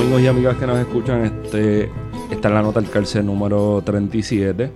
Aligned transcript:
Amigos 0.00 0.22
y 0.22 0.26
amigas 0.28 0.56
que 0.56 0.66
nos 0.66 0.78
escuchan, 0.78 1.26
este, 1.26 1.90
esta 2.30 2.48
es 2.48 2.54
la 2.54 2.62
nota 2.62 2.80
del 2.80 2.88
cárcel 2.88 3.26
número 3.26 3.82
37. 3.84 4.70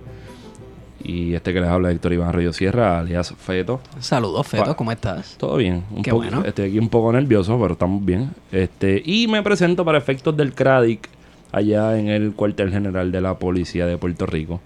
Y 1.03 1.33
este 1.33 1.51
que 1.51 1.61
les 1.61 1.67
habla 1.67 1.89
Héctor 1.89 2.13
Iván 2.13 2.31
Río 2.31 2.53
Sierra, 2.53 2.99
alias 2.99 3.33
Feto. 3.35 3.81
Saludos, 3.99 4.45
Feto. 4.45 4.75
¿cómo 4.75 4.91
estás? 4.91 5.35
Todo 5.39 5.57
bien. 5.57 5.83
Un 5.89 6.03
Qué 6.03 6.11
bueno. 6.11 6.43
Estoy 6.45 6.69
aquí 6.69 6.77
un 6.77 6.89
poco 6.89 7.11
nervioso, 7.11 7.59
pero 7.59 7.73
estamos 7.73 8.05
bien. 8.05 8.29
Este, 8.51 9.01
y 9.03 9.25
me 9.27 9.41
presento 9.41 9.83
para 9.83 9.97
efectos 9.97 10.37
del 10.37 10.53
CRADIC 10.53 11.09
allá 11.51 11.97
en 11.97 12.09
el 12.09 12.33
cuartel 12.33 12.69
general 12.69 13.11
de 13.11 13.21
la 13.21 13.39
policía 13.39 13.87
de 13.87 13.97
Puerto 13.97 14.27
Rico. 14.27 14.61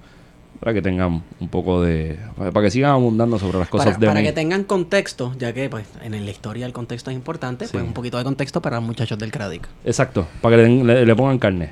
Para 0.59 0.73
que 0.73 0.81
tengan 0.81 1.23
un 1.39 1.47
poco 1.47 1.81
de... 1.81 2.19
Para 2.37 2.61
que 2.61 2.71
sigan 2.71 2.91
abundando 2.91 3.39
sobre 3.39 3.59
las 3.59 3.69
cosas 3.69 3.87
para 3.87 3.97
de 3.97 4.07
para 4.07 4.19
mí. 4.19 4.25
que 4.25 4.33
tengan 4.33 4.63
contexto, 4.65 5.33
ya 5.39 5.53
que 5.53 5.69
pues 5.69 5.85
en 6.03 6.11
la 6.25 6.31
historia 6.31 6.65
el 6.65 6.73
contexto 6.73 7.11
es 7.11 7.15
importante, 7.15 7.65
Sí. 7.65 7.71
pues 7.73 7.83
un 7.83 7.93
poquito 7.93 8.17
de 8.17 8.25
contexto 8.25 8.61
para 8.61 8.77
los 8.77 8.85
muchachos 8.85 9.17
del 9.17 9.31
CRADIC. 9.31 9.65
Exacto, 9.85 10.27
para 10.41 10.57
que 10.57 10.63
le, 10.63 10.67
den- 10.67 10.85
le- 10.87 11.05
le 11.05 11.15
pongan 11.15 11.39
carne. 11.39 11.71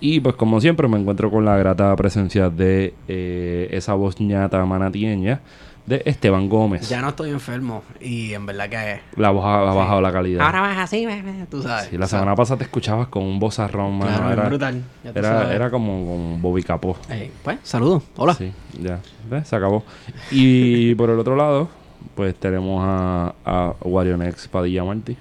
Y 0.00 0.20
pues 0.20 0.34
como 0.36 0.60
siempre 0.60 0.86
me 0.88 0.98
encuentro 0.98 1.30
con 1.30 1.44
la 1.44 1.56
grata 1.56 1.94
presencia 1.96 2.50
de 2.50 2.94
eh, 3.08 3.68
esa 3.72 3.94
voz 3.94 4.20
ñata 4.20 4.64
manatieña 4.64 5.40
de 5.88 6.02
Esteban 6.04 6.48
Gómez. 6.50 6.86
Ya 6.88 7.00
no 7.00 7.08
estoy 7.08 7.30
enfermo 7.30 7.82
y 7.98 8.34
en 8.34 8.44
verdad 8.44 8.68
que... 8.68 9.00
La 9.16 9.30
voz 9.30 9.44
ha, 9.44 9.70
ha 9.70 9.74
bajado 9.74 10.00
la 10.02 10.12
calidad. 10.12 10.44
Ahora 10.44 10.60
vas 10.60 10.78
así, 10.78 11.06
tú 11.50 11.62
sabes. 11.62 11.88
Sí, 11.88 11.96
la 11.96 12.06
semana 12.06 12.36
pasada 12.36 12.58
te 12.58 12.64
escuchabas 12.64 13.08
con 13.08 13.22
un 13.22 13.38
vozarrón, 13.40 13.98
mano. 13.98 14.16
Claro, 14.16 14.32
era, 14.32 14.42
es 14.42 14.48
brutal. 14.50 14.82
Era, 15.14 15.54
era 15.54 15.70
como 15.70 16.06
con 16.06 16.42
Bobby 16.42 16.62
Capó. 16.62 16.96
Eh, 17.08 17.32
pues, 17.42 17.58
saludos. 17.62 18.02
Hola. 18.16 18.34
Sí, 18.34 18.52
ya. 18.78 19.00
¿Ves? 19.30 19.48
Se 19.48 19.56
acabó. 19.56 19.82
Y 20.30 20.94
por 20.96 21.08
el 21.08 21.18
otro 21.18 21.34
lado, 21.36 21.70
pues 22.14 22.34
tenemos 22.34 22.84
a, 22.86 23.34
a 23.46 23.74
Warionex 23.80 24.46
Padilla 24.48 24.84
Martí. 24.84 25.16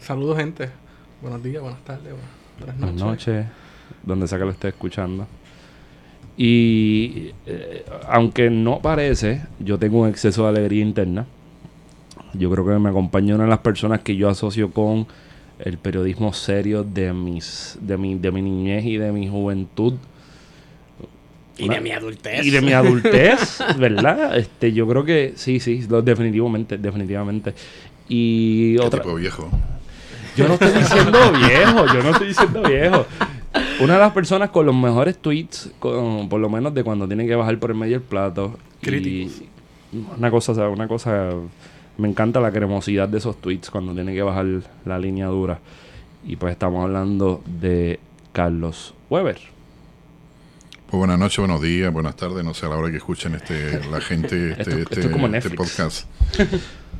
Saludos, 0.00 0.36
gente. 0.38 0.70
Buenos 1.22 1.40
días, 1.42 1.62
buenas 1.62 1.80
tardes, 1.84 2.12
buenas, 2.12 2.28
buenas 2.58 2.76
Buenas 2.78 2.94
noches. 3.04 3.36
noches, 3.36 3.46
donde 4.02 4.26
sea 4.26 4.38
que 4.38 4.44
lo 4.44 4.50
esté 4.50 4.68
escuchando. 4.68 5.26
Y 6.42 7.32
eh, 7.44 7.84
aunque 8.08 8.48
no 8.48 8.78
parece, 8.80 9.42
yo 9.58 9.76
tengo 9.78 10.00
un 10.00 10.08
exceso 10.08 10.44
de 10.44 10.48
alegría 10.48 10.80
interna. 10.82 11.26
Yo 12.32 12.50
creo 12.50 12.64
que 12.64 12.78
me 12.78 12.88
acompaña 12.88 13.34
una 13.34 13.44
de 13.44 13.50
las 13.50 13.58
personas 13.58 14.00
que 14.00 14.16
yo 14.16 14.26
asocio 14.30 14.70
con 14.70 15.06
el 15.58 15.76
periodismo 15.76 16.32
serio 16.32 16.82
de 16.82 17.12
mis 17.12 17.76
de 17.82 17.98
mi, 17.98 18.14
de 18.14 18.30
mi 18.32 18.40
niñez 18.40 18.86
y 18.86 18.96
de 18.96 19.12
mi 19.12 19.28
juventud 19.28 19.92
Y 21.58 21.68
de 21.68 21.78
mi 21.82 21.90
adultez. 21.90 22.46
y 22.46 22.48
de 22.50 22.62
mi 22.62 22.72
adultez, 22.72 23.58
¿verdad? 23.76 24.34
Este, 24.38 24.72
yo 24.72 24.88
creo 24.88 25.04
que 25.04 25.34
sí, 25.36 25.60
sí, 25.60 25.84
lo- 25.90 26.00
definitivamente, 26.00 26.78
definitivamente. 26.78 27.52
Y 28.08 28.76
¿Qué 28.76 28.80
otra, 28.80 29.02
tipo 29.02 29.14
viejo? 29.16 29.50
yo 30.36 30.48
no 30.48 30.54
estoy 30.54 30.72
diciendo 30.72 31.18
viejo, 31.32 31.86
yo 31.92 32.02
no 32.02 32.10
estoy 32.12 32.28
diciendo 32.28 32.62
viejo. 32.62 33.06
Una 33.80 33.94
de 33.94 34.00
las 34.00 34.12
personas 34.12 34.50
con 34.50 34.66
los 34.66 34.74
mejores 34.74 35.16
tweets, 35.18 35.70
con, 35.78 36.28
por 36.28 36.40
lo 36.40 36.48
menos 36.48 36.74
de 36.74 36.84
cuando 36.84 37.06
tiene 37.06 37.26
que 37.26 37.34
bajar 37.34 37.58
por 37.58 37.70
el 37.70 37.76
medio 37.76 37.98
del 37.98 38.06
plato. 38.08 38.58
Críticos. 38.82 39.42
Una 40.18 40.30
cosa, 40.30 40.52
o 40.52 40.54
sea, 40.54 40.68
una 40.68 40.86
cosa, 40.86 41.30
me 41.98 42.08
encanta 42.08 42.40
la 42.40 42.52
cremosidad 42.52 43.08
de 43.08 43.18
esos 43.18 43.40
tweets 43.40 43.70
cuando 43.70 43.92
tiene 43.94 44.14
que 44.14 44.22
bajar 44.22 44.46
la 44.84 44.98
línea 44.98 45.26
dura. 45.26 45.58
Y 46.24 46.36
pues 46.36 46.52
estamos 46.52 46.84
hablando 46.84 47.42
de 47.60 47.98
Carlos 48.32 48.94
Weber. 49.08 49.38
Pues 50.90 50.98
buenas 50.98 51.18
noches, 51.18 51.38
buenos 51.38 51.62
días, 51.62 51.92
buenas 51.92 52.16
tardes, 52.16 52.44
no 52.44 52.52
sé 52.52 52.66
a 52.66 52.68
la 52.68 52.76
hora 52.76 52.90
que 52.90 52.96
escuchen 52.96 53.34
este 53.36 53.80
la 53.90 54.00
gente 54.00 54.50
este, 54.58 54.60
Esto- 54.62 54.70
esto 54.78 55.00
este- 55.00 55.36
es 55.38 55.44
este 55.44 55.56
podcast. 55.56 56.06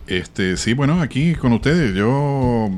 Este, 0.07 0.57
sí, 0.57 0.75
bueno, 0.75 1.01
aquí 1.03 1.35
con 1.35 1.53
ustedes, 1.53 1.95
yo 1.95 2.71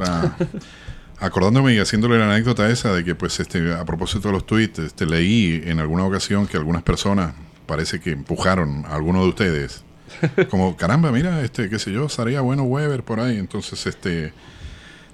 ah, 0.00 0.36
acordándome 1.18 1.74
y 1.74 1.78
haciéndole 1.78 2.18
la 2.18 2.30
anécdota 2.32 2.68
esa 2.68 2.92
de 2.92 3.04
que 3.04 3.14
pues 3.14 3.40
este 3.40 3.72
a 3.72 3.84
propósito 3.84 4.28
de 4.28 4.32
los 4.32 4.46
tweets, 4.46 4.78
este 4.78 5.06
leí 5.06 5.62
en 5.64 5.80
alguna 5.80 6.04
ocasión 6.04 6.46
que 6.46 6.56
algunas 6.56 6.82
personas 6.82 7.34
parece 7.66 8.00
que 8.00 8.10
empujaron 8.10 8.84
a 8.86 8.94
alguno 8.94 9.22
de 9.22 9.28
ustedes. 9.28 9.84
Como, 10.50 10.76
caramba, 10.76 11.10
mira, 11.10 11.42
este, 11.42 11.68
qué 11.68 11.78
sé 11.78 11.92
yo, 11.92 12.06
estaría 12.06 12.40
bueno 12.40 12.64
Weber 12.64 13.02
por 13.02 13.20
ahí. 13.20 13.38
Entonces, 13.38 13.86
este, 13.86 14.32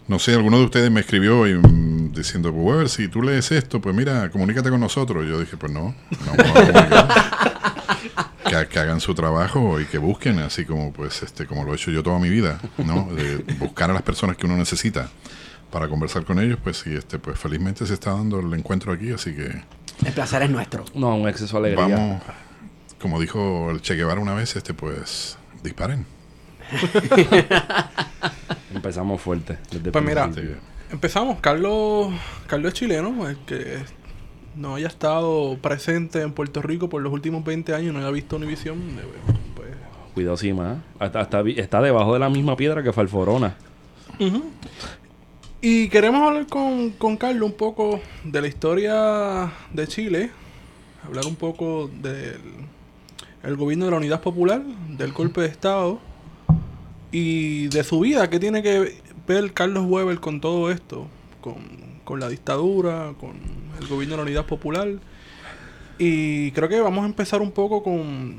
no 0.09 0.19
sé, 0.19 0.35
alguno 0.35 0.59
de 0.59 0.65
ustedes 0.65 0.91
me 0.91 1.01
escribió 1.01 1.47
y, 1.47 1.55
mm, 1.55 2.13
diciendo, 2.13 2.53
pues 2.53 2.65
Weber, 2.65 2.89
si 2.89 3.09
tú 3.09 3.23
lees 3.23 3.51
esto, 3.53 3.81
pues 3.81 3.95
mira, 3.95 4.31
comunícate 4.31 4.69
con 4.71 4.81
nosotros. 4.81 5.27
Yo 5.27 5.41
dije, 5.41 5.57
pues 5.57 5.73
no, 5.73 5.95
no, 6.27 6.37
comunicar. 6.37 7.09
que, 8.45 8.69
que 8.69 8.79
hagan 8.79 9.01
su 9.01 9.15
trabajo 9.15 9.81
y 9.81 9.87
que 9.87 9.99
busquen, 9.99 10.41
así 10.41 10.65
como 10.65 10.93
pues 10.93 11.23
este, 11.23 11.47
como 11.47 11.65
lo 11.65 11.73
he 11.73 11.77
hecho 11.77 11.91
yo 11.91 12.03
toda 12.03 12.19
mi 12.19 12.29
vida, 12.29 12.61
¿no? 12.79 13.09
De 13.15 13.39
buscar 13.59 13.91
a 13.91 13.95
las 13.95 14.03
personas 14.03 14.37
que 14.37 14.47
uno 14.47 14.57
necesita 14.57 15.09
para 15.71 15.89
conversar 15.89 16.25
con 16.25 16.39
ellos, 16.41 16.59
pues 16.63 16.79
sí, 16.79 16.95
este, 16.95 17.19
pues 17.19 17.39
felizmente 17.39 17.87
se 17.87 17.95
está 17.95 18.13
dando 18.13 18.41
el 18.41 18.53
encuentro 18.55 18.93
aquí, 18.93 19.13
así 19.13 19.35
que 19.35 19.63
El 20.05 20.13
placer 20.15 20.43
es 20.43 20.51
nuestro. 20.51 20.85
No, 20.95 21.17
un 21.17 21.29
exceso 21.29 21.61
de 21.61 21.73
alegría. 21.73 21.97
vamos, 21.97 22.23
como 23.01 23.21
dijo 23.21 23.71
el 23.71 23.81
Che 23.81 23.95
Guevara 23.95 24.21
una 24.21 24.35
vez, 24.35 24.57
este, 24.57 24.75
pues 24.75 25.39
disparen. 25.63 26.05
Empezamos 28.75 29.21
fuerte. 29.21 29.59
desde 29.71 29.87
el 29.87 29.93
Pues 29.93 30.05
mira, 30.05 30.25
principio. 30.25 30.57
Empezamos. 30.91 31.39
Carlos, 31.41 32.13
Carlos 32.47 32.73
es 32.73 32.79
chileno, 32.79 33.29
el 33.29 33.37
que 33.39 33.79
no 34.57 34.75
haya 34.77 34.89
estado 34.89 35.57
presente 35.59 36.23
en 36.23 36.33
Puerto 36.33 36.63
Rico 36.63 36.89
por 36.89 37.03
los 37.03 37.13
últimos 37.13 37.45
20 37.45 37.75
años, 37.75 37.93
no 37.95 38.01
haya 38.01 38.11
visto 38.11 38.37
Univisión, 38.37 38.97
de- 38.97 39.03
pues, 39.55 39.69
Cuidado, 40.15 40.37
sí, 40.37 40.53
más. 40.53 40.79
Hasta, 40.99 41.21
hasta 41.21 41.43
vi- 41.43 41.59
está 41.59 41.81
debajo 41.81 42.13
de 42.15 42.21
la 42.21 42.29
misma 42.29 42.57
piedra 42.57 42.83
que 42.83 42.93
Falforona. 42.93 43.55
Y 45.63 45.91
queremos 45.91 46.23
hablar 46.27 46.47
con, 46.47 46.89
con 46.93 47.19
Carlos 47.19 47.51
un 47.51 47.55
poco 47.55 48.01
de 48.25 48.41
la 48.41 48.49
historia 48.49 49.53
de 49.71 49.87
Chile, 49.87 50.31
hablar 51.05 51.27
un 51.27 51.37
poco 51.37 51.91
del 52.01 52.41
el 53.43 53.57
gobierno 53.57 53.85
de 53.85 53.91
la 53.91 53.99
Unidad 53.99 54.23
Popular, 54.23 54.63
del 54.63 55.13
golpe 55.13 55.43
de 55.43 55.49
Estado 55.49 56.01
y 57.13 57.69
de 57.69 57.85
su 57.85 58.01
vida, 58.01 58.31
que 58.31 58.41
tiene 58.41 58.63
que 58.63 59.03
ver 59.27 59.53
Carlos 59.53 59.85
Weber 59.87 60.19
con 60.19 60.41
todo 60.41 60.71
esto, 60.71 61.09
con, 61.43 61.57
con 62.05 62.21
la 62.21 62.31
dictadura, 62.31 63.13
con 63.21 63.33
el 63.79 63.87
gobierno 63.87 64.15
de 64.15 64.17
la 64.17 64.23
Unidad 64.23 64.47
Popular. 64.47 64.89
Y 65.99 66.53
creo 66.53 66.71
que 66.71 66.81
vamos 66.81 67.05
a 67.05 67.07
empezar 67.07 67.43
un 67.43 67.53
poco 67.53 67.83
con 67.83 68.37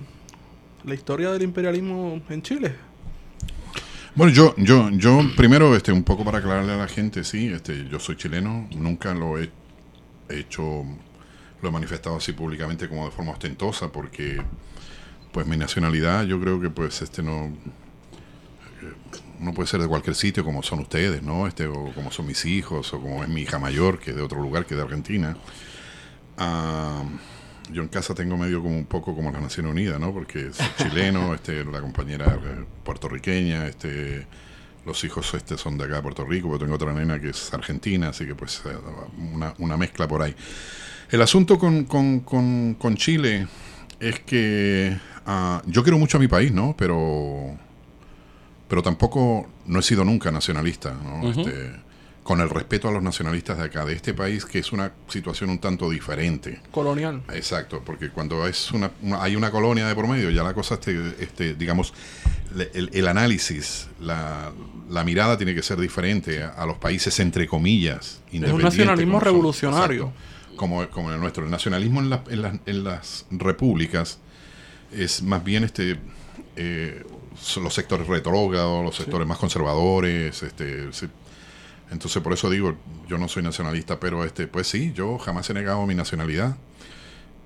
la 0.83 0.95
historia 0.95 1.31
del 1.31 1.44
imperialismo 1.44 2.19
en 2.29 2.41
Chile. 2.41 2.74
Bueno, 4.13 4.33
yo, 4.33 4.53
yo, 4.57 4.89
yo 4.89 5.21
primero, 5.37 5.73
este, 5.73 5.93
un 5.93 6.03
poco 6.03 6.25
para 6.25 6.39
aclararle 6.39 6.73
a 6.73 6.77
la 6.77 6.87
gente, 6.89 7.23
sí, 7.23 7.47
este, 7.47 7.87
yo 7.87 7.97
soy 7.97 8.17
chileno, 8.17 8.67
nunca 8.75 9.13
lo 9.13 9.39
he 9.39 9.49
hecho, 10.29 10.83
lo 11.61 11.69
he 11.69 11.71
manifestado 11.71 12.17
así 12.17 12.33
públicamente 12.33 12.89
como 12.89 13.05
de 13.05 13.11
forma 13.11 13.31
ostentosa, 13.31 13.89
porque, 13.89 14.41
pues, 15.31 15.47
mi 15.47 15.55
nacionalidad, 15.55 16.25
yo 16.25 16.41
creo 16.41 16.59
que, 16.59 16.69
pues, 16.69 17.01
este, 17.01 17.23
no, 17.23 17.53
no 19.39 19.53
puede 19.53 19.67
ser 19.67 19.79
de 19.81 19.87
cualquier 19.87 20.15
sitio 20.15 20.43
como 20.43 20.61
son 20.61 20.79
ustedes, 20.79 21.23
¿no? 21.23 21.47
Este, 21.47 21.67
o 21.67 21.93
como 21.93 22.11
son 22.11 22.27
mis 22.27 22.43
hijos, 22.45 22.93
o 22.93 22.99
como 22.99 23.23
es 23.23 23.29
mi 23.29 23.43
hija 23.43 23.59
mayor, 23.59 23.99
que 23.99 24.11
es 24.11 24.17
de 24.17 24.23
otro 24.23 24.41
lugar, 24.41 24.65
que 24.65 24.73
es 24.73 24.77
de 24.77 24.83
Argentina. 24.83 25.37
Ah, 26.37 27.03
yo 27.71 27.81
en 27.81 27.88
casa 27.88 28.13
tengo 28.13 28.38
medio 28.38 28.62
como 28.62 28.77
un 28.77 28.85
poco 28.85 29.15
como 29.15 29.31
las 29.31 29.41
Naciones 29.41 29.71
Unidas, 29.71 30.00
¿no? 30.00 30.13
Porque 30.13 30.51
soy 30.53 30.68
chileno, 30.77 31.33
este, 31.33 31.63
la 31.65 31.81
compañera 31.81 32.39
puertorriqueña, 32.83 33.68
este, 33.68 34.25
los 34.85 35.03
hijos 35.03 35.33
este 35.33 35.57
son 35.57 35.77
de 35.77 35.85
acá 35.85 35.95
de 35.95 36.01
Puerto 36.01 36.25
Rico, 36.25 36.47
pero 36.47 36.59
tengo 36.59 36.75
otra 36.75 36.94
nena 36.94 37.19
que 37.19 37.29
es 37.29 37.53
argentina, 37.53 38.09
así 38.09 38.25
que 38.25 38.35
pues 38.35 38.62
eh, 38.65 38.75
una, 39.33 39.53
una 39.59 39.77
mezcla 39.77 40.07
por 40.07 40.21
ahí. 40.21 40.35
El 41.09 41.21
asunto 41.21 41.59
con, 41.59 41.83
con, 41.85 42.21
con, 42.21 42.75
con 42.75 42.95
Chile 42.95 43.47
es 44.00 44.19
que 44.21 44.97
ah, 45.25 45.62
yo 45.65 45.83
quiero 45.83 45.97
mucho 45.97 46.17
a 46.17 46.19
mi 46.19 46.27
país, 46.27 46.51
¿no? 46.51 46.75
Pero 46.77 47.57
pero 48.71 48.81
tampoco 48.81 49.50
no 49.65 49.79
he 49.79 49.81
sido 49.81 50.06
nunca 50.06 50.31
nacionalista, 50.31 50.94
¿no? 50.94 51.29
Este, 51.29 51.74
con 52.23 52.39
el 52.39 52.50
respeto 52.50 52.88
a 52.88 52.91
los 52.91 53.01
nacionalistas 53.01 53.57
de 53.57 53.63
acá, 53.65 53.83
de 53.83 53.94
este 53.94 54.13
país, 54.13 54.45
que 54.45 54.59
es 54.59 54.71
una 54.71 54.91
situación 55.07 55.50
un 55.50 55.59
tanto 55.59 55.89
diferente. 55.89 56.62
Colonial. 56.71 57.23
Exacto, 57.33 57.81
porque 57.83 58.09
cuando 58.09 58.47
es 58.47 58.71
una, 58.71 58.91
una- 59.01 59.23
hay 59.23 59.35
una 59.35 59.50
colonia 59.50 59.88
de 59.88 59.95
por 59.95 60.07
medio, 60.07 60.29
ya 60.29 60.44
la 60.44 60.53
cosa, 60.53 60.75
este, 60.75 61.15
este, 61.19 61.56
digamos, 61.56 61.94
el, 62.73 62.91
el 62.94 63.07
análisis, 63.07 63.88
la, 64.00 64.51
la 64.89 65.03
mirada 65.03 65.35
tiene 65.38 65.56
que 65.56 65.63
ser 65.63 65.79
diferente 65.79 66.44
a, 66.44 66.50
a 66.50 66.65
los 66.68 66.77
países, 66.77 67.19
entre 67.19 67.47
comillas, 67.47 68.21
independientes. 68.31 68.77
nacionalismo 68.77 69.13
como 69.13 69.19
son. 69.21 69.25
revolucionario. 69.33 70.03
Exacto. 70.09 70.56
Como, 70.57 70.88
como 70.89 71.12
el 71.12 71.19
nuestro. 71.19 71.44
El 71.45 71.50
nacionalismo 71.50 72.01
en, 72.01 72.09
la- 72.12 72.24
en 72.29 72.41
las- 72.44 72.59
en 72.67 72.83
las 72.83 73.25
repúblicas 73.31 74.19
es 74.91 75.24
más 75.24 75.44
bien 75.44 75.63
este 75.63 75.97
eh, 76.56 77.03
los 77.63 77.74
sectores 77.74 78.06
retrógrados, 78.07 78.83
los 78.85 78.95
sectores 78.95 79.25
más 79.27 79.39
conservadores, 79.39 80.44
este. 80.44 80.89
Entonces 81.91 82.21
por 82.23 82.33
eso 82.33 82.49
digo, 82.49 82.75
yo 83.07 83.17
no 83.19 83.27
soy 83.27 83.43
nacionalista, 83.43 83.99
pero 83.99 84.23
este, 84.25 84.47
pues 84.47 84.67
sí, 84.67 84.91
yo 84.95 85.17
jamás 85.19 85.49
he 85.49 85.53
negado 85.53 85.85
mi 85.85 85.93
nacionalidad, 85.95 86.55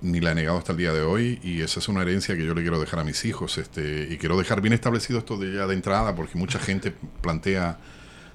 ni 0.01 0.19
la 0.21 0.31
he 0.31 0.35
negado 0.35 0.57
hasta 0.57 0.71
el 0.73 0.77
día 0.77 0.93
de 0.93 1.01
hoy, 1.01 1.39
y 1.43 1.61
esa 1.61 1.79
es 1.79 1.87
una 1.87 2.01
herencia 2.03 2.35
que 2.35 2.45
yo 2.45 2.53
le 2.53 2.61
quiero 2.61 2.79
dejar 2.79 2.99
a 2.99 3.03
mis 3.03 3.25
hijos, 3.25 3.57
este, 3.57 4.07
y 4.11 4.17
quiero 4.17 4.37
dejar 4.37 4.61
bien 4.61 4.73
establecido 4.73 5.19
esto 5.19 5.37
de 5.37 5.53
ya 5.55 5.67
de 5.67 5.73
entrada, 5.73 6.15
porque 6.15 6.37
mucha 6.37 6.59
gente 6.59 6.93
plantea 7.21 7.77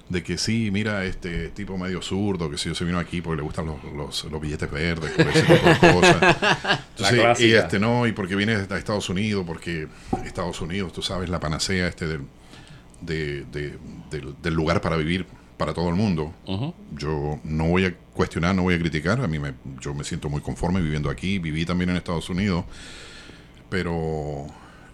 de 0.09 0.21
que 0.23 0.37
sí, 0.37 0.69
mira, 0.71 1.05
este 1.05 1.47
tipo 1.49 1.77
medio 1.77 2.01
zurdo, 2.01 2.49
que 2.51 2.57
si 2.57 2.67
yo 2.67 2.75
se 2.75 2.83
vino 2.83 2.99
aquí 2.99 3.21
porque 3.21 3.37
le 3.37 3.43
gustan 3.43 3.65
los, 3.67 3.81
los, 3.95 4.25
los 4.25 4.41
billetes 4.41 4.69
verdes, 4.69 5.11
por 5.11 5.25
ese 5.29 5.41
tipo 5.43 5.69
de 5.69 5.93
cosas. 5.93 6.37
Entonces, 6.97 7.39
y 7.39 7.53
este 7.53 7.79
no, 7.79 8.05
y 8.05 8.11
porque 8.11 8.35
viene 8.35 8.57
de 8.57 8.77
Estados 8.77 9.07
Unidos, 9.09 9.45
porque 9.47 9.87
Estados 10.25 10.59
Unidos, 10.59 10.91
tú 10.91 11.01
sabes, 11.01 11.29
la 11.29 11.39
panacea 11.39 11.87
este 11.87 12.07
del, 12.07 12.21
de- 12.99 13.45
de- 13.45 13.77
del, 14.09 14.35
del 14.41 14.53
lugar 14.53 14.81
para 14.81 14.97
vivir 14.97 15.25
para 15.61 15.75
todo 15.75 15.89
el 15.89 15.95
mundo. 15.95 16.33
Yo 16.97 17.39
no 17.43 17.65
voy 17.67 17.85
a 17.85 17.93
cuestionar, 18.15 18.55
no 18.55 18.63
voy 18.63 18.73
a 18.73 18.79
criticar. 18.79 19.21
A 19.21 19.27
mí 19.27 19.37
me, 19.37 19.53
yo 19.79 19.93
me 19.93 20.03
siento 20.03 20.27
muy 20.27 20.41
conforme 20.41 20.81
viviendo 20.81 21.07
aquí. 21.11 21.37
Viví 21.37 21.65
también 21.65 21.91
en 21.91 21.97
Estados 21.97 22.27
Unidos. 22.31 22.65
Pero 23.69 24.47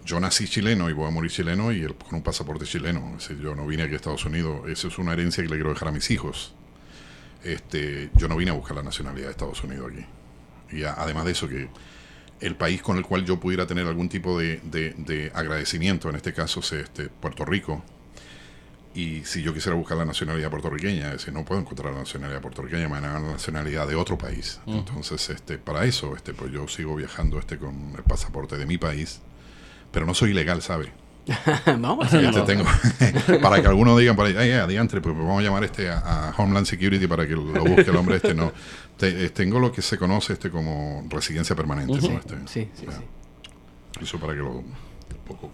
yo 0.05 0.19
nací 0.19 0.45
chileno 0.45 0.89
y 0.89 0.93
voy 0.93 1.07
a 1.07 1.09
morir 1.11 1.31
chileno 1.31 1.71
y 1.71 1.81
el- 1.83 1.95
con 1.95 2.15
un 2.15 2.21
pasaporte 2.21 2.65
chileno. 2.65 3.13
Es 3.17 3.29
decir, 3.29 3.39
yo 3.41 3.55
no 3.55 3.65
vine 3.65 3.83
aquí 3.83 3.93
a 3.93 3.95
Estados 3.95 4.25
Unidos. 4.25 4.67
Esa 4.67 4.87
es 4.89 4.97
una 4.97 5.13
herencia 5.13 5.41
que 5.41 5.49
le 5.49 5.55
quiero 5.55 5.69
dejar 5.69 5.87
a 5.87 5.91
mis 5.93 6.11
hijos. 6.11 6.53
Este, 7.45 8.09
yo 8.15 8.27
no 8.27 8.35
vine 8.35 8.51
a 8.51 8.53
buscar 8.55 8.75
la 8.75 8.83
nacionalidad 8.83 9.27
de 9.27 9.31
Estados 9.31 9.63
Unidos 9.63 9.91
aquí. 9.93 10.05
Y 10.77 10.83
a- 10.83 10.95
además 10.95 11.23
de 11.23 11.31
eso, 11.31 11.47
que 11.47 11.69
el 12.41 12.55
país 12.55 12.81
con 12.81 12.97
el 12.97 13.03
cual 13.05 13.23
yo 13.25 13.39
pudiera 13.39 13.65
tener 13.65 13.87
algún 13.87 14.09
tipo 14.09 14.37
de, 14.37 14.59
de- 14.63 14.93
de 14.97 15.31
agradecimiento, 15.33 16.09
en 16.09 16.17
este 16.17 16.33
caso 16.33 16.59
es 16.59 16.73
este, 16.73 17.07
Puerto 17.07 17.45
Rico, 17.45 17.83
y 18.99 19.23
si 19.25 19.41
yo 19.43 19.53
quisiera 19.53 19.75
buscar 19.77 19.97
la 19.97 20.05
nacionalidad 20.05 20.49
puertorriqueña, 20.49 21.07
es 21.07 21.13
decir, 21.19 21.33
no 21.33 21.45
puedo 21.45 21.61
encontrar 21.61 21.93
la 21.93 21.99
nacionalidad 21.99 22.41
puertorriqueña, 22.41 22.83
me 22.87 22.93
van 22.95 23.05
a 23.05 23.11
dar 23.13 23.21
la 23.21 23.31
nacionalidad 23.33 23.87
de 23.87 23.95
otro 23.95 24.17
país. 24.17 24.59
Entonces, 24.65 25.29
este, 25.29 25.57
para 25.57 25.85
eso, 25.85 26.15
este, 26.15 26.33
pues 26.33 26.51
yo 26.51 26.67
sigo 26.67 26.95
viajando 26.95 27.37
este 27.39 27.57
con 27.57 27.93
el 27.95 28.03
pasaporte 28.03 28.57
de 28.57 28.65
mi 28.65 28.77
país, 28.77 29.19
pero 29.91 30.05
no 30.05 30.13
soy 30.13 30.31
ilegal, 30.31 30.61
¿sabe? 30.61 30.91
Vamos, 31.79 32.09
Ya 32.11 32.31
te 32.31 32.41
tengo. 32.43 32.63
para 33.41 33.61
que 33.61 33.67
algunos 33.67 33.99
digan 33.99 34.15
por 34.15 34.25
ahí, 34.25 34.35
ay, 34.37 34.51
adiantre, 34.53 35.01
pues 35.01 35.13
vamos 35.15 35.39
a 35.39 35.43
llamar 35.43 35.63
este 35.65 35.89
a, 35.89 36.29
a 36.29 36.33
Homeland 36.37 36.65
Security 36.65 37.05
para 37.05 37.27
que 37.27 37.33
lo 37.33 37.43
busque 37.65 37.81
el 37.91 37.95
hombre 37.97 38.15
este. 38.15 38.33
No, 38.33 38.51
Te- 38.97 39.25
eh, 39.25 39.29
tengo 39.29 39.59
lo 39.59 39.71
que 39.71 39.81
se 39.81 39.97
conoce 39.97 40.33
este 40.33 40.49
como 40.49 41.05
residencia 41.09 41.53
permanente. 41.55 41.99
¿no? 42.01 42.17
Este, 42.17 42.35
Sí, 42.47 42.69
sí, 42.73 42.85
sí. 42.89 44.01
Eso 44.01 44.19
para 44.19 44.33
que 44.33 44.39
lo... 44.39 44.63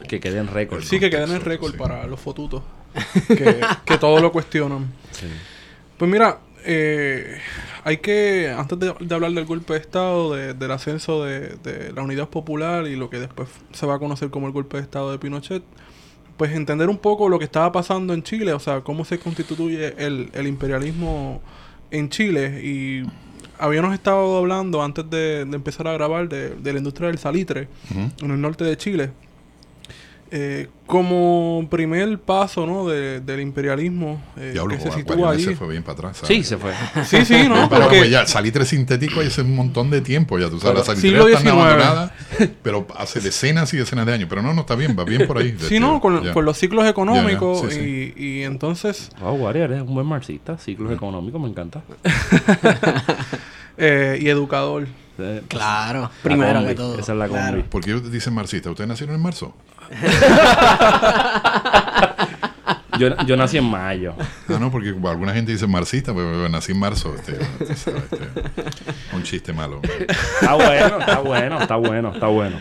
Que 0.08 0.20
quede 0.20 0.38
en 0.40 0.48
récord. 0.48 0.84
Sí, 0.84 1.00
que 1.00 1.10
queden 1.10 1.32
en 1.32 1.42
récord 1.42 1.72
sí. 1.72 1.78
para 1.78 2.06
los 2.08 2.20
fotutos. 2.20 2.62
que, 3.28 3.60
que 3.86 3.98
todo 3.98 4.20
lo 4.22 4.32
cuestionan. 4.32 4.92
Sí. 5.12 5.26
Pues 5.98 6.10
mira, 6.12 6.40
eh, 6.66 7.38
hay 7.84 7.98
que, 7.98 8.54
antes 8.56 8.78
de, 8.80 8.94
de 9.00 9.16
hablar 9.16 9.32
del 9.32 9.46
golpe 9.46 9.74
de 9.74 9.80
Estado, 9.80 10.34
de- 10.36 10.54
del 10.54 10.72
ascenso 10.72 11.24
de, 11.24 11.56
de 11.64 11.92
la 11.94 12.02
Unidad 12.04 12.30
Popular 12.30 12.86
y 12.88 12.96
lo 12.96 13.10
que 13.10 13.20
después 13.20 13.50
se 13.72 13.86
va 13.86 13.96
a 13.96 14.00
conocer 14.00 14.30
como 14.30 14.48
el 14.48 14.54
golpe 14.54 14.78
de 14.78 14.84
Estado 14.84 15.12
de 15.12 15.18
Pinochet, 15.20 15.64
pues 16.38 16.52
entender 16.54 16.90
un 16.90 16.98
poco 16.98 17.30
lo 17.30 17.38
que 17.40 17.46
estaba 17.46 17.72
pasando 17.72 18.14
en 18.14 18.24
Chile, 18.24 18.54
o 18.54 18.60
sea, 18.60 18.82
cómo 18.82 19.06
se 19.06 19.20
constituye 19.20 19.94
el, 19.98 20.30
el 20.34 20.48
imperialismo 20.48 21.42
en 21.92 22.10
Chile. 22.10 22.62
Y 22.64 23.04
habíamos 23.60 23.94
estado 23.94 24.38
hablando 24.38 24.82
antes 24.84 25.10
de, 25.10 25.46
de 25.46 25.56
empezar 25.56 25.88
a 25.88 25.94
grabar 25.94 26.28
de, 26.30 26.56
de 26.56 26.74
la 26.74 26.80
industria 26.80 27.08
del 27.10 27.18
salitre 27.20 27.68
en 28.22 28.32
el 28.32 28.42
norte 28.42 28.64
de 28.64 28.76
Chile. 28.78 29.12
Eh, 30.36 30.68
como 30.88 31.68
primer 31.70 32.18
paso 32.20 32.66
¿no? 32.66 32.88
de- 32.88 33.20
del 33.20 33.40
imperialismo 33.40 34.20
eh, 34.36 34.50
Diablo, 34.54 34.76
que 34.76 34.82
se 34.82 34.90
Gua- 34.90 34.96
sitúa 34.96 35.16
Guayana 35.16 35.34
allí. 35.38 35.44
se 35.44 35.56
fue 35.56 35.68
bien 35.68 35.84
para 35.84 35.94
atrás. 35.94 36.18
¿sabes? 36.18 36.36
Sí, 36.38 36.44
se 36.44 36.58
fue. 36.58 36.72
Sí, 37.06 37.24
sí, 37.24 37.48
¿no? 37.48 37.54
Pero 37.70 37.84
Porque- 37.84 38.00
pues 38.00 38.10
ya, 38.10 38.26
salitre 38.26 38.66
sintético 38.66 39.22
hace 39.22 39.42
un 39.44 39.56
montón 39.56 39.92
de 39.92 40.02
tiempo, 40.02 40.40
ya 40.40 40.50
tú 40.50 40.60
sabes, 40.60 40.86
salitreras 40.86 41.02
siglo 41.02 41.28
están 41.28 41.44
XIX. 41.44 41.54
abandonadas, 41.62 42.12
pero 42.64 42.88
hace 42.98 43.20
decenas 43.20 43.72
y 43.76 43.78
decenas 43.78 44.08
de 44.08 44.14
años. 44.14 44.28
Pero 44.28 44.42
no, 44.42 44.56
no 44.56 44.62
está 44.62 44.74
bien, 44.76 44.96
va 44.98 45.04
bien 45.04 45.28
por 45.28 45.38
ahí. 45.38 45.50
Sí, 45.60 45.66
Este, 45.66 45.80
¿no? 45.80 46.02
Con, 46.02 46.24
los 46.46 46.58
ciclos 46.58 46.88
económicos 46.88 47.62
Ya, 47.62 47.70
ya, 47.70 47.76
sí, 47.76 48.14
y, 48.18 48.26
y 48.40 48.44
entonces 48.44 49.12
Wow, 49.22 49.36
Warrior 49.36 49.72
es 49.74 49.82
un 49.84 49.94
buen 49.94 50.08
marxista. 50.08 50.58
Ciclos 50.58 50.92
económicos, 50.92 51.40
me 51.40 51.48
encanta. 51.50 51.84
eh, 53.78 54.18
y 54.22 54.30
educador. 54.30 54.88
Claro, 55.48 56.02
la 56.02 56.12
primero 56.24 56.66
que 56.66 56.74
todo. 56.74 56.98
Esa 56.98 57.12
es 57.12 57.18
la 57.20 57.28
Claro. 57.28 57.58
combi. 57.58 57.70
¿Por 57.70 57.84
qué 57.84 57.94
dicen 58.10 58.34
marxista? 58.34 58.72
¿Ustedes 58.72 58.88
nacieron 58.88 59.16
en 59.16 59.22
marzo? 59.22 59.54
Yo, 63.00 63.10
yo 63.26 63.36
nací 63.36 63.58
en 63.58 63.64
mayo. 63.66 64.14
Ah, 64.50 64.58
no, 64.60 64.70
porque 64.72 64.90
alguna 64.90 65.34
gente 65.34 65.52
dice 65.52 65.66
marxista, 65.66 66.14
pues 66.14 66.26
pues, 66.32 66.52
nací 66.52 66.74
en 66.74 66.80
marzo. 66.80 67.16
Este, 67.16 67.38
sabes, 67.76 68.04
este, 68.04 68.22
un 69.14 69.24
chiste 69.24 69.52
malo. 69.52 69.82
Está 69.84 70.54
bueno, 70.54 71.00
está 71.00 71.20
bueno, 71.20 71.62
está 71.62 71.76
bueno, 71.76 72.14
está 72.14 72.28
bueno. 72.28 72.56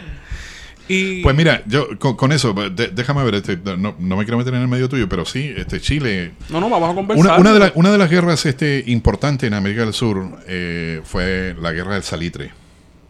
Y 0.89 1.23
Pues 1.23 1.37
mira, 1.37 1.63
yo 1.67 1.87
con, 1.99 2.17
con 2.17 2.33
eso, 2.33 2.55
de- 2.55 2.89
déjame 2.89 3.23
ver, 3.25 3.37
este, 3.37 3.57
no, 3.59 3.95
no 3.99 4.17
me 4.17 4.25
quiero 4.25 4.39
meter 4.39 4.55
en 4.55 4.63
el 4.63 4.69
medio 4.69 4.89
tuyo, 4.89 5.07
pero 5.09 5.25
sí, 5.27 5.53
este 5.57 5.81
Chile, 5.81 6.33
no, 6.49 6.61
no, 6.61 6.69
vamos 6.71 6.91
a 6.91 6.95
conversar. 6.95 7.27
Una, 7.27 7.39
una 7.39 7.53
de, 7.53 7.59
la- 7.61 7.73
una 7.75 7.93
de 7.93 7.99
las 7.99 8.11
guerras 8.11 8.45
este, 8.47 8.83
importantes 8.87 9.47
en 9.47 9.55
América 9.55 9.83
del 9.83 9.93
Sur 9.93 10.39
eh, 10.49 11.03
fue 11.05 11.55
la 11.61 11.73
guerra 11.73 11.95
del 11.95 12.03
salitre. 12.03 12.51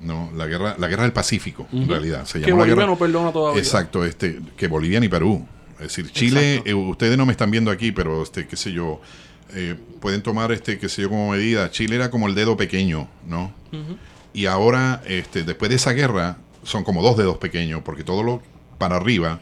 ¿No? 0.02 0.30
La 0.36 0.46
guerra, 0.46 0.74
la 0.78 0.88
guerra 0.88 1.02
del 1.04 1.12
Pacífico, 1.12 1.66
en 1.72 1.88
realidad. 1.88 2.24
Se 2.26 2.40
que 2.40 2.52
Bolivia 2.52 2.74
guerra- 2.74 2.86
no 2.86 2.98
perdona 2.98 3.32
todavía. 3.32 3.60
Exacto, 3.60 4.04
este, 4.04 4.40
que 4.56 4.66
Bolivia 4.68 5.00
ni 5.00 5.08
Perú. 5.08 5.46
Es 5.74 5.88
decir, 5.88 6.10
Chile, 6.12 6.62
eh, 6.64 6.74
ustedes 6.74 7.16
no 7.18 7.26
me 7.26 7.32
están 7.32 7.50
viendo 7.50 7.70
aquí, 7.70 7.90
pero 7.92 8.22
este, 8.22 8.46
qué 8.46 8.56
sé 8.56 8.72
yo, 8.72 9.00
eh, 9.54 9.74
pueden 10.00 10.22
tomar 10.22 10.52
este, 10.52 10.78
qué 10.78 10.88
sé 10.88 11.02
yo, 11.02 11.08
como 11.08 11.30
medida. 11.32 11.70
Chile 11.70 11.96
era 11.96 12.10
como 12.10 12.28
el 12.28 12.34
dedo 12.34 12.56
pequeño, 12.56 13.08
¿no? 13.26 13.52
Y 14.34 14.46
ahora, 14.46 15.02
este, 15.06 15.42
después 15.42 15.68
de 15.70 15.76
esa 15.76 15.92
guerra, 15.92 16.38
son 16.62 16.84
como 16.84 17.02
dos 17.02 17.16
dedos 17.16 17.38
pequeños, 17.38 17.82
porque 17.84 18.04
todo 18.04 18.22
lo 18.22 18.42
para 18.78 18.96
arriba 18.96 19.40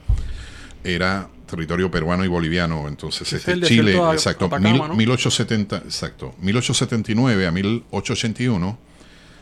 era 0.85 1.29
territorio 1.47 1.91
peruano 1.91 2.25
y 2.25 2.29
boliviano. 2.29 2.89
Entonces, 2.89 3.33
es 3.33 3.47
este, 3.47 3.61
Chile, 3.67 3.97
exacto, 4.13 4.47
Atacama, 4.47 4.71
mil- 4.73 4.79
¿no? 4.89 4.95
1870, 4.95 5.77
exacto, 5.79 6.35
1879 6.41 7.47
a 7.47 7.51
1881 7.51 8.79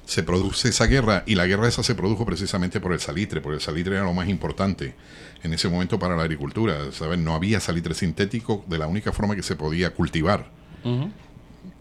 se 0.08 0.22
produce 0.22 0.70
esa 0.70 0.86
guerra 0.86 1.22
y 1.26 1.34
la 1.34 1.46
guerra 1.46 1.68
esa 1.68 1.82
se 1.82 1.94
produjo 1.94 2.24
precisamente 2.24 2.80
por 2.80 2.94
el 2.94 2.98
salitre, 3.00 3.42
porque 3.42 3.56
el 3.56 3.60
salitre 3.60 3.94
era 3.94 4.04
lo 4.06 4.14
más 4.14 4.26
importante 4.30 4.94
en 5.42 5.52
ese 5.52 5.68
momento 5.68 5.98
para 5.98 6.16
la 6.16 6.22
agricultura. 6.22 6.78
¿sabes? 6.92 7.18
No 7.18 7.34
había 7.34 7.60
salitre 7.60 7.92
sintético 7.94 8.64
de 8.68 8.78
la 8.78 8.86
única 8.86 9.12
forma 9.12 9.36
que 9.36 9.42
se 9.42 9.54
podía 9.54 9.90
cultivar 9.92 10.50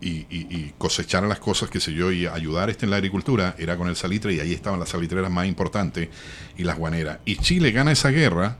y, 0.02 0.10
y- 0.10 0.28
y 0.30 0.74
cosechar 0.78 1.24
las 1.24 1.40
cosas, 1.40 1.70
que 1.70 1.80
sé 1.80 1.94
yo, 1.94 2.12
y 2.12 2.26
ayudar 2.28 2.70
este 2.70 2.86
en 2.86 2.90
la 2.92 2.98
agricultura 2.98 3.56
era 3.58 3.78
con 3.78 3.88
el 3.88 3.96
salitre 3.96 4.34
y 4.34 4.42
ahí 4.42 4.52
estaban 4.52 4.80
las 4.82 4.90
salitreras 4.90 5.32
más 5.32 5.48
importantes 5.48 6.10
y 6.58 6.64
las 6.66 6.78
guaneras. 6.78 7.20
Y 7.24 7.38
Chile 7.38 7.72
gana 7.72 7.94
esa 7.94 8.10
guerra. 8.10 8.58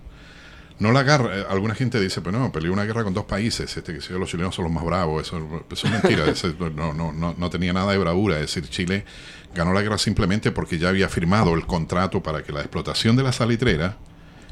No 0.80 0.92
la 0.92 1.00
agarra, 1.00 1.38
eh, 1.40 1.46
alguna 1.50 1.74
gente 1.74 2.00
dice, 2.00 2.22
pero 2.22 2.38
no, 2.38 2.52
peleó 2.52 2.72
una 2.72 2.84
guerra 2.86 3.04
con 3.04 3.14
dos 3.14 3.26
países, 3.26 3.76
este 3.78 3.94
que 3.94 4.02
sé 4.02 4.10
yo, 4.14 4.20
los 4.20 4.30
chilenos 4.30 4.54
son 4.54 4.66
los 4.66 4.72
más 4.74 4.84
bravos, 4.86 5.26
eso, 5.26 5.64
eso 5.72 5.88
es 5.88 5.94
mentira, 5.94 6.26
eso 6.30 6.54
no, 6.76 6.94
no, 6.94 7.12
no, 7.14 7.34
no 7.38 7.50
tenía 7.50 7.74
nada 7.74 7.92
de 7.92 7.98
bravura, 7.98 8.36
es 8.36 8.42
decir, 8.54 8.70
Chile 8.70 9.04
ganó 9.56 9.74
la 9.74 9.82
guerra 9.82 9.98
simplemente 9.98 10.52
porque 10.52 10.78
ya 10.78 10.90
había 10.90 11.10
firmado 11.10 11.56
el 11.56 11.66
contrato 11.66 12.22
para 12.22 12.44
que 12.44 12.52
la 12.52 12.60
explotación 12.60 13.16
de 13.16 13.24
la 13.24 13.32
salitrera 13.32 13.98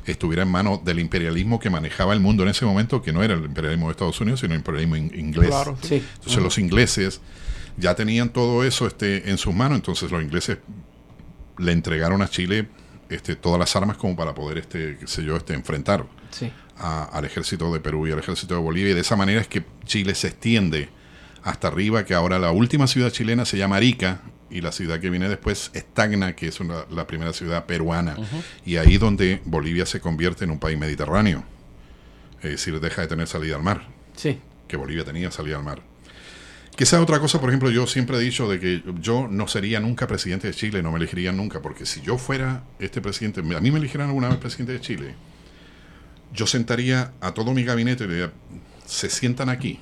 estuviera 0.07 0.43
en 0.43 0.49
manos 0.49 0.83
del 0.83 0.99
imperialismo 0.99 1.59
que 1.59 1.69
manejaba 1.69 2.13
el 2.13 2.19
mundo 2.19 2.41
en 2.43 2.49
ese 2.49 2.65
momento, 2.65 3.01
que 3.03 3.11
no 3.13 3.21
era 3.23 3.33
el 3.35 3.43
imperialismo 3.45 3.87
de 3.87 3.91
Estados 3.91 4.19
Unidos, 4.21 4.39
sino 4.39 4.53
el 4.53 4.59
imperialismo 4.59 4.95
in- 4.95 5.11
inglés. 5.15 5.49
Claro. 5.49 5.77
Sí. 5.81 6.03
Entonces 6.15 6.41
los 6.43 6.57
ingleses 6.57 7.21
ya 7.77 7.93
tenían 7.95 8.29
todo 8.29 8.63
eso 8.63 8.87
este, 8.87 9.29
en 9.29 9.37
sus 9.37 9.53
manos, 9.53 9.75
entonces 9.77 10.09
los 10.11 10.23
ingleses 10.23 10.57
le 11.57 11.71
entregaron 11.71 12.21
a 12.21 12.29
Chile 12.29 12.67
este, 13.09 13.35
todas 13.35 13.59
las 13.59 13.75
armas 13.75 13.97
como 13.97 14.15
para 14.15 14.33
poder, 14.33 14.57
este, 14.59 14.97
qué 14.99 15.07
sé 15.07 15.23
yo, 15.23 15.35
este, 15.37 15.53
enfrentar 15.53 16.05
Sí. 16.35 16.51
a- 16.77 17.05
al 17.05 17.23
ejército 17.23 17.71
de 17.73 17.79
Perú 17.79 18.05
y 18.07 18.11
al 18.11 18.19
ejército 18.19 18.53
de 18.55 18.59
Bolivia. 18.59 18.91
Y 18.91 18.93
de 18.95 19.01
esa 19.01 19.15
manera 19.15 19.39
es 19.39 19.47
que 19.47 19.63
Chile 19.85 20.13
se 20.15 20.27
extiende 20.27 20.89
hasta 21.43 21.67
arriba, 21.69 22.03
que 22.03 22.13
ahora 22.13 22.37
la 22.39 22.51
última 22.51 22.87
ciudad 22.87 23.09
chilena 23.11 23.45
se 23.45 23.57
llama 23.57 23.77
Arica 23.77 24.21
y 24.49 24.59
la 24.61 24.71
ciudad 24.71 24.99
que 24.99 25.09
viene 25.09 25.29
después 25.29 25.71
es 25.73 25.85
Tacna, 25.93 26.35
que 26.35 26.47
es 26.47 26.59
una- 26.59 26.85
la 26.89 27.07
primera 27.07 27.31
ciudad 27.33 27.65
peruana. 27.65 28.17
Y 28.65 28.75
ahí 28.77 28.97
donde 28.97 29.41
Bolivia 29.45 29.85
se 29.85 29.99
convierte 30.01 30.43
en 30.43 30.51
un 30.51 30.59
país 30.59 30.77
mediterráneo. 30.77 31.43
Es 32.41 32.51
decir, 32.51 32.79
deja 32.79 33.01
de 33.01 33.07
tener 33.07 33.27
salida 33.27 33.55
al 33.55 33.63
mar 33.63 33.87
Sí. 34.15 34.39
que 34.67 34.75
Bolivia 34.77 35.05
tenía 35.05 35.31
salida 35.31 35.57
al 35.57 35.63
mar. 35.63 35.81
Que 36.75 36.83
esa 36.83 37.01
otra 37.01 37.19
cosa, 37.19 37.39
por 37.39 37.49
ejemplo, 37.49 37.69
yo 37.69 37.87
siempre 37.87 38.17
he 38.17 38.19
dicho 38.19 38.49
de 38.49 38.59
que 38.59 38.83
yo 38.99 39.27
no 39.29 39.47
sería 39.47 39.79
nunca 39.79 40.07
presidente 40.07 40.47
de 40.47 40.53
Chile, 40.53 40.83
no 40.83 40.91
me 40.91 40.97
elegirían 40.97 41.37
nunca, 41.37 41.61
porque 41.61 41.85
si 41.85 42.01
yo 42.01 42.17
fuera 42.17 42.63
este 42.79 42.99
presidente, 43.01 43.39
a 43.39 43.43
mí 43.61 43.71
me 43.71 43.79
eligieran 43.79 44.09
alguna 44.09 44.27
vez 44.27 44.37
presidente 44.39 44.73
de 44.73 44.81
Chile, 44.81 45.15
yo 46.35 46.47
sentaría 46.47 47.13
a 47.21 47.33
todo 47.33 47.53
mi 47.53 47.63
gabinete 47.63 48.03
y 48.03 48.07
le 48.07 48.13
diría, 48.13 48.33
se 48.85 49.09
sientan 49.09 49.49
aquí 49.49 49.79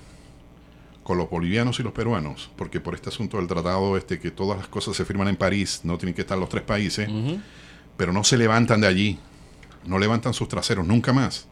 con 1.03 1.17
los 1.17 1.29
bolivianos 1.29 1.79
y 1.79 1.83
los 1.83 1.91
peruanos, 1.91 2.49
porque 2.55 2.79
por 2.79 2.95
este 2.95 3.09
asunto 3.09 3.37
del 3.37 3.47
tratado 3.47 3.97
este 3.97 4.19
que 4.19 4.31
todas 4.31 4.57
las 4.57 4.67
cosas 4.67 4.95
se 4.95 5.03
firman 5.03 5.27
en 5.27 5.35
París, 5.35 5.81
no 5.83 5.97
tienen 5.97 6.13
que 6.13 6.21
estar 6.21 6.37
los 6.37 6.47
tres 6.47 6.63
países, 6.63 7.09
pero 7.97 8.13
no 8.13 8.23
se 8.23 8.37
levantan 8.37 8.79
de 8.79 8.87
allí, 8.87 9.19
no 9.85 9.99
levantan 9.99 10.33
sus 10.33 10.47
traseros 10.47 10.87
nunca 10.87 11.11
más, 11.11 11.47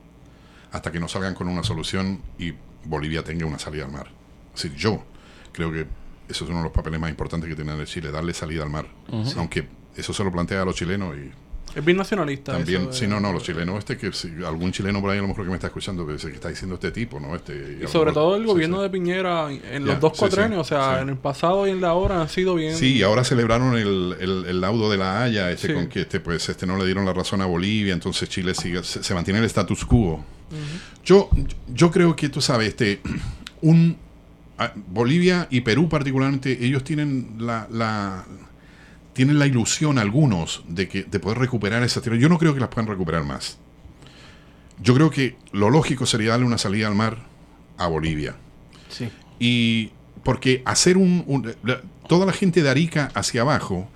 hasta 0.72 0.92
que 0.92 1.00
no 1.00 1.10
salgan 1.10 1.34
con 1.34 1.50
una 1.50 1.64
solución 1.64 2.22
y 2.40 2.54
Bolivia 2.86 3.24
tenga 3.24 3.46
una 3.46 3.60
salida 3.60 3.86
al 3.86 3.92
mar. 3.92 4.08
Es 4.56 4.64
decir, 4.64 4.78
yo 4.78 5.04
creo 5.52 5.72
que 5.72 5.86
eso 6.30 6.46
es 6.46 6.50
uno 6.50 6.60
de 6.60 6.64
los 6.64 6.72
papeles 6.72 7.00
más 7.00 7.10
importantes 7.10 7.50
que 7.50 7.56
tiene 7.56 7.74
el 7.74 7.86
Chile, 7.86 8.10
darle 8.10 8.34
salida 8.34 8.64
al 8.64 8.70
mar. 8.70 8.88
Aunque 9.36 9.68
eso 9.98 10.14
se 10.14 10.24
lo 10.24 10.32
plantea 10.32 10.62
a 10.62 10.66
los 10.66 10.76
chilenos 10.76 11.16
y 11.18 11.30
Es 11.76 11.86
bien 11.86 11.98
nacionalista. 11.98 12.52
También, 12.54 12.82
eso, 12.84 12.94
sí, 12.94 13.08
no, 13.08 13.20
no, 13.20 13.32
los 13.32 13.44
chilenos, 13.44 13.80
este 13.80 13.98
que 13.98 14.12
si 14.12 14.30
algún 14.46 14.72
chileno 14.72 15.00
por 15.02 15.10
ahí 15.12 15.20
a 15.20 15.22
lo 15.22 15.30
mejor 15.30 15.46
que 15.46 15.50
me 15.50 15.56
está 15.56 15.68
escuchando 15.68 16.06
que, 16.06 16.16
está 16.16 16.50
diciendo 16.50 16.76
este 16.76 16.92
tipo, 16.92 17.20
¿no? 17.20 17.36
Este, 17.36 17.54
y 17.84 17.88
sobre 17.88 18.12
mejor- 18.12 18.14
todo 18.14 18.36
el 18.36 18.46
gobierno 18.46 18.78
sí. 18.78 18.84
de 18.84 18.90
Piñera 18.90 19.50
en- 19.52 19.86
los 19.86 20.00
dos 20.00 20.18
cuatrenios, 20.18 20.68
sí, 20.68 20.74
o 20.74 20.78
sea, 20.78 21.02
en 21.02 21.10
el 21.10 21.18
pasado 21.18 21.66
y 21.68 21.72
en 21.72 21.80
la 21.82 21.90
ahora 21.90 22.22
han 22.22 22.30
sido 22.30 22.56
bien. 22.56 22.76
Sí, 22.76 22.98
y 22.98 23.04
ahora 23.04 23.24
celebraron 23.24 23.78
el, 23.78 24.16
el, 24.20 24.46
el 24.48 24.62
laudo 24.62 24.92
de 24.92 24.98
la 24.98 25.24
Haya, 25.24 25.50
este, 25.52 25.74
con 25.74 25.88
que 25.88 26.02
este, 26.02 26.20
pues, 26.20 26.50
este 26.50 26.66
no 26.68 26.78
le 26.78 26.86
dieron 26.86 27.06
la 27.06 27.14
razón 27.14 27.42
a 27.42 27.46
Bolivia, 27.46 27.94
entonces 27.94 28.28
Chile 28.28 28.54
sigue, 28.54 28.84
se, 28.84 29.02
se 29.04 29.14
mantiene 29.14 29.40
el 29.40 29.46
status 29.46 29.86
quo. 29.86 30.24
Yo, 31.06 31.30
yo 31.74 31.90
creo 31.90 32.16
que 32.16 32.28
tú 32.30 32.42
sabes, 32.42 32.68
este, 32.70 33.00
un 33.62 33.96
Bolivia 34.88 35.48
y 35.50 35.62
Perú 35.62 35.90
particularmente, 35.90 36.64
ellos 36.64 36.84
tienen 36.84 37.36
la, 37.40 37.68
la 37.72 38.26
tienen 39.14 39.40
la 39.40 39.46
ilusión 39.46 39.98
algunos 40.00 40.64
de 40.68 40.88
que 40.88 41.04
de 41.04 41.20
poder 41.20 41.38
recuperar 41.40 41.84
esas 41.84 42.02
tierras. 42.04 42.22
Yo 42.22 42.30
no 42.30 42.38
creo 42.38 42.54
que 42.54 42.60
las 42.60 42.70
puedan 42.70 42.88
recuperar 42.90 43.24
más. 43.24 43.58
Yo 44.82 44.94
creo 44.96 45.10
que 45.10 45.36
lo 45.52 45.70
lógico 45.70 46.06
sería 46.06 46.32
darle 46.32 46.46
una 46.46 46.58
salida 46.58 46.88
al 46.88 46.96
mar 46.96 47.18
a 47.78 47.88
Bolivia. 47.88 48.36
Sí. 48.90 49.10
Y 49.40 49.92
porque 50.24 50.62
hacer 50.66 50.98
un, 50.98 51.54
toda 52.08 52.26
la 52.26 52.34
gente 52.34 52.62
de 52.64 52.70
Arica 52.70 53.12
hacia 53.14 53.42
abajo 53.42 53.88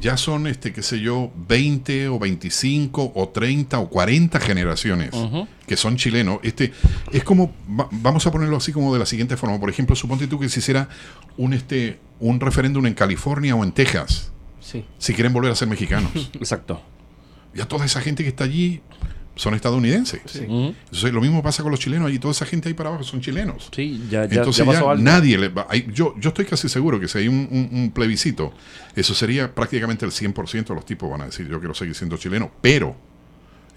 ya 0.00 0.16
son 0.16 0.46
este 0.46 0.72
qué 0.72 0.82
sé 0.82 1.00
yo 1.00 1.30
20 1.48 2.08
o 2.08 2.18
25 2.18 3.12
o 3.14 3.28
30 3.28 3.78
o 3.78 3.88
40 3.90 4.40
generaciones 4.40 5.10
que 5.66 5.76
son 5.76 5.96
chilenos. 5.96 6.38
Este 6.42 6.72
es 7.12 7.22
como 7.24 7.52
va- 7.78 7.88
vamos 7.90 8.26
a 8.26 8.30
ponerlo 8.32 8.56
así 8.56 8.72
como 8.72 8.92
de 8.92 8.98
la 8.98 9.06
siguiente 9.06 9.36
forma, 9.36 9.60
por 9.60 9.68
ejemplo, 9.70 9.94
suponte 9.94 10.26
tú 10.28 10.38
que 10.40 10.48
se 10.48 10.60
hiciera 10.60 10.88
un 11.36 11.52
este 11.52 11.98
un 12.20 12.40
referéndum 12.40 12.86
en 12.86 12.94
California 12.94 13.54
o 13.54 13.62
en 13.64 13.72
Texas 13.72 14.32
Sí. 14.72 14.84
si 14.98 15.12
quieren 15.14 15.32
volver 15.32 15.52
a 15.52 15.54
ser 15.54 15.68
mexicanos. 15.68 16.10
Exacto. 16.34 16.82
ya 17.54 17.66
toda 17.68 17.84
esa 17.84 18.00
gente 18.00 18.22
que 18.22 18.30
está 18.30 18.44
allí 18.44 18.80
son 19.34 19.54
estadounidenses. 19.54 20.20
Sí. 20.26 20.40
Entonces, 20.48 21.10
lo 21.12 21.20
mismo 21.22 21.42
pasa 21.42 21.62
con 21.62 21.70
los 21.70 21.80
chilenos, 21.80 22.08
allí 22.08 22.18
toda 22.18 22.32
esa 22.32 22.44
gente 22.44 22.68
ahí 22.68 22.74
para 22.74 22.90
abajo 22.90 23.02
son 23.04 23.20
chilenos. 23.22 23.70
Sí, 23.74 23.98
ya, 24.10 24.26
ya, 24.26 24.36
Entonces 24.40 24.58
ya 24.58 24.72
ya, 24.72 24.78
pasó 24.78 24.90
algo. 24.90 25.02
nadie 25.02 25.38
le 25.38 25.48
va. 25.48 25.66
hay- 25.70 25.86
yo, 25.92 26.14
yo 26.18 26.28
estoy 26.28 26.44
casi 26.44 26.68
seguro 26.68 27.00
que 27.00 27.08
si 27.08 27.16
hay 27.18 27.28
un, 27.28 27.48
un- 27.50 27.68
un 27.80 27.90
plebiscito, 27.92 28.52
eso 28.94 29.14
sería 29.14 29.54
prácticamente 29.54 30.04
el 30.04 30.12
100% 30.12 30.66
de 30.68 30.74
los 30.74 30.84
tipos 30.84 31.10
van 31.10 31.22
a 31.22 31.26
decir 31.26 31.48
yo 31.48 31.58
quiero 31.60 31.72
seguir 31.74 31.94
siendo 31.94 32.16
chileno, 32.18 32.50
pero 32.60 32.94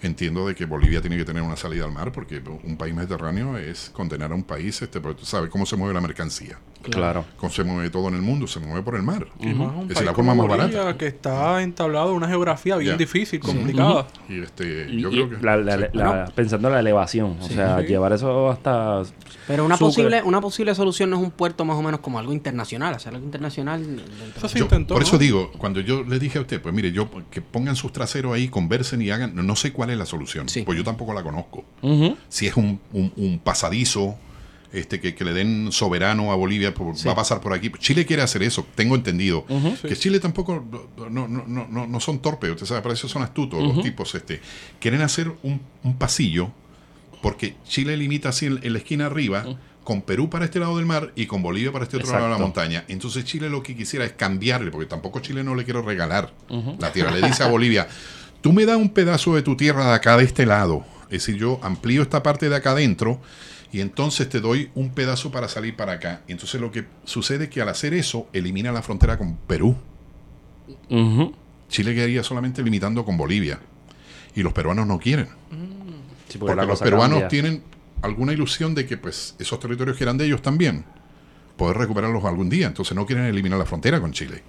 entiendo 0.02 0.46
de 0.46 0.54
que 0.54 0.66
Bolivia 0.66 1.00
tiene 1.00 1.16
que 1.16 1.24
tener 1.24 1.42
una 1.42 1.56
salida 1.56 1.84
al 1.86 1.92
mar 1.92 2.12
porque 2.12 2.42
un 2.64 2.76
país 2.76 2.94
mediterráneo 2.94 3.56
es 3.56 3.90
condenar 3.94 4.32
a 4.32 4.34
un 4.34 4.42
país, 4.42 4.80
este, 4.82 5.00
porque 5.00 5.20
tú 5.20 5.26
sabes 5.26 5.48
cómo 5.50 5.64
se 5.64 5.74
mueve 5.76 5.94
la 5.94 6.02
mercancía, 6.02 6.58
Claro. 6.82 7.24
cómo 7.36 7.52
se 7.52 7.64
mueve 7.64 7.90
todo 7.90 8.08
en 8.08 8.14
el 8.14 8.22
mundo, 8.22 8.46
se 8.46 8.60
mueve 8.60 8.82
por 8.82 8.94
el 8.96 9.02
mar. 9.02 9.26
Es 9.88 10.02
la 10.02 10.14
forma 10.14 10.34
más 10.34 10.46
Bolivia, 10.46 10.78
barata. 10.80 10.98
que 10.98 11.06
está 11.06 11.62
entablado 11.62 12.10
en 12.10 12.16
una 12.16 12.28
geografía 12.28 12.76
bien 12.76 12.96
difícil, 12.96 13.40
complicada. 13.40 14.06
Y 14.28 14.40
este, 14.40 14.86
Y- 14.90 15.00
yo 15.00 15.08
y 15.10 15.12
creo 15.12 15.30
que 15.30 15.36
la- 15.44 15.56
la- 15.56 15.76
sí. 15.78 15.84
la- 15.94 16.24
pensando 16.34 16.68
en 16.68 16.74
la 16.74 16.80
elevación, 16.80 17.36
o 17.40 17.48
sea, 17.48 17.80
Sí. 17.80 17.86
llevar 17.88 18.12
eso 18.12 18.50
hasta... 18.50 19.02
Pero 19.46 19.64
una 19.64 19.76
posible, 19.76 20.22
una 20.22 20.40
posible 20.40 20.74
solución 20.74 21.10
no 21.10 21.16
es 21.16 21.22
un 21.22 21.30
puerto 21.30 21.64
más 21.64 21.76
o 21.76 21.82
menos 21.82 22.00
como 22.00 22.18
algo 22.18 22.32
internacional, 22.32 22.94
hacer 22.94 23.14
algo 23.14 23.24
internacional. 23.24 23.84
dentro- 23.84 24.04
Eso 24.36 24.48
se 24.48 24.58
Yo- 24.58 24.64
intentó. 24.64 24.94
por 24.94 25.02
¿no? 25.02 25.08
eso 25.08 25.18
digo, 25.18 25.50
cuando 25.58 25.80
yo 25.80 26.02
le 26.04 26.18
dije 26.18 26.38
a 26.38 26.40
usted, 26.42 26.60
pues 26.60 26.74
mire, 26.74 26.92
yo 26.92 27.08
que 27.30 27.40
pongan 27.40 27.76
sus 27.76 27.92
traseros 27.92 28.34
ahí, 28.34 28.48
conversen 28.48 29.02
y 29.02 29.10
hagan, 29.10 29.34
no, 29.34 29.42
no 29.42 29.56
sé 29.56 29.72
cuál 29.72 29.90
es 29.90 29.98
la 29.98 30.06
solución, 30.06 30.48
Sí. 30.48 30.62
pues 30.62 30.76
yo 30.76 30.84
tampoco 30.84 31.12
la 31.14 31.22
conozco. 31.22 31.64
Si 32.28 32.46
es 32.46 32.56
un, 32.56 32.80
un- 32.92 33.12
un 33.16 33.38
pasadizo, 33.38 34.16
este 34.72 35.00
que, 35.00 35.14
que 35.14 35.24
le 35.24 35.32
den 35.32 35.70
soberano 35.72 36.32
a 36.32 36.36
Bolivia, 36.36 36.74
Sí. 36.94 37.06
va 37.06 37.12
a 37.12 37.16
pasar 37.16 37.40
por 37.40 37.52
aquí. 37.52 37.70
Chile 37.78 38.04
quiere 38.06 38.22
hacer 38.22 38.42
eso, 38.42 38.66
tengo 38.74 38.94
entendido. 38.94 39.44
Que 39.82 39.96
Chile 39.96 40.20
tampoco 40.20 40.64
no, 41.10 41.28
no, 41.28 41.44
no, 41.46 41.66
no, 41.68 41.86
no 41.86 42.00
son 42.00 42.18
torpes, 42.20 42.50
usted 42.50 42.66
sabe, 42.66 42.82
para 42.82 42.94
eso 42.94 43.08
son 43.08 43.22
astutos 43.22 43.62
los 43.62 43.82
tipos. 43.82 44.14
este 44.14 44.40
Quieren 44.80 45.02
hacer 45.02 45.32
un, 45.42 45.60
un 45.82 45.96
pasillo, 45.96 46.50
porque 47.22 47.56
Chile 47.66 47.96
limita 47.96 48.28
así 48.30 48.46
en, 48.46 48.60
en 48.62 48.72
la 48.72 48.78
esquina 48.78 49.06
arriba, 49.06 49.44
con 49.84 50.02
Perú 50.02 50.28
para 50.28 50.44
este 50.44 50.58
lado 50.58 50.76
del 50.76 50.84
mar 50.86 51.12
y 51.14 51.26
con 51.26 51.42
Bolivia 51.42 51.70
para 51.70 51.84
este 51.84 51.96
otro 51.96 52.10
lado 52.12 52.24
de 52.24 52.30
la 52.32 52.38
montaña. 52.38 52.84
Entonces 52.88 53.24
Chile 53.24 53.48
lo 53.48 53.62
que 53.62 53.76
quisiera 53.76 54.04
es 54.04 54.12
cambiarle, 54.12 54.70
porque 54.72 54.86
tampoco 54.86 55.20
Chile 55.20 55.44
no 55.44 55.54
le 55.54 55.64
quiere 55.64 55.80
regalar 55.80 56.32
la 56.80 56.92
tierra. 56.92 57.12
Le 57.12 57.24
dice 57.26 57.44
a 57.44 57.46
Bolivia, 57.48 57.86
tú 58.40 58.52
me 58.52 58.64
das 58.66 58.76
un 58.78 58.88
pedazo 58.90 59.34
de 59.36 59.42
tu 59.42 59.56
tierra 59.56 59.86
de 59.88 59.94
acá, 59.94 60.16
de 60.16 60.24
este 60.24 60.44
lado. 60.44 60.84
Es 61.04 61.24
decir, 61.24 61.36
yo 61.36 61.60
amplío 61.62 62.02
esta 62.02 62.20
parte 62.24 62.48
de 62.48 62.56
acá 62.56 62.72
adentro 62.72 63.20
y 63.72 63.80
entonces 63.80 64.28
te 64.28 64.40
doy 64.40 64.70
un 64.74 64.90
pedazo 64.90 65.30
para 65.30 65.48
salir 65.48 65.76
para 65.76 65.92
acá. 65.92 66.22
Y 66.28 66.32
entonces 66.32 66.60
lo 66.60 66.70
que 66.70 66.86
sucede 67.04 67.44
es 67.44 67.50
que 67.50 67.60
al 67.60 67.68
hacer 67.68 67.94
eso, 67.94 68.28
elimina 68.32 68.72
la 68.72 68.82
frontera 68.82 69.18
con 69.18 69.36
Perú. 69.36 69.76
Chile 71.68 71.94
quedaría 71.94 72.22
solamente 72.22 72.62
limitando 72.62 73.04
con 73.04 73.16
Bolivia. 73.16 73.58
Y 74.34 74.42
los 74.42 74.52
peruanos 74.52 74.86
no 74.86 74.98
quieren. 74.98 75.28
Sí, 76.28 76.38
porque 76.38 76.54
los 76.54 76.80
peruanos 76.80 77.20
cambia. 77.20 77.28
tienen 77.28 77.62
alguna 78.02 78.32
ilusión 78.32 78.74
de 78.74 78.86
que 78.86 78.96
pues 78.96 79.34
esos 79.38 79.58
territorios 79.58 79.96
que 79.96 80.04
eran 80.04 80.18
de 80.18 80.26
ellos 80.26 80.42
también, 80.42 80.84
poder 81.56 81.76
recuperarlos 81.78 82.24
algún 82.24 82.48
día. 82.48 82.66
Entonces 82.66 82.94
no 82.94 83.06
quieren 83.06 83.24
eliminar 83.26 83.58
la 83.58 83.66
frontera 83.66 84.00
con 84.00 84.12
Chile. 84.12 84.42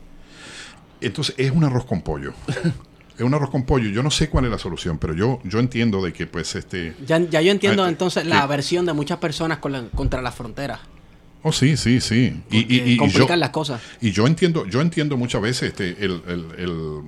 Entonces 1.02 1.36
es 1.38 1.52
un 1.52 1.64
arroz 1.64 1.86
con 1.86 2.02
pollo. 2.02 2.34
es 3.18 3.24
un 3.24 3.34
arroz 3.34 3.50
con 3.50 3.64
pollo. 3.64 3.90
Yo 3.90 4.04
no 4.04 4.12
sé 4.12 4.30
cuál 4.30 4.46
es 4.46 4.52
la 4.52 4.58
solución, 4.60 4.98
pero 5.00 5.14
yo, 5.14 5.40
yo 5.44 5.60
entiendo 5.60 6.02
de 6.04 6.14
que 6.14 6.28
pues 6.28 6.56
este... 6.56 6.96
Ya, 7.06 7.18
ya 7.20 7.42
yo 7.42 7.52
entiendo 7.52 7.84
Ah, 7.84 7.90
entonces 7.90 8.24
¿qué? 8.24 8.30
la 8.30 8.42
aversión 8.42 8.86
de 8.86 8.94
muchas 8.94 9.18
personas 9.18 9.58
con 9.58 9.72
la- 9.72 9.88
contra 9.90 10.22
las 10.22 10.36
fronteras. 10.36 10.80
Oh, 11.44 11.52
sí, 11.52 11.78
sí, 11.78 12.02
sí. 12.02 12.42
Y, 12.52 12.58
y- 12.58 12.62
porque 12.64 12.74
y- 12.76 12.80
y 12.92 12.96
yo, 12.96 13.02
complican 13.04 13.40
las 13.40 13.50
cosas. 13.52 13.82
y 14.02 14.12
yo 14.12 14.28
entiendo, 14.28 14.66
yo 14.66 14.82
entiendo 14.82 15.18
muchas 15.18 15.42
veces 15.42 15.70
este, 15.70 16.04
el, 16.04 16.22
el- 16.28 16.46
el- 16.58 17.02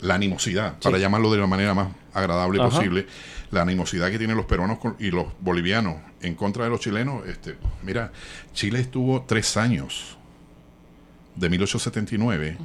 la 0.00 0.14
animosidad, 0.16 0.78
para 0.80 0.98
llamarlo 0.98 1.32
de 1.32 1.38
la 1.38 1.46
manera 1.46 1.72
más 1.74 1.88
agradable 2.12 2.60
Ajá. 2.60 2.68
posible, 2.70 3.06
la 3.50 3.62
animosidad 3.62 4.10
que 4.10 4.18
tienen 4.18 4.36
los 4.36 4.44
peruanos 4.46 4.78
con- 4.78 4.96
y 4.98 5.10
los 5.10 5.26
bolivianos 5.40 5.96
en 6.20 6.34
contra 6.34 6.64
de 6.64 6.70
los 6.70 6.80
chilenos. 6.80 7.26
Este, 7.26 7.56
mira, 7.82 8.12
Chile 8.52 8.80
estuvo 8.80 9.22
tres 9.26 9.56
años, 9.56 10.18
de 11.36 11.48
1879 11.48 12.58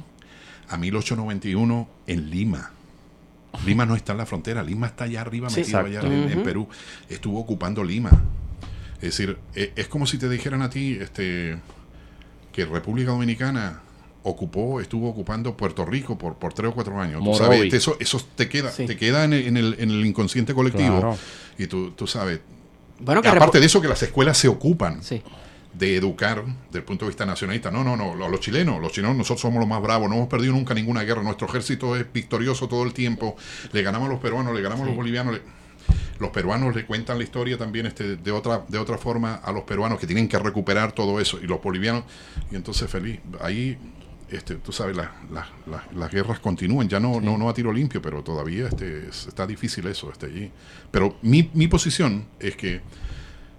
a 0.68 0.76
1891, 0.76 1.88
en 2.06 2.30
Lima. 2.30 2.72
Lima 3.66 3.84
no 3.86 3.96
está 3.96 4.12
en 4.12 4.18
la 4.18 4.26
frontera, 4.26 4.62
Lima 4.62 4.86
está 4.86 5.04
allá 5.04 5.20
arriba, 5.20 5.50
Sí, 5.50 5.60
metido 5.60 5.78
allá 5.80 6.00
en. 6.02 6.42
Perú. 6.42 6.68
Estuvo 7.08 7.38
ocupando 7.40 7.82
Lima. 7.84 8.10
Es 8.96 9.16
decir, 9.16 9.38
e- 9.54 9.72
es 9.76 9.88
como 9.88 10.06
si 10.06 10.18
te 10.18 10.28
dijeran 10.28 10.62
a 10.62 10.70
ti 10.70 10.98
este, 11.00 11.58
que 12.52 12.64
República 12.66 13.10
Dominicana 13.12 13.80
ocupó, 14.22 14.80
estuvo 14.80 15.08
ocupando 15.08 15.56
Puerto 15.56 15.84
Rico 15.86 16.18
por, 16.18 16.34
por 16.36 16.52
tres 16.52 16.70
o 16.70 16.74
cuatro 16.74 17.00
años. 17.00 17.24
Tú 17.24 17.34
sabes, 17.34 17.62
este, 17.62 17.76
eso, 17.78 17.96
eso 18.00 18.20
te 18.36 18.48
queda, 18.48 18.70
Sí. 18.70 18.86
te 18.86 18.96
queda 18.96 19.24
en 19.24 19.32
el, 19.32 19.46
en 19.46 19.56
el- 19.56 19.76
en 19.78 19.90
el 19.90 20.04
inconsciente 20.04 20.52
colectivo. 20.54 21.00
Claro. 21.00 21.18
Y 21.58 21.66
tú, 21.66 21.92
tú 21.92 22.06
sabes. 22.06 22.40
Bueno, 23.00 23.22
que 23.22 23.28
Aparte 23.28 23.58
de 23.60 23.66
eso, 23.66 23.80
que 23.80 23.88
las 23.88 24.02
escuelas 24.02 24.36
se 24.36 24.48
ocupan 24.48 25.02
Sí. 25.02 25.22
De 25.72 25.96
educar 25.96 26.44
desde 26.66 26.78
el 26.80 26.84
punto 26.84 27.04
de 27.04 27.10
vista 27.10 27.24
nacionalista. 27.26 27.70
No, 27.70 27.84
no, 27.84 27.96
no, 27.96 28.14
los, 28.14 28.40
chilenos, 28.40 28.80
los 28.80 28.92
chilenos 28.92 29.16
nosotros 29.16 29.40
somos 29.40 29.60
los 29.60 29.68
más 29.68 29.80
bravos, 29.82 30.08
no 30.08 30.16
hemos 30.16 30.28
perdido 30.28 30.52
nunca 30.52 30.74
ninguna 30.74 31.02
guerra, 31.02 31.22
nuestro 31.22 31.46
ejército 31.48 31.96
es 31.96 32.12
victorioso 32.12 32.68
todo 32.68 32.82
el 32.84 32.92
tiempo, 32.92 33.36
le 33.72 33.82
ganamos 33.82 34.08
a 34.08 34.12
los 34.12 34.20
peruanos, 34.20 34.54
le 34.54 34.60
ganamos 34.62 34.84
a 34.84 34.86
los 34.88 34.96
bolivianos, 34.96 35.34
le- 35.34 35.42
los 36.18 36.30
peruanos 36.30 36.74
le 36.76 36.84
cuentan 36.84 37.16
la 37.18 37.24
historia 37.24 37.56
también 37.56 37.86
este, 37.86 38.16
de 38.16 38.30
otra 38.30 38.64
de 38.68 38.76
otra 38.78 38.98
forma 38.98 39.36
a 39.36 39.52
los 39.52 39.62
peruanos 39.62 39.98
que 39.98 40.06
tienen 40.06 40.28
que 40.28 40.38
recuperar 40.38 40.92
todo 40.92 41.18
eso 41.18 41.38
y 41.42 41.46
los 41.46 41.62
bolivianos 41.62 42.04
y 42.50 42.56
entonces 42.56 42.90
feliz 42.90 43.20
ahí 43.40 43.78
este, 44.28 44.56
tú 44.56 44.70
sabes 44.70 44.94
la- 44.96 45.12
la- 45.32 45.48
la- 45.66 45.84
las 45.96 46.10
guerras 46.12 46.38
continúan 46.38 46.88
ya 46.90 47.00
no, 47.00 47.20
no 47.22 47.38
no 47.38 47.48
a 47.48 47.54
tiro 47.54 47.72
limpio 47.72 48.02
pero 48.02 48.22
todavía 48.22 48.68
este 48.68 49.08
es- 49.08 49.28
está 49.28 49.46
difícil 49.46 49.86
eso 49.86 50.10
este 50.12 50.26
allí. 50.26 50.50
Pero 50.90 51.16
mi, 51.22 51.50
mi 51.54 51.68
posición 51.68 52.26
es 52.38 52.54
que 52.54 52.82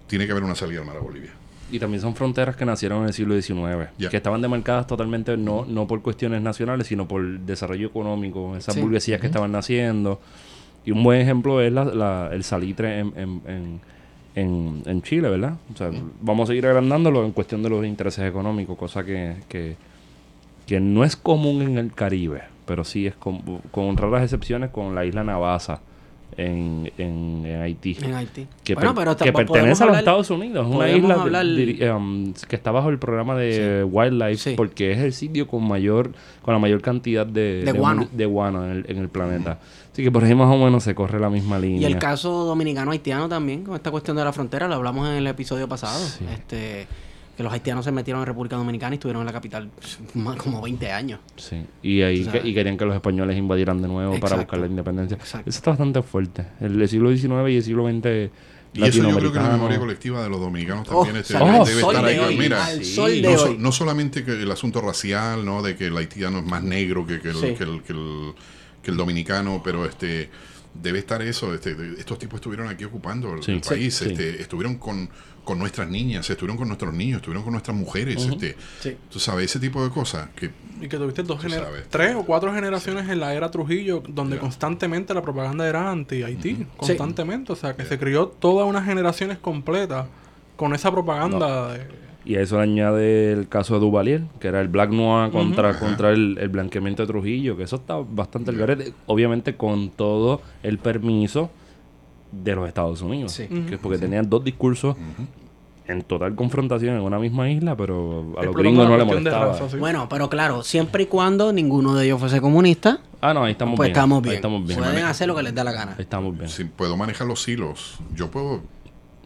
tiene 0.06 0.24
que 0.26 0.30
haber 0.32 0.44
una 0.44 0.54
salida 0.54 0.80
al 0.80 0.86
mar 0.86 0.96
a 0.96 1.00
Bolivia 1.00 1.32
Y 1.72 1.78
también 1.80 2.00
son 2.02 2.14
fronteras 2.14 2.54
que 2.54 2.64
nacieron 2.64 3.00
en 3.00 3.06
el 3.06 3.12
siglo 3.14 3.34
XIX, 3.40 3.88
Ya. 3.98 4.08
que 4.10 4.16
estaban 4.18 4.40
demarcadas 4.42 4.86
totalmente 4.86 5.36
no, 5.36 5.64
no 5.64 5.86
por 5.88 6.02
cuestiones 6.02 6.42
nacionales, 6.42 6.86
sino 6.86 7.08
por 7.08 7.26
desarrollo 7.40 7.86
económico, 7.88 8.54
esas 8.56 8.74
Sí. 8.74 8.80
burguesías 8.80 9.20
que 9.20 9.26
estaban 9.26 9.50
naciendo. 9.52 10.20
Y 10.84 10.90
un 10.90 11.02
buen 11.02 11.20
ejemplo 11.20 11.60
es 11.60 11.72
la, 11.72 11.84
la- 11.86 12.28
el 12.32 12.44
salitre 12.44 12.98
en, 13.00 13.12
en, 13.16 13.40
en, 13.46 13.80
en- 14.34 14.82
en 14.84 15.02
Chile, 15.02 15.28
¿verdad? 15.30 15.54
O 15.72 15.76
sea, 15.76 15.90
vamos 16.20 16.44
a 16.44 16.52
seguir 16.52 16.66
agrandándolo 16.66 17.24
en 17.24 17.32
cuestión 17.32 17.62
de 17.62 17.70
los 17.70 17.84
intereses 17.86 18.24
económicos, 18.28 18.76
cosa 18.76 19.02
que, 19.04 19.36
que, 19.48 19.76
que 20.66 20.78
no 20.80 21.04
es 21.04 21.16
común 21.16 21.62
en 21.62 21.78
el 21.78 21.92
Caribe, 21.94 22.42
pero 22.66 22.84
sí 22.84 23.06
es 23.06 23.14
con, 23.14 23.38
con 23.70 23.96
raras 23.96 24.22
excepciones 24.24 24.70
con 24.70 24.94
la 24.94 25.04
isla 25.06 25.24
Navassa 25.24 25.80
en, 26.36 26.90
en, 26.98 27.42
en 27.46 27.60
Haití 27.62 27.96
En 28.02 28.14
Haití. 28.14 28.46
que, 28.64 28.74
bueno, 28.74 28.94
per- 28.94 29.16
pertenece 29.16 29.58
a 29.58 29.66
los 29.68 29.80
hablar- 29.82 29.98
Estados 29.98 30.30
Unidos. 30.30 30.66
Es 30.68 30.74
una 30.74 30.90
isla 30.90 31.14
de- 31.14 31.20
hablar- 31.20 31.46
diri- 31.46 31.96
um, 31.96 32.32
que 32.48 32.56
está 32.56 32.70
bajo 32.70 32.88
el 32.88 32.98
programa 32.98 33.36
de 33.36 33.84
Wildlife 33.84 34.36
Sí. 34.50 34.54
porque 34.56 34.92
es 34.92 34.98
el 34.98 35.12
sitio 35.12 35.46
con 35.46 35.66
mayor 35.66 36.12
con 36.42 36.54
la 36.54 36.58
mayor 36.58 36.80
cantidad 36.82 37.26
de, 37.26 37.62
De 37.64 37.72
guano. 37.72 38.08
de 38.10 38.26
guano 38.26 38.64
en 38.64 38.70
el, 38.72 38.84
en 38.88 38.98
el 38.98 39.08
planeta. 39.08 39.58
Así 39.92 40.02
que 40.02 40.10
por 40.10 40.24
ahí 40.24 40.34
más 40.34 40.48
o 40.52 40.56
menos 40.64 40.82
se 40.82 40.94
corre 40.94 41.20
la 41.20 41.28
misma 41.28 41.58
Y 41.58 41.62
línea. 41.62 41.86
el 41.88 41.98
caso 41.98 42.44
dominicano-haitiano 42.46 43.28
también, 43.28 43.62
con 43.62 43.74
esta 43.76 43.90
cuestión 43.90 44.16
de 44.16 44.24
la 44.24 44.32
frontera, 44.32 44.66
lo 44.66 44.74
hablamos 44.76 45.06
en 45.08 45.16
el 45.16 45.26
episodio 45.26 45.68
pasado. 45.68 45.98
Sí. 46.04 46.24
Este, 46.32 46.86
que 47.36 47.42
los 47.42 47.52
haitianos 47.52 47.84
se 47.84 47.92
metieron 47.92 48.20
en 48.22 48.26
República 48.26 48.56
Dominicana 48.56 48.94
y 48.94 48.96
estuvieron 48.96 49.22
en 49.22 49.26
la 49.26 49.32
capital 49.32 49.70
más 50.14 50.36
como 50.36 50.60
20 50.60 50.90
años. 50.92 51.20
Sí. 51.36 51.64
Y 51.82 52.02
ahí 52.02 52.26
que- 52.26 52.42
y 52.46 52.52
querían 52.54 52.76
que 52.76 52.84
los 52.84 52.94
españoles 52.94 53.36
invadieran 53.38 53.80
de 53.80 53.88
nuevo 53.88 54.18
para 54.20 54.36
buscar 54.36 54.58
la 54.60 54.66
independencia. 54.66 55.16
Exacto. 55.16 55.48
Eso 55.48 55.58
está 55.58 55.70
bastante 55.70 56.02
fuerte. 56.02 56.46
El 56.60 56.86
siglo 56.88 57.10
XIX 57.16 57.50
y 57.52 57.56
el 57.56 57.62
siglo 57.62 57.88
XX 57.88 58.30
Y 58.74 58.84
eso 58.84 59.02
yo 59.06 59.16
creo 59.18 59.32
que 59.32 59.38
la 59.38 59.50
memoria 59.50 59.78
colectiva 59.78 60.22
de 60.22 60.30
los 60.30 60.40
dominicanos 60.40 60.88
Oh, 60.90 61.04
también 61.04 61.16
este, 61.22 61.36
Oh, 61.36 61.64
debe 61.64 61.80
sol 61.80 61.94
estar 61.94 62.04
de 62.06 62.12
ahí. 62.12 62.18
hoy, 62.18 62.36
Mira, 62.38 62.64
al 62.66 62.82
sí. 62.84 62.94
sol 62.94 63.10
de 63.10 63.20
no, 63.22 63.38
so- 63.38 63.44
hoy. 63.50 63.56
no 63.58 63.70
solamente 63.72 64.24
que 64.24 64.32
el 64.32 64.50
asunto 64.50 64.80
racial, 64.80 65.44
¿no? 65.44 65.60
De 65.62 65.76
que 65.76 65.88
el 65.88 65.96
haitiano 65.96 66.38
es 66.38 66.44
más 66.46 66.62
negro 66.62 67.06
que, 67.06 67.20
que 67.20 67.28
el, 67.30 67.34
Sí. 67.36 67.54
que, 67.54 67.64
el, 67.64 67.82
que, 67.82 67.92
el, 67.92 68.32
que 68.82 68.90
el 68.90 68.96
dominicano, 68.96 69.60
pero 69.62 69.84
este 69.84 70.30
debe 70.74 71.00
estar 71.00 71.20
eso. 71.20 71.52
Este, 71.54 71.76
estos 71.98 72.18
tipos 72.18 72.36
estuvieron 72.38 72.66
aquí 72.68 72.84
ocupando 72.84 73.34
el, 73.34 73.42
Sí. 73.42 73.52
el 73.52 73.60
país, 73.60 73.94
Sí, 73.94 74.04
sí. 74.06 74.10
este, 74.12 74.40
estuvieron 74.40 74.76
con, 74.76 75.06
con 75.44 75.58
nuestras 75.58 75.88
niñas, 75.88 76.28
estuvieron 76.30 76.56
con 76.56 76.68
nuestros 76.68 76.94
niños, 76.94 77.16
estuvieron 77.16 77.42
con 77.42 77.52
nuestras 77.52 77.76
mujeres. 77.76 78.24
este, 78.24 78.56
Sí. 78.80 78.96
tú 79.10 79.18
sabes, 79.18 79.46
ese 79.46 79.58
tipo 79.60 79.82
de 79.82 79.90
cosas 79.90 80.28
que 80.36 80.50
Y 80.80 80.88
que 80.88 80.96
tuviste 80.96 81.22
dos 81.22 81.40
Tú 81.40 81.48
gener- 81.48 81.62
sabes. 81.64 81.84
tres 81.90 82.14
o 82.16 82.24
cuatro 82.24 82.52
generaciones 82.52 83.08
en 83.08 83.20
la 83.20 83.34
era 83.34 83.50
Trujillo, 83.50 84.02
donde 84.08 84.38
constantemente 84.38 85.14
la 85.14 85.22
propaganda 85.22 85.68
era 85.68 85.90
anti-Haití. 85.90 86.66
Constantemente. 86.76 87.52
O 87.52 87.56
sea, 87.56 87.74
que 87.76 87.84
se 87.84 87.98
crió 87.98 88.26
todas 88.28 88.68
unas 88.68 88.84
generaciones 88.84 89.38
completas 89.38 90.06
con 90.56 90.74
esa 90.74 90.90
propaganda. 90.90 91.72
de- 91.72 92.02
Y 92.24 92.36
a 92.36 92.40
eso 92.40 92.56
le 92.56 92.62
añade 92.62 93.32
el 93.32 93.48
caso 93.48 93.74
de 93.74 93.80
Duvalier, 93.80 94.22
que 94.38 94.46
era 94.48 94.60
el 94.60 94.68
Black 94.68 94.90
Noir 94.90 95.32
contra, 95.32 95.76
contra 95.78 96.10
el, 96.12 96.38
el 96.40 96.48
blanqueamiento 96.50 97.02
de 97.02 97.08
Trujillo, 97.08 97.56
que 97.56 97.64
eso 97.64 97.76
está 97.76 97.96
bastante 97.96 98.50
al 98.52 98.56
garete, 98.58 98.92
obviamente 99.06 99.56
con 99.56 99.90
todo 99.90 100.40
el 100.62 100.78
permiso 100.78 101.50
de 102.32 102.54
los 102.56 102.66
Estados 102.66 103.00
Unidos. 103.02 103.32
Sí. 103.32 103.46
Que 103.46 103.74
es 103.74 103.80
porque 103.80 103.98
tenían 103.98 104.28
dos 104.28 104.42
discursos 104.42 104.96
en 105.86 106.02
total 106.02 106.34
confrontación 106.34 106.94
en 106.96 107.02
una 107.02 107.18
misma 107.18 107.50
isla, 107.50 107.76
pero 107.76 108.34
a 108.38 108.44
los 108.44 108.54
gringos 108.54 108.88
no 108.88 108.96
de 108.96 109.04
molestaba. 109.04 109.46
raza, 109.46 109.68
sí. 109.68 109.76
Bueno, 109.76 110.08
pero 110.08 110.30
claro, 110.30 110.62
siempre 110.62 111.02
y 111.04 111.06
cuando 111.06 111.52
ninguno 111.52 111.94
de 111.94 112.06
ellos 112.06 112.18
fuese 112.20 112.40
comunista, 112.40 113.00
Ah, 113.20 113.32
no, 113.32 113.44
ahí 113.44 113.52
estamos 113.52 113.76
pues 113.76 113.86
bien. 113.88 113.92
estamos 113.96 114.16
Ahí 114.18 114.22
bien. 114.24 114.34
estamos 114.36 114.66
bien. 114.66 114.78
Pueden 114.80 115.04
hacer 115.04 115.28
lo 115.28 115.36
que 115.36 115.42
les 115.44 115.54
da 115.54 115.62
la 115.62 115.70
gana. 115.72 115.92
Ahí 115.92 116.02
estamos 116.02 116.36
bien. 116.36 116.48
si 116.48 116.64
puedo 116.64 116.96
manejar 116.96 117.26
los 117.28 117.46
hilos, 117.46 117.98
yo 118.14 118.30
puedo 118.32 118.62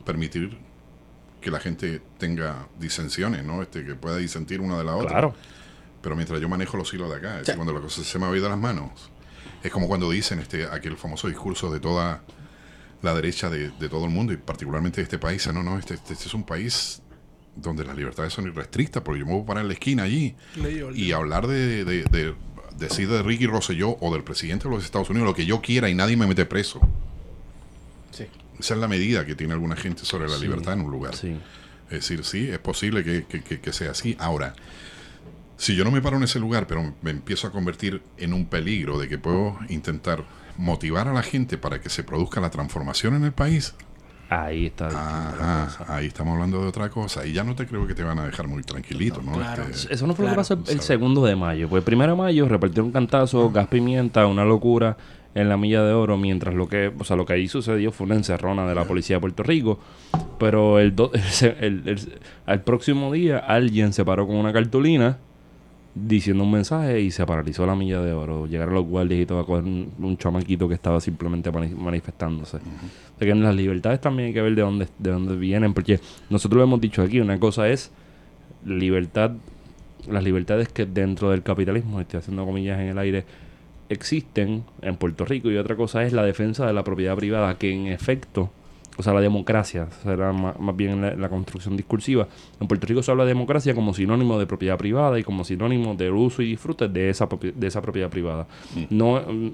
permitir 0.04 0.58
que 1.40 1.50
la 1.50 1.60
gente 1.60 2.02
tenga 2.18 2.66
disensiones, 2.78 3.44
¿no? 3.44 3.62
Este, 3.62 3.84
que 3.84 3.94
pueda 3.94 4.16
disentir 4.16 4.60
una 4.60 4.76
de 4.76 4.84
la 4.84 4.96
otra. 4.96 5.08
Claro. 5.08 5.34
Pero 6.02 6.14
mientras 6.16 6.40
yo 6.40 6.48
manejo 6.48 6.76
los 6.76 6.92
hilos 6.92 7.08
de 7.10 7.16
acá, 7.16 7.32
es 7.34 7.38
decir, 7.40 7.54
cuando 7.56 7.72
la 7.72 7.80
cosa 7.80 8.02
se 8.04 8.18
me 8.18 8.26
ha 8.26 8.30
ido 8.30 8.44
de 8.44 8.50
las 8.50 8.58
manos, 8.58 8.90
es 9.62 9.70
como 9.72 9.88
cuando 9.88 10.10
dicen 10.10 10.38
este 10.40 10.64
aquel 10.66 10.96
famoso 10.96 11.28
discurso 11.28 11.70
de 11.72 11.80
toda 11.80 12.20
la 13.02 13.14
derecha 13.14 13.50
de, 13.50 13.70
de 13.70 13.88
todo 13.88 14.04
el 14.04 14.10
mundo 14.10 14.32
y 14.32 14.36
particularmente 14.36 14.96
de 14.96 15.04
este 15.04 15.18
país. 15.18 15.46
No, 15.52 15.62
no, 15.62 15.78
este, 15.78 15.94
este- 15.94 16.12
este 16.14 16.26
es 16.26 16.34
un 16.34 16.44
país 16.44 17.02
donde 17.54 17.84
las 17.84 17.96
libertades 17.96 18.32
son 18.32 18.46
irrestrictas, 18.46 19.02
porque 19.02 19.20
yo 19.20 19.26
me 19.26 19.32
voy 19.32 19.42
a 19.42 19.46
parar 19.46 19.62
en 19.62 19.68
la 19.68 19.74
esquina 19.74 20.02
allí 20.02 20.34
y 20.94 21.12
hablar 21.12 21.46
de, 21.46 21.84
de, 21.84 22.04
de- 22.04 22.34
decir 22.78 23.08
de 23.08 23.22
Ricky 23.22 23.46
Rosselló 23.46 23.96
o 24.00 24.12
del 24.12 24.22
presidente 24.24 24.68
de 24.68 24.74
los 24.74 24.84
Estados 24.84 25.08
Unidos 25.08 25.26
lo 25.28 25.34
que 25.34 25.46
yo 25.46 25.62
quiera 25.62 25.88
y 25.88 25.94
nadie 25.94 26.16
me 26.16 26.26
mete 26.26 26.44
preso. 26.44 26.80
Sí. 28.12 28.26
Esa 28.58 28.74
es 28.74 28.80
la 28.80 28.88
medida 28.88 29.24
que 29.26 29.34
tiene 29.34 29.52
alguna 29.54 29.76
gente 29.76 30.04
sobre 30.04 30.28
la 30.28 30.36
Sí. 30.36 30.42
libertad 30.42 30.74
en 30.74 30.80
un 30.82 30.90
lugar. 30.90 31.16
Sí. 31.16 31.36
Es 31.86 31.90
decir, 32.08 32.24
sí, 32.24 32.48
es 32.50 32.58
posible 32.58 33.04
que, 33.04 33.24
que- 33.24 33.42
que- 33.42 33.60
que 33.60 33.72
sea 33.72 33.92
así. 33.92 34.16
Ahora, 34.18 34.54
si 35.56 35.74
yo 35.74 35.84
no 35.84 35.90
me 35.90 36.02
paro 36.02 36.16
en 36.18 36.24
ese 36.24 36.38
lugar, 36.38 36.66
pero 36.66 36.94
me 37.00 37.10
empiezo 37.10 37.46
a 37.46 37.52
convertir 37.52 38.02
en 38.18 38.34
un 38.34 38.44
peligro 38.46 38.98
de 38.98 39.08
que 39.08 39.16
puedo 39.18 39.58
intentar 39.70 40.24
motivar 40.58 41.08
a 41.08 41.12
la 41.12 41.22
gente 41.22 41.58
para 41.58 41.80
que 41.80 41.88
se 41.88 42.02
produzca 42.04 42.40
la 42.40 42.50
transformación 42.50 43.14
en 43.14 43.24
el 43.24 43.32
país, 43.32 43.74
Ahí 44.28 44.66
está. 44.66 44.88
ajá, 44.88 45.94
ahí 45.94 46.06
estamos 46.06 46.34
hablando 46.34 46.60
de 46.60 46.66
otra 46.66 46.88
cosa. 46.90 47.24
Y 47.24 47.32
ya 47.32 47.44
no 47.44 47.54
te 47.54 47.64
creo 47.66 47.86
que 47.86 47.94
te 47.94 48.02
van 48.02 48.18
a 48.18 48.26
dejar 48.26 48.48
muy 48.48 48.62
tranquilito, 48.64 49.22
¿no? 49.22 49.32
Claro. 49.32 49.62
Este, 49.70 49.94
Eso 49.94 50.06
no 50.06 50.14
fue 50.14 50.24
Claro. 50.24 50.30
lo 50.40 50.42
que 50.42 50.48
pasó 50.48 50.54
el 50.54 50.64
Sabe. 50.66 50.82
segundo 50.82 51.24
de 51.24 51.36
mayo. 51.36 51.68
Pues 51.68 51.80
el 51.82 51.84
primero 51.84 52.12
de 52.12 52.18
mayo 52.18 52.48
repartieron 52.48 52.90
cantazo, 52.90 53.50
gas 53.50 53.68
pimienta, 53.68 54.26
una 54.26 54.44
locura 54.44 54.96
en 55.36 55.48
la 55.48 55.56
milla 55.56 55.82
de 55.84 55.92
oro, 55.92 56.16
mientras 56.16 56.54
lo 56.54 56.66
que, 56.68 56.92
o 56.98 57.04
sea, 57.04 57.14
lo 57.14 57.24
que 57.24 57.34
ahí 57.34 57.46
sucedió 57.46 57.92
fue 57.92 58.06
una 58.06 58.16
encerrona 58.16 58.66
de 58.66 58.74
la 58.74 58.84
policía 58.84 59.16
de 59.16 59.20
Puerto 59.20 59.42
Rico. 59.44 59.78
Pero 60.40 60.80
el, 60.80 60.96
do- 60.96 61.12
el- 61.60 61.82
el- 61.86 62.18
al 62.46 62.62
próximo 62.62 63.12
día 63.12 63.38
alguien 63.38 63.92
se 63.92 64.04
paró 64.04 64.26
con 64.26 64.34
una 64.36 64.52
cartulina 64.52 65.18
diciendo 65.98 66.44
un 66.44 66.50
mensaje 66.50 67.00
y 67.00 67.10
se 67.10 67.24
paralizó 67.24 67.64
la 67.64 67.74
milla 67.74 68.02
de 68.02 68.12
oro. 68.12 68.46
Llegaron 68.46 68.74
los 68.74 68.84
guardias 68.84 69.22
y 69.22 69.24
todo 69.24 69.40
a 69.40 69.46
coger 69.46 69.64
un, 69.64 69.90
un 69.98 70.18
chamaquito 70.18 70.68
que 70.68 70.74
estaba 70.74 71.00
simplemente 71.00 71.50
mani- 71.50 71.74
manifestándose. 71.74 72.58
O 72.58 73.18
sea 73.18 73.26
que 73.26 73.30
en 73.30 73.42
las 73.42 73.54
libertades 73.54 74.00
también 74.00 74.26
hay 74.28 74.34
que 74.34 74.42
ver 74.42 74.54
de 74.54 74.60
dónde, 74.60 74.88
de 74.98 75.10
dónde 75.10 75.36
vienen, 75.36 75.72
porque 75.72 75.98
nosotros 76.28 76.58
lo 76.58 76.64
hemos 76.64 76.82
dicho 76.82 77.00
aquí, 77.00 77.18
una 77.18 77.40
cosa 77.40 77.68
es 77.70 77.90
libertad, 78.66 79.32
las 80.10 80.22
libertades 80.22 80.68
que 80.68 80.84
dentro 80.84 81.30
del 81.30 81.42
capitalismo, 81.42 81.98
estoy 82.00 82.18
haciendo 82.18 82.44
comillas 82.44 82.78
en 82.78 82.88
el 82.88 82.98
aire, 82.98 83.24
existen 83.88 84.64
en 84.82 84.96
Puerto 84.96 85.24
Rico 85.24 85.50
y 85.50 85.56
otra 85.56 85.76
cosa 85.76 86.04
es 86.04 86.12
la 86.12 86.24
defensa 86.24 86.66
de 86.66 86.74
la 86.74 86.84
propiedad 86.84 87.16
privada, 87.16 87.56
que 87.56 87.72
en 87.72 87.86
efecto, 87.86 88.50
o 88.98 89.02
sea, 89.02 89.12
la 89.12 89.20
democracia, 89.20 89.88
será 90.02 90.32
más, 90.32 90.58
más 90.58 90.74
bien 90.74 91.00
la, 91.02 91.14
la 91.14 91.28
construcción 91.28 91.76
discursiva. 91.76 92.26
En 92.58 92.66
Puerto 92.66 92.86
Rico 92.86 93.02
se 93.02 93.10
habla 93.10 93.24
de 93.24 93.28
democracia 93.28 93.74
como 93.74 93.92
sinónimo 93.92 94.38
de 94.38 94.46
propiedad 94.46 94.78
privada 94.78 95.18
y 95.18 95.22
como 95.22 95.44
sinónimo 95.44 95.94
del 95.94 96.12
uso 96.12 96.42
y 96.42 96.46
disfrute 96.46 96.88
de 96.88 97.10
esa, 97.10 97.28
de 97.54 97.66
esa 97.66 97.82
propiedad 97.82 98.08
privada. 98.08 98.46
No, 98.88 99.20
mm, 99.20 99.52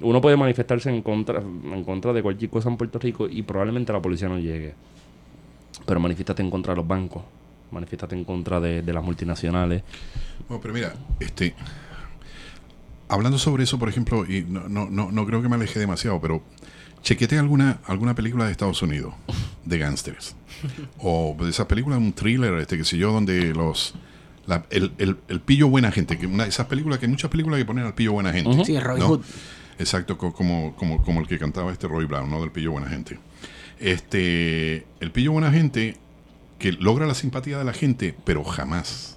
uno 0.00 0.20
puede 0.20 0.36
manifestarse 0.36 0.90
en 0.90 1.02
contra, 1.02 1.40
en 1.40 1.84
contra 1.84 2.12
de 2.12 2.22
cualquier 2.22 2.50
cosa 2.50 2.68
en 2.68 2.76
Puerto 2.76 2.98
Rico 2.98 3.28
y 3.28 3.42
probablemente 3.42 3.92
la 3.92 4.00
policía 4.00 4.28
no 4.28 4.38
llegue. 4.38 4.74
Pero 5.84 5.98
manifiéstate 5.98 6.42
en 6.42 6.50
contra 6.50 6.72
de 6.72 6.76
los 6.76 6.86
bancos, 6.86 7.22
manifiéstate 7.72 8.14
en 8.14 8.24
contra 8.24 8.60
de, 8.60 8.82
de 8.82 8.92
las 8.92 9.02
multinacionales. 9.02 9.82
Bueno, 10.48 10.60
pero 10.62 10.74
mira, 10.74 10.94
este, 11.18 11.54
hablando 13.08 13.38
sobre 13.38 13.64
eso, 13.64 13.78
por 13.78 13.88
ejemplo, 13.88 14.24
y 14.26 14.42
no, 14.42 14.68
no, 14.68 14.88
no, 14.90 15.10
no 15.10 15.26
creo 15.26 15.42
que 15.42 15.48
me 15.48 15.56
aleje 15.56 15.78
demasiado, 15.78 16.20
pero 16.20 16.42
chequete 17.06 17.38
alguna, 17.38 17.78
alguna 17.86 18.16
película 18.16 18.46
de 18.46 18.50
Estados 18.50 18.82
Unidos 18.82 19.14
de 19.64 19.78
gángsters. 19.78 20.34
o 20.98 21.36
de 21.38 21.50
esas 21.50 21.66
películas, 21.66 22.00
un 22.00 22.12
thriller, 22.12 22.54
este, 22.54 22.76
que 22.76 22.84
sé 22.84 22.98
yo, 22.98 23.12
donde 23.12 23.54
los... 23.54 23.94
la- 24.46 24.66
el, 24.70 24.90
el, 24.98 25.16
el 25.28 25.40
pillo 25.40 25.68
buena 25.68 25.92
gente, 25.92 26.18
que 26.18 26.26
una 26.26 26.46
esas 26.46 26.66
películas, 26.66 26.98
que 26.98 27.06
hay 27.06 27.10
muchas 27.12 27.30
películas 27.30 27.58
que 27.58 27.64
ponen 27.64 27.84
al 27.86 27.94
pillo 27.94 28.12
buena 28.12 28.32
gente. 28.32 28.64
Sí, 28.64 28.76
Robin 28.80 29.02
¿no? 29.04 29.08
Hood. 29.08 29.20
Exacto, 29.78 30.18
co- 30.18 30.32
como, 30.32 30.74
como, 30.74 31.00
como 31.04 31.20
el 31.20 31.28
que 31.28 31.38
cantaba 31.38 31.70
este 31.70 31.86
Roy 31.86 32.06
Brown, 32.06 32.28
¿no? 32.28 32.40
Del 32.40 32.50
pillo 32.50 32.72
buena 32.72 32.88
gente. 32.88 33.20
Este, 33.78 34.84
el 34.98 35.12
pillo 35.12 35.30
buena 35.30 35.52
gente 35.52 35.96
que 36.58 36.72
logra 36.72 37.06
la 37.06 37.14
simpatía 37.14 37.56
de 37.58 37.64
la 37.64 37.72
gente, 37.72 38.16
pero 38.24 38.42
jamás, 38.42 39.16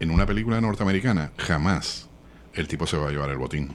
en 0.00 0.10
una 0.10 0.26
película 0.26 0.60
norteamericana, 0.60 1.30
jamás 1.36 2.08
el 2.54 2.66
tipo 2.66 2.88
se 2.88 2.96
va 2.96 3.08
a 3.08 3.10
llevar 3.12 3.30
el 3.30 3.38
botín. 3.38 3.74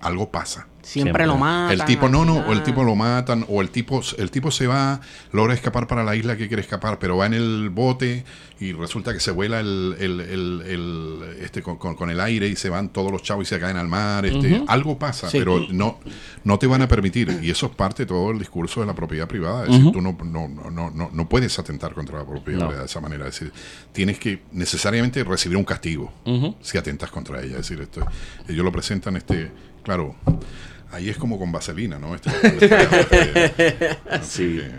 Algo 0.00 0.30
pasa. 0.30 0.66
Siempre, 0.88 1.24
Siempre. 1.24 1.26
lo 1.26 1.36
matan. 1.36 1.72
El 1.78 1.84
tipo 1.84 2.08
no, 2.08 2.24
no, 2.24 2.38
o 2.38 2.52
el 2.52 2.62
tipo 2.62 2.82
lo 2.82 2.94
matan, 2.96 3.44
o 3.48 3.60
el 3.60 3.68
tipo, 3.68 4.00
el 4.16 4.30
tipo 4.30 4.50
se 4.50 4.66
va, 4.66 5.00
logra 5.32 5.52
escapar 5.52 5.86
para 5.86 6.02
la 6.02 6.16
isla 6.16 6.36
que 6.38 6.48
quiere 6.48 6.62
escapar, 6.62 6.98
pero 6.98 7.18
va 7.18 7.26
en 7.26 7.34
el 7.34 7.68
bote 7.68 8.24
y 8.58 8.72
resulta 8.72 9.12
que 9.12 9.20
se 9.20 9.30
vuela 9.30 9.60
el, 9.60 9.96
el- 10.00 10.20
el- 10.22 10.62
el- 10.66 11.36
este 11.42 11.62
con, 11.62 11.76
con- 11.76 11.94
con 11.94 12.08
el 12.08 12.18
aire 12.20 12.48
y 12.48 12.56
se 12.56 12.70
van 12.70 12.88
todos 12.88 13.12
los 13.12 13.22
chavos 13.22 13.46
y 13.46 13.48
se 13.50 13.60
caen 13.60 13.76
al 13.76 13.86
mar. 13.86 14.24
Este, 14.24 14.62
Algo 14.66 14.98
pasa, 14.98 15.28
Sí. 15.28 15.38
pero 15.38 15.60
no, 15.70 15.98
no 16.44 16.58
te 16.58 16.66
van 16.66 16.80
a 16.80 16.88
permitir. 16.88 17.38
Y 17.42 17.50
eso 17.50 17.66
es 17.66 17.72
parte 17.72 18.04
de 18.04 18.06
todo 18.06 18.30
el 18.30 18.38
discurso 18.38 18.80
de 18.80 18.86
la 18.86 18.94
propiedad 18.94 19.28
privada. 19.28 19.64
Es 19.66 19.72
decir, 19.72 19.92
tú 19.92 20.00
no, 20.00 20.16
no, 20.24 20.48
no, 20.48 20.90
no, 20.90 21.10
no, 21.12 21.28
puedes 21.28 21.58
atentar 21.58 21.92
contra 21.92 22.18
la 22.18 22.24
propiedad 22.24 22.60
No. 22.60 22.66
privada 22.68 22.80
de 22.84 22.86
esa 22.86 23.00
manera. 23.02 23.28
Es 23.28 23.38
decir, 23.38 23.52
tienes 23.92 24.18
que 24.18 24.42
necesariamente 24.52 25.22
recibir 25.22 25.58
un 25.58 25.64
castigo 25.64 26.10
si 26.62 26.78
atentas 26.78 27.10
contra 27.10 27.40
ella. 27.42 27.58
Es 27.58 27.68
decir, 27.68 27.80
esto, 27.82 28.06
ellos 28.48 28.64
lo 28.64 28.72
presentan, 28.72 29.16
este, 29.18 29.50
claro, 29.84 30.16
ahí 30.92 31.08
es 31.08 31.16
como 31.16 31.38
con 31.38 31.52
vaselina, 31.52 31.98
¿no? 31.98 32.14
Este, 32.14 32.30
este, 32.42 33.96
así 34.10 34.20
Sí. 34.22 34.58
que, 34.58 34.70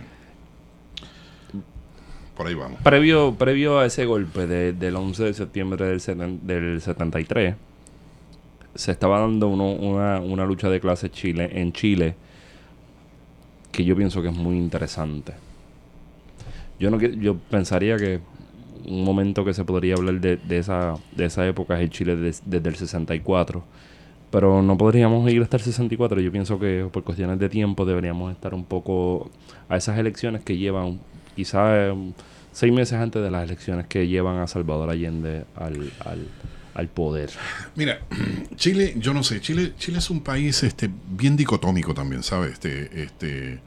por 2.36 2.48
ahí 2.48 2.54
vamos. 2.56 2.80
Previo, 2.82 3.36
previo 3.36 3.80
a 3.80 3.86
ese 3.86 4.06
golpe 4.06 4.48
de- 4.48 4.74
del 4.74 4.96
11 4.96 5.24
de 5.26 5.34
septiembre 5.34 5.86
del, 5.86 6.00
seten- 6.00 6.40
del 6.42 6.82
73, 6.82 7.56
se 8.76 8.92
estaba 8.92 9.20
dando 9.20 9.48
uno- 9.50 9.72
una, 9.74 10.20
una 10.22 10.46
lucha 10.46 10.70
de 10.70 10.80
clases 10.80 11.12
Chile, 11.12 11.50
en 11.54 11.74
Chile 11.74 12.16
que 13.72 13.84
yo 13.84 13.96
pienso 13.96 14.22
que 14.22 14.30
es 14.30 14.34
muy 14.36 14.58
interesante. 14.58 15.34
Yo, 16.80 16.90
no, 16.90 16.98
yo 17.00 17.36
pensaría 17.38 17.98
que 17.98 18.20
un 18.86 19.04
momento 19.04 19.44
que 19.44 19.54
se 19.54 19.66
podría 19.66 19.96
hablar 19.96 20.22
de, 20.22 20.38
de 20.38 20.58
esa, 20.60 20.96
de 21.12 21.26
esa 21.26 21.46
época 21.46 21.76
es 21.76 21.82
el 21.82 21.90
Chile 21.90 22.16
des- 22.16 22.42
desde 22.46 22.70
el 22.70 22.76
64. 22.76 23.64
Pero 24.32 24.62
no 24.62 24.78
podríamos 24.78 25.30
ir 25.32 25.42
hasta 25.42 25.58
el 25.58 25.64
64. 25.64 26.22
Yo 26.22 26.32
pienso 26.32 26.60
que 26.60 26.88
por 26.92 27.04
cuestiones 27.04 27.40
de 27.40 27.50
tiempo 27.50 27.86
deberíamos 27.86 28.32
estar 28.32 28.54
un 28.54 28.64
poco 28.64 29.32
a 29.68 29.78
esas 29.78 29.98
elecciones 29.98 30.44
que 30.44 30.58
llevan, 30.58 31.00
quizás 31.36 31.96
seis 32.52 32.74
meses 32.74 33.00
antes 33.00 33.22
de 33.22 33.32
las 33.32 33.44
elecciones 33.44 33.88
que 33.88 34.08
llevan 34.08 34.38
a 34.38 34.48
Salvador 34.48 34.90
Allende 34.90 35.46
al, 35.56 35.92
al, 36.06 36.28
al 36.74 36.88
poder. 36.90 37.32
Mira, 37.76 38.00
Chile, 38.56 38.94
yo 38.98 39.14
no 39.14 39.24
sé, 39.24 39.42
Chile, 39.42 39.74
Chile 39.78 39.98
es 40.00 40.10
un 40.10 40.22
país 40.22 40.64
este, 40.64 40.90
bien 41.10 41.36
dicotómico 41.36 41.94
también, 41.94 42.22
¿sabes? 42.22 42.54
Este, 42.54 43.04
este, 43.04 43.60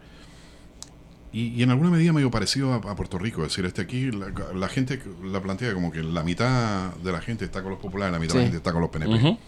y, 1.33 1.48
y 1.48 1.62
en 1.62 1.70
alguna 1.70 1.90
medida 1.90 2.12
medio 2.12 2.31
parecido 2.31 2.72
a, 2.72 2.77
a 2.77 2.96
Puerto 2.96 3.18
Rico. 3.18 3.42
Es 3.42 3.48
decir, 3.48 3.64
este 3.64 3.83
aquí 3.83 4.11
la, 4.11 4.33
la 4.55 4.68
gente 4.68 5.01
la 5.25 5.40
plantea 5.40 5.75
como 5.75 5.90
que 5.90 6.03
la 6.03 6.22
mitad 6.22 6.94
de 6.96 7.12
la 7.12 7.20
gente 7.20 7.44
está 7.44 7.62
con 7.62 7.70
los 7.70 7.81
populares, 7.81 8.12
la 8.12 8.18
mitad 8.18 8.35
de 8.35 8.40
la 8.40 8.44
gente 8.44 8.59
está 8.59 8.72
con 8.72 8.83
los 8.83 8.90
PNP. 8.90 9.38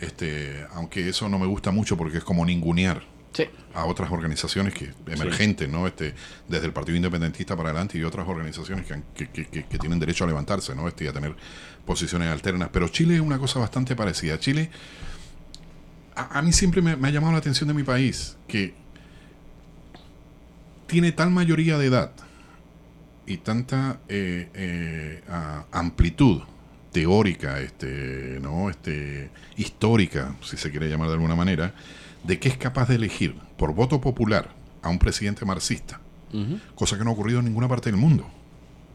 Este, 0.00 0.64
aunque 0.74 1.08
eso 1.08 1.28
no 1.28 1.38
me 1.38 1.46
gusta 1.46 1.70
mucho 1.70 1.96
porque 1.96 2.18
es 2.18 2.24
como 2.24 2.44
ningunear 2.44 3.02
Sí. 3.32 3.44
a 3.74 3.84
otras 3.84 4.10
organizaciones 4.10 4.72
que 4.74 4.92
emergentes, 5.06 5.68
¿no? 5.68 5.86
Este, 5.86 6.14
desde 6.48 6.66
el 6.66 6.72
Partido 6.72 6.96
Independentista 6.96 7.54
para 7.56 7.70
adelante 7.70 7.98
y 7.98 8.02
otras 8.02 8.26
organizaciones 8.26 8.86
que, 8.86 8.94
han- 8.94 9.04
que, 9.14 9.28
que- 9.30 9.46
que- 9.46 9.78
tienen 9.78 9.98
derecho 9.98 10.24
a 10.24 10.26
levantarse, 10.26 10.74
¿no? 10.74 10.88
Este, 10.88 11.04
y 11.04 11.08
a 11.08 11.12
tener 11.12 11.36
posiciones 11.84 12.28
alternas. 12.28 12.70
Pero 12.72 12.88
Chile 12.88 13.16
es 13.16 13.20
una 13.20 13.38
cosa 13.38 13.58
bastante 13.60 13.94
parecida. 13.94 14.38
Chile, 14.40 14.70
a, 16.16 16.38
a 16.38 16.42
mí 16.42 16.52
siempre 16.52 16.80
me, 16.82 16.96
me 16.96 17.08
ha 17.08 17.10
llamado 17.10 17.32
la 17.32 17.38
atención 17.38 17.68
de 17.68 17.74
mi 17.74 17.82
país 17.82 18.36
que 18.48 18.74
tiene 20.86 21.12
tal 21.12 21.30
mayoría 21.30 21.76
de 21.78 21.86
edad 21.86 22.12
y 23.26 23.36
tanta 23.38 24.00
eh, 24.08 24.48
eh, 24.54 25.22
amplitud 25.70 26.40
teórica, 26.92 27.60
este, 27.60 28.38
¿no? 28.40 28.70
este, 28.70 29.30
histórica, 29.56 30.34
si 30.42 30.56
se 30.56 30.70
quiere 30.70 30.88
llamar 30.88 31.08
de 31.08 31.14
alguna 31.14 31.34
manera, 31.34 31.74
de 32.24 32.38
que 32.38 32.48
es 32.48 32.56
capaz 32.56 32.88
de 32.88 32.96
elegir 32.96 33.34
por 33.56 33.74
voto 33.74 34.00
popular 34.00 34.48
a 34.82 34.88
un 34.88 34.98
presidente 34.98 35.44
marxista, 35.44 36.00
cosa 36.74 36.98
que 36.98 37.04
no 37.04 37.10
ha 37.10 37.12
ocurrido 37.12 37.40
en 37.40 37.46
ninguna 37.46 37.68
parte 37.68 37.90
del 37.90 37.98
mundo. 37.98 38.26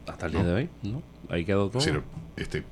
Hasta 0.06 0.26
el 0.26 0.32
día 0.32 0.42
de 0.44 0.52
hoy, 0.52 0.68
¿no? 0.82 1.02
Ahí 1.30 1.44
quedó 1.44 1.68
todo. 1.68 1.78
Es 1.78 1.86
decir, 1.86 2.02
este, 2.36 2.64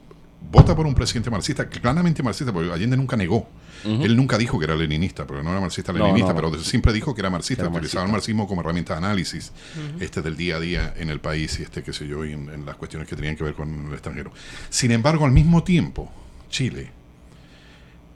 vota 0.50 0.74
por 0.76 0.86
un 0.86 0.94
presidente 0.94 1.30
marxista, 1.30 1.68
claramente 1.68 2.22
marxista, 2.22 2.52
porque 2.52 2.70
Allende 2.72 2.96
nunca 2.96 3.16
negó. 3.16 3.48
Él 3.84 4.16
nunca 4.16 4.38
dijo 4.38 4.60
que 4.60 4.64
era 4.66 4.76
leninista, 4.76 5.26
pero 5.26 5.42
no 5.42 5.50
era 5.50 5.60
marxista-leninista, 5.60 6.32
no, 6.32 6.40
no. 6.40 6.50
pero 6.52 6.62
siempre 6.62 6.92
dijo 6.92 7.14
que 7.14 7.20
era 7.20 7.30
marxista, 7.30 7.64
era 7.64 7.70
utilizaba 7.70 8.04
marxista. 8.04 8.06
el 8.06 8.12
marxismo 8.12 8.46
como 8.46 8.60
herramienta 8.60 8.92
de 8.94 8.98
análisis 8.98 9.50
este, 9.98 10.22
del 10.22 10.36
día 10.36 10.56
a 10.56 10.60
día 10.60 10.94
en 10.96 11.10
el 11.10 11.18
país 11.18 11.58
y 11.58 11.62
este, 11.64 11.82
qué 11.82 11.92
sé 11.92 12.06
yo, 12.06 12.24
y 12.24 12.32
en, 12.32 12.48
en 12.50 12.64
las 12.64 12.76
cuestiones 12.76 13.08
que 13.08 13.16
tenían 13.16 13.34
que 13.34 13.42
ver 13.42 13.54
con 13.54 13.86
el 13.88 13.92
extranjero. 13.92 14.30
Sin 14.70 14.92
embargo, 14.92 15.24
al 15.24 15.32
mismo 15.32 15.64
tiempo, 15.64 16.12
Chile 16.48 16.92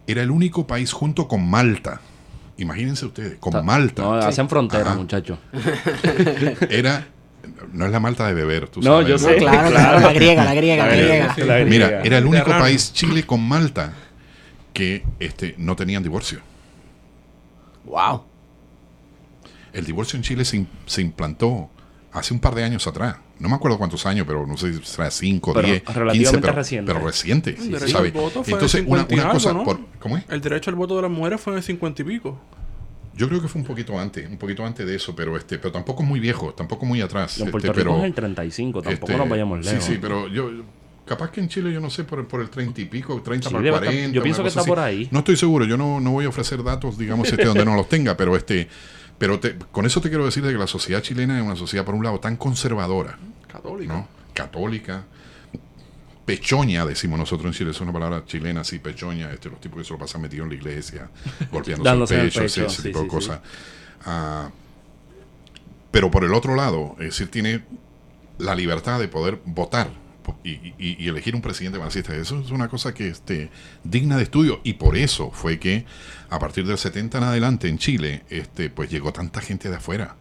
era 0.06 0.22
el 0.22 0.30
único 0.30 0.68
país 0.68 0.92
junto 0.92 1.26
con 1.26 1.48
Malta. 1.50 2.00
Imagínense 2.58 3.04
ustedes, 3.06 3.36
con 3.38 3.52
Ta- 3.52 3.62
Malta. 3.62 4.02
No, 4.02 4.14
hacen 4.14 4.48
frontera, 4.48 4.94
muchachos. 4.94 5.38
Era, 6.70 7.08
no 7.72 7.86
es 7.86 7.92
la 7.92 8.00
Malta 8.00 8.26
de 8.26 8.34
beber, 8.34 8.68
tú 8.68 8.80
No, 8.80 9.02
sabes. 9.02 9.08
yo 9.08 9.12
No, 9.14 9.18
sé. 9.18 9.36
claro, 9.38 9.70
claro, 9.70 10.00
la 10.00 10.12
griega, 10.12 10.44
la 10.44 10.54
griega, 10.54 10.84
la 10.86 10.90
La 10.90 10.96
griega. 10.96 11.34
sí. 11.34 11.40
La 11.42 11.56
Mira, 11.64 11.86
griega. 11.88 12.02
era 12.04 12.18
el 12.18 12.26
único 12.26 12.46
país, 12.50 12.92
Chile 12.92 13.24
con 13.24 13.46
Malta, 13.46 13.92
que 14.72 15.04
este, 15.20 15.54
no 15.58 15.74
tenían 15.76 16.02
divorcio. 16.02 16.40
Wow. 17.84 18.24
El 19.72 19.84
divorcio 19.84 20.16
en 20.16 20.22
Chile 20.22 20.44
se, 20.44 20.66
se 20.86 21.02
implantó 21.02 21.70
hace 22.12 22.32
un 22.34 22.40
par 22.40 22.54
de 22.54 22.64
años 22.64 22.86
atrás. 22.86 23.16
No 23.38 23.48
me 23.50 23.54
acuerdo 23.56 23.76
cuántos 23.76 24.06
años, 24.06 24.24
pero 24.26 24.46
no 24.46 24.56
sé 24.56 24.72
si 24.72 24.82
será 24.82 25.10
5, 25.10 25.52
Pero 25.52 25.66
10, 25.68 25.82
15, 25.82 25.98
relativamente 26.00 26.40
pero 26.40 26.54
reciente. 26.56 26.92
Pero 26.94 27.06
reciente, 27.06 27.50
El 27.50 27.70
derecho 27.72 27.88
¿sabe? 27.92 28.08
al 28.08 28.12
voto 28.14 28.42
fue 28.42 28.52
en 28.52 28.54
Entonces, 28.54 28.80
el 28.80 28.86
una, 28.86 29.00
50 29.02 29.14
y 29.14 29.18
una 29.18 29.22
algo, 29.24 29.34
cosa, 29.34 29.52
¿no? 29.52 29.64
por- 29.64 29.80
¿cómo 29.98 30.16
es? 30.16 30.24
El 30.30 30.40
derecho 30.40 30.70
al 30.70 30.76
voto 30.76 30.96
de 30.96 31.02
las 31.02 31.10
mujeres 31.10 31.40
fue 31.40 31.52
en 31.52 31.58
el 31.58 31.62
50 31.62 32.00
y 32.02 32.04
pico. 32.06 32.40
Yo 33.16 33.28
creo 33.28 33.40
que 33.40 33.48
fue 33.48 33.60
un 33.62 33.66
poquito 33.66 33.98
antes, 33.98 34.28
un 34.28 34.36
poquito 34.36 34.64
antes 34.64 34.86
de 34.86 34.94
eso, 34.94 35.16
pero 35.16 35.36
este, 35.36 35.58
pero 35.58 35.72
tampoco 35.72 36.02
muy 36.02 36.20
viejo, 36.20 36.52
tampoco 36.54 36.84
muy 36.86 37.00
atrás. 37.00 37.38
En 37.38 37.44
este, 37.46 37.50
Puerto 37.52 37.72
Rico 37.72 37.90
pero, 37.90 37.98
es 37.98 38.04
el 38.04 38.14
35, 38.14 38.82
tampoco 38.82 39.06
este, 39.06 39.18
nos 39.18 39.28
vayamos 39.28 39.64
lejos. 39.64 39.84
Sí, 39.84 39.92
sí, 39.94 39.98
pero 40.00 40.28
yo, 40.28 40.50
capaz 41.06 41.30
que 41.30 41.40
en 41.40 41.48
Chile, 41.48 41.72
yo 41.72 41.80
no 41.80 41.88
sé, 41.88 42.04
por, 42.04 42.18
el- 42.18 42.26
por 42.26 42.40
el 42.42 42.50
30 42.50 42.80
y 42.80 42.84
pico, 42.84 43.22
30 43.22 43.48
Sí, 43.48 43.54
para 43.54 43.64
debe 43.64 43.76
40. 43.78 44.00
estar- 44.00 44.12
yo 44.12 44.22
pienso 44.22 44.42
que 44.42 44.48
está 44.48 44.64
por 44.64 44.78
ahí. 44.78 45.08
No 45.10 45.20
estoy 45.20 45.36
seguro, 45.36 45.64
yo 45.64 45.76
no, 45.78 45.98
no 46.00 46.10
voy 46.12 46.26
a 46.26 46.28
ofrecer 46.28 46.62
datos, 46.62 46.98
digamos, 46.98 47.28
este, 47.32 47.44
donde 47.46 47.64
no 47.64 47.74
los 47.74 47.88
tenga, 47.88 48.16
pero 48.16 48.36
este, 48.36 48.68
pero 49.18 49.40
te- 49.40 49.56
con 49.72 49.86
eso 49.86 50.00
te 50.02 50.10
quiero 50.10 50.26
decir 50.26 50.44
de 50.44 50.52
que 50.52 50.58
la 50.58 50.66
sociedad 50.66 51.00
chilena 51.00 51.38
es 51.38 51.44
una 51.44 51.56
sociedad, 51.56 51.84
por 51.86 51.94
un 51.94 52.04
lado, 52.04 52.20
tan 52.20 52.36
conservadora, 52.36 53.18
Católico. 53.48 53.92
¿no? 53.94 54.08
Católica, 54.34 55.04
pechoña, 56.26 56.84
decimos 56.84 57.18
nosotros 57.18 57.46
en 57.46 57.52
Chile, 57.58 57.70
es 57.70 57.80
una 57.80 57.92
palabra 57.92 58.24
chilena, 58.26 58.64
sí, 58.64 58.78
pechoña, 58.80 59.30
este, 59.32 59.48
los 59.48 59.60
tipos 59.60 59.78
que 59.78 59.84
se 59.84 59.92
lo 59.94 59.98
pasan 59.98 60.20
metidos 60.20 60.44
en 60.44 60.50
la 60.50 60.54
iglesia, 60.56 61.08
golpeándose 61.52 62.14
el 62.16 62.26
pecho, 62.26 62.42
ese, 62.42 62.60
pecho, 62.62 62.66
ese 62.72 62.82
sí, 62.82 62.88
tipo 62.88 62.98
sí, 62.98 63.04
de 63.04 63.10
sí. 63.10 63.16
cosas. 63.16 63.40
Ah, 64.04 64.50
pero 65.90 66.10
por 66.10 66.24
el 66.24 66.34
otro 66.34 66.54
lado, 66.54 66.94
es 66.98 67.06
decir, 67.06 67.30
tiene 67.30 67.62
la 68.38 68.54
libertad 68.54 69.00
de 69.00 69.08
poder 69.08 69.40
votar 69.46 69.88
y, 70.42 70.50
y- 70.50 70.74
y 70.98 71.08
elegir 71.08 71.34
un 71.34 71.40
presidente 71.40 71.78
marxista. 71.78 72.14
Eso 72.14 72.40
es 72.40 72.50
una 72.50 72.68
cosa 72.68 72.92
que 72.92 73.08
este, 73.08 73.50
digna 73.84 74.16
de 74.16 74.24
estudio 74.24 74.60
y 74.64 74.74
por 74.74 74.96
eso 74.96 75.30
fue 75.30 75.58
que 75.58 75.86
a 76.28 76.38
partir 76.38 76.66
del 76.66 76.76
70 76.76 77.18
en 77.18 77.24
adelante 77.24 77.68
en 77.68 77.78
Chile, 77.78 78.24
este, 78.28 78.68
pues 78.68 78.90
llegó 78.90 79.12
tanta 79.12 79.40
gente 79.40 79.70
de 79.70 79.76
afuera, 79.76 80.16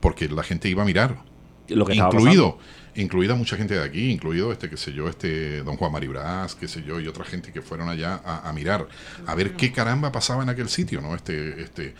porque 0.00 0.28
la 0.28 0.42
gente 0.44 0.68
iba 0.68 0.82
a 0.82 0.86
mirar 0.86 1.24
Lo 1.68 1.84
que 1.86 1.94
incluido 1.96 2.58
incluida 2.96 3.34
mucha 3.34 3.56
gente 3.56 3.74
de 3.74 3.84
aquí 3.84 4.10
incluido 4.10 4.52
este 4.52 4.68
qué 4.68 4.76
sé 4.76 4.92
yo 4.92 5.08
este 5.08 5.62
don 5.62 5.76
Juan 5.76 5.92
Maribras 5.92 6.54
qué 6.56 6.66
sé 6.68 6.82
yo 6.82 6.98
y 7.00 7.06
otra 7.06 7.24
gente 7.24 7.52
que 7.52 7.62
fueron 7.62 7.88
allá 7.88 8.20
a, 8.24 8.48
a 8.48 8.52
mirar 8.52 8.88
a 9.26 9.34
ver 9.34 9.52
qué 9.56 9.70
caramba 9.72 10.10
pasaba 10.12 10.42
en 10.42 10.48
aquel 10.48 10.68
sitio 10.68 11.00
no 11.00 11.14
este 11.14 11.62
este 11.62 11.94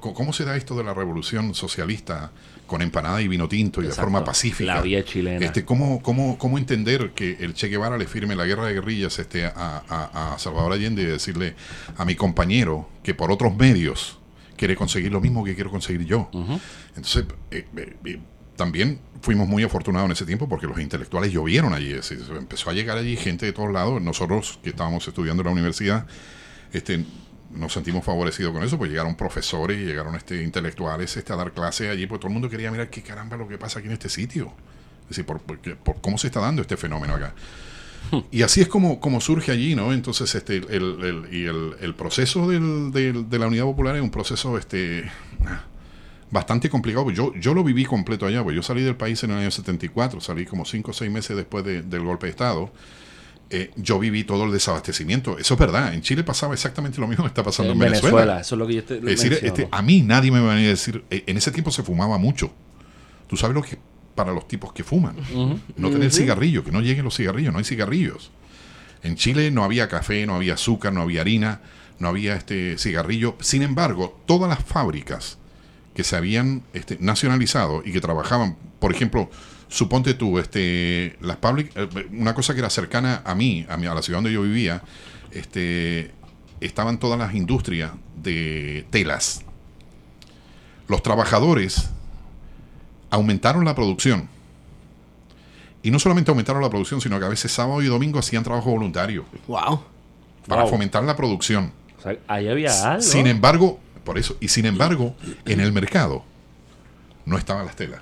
cómo 0.00 0.32
se 0.32 0.44
da 0.44 0.56
esto 0.56 0.76
de 0.76 0.84
la 0.84 0.94
revolución 0.94 1.54
socialista 1.54 2.30
con 2.66 2.82
empanada 2.82 3.20
y 3.20 3.28
vino 3.28 3.48
tinto 3.48 3.80
y 3.80 3.84
de 3.84 3.88
Exacto. 3.90 4.06
forma 4.10 4.24
pacífica 4.24 4.74
La 4.76 4.80
vía 4.80 5.04
chilena. 5.04 5.44
este 5.44 5.64
cómo 5.64 6.02
cómo 6.02 6.38
cómo 6.38 6.58
entender 6.58 7.10
que 7.14 7.36
el 7.40 7.54
Che 7.54 7.68
Guevara 7.68 7.98
le 7.98 8.06
firme 8.06 8.34
la 8.34 8.46
guerra 8.46 8.66
de 8.66 8.74
guerrillas 8.74 9.18
este 9.18 9.44
a, 9.46 9.82
a- 9.88 10.34
a 10.34 10.38
Salvador 10.38 10.72
Allende 10.72 11.02
y 11.02 11.06
decirle 11.06 11.54
a 11.96 12.04
mi 12.04 12.14
compañero 12.14 12.88
que 13.02 13.14
por 13.14 13.30
otros 13.30 13.54
medios 13.56 14.18
quiere 14.56 14.76
conseguir 14.76 15.12
lo 15.12 15.20
mismo 15.20 15.44
que 15.44 15.54
quiero 15.54 15.70
conseguir 15.70 16.06
yo 16.06 16.28
Ujú. 16.32 16.60
entonces, 16.96 17.24
eh, 17.50 17.66
eh, 17.76 17.96
eh, 18.04 18.20
también 18.62 18.98
fuimos 19.22 19.48
muy 19.48 19.62
afortunados 19.64 20.06
en 20.06 20.12
ese 20.12 20.24
tiempo 20.24 20.48
porque 20.48 20.66
los 20.66 20.78
intelectuales 20.78 21.32
llovieron 21.32 21.74
allí. 21.74 21.94
Empezó 22.38 22.70
a 22.70 22.72
llegar 22.72 22.96
allí 22.98 23.16
gente 23.16 23.44
de 23.46 23.52
todos 23.52 23.72
lados. 23.72 24.00
Nosotros 24.00 24.58
que 24.62 24.70
estábamos 24.70 25.06
estudiando 25.08 25.40
en 25.42 25.46
la 25.46 25.52
universidad, 25.52 26.06
este, 26.72 27.04
nos 27.50 27.72
sentimos 27.72 28.04
favorecidos 28.04 28.52
con 28.52 28.62
eso, 28.62 28.78
pues 28.78 28.90
llegaron 28.90 29.14
profesores 29.16 29.78
y 29.80 29.84
llegaron 29.84 30.14
este, 30.14 30.42
intelectuales 30.42 31.16
este, 31.16 31.32
a 31.32 31.36
dar 31.36 31.52
clases 31.52 31.90
allí, 31.90 32.06
pues 32.06 32.20
todo 32.20 32.28
el 32.28 32.34
mundo 32.34 32.48
quería 32.48 32.70
mirar 32.70 32.88
qué 32.88 33.02
caramba 33.02 33.36
lo 33.36 33.48
que 33.48 33.58
pasa 33.58 33.80
aquí 33.80 33.88
en 33.88 33.94
este 33.94 34.08
sitio. 34.08 34.52
Es 35.02 35.08
decir, 35.10 35.26
por, 35.26 35.40
por 35.40 35.58
por 35.78 36.00
cómo 36.00 36.16
se 36.18 36.28
está 36.28 36.40
dando 36.40 36.62
este 36.62 36.76
fenómeno 36.76 37.14
acá. 37.14 37.34
Y 38.30 38.42
así 38.42 38.60
es 38.60 38.68
como, 38.68 38.98
como 39.00 39.20
surge 39.20 39.52
allí, 39.52 39.74
¿no? 39.74 39.92
Entonces, 39.92 40.34
este, 40.34 40.56
el, 40.56 40.64
el- 40.70 41.28
y 41.30 41.44
el, 41.46 41.74
el 41.80 41.94
proceso 41.94 42.48
del- 42.48 42.90
del- 42.92 43.28
de 43.30 43.38
la 43.38 43.46
Unidad 43.46 43.64
Popular 43.64 43.94
es 43.96 44.02
un 44.02 44.10
proceso 44.10 44.56
este, 44.58 45.10
bastante 46.32 46.68
complicado. 46.68 47.08
Yo, 47.12 47.32
yo 47.36 47.54
lo 47.54 47.62
viví 47.62 47.84
completo 47.84 48.26
allá, 48.26 48.42
pues 48.42 48.56
yo 48.56 48.62
salí 48.64 48.82
del 48.82 48.96
país 48.96 49.22
en 49.22 49.30
el 49.30 49.38
año 49.38 49.50
74, 49.52 50.20
salí 50.20 50.44
como 50.46 50.64
5 50.64 50.90
o 50.90 50.94
6 50.94 51.10
meses 51.12 51.36
después 51.36 51.64
de- 51.64 51.82
del 51.82 52.00
golpe 52.02 52.26
de 52.26 52.30
Estado. 52.30 52.72
Eh, 53.50 53.70
yo 53.76 53.98
viví 53.98 54.24
todo 54.24 54.44
el 54.46 54.50
desabastecimiento. 54.52 55.38
Eso 55.38 55.54
es 55.54 55.60
verdad. 55.60 55.92
En 55.92 56.00
Chile 56.00 56.24
pasaba 56.24 56.54
exactamente 56.54 56.98
lo 57.00 57.06
mismo 57.06 57.22
que 57.24 57.28
está 57.28 57.42
pasando 57.42 57.72
en, 57.72 57.76
en 57.76 57.80
Venezuela. 57.84 58.16
Venezuela. 58.16 58.40
Eso 58.40 58.54
es 58.54 58.58
lo 58.58 58.66
que 58.66 58.74
yo 58.74 58.84
te 58.84 58.94
Es 58.96 59.02
decir, 59.04 59.30
menciono. 59.32 59.54
este, 59.54 59.68
a 59.70 59.82
mí 59.82 60.00
nadie 60.00 60.30
me 60.32 60.40
va 60.40 60.54
a 60.54 60.56
decir, 60.56 61.04
eh, 61.10 61.22
en 61.26 61.36
ese 61.36 61.50
tiempo 61.52 61.70
se 61.70 61.82
fumaba 61.82 62.16
mucho. 62.16 62.50
Tú 63.28 63.36
sabes 63.36 63.54
lo 63.54 63.62
que 63.62 63.76
para 64.14 64.32
los 64.32 64.48
tipos 64.48 64.72
que 64.72 64.84
fuman. 64.84 65.16
No 65.76 65.90
tener 65.90 66.10
cigarrillo, 66.12 66.64
que 66.64 66.70
no 66.72 66.80
lleguen 66.80 67.04
los 67.04 67.16
cigarrillos, 67.16 67.52
no 67.52 67.58
hay 67.58 67.64
cigarrillos. 67.64 68.30
En 69.02 69.16
Chile 69.16 69.50
no 69.50 69.64
había 69.64 69.88
café, 69.88 70.24
no 70.26 70.34
había 70.36 70.54
azúcar, 70.54 70.92
no 70.92 71.00
había 71.02 71.20
harina, 71.22 71.60
no 71.98 72.08
había 72.08 72.34
este 72.36 72.76
cigarrillo. 72.78 73.36
Sin 73.40 73.62
embargo, 73.62 74.18
todas 74.26 74.48
las 74.50 74.62
fábricas 74.64 75.38
que 75.94 76.04
se 76.04 76.16
habían 76.16 76.62
este, 76.72 76.96
nacionalizado 77.00 77.82
y 77.84 77.92
que 77.92 78.00
trabajaban, 78.00 78.56
por 78.78 78.92
ejemplo, 78.94 79.28
suponte 79.68 80.14
tú, 80.14 80.38
este, 80.38 81.16
las 81.20 81.38
public- 81.40 81.70
eh, 81.74 82.08
una 82.12 82.34
cosa 82.34 82.54
que 82.54 82.60
era 82.60 82.70
cercana 82.70 83.22
a 83.24 83.34
mí, 83.34 83.66
a, 83.68 83.76
mí, 83.76 83.86
a 83.86 83.94
la 83.94 84.02
ciudad 84.02 84.18
donde 84.18 84.32
yo 84.32 84.42
vivía, 84.42 84.82
este, 85.32 86.10
estaban 86.60 86.98
todas 86.98 87.18
las 87.18 87.34
industrias 87.34 87.90
de 88.22 88.86
telas. 88.90 89.42
Los 90.88 91.02
trabajadores 91.02 91.90
aumentaron 93.10 93.64
la 93.64 93.74
producción. 93.74 94.28
Y 95.82 95.90
no 95.90 95.98
solamente 95.98 96.30
aumentaron 96.30 96.62
la 96.62 96.70
producción, 96.70 97.00
sino 97.00 97.18
que 97.18 97.24
a 97.24 97.28
veces 97.28 97.50
sábado 97.50 97.82
y 97.82 97.86
domingo 97.86 98.18
hacían 98.18 98.44
trabajo 98.44 98.70
voluntario 98.70 99.24
Wow. 99.48 99.82
para 100.46 100.62
Wow. 100.62 100.70
fomentar 100.70 101.02
la 101.04 101.16
producción. 101.16 101.72
O 101.98 102.02
sea, 102.02 102.16
ahí 102.28 102.48
había 102.48 102.92
algo. 102.92 103.02
Sin 103.02 103.26
embargo, 103.26 103.80
por 104.04 104.18
eso, 104.18 104.36
y 104.40 104.48
sin 104.48 104.66
embargo, 104.66 105.14
en 105.46 105.60
el 105.60 105.72
mercado 105.72 106.24
no 107.24 107.38
estaban 107.38 107.64
las 107.66 107.76
telas. 107.76 108.00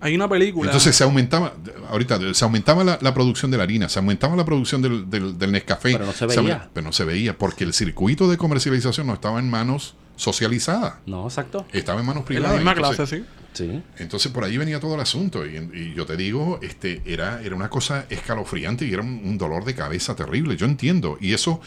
Hay 0.00 0.16
una 0.16 0.28
película. 0.28 0.68
Entonces 0.70 0.96
se 0.96 1.04
aumentaba, 1.04 1.54
ahorita 1.88 2.34
se 2.34 2.44
aumentaba 2.44 2.82
la, 2.82 2.98
la 3.00 3.14
producción 3.14 3.52
de 3.52 3.56
la 3.56 3.62
harina, 3.62 3.88
se 3.88 4.00
aumentaba 4.00 4.34
la 4.34 4.44
producción 4.44 4.82
del, 4.82 5.08
del, 5.08 5.38
del 5.38 5.52
Nescafé. 5.52 5.92
Pero 5.92 6.06
no 6.06 6.12
se 6.12 6.26
veía. 6.26 6.68
pero 6.74 6.84
no 6.84 6.92
se 6.92 7.04
veía, 7.04 7.38
porque 7.38 7.62
el 7.62 7.72
circuito 7.72 8.28
de 8.28 8.36
comercialización 8.36 9.06
no 9.06 9.14
estaba 9.14 9.38
en 9.38 9.48
manos 9.48 9.94
socializadas, 10.16 10.94
No, 11.06 11.24
exacto. 11.26 11.66
estaba 11.72 12.00
en 12.00 12.06
manos 12.06 12.22
en 12.22 12.26
privadas. 12.26 12.50
la 12.52 12.56
misma 12.56 12.72
Entonces- 12.72 13.08
clase, 13.08 13.16
sí. 13.18 13.24
Sí. 13.54 13.82
Entonces 13.98 14.32
por 14.32 14.44
ahí 14.44 14.56
venía 14.56 14.80
todo 14.80 14.94
el 14.94 15.00
asunto 15.02 15.46
y, 15.46 15.56
y 15.56 15.92
yo 15.94 16.06
te 16.06 16.16
digo, 16.16 16.58
este, 16.62 17.02
era, 17.04 17.42
era 17.42 17.54
una 17.54 17.68
cosa 17.68 18.06
escalofriante 18.08 18.86
y 18.86 18.92
era 18.94 19.02
un, 19.02 19.20
un 19.24 19.36
dolor 19.36 19.64
de 19.66 19.74
cabeza 19.74 20.16
terrible. 20.16 20.56
Yo 20.56 20.64
entiendo 20.64 21.18
y 21.20 21.34
eso 21.34 21.60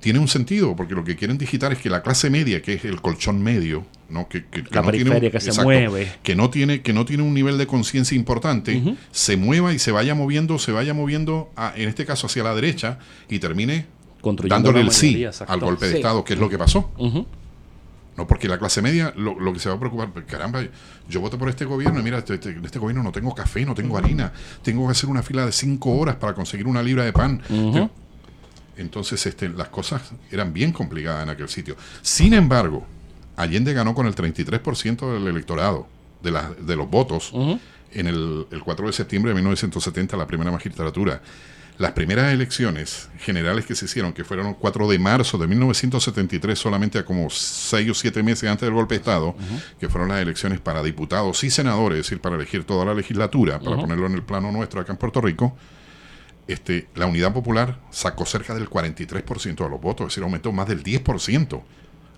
tiene 0.00 0.18
un 0.18 0.28
sentido 0.28 0.74
porque 0.74 0.94
lo 0.94 1.04
que 1.04 1.14
quieren 1.16 1.36
digitar 1.38 1.72
es 1.72 1.78
que 1.78 1.90
la 1.90 2.02
clase 2.02 2.30
media, 2.30 2.62
que 2.62 2.74
es 2.74 2.84
el 2.84 3.00
colchón 3.02 3.42
medio, 3.42 3.84
¿no? 4.08 4.28
Que, 4.28 4.46
que- 4.46 4.64
que 4.64 4.74
La 4.74 4.82
no 4.82 4.90
tiene 4.90 5.10
un- 5.10 5.30
que 5.30 5.40
se 5.40 5.62
mueve. 5.62 6.12
que 6.22 6.34
no 6.34 6.48
tiene 6.50 6.80
que 6.82 6.92
no 6.92 7.04
tiene 7.04 7.22
un 7.22 7.34
nivel 7.34 7.58
de 7.58 7.66
conciencia 7.66 8.16
importante, 8.16 8.82
se 9.12 9.36
mueva 9.36 9.72
y 9.74 9.78
se 9.78 9.92
vaya 9.92 10.14
moviendo, 10.14 10.58
se 10.58 10.72
vaya 10.72 10.94
moviendo, 10.94 11.50
a- 11.56 11.74
en 11.76 11.88
este 11.88 12.06
caso 12.06 12.26
hacia 12.28 12.42
la 12.42 12.54
derecha 12.54 12.98
y 13.28 13.38
termine 13.40 13.86
dándole 14.48 14.80
el 14.80 14.90
sí 14.90 15.06
mayoría, 15.06 15.30
al 15.46 15.60
golpe 15.60 15.84
de 15.86 15.92
Sí. 15.92 15.96
Estado, 15.98 16.24
que 16.24 16.32
es 16.34 16.40
lo 16.40 16.48
que 16.48 16.58
pasó. 16.58 16.90
No, 18.16 18.26
porque 18.26 18.48
la 18.48 18.58
clase 18.58 18.82
media 18.82 19.14
lo, 19.16 19.38
lo 19.38 19.52
que 19.52 19.60
se 19.60 19.68
va 19.70 19.76
a 19.76 19.78
preocupar, 19.78 20.12
pues, 20.12 20.26
caramba, 20.26 20.62
yo 21.08 21.20
voto 21.20 21.38
por 21.38 21.48
este 21.48 21.64
gobierno 21.64 22.00
y 22.00 22.02
mira, 22.02 22.18
este, 22.18 22.34
este- 22.34 22.50
en 22.50 22.64
este 22.64 22.78
gobierno 22.78 23.02
no 23.02 23.12
tengo 23.12 23.34
café, 23.34 23.64
no 23.64 23.74
tengo 23.74 23.96
harina, 23.96 24.32
tengo 24.62 24.84
que 24.86 24.92
hacer 24.92 25.08
una 25.08 25.22
fila 25.22 25.46
de 25.46 25.52
cinco 25.52 25.92
horas 25.92 26.16
para 26.16 26.34
conseguir 26.34 26.66
una 26.66 26.82
libra 26.82 27.04
de 27.04 27.12
pan. 27.12 27.40
Entonces, 28.80 29.24
este, 29.26 29.48
las 29.48 29.68
cosas 29.68 30.02
eran 30.30 30.52
bien 30.52 30.72
complicadas 30.72 31.22
en 31.22 31.30
aquel 31.30 31.48
sitio. 31.48 31.76
Sin 32.02 32.34
embargo, 32.34 32.86
Allende 33.36 33.72
ganó 33.72 33.94
con 33.94 34.06
el 34.06 34.14
33% 34.14 35.12
del 35.14 35.26
electorado, 35.28 35.86
de, 36.22 36.30
las- 36.30 36.66
de 36.66 36.76
los 36.76 36.88
votos, 36.90 37.32
en 37.92 38.06
el, 38.06 38.46
el 38.50 38.62
4 38.62 38.86
de 38.86 38.92
septiembre 38.92 39.30
de 39.30 39.34
1970, 39.36 40.16
la 40.16 40.26
primera 40.26 40.50
magistratura. 40.50 41.20
Las 41.78 41.92
primeras 41.92 42.30
elecciones 42.34 43.08
generales 43.20 43.64
que 43.64 43.74
se 43.74 43.86
hicieron, 43.86 44.12
que 44.12 44.22
fueron 44.22 44.48
el 44.48 44.56
4 44.56 44.86
de 44.86 44.98
marzo 44.98 45.38
de 45.38 45.46
1973, 45.46 46.58
solamente 46.58 46.98
a 46.98 47.06
como 47.06 47.30
6 47.30 47.90
o 47.90 47.94
7 47.94 48.22
meses 48.22 48.50
antes 48.50 48.66
del 48.66 48.74
golpe 48.74 48.94
de 48.96 48.98
Estado, 48.98 49.34
que 49.78 49.88
fueron 49.88 50.10
las 50.10 50.20
elecciones 50.20 50.60
para 50.60 50.82
diputados 50.82 51.42
y 51.42 51.48
senadores, 51.48 51.98
es 52.00 52.04
decir, 52.06 52.20
para 52.20 52.36
elegir 52.36 52.64
toda 52.64 52.84
la 52.84 52.92
legislatura, 52.92 53.58
para 53.60 53.76
ponerlo 53.80 54.06
en 54.06 54.12
el 54.12 54.22
plano 54.22 54.52
nuestro 54.52 54.78
acá 54.82 54.92
en 54.92 54.98
Puerto 54.98 55.22
Rico, 55.22 55.56
este, 56.52 56.88
la 56.94 57.06
Unidad 57.06 57.32
Popular 57.32 57.78
sacó 57.90 58.24
cerca 58.26 58.54
del 58.54 58.68
43% 58.68 59.64
de 59.64 59.68
los 59.70 59.80
votos, 59.80 60.06
es 60.06 60.10
decir, 60.12 60.22
aumentó 60.24 60.52
más 60.52 60.68
del 60.68 60.82
10%, 60.82 61.62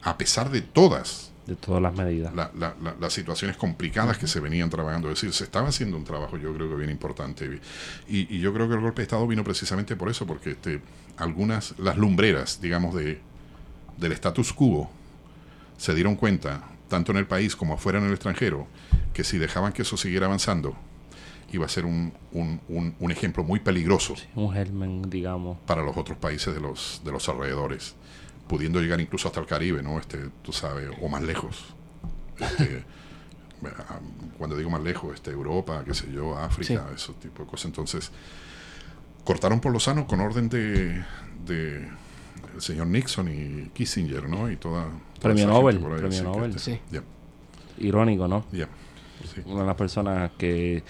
a 0.03 0.19
pesar 0.19 0.51
de 0.51 0.61
todas 0.63 1.33
De 1.47 1.55
todas 1.57 1.83
las 1.83 1.95
medidas. 1.95 2.35
la- 2.35 2.51
la- 2.59 2.75
la- 2.83 2.95
las 3.01 3.13
situaciones 3.13 3.57
complicadas 3.57 4.19
que 4.19 4.27
se 4.27 4.41
venían 4.41 4.71
trabajando. 4.71 5.09
Es 5.11 5.17
decir, 5.21 5.33
se 5.33 5.45
estaba 5.45 5.69
haciendo 5.69 5.97
un 5.97 6.05
trabajo, 6.05 6.37
yo 6.39 6.53
creo 6.55 6.69
que 6.69 6.77
bien 6.77 6.91
importante. 6.91 7.61
Y, 8.09 8.35
y 8.35 8.41
yo 8.41 8.53
creo 8.55 8.69
que 8.69 8.75
el 8.75 8.81
golpe 8.81 9.03
de 9.03 9.05
Estado 9.05 9.27
vino 9.27 9.43
precisamente 9.45 9.97
por 9.97 10.09
eso, 10.09 10.27
porque 10.27 10.53
este, 10.53 10.81
algunas, 11.17 11.75
las 11.79 11.97
lumbreras, 11.97 12.61
digamos, 12.61 12.95
de, 12.95 13.21
del 13.99 14.13
status 14.13 14.53
quo, 14.53 14.91
se 15.77 15.95
dieron 15.95 16.15
cuenta, 16.17 16.63
tanto 16.89 17.13
en 17.13 17.19
el 17.19 17.27
país 17.27 17.57
como 17.57 17.75
afuera 17.75 17.99
en 17.99 18.07
el 18.07 18.13
extranjero, 18.13 18.67
que 19.13 19.25
si 19.25 19.39
dejaban 19.39 19.73
que 19.73 19.83
eso 19.83 19.97
siguiera 19.97 20.27
avanzando, 20.27 20.77
iba 21.53 21.67
a 21.67 21.69
ser 21.69 21.85
un, 21.85 22.13
un- 22.33 22.61
un- 22.69 22.95
un 22.99 23.11
ejemplo 23.11 23.45
muy 23.45 23.61
peligroso 23.61 24.15
Un 24.35 24.53
germen, 24.53 25.03
digamos. 25.11 25.59
para 25.67 25.83
los 25.83 25.97
otros 25.97 26.19
países 26.19 26.55
de 26.55 26.61
los, 26.61 27.01
de 27.05 27.13
los 27.13 27.29
alrededores, 27.29 27.95
pudiendo 28.49 28.81
llegar 28.81 29.01
incluso 29.01 29.29
hasta 29.29 29.41
el 29.41 29.47
Caribe, 29.47 29.83
¿no? 29.83 29.99
Este, 29.99 30.19
tú 30.43 30.53
sabes, 30.53 30.89
o 31.01 31.09
más 31.09 31.23
lejos. 31.23 31.75
Este, 32.39 32.85
cuando 34.39 34.57
digo 34.57 34.71
más 34.71 34.83
lejos, 34.83 35.15
este, 35.15 35.31
Europa, 35.31 35.83
qué 35.85 35.95
sé 35.95 36.11
yo, 36.13 36.37
África, 36.37 36.87
ese 36.95 37.13
tipo 37.15 37.43
de 37.45 37.49
cosas. 37.49 37.67
Entonces, 37.67 38.11
cortaron 39.25 39.61
por 39.61 39.73
lo 39.73 39.79
sano 39.81 40.07
con 40.07 40.21
orden 40.21 40.49
de, 40.49 41.05
de 41.47 41.89
el 42.55 42.61
señor 42.61 42.89
Nixon 42.89 43.29
y 43.29 43.69
Kissinger, 43.73 44.29
¿no? 44.29 44.51
Y 44.51 44.57
toda, 44.57 44.85
toda 44.85 44.95
Premio 45.21 45.47
Nobel, 45.47 45.79
premio 45.79 46.23
Nobel. 46.25 46.51
este, 46.57 46.81
Sí. 46.91 47.01
Irónico, 47.79 48.27
¿no? 48.29 48.45
sí. 48.53 49.41
Una 49.47 49.61
de 49.61 49.67
las 49.67 49.77
personas 49.77 50.33
que, 50.37 50.83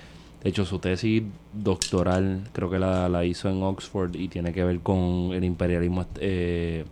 de 0.42 0.50
hecho, 0.50 0.64
su 0.64 0.78
tesis 0.80 1.22
doctoral 1.52 2.40
creo 2.52 2.68
que 2.68 2.78
la, 2.78 3.08
la 3.08 3.24
hizo 3.24 3.48
en 3.48 3.62
Oxford 3.62 4.16
y 4.16 4.26
tiene 4.28 4.52
que 4.52 4.64
ver 4.64 4.80
con 4.80 5.30
el 5.32 5.44
imperialismo, 5.44 6.04
eh, 6.18 6.84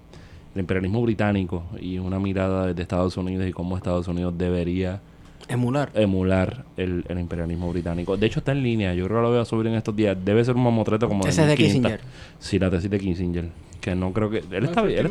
el 0.55 0.61
imperialismo 0.61 1.03
británico 1.03 1.65
y 1.81 1.99
una 1.99 2.21
mirada 2.21 2.67
desde 2.69 2.83
Estados 2.83 3.17
Unidos 3.17 3.49
y 3.49 3.53
cómo 3.53 3.77
Estados 3.77 4.07
Unidos 4.07 4.35
debería 4.39 5.01
Emular. 5.49 5.91
emular 5.95 6.65
el, 6.77 7.05
el 7.09 7.19
imperialismo 7.19 7.71
británico. 7.73 8.17
De 8.17 8.27
hecho, 8.27 8.39
está 8.39 8.53
en 8.53 8.63
línea. 8.63 8.95
Yo 8.95 9.07
creo 9.07 9.19
que 9.19 9.23
lo 9.23 9.31
voy 9.31 9.41
a 9.41 9.45
subir 9.45 9.67
en 9.67 9.75
estos 9.75 9.97
días. 9.97 10.17
Debe 10.25 10.45
ser 10.45 10.55
un 10.55 10.63
mamotreto 10.63 11.09
como 11.09 11.27
es 11.27 11.35
de 11.35 11.43
1500. 11.43 11.57
Kissinger. 11.67 12.01
Sí, 12.39 12.59
la 12.61 12.71
tesis 12.71 12.89
de 12.89 12.99
Kissinger. 13.01 13.49
Que 13.81 13.97
no 13.97 14.13
creo 14.13 14.31
que... 14.31 14.45
Él 14.49 14.65
está 14.65 14.83
bien. 14.83 15.09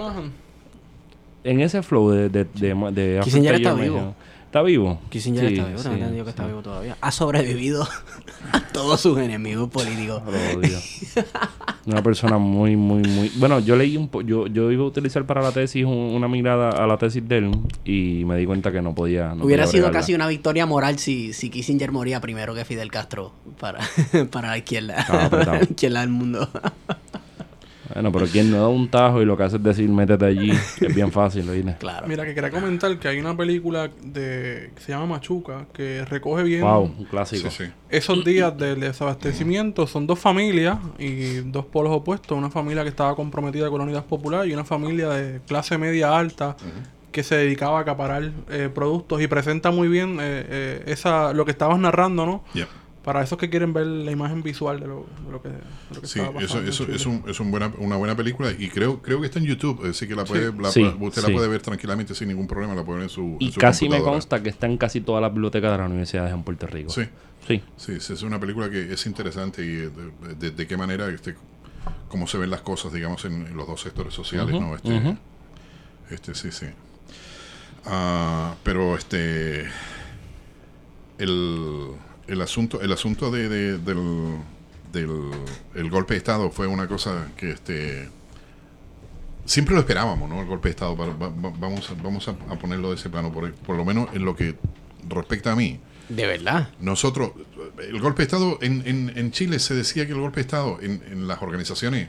en 1.44 1.60
ese 1.60 1.82
flow 1.84 2.12
de... 2.12 2.30
de, 2.30 2.46
de, 2.46 2.74
de 2.94 3.20
Kissinger 3.22 3.56
Africa 3.56 3.72
está 3.72 3.74
vivo. 3.82 4.16
¿Está 4.50 4.64
vivo? 4.64 5.00
Kissinger 5.12 5.48
Sí, 5.48 5.54
está 5.54 5.68
vivo, 5.68 5.78
sí, 5.80 5.90
entendido 5.90 6.24
que 6.24 6.32
está 6.32 6.48
vivo 6.48 6.64
todavía. 6.64 6.98
Ha 7.02 7.12
sobrevivido 7.12 7.84
a 8.52 8.60
todos 8.74 9.00
sus 9.00 9.20
enemigos 9.20 9.70
políticos. 9.70 10.24
Odio. 10.26 10.80
Una 11.86 12.02
persona 12.02 12.40
muy, 12.40 12.76
muy, 12.76 13.04
muy... 13.04 13.30
Bueno, 13.36 13.60
yo 13.60 13.76
leí 13.76 13.96
un 13.96 14.08
po... 14.08 14.22
Yo, 14.22 14.48
yo 14.48 14.72
iba 14.72 14.84
a 14.84 14.88
utilizar 14.88 15.24
para 15.28 15.44
la 15.44 15.52
tesis 15.52 15.86
un- 15.86 15.92
una 15.94 16.28
mirada 16.28 16.70
a 16.70 16.88
la 16.88 16.98
tesis 16.98 17.28
de 17.28 17.38
él 17.38 17.52
y 17.86 18.24
me 18.26 18.38
di 18.38 18.48
cuenta 18.48 18.72
que 18.72 18.82
no 18.82 18.96
podía... 18.96 19.36
no 19.36 19.46
Hubiera 19.46 19.66
podía 19.66 19.82
sido 19.82 19.92
casi 19.92 20.16
una 20.16 20.28
victoria 20.28 20.66
moral 20.66 20.98
si, 20.98 21.32
si 21.34 21.52
Kissinger 21.52 21.92
moría 21.92 22.20
primero 22.20 22.56
que 22.56 22.66
Fidel 22.66 22.90
Castro 22.90 23.32
para, 23.60 23.80
para 24.32 24.50
la 24.50 24.58
izquierda, 24.58 25.00
apretado. 25.02 25.58
la 25.60 25.64
izquierda 25.70 26.00
del 26.02 26.10
mundo. 26.10 26.50
Bueno, 27.94 28.12
pero 28.12 28.26
quien 28.28 28.52
no 28.52 28.58
da 28.58 28.68
un 28.68 28.88
tajo 28.90 29.22
y 29.22 29.26
lo 29.26 29.36
que 29.38 29.44
hace 29.44 29.58
es 29.58 29.64
decir 29.64 29.90
métete 29.90 30.26
allí, 30.26 30.52
es 30.82 30.96
bien 30.96 31.12
fácil, 31.12 31.50
¿oíste? 31.50 31.76
claro. 31.80 32.08
Mira, 32.08 32.26
que 32.26 32.34
quería 32.36 32.52
comentar 32.52 32.98
que 33.00 33.08
hay 33.08 33.20
una 33.20 33.36
película 33.36 33.90
de 34.04 34.72
que 34.76 34.82
se 34.82 34.92
llama 34.92 35.06
Machuca 35.06 35.66
que 35.74 36.06
recoge 36.06 36.44
bien 36.44 36.62
Wow, 36.62 36.94
un 36.98 37.06
clásico. 37.06 37.50
sí. 37.50 37.66
esos 37.90 38.24
días 38.24 38.58
del 38.58 38.80
desabastecimiento. 38.80 39.88
Son 39.88 40.06
dos 40.08 40.20
familias 40.20 40.78
y 40.98 41.36
dos 41.42 41.66
polos 41.66 41.92
opuestos. 41.94 42.38
Una 42.38 42.50
familia 42.50 42.84
que 42.84 42.90
estaba 42.90 43.16
comprometida 43.16 43.70
con 43.70 43.80
la 43.80 43.86
unidad 43.86 44.06
popular 44.06 44.48
y 44.48 44.54
una 44.54 44.64
familia 44.66 45.10
de 45.10 45.40
clase 45.48 45.78
media 45.78 46.18
alta 46.18 46.56
que 47.12 47.24
se 47.24 47.36
dedicaba 47.36 47.80
a 47.80 47.82
acaparar 47.82 48.32
eh, 48.52 48.70
productos 48.74 49.20
y 49.22 49.28
presenta 49.28 49.72
muy 49.72 49.88
bien 49.88 50.18
eh, 50.22 50.46
eh, 50.48 50.84
esa 50.88 51.34
lo 51.34 51.44
que 51.44 51.52
estabas 51.52 51.80
narrando, 51.80 52.26
¿no? 52.26 52.44
Ya. 52.54 52.68
Para 53.10 53.24
esos 53.24 53.40
que 53.40 53.50
quieren 53.50 53.74
ver 53.74 53.88
la 53.88 54.12
imagen 54.12 54.44
visual 54.44 54.80
de 54.80 54.86
lo, 54.86 55.08
de 55.26 55.32
lo 55.32 55.42
que, 55.42 55.50
de 55.50 55.56
lo 55.96 56.02
que 56.02 56.06
Sí, 56.08 56.20
estaba 56.20 56.38
eso, 56.44 56.48
pasando. 56.58 56.70
eso 56.70 56.84
es, 56.84 57.02
Chile. 57.02 57.16
un, 57.24 57.28
es 57.28 57.40
un 57.40 57.50
buena, 57.50 57.74
una 57.80 57.96
buena 57.96 58.16
película 58.16 58.52
y 58.52 58.70
creo 58.70 59.02
creo 59.02 59.20
que 59.20 59.26
está 59.26 59.40
en 59.40 59.46
YouTube, 59.46 59.84
así 59.90 60.08
que 60.08 60.14
la 60.16 60.26
puede, 60.26 60.54
la- 60.54 60.70
Sí, 60.70 60.84
usted 61.00 61.24
sí. 61.24 61.28
la 61.28 61.34
puede 61.34 61.48
ver 61.48 61.60
tranquilamente 61.64 62.14
sin 62.14 62.28
ningún 62.28 62.46
problema, 62.46 62.76
la 62.76 62.84
puede 62.84 62.98
ver 63.00 63.04
en 63.06 63.10
su 63.10 63.36
Y 63.40 63.48
en 63.48 63.52
su 63.54 63.60
casi 63.60 63.90
me 63.90 64.00
consta 64.04 64.44
que 64.44 64.50
está 64.50 64.68
en 64.68 64.78
casi 64.78 65.02
todas 65.02 65.24
las 65.24 65.32
bibliotecas 65.34 65.72
de 65.72 65.78
las 65.80 65.88
universidades 65.88 66.32
en 66.32 66.44
Puerto 66.44 66.68
Rico. 66.68 66.92
Sí, 66.92 67.02
Sí. 67.48 67.64
sí, 67.78 67.94
es 68.14 68.22
una 68.22 68.40
película 68.40 68.70
que 68.70 68.94
es 68.94 69.04
interesante 69.08 69.64
y 69.66 69.70
de, 69.70 69.90
de- 70.38 70.52
de 70.52 70.68
qué 70.68 70.78
manera, 70.78 71.08
este, 71.10 71.34
cómo 72.10 72.28
se 72.28 72.38
ven 72.38 72.52
las 72.52 72.62
cosas, 72.62 72.94
digamos, 72.94 73.26
en, 73.26 73.48
en 73.48 73.58
los 73.58 73.66
dos 73.66 73.82
sectores 73.82 74.14
sociales, 74.14 74.54
¿no? 74.62 74.76
Este, 74.76 75.18
este 76.12 76.36
sí, 76.36 76.52
sí. 76.52 76.68
Ah, 77.88 78.54
pero 78.62 78.96
este 78.96 79.66
el, 81.18 81.88
el 82.30 82.42
asunto 82.42 82.82
el 82.82 82.92
asunto 82.92 83.32
de, 83.32 83.50
de- 83.50 83.78
del, 83.80 84.38
del 84.92 85.32
el 85.76 85.90
golpe 85.90 86.14
de 86.14 86.18
estado 86.20 86.52
fue 86.52 86.68
una 86.68 86.88
cosa 86.88 87.28
que 87.38 87.52
este 87.52 88.10
siempre 89.46 89.74
lo 89.74 89.82
esperábamos 89.82 90.30
no 90.30 90.40
el 90.42 90.48
golpe 90.48 90.70
de 90.70 90.72
estado 90.72 90.96
va- 90.96 91.08
va- 91.08 91.30
vamos 91.60 91.90
a, 91.90 91.94
vamos 92.02 92.28
a, 92.28 92.32
a 92.52 92.56
ponerlo 92.60 92.90
de 92.90 92.96
ese 92.96 93.10
plano 93.10 93.32
por, 93.32 93.52
por 93.54 93.76
lo 93.76 93.84
menos 93.86 94.10
en 94.14 94.24
lo 94.26 94.36
que 94.36 94.56
respecta 95.08 95.52
a 95.54 95.56
mí. 95.56 95.80
De 96.10 96.26
verdad. 96.26 96.70
nosotros 96.80 97.32
el 97.80 98.00
golpe 98.02 98.24
de 98.24 98.26
estado 98.26 98.58
en, 98.62 98.82
en, 98.88 99.14
en 99.16 99.32
Chile 99.32 99.60
se 99.60 99.76
decía 99.76 100.06
que 100.08 100.14
el 100.14 100.20
golpe 100.20 100.38
de 100.38 100.42
estado 100.42 100.80
en, 100.82 101.04
en 101.12 101.28
las 101.28 101.42
organizaciones 101.42 102.08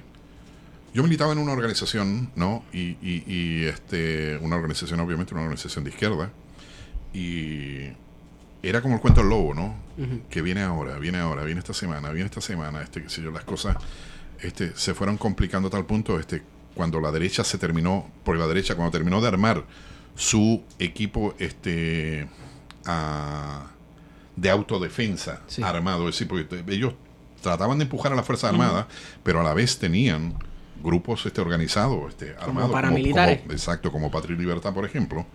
yo 0.95 1.03
militaba 1.03 1.33
en 1.33 1.39
una 1.39 1.53
organización 1.53 2.31
no 2.35 2.65
y, 2.73 2.97
y, 3.03 3.23
y, 3.27 3.65
este 3.67 4.39
una 4.41 4.57
organización 4.57 5.01
obviamente 5.01 5.35
una 5.35 5.43
organización 5.45 5.85
de 5.85 5.91
izquierda 5.91 6.31
y 7.13 7.89
era 8.63 8.83
como 8.83 8.95
el 8.97 9.01
cuento 9.01 9.21
del 9.21 9.31
lobo, 9.31 9.55
¿no? 9.55 9.75
Que 10.31 10.41
viene 10.43 10.63
ahora, 10.63 10.99
viene 10.99 11.19
ahora, 11.19 11.45
viene 11.45 11.59
esta 11.61 11.75
semana, 11.75 12.11
viene 12.11 12.27
esta 12.27 12.41
semana, 12.41 12.83
este, 12.83 13.03
qué 13.03 13.09
sé 13.11 13.23
yo, 13.23 13.31
las 13.31 13.45
cosas 13.45 13.77
este, 14.41 14.73
se 14.75 14.95
fueron 14.95 15.17
complicando 15.19 15.69
a 15.69 15.71
tal 15.71 15.85
punto, 15.87 16.19
este, 16.19 16.43
cuando 16.75 17.01
la 17.01 17.11
derecha 17.11 17.45
se 17.45 17.59
terminó, 17.59 18.11
porque 18.25 18.41
la 18.41 18.47
derecha 18.47 18.75
cuando 18.75 18.91
terminó 18.93 19.21
de 19.21 19.29
armar 19.29 19.65
su 20.15 20.63
equipo, 20.79 21.35
este, 21.39 22.27
ah, 22.87 23.67
de 24.37 24.51
autodefensa 24.51 25.41
Sí. 25.47 25.63
armado, 25.63 26.09
es 26.09 26.15
decir, 26.15 26.29
porque 26.29 26.65
ellos 26.73 26.95
trataban 27.43 27.79
de 27.79 27.85
empujar 27.85 28.13
a 28.13 28.17
las 28.17 28.25
Fuerzas 28.27 28.51
Armadas, 28.53 28.87
pero 29.23 29.41
a 29.41 29.43
la 29.43 29.53
vez 29.55 29.79
tenían 29.79 30.35
grupos 30.83 31.27
este 31.27 31.41
organizados, 31.43 32.09
este, 32.11 32.35
armados. 32.41 32.71
paramilitares. 32.73 33.41
como- 33.41 33.53
exacto, 33.53 33.93
como 33.93 34.11
Patria 34.11 34.35
y 34.37 34.39
Libertad, 34.39 34.73
por 34.73 34.85
ejemplo. 34.87 35.27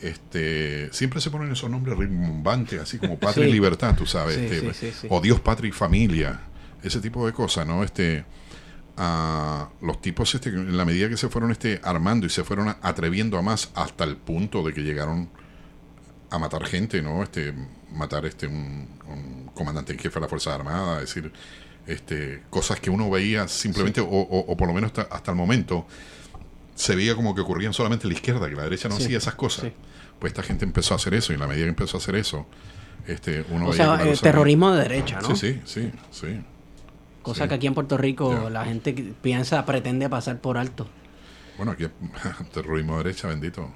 Este, 0.00 0.88
siempre 0.92 1.20
se 1.20 1.30
ponen 1.30 1.50
esos 1.52 1.68
nombres 1.70 1.98
rimbombantes, 1.98 2.80
así 2.80 2.98
como 2.98 3.18
Patria 3.18 3.44
Sí. 3.46 3.50
y 3.50 3.52
Libertad, 3.52 3.96
tú 3.96 4.06
sabes, 4.06 4.36
Sí, 4.36 4.44
este, 4.68 4.92
sí, 4.92 5.06
o 5.10 5.20
Dios, 5.20 5.40
Patria 5.40 5.68
y 5.68 5.72
Familia, 5.72 6.40
ese 6.82 7.00
tipo 7.00 7.26
de 7.26 7.32
cosas, 7.32 7.66
¿no? 7.66 7.82
Este, 7.82 8.24
ah, 8.96 9.68
los 9.80 10.00
tipos, 10.00 10.34
este, 10.34 10.50
en 10.50 10.76
la 10.76 10.84
medida 10.84 11.08
que 11.08 11.16
se 11.16 11.28
fueron 11.28 11.50
este, 11.50 11.80
armando 11.82 12.26
y 12.26 12.30
se 12.30 12.44
fueron 12.44 12.68
a- 12.68 12.78
atreviendo 12.82 13.38
a 13.38 13.42
más 13.42 13.70
hasta 13.74 14.04
el 14.04 14.16
punto 14.16 14.62
de 14.62 14.72
que 14.72 14.82
llegaron 14.82 15.28
a 16.30 16.38
matar 16.38 16.64
gente, 16.66 17.02
¿no? 17.02 17.22
Este, 17.22 17.52
matar 17.92 18.26
este 18.26 18.46
un, 18.46 18.86
un 19.08 19.50
comandante 19.54 19.92
en 19.92 19.98
jefe 19.98 20.14
de 20.14 20.20
la 20.20 20.28
Fuerza 20.28 20.54
Armada, 20.54 20.96
es 21.02 21.12
decir, 21.12 21.32
este, 21.86 22.42
cosas 22.50 22.78
que 22.80 22.90
uno 22.90 23.08
veía 23.10 23.48
simplemente, 23.48 24.00
o, 24.00 24.06
o- 24.06 24.40
o 24.52 24.56
por 24.56 24.68
lo 24.68 24.74
menos 24.74 24.92
hasta, 24.96 25.14
hasta 25.14 25.30
el 25.30 25.36
momento, 25.36 25.86
se 26.78 26.94
veía 26.94 27.14
como 27.16 27.34
que 27.34 27.40
ocurrían 27.40 27.72
solamente 27.74 28.06
en 28.06 28.10
la 28.12 28.14
izquierda, 28.14 28.48
que 28.48 28.54
la 28.54 28.62
derecha 28.62 28.88
no 28.88 28.96
Sí, 28.96 29.04
hacía 29.04 29.18
esas 29.18 29.34
cosas. 29.34 29.64
sí. 29.64 29.72
pues 30.20 30.30
esta 30.32 30.42
gente 30.42 30.64
empezó 30.64 30.94
a 30.94 30.96
hacer 30.96 31.14
eso 31.14 31.32
y 31.32 31.34
en 31.34 31.40
la 31.40 31.46
medida 31.48 31.64
que 31.64 31.70
empezó 31.70 31.96
a 31.96 32.00
hacer 32.00 32.14
eso, 32.16 32.46
este, 33.06 33.44
uno 33.50 33.66
O 33.66 33.70
veía 33.72 33.96
sea, 33.96 34.06
eh, 34.06 34.16
terrorismo 34.20 34.70
de 34.72 34.82
derecha, 34.82 35.20
¿no? 35.20 35.34
Sí, 35.36 35.60
sí, 35.64 35.90
sí, 35.90 35.92
sí. 36.10 36.40
Cosa 37.22 37.44
sí. 37.44 37.48
que 37.48 37.54
aquí 37.56 37.66
en 37.66 37.74
Puerto 37.74 37.96
Rico 37.96 38.44
Ya. 38.44 38.50
la 38.50 38.64
gente 38.64 38.94
que 38.94 39.02
piensa, 39.20 39.64
pretende 39.66 40.08
pasar 40.08 40.40
por 40.40 40.56
alto. 40.58 40.88
Bueno, 41.56 41.72
aquí 41.72 41.86
terrorismo 42.52 42.98
de 42.98 43.04
derecha, 43.04 43.28
bendito. 43.28 43.70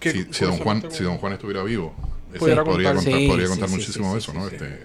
Que 0.00 0.10
Si, 0.12 0.26
si 0.32 0.44
don 0.44 0.56
Juan, 0.58 0.82
si 0.90 1.04
don 1.04 1.18
Juan 1.18 1.34
estuviera 1.34 1.62
vivo, 1.62 1.94
ese 2.30 2.38
podría 2.38 2.64
contar. 2.64 2.94
contar, 2.96 3.12
Sí, 3.12 3.26
podría 3.28 3.48
contar 3.48 3.68
sí, 3.68 3.74
muchísimo 3.76 4.08
sí, 4.08 4.14
de 4.14 4.20
sí, 4.20 4.30
eso, 4.30 4.38
¿no? 4.38 4.48
sí, 4.48 4.54
Este, 4.56 4.82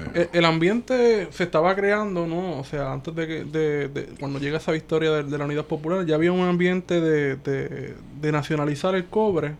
El, 0.00 0.22
eh, 0.22 0.28
el 0.32 0.44
ambiente 0.44 1.28
se 1.30 1.44
estaba 1.44 1.74
creando, 1.76 2.26
¿no? 2.26 2.58
O 2.58 2.64
sea, 2.64 2.92
antes 2.92 3.14
de 3.14 3.26
que 3.26 3.44
de, 3.44 3.88
de- 3.88 4.06
cuando 4.18 4.38
llega 4.40 4.58
esa 4.58 4.72
victoria 4.72 5.10
de, 5.12 5.22
de 5.24 5.38
la 5.38 5.44
Unidad 5.44 5.64
Popular, 5.66 6.04
ya 6.04 6.16
había 6.16 6.32
un 6.32 6.40
ambiente 6.46 7.00
de, 7.00 7.94
nacionalizar 8.32 8.94
el 8.94 9.04
cobre 9.04 9.52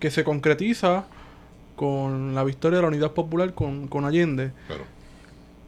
que 0.00 0.10
se 0.10 0.24
concretiza 0.24 1.04
con 1.76 2.34
la 2.34 2.42
victoria 2.42 2.78
de 2.78 2.82
la 2.82 2.88
Unidad 2.88 3.12
Popular 3.12 3.54
con, 3.54 3.86
con 3.86 4.04
Allende. 4.04 4.50
claro. 4.66 4.84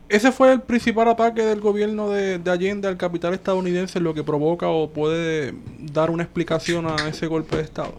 Ese 0.09 0.33
fue 0.33 0.53
el 0.55 0.63
principal 0.63 1.07
ataque 1.09 1.43
del 1.45 1.61
gobierno 1.61 2.09
de, 2.09 2.39
de 2.39 2.51
Allende 2.51 2.89
al 2.89 2.97
capital 2.97 3.35
estadounidense, 3.35 4.01
lo 4.01 4.15
que 4.15 4.25
provoca 4.25 4.67
o 4.69 4.89
puede 4.91 5.53
dar 5.93 6.09
una 6.11 6.23
explicación 6.23 6.87
a 6.87 6.97
ese 7.09 7.27
golpe 7.27 7.57
de 7.59 7.63
Estado. 7.65 7.95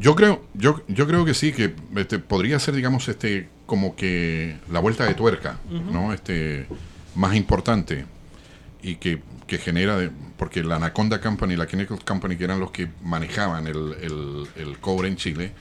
Yo 0.00 0.14
creo, 0.14 0.40
yo, 0.54 0.80
yo 0.88 1.06
creo 1.06 1.26
que 1.26 1.34
sí, 1.34 1.52
que 1.52 1.74
este, 1.96 2.18
podría 2.18 2.58
ser, 2.58 2.74
digamos, 2.74 3.08
este, 3.08 3.50
como 3.68 3.94
que 3.94 4.56
la 4.72 4.80
vuelta 4.80 5.04
de 5.04 5.12
tuerca, 5.14 5.58
¿no? 5.92 6.12
Este, 6.12 6.66
más 7.14 7.36
importante 7.36 8.06
y 8.82 8.94
que, 8.96 9.20
que 9.46 9.58
genera, 9.58 9.96
de- 9.98 10.10
porque 10.38 10.64
la 10.64 10.76
Anaconda 10.76 11.20
Company 11.20 11.52
y 11.52 11.56
la 11.58 11.66
Chemical 11.66 12.02
Company, 12.04 12.36
que 12.36 12.44
eran 12.44 12.60
los 12.60 12.70
que 12.70 12.88
manejaban 13.04 13.66
el, 13.66 13.94
el- 14.02 14.46
el 14.56 14.78
cobre 14.78 15.08
en 15.08 15.16
Chile, 15.16 15.52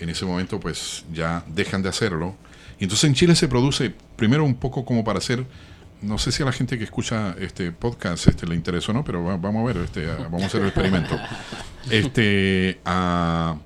en 0.00 0.08
ese 0.08 0.24
momento 0.24 0.58
pues 0.58 1.04
ya 1.12 1.44
dejan 1.46 1.82
de 1.82 1.90
hacerlo. 1.90 2.34
Y 2.80 2.84
entonces 2.84 3.04
en 3.04 3.14
Chile 3.14 3.34
se 3.36 3.48
produce, 3.48 3.92
primero 4.16 4.44
un 4.44 4.54
poco 4.54 4.84
como 4.86 5.04
para 5.04 5.18
hacer, 5.18 5.44
no 6.00 6.16
sé 6.18 6.32
si 6.32 6.42
a 6.42 6.46
la 6.46 6.52
gente 6.52 6.78
que 6.78 6.84
escucha 6.84 7.36
este 7.38 7.70
podcast 7.70 8.26
este, 8.28 8.46
le 8.46 8.54
interesa 8.54 8.90
o 8.92 8.94
no, 8.94 9.04
pero 9.04 9.22
va- 9.22 9.36
vamos 9.36 9.62
a 9.62 9.72
ver, 9.74 9.84
este, 9.84 10.10
a- 10.10 10.16
vamos 10.16 10.42
a 10.44 10.46
hacer 10.46 10.62
el 10.62 10.68
experimento. 10.68 11.16
Este, 11.90 12.78
ah, 12.84 13.56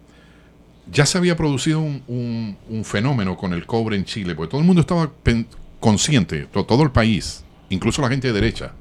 ya 0.91 1.05
se 1.07 1.19
había 1.19 1.37
producido 1.37 1.81
un, 1.81 2.03
un- 2.07 2.57
un 2.69 2.85
fenómeno 2.85 3.37
con 3.37 3.53
el 3.53 3.67
cobre 3.67 3.97
en 3.97 4.05
Chile, 4.05 4.35
porque 4.35 4.51
todo 4.51 4.61
el 4.61 4.67
mundo 4.67 4.81
estaba 4.81 5.11
pen- 5.11 5.47
consciente, 5.81 6.47
to- 6.53 6.65
todo 6.65 6.83
el 6.83 6.91
país, 6.91 7.45
incluso 7.71 8.03
la 8.03 8.09
gente 8.09 8.29
de 8.29 8.33
derecha, 8.33 8.73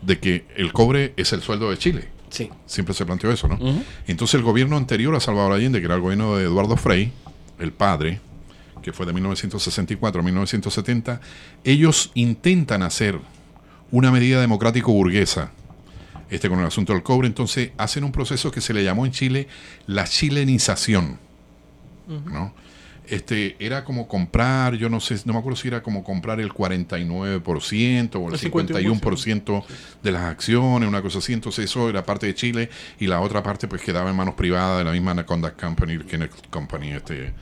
de 0.00 0.18
que 0.18 0.44
el 0.56 0.72
cobre 0.72 1.12
es 1.16 1.32
el 1.32 1.42
sueldo 1.42 1.70
de 1.70 1.78
Chile. 1.78 2.08
Sí. 2.30 2.48
Siempre 2.66 2.94
se 2.94 3.04
planteó 3.04 3.30
eso, 3.30 3.46
¿no? 3.48 3.58
Entonces 4.06 4.34
el 4.36 4.42
gobierno 4.42 4.76
anterior 4.76 5.14
a 5.14 5.20
Salvador 5.20 5.52
Allende, 5.52 5.80
que 5.80 5.84
era 5.86 5.96
el 5.96 6.00
gobierno 6.00 6.36
de 6.36 6.44
Eduardo 6.44 6.76
Frei, 6.76 7.12
el 7.58 7.72
padre, 7.72 8.20
que 8.82 8.92
fue 8.92 9.04
de 9.06 9.12
1964 9.12 10.20
a 10.20 10.24
1970, 10.24 11.20
ellos 11.64 12.10
intentan 12.14 12.82
hacer 12.82 13.18
una 13.90 14.10
medida 14.10 14.40
democrático-burguesa 14.40 15.50
este, 16.30 16.48
con 16.48 16.58
el 16.60 16.64
asunto 16.66 16.94
del 16.94 17.02
cobre. 17.02 17.28
Entonces 17.28 17.70
hacen 17.76 18.02
un 18.04 18.10
proceso 18.12 18.50
que 18.50 18.60
se 18.62 18.72
le 18.72 18.82
llamó 18.82 19.04
en 19.06 19.12
Chile 19.12 19.46
la 19.86 20.04
chilenización. 20.04 21.18
¿No? 22.06 22.52
Este, 23.06 23.56
era 23.58 23.84
como 23.84 24.06
comprar, 24.06 24.74
yo 24.76 24.88
no 24.88 25.00
sé, 25.00 25.16
no 25.24 25.32
me 25.32 25.40
acuerdo 25.40 25.56
si 25.56 25.66
era 25.66 25.82
como 25.82 26.04
comprar 26.04 26.40
el 26.40 26.50
49% 26.50 28.14
o 28.14 28.28
el 28.28 28.34
El 28.34 28.40
51% 28.40 29.64
de 30.02 30.12
las 30.12 30.22
acciones, 30.22 30.88
una 30.88 31.02
cosa 31.02 31.18
así. 31.18 31.32
Entonces 31.32 31.64
eso 31.64 31.88
era 31.88 32.04
parte 32.04 32.26
de 32.26 32.34
Chile 32.34 32.70
y 33.00 33.08
la 33.08 33.20
otra 33.20 33.42
parte 33.42 33.66
pues 33.66 33.82
quedaba 33.82 34.10
en 34.10 34.16
manos 34.16 34.34
privadas 34.34 34.78
de 34.78 34.84
la 34.84 34.92
misma 34.92 35.10
Anaconda 35.10 35.52
Company, 35.52 35.98
Kenneth 35.98 36.48
Company. 36.48 36.92
Este. 36.92 37.34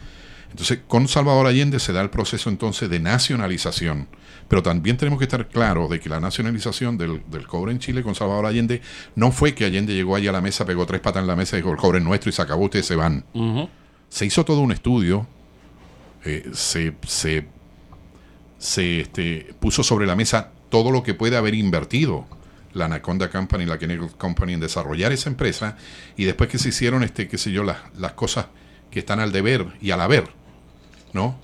Entonces 0.50 0.80
con 0.88 1.06
Salvador 1.08 1.46
Allende 1.46 1.78
se 1.78 1.92
da 1.92 2.00
el 2.00 2.10
proceso 2.10 2.48
entonces 2.48 2.88
de 2.88 2.98
nacionalización. 2.98 4.08
Pero 4.48 4.64
también 4.64 4.96
tenemos 4.96 5.18
que 5.20 5.26
estar 5.26 5.46
claros 5.46 5.90
de 5.90 6.00
que 6.00 6.08
la 6.08 6.18
nacionalización 6.18 6.98
del, 6.98 7.22
del 7.30 7.46
cobre 7.46 7.70
en 7.70 7.78
Chile 7.78 8.02
con 8.02 8.16
Salvador 8.16 8.46
Allende 8.46 8.80
no 9.14 9.30
fue 9.30 9.54
que 9.54 9.66
Allende 9.66 9.94
llegó 9.94 10.16
allí 10.16 10.26
a 10.26 10.32
la 10.32 10.40
mesa, 10.40 10.64
pegó 10.64 10.86
tres 10.86 11.00
patas 11.00 11.20
en 11.20 11.28
la 11.28 11.36
mesa 11.36 11.56
y 11.56 11.60
dijo 11.60 11.70
el 11.70 11.76
cobre 11.76 11.98
es 11.98 12.04
nuestro 12.04 12.30
y 12.30 12.32
se 12.32 12.42
acabó, 12.42 12.64
ustedes 12.64 12.86
se 12.86 12.96
van. 12.96 13.24
Se 14.10 14.26
hizo 14.26 14.44
todo 14.44 14.60
un 14.60 14.72
estudio, 14.72 15.26
eh, 16.24 16.50
se, 16.52 16.94
se, 17.06 17.46
se, 18.58 19.00
este, 19.00 19.54
puso 19.58 19.82
sobre 19.82 20.06
la 20.06 20.16
mesa 20.16 20.50
todo 20.68 20.90
lo 20.90 21.02
que 21.02 21.14
puede 21.14 21.36
haber 21.36 21.54
invertido 21.54 22.26
la 22.72 22.84
Anaconda 22.84 23.30
Company, 23.30 23.64
la 23.64 23.78
Kennedy 23.78 24.06
Company 24.18 24.52
en 24.52 24.60
desarrollar 24.60 25.12
esa 25.12 25.30
empresa 25.30 25.76
y 26.16 26.24
después 26.24 26.50
que 26.50 26.58
se 26.58 26.68
hicieron, 26.68 27.02
este, 27.02 27.26
qué 27.28 27.38
sé 27.38 27.50
yo, 27.50 27.64
las, 27.64 27.78
las 27.96 28.12
cosas 28.12 28.46
que 28.90 29.00
están 29.00 29.20
al 29.20 29.32
deber 29.32 29.66
y 29.80 29.92
al 29.92 30.00
haber, 30.00 30.28
¿no? 31.12 31.38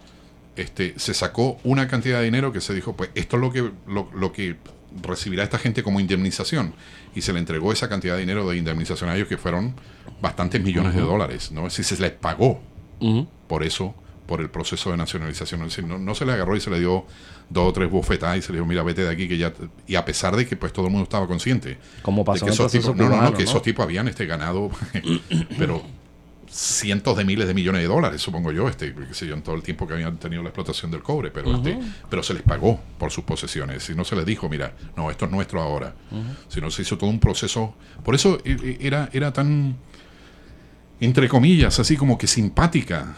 Este, 0.57 0.94
se 0.98 1.14
sacó 1.14 1.59
una 1.64 1.88
cantidad 1.88 2.18
de 2.18 2.24
dinero 2.24 2.52
que 2.52 2.61
se 2.61 2.74
dijo, 2.74 2.96
pues 2.96 3.11
esto 3.14 3.37
es 3.37 3.42
lo 3.42 3.52
que, 3.52 3.70
lo, 3.87 4.11
lo 4.14 4.33
que 4.33 4.57
recibirá 5.02 5.42
esta 5.44 5.59
gente 5.59 5.82
como 5.82 6.00
indemnización. 6.00 6.74
Y 7.14 7.22
se 7.22 7.32
le 7.32 7.38
entregó 7.38 7.72
esa 7.72 7.88
cantidad 7.88 8.14
de 8.14 8.20
dinero 8.20 8.48
de 8.48 8.56
indemnización 8.56 9.11
a 9.11 9.16
ellos 9.16 9.28
que 9.28 9.38
fueron 9.38 9.74
bastantes 10.20 10.62
millones 10.62 10.94
de 10.94 11.00
dólares, 11.00 11.52
¿no? 11.52 11.64
Decir, 11.64 11.85
se 11.85 11.98
les 12.00 12.12
pagó 12.12 12.61
por 13.46 13.62
eso, 13.62 13.94
por 14.26 14.40
el 14.40 14.50
proceso 14.50 14.90
de 14.90 14.96
nacionalización. 14.96 15.62
Es 15.62 15.68
decir, 15.68 15.85
no, 15.85 15.98
no 15.98 16.14
se 16.14 16.24
le 16.24 16.32
agarró 16.32 16.56
y 16.56 16.61
se 16.61 16.70
le 16.70 16.78
dio 16.78 17.06
dos 17.48 17.68
o 17.68 17.72
tres 17.72 17.90
bofetadas 17.90 18.38
y 18.38 18.42
se 18.42 18.52
le 18.52 18.59
dijo, 18.59 18.66
mira, 18.66 18.82
vete 18.82 19.02
de 19.02 19.11
aquí 19.11 19.28
que 19.28 19.38
ya... 19.38 19.52
te-". 19.52 19.68
Y 19.87 19.94
a 19.94 20.04
pesar 20.04 20.37
de 20.37 20.46
que 20.46 20.56
pues 20.56 20.72
todo 20.72 20.87
el 20.87 20.92
mundo 20.92 21.04
estaba 21.04 21.26
consciente 21.26 21.78
Como 22.02 22.22
de 22.22 22.26
pasó 22.26 22.46
que 22.46 22.52
esos 22.52 22.72
tipos, 22.72 22.96
no, 22.96 23.09
no, 23.09 23.22
no, 23.22 23.32
que 23.32 23.44
¿no? 23.44 23.50
esos 23.50 23.62
tipos 23.62 23.85
habían 23.85 24.09
este 24.09 24.26
ganado, 24.26 24.70
pero 25.59 25.82
cientos 26.57 27.14
de 27.19 27.25
miles 27.25 27.47
de 27.47 27.53
millones 27.53 27.83
de 27.83 27.87
dólares, 27.87 28.23
supongo 28.23 28.51
yo, 28.51 28.66
este, 28.66 28.95
qué 28.95 29.12
sé 29.12 29.27
yo, 29.27 29.35
en 29.35 29.42
todo 29.42 29.55
el 29.55 29.62
tiempo 29.62 29.87
que 29.87 29.92
habían 29.92 30.16
tenido 30.16 30.42
la 30.42 30.49
explotación 30.49 30.90
del 30.90 31.03
cobre, 31.03 31.31
pero 31.31 31.55
este, 31.55 31.79
pero 32.09 32.23
se 32.23 32.33
les 32.33 32.42
pagó 32.42 32.81
por 32.99 33.11
sus 33.11 33.25
posesiones, 33.25 33.83
si 33.83 33.95
no 33.95 34.05
se 34.05 34.16
les 34.16 34.25
dijo, 34.25 34.49
mira, 34.49 34.73
no, 34.97 35.11
esto 35.11 35.27
es 35.27 35.31
nuestro 35.31 35.61
ahora, 35.61 35.95
si 36.49 36.62
no 36.62 36.71
se 36.71 36.81
hizo 36.81 36.97
todo 36.97 37.11
un 37.11 37.21
proceso, 37.21 37.75
por 38.03 38.14
eso 38.14 38.38
eh, 38.42 38.57
eh, 38.62 38.79
era, 38.81 39.11
era 39.12 39.35
tan, 39.35 39.77
entre 40.99 41.29
comillas, 41.29 41.79
así 41.79 41.97
como 41.97 42.16
que 42.16 42.27
simpática. 42.27 43.14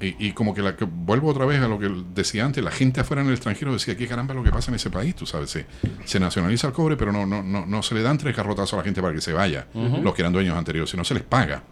Y, 0.00 0.26
y 0.26 0.32
como 0.32 0.52
que, 0.52 0.60
la, 0.60 0.74
que 0.74 0.84
vuelvo 0.84 1.28
otra 1.28 1.46
vez 1.46 1.62
a 1.62 1.68
lo 1.68 1.78
que 1.78 1.88
decía 2.12 2.44
antes, 2.44 2.62
la 2.62 2.72
gente 2.72 3.00
afuera 3.00 3.22
en 3.22 3.28
el 3.28 3.34
extranjero 3.34 3.72
decía, 3.72 3.96
qué 3.96 4.08
caramba 4.08 4.34
lo 4.34 4.42
que 4.42 4.50
pasa 4.50 4.72
en 4.72 4.74
ese 4.74 4.90
país, 4.90 5.14
tú 5.14 5.24
sabes, 5.24 5.48
se, 5.50 5.66
se 6.04 6.18
nacionaliza 6.18 6.66
el 6.66 6.72
cobre, 6.72 6.96
pero 6.96 7.12
no, 7.12 7.24
no, 7.24 7.42
no, 7.44 7.64
no 7.64 7.82
se 7.82 7.94
le 7.94 8.02
dan 8.02 8.18
tres 8.18 8.36
garrotazos 8.36 8.74
a 8.74 8.76
la 8.78 8.82
gente 8.82 9.00
para 9.00 9.14
que 9.14 9.20
se 9.20 9.32
vaya, 9.32 9.68
los 10.02 10.12
que 10.12 10.22
eran 10.22 10.32
dueños 10.32 10.58
anteriores, 10.58 10.90
sino 10.90 11.04
se 11.04 11.14
les 11.14 11.22
paga 11.22 11.62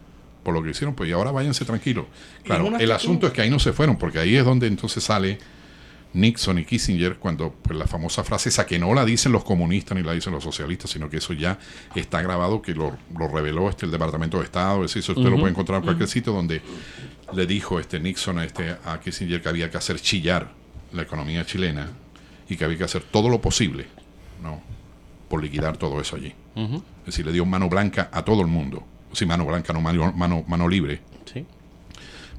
por 0.42 0.54
lo 0.54 0.62
que 0.62 0.70
hicieron, 0.70 0.94
pues 0.94 1.08
y 1.08 1.12
ahora 1.12 1.30
váyanse 1.30 1.64
tranquilos. 1.64 2.06
Claro, 2.42 2.66
el 2.66 2.74
actitud- 2.74 2.90
asunto 2.92 3.26
es 3.28 3.32
que 3.32 3.42
ahí 3.42 3.50
no 3.50 3.58
se 3.58 3.72
fueron, 3.72 3.96
porque 3.96 4.18
ahí 4.18 4.36
es 4.36 4.44
donde 4.44 4.66
entonces 4.66 5.02
sale 5.04 5.38
Nixon 6.14 6.58
y 6.58 6.64
Kissinger 6.66 7.16
cuando 7.16 7.52
pues, 7.62 7.78
la 7.78 7.86
famosa 7.86 8.22
frase 8.22 8.50
esa 8.50 8.66
que 8.66 8.78
no 8.78 8.92
la 8.92 9.04
dicen 9.04 9.32
los 9.32 9.44
comunistas 9.44 9.96
ni 9.96 10.02
la 10.04 10.12
dicen 10.12 10.32
los 10.32 10.44
socialistas, 10.44 10.90
sino 10.90 11.08
que 11.08 11.16
eso 11.18 11.32
ya 11.32 11.58
está 11.94 12.20
grabado, 12.20 12.60
que 12.60 12.74
lo, 12.74 12.96
lo 13.18 13.28
reveló 13.28 13.70
este 13.70 13.86
el 13.86 13.92
Departamento 13.92 14.38
de 14.38 14.44
Estado, 14.44 14.84
es 14.84 14.90
decir, 14.90 15.00
eso 15.02 15.12
usted 15.12 15.30
lo 15.30 15.38
puede 15.38 15.52
encontrar 15.52 15.78
en 15.78 15.84
cualquier 15.84 16.08
sitio 16.08 16.32
donde 16.34 16.60
le 17.32 17.46
dijo 17.46 17.80
este 17.80 17.98
Nixon 17.98 18.38
a, 18.38 18.44
este, 18.44 18.76
a 18.84 19.00
Kissinger 19.00 19.40
que 19.40 19.48
había 19.48 19.70
que 19.70 19.78
hacer 19.78 19.98
chillar 20.00 20.50
la 20.92 21.02
economía 21.02 21.46
chilena 21.46 21.88
y 22.46 22.56
que 22.56 22.64
había 22.66 22.76
que 22.76 22.84
hacer 22.84 23.02
todo 23.04 23.30
lo 23.30 23.40
posible, 23.40 23.86
¿no? 24.42 24.60
Por 25.30 25.42
liquidar 25.42 25.78
todo 25.78 25.98
eso 25.98 26.16
allí. 26.16 26.34
Es 26.54 27.06
decir, 27.06 27.24
le 27.24 27.32
dio 27.32 27.46
mano 27.46 27.70
blanca 27.70 28.10
a 28.12 28.22
todo 28.22 28.42
el 28.42 28.48
mundo. 28.48 28.84
Sí, 29.12 29.26
mano 29.26 29.44
blanca, 29.46 29.72
no 29.72 29.80
mano, 29.80 30.12
mano, 30.12 30.44
mano 30.46 30.68
libre 30.68 31.00
Sí. 31.32 31.46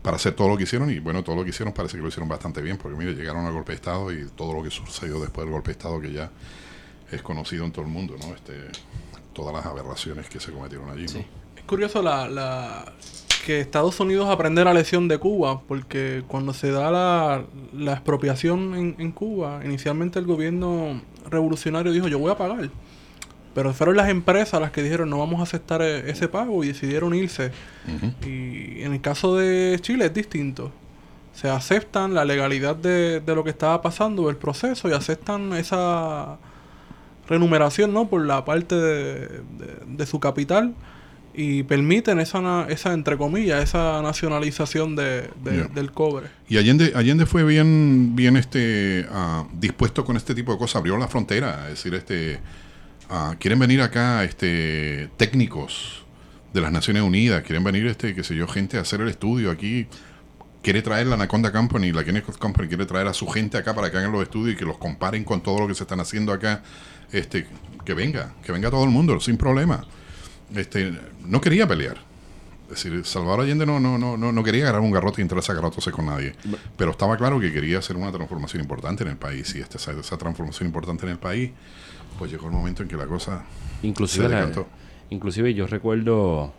para 0.02 0.18
hacer 0.18 0.34
todo 0.34 0.50
lo 0.50 0.58
que 0.58 0.64
hicieron 0.64 0.90
y 0.92 1.00
bueno, 1.00 1.24
todo 1.24 1.36
lo 1.36 1.44
que 1.44 1.52
hicieron 1.52 1.74
parece 1.74 1.98
que 1.98 2.02
lo 2.04 2.10
hicieron 2.10 2.28
bastante 2.30 2.62
bien 2.62 2.78
porque 2.78 2.98
mire, 2.98 3.14
llegaron 3.14 3.46
al 3.46 3.54
golpe 3.54 3.72
de 3.72 3.76
Estado 3.78 4.12
y 4.12 4.26
todo 4.36 4.54
lo 4.54 4.64
que 4.64 4.72
sucedió 4.72 5.20
después 5.20 5.46
del 5.46 5.54
golpe 5.54 5.68
de 5.68 5.72
Estado 5.74 6.00
que 6.02 6.12
ya 6.12 6.30
es 7.12 7.22
conocido 7.22 7.64
en 7.66 7.72
todo 7.72 7.86
el 7.86 7.92
mundo, 7.92 8.16
¿no? 8.20 8.34
Este, 8.34 8.54
todas 9.34 9.54
las 9.54 9.66
aberraciones 9.66 10.30
que 10.30 10.40
se 10.40 10.52
cometieron 10.52 10.90
allí, 10.90 11.06
¿no? 11.14 11.20
Es 11.56 11.64
curioso 11.66 12.02
la, 12.02 12.28
la- 12.28 12.92
que 13.46 13.60
Estados 13.60 14.00
Unidos 14.00 14.30
aprende 14.30 14.64
la 14.64 14.74
lección 14.74 15.08
de 15.10 15.18
Cuba, 15.18 15.62
porque 15.68 16.24
cuando 16.28 16.54
se 16.54 16.72
da 16.72 16.90
la, 16.90 17.44
la 17.74 17.92
expropiación 17.94 18.74
en, 18.76 18.96
en 19.00 19.12
Cuba, 19.12 19.60
inicialmente 19.66 20.18
el 20.18 20.26
gobierno 20.26 21.02
revolucionario 21.30 21.92
dijo 21.92 22.08
yo 22.08 22.20
voy 22.20 22.32
a 22.32 22.38
pagar. 22.38 22.70
Pero 23.56 23.74
fueron 23.74 23.96
las 23.98 24.10
empresas 24.10 24.60
las 24.60 24.72
que 24.72 24.82
dijeron 24.82 25.10
no 25.10 25.20
vamos 25.20 25.40
a 25.40 25.44
aceptar 25.44 25.82
e- 25.82 26.10
ese 26.10 26.28
pago 26.28 26.64
y 26.64 26.68
decidieron 26.70 27.14
irse. 27.14 27.52
Y 28.26 28.82
en 28.82 28.94
el 28.94 29.02
caso 29.02 29.36
de 29.36 29.78
Chile 29.82 30.06
es 30.06 30.14
distinto. 30.14 30.72
Se 31.34 31.50
aceptan 31.50 32.14
la 32.14 32.26
legalidad 32.26 32.76
de, 32.76 33.20
de 33.20 33.36
lo 33.36 33.44
que 33.44 33.50
estaba 33.52 33.82
pasando, 33.82 34.30
el 34.30 34.38
proceso, 34.38 34.88
y 34.90 34.94
aceptan 34.94 35.54
esa 35.54 36.38
renumeración, 37.28 37.94
¿no? 37.94 38.08
Por 38.10 38.26
la 38.26 38.44
parte 38.46 38.76
de, 38.76 39.20
de- 39.28 39.78
de 39.88 40.06
su 40.06 40.20
capital 40.20 40.74
y 41.36 41.64
permiten 41.64 42.20
esa, 42.20 42.68
esa 42.70 42.94
entre 42.94 43.18
comillas, 43.18 43.64
esa 43.64 44.02
nacionalización 44.04 44.96
de, 44.96 45.30
del 45.74 45.92
cobre. 45.92 46.28
Y 46.48 46.58
Allende, 46.58 46.94
Allende 46.96 47.26
fue 47.26 47.44
bien, 47.44 48.16
bien 48.16 48.38
este, 48.38 49.08
ah, 49.12 49.48
dispuesto 49.54 50.06
con 50.06 50.16
este 50.16 50.36
tipo 50.36 50.52
de 50.52 50.60
cosas, 50.60 50.76
abrió 50.78 50.96
la 50.98 51.08
frontera, 51.08 51.64
es 51.64 51.70
decir, 51.84 51.96
este, 51.96 52.40
ah, 53.14 53.36
quieren 53.40 53.60
venir 53.60 53.82
acá 53.82 54.24
este, 54.24 55.10
técnicos 55.18 56.04
de 56.54 56.62
las 56.62 56.72
Naciones 56.72 57.04
Unidas, 57.04 57.44
quieren 57.44 57.64
venir, 57.64 57.88
este, 57.88 58.14
qué 58.14 58.24
sé 58.24 58.36
yo, 58.36 58.48
gente 58.48 58.78
a 58.78 58.82
hacer 58.82 59.02
el 59.02 59.10
estudio 59.10 59.52
aquí. 59.52 59.88
Quiere 60.62 60.82
traer 60.82 61.08
la 61.08 61.16
Anaconda 61.16 61.52
Company, 61.52 61.92
la 61.92 62.06
Kenneth 62.06 62.38
Company 62.38 62.70
quiere 62.70 62.86
traer 62.86 63.08
a 63.08 63.14
su 63.14 63.28
gente 63.28 63.58
acá 63.58 63.76
para 63.76 63.92
que 63.92 63.98
hagan 63.98 64.14
los 64.14 64.24
estudios 64.24 64.56
y 64.56 64.58
que 64.58 64.66
los 64.66 64.78
comparen 64.78 65.26
con 65.26 65.42
todo 65.42 65.60
lo 65.60 65.68
que 65.68 65.76
se 65.76 65.84
están 65.84 66.00
haciendo 66.00 66.32
acá. 66.32 66.64
Este, 67.12 67.48
que 67.84 67.94
venga, 67.94 68.34
que 68.44 68.52
venga 68.52 68.72
todo 68.72 68.84
el 68.86 68.90
mundo, 68.90 69.20
sin 69.20 69.38
problema. 69.38 69.86
Este, 70.56 70.98
no 71.26 71.42
quería 71.42 71.68
pelear. 71.68 71.98
Es 72.70 72.84
decir, 72.84 73.06
Salvador 73.06 73.42
Allende 73.42 73.66
no, 73.66 73.80
no, 73.80 73.98
no, 73.98 74.18
no, 74.18 74.32
no 74.32 74.44
quería 74.44 74.64
agarrar 74.64 74.82
un 74.82 74.92
garrote 74.92 75.22
y 75.22 75.24
entrarse 75.24 75.52
a 75.52 75.56
garrotarse 75.56 75.92
con 75.92 76.06
nadie. 76.06 76.34
Pero 76.78 76.92
estaba 76.92 77.18
claro 77.18 77.40
que 77.40 77.52
quería 77.52 77.80
hacer 77.80 77.96
una 77.98 78.12
transformación 78.12 78.64
importante 78.64 79.04
en 79.04 79.10
el 79.10 79.18
país. 79.18 79.54
Y 79.56 79.60
esta, 79.60 79.78
esa 79.78 80.18
transformación 80.18 80.68
importante 80.68 81.06
en 81.06 81.12
el 81.12 81.20
país, 81.20 81.52
pues 82.18 82.32
llegó 82.32 82.48
el 82.48 82.54
momento 82.54 82.84
en 82.84 82.90
que 82.90 82.96
la 82.98 83.06
cosa 83.08 83.44
Inclusive, 83.84 84.26
se 84.26 84.30
la- 84.32 84.38
decantó. 84.40 84.68
inclusive 85.10 85.54
yo 85.54 85.68
recuerdo 85.68 86.54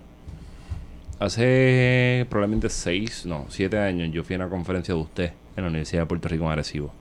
hace 1.21 2.27
probablemente 2.29 2.69
seis, 2.69 3.25
no, 3.27 3.47
siete 3.49 3.79
años 3.79 4.11
yo 4.13 4.25
fui 4.25 4.35
a 4.35 4.39
una 4.39 4.49
conferencia 4.49 4.95
de 4.95 5.01
usted 5.01 5.33
en 5.57 5.63
la 5.65 5.69
Universidad 5.71 6.03
de 6.03 6.07
Puerto 6.07 6.29
Rico 6.29 6.45
en 6.45 6.51
Arecibo. 6.51 6.93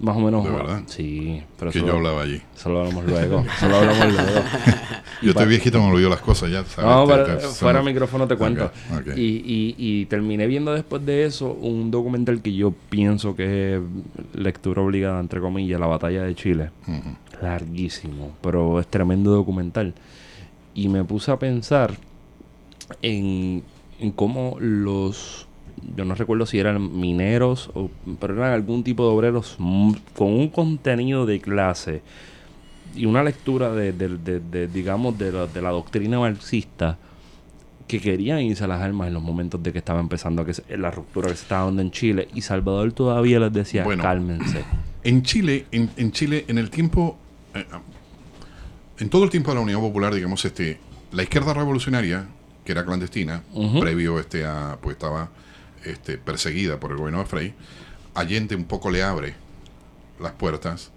Más 0.00 0.16
o 0.16 0.20
menos. 0.20 0.42
¿De 0.44 0.50
verdad? 0.50 0.82
Sí, 0.86 1.42
pero 1.56 1.70
que 1.70 1.78
eso, 1.78 1.86
yo 1.86 1.94
hablaba 1.94 2.22
allí. 2.22 2.42
eso 2.56 2.70
lo 2.70 2.80
hablamos 2.80 3.04
luego. 3.06 3.44
Eso 3.56 3.68
lo 3.68 3.76
hablamos 3.76 4.12
luego. 4.12 4.40
Yo 5.22 5.30
estoy 5.30 5.46
viejito, 5.46 5.80
me 5.80 5.92
olvidó 5.92 6.08
las 6.08 6.20
cosas 6.20 6.50
ya. 6.50 6.64
¿sabes? 6.64 6.90
No, 6.90 7.06
Te- 7.06 7.12
pero 7.12 7.38
te- 7.38 7.46
fuera 7.46 7.80
micrófono 7.82 8.26
te 8.26 8.34
cuento. 8.34 8.72
Y, 9.14 9.20
y, 9.20 9.74
y 9.78 10.06
terminé 10.06 10.48
viendo 10.48 10.72
después 10.72 11.06
de 11.06 11.24
eso 11.26 11.52
un 11.52 11.92
documental 11.92 12.42
que 12.42 12.52
yo 12.52 12.72
pienso 12.90 13.36
que 13.36 13.76
es 13.76 13.80
lectura 14.34 14.82
obligada, 14.82 15.20
entre 15.20 15.38
comillas, 15.40 15.78
La 15.78 15.86
Batalla 15.86 16.24
de 16.24 16.34
Chile. 16.34 16.70
Larguísimo, 17.42 18.32
pero 18.40 18.78
es 18.80 18.86
tremendo 18.86 19.32
documental. 19.32 19.94
Y 20.74 20.88
me 20.88 21.04
puse 21.04 21.30
a 21.30 21.38
pensar 21.38 21.94
en, 23.02 23.62
en 24.00 24.10
cómo 24.12 24.56
los... 24.60 25.46
Yo 25.96 26.04
no 26.04 26.14
recuerdo 26.14 26.46
si 26.46 26.58
eran 26.58 26.98
mineros, 27.00 27.70
o, 27.74 27.90
pero 28.20 28.34
eran 28.36 28.52
algún 28.52 28.84
tipo 28.84 29.04
de 29.04 29.10
obreros 29.14 29.56
con 29.58 30.28
un 30.28 30.48
contenido 30.48 31.26
de 31.26 31.40
clase 31.40 32.02
y 32.94 33.06
una 33.06 33.24
lectura 33.24 33.72
de, 33.72 33.92
de- 33.92 34.18
de- 34.18 34.38
de, 34.40 34.68
digamos, 34.68 35.18
de 35.18 35.32
la, 35.32 35.46
de 35.46 35.60
la 35.62 35.70
doctrina 35.70 36.20
marxista 36.20 36.98
que 37.88 38.00
querían 38.00 38.40
irse 38.42 38.62
a 38.64 38.68
las 38.68 38.80
armas 38.80 39.08
en 39.08 39.14
los 39.14 39.22
momentos 39.22 39.60
de 39.62 39.72
que 39.72 39.78
estaba 39.78 39.98
empezando 39.98 40.44
que 40.44 40.54
se- 40.54 40.76
la 40.76 40.90
ruptura 40.90 41.28
que 41.28 41.34
se 41.36 41.42
estaba 41.42 41.64
dando 41.64 41.82
en 41.82 41.90
Chile 41.90 42.28
y 42.32 42.42
Salvador 42.42 42.92
todavía 42.92 43.40
les 43.40 43.52
decía 43.52 43.82
Bueno. 43.82 44.02
cálmense. 44.02 44.62
En 45.02 45.22
Chile, 45.22 45.66
en, 45.72 45.90
en 45.96 46.12
Chile, 46.12 46.44
en 46.48 46.58
el 46.58 46.70
tiempo, 46.70 47.16
en 48.98 49.08
todo 49.08 49.24
el 49.24 49.30
tiempo 49.30 49.50
de 49.50 49.56
la 49.56 49.60
Unión 49.60 49.80
Popular, 49.80 50.14
digamos, 50.14 50.44
este, 50.44 50.78
la 51.10 51.22
izquierda 51.22 51.54
revolucionaria, 51.54 52.26
que 52.64 52.72
era 52.72 52.84
clandestina, 52.84 53.42
previo 53.80 54.20
este 54.20 54.44
a, 54.44 54.78
pues 54.80 54.94
estaba 54.94 55.30
este, 55.84 56.18
perseguida 56.18 56.78
por 56.78 56.92
el 56.92 56.98
gobierno 56.98 57.20
de 57.20 57.26
Frey, 57.26 57.54
Allende 58.14 58.54
un 58.54 58.64
poco 58.64 58.90
le 58.90 59.02
abre 59.02 59.34
las 60.20 60.32
puertas. 60.32 60.90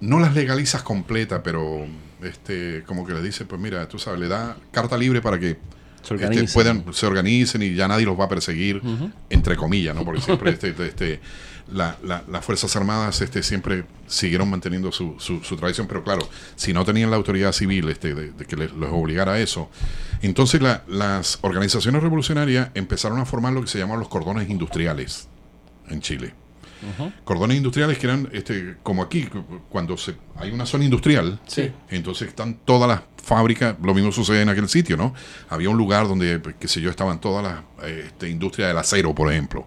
No 0.00 0.18
las 0.18 0.34
legalizas 0.34 0.82
completa, 0.82 1.44
pero 1.44 1.86
este, 2.22 2.82
como 2.86 3.06
que 3.06 3.14
le 3.14 3.22
dice, 3.22 3.44
pues 3.44 3.60
mira, 3.60 3.86
tú 3.88 3.98
sabes, 3.98 4.18
le 4.18 4.26
da 4.28 4.56
carta 4.72 4.96
libre 4.96 5.22
para 5.22 5.38
que 5.38 5.58
Se 6.02 6.14
este, 6.14 6.26
organizan. 6.26 6.54
puedan, 6.54 6.92
se 6.92 7.06
organicen 7.06 7.62
y 7.62 7.74
ya 7.74 7.86
nadie 7.86 8.04
los 8.04 8.18
va 8.18 8.24
a 8.24 8.28
perseguir, 8.28 8.82
entre 9.30 9.56
comillas, 9.56 9.94
¿no? 9.94 10.04
Porque 10.04 10.20
siempre 10.20 10.50
este, 10.50 10.70
este, 10.70 10.86
este, 10.86 11.20
la- 11.72 11.96
la- 12.04 12.22
las 12.28 12.44
Fuerzas 12.44 12.74
Armadas 12.76 13.20
este, 13.20 13.42
siempre 13.42 13.84
siguieron 14.06 14.50
manteniendo 14.50 14.92
su, 14.92 15.16
su, 15.18 15.40
tradición, 15.56 15.86
pero 15.86 16.04
claro, 16.04 16.28
si 16.56 16.72
no 16.72 16.84
tenían 16.84 17.10
la 17.10 17.16
autoridad 17.16 17.52
civil 17.52 17.88
este, 17.88 18.14
de, 18.14 18.44
que 18.46 18.56
les, 18.56 18.70
obligara 18.90 19.32
a 19.34 19.40
eso, 19.40 19.70
entonces 20.20 20.60
la- 20.62 20.82
las 20.86 21.38
organizaciones 21.42 22.02
revolucionarias 22.02 22.70
empezaron 22.74 23.18
a 23.18 23.24
formar 23.24 23.52
lo 23.52 23.62
que 23.62 23.68
se 23.68 23.78
llaman 23.78 23.98
los 23.98 24.08
cordones 24.08 24.48
industriales 24.50 25.28
en 25.88 26.00
Chile. 26.00 26.34
Cordones 27.24 27.56
industriales 27.56 27.98
que 27.98 28.06
eran, 28.06 28.28
este, 28.32 28.76
como 28.82 29.02
aquí, 29.02 29.24
cu- 29.24 29.44
cuando 29.68 29.96
se, 29.96 30.14
hay 30.36 30.50
una 30.50 30.66
zona 30.66 30.84
industrial, 30.84 31.40
Sí. 31.46 31.70
entonces 31.90 32.28
están 32.28 32.54
todas 32.64 32.88
las 32.88 33.00
fábricas, 33.22 33.76
lo 33.82 33.94
mismo 33.94 34.10
sucede 34.10 34.42
en 34.42 34.48
aquel 34.48 34.68
sitio, 34.68 34.96
¿no? 34.96 35.14
Había 35.48 35.70
un 35.70 35.76
lugar 35.76 36.08
donde, 36.08 36.40
pues, 36.40 36.56
qué 36.58 36.66
sé 36.66 36.80
yo, 36.80 36.90
estaban 36.90 37.20
todas 37.20 37.44
las 37.44 37.88
este, 37.88 38.28
industrias 38.28 38.68
del 38.68 38.78
acero, 38.78 39.14
por 39.14 39.30
ejemplo. 39.30 39.64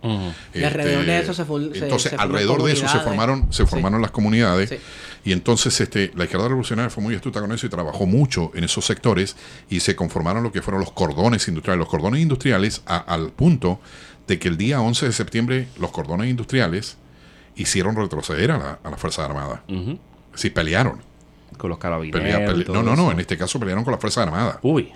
Y 0.53 0.63
alrededor 0.63 1.05
de 1.05 1.19
eso 1.19 1.33
se 1.33 1.41
entonces, 1.43 2.11
se 2.11 2.15
alrededor 2.17 2.63
de 2.63 2.73
eso 2.73 2.87
se 2.87 2.99
formaron, 2.99 3.51
se 3.53 3.63
Sí. 3.63 3.69
formaron 3.69 4.01
las 4.01 4.11
comunidades. 4.11 4.69
Sí. 4.69 4.77
Y 5.23 5.31
entonces 5.31 5.79
este, 5.81 6.11
la 6.15 6.25
izquierda 6.25 6.47
revolucionaria 6.47 6.89
fue 6.89 7.01
muy 7.03 7.15
astuta 7.15 7.39
con 7.41 7.51
eso 7.51 7.65
y 7.65 7.69
trabajó 7.69 8.05
mucho 8.05 8.51
en 8.55 8.63
esos 8.65 8.85
sectores 8.85 9.35
y 9.69 9.79
se 9.79 9.95
conformaron 9.95 10.43
lo 10.43 10.51
que 10.51 10.61
fueron 10.61 10.81
los 10.81 10.91
cordones 10.91 11.47
industriales. 11.47 11.79
Los 11.79 11.89
cordones 11.89 12.21
industriales 12.21 12.83
a- 12.85 12.97
al 12.97 13.31
punto 13.31 13.79
de 14.27 14.37
que 14.37 14.47
el 14.49 14.57
día 14.57 14.81
11 14.81 15.05
de 15.07 15.11
septiembre 15.13 15.67
los 15.79 15.91
cordones 15.91 16.29
industriales 16.29 16.97
hicieron 17.55 17.95
retroceder 17.95 18.51
a 18.51 18.57
la, 18.57 18.79
a 18.83 18.89
las 18.89 18.99
Fuerzas 18.99 19.25
Armadas. 19.25 19.61
Ujú. 19.67 19.91
Es 20.27 20.31
decir, 20.33 20.53
pelearon. 20.53 21.01
Con 21.57 21.69
los 21.69 21.79
carabineros. 21.79 22.67
no, 22.67 22.83
no, 22.83 22.95
no, 22.95 23.03
eso. 23.03 23.11
en 23.11 23.19
este 23.21 23.37
caso 23.37 23.59
pelearon 23.59 23.83
con 23.83 23.91
las 23.91 24.01
Fuerzas 24.01 24.25
Armadas. 24.27 24.57
Uy. 24.61 24.91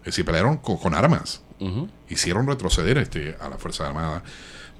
Es 0.00 0.04
decir, 0.06 0.24
pelearon 0.24 0.56
con, 0.58 0.76
con 0.78 0.94
armas. 0.94 1.42
Hicieron 2.08 2.46
retroceder 2.46 2.98
este, 2.98 3.36
a 3.40 3.48
las 3.48 3.60
Fuerzas 3.60 3.88
Armadas 3.88 4.22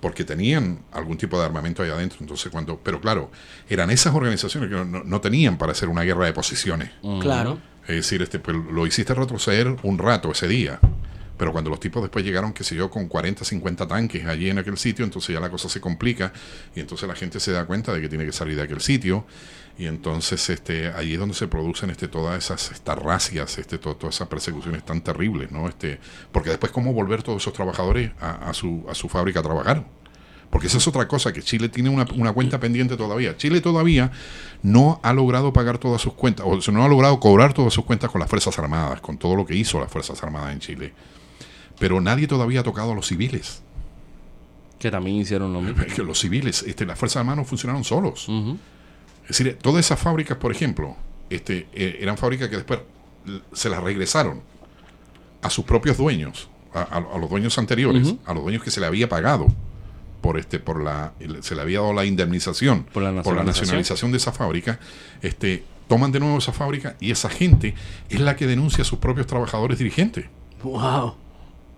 porque 0.00 0.24
tenían 0.24 0.78
algún 0.92 1.18
tipo 1.18 1.38
de 1.38 1.44
armamento 1.44 1.82
ahí 1.82 1.90
adentro. 1.90 2.18
Entonces, 2.20 2.50
cuando, 2.52 2.78
pero 2.78 3.00
claro, 3.00 3.30
eran 3.68 3.90
esas 3.90 4.14
organizaciones 4.14 4.70
que 4.70 4.76
no, 4.76 4.84
no- 4.84 5.02
no 5.04 5.20
tenían 5.20 5.58
para 5.58 5.72
hacer 5.72 5.88
una 5.88 6.02
guerra 6.02 6.24
de 6.26 6.32
posiciones. 6.32 6.90
Claro. 7.20 7.58
Es 7.86 7.96
decir, 7.96 8.22
este, 8.22 8.38
pues, 8.38 8.56
lo 8.56 8.86
hiciste 8.86 9.12
retroceder 9.12 9.76
un 9.82 9.98
rato 9.98 10.30
ese 10.30 10.46
día. 10.46 10.78
Pero 11.38 11.52
cuando 11.52 11.70
los 11.70 11.80
tipos 11.80 12.02
después 12.02 12.24
llegaron, 12.24 12.52
qué 12.52 12.64
sé 12.64 12.74
yo, 12.74 12.90
con 12.90 13.06
40, 13.08 13.44
50 13.44 13.86
tanques 13.86 14.26
allí 14.26 14.50
en 14.50 14.58
aquel 14.58 14.76
sitio, 14.76 15.04
entonces 15.04 15.32
ya 15.32 15.40
la 15.40 15.48
cosa 15.50 15.68
se 15.68 15.80
complica 15.80 16.32
y 16.74 16.80
entonces 16.80 17.08
la 17.08 17.14
gente 17.14 17.40
se 17.40 17.52
da 17.52 17.64
cuenta 17.64 17.92
de 17.94 18.00
que 18.00 18.08
tiene 18.08 18.26
que 18.26 18.32
salir 18.32 18.56
de 18.56 18.62
aquel 18.62 18.80
sitio 18.80 19.24
y 19.78 19.86
entonces 19.86 20.50
este, 20.50 20.88
ahí 20.88 21.12
es 21.14 21.18
donde 21.20 21.36
se 21.36 21.46
producen 21.46 21.90
este, 21.90 22.08
todas 22.08 22.36
esas 22.44 22.72
estas 22.72 22.98
racias, 22.98 23.56
este, 23.58 23.78
to- 23.78 23.94
todas 23.94 24.16
esas 24.16 24.26
persecuciones 24.26 24.84
tan 24.84 25.00
terribles, 25.00 25.52
¿no? 25.52 25.68
Este, 25.68 26.00
porque 26.32 26.50
después 26.50 26.72
cómo 26.72 26.92
volver 26.92 27.22
todos 27.22 27.40
esos 27.40 27.52
trabajadores 27.52 28.10
a, 28.20 28.52
su, 28.52 28.84
a 28.90 28.94
su 28.96 29.08
fábrica 29.08 29.38
a 29.38 29.42
trabajar. 29.44 29.84
Porque 30.50 30.66
esa 30.66 30.78
es 30.78 30.88
otra 30.88 31.06
cosa, 31.06 31.32
que 31.32 31.42
Chile 31.42 31.68
tiene 31.68 31.90
una, 31.90 32.06
una 32.16 32.32
cuenta 32.32 32.58
pendiente 32.58 32.96
todavía. 32.96 33.36
Chile 33.36 33.60
todavía 33.60 34.10
no 34.62 34.98
ha 35.02 35.12
logrado 35.12 35.52
pagar 35.52 35.76
todas 35.76 36.00
sus 36.00 36.14
cuentas, 36.14 36.44
o 36.48 36.72
no 36.72 36.84
ha 36.84 36.88
logrado 36.88 37.20
cobrar 37.20 37.52
todas 37.52 37.74
sus 37.74 37.84
cuentas 37.84 38.10
con 38.10 38.20
las 38.20 38.30
Fuerzas 38.30 38.58
Armadas, 38.58 39.00
con 39.02 39.18
todo 39.18 39.36
lo 39.36 39.44
que 39.46 39.54
hizo 39.54 39.78
las 39.78 39.92
Fuerzas 39.92 40.20
Armadas 40.22 40.52
en 40.54 40.58
Chile. 40.60 40.94
Pero 41.78 42.00
nadie 42.00 42.26
todavía 42.26 42.60
ha 42.60 42.62
tocado 42.64 42.92
a 42.92 42.94
los 42.94 43.06
civiles. 43.06 43.62
Que 44.78 44.90
también 44.90 45.16
hicieron 45.16 45.52
lo 45.52 45.60
mismo. 45.60 45.82
Que 45.94 46.02
los 46.02 46.18
civiles, 46.20 46.62
este, 46.62 46.86
las 46.86 46.98
Fuerzas 46.98 47.18
Armadas 47.18 47.38
no 47.38 47.44
funcionaron 47.44 47.84
solos. 47.84 48.28
Es 49.28 49.38
decir, 49.38 49.58
todas 49.60 49.84
esas 49.84 49.98
fábricas, 49.98 50.38
por 50.38 50.50
ejemplo, 50.52 50.96
este, 51.30 51.66
eh, 51.72 51.98
eran 52.00 52.16
fábricas 52.16 52.48
que 52.48 52.56
después 52.56 52.80
se 53.52 53.68
las 53.68 53.82
regresaron 53.82 54.40
a 55.42 55.50
sus 55.50 55.64
propios 55.64 55.96
dueños, 55.98 56.48
a, 56.72 56.80
a- 56.80 57.14
a 57.14 57.18
los 57.18 57.28
dueños 57.28 57.58
anteriores, 57.58 58.14
a 58.24 58.34
los 58.34 58.42
dueños 58.42 58.62
que 58.62 58.70
se 58.70 58.80
le 58.80 58.86
había 58.86 59.08
pagado 59.08 59.46
por 60.22 60.38
este, 60.38 60.58
por 60.58 60.82
la, 60.82 61.12
se 61.42 61.54
le 61.54 61.60
había 61.62 61.80
dado 61.80 61.92
la 61.92 62.04
indemnización 62.04 62.84
Por 62.84 63.02
la 63.04 63.12
nacionalización. 63.12 63.62
nacionalización 63.66 64.10
de 64.10 64.16
esa 64.16 64.32
fábrica, 64.32 64.80
este, 65.22 65.62
toman 65.88 66.10
de 66.10 66.18
nuevo 66.20 66.38
esa 66.38 66.52
fábrica 66.52 66.96
y 66.98 67.10
esa 67.12 67.28
gente 67.28 67.74
es 68.08 68.18
la 68.20 68.34
que 68.34 68.46
denuncia 68.46 68.82
a 68.82 68.84
sus 68.84 68.98
propios 68.98 69.26
trabajadores 69.28 69.78
dirigentes. 69.78 70.24
Wow. 70.62 71.14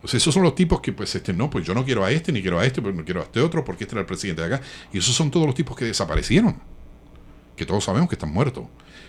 O 0.03 0.09
sea, 0.09 0.19
esos 0.19 0.33
son 0.33 0.43
los 0.43 0.55
tipos 0.55 0.81
que, 0.81 0.93
pues, 0.93 1.15
este, 1.15 1.33
no, 1.33 1.51
pues 1.51 1.67
yo 1.67 1.75
no 1.75 1.85
quiero 1.85 2.05
a 2.05 2.11
este, 2.11 2.33
ni 2.33 2.41
quiero 2.41 2.59
a 2.59 2.65
este, 2.65 2.81
pero 2.81 2.95
no 2.95 3.05
quiero 3.05 3.21
a 3.21 3.25
este 3.25 3.41
otro, 3.41 3.65
porque 3.65 3.85
este 3.85 3.95
era 3.95 4.01
el 4.01 4.07
presidente 4.07 4.41
de 4.43 4.55
acá. 4.55 4.65
Y 4.93 4.99
esos 4.99 5.15
son 5.15 5.31
todos 5.31 5.45
los 5.47 5.55
tipos 5.55 5.77
que 5.77 5.85
desaparecieron, 5.85 6.57
que 7.57 7.67
todos 7.67 7.85
sabemos 7.85 8.09
que 8.09 8.15
están 8.15 8.33
muertos. 8.33 8.65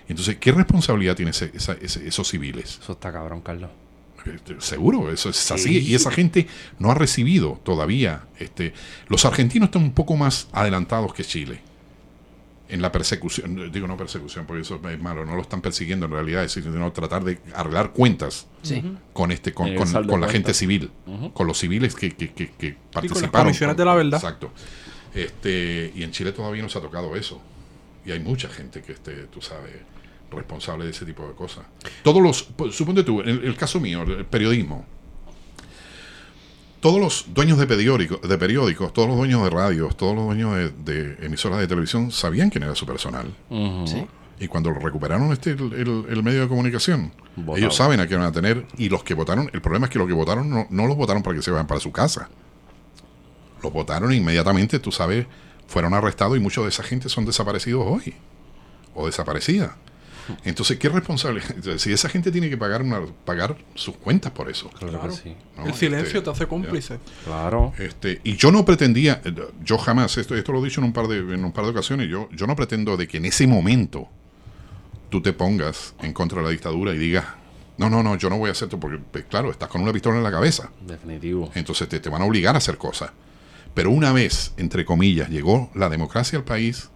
Entonces, 0.09 0.35
¿qué 0.37 0.51
responsabilidad 0.51 1.15
tienen 1.15 1.29
ese- 1.31 1.51
esa- 1.53 1.77
ese- 1.81 2.05
esos 2.07 2.27
civiles? 2.27 2.79
Eso 2.81 2.91
está 2.93 3.11
cabrón, 3.11 3.41
Carlos. 3.41 3.69
Este, 4.25 4.59
Seguro, 4.59 5.11
eso 5.11 5.29
es 5.29 5.49
así. 5.51 5.79
Y 5.79 5.95
esa 5.95 6.11
gente 6.11 6.45
no 6.77 6.91
ha 6.91 6.93
recibido 6.95 7.59
todavía. 7.63 8.25
Este, 8.37 8.73
los 9.07 9.23
argentinos 9.25 9.67
están 9.67 9.81
un 9.83 9.93
poco 9.93 10.15
más 10.17 10.47
adelantados 10.51 11.13
que 11.13 11.23
Chile 11.23 11.61
en 12.71 12.81
la 12.81 12.91
persecución. 12.91 13.71
Digo, 13.71 13.85
no 13.87 13.95
persecución, 13.97 14.45
porque 14.45 14.61
eso 14.63 14.79
es 14.89 14.99
malo. 15.01 15.25
No 15.25 15.35
lo 15.35 15.41
están 15.41 15.61
persiguiendo 15.61 16.05
en 16.07 16.11
realidad, 16.13 16.43
es 16.43 16.55
decir, 16.55 16.71
sino 16.71 16.91
tratar 16.91 17.23
de 17.23 17.39
arreglar 17.53 17.91
cuentas 17.91 18.47
Sí. 18.63 18.81
con 19.13 19.31
este 19.31 19.53
con, 19.53 19.67
Eh, 19.67 19.75
con- 19.75 20.07
con 20.07 20.21
la 20.21 20.29
gente 20.29 20.53
civil, 20.53 20.89
con 21.33 21.45
los 21.47 21.57
civiles 21.59 21.93
que, 21.95 22.11
que, 22.11 22.31
que, 22.33 22.51
que 22.51 22.69
las 22.69 22.77
participaron. 22.93 23.31
comisiones 23.47 23.77
de 23.77 23.85
la 23.85 23.93
verdad. 23.95 24.15
Exacto. 24.15 24.51
Este, 25.13 25.91
y 25.95 26.03
en 26.03 26.11
Chile 26.11 26.31
todavía 26.31 26.63
no 26.63 26.69
se 26.69 26.77
ha 26.77 26.81
tocado 26.81 27.15
eso. 27.15 27.41
Y 28.05 28.11
hay 28.11 28.19
mucha 28.19 28.47
gente 28.49 28.81
que, 28.81 28.93
este, 28.93 29.11
tú 29.27 29.41
sabes, 29.41 29.73
responsable 30.31 30.85
de 30.85 30.91
ese 30.91 31.05
tipo 31.05 31.27
de 31.27 31.33
cosas. 31.33 31.65
Todos 32.03 32.21
los, 32.21 32.43
pues, 32.43 32.73
suponte 32.75 33.03
tú, 33.03 33.21
en 33.21 33.29
el, 33.29 33.43
el 33.43 33.55
caso 33.57 33.79
mío, 33.79 34.03
el 34.03 34.25
periodismo. 34.25 34.85
Todos 36.81 36.99
los 36.99 37.25
dueños 37.33 37.57
de 37.59 37.67
periódicos, 37.67 38.21
de 38.27 38.37
periódicos, 38.37 38.91
todos 38.91 39.07
los 39.07 39.15
dueños 39.17 39.43
de 39.43 39.49
radios, 39.51 39.95
todos 39.95 40.15
los 40.15 40.25
dueños 40.25 40.55
de, 40.55 40.69
de 40.93 41.25
emisoras 41.25 41.59
de 41.59 41.67
televisión 41.67 42.11
sabían 42.11 42.49
quién 42.49 42.63
era 42.63 42.75
su 42.75 42.85
personal. 42.85 43.33
Sí. 43.85 44.05
Y 44.39 44.47
cuando 44.47 44.73
recuperaron 44.73 45.31
este 45.31 45.51
el, 45.51 45.71
el- 45.73 46.05
el 46.09 46.23
medio 46.23 46.41
de 46.41 46.47
comunicación, 46.47 47.13
Votado. 47.35 47.57
ellos 47.57 47.75
saben 47.75 47.99
a 47.99 48.07
qué 48.07 48.15
van 48.15 48.25
a 48.25 48.31
tener. 48.31 48.65
Y 48.77 48.89
los 48.89 49.03
que 49.03 49.13
votaron, 49.13 49.49
el 49.53 49.61
problema 49.61 49.85
es 49.85 49.91
que 49.91 49.99
los 49.99 50.07
que 50.07 50.13
votaron 50.13 50.49
no, 50.49 50.65
no 50.71 50.87
los 50.87 50.97
votaron 50.97 51.21
para 51.21 51.35
que 51.35 51.43
se 51.43 51.51
vayan 51.51 51.67
para 51.67 51.79
su 51.79 51.91
casa. 51.91 52.29
Los 53.61 53.71
votaron 53.71 54.11
inmediatamente, 54.11 54.79
tú 54.79 54.91
sabes, 54.91 55.27
fueron 55.67 55.93
arrestados 55.93 56.35
y 56.35 56.39
muchos 56.39 56.63
de 56.65 56.69
esa 56.69 56.81
gente 56.81 57.07
son 57.09 57.25
desaparecidos 57.25 57.85
hoy. 57.87 58.15
O 58.95 59.05
desaparecida. 59.05 59.77
Entonces, 60.45 60.77
¿qué 60.77 60.89
responsable? 60.89 61.41
Si 61.77 61.91
esa 61.91 62.09
gente 62.09 62.31
tiene 62.31 62.49
que 62.49 62.57
pagar 62.57 62.81
una, 62.81 63.01
pagar 63.25 63.57
sus 63.75 63.95
cuentas 63.97 64.31
por 64.31 64.49
eso. 64.49 64.69
Claro, 64.69 64.99
Claro. 64.99 65.09
que 65.09 65.15
sí. 65.21 65.35
¿no? 65.57 65.65
el 65.67 65.73
silencio 65.73 66.07
Este, 66.19 66.21
te 66.21 66.29
hace 66.29 66.47
cómplice. 66.47 66.99
Claro. 67.25 67.73
este, 67.77 68.21
y 68.23 68.35
yo 68.35 68.51
no 68.51 68.63
pretendía, 68.65 69.21
yo 69.63 69.77
jamás, 69.77 70.17
esto, 70.17 70.35
esto 70.35 70.51
lo 70.51 70.61
he 70.61 70.65
dicho 70.65 70.81
en 70.81 70.85
un 70.85 70.93
par 70.93 71.07
de, 71.07 71.17
en 71.19 71.43
un 71.45 71.51
par 71.51 71.65
de 71.65 71.71
ocasiones, 71.71 72.07
yo, 72.09 72.29
yo 72.31 72.47
no 72.47 72.55
pretendo 72.55 72.97
de 72.97 73.07
que 73.07 73.17
en 73.17 73.25
ese 73.25 73.47
momento 73.47 74.07
tú 75.09 75.21
te 75.21 75.33
pongas 75.33 75.93
en 76.01 76.13
contra 76.13 76.39
de 76.39 76.45
la 76.45 76.51
dictadura 76.51 76.93
y 76.93 76.97
digas, 76.97 77.25
no, 77.77 77.89
no, 77.89 78.03
no, 78.03 78.15
yo 78.15 78.29
no 78.29 78.37
voy 78.37 78.49
a 78.49 78.51
hacer 78.51 78.67
esto 78.67 78.79
porque, 78.79 78.99
pues, 79.11 79.25
claro, 79.25 79.51
estás 79.51 79.67
con 79.69 79.81
una 79.81 79.91
pistola 79.91 80.17
en 80.17 80.23
la 80.23 80.31
cabeza, 80.31 80.69
Definitivo. 80.81 81.51
entonces 81.55 81.89
te, 81.89 81.99
te 81.99 82.09
van 82.09 82.21
a 82.21 82.25
obligar 82.25 82.55
a 82.55 82.59
hacer 82.59 82.77
cosas. 82.77 83.11
Pero 83.73 83.89
una 83.91 84.11
vez, 84.11 84.53
entre 84.57 84.83
comillas, 84.85 85.29
llegó 85.29 85.71
la 85.75 85.89
democracia 85.89 86.37
al 86.37 86.43
país, 86.45 86.89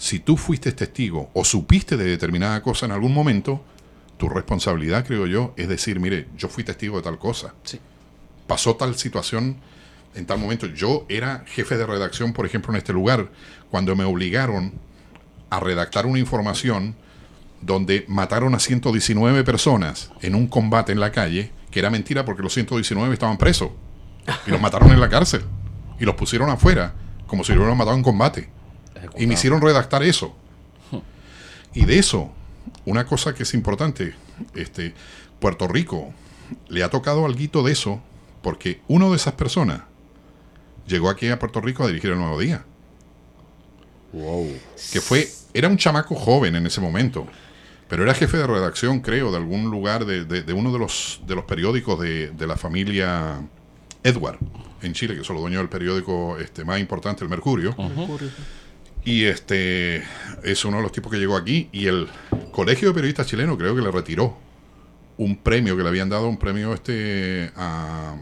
si 0.00 0.18
tú 0.18 0.38
fuiste 0.38 0.72
testigo 0.72 1.28
o 1.34 1.44
supiste 1.44 1.98
de 1.98 2.04
determinada 2.04 2.62
cosa 2.62 2.86
en 2.86 2.92
algún 2.92 3.12
momento, 3.12 3.62
tu 4.16 4.30
responsabilidad, 4.30 5.04
creo 5.06 5.26
yo, 5.26 5.52
es 5.58 5.68
decir, 5.68 6.00
mire, 6.00 6.26
yo 6.38 6.48
fui 6.48 6.64
testigo 6.64 6.96
de 6.96 7.02
tal 7.02 7.18
cosa 7.18 7.52
Sí. 7.64 7.78
pasó 8.46 8.76
tal 8.76 8.94
situación 8.96 9.58
en 10.14 10.24
tal 10.24 10.38
momento. 10.38 10.66
Yo 10.68 11.04
era 11.10 11.44
jefe 11.46 11.76
de 11.76 11.84
redacción, 11.84 12.32
por 12.32 12.46
ejemplo, 12.46 12.72
en 12.72 12.78
este 12.78 12.94
lugar, 12.94 13.30
cuando 13.70 13.94
me 13.94 14.04
obligaron 14.04 14.72
a 15.50 15.60
redactar 15.60 16.06
una 16.06 16.18
información 16.18 16.96
donde 17.60 18.06
mataron 18.08 18.54
a 18.54 18.58
119 18.58 19.44
personas 19.44 20.12
en 20.22 20.34
un 20.34 20.46
combate 20.46 20.92
en 20.92 21.00
la 21.00 21.12
calle, 21.12 21.52
que 21.70 21.78
era 21.78 21.90
mentira 21.90 22.24
porque 22.24 22.42
los 22.42 22.54
119 22.54 23.12
estaban 23.12 23.36
presos. 23.36 23.68
Y 24.46 24.50
los 24.50 24.62
mataron 24.62 24.92
en 24.92 25.00
la 25.00 25.10
cárcel. 25.10 25.44
Y 25.98 26.06
los 26.06 26.14
pusieron 26.14 26.48
afuera, 26.48 26.94
como 27.26 27.44
si 27.44 27.52
lo 27.52 27.58
hubieran 27.58 27.76
matado 27.76 27.98
en 27.98 28.02
combate. 28.02 28.48
Y 29.18 29.26
me 29.26 29.34
hicieron 29.34 29.60
redactar 29.60 30.02
eso. 30.02 30.34
Y 31.74 31.84
de 31.84 31.98
eso, 31.98 32.32
una 32.84 33.06
cosa 33.06 33.34
que 33.34 33.44
es 33.44 33.54
importante, 33.54 34.14
este, 34.54 34.94
Puerto 35.38 35.68
Rico 35.68 36.12
le 36.68 36.82
ha 36.82 36.90
tocado 36.90 37.24
algo 37.26 37.62
de 37.62 37.72
eso, 37.72 38.00
porque 38.42 38.80
uno 38.88 39.10
de 39.10 39.16
esas 39.16 39.34
personas 39.34 39.82
llegó 40.86 41.08
aquí 41.10 41.28
a 41.28 41.38
Puerto 41.38 41.60
Rico 41.60 41.84
a 41.84 41.86
dirigir 41.86 42.10
el 42.10 42.18
Nuevo 42.18 42.38
Día, 42.40 42.64
Wow. 44.12 44.48
que 44.92 45.00
fue, 45.00 45.28
era 45.54 45.68
un 45.68 45.76
chamaco 45.76 46.16
joven 46.16 46.56
en 46.56 46.66
ese 46.66 46.80
momento, 46.80 47.28
pero 47.88 48.02
era 48.02 48.12
jefe 48.14 48.36
de 48.38 48.46
redacción, 48.46 49.00
creo, 49.00 49.30
de 49.30 49.36
algún 49.36 49.70
lugar, 49.70 50.04
de, 50.04 50.24
de- 50.24 50.42
de 50.42 50.52
uno 50.52 50.72
de 50.72 50.80
los, 50.80 51.20
de 51.26 51.36
los 51.36 51.44
periódicos 51.44 52.00
de, 52.00 52.30
de 52.32 52.46
la 52.48 52.56
familia 52.56 53.40
Edward, 54.02 54.38
en 54.82 54.92
Chile, 54.94 55.14
que 55.16 55.22
son 55.22 55.34
los 55.34 55.42
dueños 55.42 55.60
del 55.60 55.68
periódico 55.68 56.38
este, 56.38 56.64
más 56.64 56.80
importante, 56.80 57.22
el 57.22 57.30
Mercurio. 57.30 57.74
Y 59.04 59.24
este 59.24 60.02
es 60.42 60.64
uno 60.64 60.78
de 60.78 60.82
los 60.82 60.92
tipos 60.92 61.10
que 61.10 61.18
llegó 61.18 61.36
aquí 61.36 61.68
y 61.72 61.86
el 61.86 62.08
Colegio 62.52 62.88
de 62.88 62.94
Periodistas 62.94 63.26
Chileno 63.26 63.56
creo 63.56 63.74
que 63.74 63.82
le 63.82 63.90
retiró 63.90 64.36
un 65.16 65.36
premio 65.36 65.76
que 65.76 65.82
le 65.82 65.88
habían 65.88 66.08
dado, 66.08 66.28
un 66.28 66.38
premio 66.38 66.72
este 66.74 67.50
a 67.56 68.16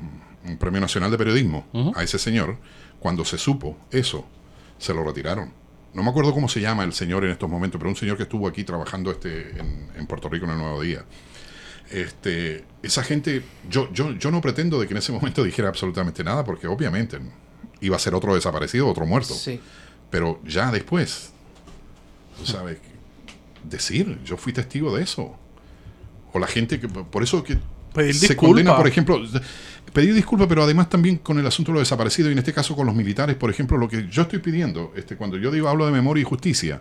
un 0.45 0.57
premio 0.57 0.81
nacional 0.81 1.11
de 1.11 1.19
periodismo 1.19 1.67
a 1.95 2.03
ese 2.03 2.19
señor. 2.19 2.59
Cuando 3.01 3.25
se 3.25 3.39
supo 3.39 3.77
eso, 3.91 4.27
se 4.79 4.95
lo 4.95 5.05
retiraron. 5.05 5.53
No 5.95 6.03
me 6.03 6.11
acuerdo 6.11 6.33
cómo 6.33 6.49
se 6.49 6.61
llama 6.61 6.85
el 6.85 6.93
señor 6.93 7.25
en 7.25 7.31
estos 7.31 7.49
momentos, 7.49 7.79
pero 7.79 7.91
un 7.91 7.97
señor 7.97 8.17
que 8.17 8.25
estuvo 8.25 8.47
aquí 8.47 8.65
trabajando 8.65 9.11
este 9.11 9.51
en, 9.59 9.89
en 9.97 10.07
Puerto 10.07 10.29
Rico 10.29 10.45
en 10.47 10.53
el 10.53 10.59
Nuevo 10.59 10.83
Día. 10.83 11.05
Este, 11.91 12.65
esa 12.83 13.03
gente, 13.03 13.43
yo, 13.69 13.91
yo, 13.93 14.13
yo 14.13 14.31
no 14.31 14.41
pretendo 14.41 14.79
de 14.79 14.87
que 14.87 14.93
en 14.93 14.99
ese 14.99 15.13
momento 15.13 15.43
dijera 15.43 15.69
absolutamente 15.69 16.23
nada, 16.23 16.45
porque 16.45 16.67
obviamente 16.67 17.19
iba 17.81 17.97
a 17.97 17.99
ser 17.99 18.15
otro 18.15 18.35
desaparecido, 18.35 18.87
otro 18.89 19.07
muerto. 19.07 19.35
Sí. 19.35 19.61
Pero 20.11 20.41
ya 20.45 20.71
después, 20.71 21.33
tú 22.39 22.47
sabes, 22.47 22.79
decir, 23.65 24.19
yo 24.25 24.37
fui 24.37 24.53
testigo 24.53 24.97
de 24.97 25.03
eso. 25.03 25.37
O 26.33 26.39
la 26.39 26.47
gente 26.47 26.79
que, 26.81 26.89
por 26.89 27.23
eso 27.23 27.43
que 27.43 27.59
Pedir 27.95 28.15
se 28.15 28.29
disculpa. 28.29 28.49
condena, 28.49 28.77
por 28.77 28.87
ejemplo, 28.87 29.21
pedir 29.93 30.15
disculpas, 30.15 30.47
pero 30.47 30.63
además 30.63 30.89
también 30.89 31.17
con 31.19 31.39
el 31.39 31.47
asunto 31.47 31.73
de 31.73 31.79
los 31.79 31.89
desaparecidos, 31.89 32.31
y 32.31 32.33
en 32.33 32.39
este 32.39 32.53
caso 32.53 32.77
con 32.77 32.87
los 32.87 32.95
militares, 32.95 33.37
por 33.37 33.51
ejemplo, 33.51 33.79
lo 33.79 33.89
que 33.89 34.09
yo 34.09 34.23
estoy 34.23 34.39
pidiendo, 34.41 34.93
este, 34.95 35.17
cuando 35.17 35.37
yo 35.39 35.51
digo 35.51 35.69
hablo 35.69 35.87
de 35.87 35.93
memoria 35.93 36.21
y 36.23 36.25
justicia, 36.25 36.81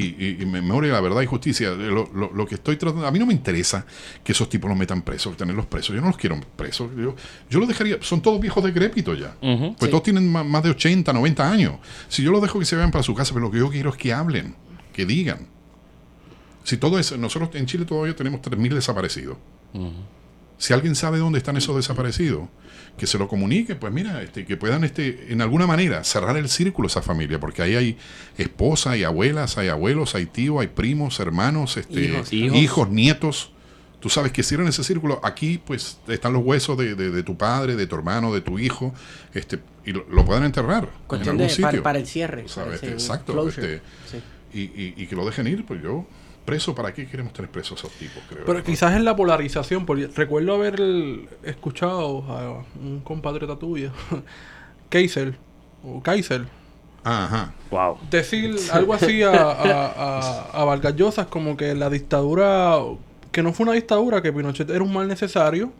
y, 0.00 0.42
y- 0.42 0.46
memoria, 0.46 0.92
la 0.92 1.00
verdad 1.00 1.20
y 1.22 1.26
justicia, 1.26 1.70
lo, 1.70 2.10
lo- 2.14 2.32
lo 2.32 2.46
que 2.46 2.56
estoy 2.56 2.76
tratando, 2.76 3.06
a 3.06 3.10
mí 3.10 3.18
no 3.18 3.26
me 3.26 3.32
interesa 3.32 3.86
que 4.22 4.32
esos 4.32 4.48
tipos 4.48 4.68
los 4.68 4.78
metan 4.78 5.02
presos, 5.02 5.36
tenerlos 5.36 5.66
presos, 5.66 5.94
yo 5.94 6.00
no 6.00 6.08
los 6.08 6.16
quiero 6.16 6.40
presos, 6.56 6.90
yo, 6.96 7.14
yo 7.48 7.58
los 7.60 7.68
dejaría, 7.68 7.98
son 8.00 8.20
todos 8.20 8.40
viejos 8.40 8.62
decrépitos 8.64 9.18
ya, 9.18 9.36
pues 9.40 9.74
Sí. 9.80 9.88
todos 9.88 10.02
tienen 10.02 10.30
más 10.30 10.62
de 10.62 10.70
80, 10.70 11.12
90 11.12 11.50
años. 11.50 11.74
Si 12.08 12.22
yo 12.22 12.30
los 12.32 12.42
dejo 12.42 12.58
que 12.58 12.64
se 12.64 12.74
vayan 12.76 12.90
para 12.90 13.02
su 13.04 13.14
casa, 13.14 13.32
pero 13.34 13.46
lo 13.46 13.50
que 13.52 13.58
yo 13.58 13.70
quiero 13.70 13.90
es 13.90 13.96
que 13.96 14.12
hablen, 14.12 14.54
que 14.92 15.06
digan. 15.06 15.46
Si 16.64 16.76
todo 16.78 16.98
es, 16.98 17.16
nosotros 17.18 17.50
en 17.54 17.66
Chile 17.66 17.84
todavía 17.84 18.16
tenemos 18.16 18.40
3.000 18.40 18.74
desaparecidos. 18.74 19.36
Si 20.56 20.72
alguien 20.72 20.94
sabe 20.94 21.18
dónde 21.18 21.38
están 21.38 21.56
esos 21.56 21.76
desaparecidos, 21.76 22.48
que 22.96 23.06
se 23.08 23.18
lo 23.18 23.26
comunique, 23.28 23.74
pues 23.74 23.92
mira, 23.92 24.22
este, 24.22 24.44
que 24.44 24.56
puedan 24.56 24.84
este, 24.84 25.32
en 25.32 25.42
alguna 25.42 25.66
manera 25.66 26.04
cerrar 26.04 26.36
el 26.36 26.48
círculo 26.48 26.86
esa 26.88 27.02
familia, 27.02 27.40
porque 27.40 27.60
ahí 27.62 27.74
hay 27.74 27.98
esposa, 28.38 28.92
hay 28.92 29.02
abuelas, 29.04 29.58
hay 29.58 29.68
abuelos, 29.68 30.14
hay 30.14 30.26
tíos, 30.26 30.60
hay 30.60 30.68
primos, 30.68 31.18
hermanos, 31.20 31.76
este, 31.76 32.00
Hijos. 32.04 32.32
hijos. 32.32 32.56
Hijos. 32.58 32.88
nietos. 32.90 33.50
Tú 34.00 34.10
sabes 34.10 34.32
que 34.32 34.42
cierran 34.42 34.68
ese 34.68 34.84
círculo. 34.84 35.18
Aquí, 35.24 35.58
pues, 35.64 35.98
están 36.08 36.34
los 36.34 36.44
huesos 36.44 36.76
de, 36.76 36.94
de- 36.94 37.10
de 37.10 37.22
tu 37.22 37.36
padre, 37.38 37.74
de 37.74 37.86
tu 37.86 37.96
hermano, 37.96 38.34
de 38.34 38.42
tu 38.42 38.58
hijo, 38.58 38.92
este, 39.32 39.58
y 39.86 39.92
lo, 39.92 40.04
lo 40.10 40.24
puedan 40.26 40.44
enterrar 40.44 40.84
en 40.84 41.06
Cuestión 41.06 41.32
algún 41.36 41.46
de, 41.48 41.52
sitio. 41.54 41.82
para 41.82 41.98
el 41.98 42.06
cierre. 42.06 42.44
Ese 42.44 42.60
Exacto, 42.92 43.32
closure. 43.32 43.76
este, 43.76 43.86
Sí. 44.10 44.22
y, 44.52 44.60
y- 44.60 44.94
y 44.98 45.06
que 45.06 45.16
lo 45.16 45.24
dejen 45.24 45.46
ir, 45.46 45.64
pues 45.64 45.82
yo, 45.82 46.06
preso, 46.44 46.74
¿para 46.74 46.92
qué 46.92 47.06
queremos 47.06 47.32
tener 47.32 47.50
presos 47.50 47.72
a 47.82 47.86
esos 47.86 47.98
tipos? 47.98 48.22
Creo 48.28 48.44
Pero 48.44 48.62
quizás 48.62 48.94
es 48.96 49.02
la 49.02 49.16
polarización, 49.16 49.86
porque 49.86 50.08
recuerdo 50.08 50.54
haber 50.54 50.80
el- 50.80 51.28
escuchado 51.42 52.22
a 52.28 52.64
un 52.82 53.00
compatriota 53.00 53.56
tuyo, 53.58 53.90
Kaiser, 54.88 55.34
o 55.84 56.02
Kaiser, 56.02 56.46
Ajá. 57.02 57.52
Wow. 57.70 57.98
decir 58.10 58.56
algo 58.72 58.94
así 58.94 59.22
a, 59.22 59.30
a, 59.32 59.86
a, 60.52 60.60
a 60.60 60.64
Vargas 60.64 60.94
Llosa, 60.96 61.26
como 61.26 61.56
que 61.56 61.74
la 61.74 61.90
dictadura, 61.90 62.78
que 63.32 63.42
no 63.42 63.52
fue 63.52 63.64
una 63.64 63.72
dictadura, 63.74 64.22
que 64.22 64.32
Pinochet 64.32 64.70
era 64.70 64.82
un 64.82 64.92
mal 64.92 65.08
necesario, 65.08 65.72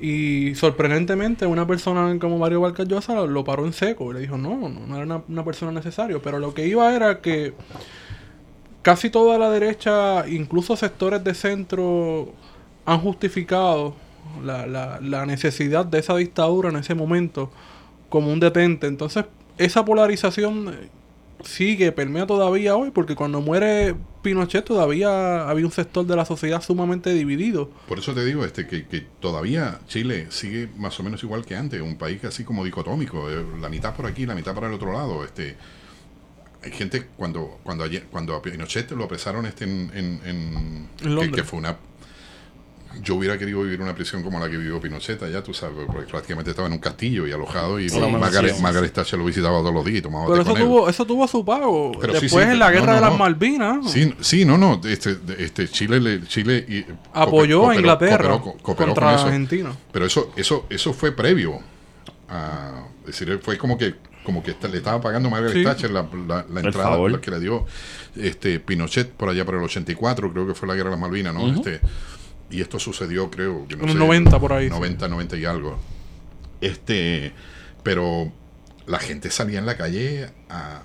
y 0.00 0.54
sorprendentemente 0.54 1.46
una 1.46 1.66
persona 1.66 2.18
como 2.18 2.38
Mario 2.38 2.60
Vargas 2.60 2.86
Llosa 2.88 3.14
lo, 3.14 3.26
lo 3.26 3.44
paró 3.44 3.66
en 3.66 3.72
seco, 3.72 4.10
y 4.10 4.14
le 4.14 4.20
dijo, 4.20 4.36
no, 4.38 4.56
no, 4.56 4.68
no 4.68 4.96
era 4.96 5.04
una, 5.04 5.22
una 5.28 5.44
persona 5.44 5.72
necesaria, 5.72 6.18
pero 6.22 6.38
lo 6.38 6.54
que 6.54 6.66
iba 6.66 6.94
era 6.94 7.20
que 7.20 7.52
casi 8.84 9.08
toda 9.08 9.38
la 9.38 9.50
derecha, 9.50 10.28
incluso 10.28 10.76
sectores 10.76 11.24
de 11.24 11.34
centro, 11.34 12.32
han 12.84 13.00
justificado 13.00 13.96
la, 14.44 14.66
la, 14.66 15.00
la 15.00 15.24
necesidad 15.24 15.86
de 15.86 15.98
esa 15.98 16.14
dictadura 16.16 16.68
en 16.68 16.76
ese 16.76 16.94
momento 16.94 17.50
como 18.10 18.30
un 18.30 18.40
detente. 18.40 18.86
Entonces, 18.86 19.24
esa 19.56 19.86
polarización 19.86 20.68
eh, 20.68 20.88
sigue, 21.42 21.92
permea 21.92 22.26
todavía 22.26 22.76
hoy, 22.76 22.90
porque 22.90 23.16
cuando 23.16 23.40
muere 23.40 23.96
Pinochet 24.20 24.66
todavía 24.66 25.48
había 25.48 25.64
un 25.64 25.72
sector 25.72 26.04
de 26.04 26.16
la 26.16 26.26
sociedad 26.26 26.62
sumamente 26.62 27.14
dividido. 27.14 27.70
Por 27.88 27.98
eso 27.98 28.12
te 28.12 28.22
digo 28.22 28.44
este 28.44 28.66
que, 28.66 28.86
que 28.86 29.00
todavía 29.18 29.80
Chile 29.88 30.26
sigue 30.28 30.68
más 30.76 31.00
o 31.00 31.02
menos 31.02 31.22
igual 31.22 31.46
que 31.46 31.56
antes, 31.56 31.80
un 31.80 31.96
país 31.96 32.22
así 32.24 32.44
como 32.44 32.64
dicotómico, 32.64 33.30
eh, 33.30 33.42
la 33.62 33.70
mitad 33.70 33.96
por 33.96 34.04
aquí, 34.04 34.26
la 34.26 34.34
mitad 34.34 34.54
para 34.54 34.68
el 34.68 34.74
otro 34.74 34.92
lado. 34.92 35.24
Este, 35.24 35.56
hay 36.64 36.72
gente 36.72 37.06
cuando 37.16 37.58
cuando 37.62 37.84
ayer, 37.84 38.04
cuando 38.10 38.34
a 38.34 38.42
Pinochet 38.42 38.90
lo 38.92 39.04
apresaron 39.04 39.46
este 39.46 39.64
en, 39.64 39.90
en, 39.94 40.88
Londres. 41.02 41.32
que 41.34 41.44
fue 41.44 41.58
una 41.58 41.76
yo 43.02 43.16
hubiera 43.16 43.36
querido 43.36 43.60
vivir 43.62 43.80
una 43.80 43.92
prisión 43.92 44.22
como 44.22 44.38
la 44.38 44.48
que 44.48 44.56
vivió 44.56 44.80
Pinochet 44.80 45.20
allá, 45.24 45.42
tú 45.42 45.52
sabes, 45.52 45.84
porque 45.84 46.08
prácticamente 46.08 46.50
estaba 46.52 46.68
en 46.68 46.74
un 46.74 46.78
castillo 46.78 47.26
y 47.26 47.32
alojado 47.32 47.80
y 47.80 47.88
Sí, 47.88 47.98
Margaret, 47.98 48.92
Thatcher 48.92 49.18
lo 49.18 49.24
visitaba 49.24 49.58
todos 49.58 49.74
los 49.74 49.84
días 49.84 49.98
y 49.98 50.02
tomaba 50.02 50.26
Pero 50.26 50.42
eso 50.42 50.52
con 50.52 50.60
él. 50.60 50.66
tuvo, 50.68 50.88
eso 50.88 51.04
tuvo 51.04 51.26
su 51.26 51.44
pago. 51.44 51.90
Pero 52.00 52.12
Después 52.12 52.30
sí, 52.44 52.52
en 52.52 52.58
la 52.60 52.70
guerra 52.70 52.86
no, 52.86 52.94
de 52.94 53.00
las 53.00 53.10
no. 53.10 53.18
Malvinas, 53.18 53.90
Sí, 53.90 54.14
sí, 54.20 54.44
no, 54.44 54.56
no, 54.58 54.80
este, 54.84 55.16
este 55.38 55.66
Chile, 55.68 55.98
le- 55.98 56.22
Chile 56.28 56.64
y, 56.68 56.84
apoyó 57.12 57.62
cooperó- 57.62 57.70
a 57.70 57.74
Inglaterra 57.76 58.28
cooperó- 58.38 58.40
co- 58.42 58.58
cooperó 58.62 58.86
contra 58.90 59.06
con 59.08 59.14
eso. 59.16 59.26
Argentina. 59.26 59.76
Pero 59.90 60.06
eso, 60.06 60.32
eso, 60.36 60.66
eso 60.70 60.92
fue 60.92 61.10
previo 61.10 61.58
a, 62.28 62.84
es 63.08 63.18
decir, 63.18 63.40
fue 63.42 63.58
como 63.58 63.76
que, 63.76 63.96
como 64.24 64.42
que 64.42 64.56
le 64.70 64.78
estaba 64.78 65.00
pagando 65.00 65.28
Margaret 65.30 65.54
Sí. 65.54 65.62
Thatcher 65.64 65.90
la, 65.90 66.02
la- 66.26 66.46
la 66.50 66.60
El 66.60 66.66
entrada 66.66 66.96
la 67.08 67.20
que 67.20 67.30
le 67.30 67.40
dio 67.40 67.66
este 68.16 68.58
Pinochet 68.58 69.10
por 69.10 69.28
allá 69.28 69.44
por 69.44 69.54
el 69.56 69.62
84, 69.62 70.32
creo 70.32 70.46
que 70.46 70.54
fue 70.54 70.66
la 70.66 70.74
guerra 70.74 70.90
de 70.90 70.96
las 70.96 71.00
Malvinas, 71.00 71.34
¿no? 71.34 71.46
Este, 71.54 71.80
y 72.50 72.60
esto 72.60 72.78
sucedió, 72.78 73.30
creo, 73.30 73.66
que 73.68 73.76
no 73.76 73.82
En 73.82 73.88
los 73.88 73.92
sé, 73.94 73.98
90 73.98 74.40
por 74.40 74.52
ahí, 74.52 74.64
sí. 74.64 74.70
90, 74.70 75.08
90 75.08 75.36
y 75.36 75.44
algo. 75.44 75.78
Este, 76.60 77.32
pero 77.82 78.32
la 78.86 78.98
gente 78.98 79.30
salía 79.30 79.58
en 79.58 79.66
la 79.66 79.76
calle 79.76 80.30
a- 80.48 80.82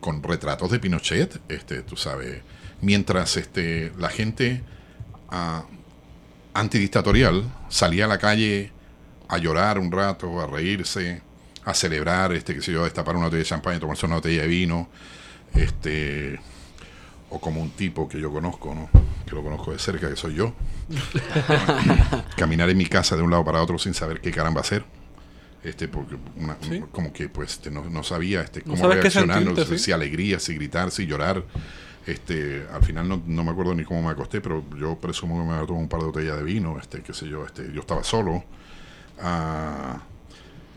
con 0.00 0.22
retratos 0.22 0.70
de 0.70 0.78
Pinochet, 0.78 1.40
este, 1.48 1.82
tú 1.82 1.96
sabes, 1.96 2.40
mientras 2.80 3.36
este, 3.36 3.92
la 3.98 4.08
gente 4.08 4.62
ah, 5.28 5.64
antidictatorial 6.54 7.44
salía 7.68 8.06
a 8.06 8.08
la 8.08 8.18
calle 8.18 8.72
a 9.28 9.38
llorar 9.38 9.78
un 9.78 9.92
rato, 9.92 10.40
a 10.40 10.46
reírse, 10.46 11.22
a 11.64 11.74
celebrar, 11.74 12.32
este, 12.32 12.54
que 12.54 12.62
sé 12.62 12.72
yo, 12.72 12.84
destapar 12.84 13.16
una 13.16 13.26
botella 13.26 13.42
de 13.42 13.48
champán, 13.48 13.78
tomarse 13.80 14.06
una 14.06 14.16
botella 14.16 14.42
de 14.42 14.48
vino, 14.48 14.88
este, 15.54 16.40
o 17.30 17.40
como 17.40 17.60
un 17.60 17.70
tipo 17.70 18.08
que 18.08 18.20
yo 18.20 18.32
conozco, 18.32 18.74
¿no? 18.74 18.88
que 19.26 19.34
lo 19.36 19.42
conozco 19.44 19.70
de 19.72 19.78
cerca, 19.78 20.08
que 20.08 20.16
soy 20.16 20.34
yo, 20.34 20.52
caminar 22.36 22.68
en 22.70 22.76
mi 22.78 22.86
casa 22.86 23.16
de 23.16 23.22
un 23.22 23.30
lado 23.30 23.44
para 23.44 23.62
otro 23.62 23.78
sin 23.78 23.94
saber 23.94 24.20
qué 24.20 24.30
caramba 24.30 24.60
hacer. 24.60 24.84
Este, 25.62 25.88
porque 25.88 26.16
una- 26.36 26.56
Sí. 26.62 26.82
como 26.90 27.12
que 27.12 27.28
pues 27.28 27.52
este, 27.52 27.70
no, 27.70 27.84
no 27.90 28.02
sabía 28.02 28.40
este, 28.40 28.62
cómo 28.62 28.88
qué 28.88 28.94
reaccionar, 28.96 29.40
no 29.42 29.48
sentirte, 29.48 29.70
sé 29.72 29.78
sí. 29.78 29.84
si 29.86 29.92
alegría, 29.92 30.40
si 30.40 30.54
gritar, 30.54 30.90
si 30.90 31.06
llorar. 31.06 31.44
Este, 32.06 32.66
al 32.72 32.82
final 32.82 33.06
no, 33.08 33.22
no 33.26 33.44
me 33.44 33.50
acuerdo 33.50 33.74
ni 33.74 33.84
cómo 33.84 34.02
me 34.02 34.08
acosté, 34.08 34.40
pero 34.40 34.64
yo 34.78 34.96
presumo 34.98 35.38
que 35.38 35.46
me 35.46 35.52
había 35.54 35.66
tomado 35.66 35.82
un 35.82 35.88
par 35.88 36.00
de 36.00 36.06
botellas 36.06 36.38
de 36.38 36.42
vino, 36.44 36.78
este, 36.80 37.02
qué 37.02 37.12
sé 37.12 37.28
yo, 37.28 37.44
este, 37.44 37.70
yo 37.74 37.80
estaba 37.82 38.02
solo. 38.02 38.42
Ah, 39.20 40.00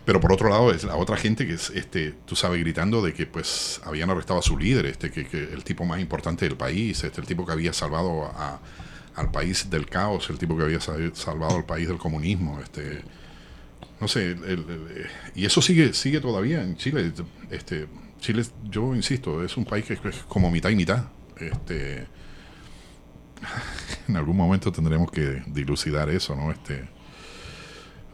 pero 0.06 0.20
por 0.20 0.34
otro 0.34 0.50
lado, 0.50 0.72
es 0.72 0.84
la 0.84 0.96
otra 0.96 1.16
gente 1.18 1.46
que 1.48 1.54
es, 1.54 1.70
este, 1.70 2.14
tú 2.26 2.36
sabes, 2.36 2.60
gritando 2.60 3.02
de 3.02 3.14
que 3.14 3.26
pues 3.26 3.80
habían 3.86 4.10
arrestado 4.10 4.40
a 4.40 4.44
su 4.44 4.58
líder, 4.58 4.86
este, 4.88 5.12
que, 5.12 5.26
que 5.26 5.38
el 5.44 5.64
tipo 5.64 5.86
más 5.86 6.00
importante 6.02 6.46
del 6.48 6.58
país, 6.58 7.04
este, 7.04 7.22
el 7.22 7.28
tipo 7.28 7.46
que 7.46 7.52
había 7.54 7.74
salvado 7.74 8.26
a- 8.26 8.60
al 9.16 9.32
país 9.32 9.70
del 9.70 9.86
caos, 9.88 10.30
el 10.30 10.38
tipo 10.38 10.58
que 10.58 10.64
había 10.64 10.80
sa- 10.82 10.96
salvado 11.14 11.56
al 11.56 11.66
país 11.66 11.88
del 11.88 11.98
comunismo, 12.00 12.60
este, 12.62 13.02
no 14.02 14.08
sé, 14.08 14.32
el- 14.32 15.08
y 15.36 15.46
eso 15.46 15.62
sigue, 15.62 15.94
sigue 15.94 16.20
todavía 16.20 16.62
en 16.64 16.76
Chile. 16.78 17.12
Este, 17.52 17.88
Chile, 18.20 18.44
yo 18.64 18.96
insisto, 18.96 19.44
es 19.44 19.56
un 19.56 19.66
país 19.66 19.86
que 19.86 19.94
es 19.94 20.18
como 20.28 20.50
mitad 20.52 20.70
y 20.70 20.76
mitad. 20.76 21.06
Este, 21.38 22.08
en 24.08 24.18
algún 24.18 24.36
momento 24.38 24.72
tendremos 24.72 25.12
que 25.12 25.44
dilucidar 25.48 26.10
eso, 26.10 26.36
¿no? 26.36 26.52
Este, 26.52 26.88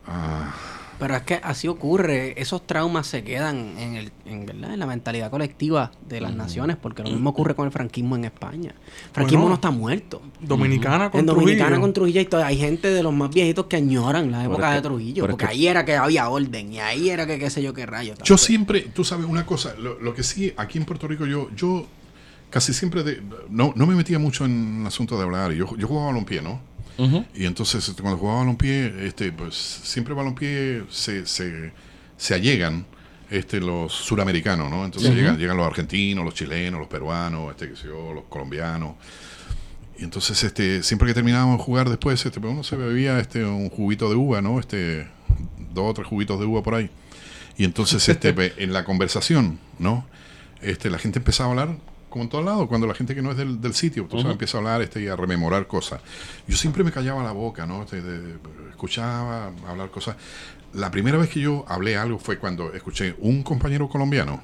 ah, 0.07 0.53
Pero 0.99 1.15
es 1.15 1.21
que 1.23 1.39
así 1.41 1.67
ocurre, 1.69 2.39
esos 2.41 2.67
traumas 2.67 3.07
se 3.07 3.23
quedan 3.23 3.77
en 3.79 3.95
el, 3.95 4.11
en, 4.25 4.45
¿verdad? 4.45 4.73
en 4.73 4.79
la 4.79 4.85
mentalidad 4.85 5.31
colectiva 5.31 5.91
de 6.09 6.19
las 6.19 6.33
naciones, 6.35 6.75
porque 6.75 7.03
lo 7.03 7.09
mismo 7.09 7.29
ocurre 7.29 7.55
con 7.55 7.65
el 7.67 7.71
franquismo 7.71 8.17
en 8.17 8.25
España. 8.25 8.71
El 9.07 9.11
franquismo 9.13 9.43
Bueno, 9.43 9.49
no 9.49 9.55
está 9.55 9.71
muerto. 9.71 10.21
Dominicana 10.41 11.09
con 11.09 11.21
En 11.21 11.25
Dominicana 11.25 11.79
con 11.79 11.93
Trujillo 11.93 12.19
hay, 12.19 12.25
to- 12.25 12.43
hay 12.43 12.57
gente 12.57 12.89
de 12.89 13.01
los 13.01 13.13
más 13.13 13.29
viejitos 13.29 13.67
que 13.67 13.77
añoran 13.77 14.29
la 14.29 14.43
época 14.43 14.69
es 14.75 14.83
de 14.83 14.89
Trujillo, 14.89 15.23
es 15.23 15.29
porque 15.31 15.45
que- 15.45 15.51
ahí 15.51 15.67
era 15.67 15.85
que 15.85 15.95
había 15.95 16.27
orden 16.29 16.73
y 16.73 16.79
ahí 16.79 17.09
era 17.09 17.25
que 17.25 17.39
qué 17.39 17.49
sé 17.49 17.61
yo 17.63 17.73
qué 17.73 17.85
rayos. 17.85 18.19
Yo 18.25 18.37
siempre, 18.37 18.81
tú 18.93 19.05
sabes 19.05 19.25
una 19.25 19.45
cosa, 19.45 19.73
lo, 19.79 19.99
lo 20.01 20.13
que 20.13 20.23
sí, 20.23 20.53
aquí 20.57 20.77
en 20.77 20.85
Puerto 20.85 21.07
Rico 21.07 21.25
yo, 21.25 21.49
yo 21.55 21.85
casi 22.49 22.73
siempre, 22.73 23.03
de- 23.03 23.21
no, 23.49 23.71
no 23.75 23.85
me 23.85 23.95
metía 23.95 24.19
mucho 24.19 24.43
en 24.43 24.81
el 24.81 24.87
asunto 24.87 25.15
de 25.17 25.23
hablar. 25.23 25.53
Yo, 25.53 25.77
yo 25.77 25.87
jugaba 25.87 26.07
balompié, 26.07 26.41
¿no? 26.41 26.59
Y 27.33 27.45
entonces 27.45 27.87
este, 27.87 28.01
cuando 28.01 28.19
jugaba 28.19 28.39
balompié, 28.39 29.07
este, 29.07 29.31
pues 29.31 29.55
siempre 29.55 30.13
balompié 30.13 30.83
se, 30.89 31.25
se, 31.25 31.71
se 32.17 32.33
allegan 32.33 32.85
este, 33.29 33.61
los 33.61 33.93
suramericanos, 33.93 34.69
¿no? 34.69 34.83
Entonces 34.83 35.13
llegan, 35.15 35.37
llegan 35.37 35.55
los 35.55 35.65
argentinos, 35.65 36.25
los 36.25 36.33
chilenos, 36.33 36.79
los 36.79 36.89
peruanos, 36.89 37.51
este, 37.51 37.75
sé 37.75 37.87
yo, 37.87 38.13
los 38.13 38.25
colombianos. 38.25 38.95
Y 39.97 40.03
entonces 40.03 40.43
este, 40.43 40.83
siempre 40.83 41.07
que 41.07 41.13
terminábamos 41.13 41.57
de 41.59 41.63
jugar 41.63 41.89
después, 41.89 42.25
este, 42.25 42.39
pues 42.39 42.51
uno 42.51 42.63
se 42.63 42.75
bebía 42.75 43.19
este, 43.19 43.45
un 43.45 43.69
juguito 43.69 44.09
de 44.09 44.15
uva, 44.15 44.41
¿no? 44.41 44.59
Este, 44.59 45.07
dos 45.73 45.91
o 45.91 45.93
tres 45.93 46.07
juguitos 46.07 46.39
de 46.39 46.45
uva 46.45 46.63
por 46.63 46.75
ahí. 46.75 46.89
Y 47.57 47.65
entonces 47.65 48.07
este, 48.09 48.33
en 48.57 48.73
la 48.73 48.83
conversación, 48.83 49.59
¿no? 49.77 50.05
Este, 50.61 50.89
la 50.89 50.99
gente 50.99 51.19
empezaba 51.19 51.47
a 51.47 51.51
hablar 51.51 51.77
como 52.09 52.23
en 52.23 52.29
todos 52.29 52.43
lados, 52.45 52.67
cuando 52.67 52.87
la 52.87 52.93
gente 52.95 53.13
que 53.15 53.21
no 53.21 53.31
es 53.31 53.37
del, 53.37 53.61
del 53.61 53.73
sitio, 53.73 54.05
tú 54.05 54.17
sabes, 54.17 54.31
empieza 54.33 54.57
a 54.57 54.59
hablar 54.59 54.81
este, 54.81 55.01
y 55.01 55.07
a 55.07 55.15
rememorar 55.15 55.67
cosas. 55.67 56.01
Yo 56.47 56.57
siempre 56.57 56.83
me 56.83 56.91
callaba 56.91 57.23
la 57.23 57.31
boca, 57.31 57.65
¿no? 57.65 57.83
Este, 57.83 58.01
de- 58.01 58.37
escuchaba 58.71 59.51
hablar 59.67 59.91
cosas. 59.91 60.15
La 60.73 60.89
primera 60.91 61.17
vez 61.17 61.29
que 61.29 61.39
yo 61.39 61.65
hablé 61.67 61.97
algo 61.97 62.19
fue 62.19 62.37
cuando 62.37 62.73
escuché 62.73 63.15
un 63.19 63.43
compañero 63.43 63.89
colombiano 63.89 64.41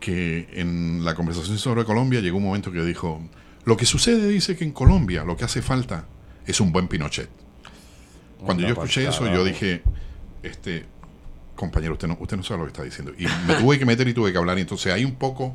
que 0.00 0.48
en 0.54 1.04
la 1.04 1.14
conversación 1.14 1.58
sobre 1.58 1.84
Colombia 1.84 2.20
llegó 2.20 2.38
un 2.38 2.44
momento 2.44 2.72
que 2.72 2.82
dijo, 2.82 3.20
lo 3.64 3.76
que 3.76 3.86
sucede 3.86 4.28
dice 4.28 4.56
que 4.56 4.64
en 4.64 4.72
Colombia 4.72 5.24
lo 5.24 5.36
que 5.36 5.44
hace 5.44 5.62
falta 5.62 6.06
es 6.46 6.60
un 6.60 6.72
buen 6.72 6.88
Pinochet. 6.88 7.28
Cuando 8.38 8.64
Anda 8.64 8.68
yo 8.68 8.72
escuché 8.82 9.06
eso, 9.08 9.32
yo 9.32 9.44
dije, 9.44 9.82
este, 10.42 10.84
compañero, 11.54 11.92
usted 11.92 12.08
no, 12.08 12.16
usted 12.18 12.36
no 12.36 12.42
sabe 12.42 12.58
lo 12.60 12.64
que 12.66 12.72
está 12.72 12.82
diciendo. 12.82 13.12
Y 13.16 13.26
me 13.46 13.54
tuve 13.54 13.78
que 13.78 13.86
meter 13.86 14.08
y 14.08 14.14
tuve 14.14 14.32
que 14.32 14.38
hablar. 14.38 14.58
Y 14.58 14.62
entonces 14.62 14.92
hay 14.92 15.04
un 15.04 15.14
poco, 15.14 15.54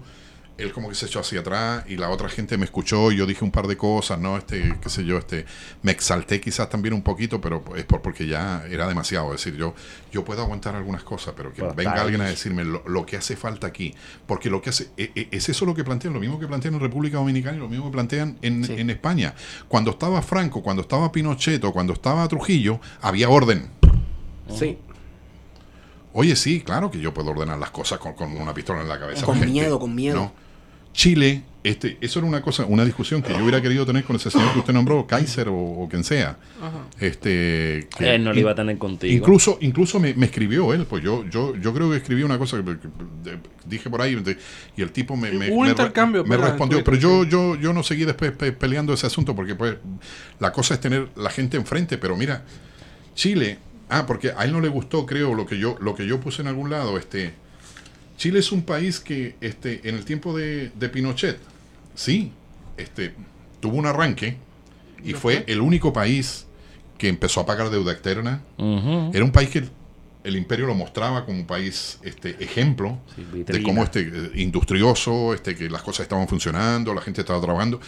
él 0.57 0.71
como 0.73 0.89
que 0.89 0.95
se 0.95 1.05
echó 1.05 1.19
hacia 1.19 1.41
atrás 1.41 1.83
y 1.87 1.97
la 1.97 2.09
otra 2.09 2.29
gente 2.29 2.57
me 2.57 2.65
escuchó 2.65 3.11
y 3.11 3.17
yo 3.17 3.25
dije 3.25 3.43
un 3.43 3.51
par 3.51 3.67
de 3.67 3.77
cosas, 3.77 4.19
¿no? 4.19 4.37
Este, 4.37 4.75
qué 4.81 4.89
sé 4.89 5.05
yo, 5.05 5.17
este, 5.17 5.45
me 5.83 5.91
exalté 5.91 6.41
quizás 6.41 6.69
también 6.69 6.93
un 6.93 7.03
poquito, 7.03 7.39
pero 7.39 7.63
es 7.75 7.85
por, 7.85 8.01
porque 8.01 8.25
ya 8.27 8.63
era 8.69 8.87
demasiado. 8.87 9.33
Es 9.33 9.43
decir, 9.43 9.57
yo, 9.59 9.75
yo 10.11 10.25
puedo 10.25 10.41
aguantar 10.41 10.75
algunas 10.75 11.03
cosas, 11.03 11.33
pero 11.37 11.53
que 11.53 11.61
venga 11.75 12.01
alguien 12.01 12.21
a 12.21 12.25
decirme 12.25 12.63
lo, 12.65 12.81
lo 12.87 13.05
que 13.05 13.17
hace 13.17 13.35
falta 13.35 13.67
aquí. 13.67 13.93
Porque 14.25 14.49
lo 14.49 14.61
que 14.61 14.71
hace, 14.71 14.89
e- 14.97 15.11
e- 15.15 15.27
es 15.31 15.47
eso 15.49 15.65
lo 15.65 15.75
que 15.75 15.83
plantean, 15.83 16.13
lo 16.13 16.19
mismo 16.19 16.39
que 16.39 16.47
plantean 16.47 16.73
en 16.73 16.79
República 16.79 17.17
Dominicana 17.17 17.57
y 17.57 17.59
lo 17.59 17.69
mismo 17.69 17.85
que 17.85 17.91
plantean 17.91 18.37
en, 18.41 18.65
Sí. 18.65 18.73
en 18.77 18.89
España. 18.89 19.35
Cuando 19.67 19.91
estaba 19.91 20.21
Franco, 20.21 20.63
cuando 20.63 20.81
estaba 20.81 21.11
Pinochet 21.11 21.63
o 21.65 21.71
cuando 21.71 21.93
estaba 21.93 22.27
Trujillo, 22.27 22.79
había 23.01 23.29
orden. 23.29 23.69
Sí, 24.57 24.77
Oye, 26.13 26.35
sí, 26.35 26.61
claro 26.61 26.89
que 26.89 26.99
yo 26.99 27.13
puedo 27.13 27.29
ordenar 27.29 27.59
las 27.59 27.69
cosas 27.69 27.99
con, 27.99 28.13
con 28.13 28.35
una 28.35 28.51
pistola 28.53 28.81
en 28.81 28.87
la 28.87 28.97
cabeza. 28.99 29.23
Con 29.23 29.35
gente, 29.35 29.51
miedo, 29.51 29.79
con 29.79 29.93
miedo. 29.93 30.15
¿no? 30.15 30.46
Chile, 30.97 31.43
este, 31.63 31.95
eso 32.01 32.17
era 32.17 32.27
una 32.27 32.41
cosa, 32.41 32.65
una 32.65 32.83
discusión 32.83 33.21
que 33.21 33.31
yo 33.31 33.39
hubiera 33.43 33.61
querido 33.61 33.85
tener 33.85 34.03
con 34.03 34.15
ese 34.15 34.31
señor 34.31 34.51
que 34.53 34.59
usted 34.59 34.73
nombró, 34.73 35.05
Kaiser 35.05 35.47
o, 35.47 35.55
o 35.55 35.87
quien 35.87 36.03
sea. 36.03 36.37
Este, 36.99 37.87
que 37.95 38.15
Él 38.15 38.23
no 38.23 38.33
lo 38.33 38.39
iba 38.39 38.51
a 38.51 38.55
tener 38.55 38.79
contigo. 38.79 39.13
Incluso, 39.13 39.59
incluso 39.61 39.99
me, 39.99 40.15
me 40.15 40.25
escribió 40.25 40.73
él, 40.73 40.87
pues 40.89 41.03
yo, 41.03 41.23
yo, 41.29 41.55
yo 41.55 41.71
creo 41.71 41.91
que 41.91 41.97
escribí 41.97 42.23
una 42.23 42.39
cosa 42.39 42.57
que, 42.63 43.37
dije 43.65 43.89
por 43.91 44.01
ahí 44.01 44.15
de- 44.15 44.37
y 44.75 44.81
el 44.81 44.91
tipo 44.91 45.15
me, 45.15 45.31
me, 45.33 45.49
intercambio, 45.69 46.23
me 46.25 46.35
respondió, 46.49 46.83
pero 46.83 46.97
yo, 46.97 47.23
yo, 47.25 47.55
yo 47.55 47.73
no 47.73 47.83
seguí 47.83 48.03
después 48.05 48.31
pe- 48.31 48.51
peleando 48.53 48.91
ese 48.93 49.05
asunto 49.05 49.35
porque 49.35 49.53
pues 49.53 49.75
la 50.39 50.51
cosa 50.51 50.73
es 50.73 50.79
tener 50.79 51.09
la 51.15 51.29
gente 51.29 51.57
enfrente, 51.57 51.99
pero 51.99 52.17
mira, 52.17 52.43
Chile, 53.13 53.59
ah, 53.89 54.05
porque 54.07 54.31
a 54.35 54.45
él 54.45 54.51
no 54.51 54.61
le 54.61 54.69
gustó, 54.69 55.05
creo, 55.05 55.35
lo 55.35 55.45
que 55.45 55.59
yo, 55.59 55.77
lo 55.79 55.93
que 55.93 56.07
yo 56.07 56.19
puse 56.19 56.41
en 56.41 56.47
algún 56.47 56.71
lado, 56.71 56.97
este, 56.97 57.33
Chile 58.17 58.39
es 58.39 58.51
un 58.51 58.63
país 58.63 58.99
que, 58.99 59.35
este, 59.41 59.87
en 59.87 59.95
el 59.95 60.03
tiempo 60.03 60.35
de, 60.35 60.71
de 60.73 60.89
Pinochet, 60.89 61.39
sí, 61.95 62.31
este, 62.75 63.13
tuvo 63.59 63.77
un 63.77 63.85
arranque 63.85 64.37
y 65.03 65.13
fue 65.13 65.43
el 65.47 65.61
único 65.61 65.93
país 65.93 66.45
que 66.97 67.07
empezó 67.07 67.41
a 67.41 67.45
pagar 67.45 67.69
deuda 67.69 67.91
externa. 67.91 68.41
Era 68.57 69.23
un 69.23 69.31
país 69.31 69.49
que 69.49 69.59
el, 69.59 69.69
el 70.23 70.35
imperio 70.35 70.65
lo 70.65 70.73
mostraba 70.73 71.25
como 71.25 71.39
un 71.39 71.45
país 71.45 71.99
este, 72.01 72.43
ejemplo 72.43 72.99
Sí, 73.15 73.43
de 73.43 73.63
cómo 73.63 73.83
este, 73.83 74.01
eh, 74.01 74.31
industrioso, 74.35 75.33
este, 75.33 75.55
que 75.55 75.69
las 75.69 75.83
cosas 75.83 76.01
estaban 76.01 76.27
funcionando, 76.27 76.93
la 76.93 77.01
gente 77.01 77.21
estaba 77.21 77.39
trabajando. 77.39 77.79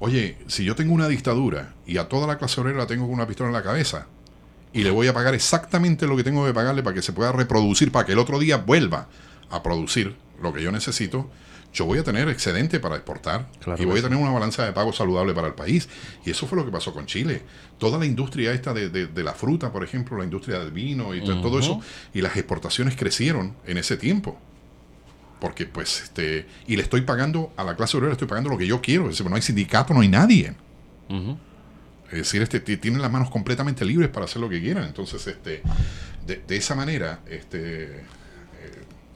Oye, 0.00 0.36
si 0.48 0.64
yo 0.64 0.74
tengo 0.74 0.92
una 0.92 1.08
dictadura 1.08 1.74
y 1.86 1.98
a 1.98 2.08
toda 2.08 2.26
la 2.26 2.38
clase 2.38 2.60
obrera 2.60 2.78
la 2.78 2.86
tengo 2.86 3.04
con 3.04 3.14
una 3.14 3.26
pistola 3.26 3.48
en 3.48 3.54
la 3.54 3.62
cabeza 3.62 4.06
y 4.72 4.82
le 4.82 4.90
voy 4.90 5.06
a 5.06 5.14
pagar 5.14 5.34
exactamente 5.34 6.06
lo 6.06 6.16
que 6.16 6.24
tengo 6.24 6.44
que 6.44 6.52
pagarle 6.52 6.82
para 6.82 6.94
que 6.94 7.02
se 7.02 7.12
pueda 7.12 7.32
reproducir, 7.32 7.90
para 7.90 8.04
que 8.04 8.12
el 8.12 8.18
otro 8.18 8.38
día 8.38 8.58
vuelva 8.58 9.08
a 9.50 9.62
producir 9.62 10.16
lo 10.42 10.52
que 10.52 10.62
yo 10.62 10.70
necesito, 10.72 11.30
yo 11.72 11.84
voy 11.84 11.98
a 11.98 12.04
tener 12.04 12.28
excedente 12.28 12.80
para 12.80 12.96
exportar 12.96 13.50
Claro 13.60 13.80
y 13.82 13.84
voy 13.84 13.98
a 13.98 14.02
tener 14.02 14.18
una 14.18 14.30
balanza 14.32 14.64
de 14.64 14.72
pago 14.72 14.92
saludable 14.92 15.34
para 15.34 15.48
el 15.48 15.54
país. 15.54 15.88
Y 16.24 16.30
eso 16.30 16.46
fue 16.46 16.56
lo 16.56 16.64
que 16.64 16.70
pasó 16.72 16.94
con 16.94 17.04
Chile. 17.06 17.42
Toda 17.78 17.98
la 17.98 18.06
industria 18.06 18.52
esta 18.52 18.72
de, 18.72 18.88
de- 18.88 19.06
de 19.06 19.22
la 19.22 19.34
fruta, 19.34 19.70
por 19.70 19.84
ejemplo, 19.84 20.16
la 20.16 20.24
industria 20.24 20.58
del 20.60 20.70
vino 20.70 21.14
y 21.14 21.22
to- 21.22 21.40
todo 21.42 21.58
eso, 21.58 21.80
y 22.14 22.22
las 22.22 22.36
exportaciones 22.36 22.96
crecieron 22.96 23.54
en 23.66 23.76
ese 23.78 23.96
tiempo. 23.98 24.38
Porque 25.40 25.66
pues, 25.66 26.02
este, 26.04 26.46
y 26.66 26.76
le 26.76 26.82
estoy 26.82 27.02
pagando 27.02 27.52
a 27.56 27.62
la 27.64 27.76
clase 27.76 27.96
obrera, 27.96 28.08
le 28.10 28.14
estoy 28.14 28.26
pagando 28.28 28.50
lo 28.50 28.58
que 28.58 28.66
yo 28.66 28.80
quiero. 28.80 29.04
Es 29.04 29.10
decir, 29.18 29.28
no 29.30 29.36
hay 29.36 29.42
sindicato, 29.42 29.92
no 29.94 30.00
hay 30.00 30.08
nadie. 30.08 30.54
Es 32.10 32.18
decir, 32.18 32.40
este, 32.42 32.60
ti- 32.60 32.78
tienen 32.78 33.02
las 33.02 33.12
manos 33.12 33.30
completamente 33.30 33.84
libres 33.84 34.08
para 34.08 34.24
hacer 34.24 34.40
lo 34.40 34.48
que 34.48 34.60
quieran. 34.60 34.84
Entonces, 34.84 35.24
este, 35.26 35.62
de, 36.26 36.42
de 36.46 36.56
esa 36.56 36.74
manera, 36.74 37.20
este, 37.28 38.04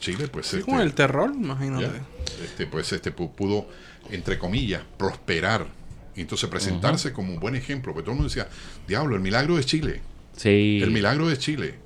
Chile, 0.03 0.29
pues, 0.29 0.47
Sí, 0.49 0.59
este, 0.59 0.71
con 0.71 0.81
el 0.81 0.93
terror, 0.95 1.33
imagínate. 1.35 1.85
ya, 1.85 2.45
este, 2.45 2.67
pues, 2.67 2.93
este, 2.93 3.15
pu- 3.15 3.31
pudo, 3.33 3.67
entre 4.11 4.39
comillas, 4.39 4.83
prosperar. 4.99 5.67
Y 6.15 6.21
entonces 6.21 6.49
presentarse 6.51 7.13
como 7.15 7.33
un 7.33 7.41
buen 7.41 7.55
ejemplo. 7.57 7.93
Porque 7.95 8.03
todo 8.05 8.13
el 8.13 8.19
mundo 8.19 8.29
decía, 8.29 8.49
diablo, 8.87 9.15
el 9.17 9.23
milagro 9.23 9.57
de 9.57 9.65
Chile. 9.65 10.03
Sí. 10.37 10.81
El 10.83 10.91
milagro 10.91 11.29
de 11.29 11.39
Chile. 11.39 11.77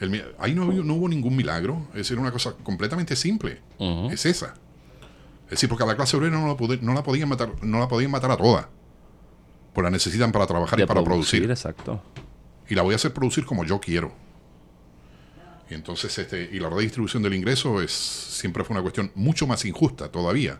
El 0.00 0.24
ahí 0.38 0.54
no, 0.54 0.66
hubo- 0.66 0.84
no 0.84 0.94
hubo 0.94 1.08
ningún 1.08 1.34
milagro. 1.34 1.86
Es 1.90 1.98
decir, 1.98 2.18
una 2.18 2.30
cosa 2.30 2.52
completamente 2.62 3.16
simple. 3.16 3.60
Es 4.12 4.24
esa. 4.26 4.54
Es 5.46 5.50
decir, 5.52 5.68
porque 5.68 5.84
a 5.84 5.86
la 5.86 5.96
clase 5.96 6.16
obrera 6.16 6.38
no 6.38 6.46
la, 6.56 6.76
no 6.80 6.94
la 6.94 7.02
podían 7.02 7.28
matar, 7.28 7.50
no 7.62 7.78
la 7.80 7.88
podían 7.88 8.10
matar 8.10 8.30
a 8.30 8.36
toda. 8.36 8.68
Pues 9.72 9.82
la 9.82 9.90
necesitan 9.90 10.30
para 10.32 10.46
trabajar 10.46 10.78
y 10.78 10.86
para 10.86 11.02
producir. 11.02 11.50
Exacto. 11.50 12.02
Y 12.68 12.74
la 12.74 12.82
voy 12.82 12.92
a 12.92 12.96
hacer 12.96 13.12
producir 13.12 13.44
como 13.44 13.64
yo 13.64 13.80
quiero. 13.80 14.12
Entonces, 15.74 16.16
este, 16.18 16.48
y 16.52 16.58
la 16.60 16.68
redistribución 16.70 17.22
del 17.22 17.34
ingreso 17.34 17.80
es, 17.82 17.90
siempre 17.92 18.64
fue 18.64 18.74
una 18.74 18.82
cuestión 18.82 19.10
mucho 19.14 19.46
más 19.46 19.64
injusta 19.64 20.10
todavía, 20.10 20.58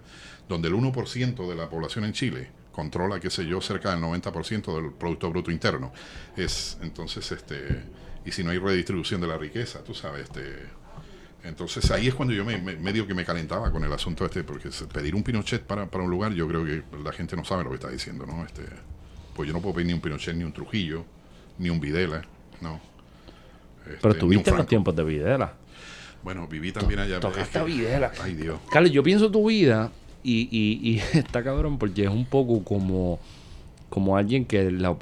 donde 0.49 0.69
el 0.69 0.75
1% 0.75 1.49
de 1.49 1.55
la 1.55 1.69
población 1.69 2.05
en 2.05 2.13
Chile 2.13 2.51
controla, 2.73 3.21
qué 3.21 3.31
sé 3.31 3.45
yo, 3.47 3.61
cerca 3.61 3.91
del 3.91 4.01
90% 4.03 4.75
del 4.75 4.93
Producto 4.93 5.29
Bruto 5.31 5.51
Interno. 5.51 5.93
Es, 6.37 6.79
entonces, 6.83 7.31
este, 7.33 7.85
y 8.25 8.33
si 8.33 8.43
no 8.45 8.51
hay 8.51 8.59
redistribución 8.59 9.21
de 9.21 9.27
la 9.27 9.37
riqueza, 9.39 9.83
tú 9.85 9.95
sabes, 9.95 10.23
este, 10.25 10.43
entonces 11.45 11.91
ahí 11.91 12.07
es 12.09 12.15
cuando 12.15 12.33
yo 12.35 12.45
me, 12.45 12.57
me- 12.59 12.77
medio 12.77 13.07
que 13.07 13.15
me 13.15 13.25
calentaba 13.25 13.71
con 13.73 13.83
el 13.85 13.93
asunto 13.93 14.25
este, 14.25 14.45
porque 14.45 14.71
pedir 14.93 15.15
un 15.15 15.23
Pinochet 15.23 15.63
para, 15.63 15.87
para 15.91 16.05
un 16.05 16.11
lugar, 16.11 16.33
yo 16.33 16.47
creo 16.47 16.65
que 16.65 16.83
la 17.03 17.13
gente 17.13 17.37
no 17.37 17.45
sabe 17.45 17.65
lo 17.65 17.71
que 17.71 17.77
está 17.77 17.91
diciendo, 17.91 18.25
¿no? 18.27 18.45
Este, 18.45 18.63
pues 19.35 19.49
yo 19.49 19.53
no 19.53 19.61
puedo 19.61 19.75
pedir 19.75 19.89
ni 19.89 19.93
un 19.95 20.01
Pinochet, 20.01 20.35
ni 20.37 20.45
un 20.45 20.53
Trujillo, 20.53 21.05
ni 21.59 21.69
un 21.69 21.81
Videla, 21.81 22.23
no. 22.61 22.81
Este, 23.87 23.99
Pero 24.01 24.15
tuviste 24.15 24.51
los 24.51 24.67
tiempos 24.67 24.95
de 24.97 25.05
Videla. 25.05 25.55
Bueno, 26.23 26.47
viví 26.47 26.71
también 26.73 27.01
allá. 27.01 27.19
tocaste 27.21 27.59
a 27.59 27.65
que- 27.65 27.73
Videla. 27.73 28.13
Ay, 28.23 28.35
Dios. 28.35 28.59
Carlos, 28.71 28.93
yo 28.93 29.03
pienso 29.03 29.31
tu 29.31 29.49
vida 29.49 29.91
y, 30.23 30.49
y, 30.51 30.91
y 30.91 30.99
está 31.19 31.43
cabrón 31.43 31.79
porque 31.79 32.05
es 32.05 32.11
un 32.11 32.25
poco 32.27 32.63
como, 32.63 33.19
como 33.89 34.17
alguien 34.17 34.45
que 34.45 34.71
la, 34.71 34.97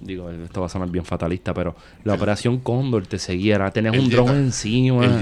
digo, 0.00 0.30
esto 0.30 0.60
va 0.60 0.66
a 0.66 0.68
sonar 0.68 0.90
bien 0.90 1.04
fatalista, 1.06 1.54
pero 1.54 1.74
la 2.04 2.14
operación 2.14 2.58
Cóndor 2.58 3.06
te 3.06 3.18
seguía, 3.18 3.56
El 3.94 4.00
un 4.00 4.10
dron 4.10 4.36
encima. 4.36 5.04
El 5.06 5.18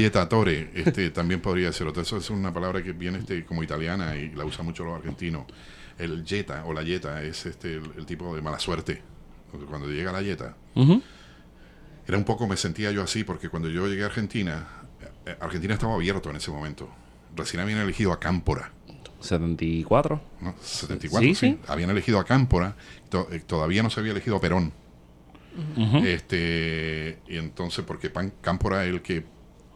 este, 0.74 1.10
también 1.10 1.40
podría 1.40 1.72
ser 1.72 1.86
otro. 1.86 2.02
Eso 2.02 2.16
es 2.16 2.28
una 2.30 2.52
palabra 2.52 2.82
que 2.82 2.92
viene 2.92 3.18
este, 3.18 3.44
como 3.44 3.62
italiana 3.62 4.16
y 4.16 4.30
la 4.30 4.44
usan 4.44 4.66
mucho 4.66 4.84
los 4.84 4.96
argentinos. 4.96 5.44
El 5.98 6.24
jeta 6.26 6.64
o 6.64 6.72
la 6.72 6.82
yeta 6.82 7.22
es 7.22 7.44
este, 7.46 7.74
el, 7.74 7.82
el 7.98 8.06
tipo 8.06 8.34
de 8.34 8.42
mala 8.42 8.58
suerte. 8.58 9.02
Cuando 9.68 9.88
llega 9.88 10.10
la 10.12 10.22
yeta. 10.22 10.56
Era 12.06 12.16
un 12.18 12.24
poco, 12.24 12.46
me 12.46 12.56
sentía 12.56 12.90
yo 12.90 13.02
así, 13.02 13.24
porque 13.24 13.48
cuando 13.48 13.68
yo 13.68 13.86
llegué 13.86 14.02
a 14.02 14.06
Argentina, 14.06 14.66
eh, 15.26 15.36
Argentina 15.40 15.74
estaba 15.74 15.94
abierto 15.94 16.30
en 16.30 16.36
ese 16.36 16.50
momento. 16.50 16.88
Recién 17.36 17.60
habían 17.62 17.78
elegido 17.78 18.12
a 18.12 18.18
Cámpora. 18.20 18.72
74. 19.20 20.20
¿no? 20.40 20.54
74, 20.62 21.20
Sí, 21.28 21.34
sí, 21.34 21.46
sí. 21.52 21.58
Habían 21.68 21.90
elegido 21.90 22.18
a 22.18 22.24
Cámpora, 22.24 22.74
to- 23.10 23.28
eh, 23.30 23.40
todavía 23.40 23.82
no 23.82 23.90
se 23.90 24.00
había 24.00 24.12
elegido 24.12 24.36
a 24.36 24.40
Perón. 24.40 24.72
Este 26.04 27.18
Y 27.28 27.36
entonces, 27.36 27.84
porque 27.84 28.08
Pan- 28.10 28.32
Cámpora 28.40 28.84
es 28.84 28.90
el 28.92 29.02
que 29.02 29.24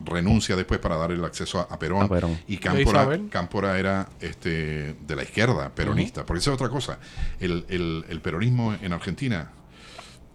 renuncia 0.05 0.57
después 0.57 0.81
para 0.81 0.97
dar 0.97 1.13
el 1.13 1.25
acceso 1.25 1.61
a, 1.61 1.63
a 1.75 1.79
Perón. 1.79 2.03
A 2.05 2.09
Perón. 2.09 2.39
Y 2.47 2.57
Cámpora. 2.59 3.19
Cámpora 3.31 3.79
era 3.79 4.09
este, 4.21 4.95
de 4.95 5.17
la 5.17 5.23
izquierda, 5.23 5.71
peronista. 5.75 6.25
Porque 6.27 6.41
esa 6.41 6.51
es 6.51 6.55
otra 6.55 6.69
cosa. 6.69 6.99
El, 7.41 7.65
el- 7.69 8.05
el 8.09 8.21
peronismo 8.21 8.75
en 8.81 8.93
Argentina, 8.93 9.51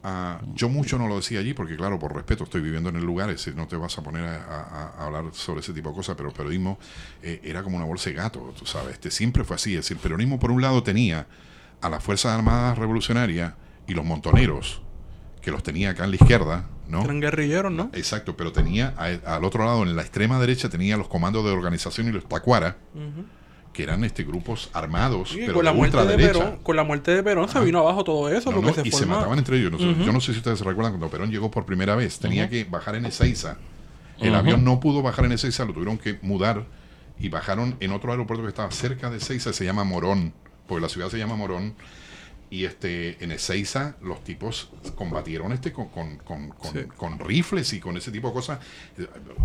ah, 0.03 0.39
yo 0.53 0.69
mucho 0.69 0.97
no 0.97 1.07
lo 1.07 1.15
decía 1.17 1.39
allí, 1.39 1.53
porque 1.53 1.75
claro, 1.75 1.99
por 1.99 2.13
respeto, 2.15 2.43
estoy 2.45 2.61
viviendo 2.61 2.89
en 2.89 2.95
el 2.95 3.03
lugar, 3.05 3.29
ese, 3.29 3.53
no 3.53 3.67
te 3.67 3.75
vas 3.75 3.97
a 3.97 4.03
poner 4.03 4.23
a, 4.25 4.35
a- 4.43 4.93
a 4.99 5.05
hablar 5.05 5.25
sobre 5.33 5.61
ese 5.61 5.73
tipo 5.73 5.89
de 5.89 5.95
cosas, 5.95 6.15
pero 6.15 6.29
el 6.29 6.35
peronismo 6.35 6.79
eh, 7.21 7.41
era 7.43 7.63
como 7.63 7.77
una 7.77 7.85
bolsa 7.85 8.09
de 8.09 8.15
gato, 8.15 8.53
tú 8.57 8.65
sabes. 8.65 8.93
Este, 8.93 9.11
siempre 9.11 9.43
fue 9.43 9.55
así. 9.55 9.71
Es 9.75 9.81
decir, 9.85 9.97
el 9.97 10.03
peronismo 10.03 10.39
por 10.39 10.51
un 10.51 10.61
lado 10.61 10.81
tenía 10.83 11.27
a 11.81 11.89
las 11.89 12.03
Fuerzas 12.03 12.33
Armadas 12.33 12.77
Revolucionarias 12.77 13.53
y 13.87 13.93
los 13.93 14.05
montoneros, 14.05 14.81
que 15.41 15.51
los 15.51 15.63
tenía 15.63 15.91
acá 15.91 16.03
en 16.03 16.09
la 16.11 16.15
izquierda, 16.17 16.65
¿no? 16.87 17.01
Eran 17.03 17.19
guerrilleros, 17.21 17.71
¿no? 17.71 17.89
Exacto, 17.93 18.35
pero 18.35 18.51
tenía 18.51 18.93
a- 18.97 19.35
al 19.35 19.43
otro 19.45 19.63
lado, 19.63 19.83
en 19.83 19.95
la 19.95 20.01
extrema 20.01 20.39
derecha, 20.39 20.69
tenía 20.69 20.97
los 20.97 21.07
comandos 21.07 21.45
de 21.45 21.51
organización 21.51 22.07
y 22.07 22.11
los 22.11 22.27
tacuara, 22.27 22.77
que 23.79 23.83
eran 23.83 24.03
este 24.03 24.25
grupos 24.25 24.69
armados, 24.73 25.31
pero 25.33 25.53
con 25.53 25.63
la 25.63 25.71
muerte 25.71 26.05
de. 26.05 26.17
Perón, 26.17 26.57
con 26.63 26.75
la 26.75 26.83
muerte 26.83 27.11
de 27.15 27.23
Perón 27.23 27.47
se 27.47 27.61
vino 27.61 27.79
abajo 27.79 28.03
todo 28.03 28.27
eso, 28.29 28.49
No, 28.51 28.57
porque 28.57 28.77
no, 28.77 28.83
se 28.83 28.87
y 28.89 28.91
se 28.91 29.05
mataban 29.05 29.39
entre 29.39 29.57
ellos. 29.57 29.71
No 29.71 29.77
sé- 29.77 30.05
Yo 30.05 30.11
no 30.11 30.19
sé 30.19 30.33
si 30.33 30.39
ustedes 30.39 30.59
se 30.59 30.65
recuerdan 30.65 30.91
cuando 30.91 31.07
Perón 31.09 31.31
llegó 31.31 31.49
por 31.49 31.65
primera 31.65 31.95
vez, 31.95 32.19
tenía 32.19 32.49
que 32.49 32.65
bajar 32.65 32.95
en 32.95 33.05
Ezeiza. 33.05 33.55
El 34.19 34.35
avión 34.35 34.65
no 34.65 34.81
pudo 34.81 35.01
bajar 35.01 35.23
en 35.23 35.31
Ezeiza, 35.31 35.63
lo 35.63 35.71
tuvieron 35.71 35.97
que 35.97 36.19
mudar 36.21 36.65
y 37.17 37.29
bajaron 37.29 37.77
en 37.79 37.91
otro 37.93 38.11
aeropuerto 38.11 38.43
que 38.43 38.49
estaba 38.49 38.69
cerca 38.71 39.09
de 39.09 39.17
Ezeiza, 39.17 39.53
se 39.53 39.63
llama 39.63 39.85
Morón, 39.85 40.33
porque 40.67 40.81
la 40.81 40.89
ciudad 40.89 41.07
se 41.09 41.17
llama 41.17 41.37
Morón. 41.37 41.73
Y 42.51 42.65
este, 42.65 43.23
en 43.23 43.31
Ezeiza 43.31 43.95
los 44.01 44.23
tipos 44.23 44.71
combatieron 44.95 45.51
este 45.51 45.71
con, 45.71 45.89
con, 45.89 46.17
con, 46.17 46.49
con- 46.49 46.71
Sí. 46.73 46.79
con 46.97 47.19
rifles 47.19 47.71
y 47.73 47.79
con 47.79 47.95
ese 47.95 48.11
tipo 48.11 48.29
de 48.29 48.33
cosas. 48.33 48.59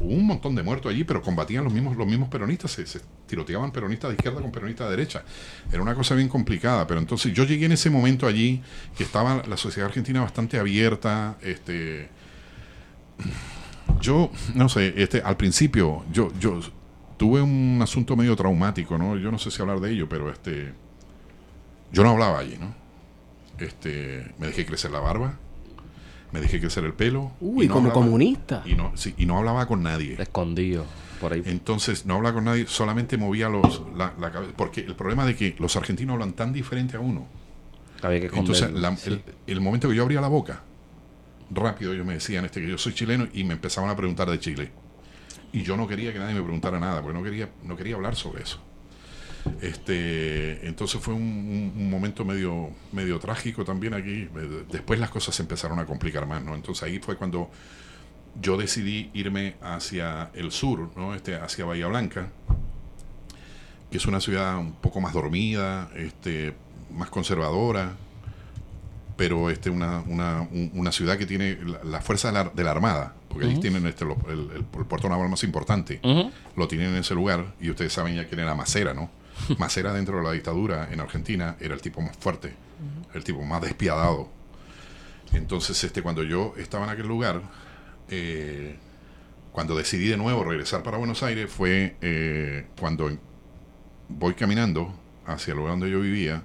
Hubo 0.01 0.15
un 0.15 0.27
montón 0.27 0.55
de 0.55 0.63
muertos 0.63 0.91
allí, 0.91 1.05
pero 1.05 1.21
combatían 1.21 1.65
los 1.65 1.73
mismos, 1.73 1.97
los 1.99 2.07
mismos 2.07 2.31
peronistas, 2.31 2.71
se, 2.73 2.87
se 2.87 3.01
tiroteaban 3.27 3.73
peronistas 3.73 4.09
de 4.11 4.15
izquierda 4.17 4.41
con 4.41 4.51
peronistas 4.51 4.87
de 4.89 4.97
derecha. 4.97 5.23
Era 5.71 5.83
una 5.83 5.95
cosa 5.95 6.15
bien 6.15 6.29
complicada, 6.29 6.87
pero 6.87 6.99
entonces 6.99 7.35
yo 7.35 7.45
llegué 7.45 7.67
en 7.67 7.73
ese 7.73 7.91
momento 7.91 8.27
allí, 8.27 8.63
que 8.97 9.05
estaba 9.05 9.43
la 9.47 9.57
sociedad 9.59 9.89
argentina 9.89 10.23
bastante 10.23 10.59
abierta, 10.59 11.37
este 11.43 12.09
yo, 14.01 14.31
no 14.55 14.69
sé, 14.69 14.95
este, 14.97 15.21
al 15.23 15.37
principio, 15.37 16.05
yo, 16.11 16.33
yo 16.41 16.61
tuve 17.17 17.41
un 17.43 17.79
asunto 17.83 18.17
medio 18.17 18.35
traumático, 18.37 18.99
¿no? 18.99 19.17
Yo 19.19 19.31
no 19.31 19.39
sé 19.39 19.51
si 19.51 19.61
hablar 19.63 19.81
de 19.81 19.93
ello, 19.93 20.09
pero 20.09 20.31
este, 20.31 20.73
yo 21.93 22.03
no 22.03 22.11
hablaba 22.11 22.39
allí, 22.39 22.57
¿no? 22.59 22.75
Este, 23.59 24.33
me 24.39 24.49
dejé 24.49 24.67
crecer 24.67 24.91
la 24.91 25.01
barba, 25.01 25.39
me 26.33 26.41
dejé 26.41 26.61
crecer 26.61 26.85
el 26.85 26.93
pelo. 26.95 27.33
Uy, 27.41 27.67
y 27.67 27.69
no 27.69 27.75
como 27.75 27.89
hablaba- 27.89 28.05
comunista. 28.07 28.63
Y 28.65 28.75
no, 28.75 28.93
sí, 28.97 29.15
y 29.17 29.27
no 29.27 29.39
hablaba 29.39 29.67
con 29.67 29.83
nadie. 29.83 30.17
Escondido. 30.21 30.85
Por 31.21 31.33
ahí. 31.33 31.43
Entonces, 31.47 32.05
no 32.07 32.17
hablaba 32.17 32.35
con 32.35 32.45
nadie, 32.45 32.67
solamente 32.67 33.17
movía 33.17 33.49
los, 33.49 33.83
la, 33.97 34.13
la 34.21 34.31
cabeza. 34.33 34.53
Porque 34.57 34.81
el 34.81 34.95
problema 34.97 35.25
de 35.25 35.37
que 35.37 35.55
los 35.59 35.77
argentinos 35.77 36.15
hablan 36.15 36.33
tan 36.33 36.53
diferente 36.53 36.97
a 36.97 37.01
uno. 37.01 37.27
Había 38.03 38.21
que 38.21 38.27
Entonces, 38.27 38.71
la- 38.73 38.97
sí. 38.97 39.11
el, 39.11 39.23
el 39.47 39.61
momento 39.61 39.89
que 39.89 39.95
yo 39.95 40.03
abría 40.03 40.21
la 40.21 40.29
boca, 40.29 40.63
rápido 41.51 41.93
ellos 41.93 42.05
me 42.05 42.15
decían 42.15 42.45
este 42.45 42.61
que 42.61 42.69
yo 42.69 42.77
soy 42.79 42.93
chileno 42.95 43.29
y 43.33 43.45
me 43.45 43.55
empezaban 43.55 43.89
a 43.89 43.97
preguntar 43.97 44.29
de 44.29 44.39
Chile. 44.41 44.73
Y 45.53 45.63
yo 45.63 45.77
no 45.77 45.87
quería 45.87 46.13
que 46.13 46.19
nadie 46.19 46.35
me 46.35 46.43
preguntara 46.43 46.81
nada, 46.81 47.01
porque 47.01 47.17
no 47.17 47.23
quería, 47.25 47.49
no 47.63 47.77
quería 47.77 47.95
hablar 47.95 48.17
sobre 48.17 48.43
eso. 48.43 48.59
Este, 49.61 50.67
entonces 50.67 51.01
fue 51.01 51.15
un, 51.15 51.23
un- 51.23 51.73
un 51.77 51.91
momento 51.91 52.25
medio, 52.25 52.71
medio 52.93 53.19
trágico 53.19 53.65
también 53.65 53.95
aquí. 53.95 54.29
Eh, 54.37 54.65
Después 54.71 54.99
las 55.01 55.11
cosas 55.11 55.35
se 55.35 55.43
empezaron 55.43 55.79
a 55.79 55.87
complicar 55.87 56.27
más, 56.27 56.43
¿no? 56.43 56.55
Entonces 56.55 56.83
ahí 56.85 56.99
fue 56.99 57.17
cuando 57.17 57.51
yo 58.41 58.57
decidí 58.57 59.11
irme 59.15 59.57
hacia 59.63 60.31
el 60.35 60.51
sur, 60.51 60.91
¿no? 60.97 61.15
Este, 61.15 61.37
hacia 61.37 61.65
Bahía 61.65 61.87
Blanca, 61.87 62.29
que 63.91 63.99
es 63.99 64.07
una 64.07 64.21
ciudad 64.21 64.59
un 64.59 64.73
poco 64.73 65.01
más 65.01 65.13
dormida, 65.13 65.89
este, 65.95 66.55
más 66.93 67.11
conservadora, 67.11 67.93
pero 69.17 69.51
este, 69.51 69.71
una, 69.71 70.01
una, 70.07 70.41
un- 70.41 70.71
una 70.75 70.91
ciudad 70.91 71.17
que 71.19 71.27
tiene 71.27 71.57
la, 71.65 71.85
la 71.85 72.01
fuerza 72.01 72.29
de 72.29 72.35
la, 72.35 72.45
de 72.45 72.65
la 72.65 72.71
Armada, 72.73 73.15
porque 73.29 73.47
allí 73.47 73.61
tienen 73.61 73.87
este, 73.87 74.05
lo- 74.05 74.17
el, 74.29 74.65
puerto 74.65 75.09
naval 75.09 75.29
más 75.29 75.45
importante, 75.45 76.01
lo 76.57 76.67
tienen 76.69 76.89
en 76.89 76.97
ese 76.97 77.15
lugar, 77.15 77.55
y 77.61 77.71
ustedes 77.71 77.93
saben 77.93 78.17
ya 78.17 78.27
quién 78.27 78.41
era 78.41 78.55
Macera, 78.55 78.95
¿no? 78.95 79.11
Macera 79.59 79.93
dentro 79.93 80.19
de 80.19 80.25
la 80.25 80.33
dictadura 80.33 80.89
en 80.91 81.01
Argentina 81.01 81.57
era 81.61 81.75
el 81.75 81.81
tipo 81.81 82.01
más 82.01 82.17
fuerte, 82.17 82.55
el 83.15 83.25
tipo 83.25 83.43
más 83.43 83.63
despiadado. 83.63 84.29
Entonces, 85.33 85.83
este, 85.83 86.03
cuando 86.03 86.23
yo 86.23 86.55
estaba 86.57 86.85
en 86.85 86.91
aquel 86.91 87.07
lugar, 87.09 87.43
eh, 88.09 88.77
cuando 89.53 89.77
decidí 89.77 90.09
de 90.09 90.17
nuevo 90.17 90.45
regresar 90.45 90.83
para 90.83 90.99
Buenos 90.99 91.23
Aires, 91.23 91.51
fue 91.51 91.97
eh, 92.01 92.67
cuando 92.79 93.11
voy 94.09 94.35
caminando 94.35 94.95
hacia 95.27 95.53
el 95.53 95.59
lugar 95.59 95.73
donde 95.73 95.91
yo 95.91 96.01
vivía 96.01 96.43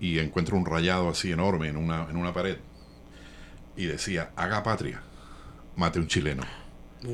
y 0.00 0.18
encuentro 0.18 0.56
un 0.56 0.66
rayado 0.66 1.08
así 1.08 1.32
enorme 1.32 1.68
en 1.68 1.76
una, 1.76 2.08
en 2.08 2.16
una 2.16 2.32
pared 2.32 2.58
y 3.76 3.86
decía, 3.86 4.30
haga 4.36 4.62
patria, 4.62 5.02
mate 5.76 5.98
un 5.98 6.06
chileno. 6.06 6.42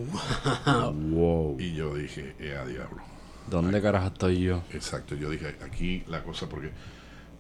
Wow. 0.64 1.57
Y 1.59 1.74
yo 1.74 1.94
dije, 1.94 2.34
eh, 2.38 2.57
a 2.57 2.64
diablo. 2.64 3.12
¿Dónde 3.51 3.80
carajo 3.82 4.09
estoy 4.09 4.40
yo? 4.40 4.62
Exacto, 4.72 5.14
yo 5.14 5.30
dije, 5.30 5.57
aquí 5.64 6.05
la 6.09 6.22
cosa, 6.22 6.49
porque... 6.49 6.70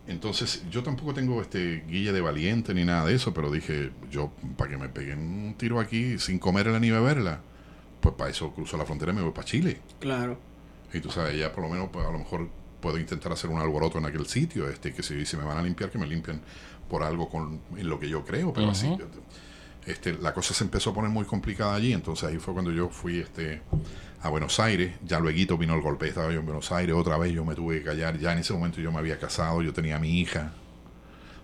Entonces, 0.06 0.64
yo 0.68 0.82
tampoco 0.82 1.14
tengo 1.14 1.40
este 1.40 1.84
guille 1.86 2.12
de 2.12 2.20
valiente 2.20 2.74
ni 2.74 2.84
nada 2.84 3.06
de 3.06 3.14
eso, 3.14 3.32
pero 3.32 3.52
dije, 3.52 3.92
yo, 4.10 4.32
para 4.56 4.70
que 4.70 4.76
me 4.76 4.88
peguen 4.88 5.20
un 5.20 5.54
tiro 5.54 5.78
aquí 5.78 6.18
sin 6.18 6.40
comerla 6.40 6.80
ni 6.80 6.90
beberla, 6.90 7.40
pues 8.00 8.16
para 8.16 8.30
eso 8.30 8.52
cruzo 8.52 8.76
la 8.76 8.84
frontera 8.84 9.12
y 9.12 9.14
me 9.14 9.22
voy 9.22 9.30
para 9.30 9.44
Chile. 9.44 9.80
Claro. 10.00 10.40
Y 10.92 10.98
tú 10.98 11.10
sabes, 11.10 11.38
ya 11.38 11.52
por 11.52 11.62
lo 11.62 11.70
menos, 11.70 11.88
pues, 11.92 12.04
a 12.04 12.10
lo 12.10 12.18
mejor 12.18 12.48
puedo 12.80 12.98
intentar 12.98 13.30
hacer 13.30 13.48
un 13.48 13.60
alboroto 13.60 13.98
en 13.98 14.06
aquel 14.06 14.26
sitio, 14.26 14.68
este 14.68 14.92
que 14.92 15.04
si, 15.04 15.24
si 15.24 15.36
me 15.36 15.44
van 15.44 15.58
a 15.58 15.62
limpiar, 15.62 15.88
que 15.88 15.98
me 15.98 16.06
limpien 16.06 16.40
por 16.90 17.04
algo 17.04 17.28
con, 17.28 17.60
en 17.76 17.88
lo 17.88 18.00
que 18.00 18.08
yo 18.08 18.24
creo, 18.24 18.52
pero 18.52 18.70
así... 18.70 18.88
Este, 19.86 20.12
la 20.12 20.32
cosa 20.32 20.54
se 20.54 20.62
empezó 20.62 20.90
a 20.90 20.94
poner 20.94 21.10
muy 21.10 21.24
complicada 21.24 21.74
allí, 21.74 21.92
entonces 21.92 22.28
ahí 22.28 22.38
fue 22.38 22.52
cuando 22.52 22.70
yo 22.70 22.88
fui 22.88 23.18
este, 23.18 23.62
a 24.22 24.28
Buenos 24.28 24.60
Aires, 24.60 24.94
ya 25.04 25.18
luego 25.18 25.58
vino 25.58 25.74
el 25.74 25.80
golpe, 25.80 26.06
estaba 26.06 26.32
yo 26.32 26.38
en 26.40 26.46
Buenos 26.46 26.70
Aires, 26.70 26.94
otra 26.94 27.18
vez 27.18 27.32
yo 27.32 27.44
me 27.44 27.56
tuve 27.56 27.78
que 27.78 27.84
callar, 27.84 28.18
ya 28.18 28.32
en 28.32 28.38
ese 28.38 28.52
momento 28.52 28.80
yo 28.80 28.92
me 28.92 28.98
había 28.98 29.18
casado, 29.18 29.62
yo 29.62 29.72
tenía 29.72 29.96
a 29.96 29.98
mi 29.98 30.20
hija, 30.20 30.52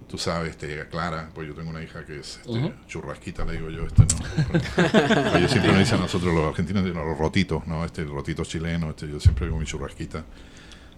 tú 0.07 0.17
sabes, 0.17 0.51
este, 0.51 0.87
Clara, 0.89 1.31
pues 1.35 1.49
yo 1.49 1.55
tengo 1.55 1.71
una 1.71 1.83
hija 1.83 2.07
que 2.07 2.21
es 2.21 2.39
este, 2.39 2.73
churrasquita, 2.87 3.45
le 3.45 3.55
digo 3.55 3.69
yo, 3.69 3.85
este 3.85 4.03
no. 4.03 5.35
Ellos 5.39 5.51
siempre 5.51 5.73
nos 5.73 5.81
dicen 5.81 5.99
a 5.99 6.03
nosotros 6.03 6.33
los 6.33 6.47
argentinos, 6.47 6.85
los 6.85 7.19
rotitos, 7.19 7.67
¿no? 7.67 7.85
Este, 7.85 8.03
el 8.03 8.11
rotito 8.11 8.45
chileno, 8.45 8.91
este, 8.91 9.09
yo 9.09 9.19
siempre 9.19 9.47
digo 9.47 9.59
mi 9.59 9.67
churrasquita. 9.67 10.25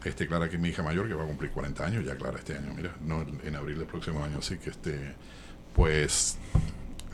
Este, 0.04 0.26
Clara, 0.26 0.48
que 0.48 0.56
es 0.56 0.62
mi 0.62 0.68
hija 0.68 0.82
mayor, 0.82 1.08
que 1.08 1.14
va 1.14 1.24
a 1.24 1.26
cumplir 1.26 1.50
40 1.50 1.84
años, 1.84 2.04
ya 2.04 2.14
Clara 2.16 2.38
este 2.38 2.56
año, 2.56 2.74
mira, 2.74 2.94
no, 3.00 3.24
en 3.42 3.56
abril 3.56 3.78
del 3.78 3.86
próximo 3.86 4.22
año, 4.22 4.38
así 4.38 4.58
que 4.58 4.70
este, 4.70 5.14
pues, 5.74 6.36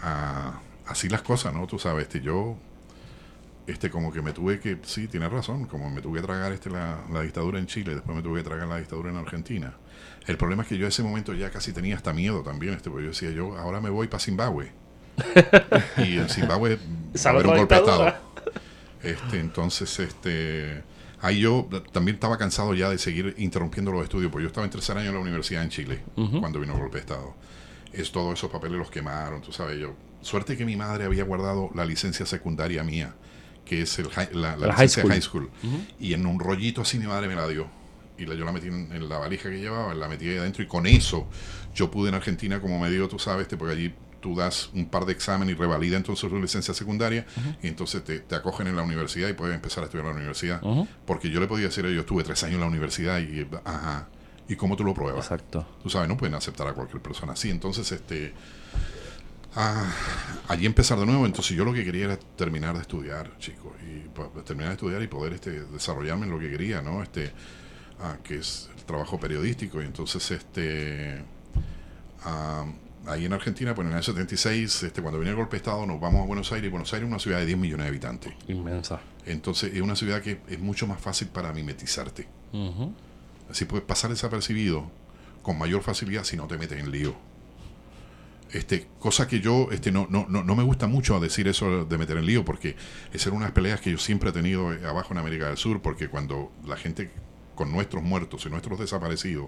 ah, 0.03 0.61
así 0.87 1.09
las 1.09 1.23
cosas, 1.23 1.55
¿no? 1.55 1.69
Tú 1.69 1.79
sabes, 1.79 2.03
este, 2.03 2.21
yo 2.21 2.59
este 3.67 3.91
como 3.91 4.13
que 4.13 4.23
me 4.23 4.33
tuve 4.33 4.61
que, 4.61 4.79
sí, 4.83 5.09
tienes 5.09 5.31
razón, 5.31 5.67
como 5.67 5.91
me 5.91 6.01
tuve 6.01 6.21
que 6.21 6.27
tragar 6.27 6.53
este 6.53 6.71
la, 6.71 7.05
la 7.13 7.23
dictadura 7.23 7.59
en 7.59 7.67
Chile, 7.67 7.95
después 7.95 8.17
me 8.17 8.23
tuve 8.23 8.43
que 8.43 8.49
tragar 8.49 8.69
la 8.69 8.79
dictadura 8.79 9.11
en 9.11 9.17
Argentina. 9.17 9.75
El 10.27 10.37
problema 10.37 10.63
es 10.63 10.69
que 10.69 10.77
yo 10.77 10.85
en 10.87 10.89
ese 10.89 11.03
momento 11.03 11.35
ya 11.35 11.51
casi 11.51 11.73
tenía 11.73 11.97
hasta 11.97 12.13
miedo 12.13 12.43
también, 12.43 12.75
este, 12.75 12.91
porque 12.91 13.05
yo 13.05 13.11
decía, 13.11 13.31
yo 13.31 13.57
ahora 13.57 13.81
me 13.81 13.91
voy 13.91 14.09
para 14.09 14.21
Zimbabue. 14.21 14.71
y 15.99 16.19
en 16.19 16.29
Zimbabue 16.29 16.77
va 16.77 17.31
a 17.31 17.33
haber 17.33 17.47
un 17.47 17.57
golpe 17.57 17.75
de. 17.75 17.81
Estado. 17.81 18.15
Este, 19.03 19.39
entonces, 19.39 19.99
este, 20.01 20.83
ahí 21.21 21.41
yo 21.41 21.69
también 21.93 22.17
estaba 22.17 22.37
cansado 22.39 22.75
ya 22.75 22.91
de 22.91 22.99
seguir 22.99 23.35
interrumpiendo 23.39 23.93
los 23.93 24.03
estudios, 24.03 24.33
porque 24.33 24.43
yo 24.43 24.49
estaba 24.49 24.65
en 24.65 24.71
tercer 24.71 24.99
año 24.99 25.09
en 25.09 25.15
la 25.15 25.21
universidad 25.21 25.63
en 25.63 25.71
Chile, 25.71 26.01
cuando 26.41 26.61
vino 26.61 26.75
el 26.75 26.81
golpe 26.81 26.97
de 26.97 27.01
Estado. 27.03 27.35
Es, 27.93 28.11
todos 28.11 28.35
esos 28.35 28.51
papeles 28.51 28.79
los 28.79 28.91
quemaron, 28.91 29.41
tú 29.43 29.53
sabes, 29.53 29.79
yo. 29.79 29.95
Suerte 30.23 30.57
que 30.57 30.65
mi 30.65 30.77
madre 30.77 31.05
había 31.05 31.23
guardado 31.23 31.71
la 31.75 31.85
licencia 31.85 32.27
secundaria 32.27 32.83
mía, 32.83 33.15
que 33.67 33.83
es 33.83 33.99
el 33.99 34.07
hi- 34.07 34.33
la, 34.35 34.57
la 34.57 34.69
La 34.69 34.73
high 34.75 34.89
school. 34.89 35.11
high 35.11 35.21
school. 35.21 35.51
Y 36.01 36.15
en 36.15 36.25
un 36.25 36.41
rollito 36.41 36.81
así 36.81 36.99
mi 36.99 37.07
madre 37.07 37.29
me 37.29 37.35
la 37.35 37.47
dio. 37.47 37.67
Y 38.19 38.25
la, 38.25 38.35
yo 38.35 38.47
la 38.47 38.53
metí 38.53 38.69
en, 38.69 38.91
en 38.93 39.09
la 39.11 39.19
valija 39.19 39.51
que 39.51 39.59
llevaba, 39.59 39.93
la 39.95 40.09
metí 40.09 40.27
ahí 40.31 40.39
adentro 40.39 40.63
y 40.63 40.67
con 40.67 40.87
eso 40.87 41.29
yo 41.75 41.91
pude 41.91 42.09
en 42.09 42.15
Argentina, 42.15 42.61
como 42.63 42.79
me 42.81 42.89
dio, 42.91 43.07
tú 43.09 43.19
sabes, 43.19 43.47
porque 43.59 43.75
allí 43.75 43.95
tú 44.21 44.35
das 44.35 44.71
un 44.73 44.89
par 44.89 45.05
de 45.05 45.13
exámenes 45.13 45.55
y 45.55 45.59
revalida 45.59 45.97
entonces 45.99 46.29
tu 46.31 46.41
licencia 46.41 46.73
secundaria 46.73 47.27
y 47.63 47.67
entonces 47.69 48.03
te, 48.03 48.21
te 48.21 48.35
acogen 48.35 48.67
en 48.69 48.75
la 48.77 48.83
universidad 48.83 49.29
y 49.29 49.35
puedes 49.35 49.55
empezar 49.55 49.83
a 49.83 49.87
estudiar 49.87 50.07
en 50.07 50.13
la 50.13 50.17
universidad. 50.17 50.63
Porque 51.05 51.29
yo 51.29 51.41
le 51.41 51.47
podía 51.47 51.67
decir, 51.67 51.85
yo 51.87 52.01
estuve 52.01 52.25
tres 52.25 52.43
años 52.45 52.55
en 52.55 52.61
la 52.61 52.67
universidad 52.69 53.19
y, 53.21 53.47
ajá, 53.65 54.09
¿y 54.49 54.57
cómo 54.57 54.77
tú 54.77 54.85
lo 54.85 54.95
pruebas? 54.95 55.27
Exacto. 55.27 55.67
Tú 55.83 55.91
sabes, 55.91 56.09
no 56.09 56.17
pueden 56.17 56.35
aceptar 56.35 56.67
a 56.69 56.73
cualquier 56.73 57.03
persona 57.03 57.35
así. 57.35 57.51
Entonces, 57.51 57.93
este. 57.93 58.33
Ah, 59.57 59.91
allí 60.49 60.67
empezar 60.67 60.99
de 60.99 61.07
nuevo. 61.07 61.27
Entonces, 61.27 61.57
yo 61.57 61.65
lo 61.65 61.73
que 61.73 61.85
quería 61.85 62.05
era 62.07 62.17
terminar 62.17 62.75
de 62.77 62.83
estudiar, 62.83 63.37
chicos. 63.39 63.73
Y 63.83 64.09
pa- 64.09 64.29
terminar 64.45 64.69
de 64.71 64.75
estudiar 64.75 65.03
y 65.03 65.09
poder 65.09 65.33
este, 65.33 65.65
desarrollarme 65.65 66.27
en 66.27 66.33
lo 66.33 66.39
que 66.39 66.51
quería, 66.51 66.83
¿no? 66.83 67.03
Este. 67.03 67.33
ah, 68.01 68.17
que 68.23 68.37
es 68.39 68.71
el 68.77 68.85
trabajo 68.85 69.19
periodístico. 69.19 69.83
Y 69.83 69.87
entonces, 69.87 70.31
este. 70.31 71.25
ah, 72.25 72.65
ahí 73.07 73.25
en 73.25 73.33
Argentina, 73.33 73.75
pues 73.75 73.85
en 73.85 73.91
el 73.93 73.95
año 73.97 74.03
76, 74.03 74.83
este, 74.85 75.01
cuando 75.03 75.19
viene 75.19 75.31
el 75.31 75.37
golpe 75.37 75.53
de 75.53 75.59
Estado, 75.59 75.87
nos 75.87 76.01
vamos 76.01 76.23
a 76.23 76.27
Buenos 76.27 76.51
Aires. 76.53 76.69
Y 76.69 76.71
Buenos 76.71 76.93
Aires 76.93 77.07
es 77.07 77.11
una 77.11 77.21
ciudad 77.21 77.39
de 77.39 77.47
10 77.47 77.59
millones 77.59 77.85
de 77.85 77.89
habitantes. 77.89 78.33
Inmensa. 78.49 79.01
Entonces, 79.25 79.75
es 79.75 79.81
una 79.81 79.97
ciudad 79.97 80.21
que 80.23 80.41
es 80.49 80.59
mucho 80.61 80.87
más 80.87 81.01
fácil 81.01 81.29
para 81.29 81.53
mimetizarte. 81.53 82.29
Ujú. 82.53 82.93
Así 83.51 83.65
puedes 83.65 83.85
pasar 83.87 84.11
desapercibido 84.11 84.91
con 85.43 85.57
mayor 85.59 85.83
facilidad 85.83 86.25
si 86.25 86.37
no 86.37 86.47
te 86.49 86.59
metes 86.59 86.79
en 86.81 86.91
lío. 86.91 87.15
Este, 88.53 88.87
cosa 89.01 89.27
que 89.27 89.41
yo 89.41 89.69
este, 89.73 89.91
no, 89.91 90.07
no, 90.09 90.27
no, 90.29 90.45
no 90.45 90.55
me 90.55 90.63
gusta 90.63 90.87
mucho 90.87 91.19
decir 91.19 91.49
eso 91.49 91.85
de 91.85 91.99
meter 91.99 92.17
en 92.17 92.27
lío, 92.27 92.45
porque 92.45 92.77
esa 93.13 93.29
era 93.29 93.37
una 93.37 93.47
de 93.47 93.49
las 93.51 93.55
peleas 93.55 93.81
que 93.81 93.91
yo 93.91 93.99
siempre 93.99 94.31
he 94.31 94.33
tenido 94.33 94.73
eh, 94.73 94.81
abajo 94.87 95.13
en 95.13 95.19
América 95.19 95.47
del 95.49 95.57
Sur, 95.57 95.83
porque 95.83 96.09
cuando 96.09 96.53
la 96.65 96.77
gente 96.77 97.11
con 97.57 97.73
nuestros 97.73 98.03
muertos 98.05 98.47
y 98.47 98.51
nuestros 98.51 98.79
desaparecidos, 98.79 99.47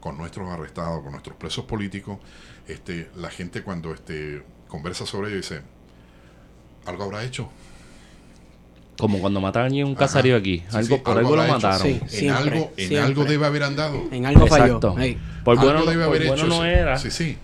con 0.00 0.16
nuestros 0.16 0.48
arrestados, 0.50 1.02
con 1.02 1.12
nuestros 1.12 1.36
presos 1.36 1.64
políticos, 1.66 2.18
este, 2.66 3.08
la 3.16 3.30
gente 3.30 3.62
cuando 3.62 3.92
este, 3.94 4.42
conversa 4.66 5.06
sobre 5.06 5.28
ello 5.28 5.36
dice, 5.36 5.60
algo 6.86 7.04
habrá 7.04 7.22
hecho. 7.22 7.48
Como 8.98 9.18
cuando 9.20 9.40
matan 9.40 9.72
a 9.72 9.84
un 9.84 9.92
Ajá. 9.92 10.00
caserío 10.00 10.36
aquí. 10.36 10.62
Algo, 10.72 10.96
sí, 10.96 11.02
por 11.02 11.16
algo 11.16 11.34
algo 11.34 11.42
lo 11.42 11.52
mataron. 11.52 11.80
Sí. 11.86 12.00
En 12.02 12.08
Siempre, 12.08 12.42
algo, 12.52 12.72
en 12.76 12.88
siempre. 12.88 12.98
algo 12.98 13.24
debe 13.24 13.46
haber 13.46 13.62
andado. 13.62 14.02
En 14.10 14.26
algo 14.26 14.46
falló. 14.46 14.80
Por 14.80 14.98
Algo 15.00 15.18
bueno, 15.44 15.86
debe 15.86 16.04
por 16.04 16.16
haber 16.16 16.26
bueno 16.28 16.42
hecho 16.42 16.46
no 16.46 16.64
era. 16.64 16.98
Sí, 16.98 17.10
sí. 17.10 17.38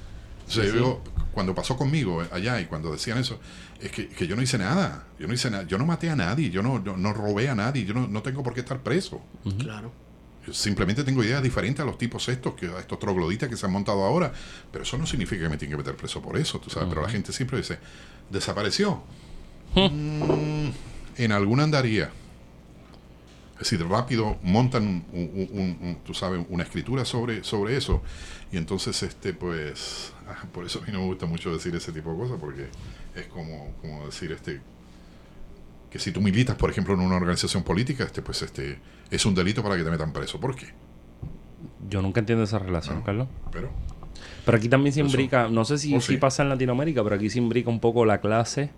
O 0.46 0.50
sea, 0.50 0.62
Sí, 0.62 0.68
yo 0.68 0.72
sí. 0.72 0.78
digo, 0.78 1.02
cuando 1.32 1.54
pasó 1.54 1.76
conmigo 1.76 2.22
eh, 2.22 2.28
allá 2.32 2.60
y 2.60 2.66
cuando 2.66 2.92
decían 2.92 3.18
eso, 3.18 3.38
es 3.80 3.90
que, 3.90 4.08
que 4.08 4.26
yo 4.26 4.36
no 4.36 4.42
hice 4.42 4.58
nada. 4.58 5.06
Yo 5.18 5.26
no 5.26 5.34
hice 5.34 5.50
nada. 5.50 5.64
Yo 5.64 5.76
no 5.78 5.84
maté 5.86 6.08
a 6.10 6.16
nadie. 6.16 6.50
Yo 6.50 6.62
no, 6.62 6.82
yo 6.84 6.96
no 6.96 7.12
robé 7.12 7.48
a 7.48 7.54
nadie. 7.54 7.84
Yo 7.84 7.94
no, 7.94 8.06
no 8.08 8.22
tengo 8.22 8.42
por 8.42 8.54
qué 8.54 8.60
estar 8.60 8.80
preso. 8.80 9.20
Claro. 9.58 9.92
Yo 10.46 10.52
simplemente 10.54 11.02
tengo 11.02 11.24
ideas 11.24 11.42
diferentes 11.42 11.82
a 11.82 11.84
los 11.84 11.98
tipos 11.98 12.28
estos, 12.28 12.54
que 12.54 12.66
a 12.66 12.78
estos 12.78 12.98
trogloditas 13.00 13.48
que 13.48 13.56
se 13.56 13.66
han 13.66 13.72
montado 13.72 14.04
ahora. 14.04 14.32
Pero 14.70 14.84
eso 14.84 14.96
no 14.96 15.04
significa 15.06 15.42
que 15.42 15.48
me 15.48 15.56
tienen 15.58 15.76
que 15.76 15.82
meter 15.82 15.96
preso 15.96 16.22
por 16.22 16.38
eso, 16.38 16.60
tú 16.60 16.70
sabes. 16.70 16.88
Pero 16.88 17.02
la 17.02 17.08
gente 17.08 17.32
siempre 17.32 17.58
dice, 17.58 17.78
desapareció. 18.30 19.02
Mm, 19.74 20.68
en 21.16 21.32
alguna 21.32 21.64
andaría. 21.64 22.10
Es 23.54 23.70
decir, 23.70 23.86
rápido 23.88 24.38
montan, 24.42 24.82
un, 24.86 25.04
un- 25.12 25.48
un- 25.52 25.78
un- 25.88 25.98
tú 26.04 26.12
sabes, 26.14 26.44
una 26.50 26.62
escritura 26.62 27.04
sobre, 27.04 27.42
sobre 27.42 27.76
eso. 27.76 28.02
Y 28.52 28.58
entonces, 28.58 29.02
este, 29.02 29.32
pues, 29.32 30.12
por 30.52 30.64
eso 30.66 30.80
a 30.82 30.86
mí 30.86 30.92
no 30.92 31.00
me 31.00 31.06
gusta 31.06 31.26
mucho 31.26 31.52
decir 31.52 31.74
ese 31.74 31.92
tipo 31.92 32.10
de 32.12 32.16
cosas, 32.18 32.38
porque 32.40 32.66
es 33.14 33.26
como, 33.26 33.72
como 33.80 34.06
decir, 34.06 34.32
este, 34.32 34.60
que 35.90 35.98
si 35.98 36.10
tú 36.12 36.20
militas, 36.20 36.56
por 36.56 36.70
ejemplo, 36.70 36.94
en 36.94 37.00
una 37.00 37.16
organización 37.16 37.62
política, 37.62 38.04
este, 38.04 38.22
pues, 38.22 38.42
este, 38.42 38.78
es 39.10 39.24
un 39.26 39.34
delito 39.34 39.62
para 39.62 39.76
que 39.76 39.82
te 39.84 39.90
metan 39.90 40.12
preso. 40.12 40.38
¿Por 40.40 40.54
qué? 40.56 40.66
Yo 41.88 42.02
nunca 42.02 42.20
entiendo 42.20 42.44
esa 42.44 42.58
relación, 42.58 42.98
No. 42.98 43.04
Carlos. 43.04 43.28
Pero, 43.52 43.70
Pero 44.44 44.58
aquí 44.58 44.68
también 44.68 44.92
se 44.92 45.00
imbrica, 45.00 45.48
no 45.48 45.64
sé 45.64 45.78
si, 45.78 45.94
Oh, 45.94 46.00
si 46.00 46.14
sí. 46.14 46.16
pasa 46.18 46.42
en 46.42 46.48
Latinoamérica, 46.48 47.02
pero 47.02 47.16
aquí 47.16 47.28
se 47.30 47.38
imbrica 47.38 47.68
un 47.70 47.80
poco 47.80 48.04
la 48.04 48.20
clase 48.20 48.70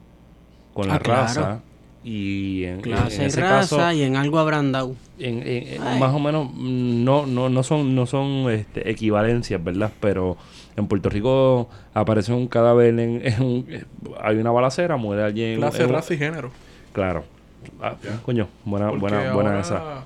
con 0.75 0.89
la 0.89 0.95
Ah, 0.97 0.99
claro. 0.99 1.21
raza. 1.23 1.61
Y 2.05 2.65
en, 2.65 2.81
Clase 2.81 3.17
en 3.17 3.23
ese 3.23 3.41
raza 3.41 3.77
caso, 3.77 3.93
y 3.93 4.03
en 4.03 4.17
algo 4.17 4.39
habrán 4.39 4.71
dado. 4.73 4.95
en- 5.19 5.39
en- 5.47 5.69
en- 5.75 5.83
Ay. 5.83 5.99
más 5.99 6.15
o 6.15 6.21
menos 6.21 6.55
no 6.55 7.27
no 7.27 7.49
no 7.49 7.63
son 7.65 7.95
no 7.97 8.07
son 8.07 8.49
este, 8.53 8.89
equivalencias 8.89 9.63
verdad 9.63 9.93
pero 10.01 10.37
en 10.81 10.87
Puerto 10.89 11.09
Rico 11.11 11.69
aparece 11.95 12.33
un 12.33 12.49
cadáver 12.49 12.99
en, 12.99 13.21
en 13.27 13.43
un- 13.43 13.87
hay 14.21 14.37
una 14.37 14.51
balacera 14.51 14.97
muere 14.97 15.23
alguien 15.25 15.57
Clase, 15.59 15.83
en 15.83 15.89
raza 15.91 16.15
y 16.15 16.19
género. 16.19 16.51
claro 16.93 17.25
Ah, 17.83 17.97
coño 18.25 18.49
buena 18.65 18.87
Porque 18.89 19.01
buena 19.01 19.33
buena 19.33 19.51
ahora- 19.51 19.61
esa 19.61 20.05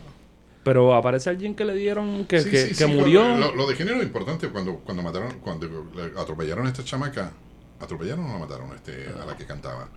pero 0.64 0.94
aparece 0.94 1.28
alguien 1.28 1.54
que 1.56 1.64
le 1.64 1.74
dieron 1.74 2.24
que, 2.24 2.40
Sí, 2.40 2.50
que, 2.50 2.56
sí, 2.58 2.68
que 2.68 2.74
sí, 2.74 2.86
murió 2.86 3.36
Lo, 3.36 3.54
lo 3.54 3.66
de 3.66 3.74
género 3.74 3.96
es 3.98 4.04
importante 4.04 4.48
cuando, 4.48 4.76
cuando 4.76 5.02
mataron, 5.02 5.38
cuando 5.40 5.66
atropellaron 6.16 6.66
a 6.66 6.68
esta 6.70 6.84
chamaca. 6.84 7.32
¿Atropellaron 7.80 8.24
o 8.26 8.32
la 8.34 8.38
mataron 8.38 8.68
este, 8.76 9.08
a 9.20 9.26
la 9.26 9.36
que 9.36 9.44
cantaba? 9.44 9.88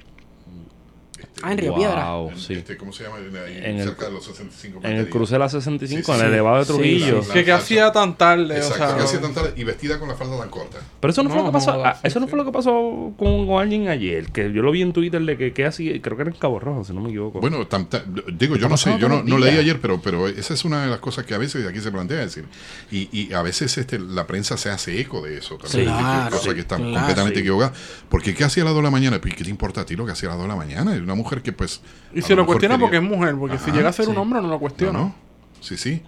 Este, 1.18 1.42
Ah, 1.42 1.52
en 1.52 1.58
Río 1.58 1.76
Piedra. 1.76 2.12
wow 2.14 2.30
en- 2.32 2.40
sí 2.40 2.54
este, 2.54 2.76
¿Cómo 2.78 2.92
se 2.92 3.04
llama? 3.04 3.18
Ahí, 3.18 3.58
En 3.64 3.78
el- 3.80 3.88
cerca 3.88 4.06
de 4.08 4.12
los 4.14 4.26
65 4.26 4.80
en 4.84 4.94
el 4.98 5.10
cruce 5.10 5.34
de 5.36 5.40
la 5.40 5.50
65 5.50 6.04
Sí, 6.06 6.12
en 6.12 6.18
sí, 6.18 6.26
el 6.26 6.32
elevado 6.34 6.60
de 6.60 6.66
Trujillo 6.66 7.24
sí, 7.24 7.30
Que 7.32 7.46
qué 7.46 7.52
hacía 7.52 7.92
tan 7.92 8.18
tarde, 8.18 8.56
Exacto, 8.58 8.84
o 8.84 8.88
sea... 8.88 8.98
que 8.98 9.04
hacía 9.04 9.22
tan 9.22 9.34
tarde 9.34 9.54
y 9.56 9.64
vestida 9.64 10.00
con 10.00 10.08
la 10.10 10.16
falda 10.16 10.38
tan 10.40 10.50
corta. 10.50 10.78
Pero 11.00 11.12
eso 11.12 11.24
no, 11.24 11.30
fue 11.30 11.38
No, 11.40 11.44
lo 11.46 11.50
que 11.50 11.54
pasó. 11.54 11.74
joda, 11.74 11.90
ah, 11.90 11.94
sí, 11.96 12.08
eso 12.08 12.20
no 12.20 12.28
fue 12.28 12.38
lo 12.38 12.46
que 12.46 12.52
pasó 12.52 13.14
con, 13.18 13.48
con 13.48 13.62
alguien 13.62 13.88
ayer. 13.90 14.26
Que 14.32 14.52
yo 14.52 14.62
lo 14.62 14.72
vi 14.72 14.82
en 14.82 14.92
Twitter 14.94 15.22
de 15.22 15.38
que, 15.38 15.54
que 15.54 15.66
así, 15.66 16.00
creo 16.00 16.16
que 16.18 16.24
era 16.24 16.32
en 16.32 16.38
Cabo 16.38 16.60
Rojo, 16.60 16.84
si 16.84 16.94
no 16.94 17.02
me 17.02 17.10
equivoco. 17.10 17.40
Bueno, 17.42 17.68
tam- 17.68 17.88
ta- 17.88 18.04
digo, 18.34 18.56
yo 18.56 18.68
no 18.70 18.78
sé, 18.78 18.98
yo 19.00 19.08
no, 19.10 19.24
no 19.24 19.38
leí 19.38 19.58
ayer, 19.58 19.80
pero, 19.80 20.02
pero 20.02 20.28
esa 20.28 20.54
es 20.54 20.66
una 20.66 20.84
de 20.84 20.90
las 20.90 21.00
cosas 21.00 21.26
que 21.26 21.34
a 21.34 21.38
veces 21.38 21.66
aquí 21.68 21.80
se 21.80 21.92
plantea 21.92 22.18
decir. 22.18 22.46
Y, 22.92 23.10
y 23.12 23.34
a 23.34 23.42
veces 23.42 23.78
este, 23.78 24.00
la 24.00 24.26
prensa 24.28 24.58
se 24.58 24.70
hace 24.70 25.00
eco 25.00 25.22
de 25.22 25.38
eso 25.38 25.58
también. 25.58 25.86
Que- 25.86 25.92
Claro, 26.26 26.38
cosa 26.38 26.50
sí, 26.50 26.56
que 26.56 26.62
está 26.62 26.78
claro, 26.78 26.94
completamente 26.94 27.36
sí. 27.36 27.42
equivocada. 27.42 27.74
Porque 28.10 28.34
¿qué 28.34 28.44
hacía 28.44 28.64
a 28.64 28.66
las 28.66 28.74
2 28.74 28.80
de 28.82 28.84
la 28.84 28.92
mañana? 28.92 29.20
Pues, 29.22 29.36
¿Qué 29.36 29.44
te 29.44 29.50
importa 29.50 29.82
a 29.82 29.86
ti 29.86 29.96
lo 29.96 30.06
que 30.06 30.12
hacía 30.14 30.30
a 30.30 30.32
las 30.32 30.38
2 30.40 30.46
de 30.46 30.50
la 30.50 30.56
mañana? 30.56 30.96
Una 31.06 31.16
mujer 31.16 31.42
que 31.42 31.54
pues... 31.54 31.82
Y 32.14 32.22
se 32.22 32.36
lo 32.36 32.42
mejor 32.42 32.56
cuestiona 32.56 32.76
quería- 32.76 32.86
porque 32.86 32.98
es 32.98 33.04
mujer, 33.04 33.36
porque 33.36 33.58
si 33.60 33.72
llega 33.72 33.90
a 33.90 33.94
ser 33.94 34.06
sí. 34.06 34.12
un 34.12 34.18
hombre 34.18 34.42
no 34.42 34.48
lo 34.48 34.54
No, 34.56 34.60
cuestiona. 34.60 35.00
no. 35.00 35.16
Sí, 35.62 35.78
sí. 35.78 36.02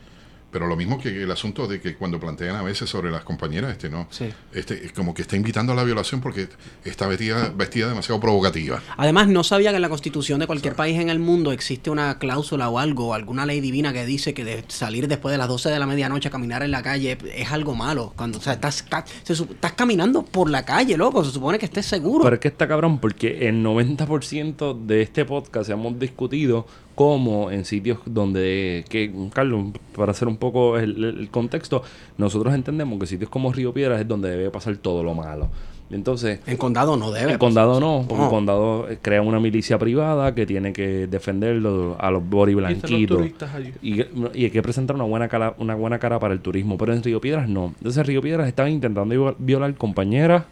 Pero 0.49 0.65
lo 0.67 0.75
mismo 0.77 0.97
que 0.97 1.09
el 1.23 1.29
asunto 1.29 1.67
de 1.67 1.81
que 1.81 1.95
cuando 1.95 2.19
plantean 2.19 2.55
a 2.55 2.63
veces 2.63 2.89
sobre 2.89 3.11
las 3.11 3.23
compañeras, 3.23 3.71
este 3.71 3.89
no, 3.89 4.07
Sí. 4.09 4.29
este 4.53 4.85
es 4.85 4.93
como 4.93 5.13
que 5.13 5.21
está 5.21 5.35
invitando 5.35 5.73
a 5.73 5.75
la 5.75 5.83
violación 5.83 6.21
porque 6.21 6.47
está 6.85 7.05
vestida, 7.05 7.51
vestida 7.55 7.89
demasiado 7.89 8.19
provocativa. 8.21 8.81
Además, 8.95 9.27
no 9.27 9.43
sabía 9.43 9.71
que 9.71 9.75
en 9.75 9.81
la 9.81 9.89
constitución 9.89 10.39
de 10.39 10.47
cualquier 10.47 10.75
país 10.75 10.97
en 10.99 11.09
el 11.09 11.19
mundo 11.19 11.51
existe 11.51 11.89
una 11.89 12.17
cláusula 12.17 12.69
o 12.69 12.79
algo, 12.79 13.13
alguna 13.13 13.45
ley 13.45 13.59
divina 13.59 13.91
que 13.91 14.05
dice 14.05 14.33
que 14.33 14.45
de 14.45 14.63
salir 14.69 15.07
después 15.09 15.31
de 15.33 15.37
las 15.37 15.49
12 15.49 15.69
de 15.69 15.79
la 15.79 15.85
medianoche 15.85 16.29
a 16.29 16.31
caminar 16.31 16.63
en 16.63 16.71
la 16.71 16.81
calle 16.81 17.17
es 17.35 17.51
algo 17.51 17.75
malo. 17.75 18.13
Cuando, 18.15 18.37
o 18.39 18.41
sea, 18.41 18.53
estás, 18.53 18.83
ca- 18.83 19.05
se 19.23 19.33
sup- 19.33 19.51
estás 19.51 19.73
caminando 19.73 20.23
por 20.23 20.49
la 20.49 20.63
calle, 20.63 20.95
loco, 20.97 21.25
se 21.25 21.31
supone 21.31 21.59
que 21.59 21.65
estés 21.65 21.85
seguro. 21.85 22.23
Pero 22.23 22.35
es 22.35 22.39
que 22.39 22.47
está 22.47 22.67
cabrón 22.69 22.99
porque 22.99 23.49
el 23.49 23.61
90% 23.63 24.73
de 24.85 25.01
este 25.01 25.25
podcast 25.25 25.69
hemos 25.69 25.99
discutido 25.99 26.65
cómo 26.97 27.51
en 27.51 27.63
sitios 27.63 27.99
donde, 28.05 28.83
que 28.89 29.11
Carlos, 29.31 29.65
para 29.95 30.11
hacer 30.11 30.27
un 30.27 30.37
poco 30.37 30.79
el, 30.79 31.03
el 31.03 31.29
contexto, 31.29 31.83
nosotros 32.17 32.55
entendemos 32.55 32.99
que 32.99 33.05
sitios 33.05 33.29
como 33.29 33.53
Río 33.53 33.71
Piedras 33.71 34.01
es 34.01 34.07
donde 34.07 34.29
debe 34.31 34.49
pasar 34.49 34.75
todo 34.77 35.03
lo 35.03 35.13
malo. 35.13 35.47
Entonces, 35.91 36.39
en 36.47 36.57
condado 36.57 36.97
no 36.97 37.11
debe. 37.11 37.31
el 37.33 37.37
condado 37.37 37.79
no, 37.79 38.03
porque 38.07 38.17
No. 38.21 38.23
el 38.25 38.29
condado 38.31 38.89
eh, 38.89 38.97
crea 39.01 39.21
una 39.21 39.39
milicia 39.39 39.77
privada 39.77 40.33
que 40.35 40.45
tiene 40.47 40.73
que 40.73 41.05
defenderlo 41.07 41.95
a 41.99 42.11
los 42.11 42.27
bori 42.27 42.53
Y 42.53 42.55
están 42.73 42.91
los 42.91 43.07
blanquitos. 43.07 43.49
Y, 43.81 44.01
y 44.33 44.43
hay 44.45 44.49
que 44.51 44.61
presentar 44.63 44.95
una 44.95 45.05
buena 45.05 45.27
cara, 45.29 45.53
una 45.59 45.75
buena 45.75 45.97
cara 45.99 46.19
para 46.19 46.33
el 46.33 46.41
turismo. 46.41 46.77
Pero 46.77 46.93
en 46.93 47.03
Río 47.03 47.21
Piedras 47.21 47.47
no. 47.47 47.73
Entonces 47.77 48.05
Río 48.05 48.21
Piedras 48.21 48.47
estaban 48.49 48.71
intentando 48.73 49.13
viol- 49.15 49.35
violar 49.39 49.73
compañeras 49.75 50.43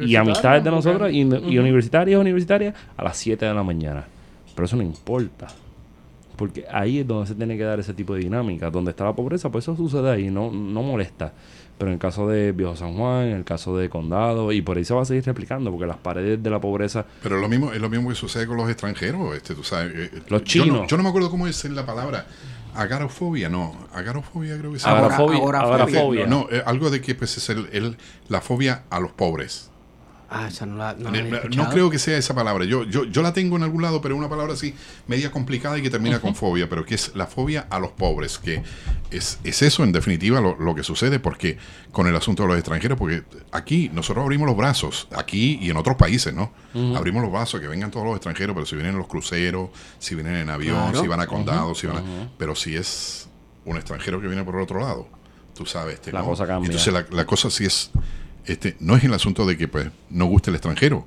y 0.00 0.16
amistades 0.16 0.64
de 0.64 0.70
nosotros 0.70 1.10
y, 1.12 1.20
y 1.20 1.58
universitarias 1.58 2.20
universitarias 2.20 2.74
a 2.96 3.04
las 3.04 3.16
7 3.16 3.46
de 3.46 3.54
la 3.54 3.62
mañana. 3.62 4.04
Pero 4.54 4.66
eso 4.66 4.76
no 4.76 4.82
importa. 4.82 5.48
Porque 6.36 6.64
ahí 6.72 6.98
es 6.98 7.06
donde 7.06 7.28
se 7.28 7.34
tiene 7.36 7.56
que 7.56 7.62
dar 7.62 7.78
ese 7.78 7.94
tipo 7.94 8.14
de 8.14 8.20
dinámica. 8.20 8.70
Donde 8.70 8.90
está 8.90 9.04
la 9.04 9.12
pobreza, 9.14 9.50
pues 9.50 9.64
eso 9.64 9.76
sucede 9.76 10.10
ahí, 10.10 10.30
no, 10.30 10.50
no 10.50 10.82
molesta. 10.82 11.32
Pero 11.78 11.90
en 11.90 11.94
el 11.94 11.98
caso 12.00 12.28
de 12.28 12.52
Viejo 12.52 12.74
San 12.76 12.94
Juan, 12.96 13.26
en 13.26 13.36
el 13.36 13.44
caso 13.44 13.76
de 13.76 13.88
Condado, 13.88 14.52
y 14.52 14.62
por 14.62 14.76
ahí 14.76 14.84
se 14.84 14.94
va 14.94 15.02
a 15.02 15.04
seguir 15.04 15.24
replicando, 15.24 15.70
porque 15.70 15.86
las 15.86 15.96
paredes 15.96 16.40
de 16.42 16.50
la 16.50 16.60
pobreza 16.60 17.04
Pero 17.22 17.38
lo 17.38 17.48
mismo, 17.48 17.72
es 17.72 17.80
lo 17.80 17.88
mismo 17.90 18.08
que 18.10 18.14
sucede 18.14 18.46
con 18.46 18.56
los 18.56 18.68
extranjeros, 18.70 19.36
este, 19.36 19.54
tú 19.56 19.64
sabes. 19.64 19.92
eh, 19.94 20.10
Los 20.28 20.44
yo 20.44 20.60
no- 20.60 20.64
chinos. 20.72 20.86
Yo 20.88 20.96
no, 20.96 21.02
me 21.02 21.08
acuerdo 21.08 21.30
cómo 21.30 21.46
es 21.48 21.64
la 21.64 21.84
palabra. 21.84 22.26
Agarofobia, 22.76 23.48
no. 23.48 23.74
Agarofobia 23.92 24.58
creo 24.58 24.72
que 24.72 24.78
se 24.80 24.86
llama. 24.86 24.98
Agorafobia. 25.14 25.38
agorafobia. 25.60 26.26
No, 26.26 26.46
eh, 26.50 26.62
algo 26.66 26.90
de 26.90 27.00
que 27.00 27.14
pues, 27.14 27.36
es 27.38 27.48
el, 27.50 27.68
el- 27.72 27.96
la 28.28 28.40
fobia 28.40 28.82
a 28.90 28.98
los 29.00 29.12
pobres. 29.12 29.70
Ah, 30.30 30.48
esa 30.48 30.66
no 30.66 30.76
la, 30.76 30.94
no 30.94 31.10
la 31.10 31.22
No, 31.22 31.36
había 31.36 31.40
no 31.54 31.68
creo 31.70 31.90
que 31.90 31.98
sea 31.98 32.16
esa 32.18 32.34
palabra. 32.34 32.64
Yo, 32.64 32.84
yo, 32.84 33.04
yo 33.04 33.22
la 33.22 33.32
tengo 33.32 33.56
en 33.56 33.62
algún 33.62 33.82
lado, 33.82 34.00
pero 34.00 34.14
es 34.14 34.18
una 34.18 34.28
palabra 34.28 34.54
así 34.54 34.74
media 35.06 35.30
complicada 35.30 35.78
y 35.78 35.82
que 35.82 35.90
termina 35.90 36.18
con 36.20 36.34
fobia, 36.34 36.68
pero 36.68 36.84
que 36.84 36.94
es 36.94 37.12
la 37.14 37.26
fobia 37.26 37.66
a 37.70 37.78
los 37.78 37.90
pobres, 37.92 38.38
que 38.38 38.62
es, 39.10 39.38
es 39.44 39.62
eso 39.62 39.84
en 39.84 39.92
definitiva 39.92 40.40
lo, 40.40 40.56
lo 40.58 40.74
que 40.74 40.82
sucede 40.82 41.20
porque 41.20 41.58
con 41.92 42.06
el 42.08 42.16
asunto 42.16 42.42
de 42.44 42.48
los 42.48 42.58
extranjeros, 42.58 42.98
porque 42.98 43.22
aquí 43.52 43.90
nosotros 43.92 44.22
abrimos 44.24 44.46
los 44.46 44.56
brazos, 44.56 45.06
aquí 45.14 45.58
y 45.60 45.70
en 45.70 45.76
otros 45.76 45.96
países, 45.96 46.34
¿no? 46.34 46.52
Abrimos 46.96 47.22
los 47.22 47.30
brazos, 47.30 47.60
que 47.60 47.68
vengan 47.68 47.90
todos 47.90 48.06
los 48.06 48.16
extranjeros, 48.16 48.54
pero 48.54 48.66
si 48.66 48.74
vienen 48.74 48.92
en 48.94 48.98
los 48.98 49.06
cruceros, 49.06 49.70
si 49.98 50.14
vienen 50.16 50.36
en 50.36 50.50
avión, 50.50 50.82
Claro. 50.90 51.00
si 51.02 51.06
van 51.06 51.20
a 51.20 51.26
condados, 51.26 51.78
si 51.78 51.86
van 51.86 51.98
a- 51.98 52.02
pero 52.38 52.56
si 52.56 52.74
es 52.74 53.28
un 53.64 53.76
extranjero 53.76 54.20
que 54.20 54.26
viene 54.26 54.42
por 54.42 54.56
el 54.56 54.62
otro 54.62 54.80
lado, 54.80 55.06
tú 55.54 55.64
sabes. 55.66 55.94
Este, 55.94 56.10
La 56.12 56.20
¿no? 56.20 56.26
cosa 56.26 56.46
cambia. 56.46 56.66
Entonces 56.66 56.92
la, 56.92 57.06
la 57.10 57.24
cosa 57.24 57.50
sí 57.50 57.64
es, 57.66 57.90
este, 58.46 58.76
no 58.80 58.96
es 58.96 59.04
el 59.04 59.14
asunto 59.14 59.46
de 59.46 59.56
que 59.56 59.68
pues 59.68 59.88
no 60.10 60.26
guste 60.26 60.50
el 60.50 60.56
extranjero 60.56 61.04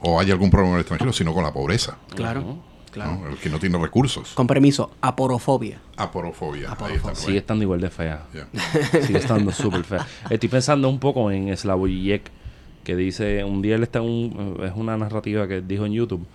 o 0.00 0.18
hay 0.20 0.30
algún 0.30 0.50
problema 0.50 0.70
con 0.72 0.76
el 0.76 0.80
extranjero, 0.82 1.12
sino 1.12 1.34
con 1.34 1.42
la 1.44 1.52
pobreza, 1.52 1.98
Claro, 2.14 2.58
claro. 2.90 3.18
¿no? 3.22 3.28
el 3.28 3.36
que 3.36 3.50
no 3.50 3.58
tiene 3.58 3.78
recursos. 3.78 4.30
Con 4.34 4.46
permiso, 4.46 4.90
aporofobia. 5.00 5.80
Aporofobia. 5.96 6.70
Aporofobia. 6.72 6.88
Ahí 6.90 6.96
está, 6.96 7.14
sigue 7.14 7.38
estando 7.38 7.64
igual 7.64 7.80
de 7.80 7.90
fea. 7.90 8.22
Ya. 8.32 8.48
Sigue 9.02 9.18
estando 9.18 9.52
súper 9.52 9.84
fea. 9.84 10.06
Estoy 10.30 10.48
pensando 10.48 10.88
un 10.88 10.98
poco 10.98 11.30
en 11.30 11.54
Slavoj 11.56 11.88
Žižek, 11.88 12.30
que 12.84 12.96
dice, 12.96 13.44
un 13.44 13.60
día 13.60 13.74
él 13.76 13.82
está 13.82 13.98
en 13.98 14.06
un, 14.06 14.60
es 14.64 14.72
una 14.74 14.96
narrativa 14.96 15.46
que 15.46 15.60
dijo 15.60 15.84
en 15.84 15.92
YouTube, 15.92 16.26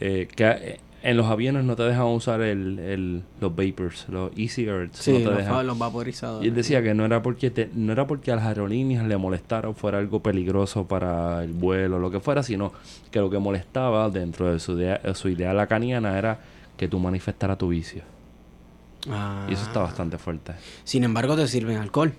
eh, 0.00 0.26
que 0.34 0.80
en 1.02 1.16
los 1.16 1.26
aviones 1.26 1.64
no 1.64 1.76
te 1.76 1.82
dejan 1.84 2.06
usar 2.06 2.40
el, 2.42 2.78
el- 2.78 3.22
los 3.40 3.54
vapors, 3.54 4.06
los 4.08 4.30
e-cigarettes. 4.36 4.98
Sí, 5.00 5.12
no 5.12 5.18
te 5.18 5.24
los, 5.24 5.36
dejan. 5.38 5.52
fa- 5.54 5.62
los 5.62 5.78
vaporizadores. 5.78 6.44
Y 6.44 6.48
él 6.48 6.54
decía 6.54 6.82
que 6.82 6.92
no 6.94 7.04
era 7.04 7.22
porque 7.22 7.50
te- 7.50 7.70
no 7.74 7.92
era 7.92 8.06
porque 8.06 8.32
a 8.32 8.36
las 8.36 8.44
aerolíneas 8.46 9.06
le 9.06 9.16
molestara 9.16 9.68
o 9.68 9.74
fuera 9.74 9.98
algo 9.98 10.20
peligroso 10.22 10.86
para 10.86 11.42
el 11.44 11.52
vuelo 11.52 11.96
o 11.96 11.98
lo 11.98 12.10
que 12.10 12.20
fuera, 12.20 12.42
sino 12.42 12.72
que 13.10 13.18
lo 13.20 13.30
que 13.30 13.38
molestaba 13.38 14.08
dentro 14.10 14.52
de 14.52 14.58
su 14.60 14.78
idea, 14.78 15.00
su 15.14 15.28
idea 15.28 15.52
lacaniana 15.54 16.18
era 16.18 16.40
que 16.76 16.88
tú 16.88 16.98
manifestaras 16.98 17.58
tu 17.58 17.68
vicio. 17.68 18.02
Ah. 19.10 19.46
Y 19.48 19.54
eso 19.54 19.62
está 19.64 19.80
bastante 19.80 20.18
fuerte. 20.18 20.52
Sin 20.84 21.04
embargo, 21.04 21.34
te 21.36 21.46
sirven 21.48 21.78
alcohol. 21.78 22.12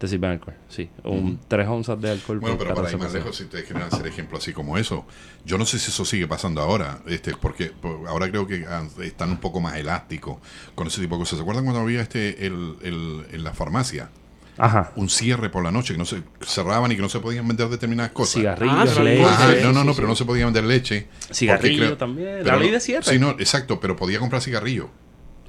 Te 0.00 0.08
sirven 0.08 0.30
alcohol, 0.30 0.54
sí. 0.68 0.88
Un 1.04 1.38
3 1.46 1.68
onzas 1.68 2.00
de 2.00 2.10
alcohol 2.10 2.40
Bueno, 2.40 2.56
por 2.56 2.66
pero 2.66 2.74
para 2.74 2.86
14 2.88 2.96
ir 2.96 3.02
más 3.04 3.12
lejos, 3.12 3.36
si 3.36 3.42
ustedes 3.44 3.64
quieren 3.66 3.82
hacer 3.82 4.06
ejemplos 4.06 4.42
así 4.42 4.54
como 4.54 4.78
eso, 4.78 5.04
yo 5.44 5.58
no 5.58 5.66
sé 5.66 5.78
si 5.78 5.90
eso 5.90 6.06
sigue 6.06 6.26
pasando 6.26 6.62
ahora, 6.62 7.00
este, 7.06 7.36
porque 7.36 7.66
por- 7.66 8.08
ahora 8.08 8.30
creo 8.30 8.46
que 8.46 8.64
ah, 8.66 8.82
están 9.02 9.28
un 9.30 9.36
poco 9.36 9.60
más 9.60 9.76
elásticos 9.76 10.38
con 10.74 10.86
ese 10.86 11.02
tipo 11.02 11.16
de 11.16 11.20
cosas. 11.20 11.36
¿Se 11.36 11.42
acuerdan 11.42 11.64
cuando 11.64 11.82
había 11.82 12.00
este 12.00 12.46
el, 12.46 12.76
el- 12.82 13.26
en 13.30 13.44
la 13.44 13.52
farmacia 13.52 14.08
Ajá. 14.56 14.90
un 14.96 15.10
cierre 15.10 15.50
por 15.50 15.62
la 15.62 15.70
noche 15.70 15.92
que 15.92 15.98
no 15.98 16.06
se 16.06 16.22
cerraban 16.40 16.90
y 16.92 16.96
que 16.96 17.02
no 17.02 17.10
se 17.10 17.20
podían 17.20 17.46
vender 17.46 17.68
determinadas 17.68 18.12
cosas? 18.12 18.36
Cigarrillos, 18.36 18.96
Ah, 18.98 19.02
leche. 19.02 19.24
Ajá, 19.24 19.52
Sí, 19.52 19.58
no, 19.64 19.72
no, 19.74 19.80
sí, 19.80 19.86
no, 19.86 19.92
sí. 19.92 19.96
pero 19.96 20.08
no 20.08 20.16
se 20.16 20.24
podía 20.24 20.44
vender 20.46 20.64
leche. 20.64 21.08
Cigarrillo 21.30 21.98
también. 21.98 22.38
pero 22.42 22.52
La 22.52 22.56
ley 22.56 22.70
de 22.70 22.80
cierre. 22.80 23.04
Sí, 23.04 23.18
no, 23.18 23.32
exacto, 23.32 23.78
pero 23.80 23.96
podía 23.96 24.18
comprar 24.18 24.40
cigarrillo. 24.40 24.88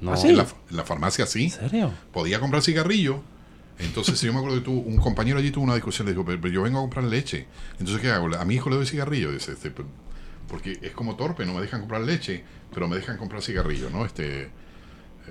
No. 0.02 0.12
¿Ah, 0.12 0.16
sí? 0.18 0.28
En, 0.28 0.36
la, 0.36 0.42
en 0.70 0.76
la 0.76 0.84
farmacia 0.84 1.24
sí. 1.24 1.44
¿En 1.44 1.50
serio? 1.70 1.90
Podía 2.12 2.38
comprar 2.38 2.62
cigarrillo. 2.62 3.22
Entonces, 3.84 4.20
yo 4.20 4.32
me 4.32 4.38
acuerdo 4.38 4.58
que 4.58 4.64
tuvo, 4.64 4.80
un 4.80 4.96
compañero 4.96 5.38
allí 5.38 5.50
tuvo 5.50 5.64
una 5.64 5.74
discusión. 5.74 6.06
Le 6.06 6.12
dijo, 6.12 6.24
pero, 6.24 6.40
pero 6.40 6.52
yo 6.54 6.62
vengo 6.62 6.78
a 6.78 6.82
comprar 6.82 7.04
leche. 7.04 7.46
Entonces, 7.78 8.00
¿qué 8.00 8.10
hago? 8.10 8.34
A 8.36 8.44
mi 8.44 8.54
hijo 8.54 8.70
le 8.70 8.76
doy 8.76 8.86
cigarrillo. 8.86 9.32
Dice, 9.32 9.52
este, 9.52 9.72
porque 10.48 10.78
es 10.82 10.92
como 10.92 11.16
torpe, 11.16 11.44
no 11.46 11.54
me 11.54 11.60
dejan 11.60 11.80
comprar 11.80 12.02
leche, 12.02 12.44
pero 12.72 12.88
me 12.88 12.96
dejan 12.96 13.16
comprar 13.16 13.42
cigarrillo, 13.42 13.90
¿no? 13.90 14.04
Este, 14.04 14.42
eh, 14.44 14.50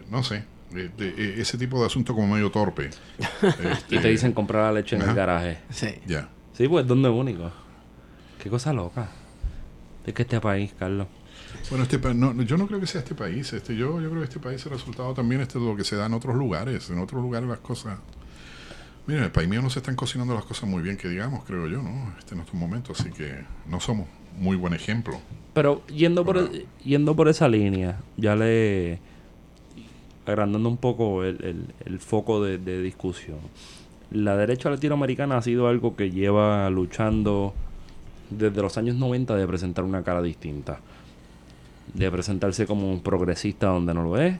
no 0.09 0.23
sé. 0.23 0.43
eh, 0.75 0.89
de- 0.97 1.09
eh, 1.17 1.35
ese 1.41 1.57
tipo 1.57 1.79
de 1.81 1.85
asunto 1.87 2.13
como 2.15 2.33
medio 2.33 2.49
torpe. 2.51 2.89
Y 3.89 3.99
te 3.99 4.07
dicen 4.07 4.31
comprar 4.33 4.63
la 4.63 4.79
leche 4.79 4.95
en 4.95 5.01
el 5.03 5.13
garaje. 5.13 5.59
Sí. 5.69 5.87
Ya. 6.07 6.29
Sí, 6.53 6.67
pues 6.67 6.87
¿dónde 6.87 7.09
es 7.09 7.15
único? 7.15 7.51
Qué 8.41 8.49
cosa 8.49 8.71
loca. 8.73 9.09
Es 10.05 10.13
que 10.13 10.21
este 10.23 10.39
país, 10.41 10.73
Carlos. 10.79 11.07
Bueno, 11.69 11.83
este 11.83 11.99
pa- 11.99 12.13
no, 12.13 12.33
yo 12.41 12.57
no 12.57 12.67
creo 12.67 12.79
que 12.79 12.87
sea 12.87 13.01
este 13.01 13.13
país. 13.15 13.51
Este, 13.53 13.75
yo, 13.75 13.99
yo 14.01 14.09
creo 14.09 14.21
que 14.21 14.27
este 14.29 14.39
país 14.39 14.59
es 14.61 14.65
el 14.65 14.71
resultado 14.71 15.13
también 15.13 15.41
este, 15.41 15.59
de 15.59 15.65
lo 15.65 15.75
que 15.75 15.83
se 15.83 15.95
da 15.95 16.05
en 16.07 16.13
otros 16.13 16.35
lugares. 16.35 16.89
En 16.89 16.99
otros 16.99 17.21
lugares 17.21 17.47
las 17.49 17.59
cosas... 17.59 17.99
Miren, 19.07 19.23
en 19.23 19.25
el 19.25 19.31
país 19.31 19.49
mío 19.49 19.61
no 19.61 19.69
se 19.69 19.79
están 19.79 19.95
cocinando 19.95 20.33
las 20.33 20.45
cosas 20.45 20.69
muy 20.69 20.81
bien, 20.81 20.95
que 20.97 21.09
digamos, 21.09 21.43
creo 21.45 21.67
yo, 21.67 21.81
¿no? 21.81 22.13
Este, 22.19 22.35
en 22.35 22.41
estos 22.41 22.55
momentos, 22.55 22.99
así 22.99 23.09
que 23.09 23.43
no 23.67 23.79
somos 23.79 24.07
muy 24.37 24.55
buen 24.55 24.73
ejemplo. 24.73 25.19
Pero 25.53 25.85
yendo 25.87 26.23
por, 26.23 26.49
yendo 26.83 27.15
por 27.15 27.27
esa 27.27 27.47
línea, 27.49 27.99
ya 28.17 28.35
le 28.35 28.99
agrandando 30.25 30.69
un 30.69 30.77
poco 30.77 31.23
el, 31.23 31.43
el- 31.43 31.65
el 31.85 31.99
foco 31.99 32.43
de, 32.43 32.57
de 32.57 32.81
discusión. 32.81 33.39
La 34.11 34.35
derecha 34.37 34.69
latinoamericana 34.69 35.37
ha 35.37 35.41
sido 35.41 35.67
algo 35.67 35.95
que 35.95 36.11
lleva 36.11 36.69
luchando 36.69 37.53
desde 38.29 38.61
los 38.61 38.77
años 38.77 38.95
90 38.97 39.35
de 39.35 39.47
presentar 39.47 39.83
una 39.83 40.03
cara 40.03 40.21
distinta. 40.21 40.79
De 41.93 42.09
presentarse 42.09 42.65
como 42.65 42.89
un 42.89 43.01
progresista 43.01 43.67
donde 43.67 43.93
no 43.93 44.03
lo 44.03 44.17
es, 44.17 44.35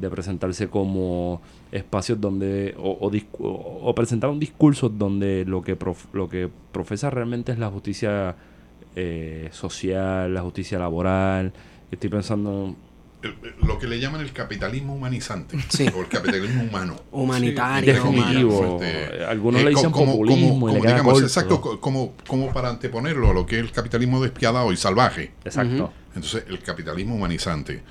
de 0.00 0.08
presentarse 0.10 0.68
como 0.68 1.42
espacios 1.70 2.18
donde 2.18 2.74
o, 2.78 2.92
o- 3.00 3.80
o 3.90 3.94
presentar 3.94 4.30
un 4.30 4.38
discurso 4.40 4.88
donde 4.88 5.44
lo 5.46 5.60
que 5.62 5.76
prof- 5.76 6.06
lo 6.14 6.28
que 6.30 6.48
profesa 6.72 7.10
realmente 7.10 7.52
es 7.52 7.58
la 7.58 7.68
justicia 7.68 8.36
eh, 8.96 9.48
social, 9.52 10.32
la 10.32 10.40
justicia 10.40 10.78
laboral. 10.78 11.52
Estoy 11.90 12.08
pensando 12.10 12.74
El- 13.20 13.34
lo 13.66 13.78
que 13.80 13.88
le 13.88 13.98
llaman 13.98 14.20
el 14.20 14.32
capitalismo 14.32 14.94
humanizante, 14.94 15.56
Sí. 15.70 15.88
o 15.94 16.00
el 16.02 16.08
capitalismo 16.08 16.62
humano. 16.62 16.96
Humanitario. 17.10 17.94
Definitivo. 17.94 18.58
humano. 18.76 18.82
Este, 18.84 19.24
Algunos 19.24 19.60
eh, 19.60 19.64
le 19.64 19.70
dicen 19.70 19.90
co- 19.90 19.98
como- 19.98 20.12
populismo 20.12 20.48
como- 20.60 20.74
digamos, 20.74 21.22
exacto, 21.22 21.60
co- 21.60 21.80
como, 21.80 22.14
como 22.28 22.52
para 22.52 22.68
anteponerlo 22.68 23.30
a 23.30 23.34
lo 23.34 23.44
que 23.44 23.56
es 23.56 23.62
el 23.62 23.72
capitalismo 23.72 24.22
despiadado 24.22 24.72
y 24.72 24.76
salvaje. 24.76 25.32
exacto. 25.44 25.92
Entonces, 26.14 26.44
el 26.48 26.60
capitalismo 26.60 27.16
humanizante. 27.16 27.82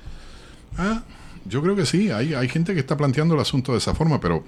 Ah, 0.78 1.02
yo 1.44 1.62
creo 1.62 1.76
que 1.76 1.84
sí, 1.86 2.10
hay, 2.10 2.32
hay 2.34 2.48
gente 2.48 2.72
que 2.74 2.80
está 2.80 2.96
planteando 2.96 3.34
el 3.34 3.40
asunto 3.40 3.72
de 3.72 3.78
esa 3.78 3.94
forma, 3.94 4.20
pero 4.20 4.44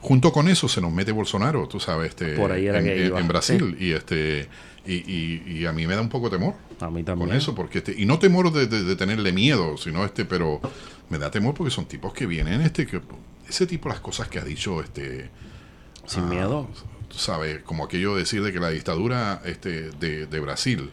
junto 0.00 0.32
con 0.32 0.48
eso 0.48 0.68
se 0.68 0.80
nos 0.80 0.92
mete 0.92 1.12
Bolsonaro, 1.12 1.66
tú 1.68 1.80
sabes, 1.80 2.10
este, 2.10 2.34
Por 2.36 2.52
ahí 2.52 2.66
era 2.66 2.78
en, 2.78 2.84
que 2.84 3.00
en- 3.00 3.06
iba. 3.08 3.20
en 3.20 3.28
Brasil. 3.28 3.76
Y 3.80 3.92
este 3.92 4.48
y, 4.92 5.04
y- 5.12 5.58
y 5.60 5.66
a 5.66 5.72
mí 5.72 5.86
me 5.86 5.94
da 5.94 6.00
un 6.00 6.08
poco 6.08 6.30
temor 6.30 6.54
A 6.80 6.90
mí 6.90 7.02
también. 7.02 7.28
con 7.28 7.36
eso, 7.36 7.54
porque 7.54 7.78
este, 7.78 7.94
y 7.96 8.06
no 8.06 8.18
temor 8.18 8.52
de, 8.52 8.66
de- 8.66 8.84
de 8.84 8.96
tenerle 8.96 9.32
miedo, 9.32 9.76
sino 9.76 10.04
este, 10.04 10.24
pero 10.24 10.60
me 11.10 11.18
da 11.18 11.30
temor 11.30 11.54
porque 11.54 11.70
son 11.70 11.86
tipos 11.86 12.12
que 12.12 12.26
vienen, 12.26 12.60
este, 12.62 12.86
que 12.86 13.00
ese 13.48 13.66
tipo 13.66 13.88
las 13.88 14.00
cosas 14.00 14.28
que 14.28 14.38
ha 14.38 14.44
dicho, 14.44 14.80
este, 14.82 15.30
Sin 16.06 16.24
ah, 16.24 16.26
miedo. 16.26 16.68
tú 17.08 17.18
sabes, 17.18 17.62
como 17.62 17.84
aquello 17.84 18.14
de 18.14 18.20
decir 18.20 18.42
de 18.42 18.52
que 18.52 18.60
la 18.60 18.70
dictadura 18.70 19.40
este, 19.44 19.90
de, 19.90 20.26
de 20.26 20.40
Brasil, 20.40 20.90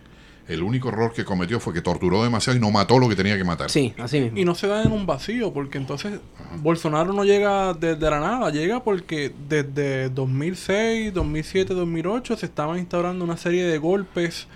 el 0.47 0.61
único 0.61 0.89
error 0.89 1.11
que 1.13 1.25
cometió 1.25 1.59
fue 1.59 1.73
que 1.73 1.81
torturó 1.81 2.23
demasiado 2.23 2.57
y 2.57 2.61
no 2.61 2.69
mató 2.69 2.99
lo 2.99 3.09
que 3.09 3.15
tenía 3.15 3.37
que 3.37 3.43
matar. 3.43 3.69
Sí, 3.69 3.93
así 3.97 4.19
mismo. 4.19 4.37
Y 4.37 4.45
no 4.45 4.53
se 4.53 4.67
da 4.67 4.83
en 4.83 4.91
un 4.91 5.05
vacío, 5.05 5.51
porque 5.53 5.77
entonces 5.77 6.19
Bolsonaro 6.57 7.13
no 7.13 7.23
llega 7.23 7.73
desde 7.73 8.09
la 8.09 8.19
nada, 8.19 8.51
llega 8.51 8.83
porque 8.83 9.33
desde 9.47 10.09
2006, 10.09 11.13
2007, 11.13 11.73
2008 11.73 12.37
se 12.37 12.45
estaban 12.45 12.77
instaurando 12.77 13.25
una 13.25 13.37
serie 13.37 13.65
de 13.65 13.77
golpes 13.77 14.47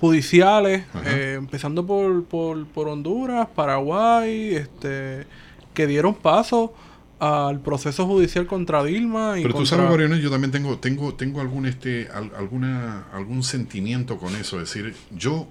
judiciales, 0.00 0.84
eh, 1.06 1.34
empezando 1.38 1.86
por, 1.86 2.24
por, 2.24 2.66
por 2.66 2.88
Honduras, 2.88 3.48
Paraguay, 3.54 4.54
este, 4.54 5.26
que 5.74 5.86
dieron 5.86 6.14
paso 6.14 6.74
al 7.20 7.60
proceso 7.60 8.06
judicial 8.06 8.46
contra 8.46 8.82
Dilma 8.82 9.38
y 9.38 9.42
Pero 9.42 9.54
tú 9.54 9.66
sabes, 9.66 9.88
Mariano, 9.90 10.16
yo 10.16 10.30
también 10.30 10.50
tengo, 10.50 10.78
tengo, 10.78 11.14
tengo 11.14 11.40
algún 11.40 11.66
este, 11.66 12.08
al- 12.12 12.32
alguna, 12.36 13.04
algún 13.12 13.42
sentimiento 13.42 14.16
con 14.18 14.34
eso. 14.36 14.60
Es 14.60 14.72
decir, 14.72 14.94
yo 15.10 15.48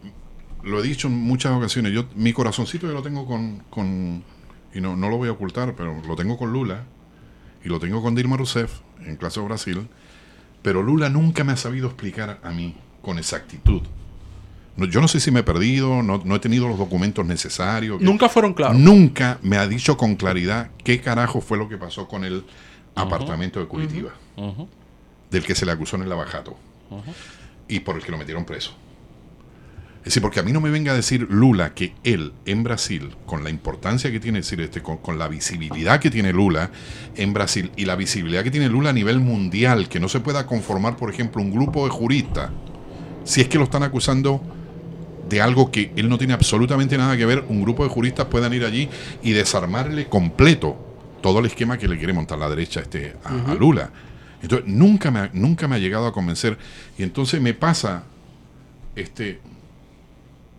lo 0.64 0.80
he 0.80 0.84
dicho 0.84 1.08
en 1.08 1.14
muchas 1.14 1.52
ocasiones, 1.54 1.94
yo, 1.94 2.06
mi 2.16 2.34
corazoncito 2.34 2.88
yo 2.88 2.94
lo 2.94 3.04
tengo 3.04 3.26
con, 3.26 3.60
con 3.70 4.24
y 4.74 4.82
no, 4.82 4.96
no 4.96 5.10
lo 5.10 5.18
voy 5.18 5.30
a 5.30 5.32
ocultar, 5.32 5.76
pero 5.76 6.02
lo 6.08 6.16
tengo 6.16 6.38
con 6.38 6.52
Lula 6.52 6.84
y 7.64 7.70
lo 7.70 7.80
tengo 7.80 8.02
con 8.02 8.16
Dilma 8.16 8.36
Rousseff 8.38 8.80
en 9.06 9.16
clase 9.16 9.40
de 9.40 9.46
Brasil, 9.46 9.88
pero 10.62 10.82
Lula 10.84 11.10
nunca 11.10 11.44
me 11.44 11.54
ha 11.54 11.58
sabido 11.58 11.88
explicar 11.88 12.40
a 12.44 12.50
mí 12.52 12.76
con 13.02 13.18
exactitud. 13.20 13.82
No, 14.80 14.86
yo 14.86 15.02
no 15.02 15.10
sé 15.10 15.20
si 15.20 15.30
me 15.30 15.42
he 15.42 15.44
perdido, 15.44 16.02
no, 16.02 16.22
no 16.24 16.36
he 16.36 16.40
tenido 16.40 16.68
los 16.68 16.78
documentos 16.78 17.26
necesarios. 17.26 18.02
Nunca 18.02 18.30
fueron 18.30 18.54
claros. 18.54 18.78
Nunca 18.78 19.38
me 19.42 19.58
ha 19.58 19.68
dicho 19.68 19.98
con 19.98 20.16
claridad 20.16 20.72
qué 20.84 21.02
carajo 21.02 21.42
fue 21.42 21.58
lo 21.58 21.68
que 21.68 21.78
pasó 21.78 22.08
con 22.08 22.24
el 22.24 22.46
apartamento 22.96 23.60
de 23.60 23.66
Curitiba, 23.68 24.12
del 25.30 25.44
que 25.44 25.54
se 25.54 25.66
le 25.66 25.74
acusó 25.74 25.98
en 25.98 26.04
el 26.04 26.10
lavajato 26.10 26.58
ujú. 26.90 27.12
y 27.68 27.82
por 27.82 27.98
el 27.98 28.04
que 28.04 28.12
lo 28.12 28.18
metieron 28.18 28.46
preso. 28.46 28.72
Es 30.00 30.06
decir, 30.06 30.22
porque 30.22 30.40
a 30.40 30.44
mí 30.44 30.54
no 30.54 30.62
me 30.62 30.70
venga 30.70 30.94
a 30.94 30.96
decir 30.96 31.28
Lula 31.30 31.74
que 31.74 31.94
él 32.06 32.32
en 32.46 32.64
Brasil, 32.64 33.16
con 33.26 33.44
la 33.44 33.50
importancia 33.50 34.10
que 34.12 34.22
tiene, 34.22 34.40
es 34.40 34.46
decir, 34.46 34.62
este, 34.62 34.82
con, 34.82 34.98
con 34.98 35.20
la 35.20 35.28
visibilidad 35.28 36.00
que 36.00 36.10
tiene 36.10 36.32
Lula 36.32 36.72
en 37.16 37.34
Brasil 37.34 37.72
y 37.76 37.84
la 37.84 37.98
visibilidad 37.98 38.44
que 38.44 38.50
tiene 38.50 38.70
Lula 38.70 38.92
a 38.92 38.94
nivel 38.94 39.20
mundial, 39.20 39.90
que 39.90 40.00
no 40.00 40.08
se 40.08 40.22
pueda 40.22 40.48
conformar, 40.48 40.96
por 40.96 41.10
ejemplo, 41.10 41.42
un 41.42 41.52
grupo 41.52 41.84
de 41.84 41.92
juristas, 41.92 42.50
si 43.26 43.42
es 43.42 43.50
que 43.50 43.58
lo 43.58 43.66
están 43.66 43.84
acusando 43.84 44.42
de 45.30 45.42
algo 45.42 45.72
que 45.72 45.92
él 45.96 46.10
no 46.10 46.18
tiene 46.18 46.34
absolutamente 46.34 46.98
nada 46.98 47.16
que 47.16 47.26
ver, 47.26 47.46
un 47.50 47.62
grupo 47.62 47.84
de 47.84 47.90
juristas 47.90 48.26
puedan 48.26 48.54
ir 48.54 48.66
allí 48.66 48.90
y 49.24 49.32
desarmarle 49.32 50.08
completo 50.08 50.86
todo 51.22 51.40
el 51.40 51.46
esquema 51.46 51.78
que 51.78 51.88
le 51.88 51.98
quiere 51.98 52.14
montar 52.14 52.40
la 52.40 52.50
derecha 52.50 52.80
este, 52.82 53.16
a, 53.24 53.52
a 53.52 53.56
Lula. 53.56 53.92
Entonces, 54.42 54.68
nunca 54.68 55.12
me, 55.12 55.20
ha- 55.20 55.30
nunca 55.34 55.68
me 55.68 55.76
ha 55.76 55.80
llegado 55.80 56.08
a 56.08 56.14
convencer. 56.14 56.58
Y 56.98 57.04
entonces 57.04 57.42
me 57.42 57.54
pasa, 57.54 58.04
este, 58.96 59.40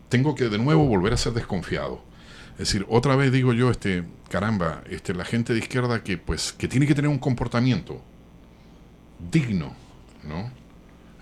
tengo 0.08 0.34
que 0.34 0.48
de 0.48 0.58
nuevo 0.58 0.84
volver 0.86 1.12
a 1.14 1.16
ser 1.16 1.32
desconfiado. 1.32 2.02
Es 2.52 2.68
decir, 2.68 2.84
otra 2.90 3.16
vez 3.16 3.32
digo 3.32 3.54
yo, 3.54 3.70
este, 3.70 4.04
caramba, 4.28 4.82
este, 4.90 5.14
la 5.14 5.24
gente 5.24 5.54
de 5.54 5.60
izquierda 5.60 6.04
que 6.04 6.18
pues, 6.18 6.52
que 6.52 6.68
tiene 6.68 6.86
que 6.86 6.94
tener 6.94 7.08
un 7.10 7.18
comportamiento 7.18 8.02
digno, 9.30 9.72
¿no? 10.28 10.50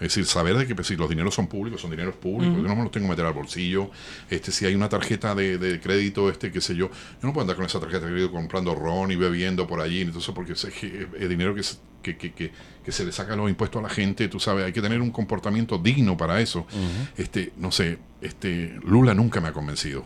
Es 0.00 0.14
decir, 0.14 0.26
saber 0.26 0.56
de 0.56 0.66
que 0.66 0.74
pues, 0.74 0.86
si 0.86 0.96
los 0.96 1.08
dineros 1.08 1.34
son 1.34 1.48
públicos, 1.48 1.80
son 1.80 1.90
dineros 1.90 2.14
públicos, 2.16 2.56
yo 2.56 2.62
no 2.68 2.76
me 2.76 2.82
los 2.82 2.90
tengo 2.92 3.06
que 3.06 3.10
meter 3.10 3.24
al 3.26 3.32
bolsillo. 3.32 3.90
Este, 4.30 4.52
si 4.52 4.64
hay 4.64 4.74
una 4.74 4.88
tarjeta 4.88 5.34
de, 5.34 5.58
de 5.58 5.80
crédito, 5.80 6.30
este, 6.30 6.52
qué 6.52 6.60
sé 6.60 6.74
yo, 6.76 6.88
yo 6.88 6.92
no 7.22 7.32
puedo 7.32 7.42
andar 7.42 7.56
con 7.56 7.64
esa 7.66 7.80
tarjeta 7.80 8.06
de 8.06 8.12
crédito 8.12 8.30
comprando 8.32 8.74
ron 8.74 9.10
y 9.10 9.16
bebiendo 9.16 9.66
por 9.66 9.80
allí, 9.80 10.00
entonces 10.02 10.32
porque 10.34 10.52
es, 10.52 10.64
es 10.64 11.28
dinero 11.28 11.54
que, 11.54 11.62
se- 11.64 11.78
que, 12.02 12.16
que, 12.16 12.32
que, 12.32 12.52
que 12.84 12.92
se 12.92 13.04
le 13.04 13.10
saca 13.12 13.34
los 13.34 13.50
impuestos 13.50 13.80
a 13.80 13.82
la 13.82 13.88
gente, 13.92 14.28
tú 14.28 14.38
sabes, 14.38 14.64
hay 14.64 14.72
que 14.72 14.80
tener 14.80 15.00
un 15.00 15.10
comportamiento 15.10 15.78
digno 15.78 16.16
para 16.16 16.40
eso. 16.40 16.64
Este, 17.16 17.52
no 17.56 17.72
sé, 17.72 17.98
este, 18.20 18.78
Lula 18.84 19.14
nunca 19.14 19.40
me 19.40 19.48
ha 19.48 19.52
convencido. 19.52 20.04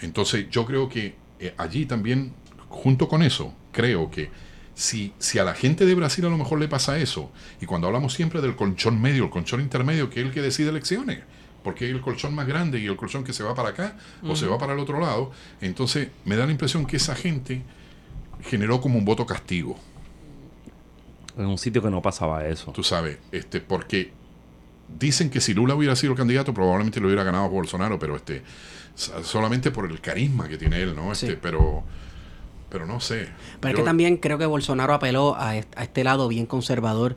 Entonces 0.00 0.46
yo 0.50 0.64
creo 0.66 0.88
que 0.88 1.14
eh, 1.40 1.54
allí 1.56 1.86
también, 1.86 2.32
junto 2.68 3.08
con 3.08 3.22
eso, 3.22 3.54
creo 3.72 4.10
que 4.10 4.30
si, 4.80 5.12
si 5.18 5.40
a 5.40 5.44
la 5.44 5.54
gente 5.54 5.84
de 5.86 5.94
Brasil 5.96 6.24
a 6.24 6.28
lo 6.28 6.36
mejor 6.38 6.60
le 6.60 6.68
pasa 6.68 6.98
eso, 6.98 7.32
y 7.60 7.66
cuando 7.66 7.88
hablamos 7.88 8.12
siempre 8.14 8.40
del 8.40 8.54
colchón 8.54 9.00
medio, 9.02 9.24
el 9.24 9.30
colchón 9.30 9.60
intermedio, 9.60 10.08
que 10.08 10.20
es 10.20 10.26
el 10.26 10.32
que 10.32 10.40
decide 10.40 10.68
elecciones, 10.68 11.18
porque 11.64 11.86
es 11.88 11.90
el 11.92 12.00
colchón 12.00 12.32
más 12.32 12.46
grande 12.46 12.78
y 12.78 12.86
el 12.86 12.94
colchón 12.96 13.24
que 13.24 13.32
se 13.32 13.42
va 13.42 13.56
para 13.56 13.70
acá 13.70 13.96
o 14.22 14.36
se 14.36 14.46
va 14.46 14.56
para 14.56 14.74
el 14.74 14.78
otro 14.78 15.00
lado, 15.00 15.32
entonces 15.60 16.08
me 16.24 16.36
da 16.36 16.46
la 16.46 16.52
impresión 16.52 16.86
que 16.86 16.96
esa 16.98 17.16
gente 17.16 17.62
generó 18.42 18.80
como 18.80 18.98
un 18.98 19.04
voto 19.04 19.26
castigo, 19.26 19.76
En 21.36 21.46
un 21.46 21.58
sitio 21.58 21.82
que 21.82 21.90
no 21.90 22.00
pasaba 22.00 22.46
eso. 22.46 22.70
tú 22.72 22.84
sabes, 22.84 23.18
este, 23.32 23.60
porque 23.60 24.12
dicen 24.98 25.28
que 25.28 25.40
si 25.40 25.54
Lula 25.54 25.74
hubiera 25.74 25.96
sido 25.96 26.12
el 26.12 26.18
candidato 26.18 26.54
probablemente 26.54 27.00
lo 27.00 27.06
hubiera 27.08 27.24
ganado 27.24 27.48
Bolsonaro, 27.48 27.98
pero 27.98 28.14
este 28.16 28.42
so- 28.94 29.22
solamente 29.24 29.70
por 29.72 29.90
el 29.90 30.00
carisma 30.00 30.48
que 30.48 30.56
tiene 30.56 30.80
él, 30.80 30.94
¿no? 30.96 31.10
Este, 31.12 31.32
Sí. 31.32 31.38
pero 31.42 31.82
pero 32.68 32.86
no 32.86 33.00
sé. 33.00 33.28
Pero 33.60 33.70
es 33.74 33.80
que 33.80 33.84
también 33.84 34.16
creo 34.16 34.38
que 34.38 34.46
Bolsonaro 34.46 34.94
apeló 34.94 35.34
a, 35.36 35.50
a 35.50 35.56
este 35.82 36.04
lado 36.04 36.28
bien 36.28 36.46
conservador, 36.46 37.16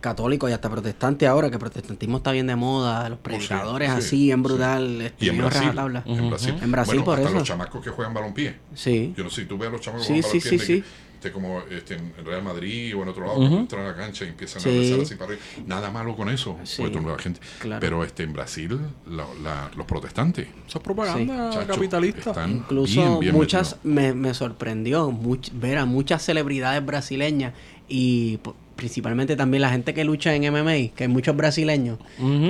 católico 0.00 0.48
y 0.48 0.52
hasta 0.52 0.70
protestante 0.70 1.26
ahora, 1.26 1.48
que 1.48 1.54
el 1.56 1.60
protestantismo 1.60 2.16
está 2.18 2.32
bien 2.32 2.46
de 2.46 2.56
moda, 2.56 3.08
los 3.08 3.18
predicadores 3.18 3.90
Oh, 3.90 3.92
sí, 3.94 3.98
así, 3.98 4.30
en 4.30 4.38
sí. 4.38 4.42
brutal, 4.42 5.00
este, 5.02 5.24
y 5.24 5.28
en 5.28 5.34
bien 5.36 5.46
Brasil, 5.46 5.68
en 5.68 6.30
Brasil, 6.30 6.54
En 6.62 6.72
Brasil 6.72 6.94
Bueno, 6.94 7.04
por 7.04 7.18
hasta 7.18 7.28
eso. 7.28 7.38
los 7.38 7.48
chamacos 7.48 7.84
que 7.84 7.90
juegan 7.90 8.14
balompié. 8.14 8.56
Sí. 8.74 9.12
Yo 9.16 9.24
no 9.24 9.30
sé 9.30 9.42
si 9.42 9.46
tú 9.48 9.58
ves 9.58 9.68
a 9.68 9.72
los 9.72 9.80
chamacos 9.80 10.06
Sí, 10.06 10.14
que 10.14 10.22
juegan 10.22 10.40
sí, 10.40 10.48
balompié 10.48 10.66
sí, 10.66 10.72
de 10.74 10.82
sí. 10.82 10.84
Como 11.30 11.60
este, 11.70 11.94
en 11.94 12.12
Real 12.24 12.42
Madrid 12.42 12.96
o 12.96 13.02
en 13.02 13.08
otro 13.10 13.26
lado, 13.26 13.36
cuando 13.36 13.58
entran 13.58 13.84
a 13.84 13.88
la 13.90 13.94
cancha 13.96 14.24
y 14.24 14.28
empiezan 14.28 14.62
Sí. 14.62 14.68
a 14.70 14.72
rezar 14.72 15.00
así 15.00 15.14
para 15.16 15.26
arriba. 15.32 15.42
Nada 15.66 15.90
malo 15.90 16.16
con 16.16 16.30
eso, 16.30 16.58
Sí. 16.64 16.82
la 16.82 17.18
gente. 17.18 17.40
Claro. 17.60 17.80
Pero 17.80 18.02
este 18.02 18.22
en 18.22 18.32
Brasil, 18.32 18.80
la- 19.06 19.26
la- 19.42 19.70
los 19.76 19.86
protestantes 19.86 20.48
Eso 20.66 20.78
es 20.78 20.84
propaganda 20.84 21.50
chacho, 21.50 21.66
capitalista. 21.74 22.30
están 22.30 22.50
Incluso 22.50 23.00
bien, 23.00 23.20
bien 23.20 23.34
muchas, 23.34 23.76
me, 23.84 24.14
me 24.14 24.32
sorprendió 24.34 25.10
much- 25.10 25.50
ver 25.52 25.78
a 25.78 25.84
muchas 25.84 26.22
celebridades 26.24 26.84
brasileñas 26.84 27.52
y 27.88 28.38
principalmente 28.82 29.36
también 29.36 29.60
la 29.62 29.70
gente 29.70 29.94
que 29.94 30.02
lucha 30.04 30.34
en 30.34 30.42
MMA, 30.52 30.92
que 30.96 31.04
hay 31.04 31.08
muchos 31.08 31.36
brasileños, 31.36 31.98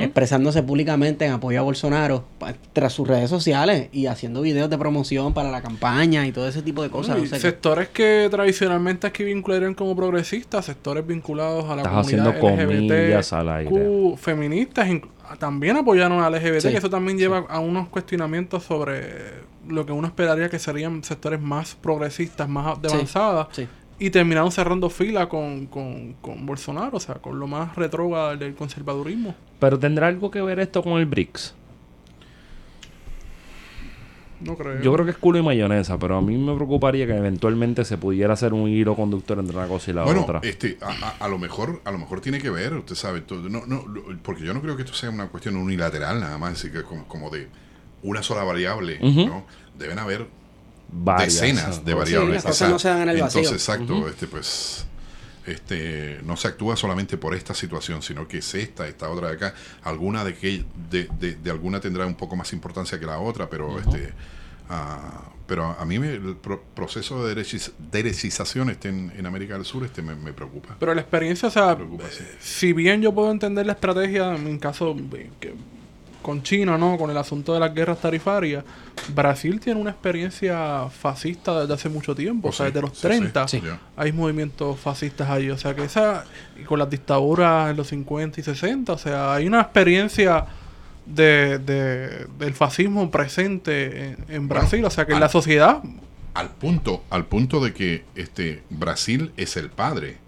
expresándose 0.01 0.63
públicamente 0.63 1.27
en 1.27 1.33
apoyo 1.33 1.59
a 1.61 1.63
Bolsonaro 1.63 2.25
pa- 2.39 2.55
tras 2.73 2.95
sus 2.95 3.07
redes 3.07 3.29
sociales 3.29 3.91
y 3.93 4.07
haciendo 4.07 4.41
videos 4.41 4.71
de 4.71 4.79
promoción 4.79 5.35
para 5.35 5.51
la 5.51 5.61
campaña 5.61 6.27
y 6.27 6.33
todo 6.33 6.49
ese 6.49 6.63
tipo 6.63 6.83
de 6.83 6.89
cosas. 6.89 7.19
Sectores 7.29 7.89
que 7.91 8.29
tradicionalmente 8.31 9.07
aquí 9.07 9.25
vincularían 9.25 9.75
como 9.75 9.95
progresistas, 9.95 10.65
sectores 10.65 11.07
vinculados 11.07 11.67
a 11.67 11.77
la 11.77 11.83
Estás 11.83 12.07
comunidad 12.07 12.41
LGBT, 12.41 13.33
al 13.35 13.49
aire. 13.51 13.71
Q, 13.71 14.17
feministas, 14.19 14.89
también 15.39 15.77
apoyaron 15.77 16.23
al 16.23 16.33
LGBT, 16.35 16.61
Sí. 16.63 16.69
que 16.71 16.79
eso 16.79 16.89
también 16.89 17.19
lleva 17.19 17.45
a 17.51 17.59
unos 17.59 17.89
cuestionamientos 17.89 18.63
sobre 18.63 19.53
lo 19.69 19.85
que 19.85 19.93
uno 19.93 20.07
esperaría 20.07 20.49
que 20.49 20.59
serían 20.59 21.05
sectores 21.05 21.41
más 21.43 21.75
progresistas, 21.75 22.49
más 22.49 22.81
de 22.81 22.89
avanzada, 22.91 23.49
Sí. 23.53 23.69
Y 23.99 24.11
terminaron 24.11 24.51
cerrando 24.51 24.91
fila 24.91 25.29
con, 25.29 25.67
con, 25.67 26.15
con 26.15 26.45
Bolsonaro, 26.47 26.97
o 26.97 27.01
sea, 27.01 27.17
con 27.17 27.39
lo 27.39 27.47
más 27.47 27.77
retrógrado 27.77 28.37
del 28.37 28.55
conservadurismo. 28.55 29.35
Pero 29.61 29.79
tendrá 29.79 30.09
algo 30.09 30.31
que 30.31 30.41
ver 30.43 30.59
esto 30.61 30.83
con 30.83 30.95
el 30.99 31.07
BRICS. 31.07 31.55
No 34.41 34.57
creo. 34.57 34.83
Yo 34.83 34.93
creo 34.93 35.05
que 35.05 35.13
es 35.13 35.19
culo 35.19 35.39
y 35.39 35.43
mayonesa, 35.43 35.99
pero 36.01 36.17
a 36.17 36.21
mí 36.21 36.37
me 36.37 36.53
preocuparía 36.57 37.07
que 37.07 37.15
eventualmente 37.17 37.85
se 37.85 37.97
pudiera 37.97 38.33
hacer 38.33 38.53
un 38.53 38.69
hilo 38.69 38.97
conductor 38.97 39.39
entre 39.39 39.57
una 39.57 39.69
cosa 39.69 39.93
y 39.93 39.95
la 39.95 40.03
Bueno, 40.03 40.23
otra. 40.23 40.41
este, 40.43 40.79
a, 40.81 40.89
a- 40.91 41.17
a 41.25 41.29
lo 41.29 41.39
mejor, 41.39 41.81
a 41.85 41.93
lo 41.93 41.99
mejor 41.99 42.21
tiene 42.21 42.41
que 42.41 42.51
ver, 42.51 42.75
usted 42.75 42.97
sabe, 42.97 43.21
todo- 43.21 43.49
no, 43.49 43.65
no, 43.69 43.85
porque 44.25 44.43
yo 44.43 44.53
no 44.53 44.61
creo 44.61 44.75
que 44.75 44.83
esto 44.83 44.95
sea 44.97 45.11
una 45.11 45.29
cuestión 45.29 45.55
unilateral 45.57 46.19
nada 46.19 46.39
más, 46.39 46.55
así 46.55 46.73
que 46.73 46.83
como, 46.83 47.07
como 47.07 47.31
de 47.31 47.47
una 48.03 48.25
sola 48.25 48.43
variable. 48.43 48.99
¿no? 49.01 49.45
Deben 49.79 50.01
haber 50.01 50.27
Varias, 50.93 51.41
decenas 51.41 51.85
de 51.85 51.95
variables. 51.95 52.29
Sí, 52.29 52.35
las 52.35 52.45
cosas 52.45 52.71
no 52.71 52.79
se 52.79 52.89
dan 52.89 53.03
en 53.03 53.09
el 53.09 53.21
vacío. 53.21 53.41
Entonces, 53.41 53.53
exacto, 53.69 54.09
este, 54.09 54.27
pues, 54.27 54.87
este, 55.47 56.21
no 56.25 56.37
se 56.37 56.49
actúa 56.49 56.77
solamente 56.77 57.17
por 57.17 57.35
esta 57.35 57.55
situación, 57.55 58.03
sino 58.03 58.29
que 58.29 58.39
es 58.39 58.55
esta, 58.55 58.87
esta 58.87 59.09
otra 59.09 59.29
de 59.29 59.35
acá, 59.35 59.55
alguna 59.83 60.23
de 60.25 60.35
que 60.35 60.65
de, 60.91 61.09
de- 61.19 61.35
de 61.37 61.51
alguna 61.51 61.81
tendrá 61.81 62.07
un 62.07 62.15
poco 62.15 62.37
más 62.37 62.53
importancia 62.53 63.01
que 63.01 63.07
la 63.07 63.19
otra, 63.19 63.49
pero 63.51 63.79
este, 63.81 64.13
ah, 64.69 65.31
pero 65.47 65.65
a 65.79 65.85
mí 65.85 65.99
me- 65.99 66.13
el 66.15 66.37
pro- 66.37 66.63
proceso 66.75 67.27
de 67.27 67.35
derechiz- 67.35 67.73
derechización 67.91 68.71
este 68.71 68.89
en, 68.91 69.13
en 69.17 69.27
América 69.27 69.55
del 69.55 69.65
Sur 69.65 69.85
este 69.85 70.01
me, 70.03 70.15
me 70.15 70.33
preocupa. 70.33 70.77
Pero 70.79 70.95
la 70.95 71.01
experiencia, 71.01 71.49
o 71.49 71.51
sea, 71.51 71.75
preocupa, 71.75 72.05
sí. 72.11 72.23
si 72.41 72.73
bien 72.73 73.03
yo 73.03 73.13
puedo 73.13 73.31
entender 73.33 73.67
la 73.67 73.73
estrategia, 73.73 74.35
en 74.35 74.59
caso 74.59 74.95
eh, 75.15 75.31
que- 75.41 75.55
con 76.23 76.43
China, 76.43 76.79
¿no? 76.79 76.97
Con 76.97 77.11
el 77.11 77.17
asunto 77.19 77.53
de 77.53 77.61
las 77.61 77.75
guerras 77.75 78.01
tarifarias, 78.01 78.65
Brasil 79.15 79.61
tiene 79.61 79.81
una 79.81 79.91
experiencia 79.91 80.89
fascista 80.89 81.61
desde 81.61 81.75
hace 81.75 81.89
mucho 81.89 82.15
tiempo, 82.15 82.49
o 82.49 82.53
sea, 82.53 82.67
Sí, 82.67 82.73
desde 82.73 82.81
los 82.87 82.91
sí, 82.93 82.97
sí, 83.03 83.07
30 83.09 83.49
sí. 83.49 83.61
Ya. 83.65 83.79
hay 83.97 84.13
movimientos 84.13 84.79
fascistas 84.81 85.29
allí, 85.29 85.51
o 85.51 85.59
sea, 85.59 85.75
que 85.75 85.85
esa, 85.85 86.25
y 86.59 86.63
con 86.65 86.79
las 86.79 86.89
dictaduras 86.89 87.71
en 87.71 87.77
los 87.77 87.89
50 87.89 88.41
y 88.41 88.43
60, 88.45 88.93
o 88.93 88.99
sea, 88.99 89.35
hay 89.35 89.47
una 89.47 89.61
experiencia 89.61 90.47
de, 91.05 91.59
de- 91.59 92.27
del 92.39 92.55
fascismo 92.55 93.11
presente 93.11 94.07
en, 94.11 94.17
en 94.29 94.49
Brasil, 94.49 94.85
o 94.85 94.91
sea, 94.91 95.05
que 95.07 95.13
en 95.15 95.21
la 95.21 95.29
sociedad 95.29 95.83
Al 96.35 96.49
punto, 96.51 97.03
al 97.11 97.27
punto 97.27 97.61
de 97.63 97.73
que 97.75 98.05
este 98.15 98.63
Brasil 98.71 99.33
es 99.37 99.57
el 99.57 99.69
padre 99.71 100.19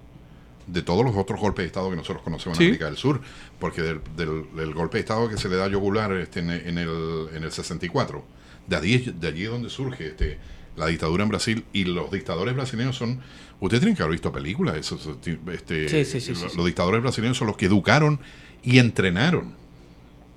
de 0.66 0.82
todos 0.82 1.05
los 1.05 1.15
otros 1.16 1.39
golpes 1.41 1.62
de 1.65 1.66
Estado 1.66 1.91
que 1.91 1.97
nosotros 1.97 2.23
conocemos 2.23 2.57
Sí. 2.59 2.65
en 2.65 2.69
América 2.70 2.86
del 2.86 2.97
Sur, 2.97 3.20
porque 3.61 3.82
del, 3.82 4.01
del- 4.16 4.45
del 4.57 4.74
golpe 4.74 4.97
de 4.99 5.01
Estado 5.03 5.28
que 5.28 5.36
se 5.36 5.49
le 5.49 5.57
da 5.57 5.66
a 5.66 5.69
Yogular 5.69 6.12
este, 6.15 6.41
en, 6.41 6.51
en 6.51 6.78
el, 6.78 7.28
en 7.35 7.45
el 7.45 7.53
64, 7.53 8.24
de 8.66 8.77
allí, 8.77 8.95
es- 8.95 9.20
de 9.20 9.28
allí 9.28 9.45
es 9.45 9.51
donde 9.51 9.69
surge 9.70 10.07
este, 10.09 10.39
la 10.77 10.86
dictadura 10.86 11.23
en 11.23 11.28
Brasil 11.28 11.65
y 11.73 11.85
los 11.85 12.11
dictadores 12.11 12.55
brasileños 12.55 12.97
son, 12.97 13.20
ustedes 13.61 13.81
tienen 13.82 13.95
que 13.97 14.03
haber 14.03 14.12
visto 14.12 14.32
películas, 14.32 14.77
eso, 14.77 14.97
eso, 14.97 15.15
ti- 15.16 15.39
este, 15.53 16.05
Sí, 16.05 16.20
sí, 16.20 16.32
los 16.57 16.65
dictadores 16.66 17.01
brasileños 17.03 17.36
son 17.36 17.47
los 17.47 17.57
que 17.57 17.66
educaron 17.66 18.19
y 18.62 18.78
entrenaron 18.78 19.55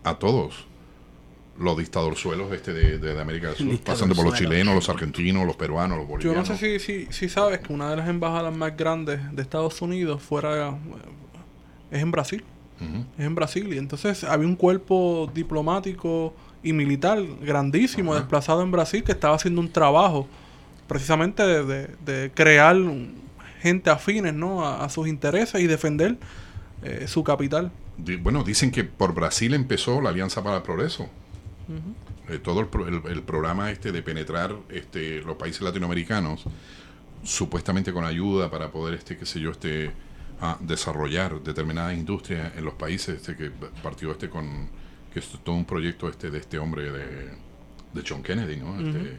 a 0.03 0.15
todos 0.19 0.66
los 1.59 1.77
dictadorzuelos 1.77 2.51
este 2.53 2.73
de, 2.73 2.99
de- 2.99 3.13
de 3.15 3.21
América 3.21 3.47
del 3.47 3.55
Sur, 3.57 3.79
pasando 3.79 4.13
por 4.15 4.25
los 4.25 4.35
chilenos, 4.35 4.75
los 4.75 4.89
argentinos, 4.89 5.45
los 5.45 5.55
peruanos, 5.55 5.97
los 5.97 6.05
Yo 6.07 6.11
bolivianos. 6.11 6.49
no 6.49 6.55
sé 6.57 6.79
si, 6.79 7.05
si, 7.05 7.11
si 7.11 7.29
sabes 7.29 7.59
que 7.59 7.73
una 7.73 7.89
de 7.89 7.95
las 7.97 8.07
embajadas 8.09 8.55
más 8.55 8.75
grandes 8.77 9.19
de 9.35 9.41
Estados 9.41 9.81
Unidos 9.81 10.21
fuera 10.21 10.69
eh, 10.69 10.73
es 11.91 12.01
en 12.01 12.11
Brasil. 12.11 12.43
Es 13.17 13.25
en 13.25 13.33
Brasil. 13.33 13.73
Y 13.73 13.77
entonces 13.79 14.23
había 14.23 14.47
un 14.47 14.55
cuerpo 14.55 15.31
diplomático 15.33 16.33
y 16.61 16.73
militar 16.73 17.23
grandísimo 17.41 18.13
desplazado 18.13 18.61
en 18.61 18.71
Brasil 18.71 19.03
que 19.03 19.13
estaba 19.13 19.35
haciendo 19.35 19.61
un 19.61 19.71
trabajo 19.71 20.27
precisamente 20.87 21.41
de, 21.43 21.63
de- 21.65 21.87
de 22.05 22.31
crear 22.31 22.75
gente 23.61 23.89
afines 23.89 24.33
¿no? 24.35 24.63
a, 24.63 24.85
a 24.85 24.89
sus 24.89 25.07
intereses 25.07 25.59
y 25.59 25.65
defender 25.67 26.17
eh, 26.83 27.05
su 27.07 27.23
capital. 27.23 27.71
Bueno, 28.21 28.43
dicen 28.43 28.69
que 28.69 28.83
por 28.83 29.15
Brasil 29.15 29.55
empezó 29.55 29.99
la 30.01 30.09
Alianza 30.09 30.43
para 30.43 30.57
el 30.57 30.61
Progreso. 30.61 31.09
Eh, 32.29 32.39
todo 32.39 32.59
el, 32.61 32.67
pro- 32.67 32.87
el- 32.87 33.01
el 33.07 33.23
programa 33.23 33.71
este 33.71 33.91
de 33.91 34.01
penetrar 34.01 34.55
este, 34.69 35.21
los 35.21 35.35
países 35.37 35.61
latinoamericanos, 35.61 36.43
supuestamente 37.23 37.91
con 37.93 38.05
ayuda 38.05 38.49
para 38.49 38.71
poder, 38.71 38.95
este, 38.95 39.17
qué 39.17 39.25
sé 39.25 39.39
yo, 39.39 39.51
este, 39.51 39.91
desarrollar 40.61 41.41
determinadas 41.41 41.93
industrias 41.97 42.53
en 42.55 42.63
los 42.65 42.75
países 42.75 43.15
este, 43.17 43.35
que 43.35 43.51
partió 43.81 44.11
este 44.11 44.29
con 44.29 44.69
que 45.13 45.19
es 45.19 45.27
todo 45.43 45.55
un 45.55 45.65
proyecto 45.65 46.07
este 46.09 46.29
de 46.29 46.37
este 46.39 46.59
hombre 46.59 46.91
de, 46.91 47.05
de 47.93 48.03
John 48.07 48.21
Kennedy, 48.21 48.57
¿no? 48.57 48.79
Este, 48.79 49.17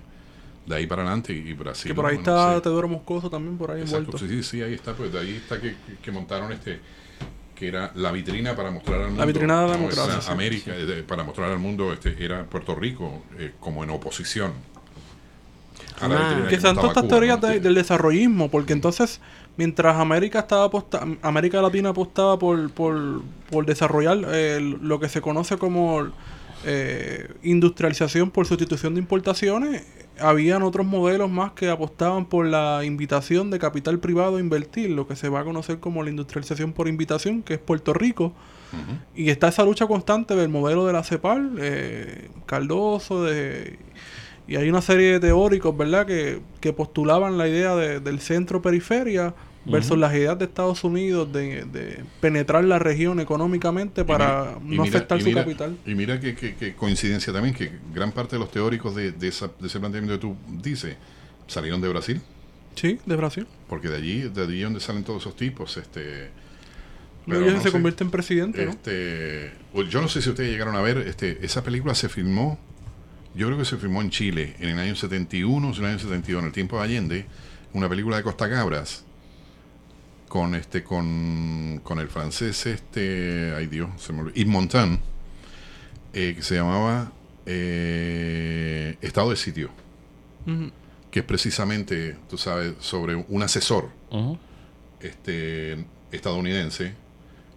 de 0.66 0.74
ahí 0.76 0.86
para 0.86 1.02
adelante 1.02 1.32
y 1.32 1.52
Brasil. 1.54 1.88
Que 1.90 1.94
por 1.94 2.06
ahí 2.06 2.16
bueno, 2.16 2.30
está 2.30 2.56
sí. 2.56 2.62
Teodoro 2.62 2.88
Moscoso 2.88 3.30
también 3.30 3.56
por 3.56 3.70
ahí 3.70 3.80
Exacto, 3.80 4.16
envuelto. 4.16 4.28
sí, 4.28 4.42
sí, 4.42 4.62
ahí 4.62 4.74
está, 4.74 4.94
pues 4.94 5.12
de 5.12 5.18
ahí 5.18 5.36
está 5.36 5.58
que- 5.60 5.74
que 6.00 6.10
montaron 6.12 6.52
este 6.52 6.78
que 7.58 7.66
era 7.68 7.90
la 7.96 8.12
vitrina 8.12 8.54
para 8.54 8.70
mostrar 8.70 9.00
al 9.02 9.08
mundo 9.10 9.26
vitrina 9.26 9.62
de 9.66 9.78
la 9.78 9.88
Esa 9.88 10.20
sí. 10.22 10.30
América 10.30 10.76
eh, 10.76 10.86
de- 10.86 11.02
para 11.02 11.24
mostrar 11.24 11.50
al 11.50 11.58
mundo 11.58 11.92
este 11.92 12.14
era 12.24 12.44
Puerto 12.44 12.74
Rico 12.74 13.22
eh, 13.38 13.52
como 13.58 13.82
en 13.82 13.90
oposición 13.90 14.52
a 16.00 16.06
la 16.08 16.14
Ah. 16.16 16.28
vitrina 16.28 16.48
Que 16.48 16.56
que 16.58 16.62
montaba 16.62 16.74
todas 16.80 16.96
estas 16.96 17.08
teorías 17.08 17.40
¿no? 17.42 17.48
de- 17.48 17.60
del 17.60 17.74
desarrollismo, 17.74 18.48
porque 18.50 18.72
entonces, 18.72 19.20
mientras 19.56 19.96
América 19.96 20.40
estaba 20.40 20.64
aposta 20.64 21.04
América 21.22 21.60
Latina 21.60 21.88
apostaba 21.90 22.38
por, 22.38 22.70
por, 22.70 23.22
por 23.50 23.66
desarrollar 23.66 24.18
eh, 24.28 24.60
lo 24.60 25.00
que 25.00 25.08
se 25.08 25.20
conoce 25.20 25.56
como 25.58 26.08
eh, 26.64 27.28
industrialización 27.42 28.30
por 28.30 28.46
sustitución 28.46 28.94
de 28.94 29.00
importaciones, 29.00 29.84
habían 30.20 30.62
otros 30.62 30.86
modelos 30.86 31.30
más 31.30 31.52
que 31.52 31.68
apostaban 31.70 32.26
por 32.26 32.46
la 32.46 32.84
invitación 32.84 33.50
de 33.50 33.58
capital 33.58 33.98
privado 33.98 34.36
a 34.36 34.40
invertir, 34.40 34.90
lo 34.90 35.06
que 35.06 35.16
se 35.16 35.28
va 35.28 35.40
a 35.40 35.44
conocer 35.44 35.78
como 35.80 36.02
la 36.02 36.10
industrialización 36.10 36.72
por 36.72 36.88
invitación, 36.88 37.42
que 37.42 37.54
es 37.54 37.60
Puerto 37.60 37.92
Rico. 37.94 38.32
Y 39.14 39.30
está 39.30 39.48
esa 39.48 39.64
lucha 39.64 39.86
constante 39.86 40.36
del 40.36 40.48
modelo 40.50 40.86
de 40.86 40.92
la 40.92 41.02
CEPAL, 41.02 41.52
eh, 41.58 42.28
Cardoso, 42.44 43.24
de, 43.24 43.78
y 44.46 44.56
hay 44.56 44.68
una 44.68 44.82
serie 44.82 45.12
de 45.12 45.20
teóricos, 45.20 45.76
¿verdad?, 45.76 46.06
que, 46.06 46.40
que 46.60 46.72
postulaban 46.74 47.38
la 47.38 47.48
idea 47.48 47.74
de- 47.76 48.00
del 48.00 48.20
centro-periferia 48.20 49.34
versus 49.70 49.92
Ujú. 49.92 50.00
las 50.00 50.14
ideas 50.14 50.38
de 50.38 50.44
Estados 50.46 50.82
Unidos 50.84 51.32
de, 51.32 51.64
de 51.64 52.02
penetrar 52.20 52.64
la 52.64 52.78
región 52.78 53.20
económicamente 53.20 54.04
para 54.04 54.58
no 54.62 54.82
mira- 54.82 54.82
afectar 54.84 55.20
su 55.20 55.26
mira- 55.26 55.42
capital. 55.42 55.76
Y 55.86 55.94
mira 55.94 56.18
que, 56.20 56.34
que- 56.34 56.54
que 56.56 56.74
coincidencia 56.74 57.32
también, 57.32 57.54
que 57.54 57.70
gran 57.94 58.12
parte 58.12 58.36
de 58.36 58.40
los 58.40 58.50
teóricos 58.50 58.94
de, 58.96 59.12
de 59.12 59.28
esa- 59.28 59.50
de 59.60 59.66
ese 59.66 59.78
planteamiento 59.78 60.14
que 60.14 60.20
tú 60.20 60.36
dices 60.62 60.96
salieron 61.46 61.80
de 61.80 61.88
Brasil, 61.88 62.20
Sí, 62.74 62.98
de 63.06 63.16
Brasil. 63.16 63.46
porque 63.68 63.88
de 63.88 63.96
allí, 63.96 64.20
de 64.22 64.42
allí 64.42 64.58
es 64.58 64.64
donde 64.64 64.80
salen 64.80 65.04
todos 65.04 65.22
esos 65.22 65.36
tipos. 65.36 65.76
este 65.76 66.30
pero 67.26 67.44
ya 67.44 67.52
no 67.52 67.58
se 67.58 67.64
sé. 67.64 67.72
convierte 67.72 68.04
en 68.04 68.10
presidente, 68.10 68.64
¿no? 68.64 68.70
Este, 68.70 69.52
pues 69.74 69.90
yo 69.90 70.00
no 70.00 70.08
sé 70.08 70.22
si 70.22 70.30
ustedes 70.30 70.50
llegaron 70.50 70.74
a 70.76 70.80
ver, 70.80 70.96
este, 70.98 71.38
esa 71.44 71.62
película 71.62 71.94
se 71.94 72.08
filmó, 72.08 72.58
yo 73.34 73.46
creo 73.48 73.58
que 73.58 73.66
se 73.66 73.76
filmó 73.76 74.00
en 74.00 74.08
Chile 74.08 74.54
en 74.60 74.70
el 74.70 74.78
año 74.78 74.96
71, 74.96 75.68
en 75.68 75.74
el 75.74 75.84
año 75.84 75.98
72, 75.98 76.40
en 76.40 76.46
el 76.46 76.52
tiempo 76.52 76.78
de 76.78 76.84
Allende, 76.84 77.26
una 77.74 77.86
película 77.86 78.16
de 78.16 78.22
Costa 78.22 78.48
Cabras 78.48 79.04
con 80.28 80.54
este 80.54 80.84
con, 80.84 81.80
con 81.82 81.98
el 81.98 82.08
francés 82.08 82.66
este, 82.66 83.52
ay 83.56 83.66
Dios, 83.66 83.88
se 83.98 84.12
me 84.12 84.20
olvidó, 84.20 84.34
Yves 84.36 84.46
Montand, 84.52 85.00
eh, 86.12 86.34
que 86.36 86.42
se 86.42 86.56
llamaba 86.56 87.12
eh, 87.46 88.96
Estado 89.00 89.30
de 89.30 89.36
Sitio, 89.36 89.70
que 91.10 91.20
es 91.20 91.24
precisamente, 91.24 92.16
tú 92.28 92.38
sabes, 92.38 92.74
sobre 92.80 93.14
un 93.14 93.42
asesor 93.42 93.88
este 95.00 95.84
estadounidense 96.12 96.94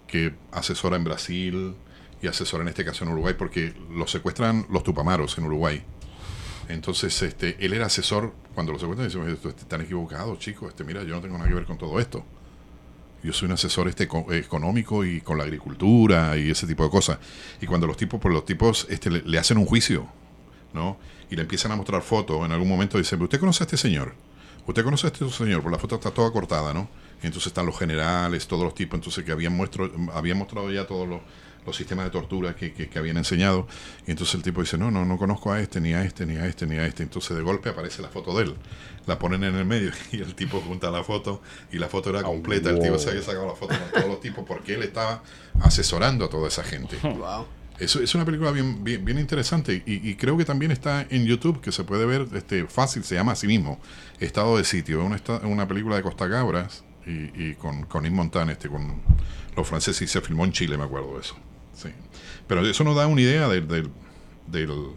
que 0.07 0.33
asesora 0.51 0.97
en 0.97 1.03
Brasil 1.03 1.73
y 2.21 2.27
asesora 2.27 2.63
en 2.63 2.69
este 2.69 2.83
caso 2.85 3.03
en 3.05 3.11
Uruguay 3.11 3.35
porque 3.37 3.73
los 3.91 4.11
secuestran 4.11 4.65
los 4.69 4.83
tupamaros 4.83 5.37
en 5.37 5.45
Uruguay. 5.45 5.81
Entonces, 6.69 7.19
este, 7.21 7.57
él 7.65 7.73
era 7.73 7.87
asesor 7.87 8.33
cuando 8.53 8.71
lo 8.73 8.79
secuestran 8.79 9.09
y 9.09 9.13
dice, 9.13 9.33
"Esto- 9.33 9.49
están 9.49 9.81
equivocados, 9.81 10.37
chicos, 10.39 10.69
este, 10.69 10.83
mira, 10.83 11.03
yo 11.03 11.15
no 11.15 11.21
tengo 11.21 11.37
nada 11.37 11.49
que 11.49 11.55
ver 11.55 11.65
con 11.65 11.77
todo 11.77 11.99
esto. 11.99 12.23
Yo 13.23 13.33
soy 13.33 13.45
un 13.47 13.51
asesor 13.53 13.87
este 13.87 14.05
eco- 14.05 14.31
económico 14.33 15.05
y 15.05 15.21
con 15.21 15.37
la 15.37 15.43
agricultura 15.43 16.37
y 16.37 16.49
ese 16.49 16.65
tipo 16.67 16.83
de 16.83 16.89
cosas. 16.89 17.19
Y 17.61 17.65
cuando 17.67 17.85
los 17.87 17.97
tipos, 17.97 18.19
pues 18.19 18.33
los 18.33 18.45
tipos 18.45 18.87
este, 18.89 19.09
le, 19.11 19.37
hacen 19.39 19.57
un 19.57 19.65
juicio, 19.65 20.07
¿no? 20.73 20.97
Y 21.29 21.35
le 21.35 21.43
empiezan 21.43 21.71
a 21.71 21.75
mostrar 21.75 22.01
fotos, 22.01 22.43
en 22.45 22.51
algún 22.51 22.67
momento 22.67 22.97
dicen, 22.97 23.21
¿usted 23.21 23.39
conoce 23.39 23.63
a 23.63 23.65
este 23.65 23.77
señor? 23.77 24.15
¿Usted 24.65 24.83
conoce 24.83 25.07
a 25.07 25.09
este 25.11 25.29
señor? 25.29 25.61
Por 25.61 25.71
la 25.71 25.77
foto 25.77 25.95
está 25.95 26.11
toda 26.11 26.31
cortada, 26.31 26.73
¿no? 26.73 26.89
Entonces 27.23 27.47
están 27.47 27.65
los 27.67 27.77
generales, 27.77 28.47
todos 28.47 28.63
los 28.63 28.73
tipos, 28.73 28.97
entonces 28.97 29.23
que 29.23 29.31
habían, 29.31 29.53
muestro, 29.55 29.91
habían 30.13 30.37
mostrado 30.39 30.71
ya 30.71 30.87
todos 30.87 31.07
los, 31.07 31.21
los 31.65 31.75
sistemas 31.75 32.05
de 32.05 32.11
tortura 32.11 32.55
que, 32.55 32.73
que- 32.73 32.89
que 32.89 32.99
habían 32.99 33.17
enseñado. 33.17 33.67
Y 34.07 34.11
entonces 34.11 34.35
el 34.35 34.41
tipo 34.43 34.61
dice, 34.61 34.77
no, 34.77 34.89
no, 34.91 35.05
no 35.05 35.17
conozco 35.17 35.51
a 35.51 35.59
este, 35.61 35.79
ni 35.81 35.93
a 35.93 36.03
este, 36.03 36.25
ni 36.25 36.37
a 36.37 36.45
este, 36.45 36.65
ni 36.65 36.77
a 36.77 36.85
este. 36.85 37.03
Entonces 37.03 37.35
de 37.37 37.43
golpe 37.43 37.69
aparece 37.69 38.01
la 38.01 38.09
foto 38.09 38.35
de 38.37 38.45
él. 38.45 38.55
La 39.07 39.17
ponen 39.19 39.43
en 39.43 39.55
el 39.55 39.65
medio 39.65 39.91
y 40.11 40.17
el 40.21 40.35
tipo 40.35 40.59
junta 40.61 40.89
la 40.91 41.03
foto 41.03 41.41
y 41.71 41.77
la 41.79 41.87
foto 41.87 42.09
era 42.11 42.23
completa. 42.23 42.69
El 42.71 42.79
tipo 42.79 42.97
se 42.99 43.09
había 43.09 43.21
sacado 43.21 43.47
la 43.47 43.55
foto 43.55 43.75
con 43.77 43.91
todos 43.91 44.07
los 44.07 44.19
tipos 44.21 44.43
porque 44.47 44.73
él 44.75 44.83
estaba 44.83 45.23
asesorando 45.61 46.25
a 46.25 46.29
toda 46.29 46.47
esa 46.47 46.63
gente. 46.63 46.97
Wow. 47.03 47.45
Es, 47.79 47.95
es 47.95 48.13
una 48.13 48.25
película 48.25 48.51
bien, 48.51 48.83
bien, 48.83 49.03
bien 49.03 49.17
interesante 49.17 49.81
y, 49.87 50.07
y 50.07 50.15
creo 50.15 50.37
que 50.37 50.45
también 50.45 50.69
está 50.71 51.03
en 51.09 51.25
YouTube, 51.25 51.61
que 51.61 51.71
se 51.71 51.83
puede 51.83 52.05
ver 52.05 52.27
este, 52.35 52.67
fácil, 52.67 53.03
se 53.03 53.15
llama 53.15 53.31
así 53.31 53.47
mismo, 53.47 53.79
Estado 54.19 54.55
de 54.57 54.63
Sitio. 54.65 55.01
Es 55.01 55.05
una, 55.27 55.37
una 55.47 55.67
película 55.67 55.95
de 55.95 56.03
Costa 56.03 56.29
Cabras 56.29 56.83
y, 57.07 57.31
y 57.49 57.55
con, 57.55 57.85
con 57.85 58.03
Yves 58.03 58.13
Montand, 58.15 58.51
este, 58.51 58.69
con 58.69 59.01
los 59.57 59.67
franceses, 59.67 59.99
y 60.03 60.07
se 60.07 60.21
filmó 60.21 60.45
en 60.45 60.51
Chile, 60.51 60.77
me 60.77 60.83
acuerdo 60.83 61.15
de 61.15 61.21
eso. 61.21 61.35
Sí. 61.81 61.89
Pero 62.47 62.65
eso 62.65 62.83
nos 62.83 62.95
da 62.95 63.07
una 63.07 63.21
idea 63.21 63.47
del, 63.47 63.67
del, 63.67 63.89
del- 64.47 64.89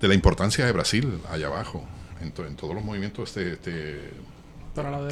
de 0.00 0.08
la 0.08 0.14
importancia 0.14 0.64
de 0.66 0.72
Brasil 0.72 1.18
allá 1.30 1.46
abajo, 1.46 1.84
en, 2.20 2.32
to- 2.32 2.46
en 2.46 2.56
todos 2.56 2.74
los 2.74 2.84
movimientos 2.84 3.28
este, 3.36 3.52
este, 3.52 4.10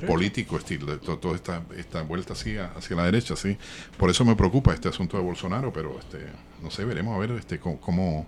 político, 0.07 0.57
estilo, 0.57 0.99
to- 0.99 1.19
toda 1.19 1.37
esta, 1.37 1.63
esta 1.77 2.03
vuelta 2.03 2.33
hacia, 2.33 2.73
hacia 2.77 2.97
la 2.97 3.05
derecha, 3.05 3.37
sí. 3.37 3.57
Por 3.97 4.11
eso 4.11 4.25
me 4.25 4.35
preocupa 4.35 4.73
este 4.73 4.89
asunto 4.89 5.17
de 5.17 5.23
Bolsonaro, 5.23 5.73
pero 5.73 5.99
este, 5.99 6.19
no 6.63 6.71
sé, 6.71 6.85
veremos 6.85 7.15
a 7.15 7.19
ver 7.19 7.33
este 7.33 7.59
cómo, 7.59 7.79
cómo, 7.81 8.27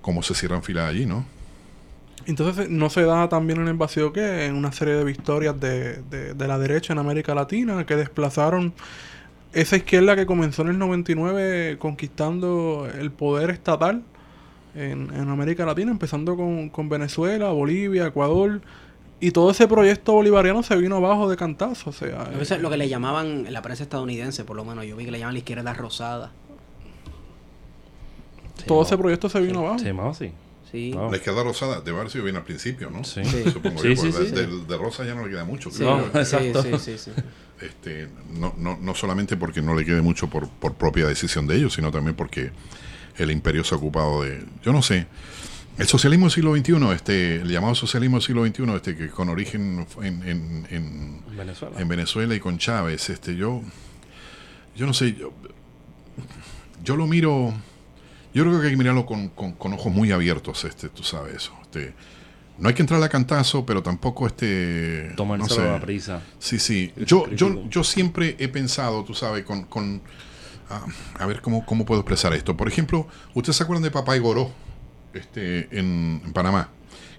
cómo 0.00 0.22
se 0.22 0.34
cierran 0.34 0.62
filas 0.62 0.88
allí, 0.90 1.06
¿no? 1.06 1.24
Entonces 2.26 2.68
no 2.70 2.88
se 2.88 3.02
da 3.02 3.28
también 3.28 3.60
en 3.60 3.66
el 3.68 3.74
vacío 3.74 4.12
que 4.12 4.46
en 4.46 4.54
una 4.54 4.70
serie 4.70 4.94
de 4.94 5.02
victorias 5.02 5.58
de, 5.58 6.02
de, 6.02 6.34
de 6.34 6.48
la 6.48 6.56
derecha 6.58 6.92
en 6.92 7.00
América 7.00 7.34
Latina 7.34 7.84
que 7.84 7.96
desplazaron 7.96 8.72
esa 9.52 9.76
izquierda 9.76 10.16
que 10.16 10.26
comenzó 10.26 10.62
en 10.62 10.68
el 10.68 10.78
99 10.78 11.76
conquistando 11.78 12.88
el 12.98 13.10
poder 13.10 13.50
estatal 13.50 14.02
en, 14.74 15.12
en 15.14 15.28
América 15.28 15.66
Latina, 15.66 15.90
empezando 15.90 16.36
con, 16.36 16.70
con 16.70 16.88
Venezuela, 16.88 17.50
Bolivia, 17.50 18.06
Ecuador, 18.06 18.62
y 19.20 19.30
todo 19.30 19.52
ese 19.52 19.68
proyecto 19.68 20.14
bolivariano 20.14 20.64
se 20.64 20.74
vino 20.76 20.96
abajo 20.96 21.30
de 21.30 21.36
cantazo. 21.36 21.90
O 21.90 21.92
sea, 21.92 22.28
Eso 22.40 22.56
es 22.56 22.60
lo 22.60 22.70
que 22.70 22.76
le 22.76 22.88
llamaban 22.88 23.46
en 23.46 23.52
la 23.52 23.62
prensa 23.62 23.84
estadounidense, 23.84 24.44
por 24.44 24.56
lo 24.56 24.64
menos. 24.64 24.84
Yo 24.84 24.96
vi 24.96 25.04
que 25.04 25.12
le 25.12 25.20
llaman 25.20 25.34
la 25.34 25.38
izquierda 25.38 25.72
rosada. 25.74 26.32
todo 28.66 28.84
Sí, 28.84 28.88
ese 28.88 28.98
proyecto 28.98 29.28
se 29.28 29.40
vino 29.40 29.60
abajo. 29.60 29.78
Se 29.78 29.84
llamaba 29.84 30.10
así. 30.10 30.32
Sí. 30.72 30.92
Wow. 30.92 31.10
La 31.10 31.16
izquierda 31.18 31.42
rosada 31.44 31.80
debe 31.82 31.98
haber 31.98 32.10
sido 32.10 32.24
bien 32.24 32.36
al 32.36 32.44
principio, 32.44 32.90
¿no? 32.90 33.04
Sí. 33.04 33.22
Sí. 33.24 33.44
Supongo 33.52 33.80
Sí, 33.82 33.94
yo, 33.94 34.02
sí, 34.10 34.10
de, 34.10 34.46
de- 34.46 34.64
de 34.64 34.76
rosa 34.78 35.04
ya 35.04 35.14
no 35.14 35.24
le 35.24 35.30
queda 35.30 35.44
mucho. 35.44 35.70
Sí, 35.70 35.78
creo 35.78 35.98
No, 35.98 36.12
yo. 36.12 36.18
exacto. 36.20 36.62
sí, 36.62 36.70
sí, 36.78 36.98
sí, 36.98 36.98
sí. 36.98 37.10
Este, 37.60 38.08
no, 38.32 38.54
no, 38.58 38.76
no 38.80 38.94
solamente 38.94 39.36
porque 39.36 39.62
no 39.62 39.74
le 39.74 39.84
quede 39.84 40.00
mucho 40.02 40.28
por, 40.28 40.48
por 40.48 40.74
propia 40.74 41.06
decisión 41.06 41.46
de 41.46 41.56
ellos, 41.56 41.74
sino 41.74 41.90
también 41.92 42.16
porque 42.16 42.50
el 43.18 43.30
imperio 43.30 43.62
se 43.62 43.74
ha 43.74 43.78
ocupado 43.78 44.22
de, 44.24 44.44
yo 44.64 44.72
no 44.72 44.82
sé, 44.82 45.06
el 45.78 45.86
socialismo 45.86 46.26
del 46.26 46.32
siglo 46.32 46.56
XXI, 46.56 46.92
este, 46.94 47.36
el 47.36 47.48
llamado 47.48 47.74
socialismo 47.74 48.16
del 48.16 48.22
siglo 48.24 48.44
XXI, 48.46 48.62
este, 48.74 48.96
que 48.96 49.08
con 49.10 49.28
origen 49.28 49.86
en, 50.02 50.22
en- 50.28 50.66
en- 50.70 51.36
Venezuela. 51.36 51.80
en 51.80 51.88
Venezuela 51.88 52.34
y 52.34 52.40
con 52.40 52.58
Chávez, 52.58 53.10
este, 53.10 53.36
yo, 53.36 53.62
yo 54.74 54.86
no 54.86 54.92
sé, 54.94 55.12
yo, 55.14 55.32
yo 56.82 56.96
lo 56.96 57.06
miro, 57.06 57.54
yo 58.34 58.44
creo 58.44 58.60
que 58.60 58.66
hay 58.66 58.72
que 58.72 58.76
mirarlo 58.78 59.04
con, 59.06 59.28
con- 59.28 59.52
con 59.52 59.72
ojos 59.72 59.92
muy 59.92 60.10
abiertos, 60.12 60.64
este, 60.64 60.88
tú 60.88 61.02
sabes 61.02 61.34
eso, 61.36 61.52
este, 61.62 61.94
no 62.58 62.68
hay 62.68 62.74
que 62.74 62.82
entrar 62.82 63.02
a 63.02 63.08
cantazo, 63.08 63.64
pero 63.66 63.82
tampoco 63.82 64.26
este, 64.26 65.06
no 65.10 65.16
Tomárselo 65.16 65.54
sé. 65.54 65.68
a 65.68 65.72
la 65.72 65.80
prisa. 65.80 66.20
Sí, 66.38 66.58
sí. 66.58 66.92
Es 66.96 67.06
Yo, 67.06 67.28
yo, 67.30 67.68
yo 67.68 67.82
siempre 67.82 68.36
he 68.38 68.48
pensado, 68.48 69.02
tú 69.04 69.14
sabes, 69.14 69.44
con... 69.44 69.64
con 69.64 70.00
ah, 70.70 70.84
a 71.18 71.26
ver 71.26 71.40
cómo, 71.40 71.64
cómo 71.66 71.84
puedo 71.84 72.00
expresar 72.02 72.32
esto. 72.34 72.56
Por 72.56 72.68
ejemplo, 72.68 73.08
¿ustedes 73.34 73.56
se 73.56 73.62
acuerdan 73.64 73.82
de 73.82 73.90
Papá 73.90 74.16
y 74.16 74.20
Goró 74.20 74.50
este, 75.14 75.66
en, 75.76 76.20
en 76.24 76.32
Panamá? 76.32 76.68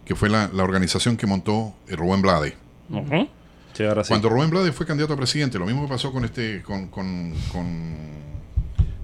Que 0.06 0.16
fue 0.16 0.30
la, 0.30 0.50
la 0.54 0.64
organización 0.64 1.18
que 1.18 1.26
montó 1.28 1.74
eh, 1.88 1.96
Rubén 1.96 2.22
Blade. 2.22 2.56
Ujú. 2.90 3.28
Sí, 3.74 3.84
ahora 3.84 4.04
sí. 4.04 4.10
Cuando 4.10 4.30
Rubén 4.30 4.50
Blade 4.52 4.72
fue 4.72 4.86
candidato 4.86 5.14
a 5.14 5.18
presidente, 5.18 5.58
lo 5.58 5.66
mismo 5.66 5.82
que 5.84 5.90
pasó 5.90 6.12
con 6.14 6.24
este 6.26 6.62
con, 6.62 6.88
con, 6.90 7.34
con, 7.52 7.96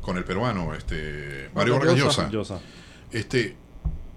con 0.09 0.17
el 0.17 0.23
peruano, 0.23 0.73
este 0.73 1.51
Mario 1.53 1.77
Vargas. 1.77 2.31
Llosa. 2.31 2.59
Este, 3.11 3.55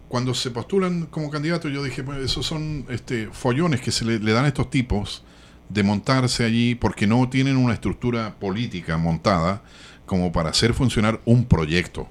cuando 0.08 0.32
se 0.32 0.50
postulan 0.50 1.04
como 1.04 1.30
candidato, 1.30 1.68
yo 1.68 1.82
dije, 1.82 2.02
pues 2.02 2.18
esos 2.18 2.46
son 2.46 2.86
este, 2.88 3.28
follones 3.30 3.82
que 3.82 3.92
se 3.92 4.06
le, 4.06 4.18
le 4.18 4.32
dan 4.32 4.46
a 4.46 4.48
estos 4.48 4.70
tipos 4.70 5.22
de 5.68 5.82
montarse 5.82 6.46
allí 6.46 6.74
porque 6.74 7.06
no 7.06 7.28
tienen 7.28 7.58
una 7.58 7.74
estructura 7.74 8.36
política 8.40 8.96
montada 8.96 9.60
como 10.06 10.32
para 10.32 10.48
hacer 10.48 10.72
funcionar 10.72 11.20
un 11.26 11.44
proyecto. 11.44 12.08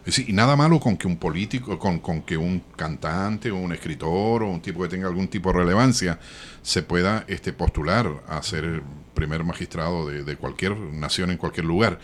Es 0.00 0.16
decir, 0.16 0.28
y 0.28 0.34
nada 0.34 0.54
malo 0.54 0.78
con 0.78 0.98
que 0.98 1.06
un 1.06 1.16
político, 1.16 1.78
con, 1.78 2.00
con 2.00 2.20
que 2.20 2.36
un 2.36 2.62
cantante 2.76 3.50
o 3.50 3.56
un 3.56 3.72
escritor 3.72 4.42
o 4.42 4.50
un 4.50 4.60
tipo 4.60 4.82
que 4.82 4.90
tenga 4.90 5.08
algún 5.08 5.28
tipo 5.28 5.50
de 5.54 5.60
relevancia 5.60 6.18
se 6.60 6.82
pueda 6.82 7.24
este, 7.28 7.54
postular 7.54 8.22
a 8.28 8.42
ser 8.42 8.64
el 8.64 8.82
primer 9.14 9.42
magistrado 9.42 10.06
de, 10.06 10.22
de 10.22 10.36
cualquier 10.36 10.76
nación 10.76 11.30
en 11.30 11.38
cualquier 11.38 11.64
lugar. 11.64 11.98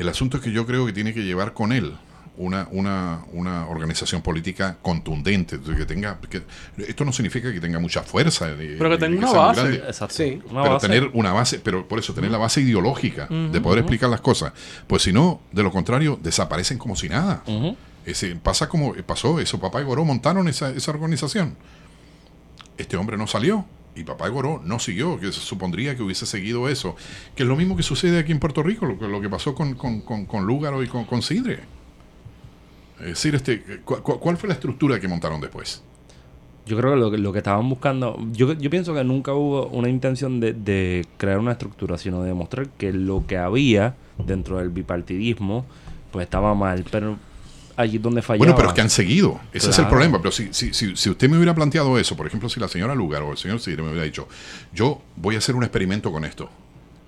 El 0.00 0.08
asunto 0.08 0.38
es 0.38 0.42
que 0.42 0.50
yo 0.50 0.64
creo 0.66 0.86
que 0.86 0.92
tiene 0.94 1.12
que 1.12 1.20
llevar 1.22 1.52
con 1.52 1.72
él 1.72 1.94
una, 2.38 2.66
una, 2.70 3.20
una 3.34 3.66
organización 3.68 4.22
política 4.22 4.78
contundente, 4.80 5.58
que 5.60 5.84
tenga, 5.84 6.18
que, 6.30 6.42
esto 6.88 7.04
no 7.04 7.12
significa 7.12 7.52
que 7.52 7.60
tenga 7.60 7.78
mucha 7.78 8.02
fuerza, 8.02 8.46
de- 8.46 8.76
Pero 8.78 8.88
que 8.88 8.96
tenga 8.96 9.30
una 9.30 9.38
base. 9.38 9.60
grande, 9.60 9.76
Exacto. 9.86 10.14
Sí. 10.14 10.40
Una 10.50 10.62
pero 10.62 10.74
base. 10.76 10.86
tener 10.88 11.10
una 11.12 11.32
base, 11.34 11.58
pero 11.58 11.86
por 11.86 11.98
eso 11.98 12.14
tener 12.14 12.30
la 12.30 12.38
base 12.38 12.62
ideológica 12.62 13.26
de 13.26 13.60
poder 13.60 13.80
explicar 13.80 14.08
las 14.08 14.22
cosas, 14.22 14.54
pues 14.86 15.02
si 15.02 15.12
no, 15.12 15.42
de 15.52 15.62
lo 15.62 15.70
contrario, 15.70 16.18
desaparecen 16.22 16.78
como 16.78 16.96
si 16.96 17.10
nada. 17.10 17.42
Ujú. 17.46 17.76
Ese, 18.06 18.34
pasa 18.36 18.70
como 18.70 18.94
pasó 19.06 19.38
eso, 19.38 19.60
papá 19.60 19.82
y 19.82 19.84
Goró 19.84 20.06
montaron 20.06 20.48
esa, 20.48 20.70
esa 20.70 20.90
organización. 20.92 21.56
Este 22.78 22.96
hombre 22.96 23.18
no 23.18 23.26
salió 23.26 23.66
y 23.94 24.04
papá 24.04 24.28
Goró 24.28 24.60
no 24.64 24.78
siguió, 24.78 25.18
que 25.18 25.26
se 25.32 25.40
supondría 25.40 25.96
que 25.96 26.02
hubiese 26.02 26.26
seguido 26.26 26.68
eso. 26.68 26.96
Que 27.34 27.42
es 27.42 27.48
lo 27.48 27.56
mismo 27.56 27.76
que 27.76 27.82
sucede 27.82 28.18
aquí 28.18 28.32
en 28.32 28.38
Puerto 28.38 28.62
Rico, 28.62 28.86
lo, 28.86 29.08
lo 29.08 29.20
que 29.20 29.28
pasó 29.28 29.54
con, 29.54 29.74
con, 29.74 30.00
con, 30.02 30.26
con 30.26 30.46
Lúgaro 30.46 30.82
y 30.82 30.86
con, 30.86 31.04
con 31.04 31.22
Sidre. 31.22 31.60
Es 33.00 33.06
decir, 33.06 33.34
este, 33.34 33.80
cu- 33.84 34.02
cu- 34.02 34.18
¿cuál 34.20 34.36
fue 34.36 34.48
la 34.48 34.54
estructura 34.54 35.00
que 35.00 35.08
montaron 35.08 35.40
después? 35.40 35.82
Yo 36.66 36.76
creo 36.76 36.92
que 36.92 36.98
lo, 36.98 37.10
lo 37.16 37.32
que 37.32 37.38
estaban 37.38 37.68
buscando, 37.68 38.18
yo, 38.32 38.52
yo 38.52 38.70
pienso 38.70 38.94
que 38.94 39.02
nunca 39.02 39.32
hubo 39.32 39.66
una 39.68 39.88
intención 39.88 40.38
de, 40.38 40.52
de 40.52 41.06
crear 41.16 41.38
una 41.38 41.52
estructura, 41.52 41.96
sino 41.98 42.20
de 42.22 42.28
demostrar 42.28 42.68
que 42.68 42.92
lo 42.92 43.26
que 43.26 43.38
había 43.38 43.96
dentro 44.24 44.58
del 44.58 44.68
bipartidismo, 44.68 45.64
pues 46.12 46.24
estaba 46.24 46.54
mal, 46.54 46.84
pero 46.90 47.16
allí 47.80 47.98
donde 47.98 48.22
fallaba. 48.22 48.38
Bueno, 48.38 48.54
pero 48.56 48.68
es 48.68 48.74
que 48.74 48.80
han 48.80 48.90
seguido. 48.90 49.40
Ese 49.52 49.70
es 49.70 49.78
el 49.78 49.88
problema. 49.88 50.18
Pero 50.18 50.30
si, 50.32 50.48
si, 50.52 50.72
si, 50.74 50.96
si 50.96 51.10
usted 51.10 51.28
me 51.28 51.36
hubiera 51.36 51.54
planteado 51.54 51.98
eso, 51.98 52.16
por 52.16 52.26
ejemplo, 52.26 52.48
si 52.48 52.60
la 52.60 52.68
señora 52.68 52.94
Lugar 52.94 53.22
o 53.22 53.32
el 53.32 53.38
señor 53.38 53.60
Sidre 53.60 53.82
me 53.82 53.88
hubiera 53.90 54.04
dicho, 54.04 54.28
yo 54.72 55.00
voy 55.16 55.34
a 55.34 55.38
hacer 55.38 55.54
un 55.54 55.62
experimento 55.64 56.12
con 56.12 56.24
esto. 56.24 56.50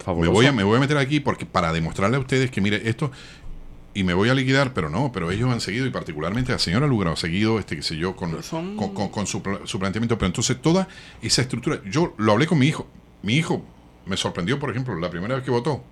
Me 0.06 0.26
voy, 0.28 0.46
a, 0.46 0.52
me 0.52 0.64
voy 0.64 0.76
a 0.78 0.80
meter 0.80 0.96
aquí 0.98 1.20
porque 1.20 1.46
para 1.46 1.72
demostrarle 1.72 2.16
a 2.16 2.20
ustedes 2.20 2.50
que, 2.50 2.60
mire, 2.60 2.88
esto. 2.88 3.12
Y 3.94 4.04
me 4.04 4.14
voy 4.14 4.30
a 4.30 4.34
liquidar, 4.34 4.72
pero 4.72 4.88
no, 4.88 5.12
pero 5.12 5.30
ellos 5.30 5.50
han 5.52 5.60
seguido, 5.60 5.84
y 5.86 5.90
particularmente 5.90 6.50
la 6.50 6.58
señora 6.58 6.86
Lugar 6.86 7.08
ha 7.12 7.16
seguido, 7.16 7.58
este, 7.58 7.76
qué 7.76 7.82
sé 7.82 7.96
yo, 7.98 8.16
con, 8.16 8.30
Pero 8.30 8.42
son- 8.42 8.74
con, 8.76 8.94
con- 8.94 9.10
con 9.10 9.26
su, 9.26 9.42
pla- 9.42 9.60
su 9.64 9.78
planteamiento. 9.78 10.16
Pero 10.16 10.28
entonces 10.28 10.60
toda 10.62 10.88
esa 11.20 11.42
estructura. 11.42 11.78
Yo 11.90 12.14
lo 12.16 12.32
hablé 12.32 12.46
con 12.46 12.58
mi 12.58 12.66
hijo. 12.68 12.86
Mi 13.22 13.34
hijo 13.36 13.62
me 14.06 14.16
sorprendió, 14.16 14.58
por 14.58 14.70
ejemplo, 14.70 14.94
la 14.98 15.10
primera 15.10 15.34
vez 15.34 15.44
que 15.44 15.50
votó. 15.50 15.84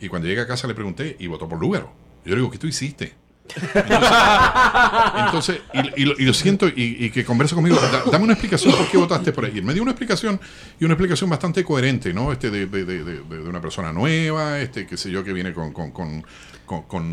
Y 0.00 0.08
cuando 0.08 0.28
llegué 0.28 0.42
a 0.42 0.46
casa 0.46 0.68
le 0.68 0.74
pregunté, 0.74 1.16
y 1.18 1.26
votó 1.28 1.48
por 1.48 1.58
Lugaro. 1.58 1.90
Yo 2.26 2.32
le 2.32 2.36
digo, 2.42 2.50
¿qué 2.50 2.58
tú 2.58 2.66
hiciste? 2.66 3.14
Entonces, 5.26 5.60
y, 5.72 6.02
y 6.02 6.04
lo, 6.04 6.14
y 6.18 6.24
lo 6.24 6.34
siento, 6.34 6.68
y, 6.68 6.96
y 7.06 7.10
que 7.10 7.24
conversa 7.24 7.54
conmigo, 7.54 7.76
da- 7.76 8.04
dame 8.10 8.24
una 8.24 8.32
explicación 8.34 8.74
por 8.74 8.86
qué 8.88 8.96
votaste 8.96 9.32
por 9.32 9.44
ahí. 9.44 9.52
Él 9.58 9.62
me 9.64 9.72
dio 9.72 9.82
una 9.82 9.92
explicación, 9.92 10.40
y 10.80 10.84
una 10.84 10.94
explicación 10.94 11.30
bastante 11.30 11.64
coherente, 11.64 12.12
¿no? 12.12 12.32
Este 12.32 12.50
de, 12.50 12.66
de, 12.66 12.84
de, 12.84 13.04
de- 13.04 13.20
una 13.48 13.60
persona 13.60 13.92
nueva, 13.92 14.58
este, 14.60 14.86
qué 14.86 14.96
sé 14.96 15.10
yo, 15.10 15.22
que 15.24 15.32
viene 15.32 15.52
con, 15.52 15.72
con, 15.72 15.90
con, 15.92 16.22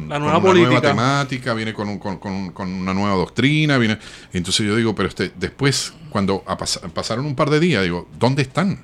La 0.10 0.18
nueva 0.20 0.38
una 0.40 0.40
nueva 0.40 0.42
política. 0.42 0.82
temática, 0.82 1.54
viene 1.54 1.74
con, 1.74 1.88
un- 1.90 2.00
con, 2.00 2.18
con- 2.18 2.52
con 2.52 2.72
una 2.74 2.94
nueva 2.94 3.16
doctrina, 3.16 3.78
viene. 3.78 4.00
Entonces 4.34 4.66
yo 4.66 4.76
digo, 4.76 4.96
pero 4.96 5.10
este, 5.10 5.32
después, 5.38 5.94
cuando 6.10 6.44
pas- 6.46 6.80
pasaron 6.92 7.26
un 7.26 7.36
par 7.36 7.50
de 7.50 7.60
días, 7.60 7.84
digo, 7.84 8.08
¿dónde 8.20 8.42
están? 8.42 8.84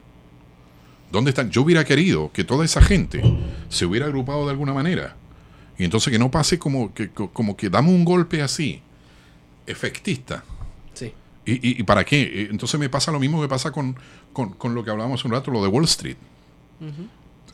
¿Dónde 1.12 1.32
están? 1.32 1.50
Yo 1.50 1.64
hubiera 1.64 1.84
querido 1.86 2.32
que 2.32 2.44
toda 2.44 2.64
esa 2.66 2.82
gente 2.82 3.22
se 3.70 3.86
hubiera 3.86 4.06
agrupado 4.06 4.46
de 4.46 4.52
alguna 4.52 4.74
manera. 4.74 5.16
Y 5.80 5.85
entonces 5.85 6.11
que 6.11 6.19
no 6.19 6.30
pase 6.30 6.60
como 6.60 6.93
que, 6.93 7.10
co- 7.10 7.31
como 7.31 7.57
que 7.57 7.69
damos 7.69 7.91
un 7.93 8.06
golpe 8.06 8.41
así, 8.43 8.81
efectista. 9.65 10.43
Sí. 10.93 11.14
¿Y, 11.45 11.53
y, 11.53 11.80
y 11.80 11.84
para 11.84 12.03
qué? 12.03 12.22
Eh, 12.22 12.47
Entonces 12.51 12.80
me 12.80 12.89
pasa 12.89 13.11
lo 13.11 13.19
mismo 13.19 13.41
que 13.41 13.47
pasa 13.47 13.72
con, 13.72 13.95
con, 14.34 14.51
con 14.53 14.76
lo 14.76 14.84
que 14.84 14.91
hablábamos 14.91 15.23
un 15.26 15.31
rato, 15.31 15.49
lo 15.51 15.61
de 15.64 15.68
Wall 15.69 15.85
Street. 15.85 16.18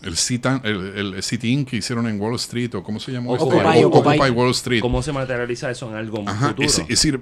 El 0.04 0.18
City 0.18 0.50
el, 0.64 1.16
el 1.16 1.66
que 1.66 1.78
hicieron 1.78 2.08
en 2.08 2.20
Wall 2.20 2.36
Street, 2.36 2.74
o 2.76 2.84
cómo 2.84 3.00
se 3.00 3.12
llamó 3.12 3.34
Occupy, 3.34 3.58
este? 3.58 3.86
O- 3.86 3.88
Occupy. 3.90 4.10
Occupy 4.18 4.30
Wall 4.32 4.52
Street. 4.52 4.82
¿Cómo 4.82 5.02
se 5.02 5.12
materializa 5.12 5.72
eso 5.72 5.90
en 5.90 5.96
algo 5.96 6.24
Ajá, 6.28 6.50
futuro? 6.50 6.68
es, 6.68 6.80
es 6.80 6.88
decir, 6.88 7.22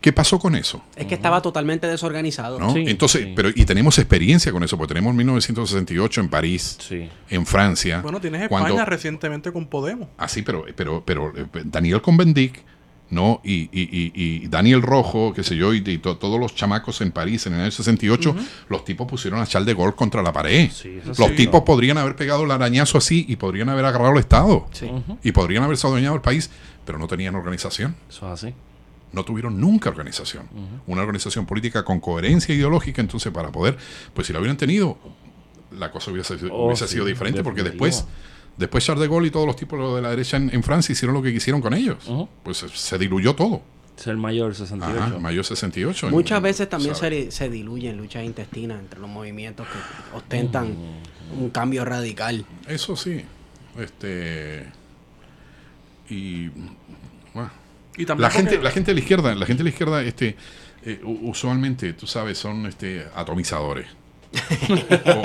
¿qué 0.00 0.12
pasó 0.12 0.38
con 0.38 0.54
eso? 0.54 0.82
Es 0.94 1.06
que 1.06 1.14
estaba 1.14 1.42
totalmente 1.42 1.86
desorganizado. 1.86 2.58
¿no? 2.58 2.72
Sí, 2.72 2.84
Entonces, 2.86 3.22
sí. 3.24 3.32
pero 3.34 3.48
y 3.54 3.64
tenemos 3.64 3.98
experiencia 3.98 4.52
con 4.52 4.62
eso, 4.62 4.76
porque 4.76 4.94
tenemos 4.94 5.14
1968 5.14 6.20
en 6.20 6.28
París, 6.28 6.78
Sí. 6.80 7.08
en 7.30 7.46
Francia. 7.46 8.00
Bueno, 8.02 8.20
tienes 8.20 8.42
España 8.42 8.66
cuando- 8.68 8.84
recientemente 8.84 9.52
con 9.52 9.66
Podemos. 9.66 10.08
Ah, 10.18 10.28
sí, 10.28 10.42
pero, 10.42 10.64
pero, 10.76 11.02
pero 11.04 11.32
eh, 11.36 11.46
Daniel 11.64 12.00
Convendic, 12.02 12.62
¿no? 13.08 13.40
Y, 13.44 13.68
y, 13.72 13.82
y, 13.82 14.12
y 14.14 14.48
Daniel 14.48 14.82
Rojo, 14.82 15.32
qué 15.32 15.44
sé 15.44 15.56
yo, 15.56 15.72
y, 15.74 15.78
y 15.86 15.98
to- 15.98 16.16
todos 16.16 16.40
los 16.40 16.54
chamacos 16.54 17.00
en 17.00 17.12
París 17.12 17.46
en 17.46 17.54
el 17.54 17.60
año 17.60 17.70
68, 17.70 18.34
los 18.68 18.84
tipos 18.84 19.06
pusieron 19.06 19.40
a 19.40 19.46
Charles 19.46 19.66
de 19.66 19.74
Gaulle 19.74 19.94
contra 19.94 20.22
la 20.22 20.32
pared. 20.32 20.70
Sí, 20.72 20.98
eso 21.00 21.10
los 21.22 21.30
sí. 21.30 21.36
tipos 21.36 21.62
podrían 21.62 21.98
haber 21.98 22.16
pegado 22.16 22.44
el 22.44 22.50
arañazo 22.50 22.98
así 22.98 23.24
y 23.28 23.36
podrían 23.36 23.68
haber 23.68 23.84
agarrado 23.84 24.12
el 24.12 24.18
Estado. 24.18 24.66
Sí. 24.72 24.90
Y 25.22 25.32
podrían 25.32 25.62
haberse 25.62 25.86
adueñado 25.86 26.16
el 26.16 26.20
país, 26.20 26.50
pero 26.84 26.98
no 26.98 27.06
tenían 27.06 27.34
organización. 27.36 27.94
Eso 28.08 28.26
es 28.32 28.44
así. 28.44 28.54
No 29.12 29.24
tuvieron 29.24 29.60
nunca 29.60 29.88
organización. 29.90 30.48
Una 30.86 31.02
organización 31.02 31.46
política 31.46 31.84
con 31.84 32.00
coherencia 32.00 32.54
ideológica, 32.54 33.00
entonces 33.00 33.32
para 33.32 33.50
poder, 33.50 33.76
pues 34.12 34.26
si 34.26 34.32
la 34.32 34.40
hubieran 34.40 34.56
tenido, 34.56 34.98
la 35.70 35.90
cosa 35.90 36.10
hubiese, 36.10 36.34
Oh, 36.50 36.66
hubiese 36.66 36.86
sí, 36.86 36.94
sido 36.94 37.06
diferente, 37.06 37.42
porque 37.42 37.62
después, 37.62 38.04
después 38.56 38.84
Charles 38.84 39.02
de 39.02 39.08
Gaulle 39.08 39.28
y 39.28 39.30
todos 39.30 39.46
los 39.46 39.56
tipos 39.56 39.94
de 39.96 40.02
la 40.02 40.10
derecha 40.10 40.36
en, 40.36 40.50
en 40.54 40.62
Francia 40.62 40.92
hicieron 40.92 41.14
lo 41.14 41.22
que 41.22 41.32
quisieron 41.32 41.60
con 41.62 41.72
ellos. 41.74 41.98
Pues 42.42 42.58
se, 42.58 42.68
se 42.68 42.98
diluyó 42.98 43.34
todo. 43.34 43.62
Es 43.98 44.06
el 44.08 44.18
mayor 44.18 44.54
68. 44.54 45.02
Ajá, 45.02 45.18
mayo 45.18 45.42
68. 45.42 46.10
Muchas 46.10 46.36
en- 46.36 46.42
veces 46.42 46.68
también 46.68 46.94
se, 46.94 47.30
se 47.30 47.48
diluyen 47.48 47.96
luchas 47.96 48.24
intestinas 48.24 48.78
entre 48.80 49.00
los 49.00 49.08
movimientos 49.08 49.66
que 49.66 50.16
ostentan 50.16 50.74
un 51.38 51.48
cambio 51.48 51.82
radical. 51.86 52.44
Eso 52.68 52.94
sí. 52.96 53.24
Este. 53.78 54.66
Y. 56.10 56.48
bueno, 57.34 57.50
Y 57.96 58.04
también 58.06 58.22
la 58.22 58.30
gente, 58.30 58.58
la 58.62 58.70
gente 58.70 58.90
de 58.90 58.94
la 58.94 59.00
izquierda, 59.00 59.34
la 59.34 59.46
gente 59.46 59.58
de 59.62 59.64
la 59.64 59.70
izquierda, 59.70 60.02
este, 60.02 60.36
eh, 60.84 61.00
usualmente, 61.04 61.92
tú 61.94 62.06
sabes, 62.06 62.38
son 62.38 62.66
este 62.66 63.06
atomizadores. 63.14 63.86
O- 64.68 65.22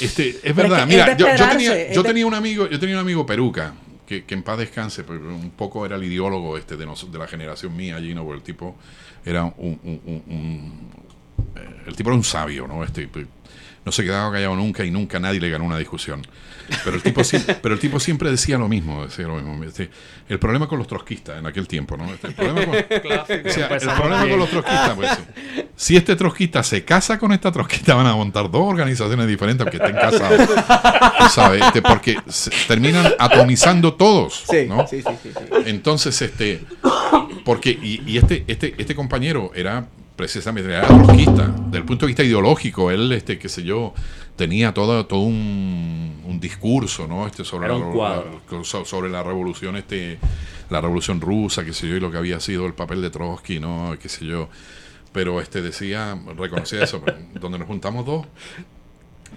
este, 0.00 0.38
es 0.42 0.54
verdad, 0.54 0.78
es 0.80 0.84
que 0.86 0.90
mira, 0.92 1.16
yo, 1.16 1.26
yo 1.36 1.48
tenía, 1.48 1.92
yo 1.92 2.02
de- 2.02 2.08
tenía 2.08 2.26
un 2.26 2.34
amigo, 2.34 2.68
yo 2.68 2.78
tenía 2.78 2.94
un 2.96 3.00
amigo 3.02 3.26
peruca, 3.26 3.74
que, 4.06 4.24
que 4.24 4.34
en 4.34 4.42
paz 4.42 4.58
descanse, 4.58 5.04
pero 5.04 5.18
un 5.20 5.50
poco 5.50 5.84
era 5.84 5.96
el 5.96 6.04
ideólogo 6.04 6.56
este 6.56 6.76
de, 6.76 6.86
nos- 6.86 7.10
de 7.12 7.18
la 7.18 7.26
generación 7.26 7.76
mía, 7.76 7.98
Gino, 8.00 8.24
porque 8.24 8.38
el 8.38 8.42
tipo 8.44 8.76
era 9.24 9.44
un, 9.44 9.78
un- 9.82 10.00
un- 10.06 10.22
un- 10.26 10.90
eh, 11.56 11.82
el 11.88 11.94
tipo 11.96 12.08
era 12.10 12.16
un 12.16 12.24
sabio, 12.24 12.66
¿no? 12.66 12.82
Este, 12.84 13.08
no 13.84 13.92
se 13.92 14.02
quedaba 14.04 14.30
callado 14.32 14.56
nunca 14.56 14.84
y 14.84 14.90
nunca 14.90 15.18
nadie 15.18 15.40
le 15.40 15.50
ganó 15.50 15.64
una 15.64 15.78
discusión. 15.78 16.22
Pero 16.84 16.96
el 16.96 17.02
tipo, 17.02 17.24
siempre, 17.24 17.54
pero 17.62 17.74
el 17.74 17.80
tipo 17.80 17.98
siempre 17.98 18.30
decía 18.30 18.58
lo 18.58 18.68
mismo. 18.68 19.06
Decía 19.06 19.26
lo 19.26 19.36
mismo. 19.36 19.64
Este, 19.64 19.88
el 20.28 20.38
problema 20.38 20.68
con 20.68 20.78
los 20.78 20.86
trotskistas 20.86 21.38
en 21.38 21.46
aquel 21.46 21.66
tiempo, 21.66 21.96
¿no? 21.96 22.12
Este, 22.12 22.26
el 22.26 22.34
problema 22.34 22.64
con, 22.66 22.72
decía, 22.72 23.66
el 23.66 23.72
Empezamos 23.72 23.94
problema 24.00 24.24
bien. 24.24 24.30
con 24.30 24.38
los 24.40 24.50
trotskistas, 24.50 24.94
pues, 24.94 25.10
sí. 25.12 25.62
si 25.76 25.96
este 25.96 26.14
trotskista 26.14 26.62
se 26.62 26.84
casa 26.84 27.18
con 27.18 27.32
esta 27.32 27.50
trotskista, 27.50 27.94
van 27.94 28.06
a 28.06 28.14
montar 28.14 28.50
dos 28.50 28.62
organizaciones 28.68 29.26
diferentes 29.26 29.66
aunque 29.66 29.78
estén 29.78 29.96
casados. 29.96 30.46
Sabes, 31.32 31.62
este, 31.64 31.80
porque 31.80 32.18
se- 32.28 32.50
terminan 32.66 33.14
atomizando 33.18 33.94
todos. 33.94 34.44
¿no? 34.66 34.86
sí, 34.86 35.00
sí, 35.00 35.08
sí, 35.22 35.30
sí. 35.34 35.44
Entonces, 35.64 36.20
este, 36.20 36.64
porque, 37.46 37.70
y, 37.70 38.02
y 38.06 38.18
este, 38.18 38.44
este, 38.46 38.74
este 38.76 38.94
compañero 38.94 39.52
era 39.54 39.86
precisamente 40.18 40.68
era 40.68 40.84
trotskista, 40.84 41.46
del 41.70 41.84
punto 41.84 42.04
de 42.04 42.08
vista 42.08 42.24
ideológico, 42.24 42.90
él, 42.90 43.12
este, 43.12 43.38
qué 43.38 43.48
sé 43.48 43.62
yo, 43.62 43.94
tenía 44.34 44.74
todo, 44.74 45.06
todo 45.06 45.20
un, 45.20 46.22
un 46.26 46.40
discurso, 46.40 47.06
¿no? 47.06 47.24
Este, 47.24 47.44
sobre, 47.44 47.68
la, 47.68 48.24
sobre 48.84 49.10
la 49.10 49.22
revolución, 49.22 49.76
este, 49.76 50.18
la 50.70 50.80
revolución 50.80 51.20
rusa, 51.20 51.64
qué 51.64 51.72
sé 51.72 51.86
yo, 51.88 51.94
y 51.94 52.00
lo 52.00 52.10
que 52.10 52.18
había 52.18 52.40
sido 52.40 52.66
el 52.66 52.74
papel 52.74 53.00
de 53.00 53.10
Trotsky, 53.10 53.60
¿no? 53.60 53.96
Qué 54.02 54.08
sé 54.08 54.26
yo. 54.26 54.48
Pero 55.12 55.40
este 55.40 55.62
decía, 55.62 56.20
reconocía 56.36 56.82
eso, 56.82 57.00
donde 57.40 57.60
nos 57.60 57.68
juntamos 57.68 58.04
dos, 58.04 58.26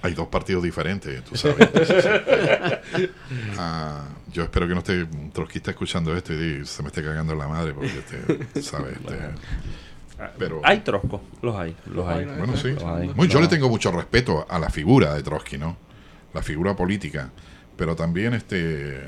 hay 0.02 0.16
dos 0.16 0.30
partidos 0.30 0.64
diferentes, 0.64 1.24
tú 1.24 1.36
sabes. 1.36 1.70
Ah, 3.58 4.08
yo 4.34 4.44
espero 4.44 4.68
que 4.68 4.74
no 4.74 4.80
esté 4.80 5.04
un 5.04 5.32
trotskista 5.32 5.72
escuchando 5.72 6.16
esto 6.16 6.34
y 6.34 6.66
se 6.66 6.82
me 6.82 6.88
esté 6.88 7.04
cagando 7.04 7.34
en 7.34 7.40
la 7.40 7.48
madre, 7.48 7.74
porque 7.74 8.00
este, 8.00 8.62
¿sabes? 8.62 8.98
Este, 8.98 9.18
pero, 10.38 10.62
Hay 10.64 10.80
troscos, 10.80 11.22
los 11.42 11.56
hay, 11.56 11.76
los 11.88 12.08
hay. 12.08 12.26
bueno, 12.26 12.56
sí. 12.58 12.72
Los 12.72 12.84
hay. 12.84 13.10
Muy, 13.16 13.28
yo 13.28 13.40
le 13.42 13.48
tengo 13.48 13.70
mucho 13.70 13.92
respeto 13.92 14.46
a 14.50 14.60
la 14.60 14.70
figura 14.70 15.14
de 15.14 15.24
Trotsky, 15.24 15.58
¿no? 15.58 15.78
La 16.34 16.42
figura 16.42 16.76
política. 16.76 17.30
Pero 17.76 17.96
también, 17.96 18.34
este. 18.34 19.02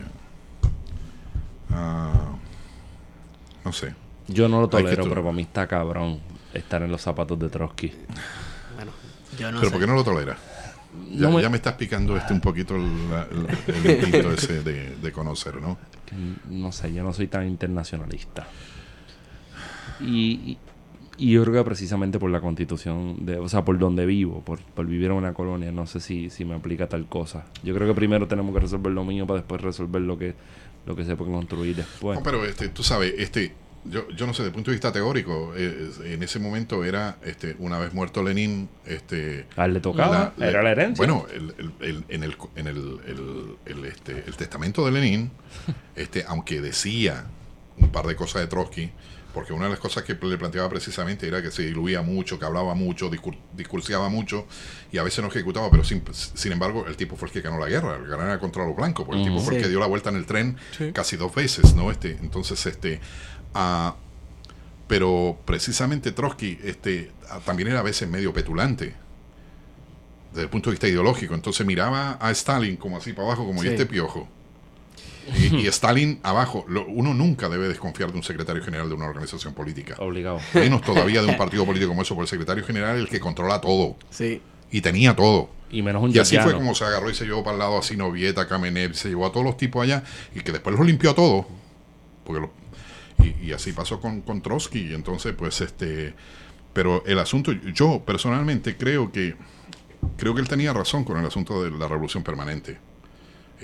ah, 1.72 2.31
no 3.65 3.72
sé. 3.73 3.94
Yo 4.27 4.48
no 4.48 4.61
lo 4.61 4.69
tolero, 4.69 5.03
pero 5.10 5.22
para 5.22 5.34
mí 5.34 5.41
está 5.44 5.68
cabrón 5.68 6.19
estar 6.53 6.81
en 6.81 6.91
los 6.91 7.02
zapatos 7.02 7.38
de 7.40 7.49
Trotsky. 7.49 7.94
Bueno, 8.76 8.91
yo 9.38 9.52
no 9.52 9.60
¿Pero 9.60 9.69
sé. 9.69 9.72
por 9.72 9.81
qué 9.81 9.88
no 9.88 9.95
lo 9.95 10.03
tolera? 10.03 10.38
Ya, 11.11 11.27
No 11.27 11.31
me- 11.38 11.41
ya 11.41 11.49
me 11.49 11.57
estás 11.57 11.73
picando 11.73 12.15
este 12.15 12.34
un 12.34 12.40
poquito 12.41 12.76
el, 12.76 12.84
el- 12.84 13.76
el 13.76 13.91
instinto 14.03 14.31
ese 14.31 14.61
de, 14.64 14.95
de 14.95 15.11
conocer, 15.11 15.56
¿no? 15.61 15.77
No 16.49 16.72
sé, 16.72 16.94
yo 16.94 17.03
no 17.03 17.11
soy 17.11 17.27
tan 17.27 17.48
internacionalista. 17.48 18.45
Y, 19.99 20.57
y 21.18 21.30
Y 21.30 21.31
yo 21.34 21.44
creo 21.44 21.53
que 21.56 21.64
precisamente 21.64 22.19
por 22.19 22.30
la 22.31 22.41
constitución, 22.41 23.26
de, 23.26 23.38
o 23.38 23.48
sea, 23.49 23.64
por 23.64 23.77
donde 23.77 24.06
vivo, 24.06 24.41
por, 24.44 24.60
por 24.60 24.85
vivir 24.85 25.06
en 25.07 25.14
una 25.14 25.34
colonia, 25.34 25.72
no 25.72 25.85
sé 25.88 25.99
si, 25.99 26.30
si 26.30 26.45
me 26.45 26.56
aplica 26.56 26.88
tal 26.88 27.06
cosa. 27.07 27.45
Yo 27.64 27.73
creo 27.76 27.88
que 27.88 27.94
primero 27.94 28.27
tenemos 28.27 28.53
que 28.53 28.60
resolver 28.61 28.91
lo 28.91 29.03
mío 29.06 29.26
para 29.27 29.40
después 29.41 29.61
resolver 29.61 30.02
lo 30.02 30.18
que, 30.18 30.34
lo 30.85 30.95
que 30.95 31.06
se 31.06 31.15
puede 31.15 31.31
construir 31.31 31.76
después. 31.76 32.18
No, 32.19 32.23
pero 32.23 32.44
este, 32.45 32.69
tú 32.69 32.84
sabes, 32.84 33.14
este, 33.18 33.53
yo, 33.85 34.07
yo 34.11 34.26
no 34.26 34.34
sé, 34.34 34.44
desde 34.44 34.48
el 34.48 34.53
punto 34.53 34.72
de 34.72 34.76
vista 34.76 34.91
teórico, 34.94 35.53
eh, 35.56 35.90
en 36.06 36.23
ese 36.23 36.40
momento 36.40 36.84
era, 36.85 37.18
este, 37.23 37.56
una 37.60 37.77
vez 37.80 37.94
muerto 37.94 38.23
Lenin, 38.23 38.69
este, 38.85 39.45
A 39.57 39.65
él 39.65 39.73
le 39.73 39.80
tocaba, 39.81 40.34
la- 40.38 40.49
era 40.49 40.64
la 40.64 40.72
herencia. 40.72 41.06
Bueno, 41.06 41.26
el, 41.34 41.53
el- 41.57 41.73
el- 41.81 42.03
en, 42.07 42.23
el, 42.23 42.35
en 42.56 42.68
el, 42.68 43.85
este, 43.85 44.23
el 44.26 44.35
testamento 44.35 44.85
de 44.85 44.91
Lenin, 44.94 45.31
este, 45.95 46.23
aunque 46.27 46.61
decía 46.61 47.26
un 47.77 47.90
par 47.90 48.06
de 48.07 48.15
cosas 48.15 48.41
de 48.41 48.48
Trotsky, 48.48 48.90
porque 49.34 49.51
una 49.53 49.65
de 49.65 49.72
las 49.72 49.80
cosas 49.80 50.03
que 50.03 50.14
le 50.14 50.38
planteaba 50.38 50.69
precisamente 50.69 51.27
era 51.27 51.41
que 51.41 51.49
se 51.51 51.64
diluía 51.64 52.01
mucho, 52.01 52.38
que 52.38 52.45
hablaba 52.45 52.76
mucho, 52.76 53.10
discur- 53.10 53.38
discursiaba 53.55 54.07
mucho 54.10 54.45
y 54.91 54.97
a 54.99 55.03
veces 55.03 55.23
no 55.23 55.30
ejecutaba, 55.30 55.69
pero 55.72 55.84
sin, 55.84 56.03
sin 56.14 56.51
embargo 56.51 56.85
el 56.88 56.95
tipo 56.95 57.15
fue 57.15 57.27
el 57.30 57.34
que 57.34 57.41
ganó 57.41 57.57
la 57.60 57.68
guerra, 57.68 57.95
el 57.97 58.07
ganó 58.07 58.39
contra 58.39 58.65
los 58.65 58.76
blancos, 58.76 59.05
porque 59.05 59.22
el 59.22 59.27
tipo 59.27 59.39
fue 59.39 59.55
el 59.55 59.60
Sí. 59.60 59.64
que 59.64 59.69
dio 59.69 59.80
la 59.80 59.88
vuelta 59.88 60.10
en 60.10 60.15
el 60.18 60.26
tren 60.26 60.57
Sí. 60.77 60.91
casi 60.93 61.18
dos 61.18 61.34
veces, 61.34 61.73
¿no? 61.76 61.89
Este, 61.91 62.11
entonces, 62.22 62.65
este, 62.65 62.99
ah, 63.55 63.95
pero 64.88 65.38
precisamente 65.45 66.11
Trotsky 66.11 66.60
este, 66.64 67.11
ah, 67.30 67.39
también 67.45 67.69
era 67.69 67.80
a 67.80 67.84
veces 67.84 68.07
medio 68.10 68.34
petulante 68.34 68.93
desde 70.31 70.43
el 70.43 70.49
punto 70.49 70.69
de 70.69 70.73
vista 70.76 70.88
ideológico. 70.88 71.34
Entonces 71.35 71.65
miraba 71.65 72.18
a 72.19 72.31
Stalin 72.31 72.76
como 72.77 72.97
así 72.97 73.14
para 73.14 73.27
abajo, 73.27 73.45
como 73.45 73.61
Sí. 73.61 73.68
y 73.68 73.72
este 73.72 73.85
piojo. 73.85 74.27
Y, 75.37 75.55
y 75.57 75.67
Stalin 75.67 76.19
abajo. 76.23 76.65
Lo- 76.67 76.85
uno 76.87 77.13
nunca 77.13 77.49
debe 77.49 77.67
desconfiar 77.67 78.11
de 78.11 78.17
un 78.17 78.23
secretario 78.23 78.63
general 78.63 78.89
de 78.89 78.95
una 78.95 79.05
organización 79.05 79.53
política. 79.53 79.95
Obligado. 79.99 80.39
Menos 80.53 80.81
todavía 80.81 81.21
de 81.21 81.27
un 81.27 81.37
partido 81.37 81.65
político 81.65 81.89
como 81.89 82.01
eso, 82.01 82.15
porque 82.15 82.25
el 82.25 82.29
secretario 82.29 82.63
general 82.65 82.95
es 82.97 83.03
el 83.03 83.09
que 83.09 83.19
controla 83.19 83.61
todo. 83.61 83.95
Sí. 84.09 84.41
Y 84.71 84.81
tenía 84.81 85.15
todo. 85.15 85.49
Y 85.69 85.81
menos 85.81 86.03
un 86.03 86.15
Y 86.15 86.19
así 86.19 86.35
fue 86.37 86.53
como 86.53 86.75
se 86.75 86.83
agarró 86.85 87.09
y 87.09 87.15
se 87.15 87.25
llevó 87.25 87.43
para 87.43 87.53
el 87.53 87.59
lado 87.59 87.77
así 87.79 87.95
Novieta, 87.97 88.47
Kamenev, 88.47 88.93
se 88.95 89.09
llevó 89.09 89.25
a 89.25 89.31
todos 89.31 89.45
los 89.45 89.57
tipos 89.57 89.83
allá 89.83 90.03
y 90.35 90.41
que 90.41 90.51
después 90.51 90.75
los 90.77 90.85
limpió 90.85 91.11
a 91.11 91.15
todos. 91.15 91.45
Porque 92.23 92.41
lo- 92.41 92.53
y, 93.23 93.47
y 93.49 93.53
así 93.53 93.71
pasó 93.73 93.99
con, 94.01 94.21
con 94.21 94.41
Trotsky. 94.41 94.91
Y 94.91 94.93
entonces, 94.93 95.33
pues, 95.37 95.61
este. 95.61 96.13
Pero 96.73 97.03
el 97.05 97.19
asunto, 97.19 97.51
yo 97.51 98.01
personalmente 98.05 98.75
creo 98.77 99.11
que 99.11 99.35
creo 100.17 100.33
que 100.35 100.41
él 100.41 100.47
tenía 100.49 100.73
razón 100.73 101.03
con 101.03 101.17
el 101.19 101.25
asunto 101.25 101.63
de 101.63 101.71
la 101.71 101.87
revolución 101.87 102.23
permanente. 102.23 102.77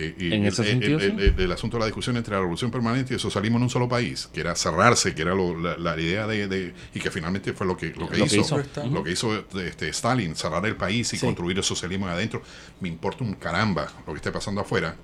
Eh, 0.01 0.15
y 0.17 0.27
¿En 0.33 0.43
el, 0.43 0.47
ese 0.47 0.61
el- 0.61 0.67
sentido, 0.69 0.99
el- 0.99 1.11
sí? 1.11 1.17
el- 1.35 1.39
el 1.41 1.51
asunto 1.51 1.75
de 1.75 1.79
la 1.81 1.85
discusión 1.87 2.15
entre 2.15 2.33
la 2.33 2.39
revolución 2.39 2.71
permanente 2.71 3.13
y 3.13 3.15
el 3.15 3.19
socialismo 3.19 3.57
en 3.57 3.63
un 3.63 3.69
solo 3.69 3.89
país, 3.89 4.29
que 4.31 4.39
era 4.39 4.55
cerrarse, 4.55 5.13
que 5.13 5.21
era 5.23 5.35
lo- 5.35 5.59
la, 5.59 5.77
la 5.77 5.99
idea 5.99 6.25
de, 6.25 6.47
de- 6.47 6.73
y 6.93 6.99
que 6.99 7.11
finalmente 7.11 7.51
fue 7.53 7.67
lo 7.67 7.75
que, 7.75 7.87
lo 7.87 8.07
que 8.07 8.17
Lo 8.17 8.25
que 8.25 8.37
hizo, 8.37 8.61
hizo. 8.61 8.85
lo 8.89 9.03
que 9.03 9.11
hizo 9.11 9.45
este, 9.59 9.89
Stalin, 9.89 10.35
cerrar 10.35 10.65
el 10.65 10.77
país 10.77 11.11
y 11.13 11.17
Sí. 11.17 11.25
construir 11.25 11.57
el 11.57 11.63
socialismo 11.63 12.07
adentro. 12.07 12.41
Me 12.79 12.87
importa 12.87 13.23
un 13.25 13.33
caramba 13.33 13.87
lo 14.07 14.13
que 14.13 14.17
esté 14.17 14.31
pasando 14.31 14.61
afuera, 14.61 14.95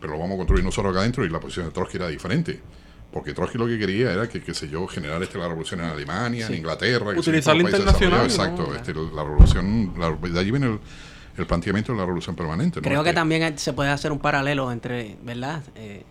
pero 0.00 0.14
lo 0.14 0.18
vamos 0.18 0.34
a 0.34 0.38
construir 0.38 0.64
nosotros 0.64 0.92
acá 0.92 1.00
adentro 1.00 1.24
y 1.24 1.28
la 1.28 1.38
posición 1.38 1.66
de 1.66 1.72
Trotsky 1.72 1.96
era 1.98 2.08
diferente. 2.08 2.60
Porque 3.12 3.34
Trotsky 3.34 3.58
lo 3.58 3.66
que 3.66 3.78
quería 3.78 4.10
era 4.14 4.26
que, 4.26 4.40
qué 4.42 4.54
sé 4.54 4.70
yo, 4.70 4.86
generar 4.86 5.22
este, 5.22 5.36
la 5.36 5.46
revolución 5.46 5.80
en 5.80 5.86
Alemania, 5.90 6.46
en 6.46 6.54
Inglaterra. 6.54 7.12
que 7.12 7.18
Utilizar 7.20 7.54
la 7.54 7.62
internacional, 7.64 8.26
desarrollados. 8.26 8.58
¿no? 8.58 8.64
Exacto, 8.64 8.74
este, 8.74 9.14
la 9.14 9.22
revolución, 9.24 9.92
la- 9.98 10.28
de 10.30 10.40
allí 10.40 10.50
viene 10.50 10.66
el, 10.68 10.78
el 11.36 11.46
planteamiento 11.46 11.92
de 11.92 11.98
la 11.98 12.04
revolución 12.04 12.36
permanente. 12.36 12.80
¿no? 12.80 12.84
Creo 12.84 13.02
que 13.02 13.10
Este, 13.10 13.20
también 13.20 13.58
se 13.58 13.72
puede 13.72 13.90
hacer 13.90 14.12
un 14.12 14.18
paralelo 14.18 14.70
entre, 14.72 15.16
¿verdad? 15.22 15.62
Eh, 15.76 16.02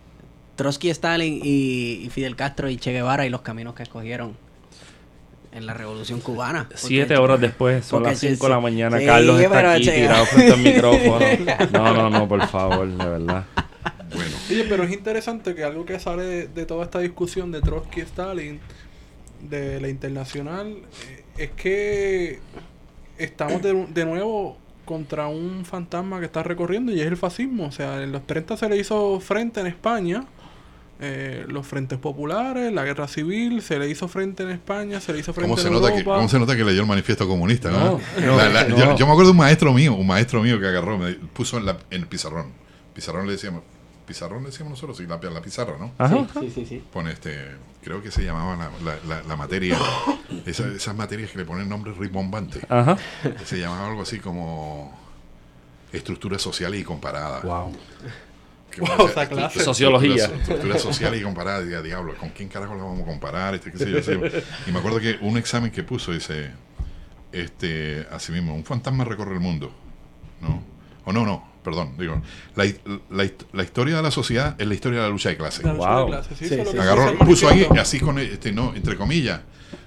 Trotsky, 0.56 0.90
Stalin 0.90 1.40
y, 1.42 2.04
y 2.04 2.10
Fidel 2.10 2.36
Castro 2.36 2.68
y 2.68 2.76
Che 2.76 2.92
Guevara 2.92 3.24
y 3.26 3.30
los 3.30 3.42
caminos 3.42 3.74
que 3.74 3.82
escogieron 3.82 4.36
en 5.52 5.66
la 5.66 5.74
Revolución 5.74 6.20
Cubana. 6.20 6.68
Siete 6.74 7.16
horas 7.16 7.40
después, 7.40 7.84
son 7.84 8.02
las 8.02 8.18
5 8.18 8.46
de 8.46 8.50
la 8.50 8.60
mañana. 8.60 8.98
Sí, 8.98 9.06
Carlos 9.06 9.40
está 9.40 9.72
aquí 9.72 9.90
tirado 9.90 10.26
frente 10.26 10.52
al 10.52 10.60
micrófono. 10.62 11.26
No, 11.72 11.94
no, 11.94 12.10
no, 12.10 12.28
por 12.28 12.46
favor, 12.48 12.88
de 12.88 13.04
verdad. 13.08 13.44
Bueno, 14.14 14.30
Oye, 14.50 14.64
pero 14.68 14.84
es 14.84 14.92
interesante 14.92 15.54
que 15.54 15.64
algo 15.64 15.84
que 15.86 15.98
sale 15.98 16.22
de, 16.22 16.46
de 16.48 16.66
toda 16.66 16.84
esta 16.84 16.98
discusión 16.98 17.50
de 17.50 17.60
Trotsky 17.60 18.00
y 18.00 18.02
Stalin, 18.02 18.60
de 19.40 19.80
la 19.80 19.88
internacional, 19.88 20.68
eh, 21.08 21.24
es 21.38 21.50
que 21.50 22.40
estamos 23.18 23.62
de, 23.62 23.86
de 23.86 24.04
nuevo 24.04 24.58
contra 24.84 25.26
un 25.28 25.64
fantasma 25.64 26.18
que 26.20 26.26
está 26.26 26.42
recorriendo 26.42 26.92
y 26.92 27.00
es 27.00 27.06
el 27.06 27.16
fascismo. 27.16 27.66
O 27.66 27.72
sea, 27.72 28.02
en 28.02 28.12
los 28.12 28.26
30 28.26 28.56
se 28.56 28.68
le 28.68 28.76
hizo 28.76 29.20
frente 29.20 29.60
en 29.60 29.66
España, 29.66 30.24
eh, 31.00 31.44
los 31.48 31.66
frentes 31.66 31.98
populares, 31.98 32.72
la 32.72 32.84
guerra 32.84 33.08
civil, 33.08 33.60
se 33.62 33.78
le 33.78 33.88
hizo 33.88 34.06
frente 34.08 34.42
en 34.44 34.50
España, 34.50 35.00
se 35.00 35.12
le 35.12 35.18
hizo 35.18 35.32
frente 35.32 35.50
¿Cómo 35.50 35.60
se, 35.60 35.68
en 35.68 35.74
nota 35.74 35.88
que, 35.92 35.98
Europa. 35.98 36.16
cómo 36.16 36.28
se 36.28 36.38
nota 36.38 36.56
que 36.56 36.64
leyó 36.64 36.80
el 36.82 36.86
manifiesto 36.86 37.26
comunista? 37.26 37.70
¿no? 37.70 37.98
No, 38.24 38.36
La- 38.36 38.48
la- 38.48 38.64
no. 38.64 38.76
Yo, 38.76 38.96
yo 38.96 39.06
me 39.06 39.12
acuerdo 39.12 39.30
de 39.30 39.30
un 39.32 39.36
maestro 39.38 39.72
mío, 39.72 39.94
un 39.94 40.06
maestro 40.06 40.42
mío 40.42 40.60
que 40.60 40.66
agarró, 40.66 40.98
me 40.98 41.12
puso 41.14 41.58
en, 41.58 41.66
la, 41.66 41.76
en 41.90 42.02
el 42.02 42.06
pizarrón. 42.06 42.46
Pizarrón 42.94 43.26
le 43.26 43.32
decíamos, 43.32 43.62
pizarrón 44.06 44.42
le 44.44 44.50
decíamos 44.50 44.70
nosotros, 44.72 44.96
sí, 44.98 45.06
la, 45.06 45.18
la 45.30 45.42
pizarra, 45.42 45.74
¿no? 45.78 45.92
Ajá. 45.98 46.26
Sí, 46.34 46.40
sí, 46.40 46.50
sí, 46.54 46.66
sí. 46.66 46.84
Pone 46.92 47.10
este, 47.12 47.36
creo 47.82 48.02
que 48.02 48.10
se 48.10 48.22
llamaba 48.24 48.56
la, 48.56 48.70
la, 48.84 48.98
la- 49.08 49.22
la 49.22 49.36
materia, 49.36 49.76
esa- 50.46 50.68
esas 50.68 50.94
materias 50.96 51.30
que 51.30 51.38
le 51.38 51.44
ponen 51.44 51.68
nombres 51.68 51.96
rimbombantes. 51.96 52.62
Ajá. 52.68 52.96
Se 53.44 53.58
llamaba 53.58 53.88
algo 53.88 54.02
así 54.02 54.18
como 54.18 54.98
estructuras 55.92 56.40
sociales 56.40 56.80
y 56.80 56.84
comparadas. 56.84 57.42
Wow. 57.42 57.72
Wow, 58.78 59.06
esa 59.08 59.28
clase. 59.28 59.60
Sociología. 59.60 60.24
Estructuras 60.24 60.80
sociales 60.80 61.20
y 61.20 61.24
comparadas. 61.24 61.66
Diga, 61.66 61.82
diablo, 61.82 62.14
¿con 62.16 62.30
quién 62.30 62.48
carajo 62.48 62.74
la 62.74 62.82
vamos 62.84 63.02
a 63.02 63.04
comparar? 63.04 63.54
Este, 63.54 63.70
qué 63.70 63.76
sé 63.78 63.90
yo. 64.18 64.20
Y 64.66 64.72
me 64.72 64.78
acuerdo 64.78 64.98
que 64.98 65.18
un 65.20 65.36
examen 65.36 65.70
que 65.70 65.82
puso 65.82 66.10
dice, 66.12 66.50
este, 67.32 68.06
así 68.10 68.32
mismo, 68.32 68.54
un 68.54 68.64
fantasma 68.64 69.04
recorre 69.04 69.34
el 69.34 69.40
mundo. 69.40 69.70
¿No? 70.40 70.62
O 71.04 71.12
no, 71.12 71.26
no, 71.26 71.51
perdón. 71.64 71.94
Digo, 71.98 72.20
la, 72.56 72.64
la, 73.10 73.30
la 73.52 73.62
historia 73.62 73.96
de 73.96 74.02
la 74.02 74.10
sociedad 74.10 74.54
es 74.58 74.66
la 74.66 74.74
historia 74.74 74.98
de 75.00 75.04
la 75.06 75.10
lucha 75.10 75.28
de 75.28 75.36
clases. 75.36 75.64
La 75.64 75.72
Wow. 75.74 76.06
clases, 76.08 76.38
sí, 76.38 76.48
Sí, 76.48 76.56
lo 76.56 76.70
sí. 76.70 76.78
Agarró, 76.78 77.08
el 77.10 77.18
puso 77.18 77.48
ahí 77.48 77.66
así 77.78 78.00
con 78.00 78.18
este, 78.18 78.52
no, 78.52 78.74
entre 78.74 78.96
comillas. 78.96 79.40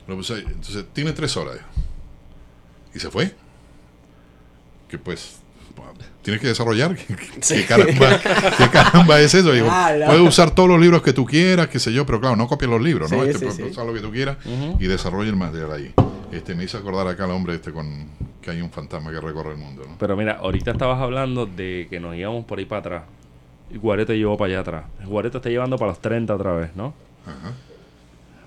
Lo 0.08 0.16
puso 0.16 0.36
ahí. 0.36 0.44
Entonces, 0.48 0.86
tiene 0.94 1.12
tres 1.14 1.36
horas. 1.38 1.58
Y 2.94 3.00
se 3.00 3.10
fue. 3.10 3.36
Que 4.88 4.98
pues, 4.98 5.38
tienes 6.22 6.42
que 6.42 6.48
desarrollar. 6.48 6.96
¿Qué, 7.08 7.16
qué 7.16 7.66
caramba, 7.66 8.20
qué 8.58 8.70
caramba 8.70 9.20
es 9.20 9.34
eso? 9.34 9.52
Digo, 9.52 9.68
Ah, 9.70 9.94
no. 10.00 10.06
puedes 10.06 10.22
usar 10.22 10.52
todos 10.52 10.70
los 10.70 10.80
libros 10.80 11.02
que 11.02 11.12
tú 11.14 11.26
quieras, 11.26 11.68
qué 11.68 11.80
sé 11.80 11.92
yo, 11.92 12.06
pero 12.06 12.20
claro, 12.22 12.36
no 12.36 12.48
copies 12.48 12.70
los 12.70 12.82
libros, 12.82 13.12
¿no? 13.12 13.24
Este, 13.24 13.34
sí, 13.40 13.46
puedes 13.46 13.56
sí. 13.58 13.64
usar 13.64 13.86
lo 13.86 13.94
que 13.94 14.00
tú 14.00 14.12
quieras 14.12 14.38
Ujú. 14.46 14.78
y 14.80 14.88
desarrolla 14.88 15.30
el 15.30 15.36
material 15.36 15.72
ahí. 15.72 15.94
Este, 16.32 16.56
me 16.56 16.64
hizo 16.64 16.78
acordar 16.78 17.08
acá 17.08 17.26
al 17.26 17.32
hombre 17.32 17.56
este 17.56 17.72
con 17.72 18.08
que 18.42 18.52
hay 18.52 18.62
un 18.62 18.70
fantasma 18.70 19.12
que 19.12 19.20
recorre 19.20 19.52
el 19.52 19.58
mundo, 19.58 19.84
¿no? 19.88 19.96
Pero 19.98 20.16
mira, 20.16 20.34
ahorita 20.34 20.72
estabas 20.72 21.02
hablando 21.02 21.46
de 21.46 21.88
que 21.90 22.00
nos 22.00 22.16
íbamos 22.16 22.46
por 22.46 22.60
ahí 22.60 22.66
para 22.66 22.80
atrás. 22.80 23.04
Y 23.72 23.78
Guarete 23.78 24.16
llevó 24.16 24.38
para 24.38 24.52
allá 24.52 24.60
atrás. 24.60 24.86
Guarete 25.06 25.38
está 25.38 25.50
llevando 25.50 25.78
para 25.78 25.90
los 25.90 26.00
30 26.00 26.36
otra 26.36 26.54
vez, 26.54 26.76
¿no? 26.76 26.94
Ajá. 27.26 27.54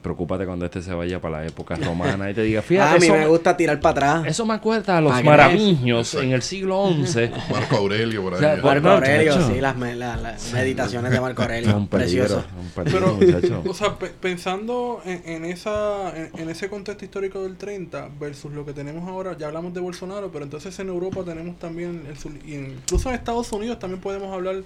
Preocúpate 0.02 0.46
cuando 0.46 0.64
este 0.64 0.80
se 0.82 0.92
vaya 0.94 1.20
para 1.20 1.40
la 1.40 1.46
época 1.46 1.74
romana 1.76 2.30
y 2.30 2.34
te 2.34 2.42
diga, 2.42 2.60
Ah, 2.60 2.62
fíjate, 2.62 2.96
a 2.96 2.98
mí 2.98 3.06
eso, 3.06 3.14
me 3.14 3.26
gusta 3.26 3.56
tirar 3.56 3.80
para 3.80 3.90
atrás. 4.16 4.26
eso 4.26 4.46
me 4.46 4.54
acuerda 4.54 4.98
a 4.98 5.00
los 5.00 5.12
Exacto. 5.18 6.20
en 6.22 6.32
el 6.32 6.42
siglo 6.42 6.88
XI. 7.04 7.30
Marco 7.50 7.76
Aurelio 7.76 8.22
por 8.22 8.34
ahí. 8.34 8.60
Marco 8.62 8.88
Aurelio, 8.90 9.46
sí, 9.48 9.60
las, 9.60 9.76
me- 9.76 9.94
la- 9.94 10.16
las 10.16 10.52
meditaciones 10.52 11.10
de 11.10 11.20
Marco 11.20 11.42
Aurelio. 11.42 11.76
un 11.76 11.88
peligro, 11.88 12.24
Precioso. 12.26 12.44
un 12.60 12.68
peligro, 12.70 13.18
Pero, 13.18 13.32
muchacho. 13.40 13.62
o 13.70 13.74
sea, 13.74 13.98
pe- 13.98 14.08
pensando 14.20 15.02
en, 15.04 15.22
en 15.26 15.44
esa 15.44 16.16
en, 16.16 16.30
en 16.38 16.48
ese 16.50 16.68
contexto 16.68 17.04
histórico 17.04 17.42
del 17.42 17.56
30 17.56 18.08
versus 18.20 18.52
lo 18.52 18.64
que 18.64 18.72
tenemos 18.72 19.08
ahora, 19.08 19.36
ya 19.36 19.46
hablamos 19.48 19.74
de 19.74 19.80
Bolsonaro, 19.80 20.30
pero 20.30 20.44
entonces 20.44 20.78
en 20.78 20.88
Europa 20.88 21.22
tenemos 21.24 21.58
también, 21.58 22.04
el, 22.08 22.50
incluso 22.52 23.08
en 23.08 23.14
Estados 23.16 23.50
Unidos 23.52 23.78
también 23.78 24.00
podemos 24.00 24.32
hablar 24.32 24.62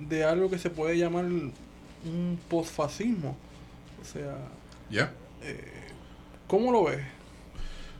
de 0.00 0.24
algo 0.24 0.50
que 0.50 0.58
se 0.58 0.70
puede 0.70 0.98
llamar 0.98 1.24
un 1.24 2.38
posfascismo. 2.48 3.36
O 4.02 4.04
sea, 4.04 4.36
¿Ya? 4.90 5.12
¿cómo 6.46 6.72
lo 6.72 6.84
ves? 6.84 7.00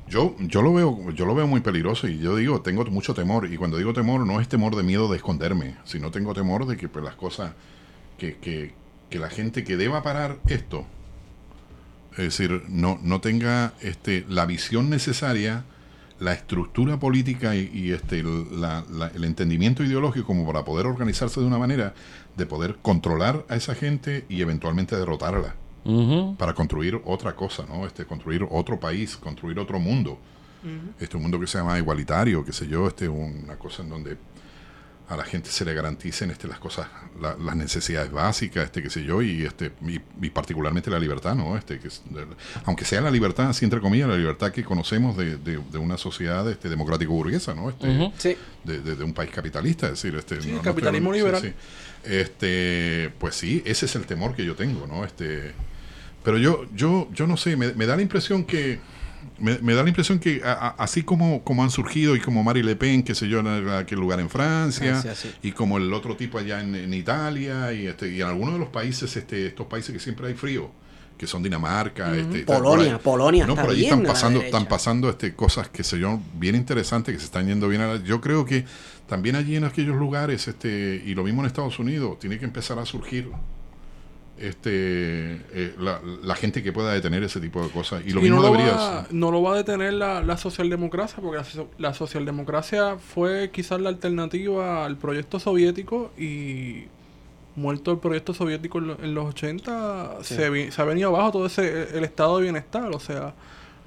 Yo, 0.09 0.37
yo 0.39 0.61
lo 0.63 0.75
veo, 0.75 1.11
yo 1.13 1.25
lo 1.25 1.35
veo 1.35 1.47
muy 1.47 1.61
peligroso 1.61 2.07
y 2.09 2.19
yo 2.19 2.37
digo, 2.37 2.61
tengo 2.61 2.85
mucho 2.87 3.15
temor. 3.15 3.51
Y 3.51 3.57
cuando 3.57 3.79
digo 3.79 3.93
temor, 3.93 4.27
no 4.27 4.41
es 4.41 4.49
temor 4.49 4.77
de 4.77 4.83
miedo 4.83 5.09
de 5.09 5.17
esconderme, 5.17 5.77
sino 5.85 6.11
tengo 6.11 6.35
temor 6.35 6.67
de 6.67 6.77
que 6.77 6.89
pues, 6.89 7.05
las 7.05 7.15
cosas, 7.15 7.53
que, 8.19 8.37
que, 8.37 8.75
que 9.11 9.19
la 9.19 9.31
gente 9.31 9.65
que 9.65 9.77
deba 9.77 10.03
parar 10.03 10.39
esto, 10.47 10.85
es 12.13 12.19
decir, 12.19 12.63
no, 12.69 12.99
no 13.03 13.21
tenga 13.21 13.73
este, 13.81 14.25
la 14.29 14.47
visión 14.47 14.89
necesaria, 14.91 15.65
la 16.21 16.33
estructura 16.35 16.99
política 16.99 17.57
y, 17.57 17.71
y, 17.75 17.93
este, 17.93 18.21
el, 18.21 18.61
la- 18.61 18.85
la- 18.91 19.09
el 19.09 19.25
entendimiento 19.25 19.83
ideológico 19.83 20.27
como 20.27 20.47
para 20.47 20.65
poder 20.65 20.87
organizarse 20.87 21.41
de 21.41 21.47
una 21.47 21.59
manera 21.59 21.95
de 22.37 22.47
poder 22.47 22.77
controlar 22.83 23.45
a 23.49 23.57
esa 23.57 23.75
gente 23.75 24.27
y 24.29 24.43
eventualmente 24.43 24.97
derrotarla 24.97 25.55
Para 26.39 26.55
construir 26.55 27.01
otra 27.05 27.35
cosa, 27.37 27.65
¿no? 27.69 27.87
Este, 27.87 28.05
construir 28.05 28.47
otro 28.51 28.79
país, 28.81 29.17
construir 29.17 29.59
otro 29.59 29.79
mundo. 29.79 30.19
Este 30.99 31.17
un 31.19 31.23
mundo 31.25 31.39
que 31.39 31.47
sea 31.47 31.63
más 31.63 31.79
igualitario, 31.79 32.43
qué 32.43 32.53
sé 32.55 32.67
yo, 32.67 32.89
este 32.89 33.07
una 33.07 33.57
cosa 33.57 33.83
en 33.83 33.91
donde 33.91 34.17
a 35.11 35.17
la 35.19 35.25
gente 35.25 35.51
se 35.51 35.63
le 35.67 35.75
garanticen 35.75 36.31
este, 36.31 36.49
las 36.49 36.59
cosas, 36.59 36.89
la- 37.21 37.37
las 37.37 37.55
necesidades 37.55 38.11
básicas, 38.11 38.65
este, 38.65 38.83
qué 38.83 38.89
sé 38.89 39.05
yo, 39.05 39.21
y 39.21 39.45
este, 39.45 39.73
y, 39.87 40.01
y 40.27 40.31
particularmente 40.31 40.89
la 40.91 40.99
libertad, 40.99 41.35
¿no? 41.35 41.59
Este, 41.59 41.79
que 41.79 41.91
aunque 42.65 42.87
sea 42.87 43.03
la 43.03 43.11
libertad, 43.11 43.51
así 43.51 43.67
entre 43.67 43.81
comillas, 43.83 44.09
la 44.09 44.17
libertad 44.17 44.51
que 44.53 44.65
conocemos 44.65 45.15
de, 45.19 45.37
de- 45.37 45.59
de 45.71 45.77
una 45.77 45.99
sociedad 45.99 46.49
este, 46.51 46.71
democrático 46.71 47.13
burguesa, 47.13 47.53
¿no? 47.55 47.69
Este. 47.69 48.11
Sí. 48.17 48.35
de, 48.65 48.81
de- 48.81 48.97
de 48.97 49.05
un 49.05 49.13
país 49.13 49.31
capitalista, 49.31 49.85
es 49.89 50.03
decir, 50.03 50.15
este, 50.15 50.41
Sí, 50.41 50.49
no- 50.49 50.57
no 50.57 50.63
capitalismo 50.63 51.13
estoy 51.15 51.31
liberal. 51.31 51.43
sí, 51.43 51.49
sí. 52.09 52.11
Este, 52.11 53.13
pues 53.19 53.35
sí, 53.35 53.63
ese 53.67 53.85
es 53.85 53.95
el 53.97 54.07
temor 54.07 54.35
que 54.35 54.47
yo 54.47 54.55
tengo, 54.55 54.87
¿no? 54.87 55.05
Este, 55.05 55.53
pero 56.25 56.39
yo, 56.39 56.65
yo, 56.75 57.09
yo 57.13 57.27
no 57.29 57.37
sé, 57.37 57.57
me, 57.57 57.73
me 57.75 57.87
da 57.87 57.95
la 57.97 58.03
impresión 58.03 58.45
que 58.45 58.81
me, 59.39 59.59
me 59.59 59.75
da 59.75 59.83
la 59.83 59.89
impresión 59.89 60.19
que 60.19 60.43
a- 60.45 60.53
a- 60.53 60.69
así 60.83 61.03
como, 61.03 61.43
como 61.45 61.63
han 61.63 61.71
surgido 61.71 62.15
y 62.17 62.21
como 62.21 62.43
Marie 62.43 62.63
Le 62.63 62.77
Pen, 62.77 63.03
qué 63.03 63.15
sé 63.15 63.29
yo, 63.29 63.41
en 63.41 63.69
aquel 63.71 63.99
lugar 63.99 64.21
en 64.21 64.29
Francia, 64.31 65.01
Francia, 65.01 65.15
sí. 65.15 65.31
y 65.43 65.53
como 65.53 65.79
el 65.79 65.93
otro 65.93 66.17
tipo 66.17 66.39
allá 66.39 66.61
en, 66.61 66.75
en 66.75 66.93
Italia 66.95 67.73
y, 67.73 67.87
este, 67.87 68.11
y 68.13 68.21
en 68.21 68.29
algunos 68.29 68.55
de 68.55 68.61
los 68.61 68.69
países, 68.69 69.17
este, 69.17 69.47
estos 69.47 69.67
países 69.67 69.93
que 69.93 69.99
siempre 70.01 70.29
hay 70.29 70.35
frío, 70.35 70.71
que 71.19 71.27
son 71.27 71.43
Dinamarca, 71.43 72.15
este, 72.17 72.41
Polonia. 72.45 72.99
Polonia 72.99 73.47
No, 73.47 73.55
por 73.55 73.71
allí 73.71 73.85
están 73.85 74.03
pasando, 74.03 74.41
están 74.43 74.67
pasando 74.67 75.09
este, 75.11 75.35
cosas 75.35 75.69
que 75.69 75.83
se 75.85 75.99
yo 75.99 76.21
bien 76.39 76.55
interesantes, 76.55 77.15
que 77.15 77.19
se 77.21 77.27
están 77.27 77.47
yendo 77.47 77.69
bien 77.69 77.81
a 77.83 77.95
la- 77.95 78.03
Yo 78.05 78.21
creo 78.21 78.45
que 78.45 78.65
también 79.09 79.37
allí 79.37 79.57
en 79.57 79.65
aquellos 79.65 79.97
lugares, 79.97 80.49
este, 80.49 81.03
y 81.05 81.15
lo 81.15 81.23
mismo 81.25 81.41
en 81.43 81.47
Estados 81.47 81.79
Unidos, 81.79 82.19
tiene 82.19 82.39
que 82.39 82.45
empezar 82.45 82.79
a 82.79 82.85
surgir 82.87 83.29
este 84.39 84.71
eh, 85.53 85.75
la, 85.79 86.01
la 86.23 86.35
gente 86.35 86.63
que 86.63 86.73
pueda 86.73 86.93
detener 86.93 87.23
ese 87.23 87.41
tipo 87.41 87.63
de 87.63 87.71
cosas. 87.71 88.03
Y 88.07 88.11
lo 88.11 88.21
Y 88.21 88.25
mismo 88.25 88.37
no 88.37 88.43
lo, 88.43 88.53
debería 88.53 88.75
va, 88.75 89.07
no 89.11 89.31
lo 89.31 89.43
va 89.43 89.55
a 89.55 89.57
detener 89.57 89.93
la, 89.95 90.23
la 90.23 90.37
socialdemocracia, 90.37 91.23
porque 91.23 91.39
la, 91.39 91.45
so- 91.45 91.71
la 91.79 91.95
socialdemocracia 91.95 92.97
fue 92.97 93.51
quizás 93.53 93.81
la 93.81 93.89
alternativa 93.91 94.85
al 94.85 94.97
proyecto 94.97 95.39
soviético 95.39 96.11
y 96.19 96.85
muerto 97.57 97.93
el 97.93 97.99
proyecto 97.99 98.35
soviético 98.35 98.79
en, 98.79 98.87
lo- 98.89 98.99
en 99.03 99.15
los 99.15 99.27
80, 99.27 100.19
Sí. 100.23 100.35
se, 100.35 100.71
se 100.73 100.83
ha 100.83 100.85
venido 100.85 101.11
abajo 101.11 101.33
todo 101.33 101.47
ese 101.47 101.97
el 101.97 102.05
estado 102.05 102.37
de 102.39 102.43
bienestar. 102.43 102.91
O 102.93 102.99
sea, 103.01 103.35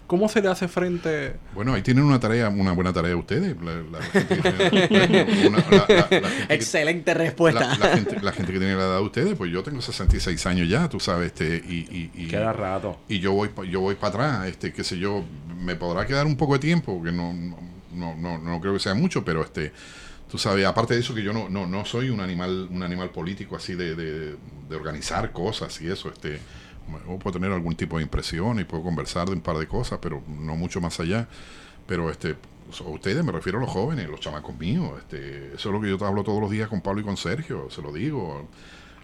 ¿cómo 0.07 0.27
se 0.29 0.41
le 0.41 0.47
hace 0.47 0.67
frente? 0.67 1.35
Bueno, 1.53 1.73
ahí 1.73 1.81
tienen 1.81 2.03
una 2.05 2.19
tarea, 2.19 2.49
una 2.49 2.71
buena 2.71 2.91
tarea 2.93 3.15
ustedes. 3.15 3.55
La, 3.61 3.75
la 3.99 4.01
gente 4.01 4.38
que 4.41 4.88
tiene- 4.88 5.47
una- 5.47 5.57
la- 5.69 5.85
la- 5.88 5.95
la 5.97 6.03
gente 6.03 6.21
que- 6.47 6.53
Excelente 6.53 7.13
respuesta. 7.13 7.59
la, 7.77 7.77
la 7.77 7.95
gente, 7.95 8.19
la 8.21 8.31
gente 8.31 8.53
que 8.53 8.59
tiene 8.59 8.75
la 8.75 8.84
edad 8.84 8.97
de 8.97 9.03
ustedes, 9.03 9.35
pues 9.38 9.51
yo 9.51 9.61
tengo 9.63 9.81
66 9.81 10.45
años 10.47 10.67
ya, 10.69 10.89
tú 10.89 10.99
sabes, 10.99 11.27
este, 11.27 11.57
y, 11.67 11.75
y, 11.91 12.11
y- 12.23 12.27
Queda 12.27 12.53
rato. 12.53 12.99
y 13.07 13.19
yo 13.19 13.34
voy 13.34 13.49
yo 13.69 13.81
voy 13.81 13.95
para 13.95 14.07
atrás, 14.09 14.47
este, 14.47 14.73
qué 14.73 14.84
sé 14.84 14.97
yo, 14.97 15.23
me 15.59 15.75
podrá 15.75 16.05
quedar 16.05 16.25
un 16.25 16.38
poco 16.38 16.53
de 16.53 16.59
tiempo, 16.59 17.01
que 17.03 17.11
no, 17.11 17.34
no, 17.93 18.15
no, 18.15 18.38
no 18.38 18.61
creo 18.61 18.73
que 18.73 18.79
sea 18.79 18.93
mucho, 18.93 19.25
pero 19.25 19.41
este, 19.43 19.71
tú 20.29 20.38
sabes, 20.38 20.65
aparte 20.65 20.93
de 20.93 20.99
eso 21.01 21.13
que 21.15 21.23
yo 21.23 21.34
no, 21.34 21.49
no, 21.49 21.65
no 21.67 21.84
soy 21.85 22.09
un 22.09 22.19
animal, 22.21 22.67
un 22.71 22.84
animal 22.84 23.09
político 23.09 23.55
así 23.55 23.73
de, 23.75 23.95
de, 23.95 24.35
de 24.69 24.75
organizar 24.75 25.31
cosas 25.31 25.81
y 25.81 25.88
eso, 25.89 26.09
este, 26.09 26.39
puedo 27.19 27.31
tener 27.34 27.51
algún 27.51 27.76
tipo 27.76 27.97
de 27.97 28.03
impresión 28.03 28.59
y 28.59 28.64
puedo 28.64 28.84
conversar 28.84 29.27
de 29.27 29.34
un 29.34 29.41
par 29.41 29.57
de 29.57 29.68
cosas, 29.68 29.99
pero 30.01 30.22
no 30.27 30.55
mucho 30.55 30.80
más 30.81 30.99
allá. 30.99 31.27
Pero 31.85 32.09
este, 32.09 32.35
a 32.80 32.84
ustedes, 32.89 33.23
me 33.23 33.31
refiero 33.31 33.57
a 33.59 33.61
los 33.61 33.69
jóvenes, 33.69 34.09
los 34.09 34.19
chamacos 34.19 34.57
míos, 34.59 34.91
este, 34.99 35.53
eso 35.55 35.69
es 35.69 35.73
lo 35.73 35.80
que 35.81 35.89
yo 35.89 35.97
te 35.97 36.05
hablo 36.05 36.23
todos 36.23 36.41
los 36.41 36.51
días 36.51 36.68
con 36.69 36.81
Pablo 36.81 37.01
y 37.01 37.03
con 37.03 37.15
Sergio, 37.18 37.69
se 37.69 37.81
lo 37.81 37.91
digo. 37.93 38.47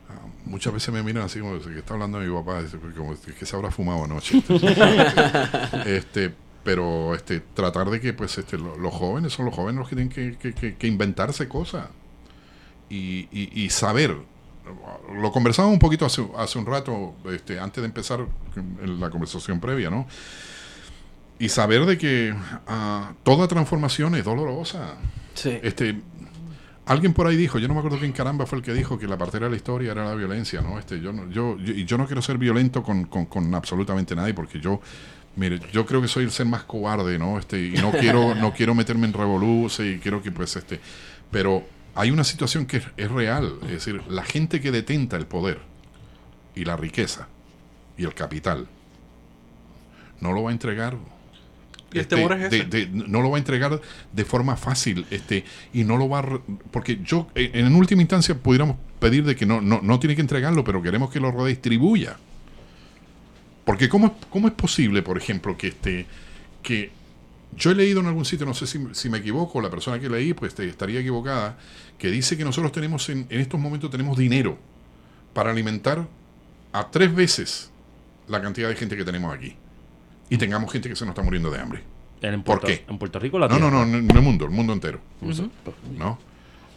Ah, 0.10 0.16
Muchas 0.46 0.74
veces 0.74 0.94
me 0.94 1.02
miran 1.02 1.24
así 1.24 1.40
como 1.40 1.58
que 1.60 1.80
está 1.80 1.94
hablando 1.94 2.20
mi 2.20 2.34
papá, 2.34 2.62
dice, 2.62 2.78
como 2.98 3.16
que 3.40 3.46
se 3.46 3.56
habrá 3.56 3.72
fumado 3.72 4.04
anoche. 4.04 4.44
este, 5.86 6.34
pero 6.64 7.14
este, 7.16 7.40
tratar 7.54 7.90
de 7.90 8.00
que 8.00 8.14
pues 8.14 8.38
este, 8.38 8.58
lo- 8.58 8.78
los 8.78 8.94
jóvenes 8.94 9.34
son 9.34 9.46
los 9.46 9.54
jóvenes 9.56 9.80
los 9.80 9.90
que 9.90 9.96
tienen 9.96 10.14
que, 10.14 10.38
que- 10.38 10.54
que- 10.54 10.76
que 10.76 10.88
inventarse 10.88 11.48
cosas 11.48 11.88
y, 12.90 13.28
y- 13.32 13.50
y 13.54 13.70
saber. 13.70 14.16
Lo 15.14 15.32
conversábamos 15.32 15.74
un 15.74 15.80
poquito 15.80 16.06
hace, 16.06 16.26
hace 16.38 16.58
un 16.58 16.66
rato, 16.66 17.16
este, 17.32 17.60
antes 17.60 17.82
de 17.82 17.88
empezar 17.88 18.26
la 18.86 19.10
conversación 19.10 19.60
previa, 19.60 19.90
¿no? 19.90 20.08
Y 21.40 21.50
saber 21.50 21.86
de 21.86 21.98
que 21.98 22.34
ah, 22.68 23.14
toda 23.24 23.48
transformación 23.48 24.16
es 24.16 24.24
dolorosa. 24.24 24.96
Sí. 25.34 25.60
Este, 25.62 26.02
alguien 26.86 27.14
por 27.14 27.28
ahí 27.28 27.36
dijo, 27.36 27.60
yo 27.60 27.68
no 27.68 27.74
me 27.74 27.80
acuerdo 27.80 28.00
quién 28.00 28.12
caramba 28.12 28.46
fue 28.46 28.60
el 28.60 28.64
que 28.64 28.74
dijo 28.74 28.98
que 28.98 29.08
la 29.08 29.18
partera 29.18 29.46
de 29.46 29.52
la 29.52 29.58
historia 29.58 29.92
era 29.92 30.06
la 30.06 30.16
violencia, 30.16 30.62
¿no? 30.62 30.80
Este, 30.80 31.00
yo 31.00 31.14
no, 31.14 31.30
yo, 31.30 31.58
yo, 31.58 31.74
yo 31.74 31.98
no 31.98 32.06
quiero 32.06 32.22
ser 32.22 32.38
violento 32.38 32.84
con, 32.84 33.06
con, 33.06 33.26
con 33.26 33.54
absolutamente 33.56 34.16
nadie 34.16 34.34
porque 34.34 34.60
yo, 34.60 34.80
mire, 35.36 35.60
yo 35.72 35.86
creo 35.86 36.02
que 36.02 36.08
soy 36.08 36.26
el 36.26 36.32
ser 36.32 36.46
más 36.46 36.64
cobarde, 36.64 37.18
¿no? 37.18 37.40
Este, 37.40 37.60
y 37.60 37.74
no 37.74 37.92
quiero, 37.92 38.36
no 38.40 38.54
quiero 38.54 38.76
meterme 38.76 39.08
en 39.08 39.14
revolución 39.14 39.94
y 39.94 39.98
quiero 39.98 40.22
que 40.22 40.32
pues 40.32 40.56
este, 40.56 40.80
pero 41.32 41.64
hay 41.96 42.12
una 42.12 42.24
situación 42.24 42.66
que 42.66 42.78
es, 42.78 42.84
es 42.98 43.12
real, 43.12 43.58
es 43.64 43.72
decir, 43.72 44.02
la 44.10 44.24
gente 44.24 44.62
que 44.62 44.72
detenta 44.72 45.16
el 45.18 45.26
poder 45.28 45.60
y 46.56 46.66
la 46.66 46.76
riqueza 46.76 47.28
y 47.98 48.04
el 48.04 48.14
capital 48.14 48.68
no 50.20 50.32
lo 50.32 50.44
va 50.44 50.50
a 50.50 50.54
entregar. 50.54 50.98
Y 51.92 51.98
el 51.98 52.02
este, 52.02 52.16
temor 52.16 52.34
es 52.34 52.50
de- 52.50 52.90
no 52.92 53.22
lo 53.22 53.30
va 53.30 53.38
a 53.38 53.40
entregar 53.40 53.80
de 54.12 54.26
forma 54.26 54.56
fácil 54.56 55.06
este 55.12 55.44
y 55.74 55.84
no 55.84 55.98
lo 55.98 56.10
va 56.10 56.20
a 56.20 56.40
porque 56.72 57.00
yo 57.04 57.28
eh, 57.36 57.52
en 57.54 57.76
última 57.76 58.02
instancia 58.02 58.34
pudiéramos 58.36 58.78
pedir 59.00 59.24
de 59.26 59.36
que 59.36 59.46
no, 59.46 59.62
no, 59.62 59.80
no 59.84 60.00
tiene 60.00 60.16
que 60.16 60.22
entregarlo 60.22 60.64
pero 60.64 60.82
queremos 60.82 61.12
que 61.12 61.20
lo 61.20 61.32
redistribuya. 61.32 62.18
Porque 63.66 63.88
cómo, 63.88 64.18
cómo 64.30 64.48
es 64.48 64.54
posible 64.56 65.04
por 65.04 65.18
ejemplo 65.18 65.56
que 65.56 65.68
este 65.68 66.06
que 66.64 66.92
yo 67.58 67.72
he 67.72 67.76
leído 67.76 68.00
en 68.00 68.08
algún 68.08 68.26
sitio 68.26 68.46
no 68.46 68.54
sé 68.54 68.68
si, 68.68 68.80
si 68.94 69.10
me 69.10 69.18
equivoco 69.20 69.62
la 69.62 69.70
persona 69.70 70.00
que 70.00 70.10
leí 70.10 70.34
pues 70.34 70.58
estaría 70.60 71.00
equivocada 71.00 71.58
que 71.98 72.10
dice 72.10 72.38
que 72.38 72.44
nosotros 72.44 72.72
tenemos 72.72 73.08
en, 73.10 73.26
en 73.30 73.40
estos 73.40 73.60
momentos 73.60 73.90
tenemos 73.90 74.18
dinero 74.18 74.58
para 75.34 75.52
alimentar 75.52 76.08
a 76.72 76.90
tres 76.92 77.14
veces 77.14 77.72
la 78.28 78.42
cantidad 78.42 78.70
de 78.70 78.76
gente 78.76 78.96
que 78.98 79.04
tenemos 79.04 79.34
aquí. 79.34 79.56
Y 80.30 80.38
tengamos 80.38 80.72
gente 80.72 80.90
que 80.90 80.96
se 80.96 81.06
nos 81.06 81.12
está 81.14 81.22
muriendo 81.22 81.52
de 81.52 81.60
hambre. 81.60 81.84
En 82.22 82.42
¿Por 82.44 82.62
qué? 82.62 82.86
En 82.88 82.98
Puerto 82.98 83.20
Rico 83.20 83.38
la 83.38 83.48
no, 83.48 83.60
no, 83.60 83.70
no, 83.70 83.86
no, 83.86 84.02
no 84.02 84.16
el 84.16 84.22
mundo, 84.22 84.46
el 84.46 84.52
mundo 84.52 84.74
entero. 84.74 85.00
¿No? 85.98 86.18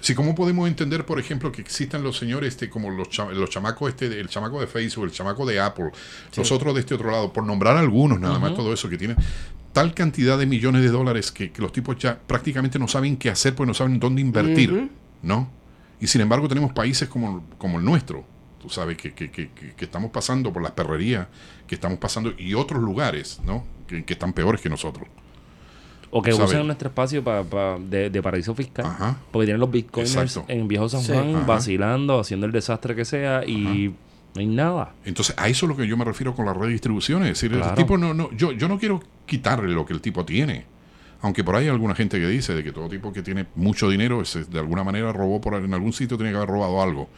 Sí, 0.00 0.14
¿cómo 0.14 0.34
podemos 0.34 0.68
entender, 0.68 1.06
por 1.06 1.18
ejemplo, 1.18 1.50
que 1.52 1.62
existan 1.62 2.02
los 2.02 2.18
señores 2.18 2.48
este, 2.50 2.68
como 2.68 2.90
los, 2.90 3.08
cha- 3.08 3.30
los 3.30 3.48
chamacos, 3.48 3.88
este, 3.88 4.06
el 4.20 4.28
chamaco 4.28 4.60
de 4.60 4.66
Facebook, 4.66 5.04
el 5.06 5.10
chamaco 5.12 5.46
de 5.46 5.58
Apple, 5.60 5.90
nosotros 6.36 6.74
de 6.74 6.80
este 6.80 6.94
otro 6.94 7.10
lado, 7.10 7.32
por 7.32 7.44
nombrar 7.44 7.76
algunos, 7.76 8.20
nada 8.20 8.38
más 8.38 8.54
todo 8.54 8.72
eso, 8.72 8.88
que 8.90 8.98
tienen 8.98 9.16
tal 9.76 9.92
cantidad 9.92 10.38
de 10.38 10.46
millones 10.46 10.80
de 10.80 10.88
dólares 10.88 11.30
que, 11.30 11.50
que 11.52 11.60
los 11.60 11.70
tipos 11.70 11.98
ya 11.98 12.18
prácticamente 12.18 12.78
no 12.78 12.88
saben 12.88 13.18
qué 13.18 13.28
hacer, 13.28 13.54
pues 13.54 13.66
no 13.66 13.74
saben 13.74 14.00
dónde 14.00 14.22
invertir. 14.22 14.90
¿no? 15.22 15.50
Y 16.00 16.06
sin 16.06 16.22
embargo 16.22 16.48
tenemos 16.48 16.72
países 16.72 17.10
como, 17.10 17.44
como 17.58 17.78
el 17.78 17.84
nuestro, 17.84 18.24
tú 18.58 18.70
sabes, 18.70 18.96
que, 18.96 19.12
que, 19.12 19.30
que, 19.30 19.50
estamos 19.78 20.10
pasando 20.10 20.50
por 20.50 20.62
las 20.62 20.72
perrerías, 20.72 21.26
que 21.66 21.74
estamos 21.74 21.98
pasando, 21.98 22.32
y 22.38 22.54
otros 22.54 22.80
lugares, 22.82 23.38
¿no? 23.44 23.64
Que, 23.86 24.02
que 24.02 24.14
están 24.14 24.32
peores 24.32 24.62
que 24.62 24.70
nosotros. 24.70 25.08
O 26.10 26.22
que 26.22 26.32
usen 26.32 26.64
nuestro 26.66 26.88
espacio 26.88 27.22
pa- 27.22 27.44
pa- 27.44 27.78
de, 27.78 28.08
de 28.08 28.22
paraíso 28.22 28.54
fiscal. 28.54 28.86
Ajá. 28.86 29.18
Porque 29.30 29.44
tienen 29.46 29.60
los 29.60 29.70
bitcoiners 29.70 30.16
Exacto. 30.16 30.44
en 30.50 30.68
Viejo 30.68 30.88
San. 30.88 31.02
Juan 31.04 31.46
vacilando, 31.46 32.18
haciendo 32.18 32.46
el 32.46 32.52
desastre 32.52 32.94
que 32.94 33.04
sea 33.04 33.44
y 33.44 33.92
no 34.34 34.40
hay 34.40 34.46
nada. 34.46 34.94
Entonces, 35.04 35.34
a 35.38 35.48
eso 35.48 35.66
es 35.66 35.68
lo 35.68 35.76
que 35.76 35.86
yo 35.86 35.96
me 35.98 36.04
refiero 36.06 36.34
con 36.34 36.46
la 36.46 36.54
redistribución. 36.54 37.22
Es 37.24 37.28
decir, 37.40 37.50
Claro. 37.50 37.70
el 37.70 37.74
tipo 37.76 37.98
no, 37.98 38.14
no, 38.14 38.30
yo, 38.32 38.52
yo 38.52 38.68
no 38.68 38.78
quiero 38.78 39.00
quitarle 39.26 39.74
lo 39.74 39.84
que 39.84 39.92
el 39.92 40.00
tipo 40.00 40.24
tiene. 40.24 40.64
Aunque 41.22 41.42
por 41.42 41.56
ahí 41.56 41.64
hay 41.64 41.70
alguna 41.70 41.94
gente 41.94 42.18
que 42.20 42.26
dice 42.28 42.54
de 42.54 42.62
que 42.62 42.72
todo 42.72 42.88
tipo 42.88 43.12
que 43.12 43.22
tiene 43.22 43.46
mucho 43.56 43.88
dinero, 43.88 44.20
ese, 44.22 44.44
de 44.44 44.58
alguna 44.58 44.84
manera 44.84 45.12
robó 45.12 45.40
por 45.40 45.54
en 45.54 45.74
algún 45.74 45.92
sitio, 45.92 46.16
tiene 46.16 46.30
que 46.30 46.36
haber 46.36 46.48
robado 46.50 46.80
algo. 46.82 47.08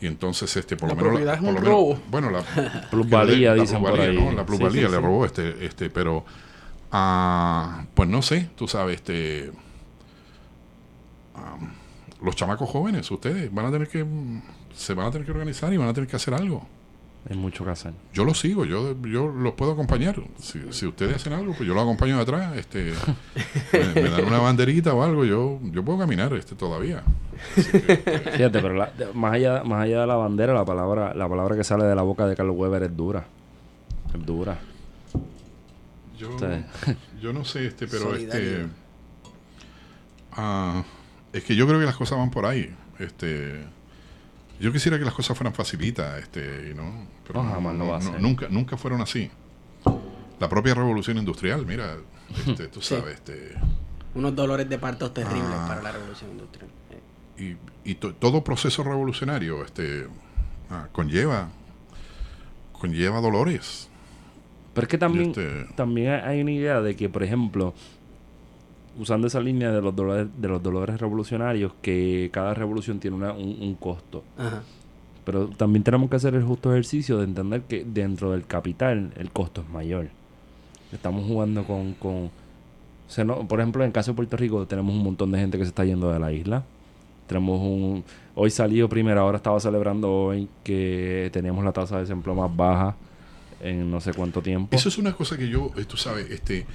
Y 0.00 0.06
entonces, 0.06 0.56
este, 0.56 0.76
por 0.76 0.88
La 0.88 0.94
lo 0.94 0.96
menos. 0.96 1.10
propiedad 1.12 1.34
es 1.34 1.40
por 1.40 1.48
un 1.48 1.54
lo 1.54 1.60
menos- 1.60 1.74
robo. 1.74 1.98
bueno, 2.10 2.30
la 2.30 2.42
Plusvalía, 2.90 3.54
la 3.54 3.62
dicen 3.62 3.80
por 3.80 3.98
ahí. 4.00 4.16
¿no? 4.16 4.32
La 4.32 4.44
plusvalía 4.46 4.86
sí, 4.86 4.90
le 4.92 4.96
sí. 4.96 5.02
robó 5.02 5.24
este, 5.26 5.64
este, 5.66 5.90
pero. 5.90 6.24
ah, 6.92 7.84
pues 7.94 8.08
no 8.08 8.22
sé, 8.22 8.48
tú 8.56 8.66
sabes, 8.68 8.96
este. 8.96 9.50
ah, 11.34 11.56
los 12.22 12.36
chamacos 12.36 12.68
jóvenes, 12.70 13.10
ustedes 13.10 13.52
van 13.52 13.66
a 13.66 13.70
tener 13.70 13.88
que. 13.88 14.04
Se 14.74 14.94
van 14.94 15.06
a 15.06 15.10
tener 15.10 15.24
que 15.26 15.32
organizar 15.32 15.72
y 15.72 15.76
van 15.76 15.88
a 15.88 15.94
tener 15.94 16.08
que 16.08 16.16
hacer 16.16 16.34
algo. 16.34 16.66
Hay 17.30 17.36
mucho 17.38 17.64
que 17.64 17.70
hacer. 17.70 17.94
Yo 18.12 18.24
los 18.26 18.38
sigo, 18.38 18.66
yo, 18.66 18.94
yo 19.02 19.28
los 19.28 19.54
puedo 19.54 19.72
acompañar. 19.72 20.16
Si, 20.38 20.60
si 20.72 20.86
ustedes 20.86 21.16
hacen 21.16 21.32
algo, 21.32 21.54
pues 21.54 21.66
yo 21.66 21.72
los 21.72 21.82
acompaño 21.82 22.16
de 22.16 22.22
atrás. 22.22 22.54
Este, 22.56 22.92
me, 23.72 24.02
me 24.02 24.10
dan 24.10 24.24
una 24.26 24.38
banderita 24.40 24.92
o 24.92 25.02
algo, 25.02 25.24
yo, 25.24 25.58
yo 25.62 25.82
puedo 25.82 25.98
caminar 26.00 26.34
este 26.34 26.54
todavía. 26.54 27.02
Fíjate, 27.54 28.50
pero 28.60 28.74
la- 28.74 28.90
de- 28.90 29.12
más, 29.14 29.32
allá, 29.34 29.64
más 29.64 29.84
allá 29.84 30.02
de 30.02 30.06
la 30.06 30.16
bandera, 30.16 30.52
la 30.52 30.66
palabra, 30.66 31.14
la 31.14 31.26
palabra 31.28 31.56
que 31.56 31.64
sale 31.64 31.84
de 31.84 31.94
la 31.94 32.02
boca 32.02 32.26
de 32.26 32.36
Carlos 32.36 32.56
Weber 32.58 32.82
es 32.82 32.94
dura. 32.96 33.24
Es 34.14 34.26
dura. 34.26 34.58
Yo, 36.18 36.38
Sí. 36.38 36.94
yo 37.22 37.32
no 37.32 37.44
sé, 37.44 37.66
este, 37.68 37.86
pero 37.86 38.02
Solidario. 38.10 38.50
este, 38.50 38.66
ah, 40.32 40.84
es 41.32 41.42
que 41.44 41.56
yo 41.56 41.66
creo 41.66 41.80
que 41.80 41.86
las 41.86 41.96
cosas 41.96 42.18
van 42.18 42.30
por 42.30 42.46
ahí. 42.46 42.74
Este, 42.98 43.64
yo 44.60 44.72
quisiera 44.72 44.98
que 44.98 45.04
las 45.04 45.14
cosas 45.14 45.36
fueran 45.36 45.54
facilitas, 45.54 46.18
este, 46.22 46.70
y 46.70 46.74
no, 46.74 47.06
pero 47.26 47.42
No, 47.42 47.50
jamás 47.52 47.74
lo 47.76 47.86
va 47.88 47.96
a 47.98 48.00
ser. 48.00 48.20
nunca, 48.20 48.48
nunca 48.48 48.76
fueron 48.76 49.00
así. 49.00 49.30
La 50.40 50.48
propia 50.48 50.74
revolución 50.74 51.18
industrial, 51.18 51.64
mira, 51.66 51.96
este, 52.46 52.68
tú 52.68 52.80
Sí. 52.82 52.94
sabes, 52.96 53.14
este, 53.14 53.54
Unos 54.14 54.34
dolores 54.36 54.68
de 54.68 54.78
partos 54.78 55.12
terribles 55.12 55.48
Ah. 55.50 55.64
para 55.68 55.82
la 55.82 55.92
revolución 55.92 56.30
industrial. 56.30 56.70
Y, 57.36 57.56
y 57.90 57.94
to- 57.96 58.14
todo 58.14 58.44
proceso 58.44 58.84
revolucionario 58.84 59.64
este, 59.64 60.06
ah, 60.70 60.86
conlleva, 60.92 61.48
conlleva 62.72 63.20
dolores. 63.20 63.88
Pero 64.72 64.84
es 64.84 64.88
que 64.88 64.98
también, 64.98 65.30
este- 65.30 65.66
también 65.74 66.12
hay 66.24 66.40
una 66.42 66.52
idea 66.52 66.80
de 66.80 66.94
que, 66.96 67.08
por 67.08 67.22
ejemplo, 67.22 67.74
usando 68.98 69.26
esa 69.26 69.40
línea 69.40 69.70
de 69.72 69.80
los 69.82 69.94
dolores, 69.94 70.28
de 70.36 70.48
los 70.48 70.62
dolores 70.62 71.00
revolucionarios, 71.00 71.72
que 71.82 72.30
cada 72.32 72.54
revolución 72.54 73.00
tiene 73.00 73.16
una- 73.16 73.32
un, 73.32 73.56
un 73.60 73.74
costo. 73.74 74.22
Ajá. 74.38 74.62
Pero 75.24 75.48
también 75.48 75.82
tenemos 75.82 76.10
que 76.10 76.16
hacer 76.16 76.34
el 76.34 76.42
justo 76.44 76.70
ejercicio 76.72 77.18
de 77.18 77.24
entender 77.24 77.62
que 77.62 77.84
dentro 77.84 78.32
del 78.32 78.46
capital 78.46 79.12
el 79.16 79.30
costo 79.30 79.62
es 79.62 79.68
mayor. 79.68 80.08
Estamos 80.92 81.26
jugando 81.26 81.64
con... 81.64 81.94
con 81.94 82.26
o 82.26 82.30
sea, 83.10 83.24
no- 83.24 83.46
por 83.48 83.60
ejemplo, 83.60 83.82
en 83.82 83.88
el 83.88 83.92
caso 83.92 84.12
de 84.12 84.16
Puerto 84.16 84.36
Rico 84.36 84.66
tenemos 84.66 84.94
un 84.94 85.02
montón 85.02 85.30
de 85.32 85.38
gente 85.38 85.58
que 85.58 85.64
se 85.64 85.68
está 85.68 85.84
yendo 85.84 86.10
de 86.12 86.18
la 86.18 86.30
isla. 86.32 86.62
Tenemos 87.26 87.60
un... 87.60 88.04
Hoy 88.34 88.50
salió 88.50 88.88
primero, 88.88 89.20
ahora 89.20 89.36
estaba 89.38 89.58
celebrando 89.60 90.12
hoy 90.12 90.48
que 90.62 91.30
teníamos 91.32 91.64
la 91.64 91.72
tasa 91.72 91.96
de 91.96 92.02
desempleo 92.02 92.34
más 92.34 92.54
baja 92.54 92.96
en 93.62 93.90
no 93.90 94.00
sé 94.00 94.12
cuánto 94.12 94.42
tiempo. 94.42 94.76
Eso 94.76 94.88
es 94.90 94.98
una 94.98 95.12
cosa 95.14 95.38
que 95.38 95.48
yo, 95.48 95.70
eh, 95.76 95.84
tú 95.86 95.96
sabes, 95.96 96.30
este, 96.30 96.66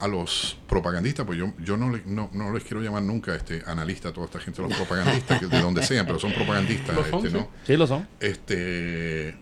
a 0.00 0.08
los 0.08 0.56
propagandistas, 0.68 1.24
pues 1.24 1.38
yo, 1.38 1.52
yo 1.58 1.76
no, 1.76 1.90
no, 2.06 2.28
no 2.32 2.52
les 2.52 2.64
quiero 2.64 2.82
llamar 2.82 3.02
nunca 3.02 3.34
este 3.34 3.62
analista 3.66 4.08
a 4.08 4.12
toda 4.12 4.26
esta 4.26 4.40
gente, 4.40 4.60
los 4.62 4.72
propagandistas, 4.76 5.40
que 5.40 5.46
de 5.46 5.60
donde 5.60 5.82
sean, 5.82 6.04
pero 6.06 6.18
son 6.18 6.32
propagandistas, 6.32 6.94
Lo 6.94 7.04
son, 7.04 7.14
este, 7.16 7.30
sí. 7.30 7.34
¿no? 7.36 7.48
Sí, 7.66 7.76
lo 7.76 7.86
son. 7.86 8.08
Este, 8.20 9.36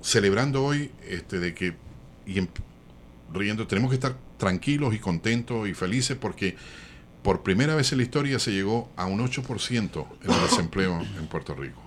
celebrando 0.00 0.64
hoy 0.64 0.90
este, 1.08 1.40
de 1.40 1.54
que, 1.54 1.74
y 2.26 2.38
em- 2.38 2.48
riendo, 3.32 3.66
tenemos 3.66 3.90
que 3.90 3.94
estar 3.96 4.16
tranquilos 4.36 4.94
y 4.94 4.98
contentos 4.98 5.68
y 5.68 5.74
felices 5.74 6.16
porque 6.20 6.56
por 7.22 7.42
primera 7.42 7.74
vez 7.74 7.90
en 7.92 7.98
la 7.98 8.04
historia 8.04 8.38
se 8.38 8.52
llegó 8.52 8.90
a 8.96 9.06
un 9.06 9.18
8% 9.26 10.06
en 10.22 10.30
el 10.30 10.40
desempleo 10.50 11.00
en 11.00 11.26
Puerto 11.26 11.54
Rico. 11.54 11.80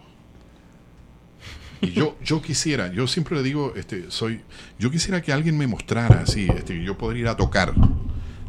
Y 1.81 1.91
yo, 1.91 2.17
yo 2.23 2.41
quisiera, 2.41 2.91
yo 2.91 3.07
siempre 3.07 3.35
le 3.35 3.43
digo, 3.43 3.73
este, 3.75 4.09
soy, 4.09 4.41
yo 4.79 4.89
quisiera 4.89 5.21
que 5.21 5.31
alguien 5.31 5.57
me 5.57 5.67
mostrara 5.67 6.21
así, 6.21 6.47
este, 6.49 6.75
que 6.75 6.83
yo 6.83 6.97
poder 6.97 7.17
ir 7.17 7.27
a 7.27 7.37
tocar 7.37 7.73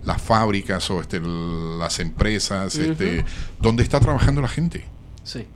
las 0.05 0.23
fábricas 0.23 0.91
o 0.91 1.01
este, 1.01 1.21
las 1.21 1.99
empresas, 2.01 2.75
este, 2.77 3.25
donde 3.61 3.83
está 3.83 4.01
trabajando 4.01 4.41
la 4.41 4.49
gente. 4.49 4.85
Sí. 5.25 5.47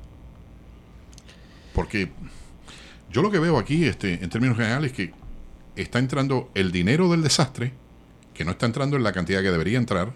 Porque 1.75 2.11
yo 3.11 3.23
lo 3.23 3.31
que 3.31 3.39
veo 3.39 3.59
aquí, 3.59 3.85
este, 3.85 4.23
en 4.23 4.29
términos 4.29 4.57
generales, 4.57 4.91
es 4.91 4.97
que 4.97 5.15
está 5.77 5.99
entrando 5.99 6.51
el 6.55 6.73
dinero 6.73 7.11
del 7.11 7.23
desastre, 7.23 7.73
que 8.35 8.45
no 8.45 8.51
está 8.51 8.67
entrando 8.67 8.97
en 8.97 9.03
la 9.03 9.13
cantidad 9.13 9.43
que 9.43 9.51
debería 9.51 9.79
entrar. 9.79 10.13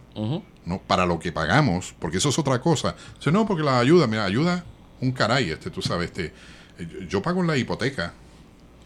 ¿no? 0.65 0.81
Para 0.87 1.07
lo 1.07 1.19
que 1.19 1.33
pagamos, 1.33 1.95
porque 1.99 2.19
eso 2.19 2.28
es 2.28 2.39
otra 2.39 2.61
cosa. 2.61 2.97
Dice, 3.16 3.33
no, 3.33 3.47
porque 3.47 3.62
la 3.62 3.78
ayuda, 3.78 4.07
mira, 4.07 4.24
ayuda 4.24 4.65
un 5.01 5.12
caray, 5.12 5.51
este, 5.51 5.70
tú 5.70 5.83
sabes, 5.83 6.11
este, 6.11 6.33
yo- 6.78 7.01
yo 7.09 7.23
pago 7.23 7.40
en 7.40 7.47
la 7.47 7.57
hipoteca 7.57 8.12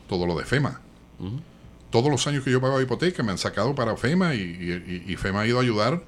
todo 0.08 0.26
lo 0.26 0.36
de 0.38 0.44
FEMA. 0.44 0.80
Todos 1.90 2.10
los 2.10 2.26
años 2.26 2.44
que 2.44 2.50
yo 2.50 2.60
pago 2.60 2.80
hipoteca 2.80 3.22
me 3.22 3.32
han 3.32 3.38
sacado 3.38 3.74
para 3.74 3.96
FEMA 3.96 4.34
y, 4.34 4.40
y- 4.40 5.04
y 5.12 5.16
FEMA 5.16 5.40
ha 5.42 5.46
ido 5.46 5.58
a 5.58 5.62
ayudar 5.62 6.02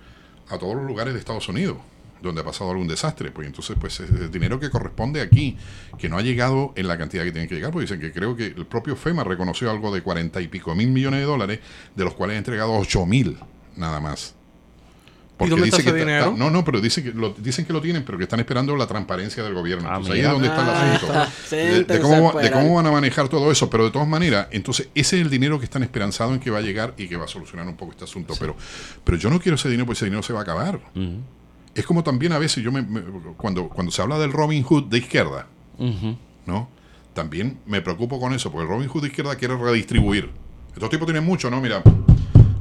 a 0.48 0.58
todos 0.58 0.76
los 0.76 0.84
lugares 0.86 1.12
de 1.14 1.20
Estados 1.20 1.48
Unidos 1.48 1.78
donde 2.22 2.40
ha 2.40 2.44
pasado 2.44 2.70
algún 2.70 2.86
desastre. 2.86 3.32
Pues 3.32 3.48
entonces, 3.48 3.76
pues 3.80 3.98
es 3.98 4.08
el 4.08 4.30
dinero 4.30 4.60
que 4.60 4.70
corresponde 4.70 5.20
aquí, 5.20 5.56
que 5.98 6.08
no 6.08 6.18
ha 6.18 6.22
llegado 6.22 6.72
en 6.76 6.86
la 6.86 6.96
cantidad 6.96 7.24
que 7.24 7.32
tiene 7.32 7.48
que 7.48 7.56
llegar, 7.56 7.72
pues 7.72 7.90
dicen 7.90 8.00
que 8.00 8.12
creo 8.12 8.36
que 8.36 8.46
el 8.46 8.64
propio 8.64 8.94
FEMA 8.94 9.24
reconoció 9.24 9.68
algo 9.72 9.92
de 9.92 10.02
cuarenta 10.02 10.40
y 10.40 10.46
pico 10.46 10.72
mil 10.76 10.88
millones 10.90 11.18
de 11.18 11.26
dólares, 11.26 11.58
de 11.96 12.04
los 12.04 12.14
cuales 12.14 12.36
ha 12.36 12.38
entregado 12.38 12.72
ocho 12.74 13.04
mil 13.06 13.38
nada 13.76 13.98
más. 13.98 14.36
Dónde 15.50 15.64
está 15.66 15.76
dice 15.78 15.88
ese 15.90 15.98
que 15.98 16.04
dinero? 16.04 16.34
no, 16.36 16.50
no, 16.50 16.64
pero 16.64 16.80
dice 16.80 17.02
que 17.02 17.10
lo, 17.12 17.30
dicen 17.38 17.64
que 17.64 17.72
lo 17.72 17.80
tienen, 17.80 18.04
pero 18.04 18.18
que 18.18 18.24
están 18.24 18.40
esperando 18.40 18.76
la 18.76 18.86
transparencia 18.86 19.42
del 19.42 19.54
gobierno. 19.54 19.88
Ah, 19.88 19.96
Entonces, 19.98 20.14
ahí 20.14 20.20
es 20.20 20.28
donde 20.30 20.48
está 20.48 20.62
el 20.62 20.68
Ah, 20.68 20.94
asunto. 20.94 21.12
está. 21.84 21.94
De, 21.94 22.00
cómo, 22.00 22.32
de 22.40 22.50
van 22.50 22.86
a 22.86 22.90
manejar 22.92 23.28
todo 23.28 23.50
eso, 23.52 23.68
pero 23.70 23.84
de 23.84 23.90
todas 23.90 24.08
maneras, 24.08 24.48
entonces 24.50 24.88
ese 24.94 25.16
es 25.16 25.22
el 25.22 25.30
dinero 25.30 25.58
que 25.58 25.64
están 25.64 25.82
esperanzados 25.82 26.34
en 26.34 26.40
que 26.40 26.50
va 26.50 26.58
a 26.58 26.62
llegar 26.62 26.94
y 26.96 27.08
que 27.08 27.16
va 27.16 27.24
a 27.24 27.28
solucionar 27.28 27.66
un 27.66 27.76
poco 27.76 27.92
este 27.92 28.04
asunto. 28.04 28.34
Pero, 28.38 28.56
pero 29.04 29.16
yo 29.18 29.30
no 29.30 29.40
quiero 29.40 29.56
ese 29.56 29.68
dinero 29.68 29.86
porque 29.86 29.98
ese 29.98 30.04
dinero 30.06 30.22
se 30.22 30.32
va 30.32 30.40
a 30.40 30.42
acabar. 30.42 30.80
Es 31.74 31.86
como 31.86 32.02
también 32.04 32.32
a 32.32 32.38
veces 32.38 32.62
yo 32.62 32.70
me, 32.70 32.82
me- 32.82 33.00
cuando, 33.36 33.68
cuando 33.68 33.90
se 33.90 34.02
habla 34.02 34.18
del 34.18 34.30
Robin 34.32 34.62
Hood 34.62 34.84
de 34.84 34.98
izquierda. 34.98 35.46
¿no? 36.46 36.68
También 37.14 37.58
me 37.66 37.80
preocupo 37.82 38.18
con 38.20 38.32
eso, 38.32 38.50
porque 38.50 38.62
el 38.64 38.68
Robin 38.68 38.88
Hood 38.88 39.02
de 39.02 39.08
izquierda 39.08 39.36
quiere 39.36 39.56
redistribuir. 39.56 40.30
Estos 40.74 40.88
tipos 40.90 41.06
tienen 41.06 41.24
mucho, 41.24 41.50
¿no? 41.50 41.60
Mira, 41.60 41.82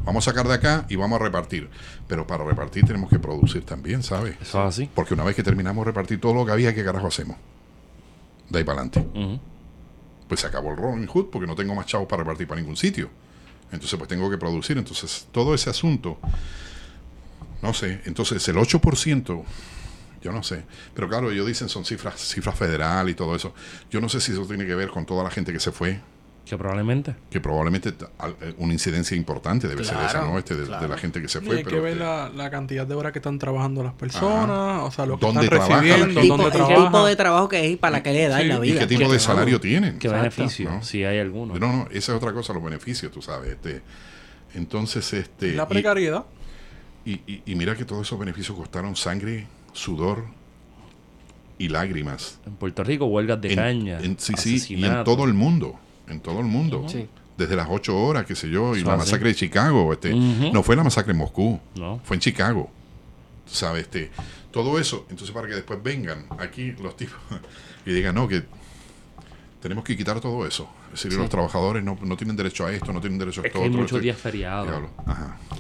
vamos 0.06 0.28
a 0.28 0.32
sacar 0.32 0.48
de 0.48 0.54
acá 0.54 0.86
y 0.90 0.96
vamos 0.96 1.20
a 1.20 1.24
repartir. 1.24 1.70
Pero 2.08 2.28
para 2.28 2.44
repartir 2.44 2.86
tenemos 2.86 3.10
que 3.10 3.20
producir 3.20 3.64
también, 3.66 4.04
¿sabes? 4.04 4.36
Eso 4.42 4.62
es 4.62 4.68
así. 4.68 4.90
Porque 4.94 5.14
una 5.14 5.24
vez 5.24 5.36
que 5.36 5.44
terminamos 5.44 5.86
de 5.86 5.92
repartir 5.92 6.20
todo 6.20 6.34
lo 6.34 6.46
que 6.46 6.52
había, 6.52 6.74
¿qué 6.74 6.84
carajo 6.84 7.08
hacemos? 7.08 7.38
De 8.50 8.60
ahí 8.60 8.64
para 8.64 8.82
adelante. 8.82 9.40
Pues 10.28 10.42
se 10.42 10.48
acabó 10.48 10.72
el 10.72 10.78
Robin 10.78 11.08
Hood 11.08 11.30
porque 11.30 11.48
no 11.48 11.56
tengo 11.56 11.76
más 11.76 11.86
chavos 11.86 12.08
para 12.08 12.24
repartir 12.24 12.48
para 12.48 12.60
ningún 12.62 12.78
sitio. 12.78 13.10
Entonces, 13.72 13.98
pues 13.98 14.10
tengo 14.10 14.30
que 14.30 14.38
producir. 14.38 14.78
Entonces, 14.78 15.28
todo 15.32 15.54
ese 15.54 15.70
asunto, 15.70 16.18
no 17.62 17.74
sé. 17.74 18.02
Entonces, 18.06 18.46
el 18.50 18.58
8%, 18.58 19.44
yo 20.22 20.32
no 20.32 20.44
sé. 20.44 20.64
Pero 20.94 21.08
claro, 21.08 21.32
ellos 21.32 21.48
dicen 21.48 21.70
son 21.70 21.86
cifras, 21.86 22.20
cifras 22.20 22.56
federal 22.56 23.10
y 23.10 23.14
todo 23.14 23.36
eso. 23.36 23.54
Yo 23.90 24.02
no 24.02 24.10
sé 24.10 24.22
si 24.22 24.34
eso 24.34 24.46
tiene 24.46 24.66
que 24.66 24.76
ver 24.76 24.90
con 24.90 25.06
toda 25.06 25.24
la 25.24 25.32
gente 25.32 25.54
que 25.54 25.60
se 25.60 25.72
fue, 25.72 26.00
Que 26.46 26.58
probablemente. 26.58 27.16
que 27.30 27.40
probablemente 27.40 27.90
eh, 27.90 28.54
una 28.58 28.74
incidencia 28.74 29.16
importante 29.16 29.68
debe 29.70 29.84
ser 29.86 29.98
esa, 30.06 30.22
¿no? 30.26 30.38
Este, 30.38 30.56
de, 30.56 30.68
la 30.68 30.98
gente 30.98 31.22
que 31.22 31.30
se 31.30 31.38
Y 31.40 31.42
fue. 31.44 31.58
hay 31.58 31.64
que 31.64 31.70
pero 31.70 31.82
ver 31.84 31.96
la, 31.98 32.30
la 32.30 32.50
cantidad 32.50 32.86
de 32.86 32.94
horas 32.96 33.14
que 33.14 33.20
están 33.20 33.40
trabajando 33.40 33.84
las 33.84 33.94
personas, 33.94 34.82
o 34.84 34.92
sea, 34.92 35.06
lo 35.06 35.18
que 35.18 35.26
¿Dónde 35.26 35.44
están 35.46 35.60
trabaja 35.60 35.76
la 35.82 35.82
recibiendo? 36.06 36.22
Tipo- 36.22 36.28
dónde 36.38 36.46
el 36.48 36.52
trabajan. 36.52 36.84
tipo 36.92 37.06
de 37.06 37.16
trabajo 37.16 37.48
que 37.50 37.66
es 37.66 37.72
y 37.72 37.76
para 37.78 38.04
qué 38.04 38.12
le 38.12 38.28
da 38.28 38.42
en 38.42 38.50
la 38.50 38.56
¿Y 38.56 38.60
vida. 38.60 38.76
¿Y 38.76 38.80
qué 38.80 38.88
tipo 38.88 39.12
de 39.12 39.20
salario 39.20 39.60
tienen? 39.62 39.98
¿Qué 40.00 40.10
beneficio? 40.10 40.72
¿no? 40.72 40.84
Si 40.84 41.04
hay 41.06 41.20
alguno. 41.20 41.54
No, 41.58 41.60
no, 41.72 41.84
esa 41.92 42.12
es 42.12 42.18
otra 42.18 42.34
cosa, 42.34 42.52
los 42.54 42.64
beneficios, 42.64 43.12
tú 43.12 43.22
sabes. 43.22 43.52
Este, 43.52 43.82
entonces, 44.56 45.14
este. 45.14 45.54
La 45.54 45.64
y- 45.64 45.68
precariedad. 45.68 46.26
Y, 47.06 47.14
y- 47.32 47.44
y 47.46 47.56
mira 47.56 47.76
que 47.76 47.86
todos 47.86 48.06
esos 48.06 48.20
beneficios 48.20 48.58
costaron 48.58 48.96
sangre, 48.96 49.48
sudor 49.74 50.26
y 51.58 51.70
lágrimas. 51.70 52.40
En 52.46 52.54
Puerto 52.56 52.84
Rico, 52.84 53.06
huelgas 53.06 53.40
de 53.42 53.50
En- 53.52 53.56
caña. 53.56 54.00
en- 54.02 54.20
sí, 54.20 54.34
sí, 54.36 54.76
y 54.76 54.84
en 54.86 55.04
todo 55.04 55.24
el 55.26 55.34
mundo. 55.34 55.80
En 56.12 56.20
todo 56.20 56.40
el 56.40 56.46
mundo. 56.46 56.86
Sí. 56.88 57.08
Desde 57.38 57.56
las 57.56 57.68
ocho 57.70 57.98
horas, 58.00 58.26
qué 58.26 58.36
sé 58.36 58.50
yo, 58.50 58.76
y 58.76 58.80
Eso 58.80 58.88
la 58.88 58.94
así. 58.96 59.06
masacre 59.06 59.30
de 59.30 59.36
Chicago. 59.36 59.94
Este. 59.94 60.14
No 60.14 60.62
fue 60.64 60.76
la 60.76 60.84
masacre 60.84 61.12
en 61.14 61.18
Moscú, 61.18 61.60
No. 61.76 62.00
fue 62.04 62.18
en 62.18 62.22
Chicago. 62.22 62.70
¿Sabes? 63.46 63.84
Este, 63.84 64.12
todo 64.52 64.78
eso. 64.80 65.06
Entonces, 65.10 65.32
para 65.34 65.48
que 65.48 65.56
después 65.56 65.82
vengan 65.82 66.26
aquí 66.40 66.74
los 66.74 66.96
tipos 66.96 67.18
y 67.86 67.92
digan, 67.94 68.14
no, 68.16 68.28
que 68.28 68.44
tenemos 69.62 69.84
que 69.84 69.96
quitar 69.98 70.20
todo 70.20 70.46
eso. 70.46 70.70
Es 70.94 71.04
decir, 71.04 71.18
los 71.18 71.30
trabajadores 71.30 71.84
no, 71.84 71.98
no 72.02 72.18
tienen 72.18 72.36
derecho 72.36 72.66
a 72.66 72.72
esto, 72.74 72.92
no 72.92 73.00
tienen 73.00 73.18
derecho 73.18 73.42
a 73.42 73.44
Es 73.44 73.48
esto. 73.48 73.60
que 73.60 73.64
hay 73.64 73.70
otro, 73.70 73.82
muchos 73.82 73.96
esto". 73.98 74.04
días 74.04 74.18
feriados. 74.18 74.84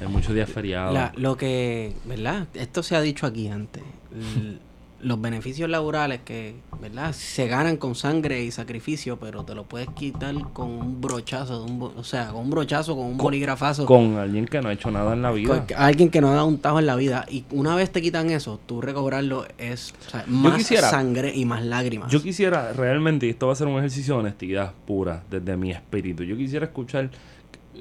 Hay 0.02 0.07
muchos 0.07 0.34
días 0.36 0.49
feriados. 0.49 1.11
Lo 1.18 1.38
que, 1.38 1.94
¿verdad? 2.06 2.48
Esto 2.53 2.84
se 2.84 2.95
ha 2.95 3.02
dicho 3.02 3.26
aquí 3.26 3.48
antes. 3.48 3.82
Los 5.03 5.19
beneficios 5.19 5.69
laborales 5.69 6.22
que, 6.23 6.56
¿verdad? 6.80 7.14
Se 7.14 7.48
ganan 7.48 7.78
con 7.78 7.95
sangre 7.95 8.44
y 8.44 8.52
sacrificio, 8.52 9.18
pero 9.18 9.44
te 9.44 9.56
lo 9.56 9.64
puedes 9.64 9.90
quitar 9.90 10.36
con 10.53 10.69
un 10.69 11.02
brochazo, 11.02 11.65
de 11.65 11.72
un 11.72 11.82
o 11.98 12.03
sea, 12.03 12.28
con 12.28 12.41
un 12.44 12.49
brochazo, 12.52 12.95
con 12.95 13.06
un 13.06 13.18
bolígrafazo. 13.18 13.86
Con 13.86 14.18
alguien 14.18 14.45
que 14.45 14.61
no 14.61 14.69
ha 14.69 14.73
hecho 14.73 14.91
nada 14.91 15.14
en 15.14 15.22
la 15.23 15.32
vida. 15.32 15.65
con 15.65 15.78
alguien 15.78 16.10
que 16.10 16.22
no 16.22 16.30
ha 16.30 16.36
dado 16.36 16.45
un 16.48 16.60
tajo 16.60 16.80
en 16.80 16.86
la 16.86 16.95
vida. 16.95 17.26
Y 17.30 17.45
una 17.52 17.76
vez 17.76 17.91
te 17.91 18.02
quitan 18.02 18.30
eso, 18.30 18.60
tú 18.65 18.80
recobrarlo 18.82 19.45
es 19.57 19.94
o 20.07 20.10
sea, 20.11 20.23
más 20.28 20.57
quisiera- 20.57 20.90
sangre 20.90 21.36
y 21.36 21.45
más 21.45 21.64
lágrimas. 21.65 22.11
Yo 22.11 22.22
quisiera 22.22 22.72
realmente, 22.73 23.26
y 23.26 23.30
esto 23.32 23.48
va 23.48 23.53
a 23.53 23.56
ser 23.56 23.68
un 23.68 23.78
ejercicio 23.80 24.14
de 24.14 24.19
honestidad 24.22 24.73
pura 24.86 25.23
desde 25.32 25.57
mi 25.57 25.72
espíritu. 25.72 26.23
Yo 26.23 26.38
quisiera 26.38 26.65
escuchar 26.68 27.10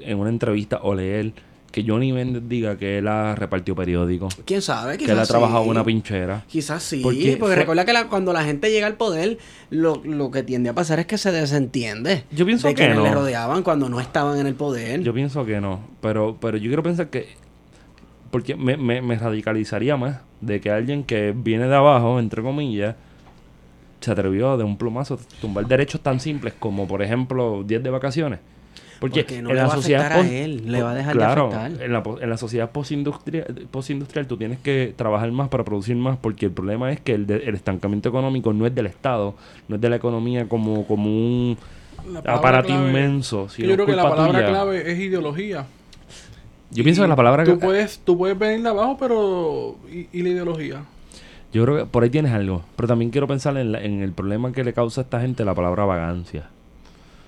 en 0.01 0.17
una 0.17 0.29
entrevista 0.29 0.79
o 0.81 0.95
leer 0.95 1.33
que 1.71 1.83
Johnny 1.87 2.11
Méndez 2.11 2.43
diga 2.47 2.77
que 2.77 2.97
él 2.97 3.07
ha 3.07 3.33
repartido 3.35 3.75
periódicos, 3.75 4.35
¿Quién 4.45 4.61
sabe? 4.61 4.93
que 4.93 5.05
Quizás 5.05 5.13
él 5.13 5.19
ha 5.19 5.25
trabajado 5.25 5.63
sí. 5.63 5.69
una 5.69 5.83
pinchera. 5.85 6.43
Quizás 6.47 6.83
sí, 6.83 7.01
Porque 7.01 7.37
recuerda 7.55 7.85
que 7.85 7.93
la- 7.93 8.07
cuando 8.07 8.33
la 8.33 8.43
gente 8.43 8.69
llega 8.71 8.87
al 8.87 8.95
poder, 8.95 9.37
lo, 9.69 10.01
lo 10.03 10.31
que 10.31 10.43
tiende 10.43 10.69
a 10.69 10.73
pasar 10.73 10.99
es 10.99 11.05
que 11.05 11.17
se 11.17 11.31
desentiende. 11.31 12.25
Yo 12.31 12.45
pienso 12.45 12.67
de 12.67 12.73
que 12.75 12.79
quienes 12.81 12.97
no. 12.97 13.03
le 13.05 13.13
rodeaban 13.13 13.63
cuando 13.63 13.87
no 13.89 13.99
estaban 13.99 14.37
en 14.39 14.47
el 14.47 14.55
poder. 14.55 15.01
Yo 15.01 15.13
pienso 15.13 15.45
que 15.45 15.61
no, 15.61 15.79
pero, 16.01 16.37
pero 16.41 16.57
yo 16.57 16.67
quiero 16.69 16.83
pensar 16.83 17.09
que... 17.09 17.29
Porque 18.31 18.55
me, 18.55 18.77
me, 18.77 19.01
me 19.01 19.17
radicalizaría 19.17 19.97
más 19.97 20.19
de 20.39 20.61
que 20.61 20.71
alguien 20.71 21.03
que 21.03 21.33
viene 21.35 21.67
de 21.67 21.75
abajo, 21.75 22.19
entre 22.19 22.41
comillas, 22.41 22.95
se 23.99 24.09
atrevió 24.11 24.57
de 24.57 24.63
un 24.63 24.77
plumazo 24.77 25.15
a 25.15 25.39
tumbar 25.41 25.67
derechos 25.67 26.01
tan 26.01 26.19
simples 26.19 26.53
como, 26.59 26.87
por 26.87 27.01
ejemplo, 27.01 27.63
10 27.65 27.83
de 27.83 27.89
vacaciones. 27.89 28.39
Porque, 29.01 29.23
Porque 29.23 29.41
no 29.41 29.49
en 29.49 29.55
le 29.55 29.61
la 29.63 29.67
va 29.67 29.73
a 29.73 29.75
sociedad 29.77 30.05
afectar 30.11 30.25
a 30.25 30.29
él, 30.31 30.71
le 30.71 30.83
va 30.83 30.91
a 30.91 30.93
dejar 30.95 31.13
de 31.13 31.17
claro, 31.19 31.47
afectar. 31.47 31.83
En 31.83 31.91
la, 31.91 32.03
en 32.21 32.29
la 32.29 32.37
sociedad 32.37 32.69
postindustrial, 32.71 33.45
postindustrial 33.71 34.27
tú 34.27 34.37
tienes 34.37 34.59
que 34.59 34.93
trabajar 34.95 35.31
más 35.31 35.49
para 35.49 35.63
producir 35.63 35.95
más 35.95 36.17
porque 36.17 36.45
el 36.45 36.51
problema 36.51 36.91
es 36.91 36.99
que 37.01 37.15
el, 37.15 37.25
de- 37.25 37.37
el 37.37 37.55
estancamiento 37.55 38.07
económico 38.09 38.53
no 38.53 38.67
es 38.67 38.75
del 38.75 38.85
Estado, 38.85 39.33
no 39.67 39.75
es 39.77 39.81
de 39.81 39.89
la 39.89 39.95
economía 39.95 40.47
como, 40.47 40.85
como 40.85 41.05
un 41.09 41.57
aparato 42.25 42.67
clave- 42.69 42.87
inmenso. 42.89 43.49
sino 43.49 43.69
yo 43.69 43.73
creo 43.73 43.85
que 43.87 43.95
la 43.95 44.03
palabra 44.07 44.33
tuya. 44.39 44.47
clave 44.49 44.91
es 44.91 44.99
ideología. 44.99 45.65
Yo 46.69 46.83
pienso 46.83 47.01
que 47.01 47.07
la 47.07 47.15
palabra 47.15 47.43
Tú 47.43 47.59
puedes, 47.59 47.99
tú 47.99 48.17
puedes 48.17 48.37
venir 48.37 48.61
de 48.63 48.69
abajo, 48.69 48.95
pero. 48.99 49.75
¿Y, 49.91 50.07
y 50.17 50.21
la 50.23 50.29
ideología? 50.29 50.83
Yo 51.51 51.65
creo 51.65 51.77
que 51.79 51.85
por 51.85 52.03
ahí 52.03 52.09
tienes 52.09 52.31
algo. 52.31 52.63
Pero 52.77 52.87
también 52.87 53.11
quiero 53.11 53.27
pensar 53.27 53.57
en, 53.57 53.71
la- 53.73 53.83
en 53.83 54.01
el 54.03 54.11
problema 54.13 54.53
que 54.53 54.63
le 54.63 54.71
causa 54.73 55.01
a 55.01 55.03
esta 55.03 55.19
gente 55.19 55.43
la 55.43 55.53
palabra 55.53 55.83
vagancia. 55.85 56.49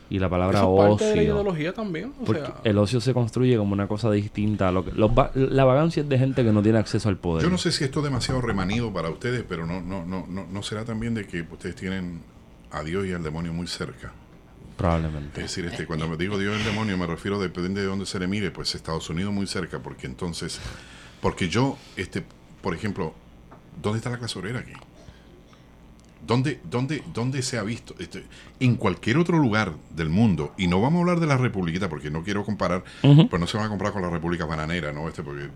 Y 0.10 0.20
la 0.20 0.30
palabra 0.30 0.60
Eso 0.60 0.74
es 0.74 0.90
parte 0.90 1.04
de 1.06 1.10
la 1.16 1.22
ocio. 1.22 1.34
ideología 1.34 1.74
también. 1.74 2.14
O 2.22 2.26
Porque 2.26 2.42
sea, 2.42 2.56
el 2.64 2.78
ocio 2.78 3.02
se 3.02 3.14
construye 3.14 3.58
como 3.58 3.74
una 3.74 3.88
cosa 3.88 4.12
distinta 4.12 4.68
a 4.68 4.72
lo 4.72 4.86
que... 4.86 4.92
los 4.92 5.10
va- 5.12 5.32
la 5.34 5.64
vagancia 5.66 6.04
es 6.04 6.10
de 6.10 6.20
gente 6.20 6.44
que 6.44 6.52
no 6.52 6.62
tiene 6.62 6.78
acceso 6.78 7.10
al 7.10 7.18
poder. 7.18 7.44
Yo 7.44 7.50
no 7.50 7.58
sé 7.58 7.72
si 7.72 7.84
esto 7.84 8.00
es 8.00 8.04
demasiado 8.06 8.40
remanido 8.42 8.92
para 8.94 9.10
ustedes, 9.10 9.44
pero 9.48 9.66
no, 9.66 9.82
no, 9.82 10.06
no, 10.06 10.26
no, 10.28 10.46
no 10.50 10.64
será 10.64 10.86
también 10.86 11.14
de 11.16 11.26
que 11.26 11.42
ustedes 11.42 11.76
tienen 11.76 12.22
a 12.72 12.84
Dios 12.84 13.06
y 13.08 13.14
al 13.14 13.24
demonio 13.24 13.54
muy 13.54 13.66
cerca. 13.68 14.12
Probablemente. 14.78 15.42
Es 15.42 15.48
decir, 15.56 15.66
este, 15.66 15.86
cuando 15.86 16.08
me 16.08 16.18
digo 16.18 16.38
Dios 16.38 16.56
y 16.56 16.60
el 16.60 16.66
demonio, 16.66 16.98
me 16.98 17.06
refiero, 17.08 17.40
depende 17.40 17.82
de 17.82 17.88
dónde 17.88 18.06
se 18.06 18.20
le 18.20 18.28
mire, 18.28 18.52
pues 18.52 18.74
Estados 18.76 19.10
Unidos 19.10 19.32
muy 19.34 19.48
cerca, 19.48 19.80
porque 19.80 20.08
entonces, 20.08 20.60
porque 21.22 21.48
yo, 21.48 21.78
este, 21.96 22.24
por 22.62 22.74
ejemplo, 22.74 23.14
¿dónde 23.82 23.98
está 23.98 24.10
la 24.10 24.18
clase 24.18 24.38
obrera 24.40 24.60
aquí? 24.60 24.74
¿Dónde, 26.26 26.60
dónde, 26.64 27.04
dónde 27.14 27.42
se 27.42 27.58
ha 27.58 27.64
visto? 27.64 27.96
Este, 28.00 28.24
en 28.60 28.76
cualquier 28.76 29.18
otro 29.18 29.38
lugar 29.38 29.74
del 29.96 30.10
mundo, 30.10 30.54
y 30.58 30.68
no 30.68 30.80
vamos 30.82 31.00
a 31.00 31.02
hablar 31.02 31.20
de 31.20 31.28
la 31.28 31.38
republiquita, 31.38 31.90
porque 31.90 32.10
no 32.10 32.24
quiero 32.24 32.46
comparar, 32.46 32.84
pues 33.02 33.40
no 33.40 33.48
se 33.48 33.58
van 33.58 33.66
a 33.66 33.70
comparar 33.70 33.94
con 33.94 34.02
la 34.02 34.10
República 34.10 34.46
Bananera, 34.46 34.94
¿no? 34.94 35.08
Este, 35.10 35.22
porque 35.24 35.50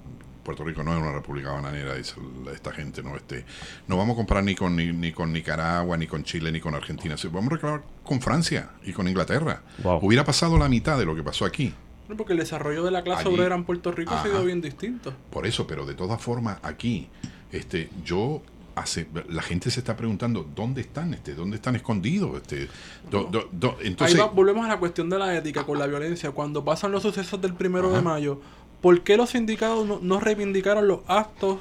Puerto 0.43 0.63
Rico 0.63 0.81
no 0.83 0.93
es 0.95 1.01
una 1.01 1.11
república 1.11 1.51
bananera, 1.51 1.93
dice 1.95 2.15
esta 2.53 2.71
gente, 2.71 3.03
¿no? 3.03 3.17
Este, 3.17 3.43
no 3.87 3.97
vamos 3.97 4.13
a 4.13 4.17
comparar 4.17 4.43
ni 4.45 4.55
con, 4.55 4.77
ni, 4.77 4.93
ni 4.93 5.11
con 5.11 5.33
Nicaragua, 5.33 5.97
ni 5.97 6.07
con 6.07 6.23
Chile, 6.23 6.51
ni 6.53 6.61
con 6.61 6.73
Argentina. 6.73 7.17
Sí, 7.17 7.27
Vamos 7.27 7.51
a 7.51 7.55
reclamar 7.55 7.83
con 8.03 8.21
Francia 8.21 8.69
y 8.85 8.93
con 8.93 9.07
Inglaterra. 9.09 9.61
Wow. 9.83 9.99
Hubiera 10.01 10.23
pasado 10.23 10.57
la 10.57 10.69
mitad 10.69 10.97
de 10.97 11.05
lo 11.05 11.15
que 11.15 11.23
pasó 11.23 11.43
aquí. 11.43 11.73
no, 12.07 12.15
porque 12.15 12.31
el 12.31 12.39
desarrollo 12.39 12.83
de 12.85 12.91
la 12.91 13.03
clase 13.03 13.27
Allí- 13.27 13.35
obrera 13.35 13.55
en 13.55 13.65
Puerto 13.65 13.91
Rico 13.91 14.13
ha 14.13 14.23
sido 14.23 14.41
bien 14.45 14.61
distinto. 14.61 15.13
Por 15.31 15.45
eso, 15.45 15.67
pero 15.67 15.85
de 15.85 15.95
todas 15.95 16.21
formas, 16.21 16.59
aquí, 16.63 17.09
este, 17.51 17.89
yo 18.05 18.41
hace, 18.79 19.07
la 19.29 19.41
gente 19.41 19.69
se 19.71 19.79
está 19.79 19.95
preguntando 19.97 20.47
dónde 20.55 20.81
están, 20.81 21.13
este, 21.13 21.33
dónde 21.33 21.55
están 21.57 21.75
escondidos, 21.75 22.37
este, 22.37 22.67
do- 23.09 23.25
do- 23.25 23.49
do- 23.51 23.77
entonces, 23.81 24.15
Ahí 24.15 24.21
va- 24.21 24.27
volvemos 24.31 24.65
a 24.65 24.69
la 24.69 24.77
cuestión 24.79 25.09
de 25.09 25.17
la 25.17 25.35
ética 25.35 25.63
con 25.65 25.79
la 25.79 25.87
violencia. 25.87 26.31
Cuando 26.31 26.63
pasan 26.63 26.91
los 26.91 27.03
sucesos 27.03 27.41
del 27.41 27.53
primero 27.53 27.91
de 27.91 28.01
mayo, 28.01 28.39
¿por 28.81 29.01
qué 29.01 29.17
los 29.17 29.31
sindicatos 29.31 29.85
no, 29.87 29.99
no 30.01 30.19
reivindicaron 30.19 30.87
los 30.87 30.99
actos 31.07 31.57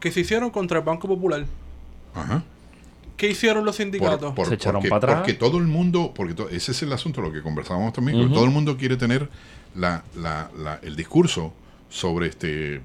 que 0.00 0.10
se 0.12 0.20
hicieron 0.20 0.50
contra 0.50 0.78
el 0.78 0.84
Banco 0.84 1.08
Popular? 1.08 1.46
ajá, 2.14 2.42
¿Qué 3.16 3.28
hicieron 3.30 3.64
los 3.66 3.76
sindicatos? 3.76 4.32
por- 4.34 4.46
Se 4.48 4.54
echaron 4.54 4.80
porque, 4.80 4.88
para 4.88 4.98
atrás. 4.98 5.18
porque 5.18 5.34
todo 5.34 5.58
el 5.58 5.66
mundo, 5.66 6.12
porque 6.14 6.32
to- 6.34 6.48
ese 6.48 6.72
es 6.72 6.82
el 6.82 6.92
asunto, 6.92 7.20
lo 7.20 7.30
que 7.32 7.42
conversábamos 7.42 7.92
también, 7.92 8.32
todo 8.32 8.44
el 8.44 8.50
mundo 8.50 8.76
quiere 8.78 8.96
tener 8.96 9.28
la, 9.74 10.04
la, 10.16 10.50
la- 10.58 10.80
el 10.82 10.96
discurso 10.96 11.52
sobre 11.90 12.28
este 12.28 12.80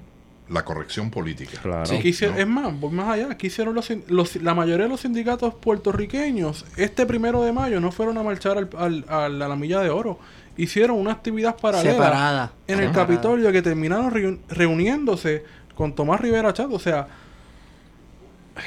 la 0.49 0.63
corrección 0.63 1.09
política. 1.09 1.59
Claro. 1.61 1.85
Sí, 1.87 1.99
¿qué 1.99 2.09
hicieron? 2.09 2.35
¿no? 2.35 2.41
Es 2.41 2.47
más, 2.47 2.79
voy 2.79 2.91
más 2.91 3.09
allá. 3.09 3.35
¿Qué 3.37 3.47
hicieron 3.47 3.73
los, 3.73 4.35
la 4.37 4.53
mayoría 4.53 4.83
de 4.85 4.89
los 4.89 5.01
sindicatos 5.01 5.53
puertorriqueños 5.55 6.65
este 6.77 7.05
primero 7.05 7.41
de 7.43 7.51
mayo 7.51 7.79
no 7.79 7.91
fueron 7.91 8.17
a 8.17 8.23
marchar 8.23 8.57
al, 8.57 8.69
al- 8.77 9.05
a 9.07 9.29
la, 9.29 9.47
la 9.47 9.55
milla 9.55 9.79
de 9.81 9.89
oro? 9.89 10.19
Hicieron 10.57 10.97
una 10.97 11.11
actividad 11.11 11.57
paralela 11.57 11.91
Separada. 11.93 12.51
en 12.67 12.79
el. 12.79 12.91
Capitolio 12.91 13.51
que 13.51 13.61
terminaron 13.61 14.11
reun- 14.13 14.39
reuniéndose 14.49 15.43
con 15.75 15.93
Tomás 15.95 16.21
Rivera 16.21 16.53
Chat. 16.53 16.67
O 16.71 16.79
sea, 16.79 17.07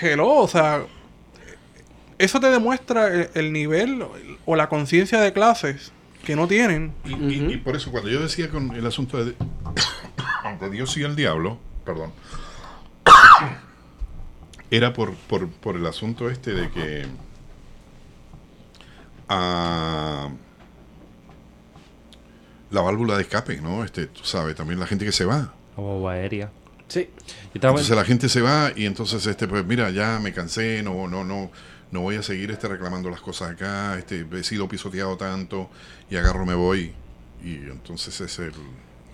hello, 0.00 0.28
o 0.34 0.48
sea, 0.48 0.82
eso 2.18 2.40
te 2.40 2.50
demuestra 2.50 3.06
el, 3.14 3.30
el 3.34 3.52
nivel 3.52 4.04
o 4.44 4.56
la 4.56 4.68
conciencia 4.68 5.20
de 5.20 5.32
clases 5.32 5.92
que 6.24 6.36
no 6.36 6.46
tienen. 6.48 6.92
Y, 7.04 7.14
y- 7.14 7.52
y 7.54 7.56
por 7.58 7.76
eso, 7.76 7.90
cuando 7.90 8.10
yo 8.10 8.20
decía 8.20 8.50
con 8.50 8.74
el 8.74 8.84
asunto 8.86 9.24
de, 9.24 9.34
de 10.60 10.70
Dios 10.70 10.96
y 10.98 11.04
el 11.04 11.16
diablo, 11.16 11.58
perdón, 11.88 12.12
era 14.70 14.92
por, 14.92 15.14
por, 15.14 15.48
por 15.48 15.74
el 15.74 15.86
asunto 15.86 16.28
este 16.28 16.52
de 16.52 16.70
que 16.70 17.06
ah, 19.26 20.28
la 22.70 22.82
válvula 22.82 23.16
de 23.16 23.22
escape, 23.22 23.62
¿no? 23.62 23.84
Este, 23.84 24.06
tú 24.08 24.22
sabes, 24.22 24.54
también 24.54 24.78
la 24.78 24.86
gente 24.86 25.06
que 25.06 25.12
se 25.12 25.24
va. 25.24 25.54
Guagua 25.76 26.12
aérea. 26.12 26.52
Sí. 26.88 27.08
Entonces 27.54 27.96
la 27.96 28.04
gente 28.04 28.28
se 28.28 28.42
va 28.42 28.70
y 28.76 28.84
entonces 28.84 29.26
este 29.26 29.48
pues 29.48 29.64
mira, 29.64 29.88
ya 29.88 30.20
me 30.22 30.34
cansé, 30.34 30.82
no 30.82 31.08
no 31.08 31.24
no 31.24 31.50
no 31.90 32.00
voy 32.02 32.16
a 32.16 32.22
seguir 32.22 32.50
este 32.50 32.68
reclamando 32.68 33.08
las 33.08 33.22
cosas 33.22 33.52
acá, 33.52 33.96
este 33.96 34.26
he 34.30 34.44
sido 34.44 34.68
pisoteado 34.68 35.16
tanto 35.16 35.70
y 36.10 36.16
agarro 36.16 36.44
me 36.44 36.54
voy 36.54 36.92
y 37.42 37.54
entonces 37.54 38.20
es 38.20 38.38
el 38.40 38.52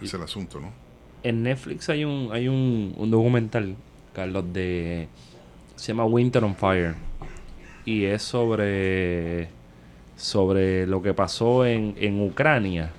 es 0.03 0.13
el 0.13 0.23
asunto, 0.23 0.59
¿no? 0.59 0.84
En 1.25 1.43
Netflix 1.43 1.89
hay 1.89 2.05
un, 2.05 2.29
hay 2.33 2.47
un, 2.49 2.95
un 2.97 3.11
documental, 3.11 3.75
Carlos, 4.13 4.45
de. 4.53 5.09
Se 5.75 5.89
llama 5.89 6.05
Winter 6.05 6.45
on 6.45 6.55
Fire. 6.55 6.95
Y 7.85 8.05
es 8.05 8.23
sobre. 8.23 9.49
Sobre 10.17 10.87
lo 10.87 11.03
que 11.03 11.13
pasó 11.13 11.67
en, 11.67 11.95
en 11.99 12.23
Ucrania. 12.23 12.93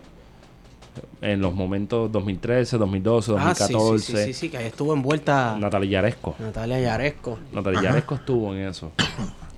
En 1.21 1.41
los 1.41 1.53
momentos 1.53 2.11
2013, 2.11 2.77
2012, 2.77 3.33
Ah, 3.37 3.53
sí, 3.55 3.73
2014. 3.73 3.99
sí, 3.99 4.23
sí, 4.25 4.33
sí, 4.33 4.49
que 4.49 4.57
ahí 4.57 4.67
estuvo 4.67 4.93
envuelta 4.93 5.57
Natalia 5.59 5.89
Yaresco. 5.91 6.35
Natalia 6.39 6.79
Yaresco. 6.79 7.39
Natalia. 7.53 7.81
Yaresco 7.81 8.15
estuvo 8.15 8.53
en 8.55 8.67
eso. 8.67 8.91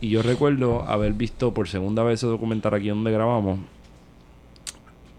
Y 0.01 0.09
yo 0.09 0.21
recuerdo 0.21 0.83
haber 0.83 1.13
visto 1.13 1.53
por 1.53 1.67
segunda 1.67 2.03
vez 2.03 2.19
ese 2.19 2.27
documental 2.27 2.73
aquí 2.75 2.89
donde 2.89 3.11
grabamos. 3.11 3.59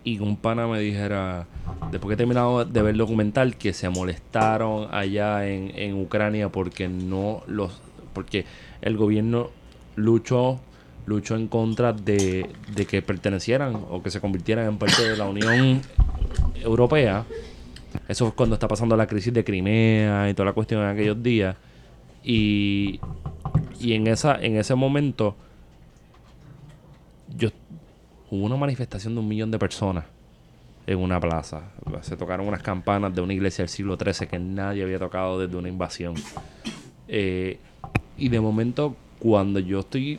Y 0.04 0.20
un 0.20 0.36
pana 0.36 0.66
me 0.66 0.80
dijera, 0.80 1.46
después 1.90 2.08
que 2.08 2.14
he 2.14 2.16
terminado 2.16 2.64
de 2.64 2.82
ver 2.82 2.92
el 2.92 2.98
documental, 2.98 3.56
que 3.56 3.72
se 3.72 3.88
molestaron 3.88 4.88
allá 4.94 5.46
en, 5.48 5.72
en 5.74 6.00
Ucrania 6.00 6.48
porque 6.50 6.88
no 6.88 7.42
los. 7.46 7.80
porque 8.14 8.46
el 8.80 8.96
gobierno 8.96 9.50
luchó 9.96 10.60
luchó 11.08 11.36
en 11.36 11.48
contra 11.48 11.92
de, 11.92 12.50
de 12.74 12.86
que 12.86 13.00
pertenecieran 13.02 13.74
o 13.90 14.02
que 14.02 14.10
se 14.10 14.20
convirtieran 14.20 14.66
en 14.66 14.78
parte 14.78 15.08
de 15.08 15.16
la 15.16 15.24
Unión 15.24 15.80
Europea. 16.62 17.24
Eso 18.06 18.28
es 18.28 18.34
cuando 18.34 18.54
está 18.54 18.68
pasando 18.68 18.96
la 18.96 19.06
crisis 19.06 19.32
de 19.32 19.42
Crimea 19.42 20.28
y 20.28 20.34
toda 20.34 20.46
la 20.46 20.52
cuestión 20.52 20.82
en 20.82 20.88
aquellos 20.88 21.22
días. 21.22 21.56
Y, 22.22 23.00
y 23.80 23.94
en 23.94 24.06
esa 24.06 24.38
en 24.40 24.56
ese 24.56 24.74
momento 24.74 25.34
hubo 28.30 28.44
una 28.44 28.56
manifestación 28.56 29.14
de 29.14 29.20
un 29.20 29.28
millón 29.28 29.50
de 29.50 29.59
personas 29.59 30.05
en 30.86 30.98
una 30.98 31.20
plaza. 31.20 31.70
Se 32.00 32.16
tocaron 32.16 32.48
unas 32.48 32.62
campanas 32.62 33.14
de 33.14 33.20
una 33.20 33.34
iglesia 33.34 33.62
del 33.62 33.68
siglo 33.68 33.96
XIII 33.96 34.26
que 34.26 34.38
nadie 34.38 34.82
había 34.82 34.98
tocado 34.98 35.38
desde 35.38 35.56
una 35.56 35.68
invasión. 35.68 36.14
Eh, 37.09 37.59
y 38.16 38.28
de 38.28 38.40
momento, 38.40 38.96
cuando 39.18 39.60
yo 39.60 39.80
estoy 39.80 40.18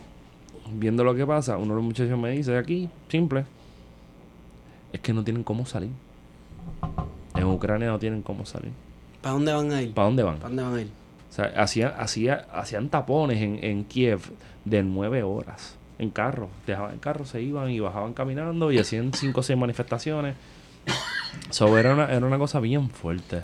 viendo 0.71 1.03
lo 1.03 1.15
que 1.15 1.25
pasa, 1.25 1.57
uno 1.57 1.69
de 1.69 1.75
los 1.75 1.83
muchachos 1.83 2.17
me 2.19 2.31
dice 2.31 2.55
aquí, 2.55 2.87
simple, 3.07 3.45
es 4.93 4.99
que 4.99 5.11
no 5.11 5.23
tienen 5.23 5.43
cómo 5.43 5.65
salir. 5.65 5.89
En 7.35 7.45
Ucrania 7.45 7.87
no 7.87 7.97
tienen 7.97 8.21
cómo 8.21 8.45
salir. 8.45 8.71
¿Para 9.21 9.33
dónde 9.33 9.53
van 9.53 9.71
a 9.71 9.81
ir? 9.81 9.93
¿Para 9.93 10.05
dónde 10.05 10.23
van? 10.23 10.35
¿Para 10.35 10.49
dónde 10.49 10.63
van 10.63 10.75
a 10.75 10.81
ir? 10.81 10.89
O 11.29 11.33
sea, 11.33 11.45
hacían, 11.57 11.93
hacía, 11.97 12.47
hacían 12.53 12.89
tapones 12.89 13.41
en, 13.41 13.63
en 13.63 13.85
Kiev 13.85 14.21
de 14.65 14.83
nueve 14.83 15.23
horas 15.23 15.78
en 15.99 16.09
carro. 16.09 16.49
Dejaban 16.65 16.93
el 16.93 16.99
carro, 16.99 17.25
se 17.25 17.41
iban 17.41 17.69
y 17.69 17.79
bajaban 17.79 18.13
caminando 18.13 18.71
y 18.71 18.79
hacían 18.79 19.13
cinco 19.13 19.41
o 19.41 19.43
seis 19.43 19.59
manifestaciones. 19.59 20.35
So, 21.51 21.77
era, 21.77 21.93
una, 21.93 22.05
era 22.05 22.25
una 22.25 22.39
cosa 22.39 22.59
bien 22.59 22.89
fuerte. 22.89 23.41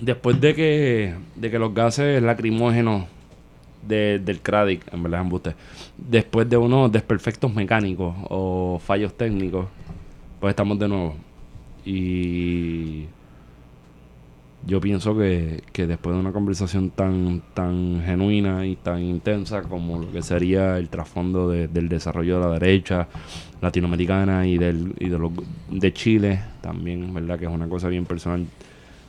Después 0.00 0.40
de 0.40 0.54
que, 0.54 1.14
de 1.36 1.50
que 1.50 1.58
los 1.58 1.74
gases 1.74 2.22
lacrimógenos 2.22 3.04
de- 3.88 4.18
del 4.18 4.40
CRADIC, 4.40 4.92
en 4.92 5.02
verdad, 5.02 5.22
embuste, 5.22 5.54
después 5.96 6.48
de 6.48 6.56
unos 6.56 6.92
desperfectos 6.92 7.52
mecánicos 7.54 8.14
o 8.28 8.78
fallos 8.84 9.14
técnicos, 9.14 9.66
pues 10.40 10.52
estamos 10.52 10.78
de 10.78 10.88
nuevo. 10.88 11.16
Y 11.84 13.06
yo 14.66 14.80
pienso 14.80 15.16
que, 15.16 15.62
que 15.72 15.86
después 15.86 16.14
de 16.14 16.20
una 16.20 16.32
conversación 16.32 16.90
tan, 16.90 17.42
tan 17.54 18.02
genuina 18.04 18.66
y 18.66 18.76
tan 18.76 19.02
intensa 19.02 19.62
como 19.62 19.98
lo 19.98 20.10
que 20.12 20.20
sería 20.20 20.76
el 20.78 20.88
trasfondo 20.90 21.48
de- 21.48 21.68
del 21.68 21.88
desarrollo 21.88 22.38
de 22.40 22.46
la 22.46 22.52
derecha 22.58 23.08
latinoamericana 23.62 24.46
y, 24.46 24.58
del, 24.58 24.94
y 24.98 25.08
de, 25.08 25.18
los, 25.18 25.32
de 25.70 25.92
Chile, 25.92 26.40
también, 26.60 27.12
¿verdad? 27.14 27.38
Que 27.38 27.46
es 27.46 27.50
una 27.50 27.68
cosa 27.68 27.88
bien 27.88 28.04
personal, 28.04 28.44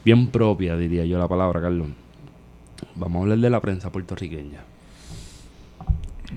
bien 0.06 0.28
propia, 0.28 0.78
diría 0.78 1.04
yo 1.06 1.18
la 1.20 1.28
palabra, 1.28 1.60
Carlos. 1.60 1.88
Vamos 2.96 3.20
a 3.20 3.24
hablar 3.24 3.38
de 3.40 3.50
la 3.50 3.60
prensa 3.60 3.92
puertorriqueña. 3.92 4.62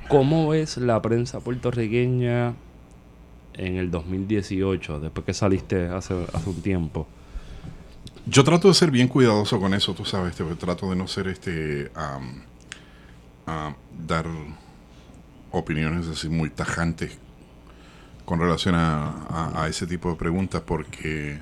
¿Cómo 0.09 0.49
ves 0.49 0.77
la 0.79 1.01
prensa 1.03 1.41
puertorriqueña 1.41 2.55
en 3.55 3.77
el 3.77 3.91
2018, 3.91 5.01
después 5.01 5.27
que 5.27 5.35
saliste 5.35 5.89
hace, 5.89 6.15
hace 6.33 6.49
un 6.51 6.63
tiempo? 6.63 7.07
Yo 8.27 8.45
trato 8.45 8.69
de 8.69 8.75
ser 8.75 8.91
bien 8.91 9.09
cuidadoso 9.09 9.59
con 9.61 9.75
eso, 9.75 9.95
tú 9.95 10.05
sabes, 10.05 10.37
trato 10.59 10.89
de 10.91 10.97
no 10.97 11.09
ser 11.09 11.29
este 11.29 11.91
a 11.95 13.75
dar 14.07 14.27
opiniones 15.51 16.07
así 16.09 16.29
muy 16.29 16.49
tajantes 16.49 17.19
con 18.25 18.39
relación 18.39 18.75
a, 18.77 19.09
a- 19.29 19.65
a 19.65 19.69
ese 19.69 19.87
tipo 19.87 20.09
de 20.11 20.17
preguntas 20.17 20.63
porque 20.65 21.41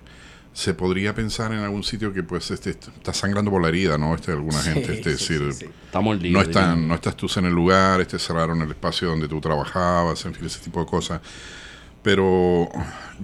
se 0.61 0.74
podría 0.74 1.15
pensar 1.15 1.53
en 1.53 1.61
algún 1.61 1.82
sitio 1.82 2.12
que 2.12 2.23
pues 2.23 2.51
este 2.51 2.69
está 2.70 3.15
sangrando 3.15 3.51
por 3.51 3.62
la 3.62 3.69
herida, 3.69 3.97
¿no? 3.97 4.15
Este 4.15 4.32
alguna 4.32 4.59
Sí, 4.59 4.70
gente, 4.70 4.93
este, 4.93 5.16
sí, 5.16 5.39
decir, 5.39 5.53
sí, 5.55 5.66
mordido. 6.03 6.35
no 6.35 6.43
están, 6.43 6.87
no 6.87 6.95
estás 6.95 7.16
tú 7.16 7.28
en 7.37 7.47
el 7.47 7.55
lugar, 7.55 8.03
este 8.03 8.19
cerraron 8.19 8.61
el 8.61 8.69
espacio 8.69 9.09
donde 9.09 9.27
tú 9.27 9.41
trabajabas, 9.41 10.23
en 10.27 10.35
fin, 10.35 10.45
ese 10.45 10.61
tipo 10.61 10.81
de 10.81 10.85
cosas. 10.87 11.23
Pero 12.03 12.69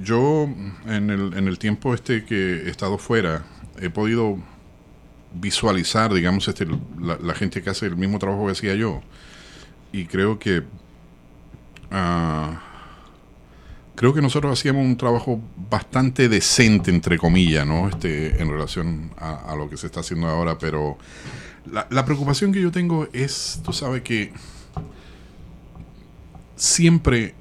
yo 0.02 0.44
en 0.86 1.10
el, 1.10 1.34
en 1.36 1.46
el 1.46 1.58
tiempo 1.58 1.92
este 1.92 2.24
que 2.24 2.62
he 2.66 2.70
estado 2.70 2.96
fuera, 2.96 3.44
he 3.82 3.90
podido 3.90 4.38
visualizar, 5.34 6.14
digamos, 6.14 6.48
este, 6.48 6.66
la, 6.98 7.18
la 7.22 7.34
gente 7.34 7.62
que 7.62 7.68
hace 7.68 7.84
el 7.84 7.96
mismo 7.98 8.18
trabajo 8.18 8.46
que 8.46 8.52
hacía 8.52 8.74
yo. 8.76 9.02
Y 9.92 10.06
creo 10.06 10.38
que 10.38 10.62
ah, 11.90 12.62
creo 13.96 14.14
que 14.14 14.22
nosotros 14.22 14.58
hacíamos 14.58 14.84
un 14.84 14.96
trabajo 14.96 15.40
bastante 15.68 16.28
decente, 16.28 16.90
entre 16.90 17.18
comillas, 17.18 17.66
¿no? 17.66 17.88
Este, 17.88 18.40
en 18.40 18.48
relación 18.48 19.10
a, 19.18 19.52
a 19.52 19.56
lo 19.56 19.68
que 19.68 19.76
se 19.76 19.86
está 19.86 20.00
haciendo 20.00 20.28
ahora, 20.28 20.58
pero 20.58 20.96
la, 21.70 21.86
la 21.90 22.04
preocupación 22.04 22.52
que 22.52 22.60
yo 22.60 22.70
tengo 22.70 23.08
es, 23.12 23.60
tú 23.64 23.72
sabes 23.72 24.02
que 24.02 24.32
siempre 26.54 27.34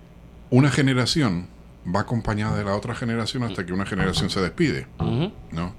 una 0.50 0.72
generación 0.72 1.48
va 1.94 2.02
acompañada 2.02 2.58
de 2.58 2.64
la 2.64 2.76
otra 2.76 2.96
generación 2.96 3.44
hasta 3.44 3.66
que 3.66 3.74
una 3.74 3.86
generación 3.86 4.30
se 4.30 4.42
despide. 4.42 4.88
¿no? 5.52 5.76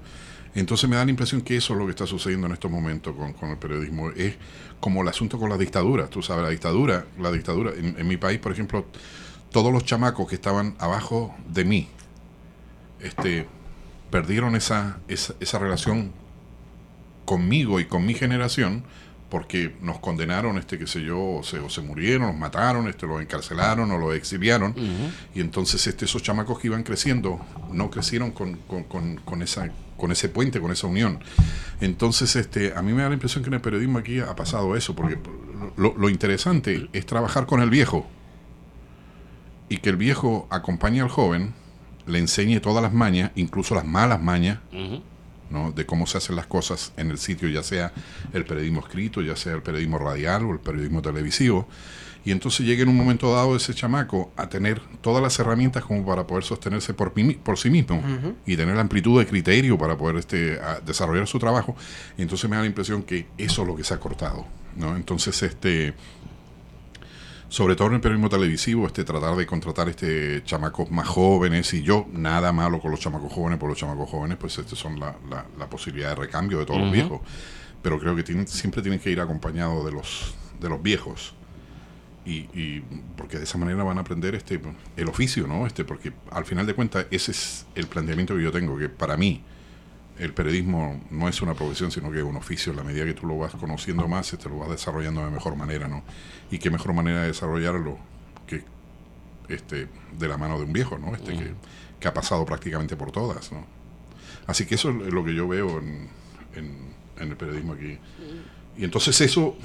Entonces 0.55 0.89
me 0.89 0.95
da 0.95 1.03
la 1.05 1.11
impresión 1.11 1.41
que 1.41 1.57
eso 1.57 1.73
es 1.73 1.79
lo 1.79 1.85
que 1.85 1.91
está 1.91 2.07
sucediendo 2.07 2.47
en 2.47 2.53
estos 2.53 2.71
momentos 2.71 3.15
con, 3.15 3.33
con 3.33 3.49
el 3.49 3.57
periodismo. 3.57 4.11
Es 4.11 4.35
como 4.79 5.01
el 5.01 5.07
asunto 5.07 5.37
con 5.37 5.49
la 5.49 5.57
dictadura. 5.57 6.07
Tú 6.07 6.21
sabes, 6.21 6.43
la 6.43 6.49
dictadura, 6.49 7.05
la 7.19 7.31
dictadura, 7.31 7.71
en, 7.77 7.95
en 7.97 8.07
mi 8.07 8.17
país, 8.17 8.39
por 8.39 8.51
ejemplo, 8.51 8.85
todos 9.57 9.73
los 9.73 9.85
chamacos 9.85 10.27
que 10.27 10.35
estaban 10.35 10.75
abajo 10.77 11.35
de 11.51 11.65
mí, 11.65 11.87
este, 12.99 13.47
perdieron 14.11 14.55
esa, 14.55 14.99
esa, 15.07 15.33
esa 15.39 15.57
relación 15.57 16.11
conmigo 17.25 17.79
y 17.79 17.85
con 17.85 18.05
mi 18.05 18.13
generación 18.13 18.83
porque 19.31 19.75
nos 19.81 19.97
condenaron, 19.97 20.59
este, 20.59 20.77
qué 20.77 20.85
sé 20.85 21.01
yo, 21.01 21.19
o 21.19 21.43
se, 21.43 21.57
o 21.57 21.71
se 21.71 21.81
murieron, 21.81 22.27
los 22.27 22.37
mataron, 22.37 22.87
este, 22.87 23.07
los 23.07 23.19
encarcelaron 23.19 23.89
o 23.89 23.97
los 23.97 24.13
exiliaron. 24.13 24.75
Y 25.33 25.41
entonces 25.41 25.87
este, 25.87 26.05
esos 26.05 26.21
chamacos 26.21 26.59
que 26.59 26.67
iban 26.67 26.83
creciendo 26.83 27.43
no 27.71 27.89
crecieron 27.89 28.29
con, 28.29 28.57
con, 28.67 28.83
con, 28.83 29.15
con 29.15 29.41
esa, 29.41 29.71
con 29.97 30.11
ese 30.11 30.29
puente, 30.29 30.61
con 30.61 30.71
esa 30.71 30.85
unión. 30.85 31.17
Entonces 31.81 32.35
este, 32.35 32.75
a 32.75 32.83
mí 32.83 32.93
me 32.93 33.01
da 33.01 33.09
la 33.09 33.15
impresión 33.15 33.43
que 33.43 33.49
en 33.49 33.55
el 33.55 33.61
periodismo 33.61 33.97
aquí 33.97 34.19
ha 34.19 34.35
pasado 34.35 34.75
eso, 34.75 34.95
porque 34.95 35.17
lo, 35.77 35.95
lo 35.97 36.09
interesante 36.11 36.89
es 36.93 37.07
trabajar 37.07 37.47
con 37.47 37.59
el 37.59 37.71
viejo 37.71 38.07
y 39.69 39.77
que 39.77 39.89
el 39.89 39.97
viejo 39.97 40.47
acompañe 40.49 41.01
al 41.01 41.09
joven, 41.09 41.53
le 42.05 42.19
enseñe 42.19 42.59
todas 42.59 42.81
las 42.81 42.93
mañas, 42.93 43.31
incluso 43.35 43.75
las 43.75 43.85
malas 43.85 44.21
mañas. 44.21 44.59
¿no? 45.49 45.71
de 45.71 45.85
cómo 45.85 46.07
se 46.07 46.17
hacen 46.17 46.35
las 46.35 46.45
cosas 46.45 46.91
en 46.97 47.09
el 47.09 47.17
sitio, 47.17 47.47
ya 47.47 47.63
sea 47.63 47.93
el 48.33 48.43
periodismo 48.43 48.81
escrito, 48.81 49.21
ya 49.21 49.37
sea 49.37 49.53
el 49.53 49.61
periodismo 49.61 49.97
radial 49.97 50.43
o 50.43 50.51
el 50.51 50.59
periodismo 50.59 51.01
televisivo. 51.01 51.69
Y 52.25 52.31
entonces 52.31 52.65
llega 52.65 52.83
en 52.83 52.89
un 52.89 52.97
momento 52.97 53.33
dado 53.33 53.55
ese 53.55 53.73
chamaco 53.73 54.33
a 54.35 54.49
tener 54.49 54.81
todas 54.99 55.23
las 55.23 55.39
herramientas 55.39 55.85
como 55.85 56.05
para 56.05 56.27
poder 56.27 56.43
sostenerse 56.43 56.93
por, 56.93 57.13
por 57.41 57.57
sí 57.57 57.69
mismo 57.69 58.03
y 58.45 58.57
tener 58.57 58.75
la 58.75 58.81
amplitud 58.81 59.17
de 59.19 59.25
criterio 59.25 59.77
para 59.77 59.97
poder 59.97 60.17
este, 60.17 60.59
desarrollar 60.85 61.25
su 61.27 61.39
trabajo. 61.39 61.77
Y 62.17 62.23
entonces 62.23 62.49
me 62.49 62.57
da 62.57 62.63
la 62.63 62.67
impresión 62.67 63.03
que 63.03 63.27
eso 63.37 63.61
es 63.61 63.67
lo 63.69 63.77
que 63.77 63.85
se 63.85 63.93
ha 63.93 63.99
cortado. 64.01 64.45
¿no? 64.75 64.97
Entonces, 64.97 65.41
este 65.41 65.93
sobre 67.49 67.75
todo 67.75 67.87
en 67.87 67.93
el 67.95 68.01
periodismo 68.01 68.29
televisivo, 68.29 68.87
este 68.87 69.03
tratar 69.03 69.35
de 69.35 69.45
contratar 69.45 69.87
este 69.87 70.43
chamacos 70.43 70.91
más 70.91 71.07
jóvenes 71.07 71.73
y 71.73 71.81
yo 71.81 72.05
nada 72.11 72.51
malo 72.51 72.79
con 72.79 72.91
los 72.91 72.99
chamacos 72.99 73.31
jóvenes, 73.31 73.57
por 73.57 73.69
los 73.69 73.77
chamacos 73.77 74.09
jóvenes 74.09 74.37
pues 74.37 74.57
este 74.57 74.75
son 74.75 74.99
la, 74.99 75.15
la, 75.29 75.45
la 75.57 75.69
posibilidad 75.69 76.09
de 76.09 76.15
recambio 76.15 76.59
de 76.59 76.65
todos 76.65 76.81
los 76.81 76.91
viejos, 76.91 77.21
pero 77.81 77.99
creo 77.99 78.15
que 78.15 78.23
tienen, 78.23 78.47
siempre 78.47 78.81
tienen 78.81 78.99
que 78.99 79.09
ir 79.09 79.21
acompañados 79.21 79.85
de 79.85 79.91
los 79.91 80.35
de 80.59 80.69
los 80.69 80.81
viejos. 80.81 81.33
Y, 82.25 82.49
y 82.53 82.83
porque 83.15 83.37
de 83.37 83.45
esa 83.45 83.57
manera 83.57 83.83
van 83.83 83.97
a 83.97 84.01
aprender 84.01 84.35
este 84.35 84.59
el 84.97 85.07
oficio, 85.07 85.47
¿no? 85.47 85.65
Este 85.65 85.85
porque 85.85 86.11
al 86.29 86.43
final 86.43 86.65
de 86.65 86.73
cuentas 86.73 87.05
ese 87.09 87.31
es 87.31 87.65
el 87.75 87.87
planteamiento 87.87 88.35
que 88.35 88.43
yo 88.43 88.51
tengo 88.51 88.77
que 88.77 88.89
para 88.89 89.15
mí 89.15 89.41
el 90.19 90.33
periodismo 90.33 91.01
no 91.11 91.27
es 91.27 91.41
una 91.41 91.53
profesión, 91.53 91.91
sino 91.91 92.11
que 92.11 92.17
es 92.19 92.23
un 92.23 92.35
oficio. 92.37 92.71
En 92.71 92.77
la 92.77 92.83
medida 92.83 93.05
que 93.05 93.13
tú 93.13 93.27
lo 93.27 93.37
vas 93.37 93.53
conociendo 93.55 94.07
más, 94.07 94.31
este, 94.33 94.49
lo 94.49 94.57
vas 94.59 94.69
desarrollando 94.69 95.23
de 95.23 95.31
mejor 95.31 95.55
manera, 95.55 95.87
¿no? 95.87 96.03
Y 96.51 96.57
qué 96.59 96.69
mejor 96.71 96.93
manera 96.93 97.21
de 97.21 97.27
desarrollarlo 97.27 97.97
que 98.47 98.63
este, 99.49 99.87
de 100.17 100.27
la 100.27 100.37
mano 100.37 100.57
de 100.57 100.65
un 100.65 100.73
viejo, 100.73 100.97
¿no? 100.97 101.15
Este, 101.15 101.33
que, 101.37 101.53
que 101.99 102.07
ha 102.07 102.13
pasado 102.13 102.45
prácticamente 102.45 102.95
por 102.95 103.11
todas, 103.11 103.51
¿no? 103.51 103.65
Así 104.47 104.65
que 104.65 104.75
eso 104.75 104.89
es 104.89 105.13
lo 105.13 105.23
que 105.23 105.35
yo 105.35 105.47
veo 105.47 105.79
en, 105.79 106.07
en- 106.55 106.87
en 107.19 107.29
el 107.29 107.35
periodismo 107.37 107.73
aquí. 107.73 107.97
Y 108.77 108.83
entonces 108.83 109.19
eso 109.21 109.55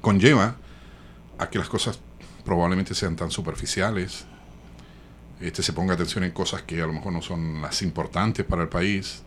conlleva 0.00 0.56
a 1.38 1.48
que 1.50 1.58
las 1.58 1.68
cosas 1.68 2.00
probablemente 2.44 2.94
sean 2.94 3.16
tan 3.16 3.30
superficiales, 3.30 4.24
este 5.40 5.62
se 5.62 5.72
ponga 5.72 5.94
atención 5.94 6.24
en 6.24 6.32
cosas 6.32 6.62
que 6.62 6.82
a 6.82 6.86
lo 6.86 6.92
mejor 6.92 7.12
no 7.12 7.22
son 7.22 7.62
las 7.62 7.82
importantes 7.82 8.44
para 8.44 8.62
el 8.62 8.68
país, 8.68 9.22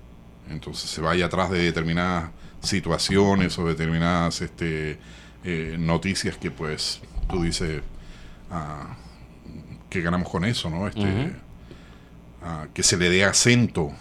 entonces 0.50 0.90
se 0.90 1.02
vaya 1.02 1.26
atrás 1.28 1.50
de 1.50 1.60
determinadas 1.60 2.30
situaciones 2.62 3.58
o 3.60 3.66
determinadas 3.68 4.42
este, 4.42 4.98
eh, 5.44 5.76
noticias 5.80 6.38
que 6.38 6.52
pues 6.52 7.02
tú 7.30 7.44
dices 7.44 7.82
ah, 8.52 8.96
que 9.90 10.02
ganamos 10.02 10.30
con 10.30 10.46
eso, 10.46 10.70
¿no? 10.70 10.88
Este, 10.88 11.34
ah, 12.44 12.68
que 12.74 12.84
se 12.84 12.98
le 12.98 13.10
dé 13.10 13.26
acento 13.26 13.92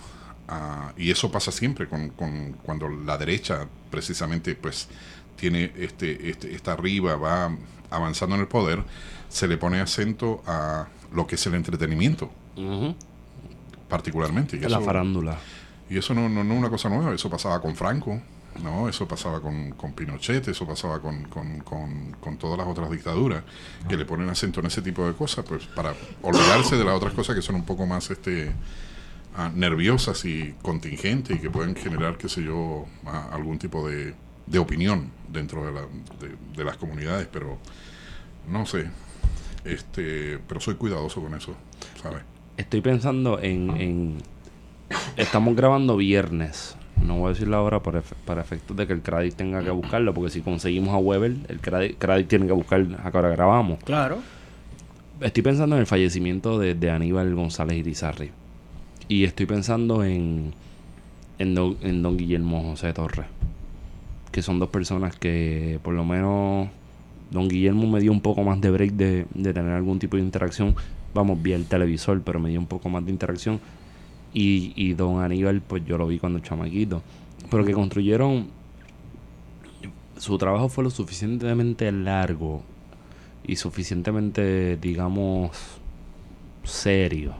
ah, 0.48 0.92
y 0.96 1.10
eso 1.10 1.30
pasa 1.32 1.50
siempre 1.52 1.88
con, 1.88 2.10
con- 2.10 2.52
cuando 2.62 2.88
la 2.88 3.18
derecha 3.18 3.66
precisamente 3.90 4.54
pues 4.54 4.88
tiene 5.36 5.72
este, 5.76 6.30
este 6.30 6.54
está 6.54 6.72
arriba 6.72 7.16
va 7.16 7.56
avanzando 7.90 8.36
en 8.36 8.42
el 8.42 8.48
poder 8.48 8.82
se 9.28 9.48
le 9.48 9.56
pone 9.56 9.80
acento 9.80 10.42
a 10.46 10.86
lo 11.12 11.26
que 11.26 11.34
es 11.34 11.46
el 11.46 11.54
entretenimiento 11.54 12.30
particularmente 13.88 14.56
y 14.56 14.60
La 14.60 14.66
eso- 14.68 14.80
farándula. 14.82 15.38
Y 15.92 15.98
eso 15.98 16.14
no, 16.14 16.26
no, 16.26 16.42
no 16.42 16.54
es 16.54 16.58
una 16.58 16.70
cosa 16.70 16.88
nueva, 16.88 17.12
eso 17.14 17.28
pasaba 17.28 17.60
con 17.60 17.76
Franco, 17.76 18.18
¿no? 18.62 18.88
Eso 18.88 19.06
pasaba 19.06 19.42
con, 19.42 19.72
con 19.72 19.92
Pinochet, 19.92 20.48
eso 20.48 20.66
pasaba 20.66 21.00
con, 21.00 21.24
con, 21.24 21.60
con, 22.18 22.38
todas 22.38 22.56
las 22.56 22.66
otras 22.66 22.90
dictaduras, 22.90 23.42
que 23.86 23.98
le 23.98 24.06
ponen 24.06 24.30
acento 24.30 24.60
en 24.60 24.66
ese 24.66 24.80
tipo 24.80 25.06
de 25.06 25.12
cosas, 25.12 25.44
pues 25.46 25.66
para 25.66 25.92
olvidarse 26.22 26.76
de 26.76 26.84
las 26.84 26.94
otras 26.94 27.12
cosas 27.12 27.36
que 27.36 27.42
son 27.42 27.56
un 27.56 27.66
poco 27.66 27.84
más 27.86 28.10
este 28.10 28.52
ah, 29.36 29.50
nerviosas 29.54 30.24
y 30.24 30.54
contingentes 30.62 31.36
y 31.36 31.40
que 31.40 31.50
pueden 31.50 31.76
generar, 31.76 32.16
qué 32.16 32.30
sé 32.30 32.42
yo, 32.42 32.86
ah, 33.04 33.28
algún 33.30 33.58
tipo 33.58 33.86
de, 33.86 34.14
de 34.46 34.58
opinión 34.58 35.10
dentro 35.28 35.66
de, 35.66 35.72
la, 35.72 35.82
de 36.56 36.64
las 36.64 36.78
comunidades, 36.78 37.28
pero 37.30 37.58
no 38.48 38.64
sé, 38.64 38.86
este 39.66 40.38
pero 40.48 40.58
soy 40.58 40.76
cuidadoso 40.76 41.20
con 41.20 41.34
eso, 41.34 41.54
¿sabes? 42.02 42.22
Estoy 42.56 42.80
pensando 42.80 43.38
en, 43.40 43.76
en- 43.76 44.31
Estamos 45.16 45.54
grabando 45.56 45.96
viernes. 45.96 46.76
No 47.04 47.16
voy 47.16 47.26
a 47.26 47.28
decir 47.30 47.48
la 47.48 47.60
hora 47.60 47.82
para, 47.82 48.00
efe- 48.00 48.14
para 48.24 48.42
efectos 48.42 48.76
de 48.76 48.86
que 48.86 48.92
el 48.92 49.02
Cradit 49.02 49.34
tenga 49.34 49.62
que 49.62 49.70
buscarlo, 49.70 50.14
porque 50.14 50.30
si 50.30 50.40
conseguimos 50.40 50.94
a 50.94 50.98
Weber, 50.98 51.34
el 51.48 51.60
Cradit, 51.60 52.28
tiene 52.28 52.46
que 52.46 52.52
buscar 52.52 52.86
a 53.02 53.10
qué 53.10 53.18
hora 53.18 53.28
grabamos. 53.30 53.82
Claro. 53.84 54.18
Estoy 55.20 55.42
pensando 55.42 55.74
en 55.76 55.80
el 55.80 55.86
fallecimiento 55.86 56.58
de, 56.58 56.74
de 56.74 56.90
Aníbal 56.90 57.34
González 57.34 57.76
Irizarry. 57.78 58.30
Y 59.08 59.24
estoy 59.24 59.46
pensando 59.46 60.04
en, 60.04 60.52
en, 61.38 61.54
don, 61.54 61.76
en 61.82 62.02
don 62.02 62.16
Guillermo 62.16 62.62
José 62.62 62.92
Torres. 62.92 63.26
Que 64.30 64.42
son 64.42 64.58
dos 64.58 64.70
personas 64.70 65.16
que, 65.16 65.78
por 65.82 65.94
lo 65.94 66.04
menos, 66.04 66.68
don 67.30 67.48
Guillermo 67.48 67.86
me 67.90 68.00
dio 68.00 68.12
un 68.12 68.20
poco 68.20 68.42
más 68.44 68.60
de 68.60 68.70
break 68.70 68.92
de, 68.92 69.26
de 69.34 69.52
tener 69.52 69.72
algún 69.72 69.98
tipo 69.98 70.16
de 70.16 70.22
interacción. 70.22 70.74
Vamos, 71.14 71.42
vi 71.42 71.52
el 71.52 71.66
televisor, 71.66 72.22
pero 72.22 72.38
me 72.40 72.48
dio 72.48 72.58
un 72.60 72.66
poco 72.66 72.88
más 72.88 73.04
de 73.04 73.10
interacción. 73.10 73.60
Y, 74.34 74.72
y 74.76 74.94
don 74.94 75.20
Aníbal, 75.22 75.60
pues 75.60 75.84
yo 75.84 75.98
lo 75.98 76.06
vi 76.06 76.18
cuando 76.18 76.38
chamaquito. 76.40 77.02
Pero 77.50 77.64
que 77.64 77.72
construyeron. 77.72 78.48
Su 80.16 80.38
trabajo 80.38 80.68
fue 80.68 80.84
lo 80.84 80.90
suficientemente 80.90 81.90
largo 81.90 82.62
y 83.46 83.56
suficientemente, 83.56 84.76
digamos, 84.76 85.50
serio. 86.64 87.34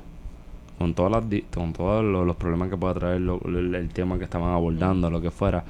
Con, 0.78 0.94
todas 0.94 1.12
las, 1.12 1.42
con 1.54 1.72
todos 1.72 2.04
lo- 2.04 2.24
los 2.24 2.36
problemas 2.36 2.68
que 2.68 2.76
pueda 2.76 2.94
traer 2.94 3.16
el, 3.22 3.74
el 3.74 3.88
tema 3.90 4.18
que 4.18 4.24
estaban 4.24 4.52
abordando, 4.52 5.10
lo 5.10 5.20
que 5.20 5.30
fuera. 5.30 5.64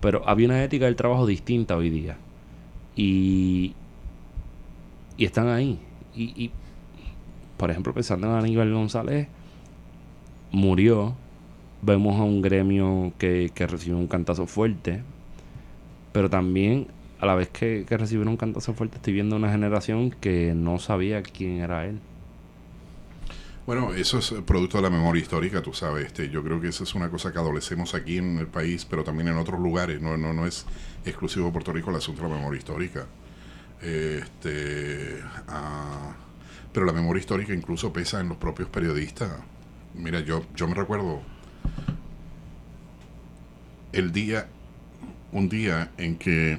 Pero 0.00 0.22
había 0.26 0.46
una 0.46 0.62
ética 0.64 0.86
del 0.86 0.96
trabajo 0.96 1.26
distinta 1.26 1.76
hoy 1.76 1.90
día. 1.90 2.16
Y, 2.96 3.74
y 5.18 5.24
están 5.24 5.48
ahí. 5.48 5.78
Y, 6.14 6.24
y, 6.44 6.50
por 7.58 7.70
ejemplo, 7.70 7.92
pensando 7.92 8.28
en 8.28 8.34
Aníbal 8.34 8.72
González, 8.72 9.28
murió 10.52 11.14
vemos 11.82 12.18
a 12.18 12.24
un 12.24 12.42
gremio 12.42 13.12
que, 13.18 13.50
que 13.54 13.66
recibe 13.66 13.96
un 13.96 14.08
cantazo 14.08 14.46
fuerte, 14.46 15.02
pero 16.12 16.30
también 16.30 16.88
a 17.20 17.26
la 17.26 17.34
vez 17.34 17.48
que, 17.48 17.84
que 17.88 17.96
recibieron 17.96 18.28
un 18.28 18.36
cantazo 18.36 18.74
fuerte 18.74 18.96
estoy 18.96 19.12
viendo 19.12 19.36
una 19.36 19.50
generación 19.50 20.10
que 20.10 20.52
no 20.54 20.78
sabía 20.78 21.22
quién 21.22 21.60
era 21.60 21.86
él. 21.86 22.00
Bueno, 23.66 23.92
eso 23.94 24.18
es 24.18 24.32
producto 24.46 24.78
de 24.78 24.84
la 24.84 24.90
memoria 24.90 25.20
histórica, 25.20 25.60
tú 25.60 25.72
sabes. 25.72 26.06
Este, 26.06 26.30
yo 26.30 26.44
creo 26.44 26.60
que 26.60 26.68
eso 26.68 26.84
es 26.84 26.94
una 26.94 27.10
cosa 27.10 27.32
que 27.32 27.38
adolecemos 27.38 27.94
aquí 27.94 28.18
en 28.18 28.38
el 28.38 28.46
país, 28.46 28.84
pero 28.84 29.02
también 29.02 29.26
en 29.26 29.36
otros 29.36 29.58
lugares. 29.58 30.00
No, 30.00 30.16
no, 30.16 30.32
no 30.32 30.46
es 30.46 30.66
exclusivo 31.04 31.46
de 31.46 31.52
Puerto 31.52 31.72
Rico 31.72 31.90
el 31.90 31.96
asunto 31.96 32.22
de 32.22 32.28
la 32.28 32.36
memoria 32.36 32.58
histórica. 32.58 33.06
Este, 33.82 35.18
ah, 35.48 36.14
pero 36.72 36.86
la 36.86 36.92
memoria 36.92 37.18
histórica 37.18 37.52
incluso 37.52 37.92
pesa 37.92 38.20
en 38.20 38.28
los 38.28 38.36
propios 38.36 38.68
periodistas. 38.68 39.32
Mira, 39.96 40.20
yo, 40.20 40.44
yo 40.54 40.68
me 40.68 40.74
recuerdo 40.74 41.20
el 43.92 44.12
día, 44.12 44.46
un 45.32 45.48
día 45.48 45.90
en 45.96 46.16
que 46.18 46.58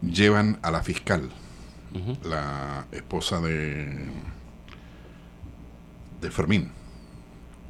llevan 0.00 0.58
a 0.62 0.70
la 0.70 0.82
fiscal, 0.82 1.30
la 2.24 2.86
esposa 2.92 3.40
de, 3.40 4.06
de 6.20 6.30
Fermín, 6.30 6.70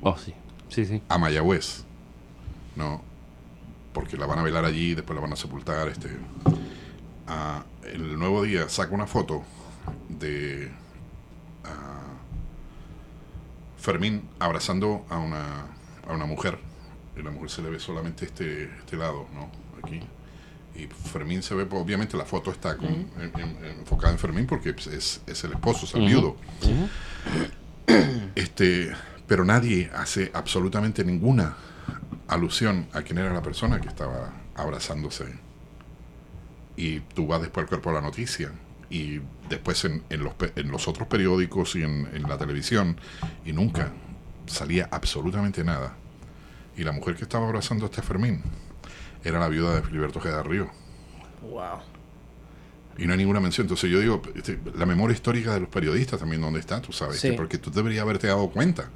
Oh, 0.04 0.16
sí. 0.18 0.34
Sí, 0.68 0.84
sí. 0.84 1.00
a 1.08 1.16
Mayagüez, 1.16 1.84
¿no? 2.74 3.02
Porque 3.92 4.16
la 4.16 4.26
van 4.26 4.40
a 4.40 4.42
velar 4.42 4.64
allí, 4.64 4.94
después 4.94 5.14
la 5.14 5.20
van 5.22 5.32
a 5.32 5.36
sepultar, 5.36 5.88
este... 5.88 6.08
ah, 7.28 7.64
el 7.84 8.18
nuevo 8.18 8.42
día 8.42 8.68
saca 8.68 8.94
una 8.94 9.06
foto 9.06 9.44
de 10.08 10.72
ah, 11.64 12.01
Fermín 13.82 14.22
abrazando 14.38 15.04
a 15.10 15.18
una, 15.18 15.66
a 16.08 16.12
una 16.14 16.24
mujer. 16.24 16.58
Y 17.18 17.22
la 17.22 17.30
mujer 17.30 17.50
se 17.50 17.60
le 17.62 17.68
ve 17.68 17.78
solamente 17.78 18.24
este, 18.24 18.64
este 18.78 18.96
lado, 18.96 19.26
¿no? 19.34 19.50
Aquí. 19.82 20.00
Y 20.74 20.86
Fermín 20.86 21.42
se 21.42 21.54
ve, 21.54 21.66
pues, 21.66 21.82
obviamente 21.82 22.16
la 22.16 22.24
foto 22.24 22.50
está 22.50 22.76
con- 22.78 22.86
en- 22.88 23.32
en- 23.38 23.64
enfocada 23.80 24.12
en 24.12 24.18
Fermín 24.18 24.46
porque 24.46 24.70
es, 24.70 25.20
es 25.26 25.44
el 25.44 25.52
esposo, 25.52 25.84
es 25.84 25.94
el 25.94 26.06
viudo. 26.06 26.36
Este, 28.34 28.92
pero 29.26 29.44
nadie 29.44 29.90
hace 29.94 30.30
absolutamente 30.34 31.04
ninguna 31.04 31.56
alusión 32.28 32.86
a 32.92 33.02
quién 33.02 33.18
era 33.18 33.32
la 33.32 33.42
persona 33.42 33.80
que 33.80 33.88
estaba 33.88 34.32
abrazándose. 34.54 35.26
Y 36.76 37.00
tú 37.00 37.26
vas 37.26 37.42
después 37.42 37.64
al 37.64 37.68
cuerpo 37.68 37.90
de 37.90 37.96
la 37.96 38.00
noticia 38.00 38.50
y 38.92 39.20
después 39.48 39.84
en, 39.86 40.02
en 40.10 40.22
los, 40.22 40.34
en 40.54 40.70
los 40.70 40.86
otros 40.86 41.08
periódicos 41.08 41.74
y 41.76 41.82
en, 41.82 42.08
en 42.12 42.22
la 42.24 42.36
televisión 42.36 42.96
y 43.44 43.52
nunca 43.52 43.90
salía 44.46 44.88
absolutamente 44.90 45.64
nada. 45.64 45.94
Y 46.76 46.84
la 46.84 46.92
mujer 46.92 47.16
que 47.16 47.22
estaba 47.22 47.46
abrazando 47.46 47.86
a 47.86 47.88
este 47.88 48.02
Fermín 48.02 48.42
era 49.24 49.38
la 49.40 49.48
viuda 49.48 49.76
de 49.76 49.82
Filiberto 49.82 50.18
Ojeda 50.18 50.42
Río. 50.42 50.70
Wow. 51.42 51.80
Y 52.98 53.06
no 53.06 53.12
hay 53.12 53.18
ninguna 53.18 53.40
mención. 53.40 53.64
Entonces 53.64 53.90
yo 53.90 53.98
digo, 54.00 54.20
este, 54.34 54.58
la 54.76 54.84
memoria 54.86 55.14
histórica 55.14 55.54
de 55.54 55.60
los 55.60 55.68
periodistas 55.68 56.20
también, 56.20 56.42
¿dónde 56.42 56.60
está? 56.60 56.80
Tú 56.82 56.92
sabes, 56.92 57.18
Sí. 57.20 57.28
Este, 57.28 57.36
porque 57.36 57.58
tú 57.58 57.70
deberías 57.70 58.02
haberte 58.02 58.26
dado 58.26 58.50
cuenta. 58.50 58.90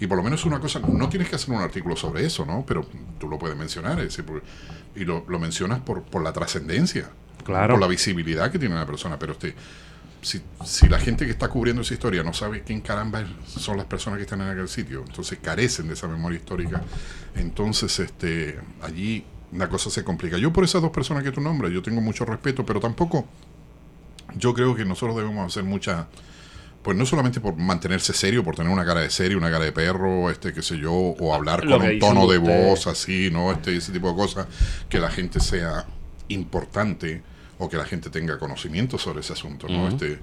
Y 0.00 0.06
por 0.06 0.16
lo 0.16 0.22
menos 0.24 0.44
una 0.44 0.58
cosa, 0.60 0.80
no 0.80 1.08
tienes 1.08 1.28
que 1.28 1.36
hacer 1.36 1.54
un 1.54 1.60
artículo 1.60 1.94
sobre 1.96 2.24
eso, 2.26 2.44
¿no? 2.46 2.64
Pero 2.66 2.86
tú 3.20 3.28
lo 3.28 3.38
puedes 3.38 3.56
mencionar, 3.56 3.98
es 4.00 4.06
decir, 4.06 4.24
por- 4.24 4.42
y 4.96 5.04
lo, 5.04 5.24
lo 5.28 5.38
mencionas 5.38 5.80
por, 5.80 6.02
por 6.02 6.22
la 6.22 6.32
trascendencia, 6.32 7.10
Claro. 7.44 7.74
por 7.74 7.80
la 7.80 7.86
visibilidad 7.86 8.50
que 8.50 8.58
tiene 8.58 8.74
la 8.74 8.86
persona. 8.86 9.18
Pero 9.18 9.32
este, 9.32 9.54
si, 10.22 10.40
si 10.64 10.88
la 10.88 10.98
gente 10.98 11.26
que 11.26 11.32
está 11.32 11.48
cubriendo 11.48 11.82
esa 11.82 11.94
historia 11.94 12.22
no 12.22 12.32
sabe 12.32 12.62
quién 12.62 12.80
caramba 12.80 13.24
son 13.46 13.76
las 13.76 13.86
personas 13.86 14.16
que 14.16 14.24
están 14.24 14.40
en 14.40 14.48
aquel 14.48 14.68
sitio, 14.68 15.04
entonces 15.06 15.38
carecen 15.42 15.88
de 15.88 15.94
esa 15.94 16.08
memoria 16.08 16.38
histórica, 16.38 16.82
entonces 17.36 17.98
este, 17.98 18.58
allí 18.82 19.24
la 19.52 19.68
cosa 19.68 19.90
se 19.90 20.02
complica. 20.02 20.38
Yo 20.38 20.52
por 20.52 20.64
esas 20.64 20.82
dos 20.82 20.90
personas 20.90 21.22
que 21.22 21.30
tú 21.30 21.40
nombras, 21.40 21.72
yo 21.72 21.82
tengo 21.82 22.00
mucho 22.00 22.24
respeto, 22.24 22.64
pero 22.64 22.80
tampoco 22.80 23.26
yo 24.36 24.54
creo 24.54 24.74
que 24.74 24.84
nosotros 24.84 25.16
debemos 25.16 25.46
hacer 25.46 25.64
mucha 25.64 26.08
pues 26.82 26.98
no 26.98 27.06
solamente 27.06 27.40
por 27.40 27.56
mantenerse 27.56 28.12
serio, 28.12 28.44
por 28.44 28.56
tener 28.56 28.70
una 28.70 28.84
cara 28.84 29.00
de 29.00 29.08
serio, 29.08 29.38
una 29.38 29.50
cara 29.50 29.64
de 29.64 29.72
perro, 29.72 30.30
este, 30.30 30.52
qué 30.52 30.60
sé 30.60 30.76
yo, 30.76 30.92
o 30.92 31.34
hablar 31.34 31.64
Lo 31.64 31.78
con 31.78 31.88
un 31.88 31.98
tono 31.98 32.26
de 32.26 32.36
voz 32.36 32.86
así, 32.86 33.30
¿no? 33.32 33.52
Este, 33.52 33.74
ese 33.74 33.90
tipo 33.90 34.10
de 34.10 34.14
cosas, 34.14 34.46
que 34.90 34.98
la 34.98 35.10
gente 35.10 35.40
sea 35.40 35.86
importante 36.28 37.22
o 37.58 37.68
que 37.68 37.76
la 37.76 37.84
gente 37.84 38.10
tenga 38.10 38.38
conocimiento 38.38 38.98
sobre 38.98 39.20
ese 39.20 39.32
asunto, 39.32 39.68
¿no? 39.68 39.88
Este, 39.88 40.18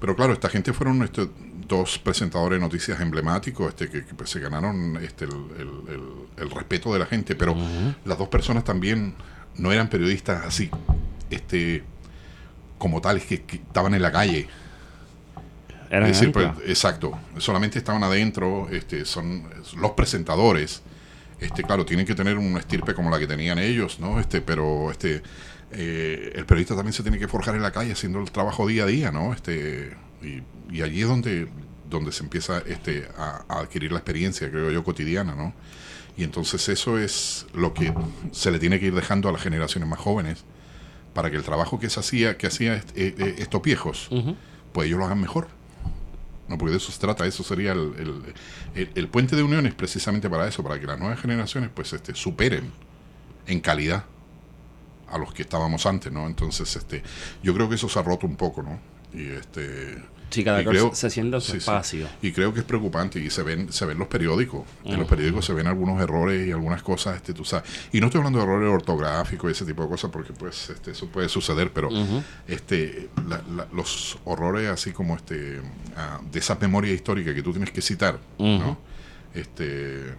pero 0.00 0.16
claro, 0.16 0.32
esta 0.32 0.48
gente 0.48 0.72
fueron 0.72 1.02
este, 1.02 1.28
dos 1.68 1.98
presentadores 1.98 2.58
de 2.58 2.64
noticias 2.64 3.00
emblemáticos 3.00 3.68
este, 3.68 3.88
que, 3.90 4.04
que, 4.04 4.14
pues, 4.14 4.30
se 4.30 4.40
ganaron 4.40 4.96
este, 5.02 5.26
el, 5.26 5.30
el- 5.58 5.94
el- 5.94 6.44
el 6.44 6.50
respeto 6.50 6.92
de 6.92 6.98
la 6.98 7.06
gente, 7.06 7.34
pero 7.34 7.54
las 8.04 8.16
dos 8.18 8.28
personas 8.28 8.64
también 8.64 9.14
no 9.56 9.70
eran 9.72 9.88
periodistas 9.88 10.44
así, 10.46 10.70
este, 11.28 11.82
como 12.78 13.00
tales 13.02 13.24
que, 13.26 13.42
que 13.42 13.56
estaban 13.56 13.92
en 13.94 14.00
la 14.02 14.10
calle. 14.10 14.48
Eran 15.90 16.04
Es 16.08 16.18
decir, 16.20 16.28
anclas. 16.28 16.54
pues, 16.56 16.68
exacto, 16.70 17.18
solamente 17.38 17.78
estaban 17.78 18.02
adentro, 18.04 18.68
este, 18.70 19.04
son 19.04 19.44
los 19.76 19.90
presentadores, 19.92 20.82
este, 21.40 21.62
claro, 21.62 21.84
tienen 21.84 22.06
que 22.06 22.14
tener 22.14 22.38
una 22.38 22.58
estirpe 22.60 22.94
como 22.94 23.10
la 23.10 23.18
que 23.18 23.26
tenían 23.26 23.58
ellos, 23.58 23.98
¿no? 23.98 24.20
Este, 24.20 24.40
pero 24.40 24.90
este, 24.90 25.22
eh, 25.72 26.32
el 26.34 26.46
periodista 26.46 26.74
también 26.74 26.92
se 26.92 27.02
tiene 27.02 27.18
que 27.18 27.28
forjar 27.28 27.54
en 27.54 27.62
la 27.62 27.70
calle 27.72 27.92
haciendo 27.92 28.20
el 28.20 28.30
trabajo 28.30 28.66
día 28.66 28.84
a 28.84 28.86
día, 28.86 29.12
¿no? 29.12 29.32
Este, 29.32 29.96
y, 30.22 30.42
y 30.74 30.82
allí 30.82 31.02
es 31.02 31.08
donde, 31.08 31.48
donde 31.88 32.12
se 32.12 32.22
empieza 32.24 32.58
este, 32.66 33.08
a, 33.16 33.44
a 33.48 33.60
adquirir 33.60 33.92
la 33.92 33.98
experiencia, 33.98 34.50
creo 34.50 34.70
yo, 34.70 34.82
cotidiana, 34.84 35.34
¿no? 35.34 35.54
Y 36.16 36.24
entonces 36.24 36.68
eso 36.68 36.98
es 36.98 37.46
lo 37.54 37.72
que 37.72 37.94
se 38.32 38.50
le 38.50 38.58
tiene 38.58 38.78
que 38.80 38.86
ir 38.86 38.94
dejando 38.94 39.28
a 39.28 39.32
las 39.32 39.42
generaciones 39.42 39.88
más 39.88 39.98
jóvenes 39.98 40.44
para 41.14 41.30
que 41.30 41.36
el 41.36 41.42
trabajo 41.44 41.78
que 41.80 41.88
se 41.88 41.98
hacía, 42.00 42.36
que 42.36 42.46
hacía 42.46 42.74
est- 42.74 42.96
eh, 42.96 43.14
eh, 43.18 43.34
estos 43.38 43.62
viejos, 43.62 44.08
pues 44.72 44.86
ellos 44.88 44.98
lo 44.98 45.06
hagan 45.06 45.20
mejor. 45.20 45.48
No, 46.48 46.58
porque 46.58 46.72
de 46.72 46.78
eso 46.78 46.90
se 46.90 46.98
trata, 46.98 47.26
eso 47.26 47.44
sería 47.44 47.72
el, 47.72 47.92
el, 47.96 48.14
el- 48.74 48.90
el 48.94 49.08
puente 49.08 49.36
de 49.36 49.42
unión 49.44 49.66
es 49.66 49.74
precisamente 49.74 50.28
para 50.28 50.48
eso, 50.48 50.62
para 50.64 50.78
que 50.80 50.86
las 50.86 50.98
nuevas 50.98 51.20
generaciones 51.20 51.70
pues 51.72 51.92
este 51.92 52.14
superen 52.14 52.70
en 53.46 53.60
calidad 53.60 54.04
a 55.10 55.18
los 55.18 55.32
que 55.32 55.42
estábamos 55.42 55.86
antes, 55.86 56.12
¿no? 56.12 56.26
Entonces, 56.26 56.74
este, 56.76 57.02
yo 57.42 57.54
creo 57.54 57.68
que 57.68 57.74
eso 57.74 57.88
se 57.88 57.98
ha 57.98 58.02
roto 58.02 58.26
un 58.26 58.36
poco, 58.36 58.62
¿no? 58.62 58.78
Y 59.12 59.26
este 59.30 59.96
Sí, 60.30 60.44
cada 60.44 60.62
creo- 60.62 60.94
se 60.94 61.10
siente 61.10 61.34
en 61.34 61.40
su 61.40 61.46
sí, 61.48 61.52
sí. 61.54 61.58
espacio. 61.58 62.06
y 62.22 62.30
creo 62.30 62.54
que 62.54 62.60
es 62.60 62.64
preocupante 62.64 63.18
y 63.18 63.28
se 63.30 63.42
ven 63.42 63.72
se 63.72 63.84
ven 63.84 63.98
los 63.98 64.06
periódicos 64.06 64.62
en 64.84 64.96
los 65.00 65.08
periódicos 65.08 65.44
se 65.44 65.52
ven 65.52 65.66
algunos 65.66 66.00
errores 66.00 66.46
y 66.46 66.52
algunas 66.52 66.84
cosas 66.84 67.16
este 67.16 67.34
tú 67.34 67.44
sabes 67.44 67.68
y 67.92 67.98
no 68.00 68.06
estoy 68.06 68.18
hablando 68.20 68.38
de 68.38 68.44
errores 68.44 68.70
ortográficos 68.72 69.50
y 69.50 69.52
ese 69.52 69.64
tipo 69.64 69.82
de 69.82 69.88
cosas 69.88 70.12
porque 70.12 70.32
pues 70.32 70.70
este 70.70 70.92
eso 70.92 71.08
puede 71.08 71.28
suceder 71.28 71.72
pero 71.72 71.88
este 72.46 73.08
la- 73.28 73.42
la- 73.56 73.66
los 73.72 74.18
horrores 74.24 74.68
así 74.68 74.92
como 74.92 75.16
este 75.16 75.60
ah, 75.96 76.20
de 76.30 76.38
esa 76.38 76.54
memoria 76.60 76.92
histórica 76.92 77.34
que 77.34 77.42
tú 77.42 77.50
tienes 77.50 77.72
que 77.72 77.82
citar. 77.82 78.20
¿no? 78.38 78.78
este 79.34 80.14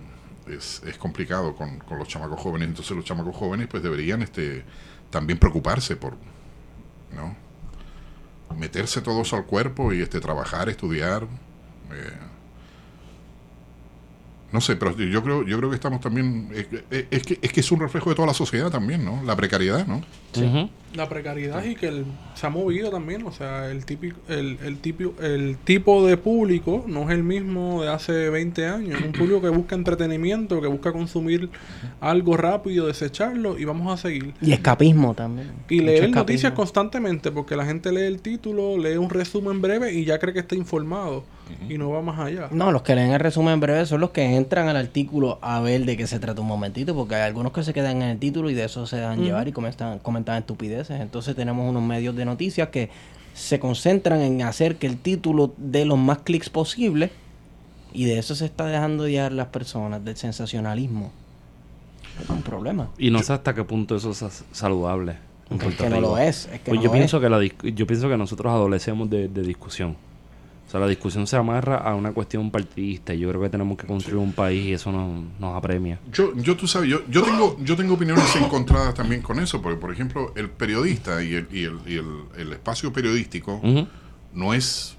es, 0.47 0.81
es 0.85 0.97
complicado 0.97 1.55
con, 1.55 1.79
con 1.79 1.97
los 1.97 2.07
chamacos 2.07 2.39
jóvenes. 2.39 2.69
Entonces 2.69 2.95
los 2.95 3.05
chamacos 3.05 3.35
jóvenes 3.35 3.67
pues 3.69 3.83
deberían 3.83 4.21
este 4.21 4.63
también 5.09 5.39
preocuparse 5.39 5.95
por 5.95 6.15
no 7.13 7.35
meterse 8.57 9.01
todo 9.01 9.21
eso 9.21 9.35
al 9.35 9.45
cuerpo 9.45 9.93
y 9.93 10.01
este 10.01 10.19
trabajar 10.19 10.69
estudiar 10.69 11.23
eh, 11.93 12.17
no 14.51 14.61
sé, 14.61 14.75
pero 14.75 14.95
yo 14.97 15.23
creo, 15.23 15.43
yo 15.45 15.57
creo 15.57 15.69
que 15.69 15.75
estamos 15.75 16.01
también, 16.01 16.49
es, 17.11 17.23
que, 17.23 17.39
es 17.41 17.53
que 17.53 17.59
es 17.59 17.71
un 17.71 17.79
reflejo 17.79 18.09
de 18.09 18.15
toda 18.15 18.27
la 18.27 18.33
sociedad 18.33 18.69
también, 18.69 19.05
¿no? 19.05 19.21
La 19.23 19.35
precariedad, 19.35 19.87
¿no? 19.87 20.01
Ujú. 20.35 20.69
La 20.95 21.07
precariedad 21.07 21.63
y 21.63 21.75
que 21.75 21.87
el- 21.87 22.05
se 22.35 22.47
ha 22.47 22.49
movido 22.49 22.89
también, 22.89 23.25
o 23.25 23.31
sea, 23.31 23.71
el 23.71 23.85
típico, 23.85 24.17
el, 24.27 24.57
el, 24.63 24.77
típico, 24.79 25.13
el 25.21 25.57
tipo 25.63 26.05
de 26.05 26.17
público 26.17 26.83
no 26.85 27.03
es 27.03 27.11
el 27.11 27.23
mismo 27.23 27.81
de 27.83 27.89
hace 27.89 28.29
20 28.29 28.65
años, 28.67 28.99
es 28.99 29.05
un 29.05 29.13
público 29.13 29.41
que 29.41 29.49
busca 29.49 29.75
entretenimiento, 29.75 30.59
que 30.59 30.67
busca 30.67 30.91
consumir 30.91 31.49
algo 32.01 32.35
rápido, 32.35 32.87
desecharlo 32.87 33.57
y 33.57 33.63
vamos 33.65 33.93
a 33.93 34.01
seguir. 34.01 34.33
Y 34.41 34.51
escapismo 34.51 35.13
también. 35.13 35.51
Y 35.69 35.75
Mucho 35.75 35.85
leer 35.85 35.95
escapismo. 36.03 36.19
noticias 36.21 36.53
constantemente, 36.53 37.31
porque 37.31 37.55
la 37.55 37.65
gente 37.65 37.91
lee 37.91 38.01
el 38.01 38.21
título, 38.21 38.77
lee 38.77 38.97
un 38.97 39.09
resumen 39.09 39.61
breve 39.61 39.93
y 39.93 40.03
ya 40.03 40.19
cree 40.19 40.33
que 40.33 40.39
está 40.41 40.55
informado 40.55 41.23
y 41.69 41.77
no 41.77 41.89
va 41.89 42.01
más 42.01 42.19
allá. 42.19 42.47
No, 42.51 42.71
los 42.71 42.81
que 42.81 42.95
leen 42.95 43.11
el 43.11 43.19
resumen 43.19 43.59
breve 43.59 43.85
son 43.85 44.01
los 44.01 44.11
que 44.11 44.35
entran 44.35 44.67
al 44.69 44.75
artículo 44.77 45.39
a 45.41 45.59
ver 45.61 45.85
de 45.85 45.97
qué 45.97 46.07
se 46.07 46.19
trata 46.19 46.41
un 46.41 46.47
momentito, 46.47 46.95
porque 46.95 47.15
hay 47.15 47.21
algunos 47.23 47.51
que 47.53 47.63
se 47.63 47.73
quedan 47.73 47.97
en 48.01 48.09
el 48.09 48.19
título 48.19 48.49
y 48.49 48.53
de 48.53 48.65
eso 48.65 48.85
se 48.87 48.97
dan 48.97 49.19
Ujú. 49.19 49.23
llevar 49.27 49.47
y 49.47 49.51
comentan, 49.51 49.99
comentan 49.99 50.37
estupideces. 50.37 50.99
Entonces 51.01 51.35
tenemos 51.35 51.69
unos 51.69 51.83
medios 51.83 52.15
de 52.15 52.25
noticias 52.25 52.69
que 52.69 52.89
se 53.33 53.59
concentran 53.59 54.21
en 54.21 54.41
hacer 54.41 54.75
que 54.75 54.87
el 54.87 54.97
título 54.97 55.53
dé 55.57 55.85
los 55.85 55.97
más 55.97 56.19
clics 56.19 56.49
posible 56.49 57.11
y 57.93 58.05
de 58.05 58.19
eso 58.19 58.35
se 58.35 58.45
está 58.45 58.65
dejando 58.65 59.07
llevar 59.07 59.31
las 59.31 59.47
personas, 59.47 60.03
del 60.03 60.17
sensacionalismo. 60.17 61.11
Es 62.21 62.29
un 62.29 62.41
problema. 62.41 62.89
Y 62.97 63.09
no 63.09 63.23
sé 63.23 63.33
hasta 63.33 63.53
qué 63.55 63.63
punto 63.63 63.95
eso 63.95 64.11
es 64.11 64.43
saludable. 64.51 65.15
en 65.49 65.61
Es 65.61 65.75
que 65.75 65.89
no 65.89 66.01
lo 66.01 66.17
es. 66.17 66.45
es 66.51 66.59
que 66.59 66.69
Pues 66.71 66.75
no 66.77 66.83
yo 66.83 66.87
lo 66.87 66.93
pienso 66.93 67.17
es. 67.17 67.23
que 67.23 67.29
la 67.29 67.39
dis- 67.39 67.73
yo 67.73 67.87
pienso 67.87 68.09
que 68.09 68.17
nosotros 68.17 68.51
adolecemos 68.51 69.09
de, 69.09 69.27
de 69.27 69.41
discusión. 69.43 69.95
O 70.71 70.73
sea, 70.73 70.79
la 70.79 70.87
discusión 70.87 71.27
se 71.27 71.35
amarra 71.35 71.75
a 71.75 71.95
una 71.95 72.13
cuestión 72.13 72.49
partidista. 72.49 73.13
y 73.13 73.19
Yo 73.19 73.27
creo 73.27 73.41
que 73.41 73.49
tenemos 73.49 73.77
que 73.77 73.85
construir 73.85 74.15
un 74.19 74.31
país 74.31 74.67
y 74.67 74.71
eso 74.71 74.89
nos, 74.89 75.21
nos 75.37 75.57
apremia. 75.57 75.99
Yo, 76.13 76.33
yo 76.37 76.55
tú 76.55 76.65
sabes, 76.65 76.89
yo, 76.89 77.01
yo 77.09 77.23
tengo, 77.23 77.57
yo 77.59 77.75
tengo 77.75 77.95
opiniones 77.95 78.33
encontradas 78.41 78.93
también 78.93 79.21
con 79.21 79.37
eso, 79.41 79.61
porque 79.61 79.77
por 79.77 79.91
ejemplo, 79.91 80.31
el 80.37 80.49
periodista 80.49 81.21
y 81.21 81.33
el, 81.35 81.47
y 81.51 81.65
el, 81.65 81.77
y 81.85 81.95
el, 81.97 82.05
el 82.37 82.53
espacio 82.53 82.93
periodístico 82.93 83.59
no 84.33 84.53
es 84.53 84.95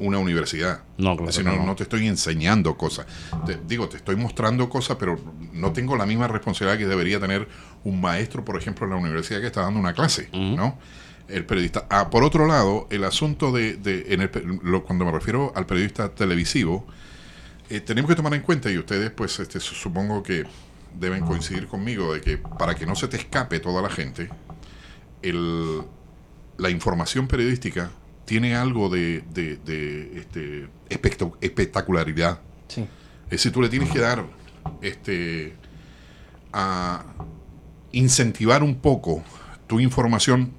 una 0.00 0.18
universidad. 0.18 0.82
No, 0.98 1.16
claro 1.16 1.30
que 1.32 1.44
no, 1.44 1.64
no. 1.64 1.76
te 1.76 1.84
estoy 1.84 2.08
enseñando 2.08 2.76
cosas. 2.76 3.06
Te- 3.46 3.60
digo, 3.68 3.88
te 3.88 3.98
estoy 3.98 4.16
mostrando 4.16 4.68
cosas, 4.68 4.96
pero 4.98 5.16
no 5.52 5.72
tengo 5.72 5.94
la 5.96 6.06
misma 6.06 6.26
responsabilidad 6.26 6.76
que 6.76 6.88
debería 6.88 7.20
tener 7.20 7.46
un 7.84 8.00
maestro, 8.00 8.44
por 8.44 8.56
ejemplo, 8.58 8.84
en 8.86 8.90
la 8.90 8.96
universidad 8.96 9.40
que 9.40 9.46
está 9.46 9.60
dando 9.60 9.78
una 9.78 9.92
clase. 9.92 10.28
¿no? 10.32 10.76
El 11.28 11.46
periodista. 11.46 11.86
Ah, 11.90 12.10
por 12.10 12.22
otro 12.22 12.46
lado, 12.46 12.86
el 12.90 13.02
asunto 13.04 13.50
de, 13.50 13.76
de- 13.76 14.12
en 14.14 14.20
el 14.22 14.30
lo- 14.62 14.84
cuando 14.84 15.04
me 15.06 15.12
refiero 15.12 15.52
al 15.56 15.64
periodista 15.66 16.10
televisivo, 16.14 16.86
eh, 17.70 17.80
tenemos 17.80 18.10
que 18.10 18.14
tomar 18.16 18.34
en 18.34 18.42
cuenta, 18.42 18.70
y 18.70 18.76
ustedes, 18.78 19.10
pues, 19.10 19.40
este, 19.40 19.58
su- 19.60 19.74
supongo 19.74 20.22
que 20.22 20.44
deben 20.98 21.24
coincidir 21.24 21.66
conmigo, 21.66 22.12
de 22.14 22.20
que 22.20 22.36
para 22.38 22.74
que 22.74 22.84
no 22.86 22.94
se 22.94 23.08
te 23.08 23.16
escape 23.16 23.58
toda 23.60 23.80
la 23.80 23.88
gente, 23.90 24.28
el, 25.22 25.82
la 26.58 26.68
información 26.70 27.26
periodística 27.26 27.90
tiene 28.26 28.54
algo 28.54 28.88
de, 28.90 29.22
de- 29.32 29.56
de, 29.56 30.18
este, 30.20 30.68
espectacularidad. 31.40 32.38
Sí. 32.68 32.82
Es 33.24 33.30
decir, 33.30 33.52
tú 33.52 33.62
le 33.62 33.68
tienes 33.70 33.90
que 33.90 33.98
dar 33.98 34.24
este 34.82 35.54
a 36.52 37.02
incentivar 37.92 38.62
un 38.62 38.76
poco 38.76 39.22
tu 39.66 39.80
información, 39.80 40.52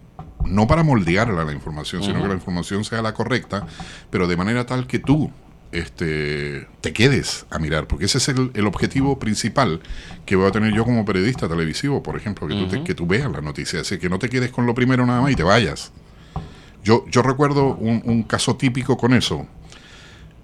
no 0.48 0.68
para 0.68 0.84
moldearla 0.84 1.44
la 1.46 1.52
información, 1.54 2.04
sino 2.04 2.22
que 2.22 2.28
la 2.28 2.34
información 2.36 2.84
sea 2.86 3.02
la 3.02 3.14
correcta, 3.14 3.66
pero 4.10 4.28
de 4.28 4.38
manera 4.38 4.66
tal 4.66 4.88
que 4.88 5.00
tú 5.00 5.32
este, 5.72 6.68
te 6.82 6.94
quedes 6.94 7.46
a 7.50 7.60
mirar, 7.60 7.88
porque 7.88 8.06
ese 8.06 8.18
es 8.20 8.30
el, 8.30 8.52
el 8.54 8.66
objetivo 8.66 9.20
principal 9.20 9.82
que 10.26 10.36
voy 10.36 10.48
a 10.48 10.52
tener 10.52 10.74
yo 10.74 10.86
como 10.86 11.04
periodista 11.06 11.48
televisivo, 11.50 12.02
por 12.02 12.16
ejemplo, 12.16 12.48
que, 12.48 12.54
tú, 12.56 12.68
te- 12.68 12.84
que 12.84 12.96
tú 12.96 13.06
veas 13.06 13.30
la 13.32 13.42
noticia, 13.42 13.80
decir, 13.80 14.00
que 14.00 14.10
no 14.10 14.18
te 14.20 14.30
quedes 14.30 14.52
con 14.52 14.66
lo 14.66 14.74
primero 14.74 15.06
nada 15.06 15.22
más 15.22 15.32
y 15.32 15.36
te 15.36 15.44
vayas. 15.44 15.92
Yo, 16.84 17.04
yo 17.10 17.22
recuerdo 17.24 17.76
un, 17.76 18.02
un 18.06 18.24
caso 18.24 18.56
típico 18.56 18.96
con 18.96 19.14
eso. 19.14 19.48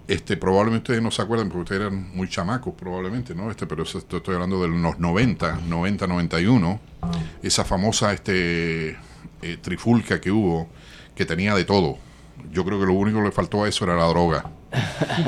Este, 0.08 0.36
probablemente 0.36 0.84
ustedes 0.92 1.02
no 1.04 1.12
se 1.12 1.22
acuerdan 1.22 1.48
porque 1.48 1.62
ustedes 1.62 1.82
eran 1.84 2.10
muy 2.14 2.28
chamacos, 2.28 2.74
probablemente, 2.74 3.34
¿no? 3.34 3.50
Este, 3.50 3.66
pero 3.66 3.84
eso 3.84 4.00
esto- 4.00 4.18
estoy 4.18 4.34
hablando 4.34 4.62
de 4.62 4.68
los 4.68 5.00
90, 5.00 5.60
90, 5.70 6.08
91. 6.08 6.80
Esa 7.42 7.64
famosa 7.64 8.12
este, 8.12 8.98
eh, 9.42 9.58
trifulca 9.62 10.20
que 10.22 10.32
hubo, 10.32 10.70
que 11.16 11.26
tenía 11.26 11.54
de 11.56 11.66
todo. 11.66 11.98
Yo 12.52 12.66
creo 12.66 12.80
que 12.80 12.86
lo 12.88 12.94
único 12.94 13.20
que 13.20 13.26
le 13.26 13.32
faltó 13.32 13.64
a 13.64 13.70
eso 13.70 13.84
era 13.86 13.96
la 13.96 14.06
droga. 14.06 14.50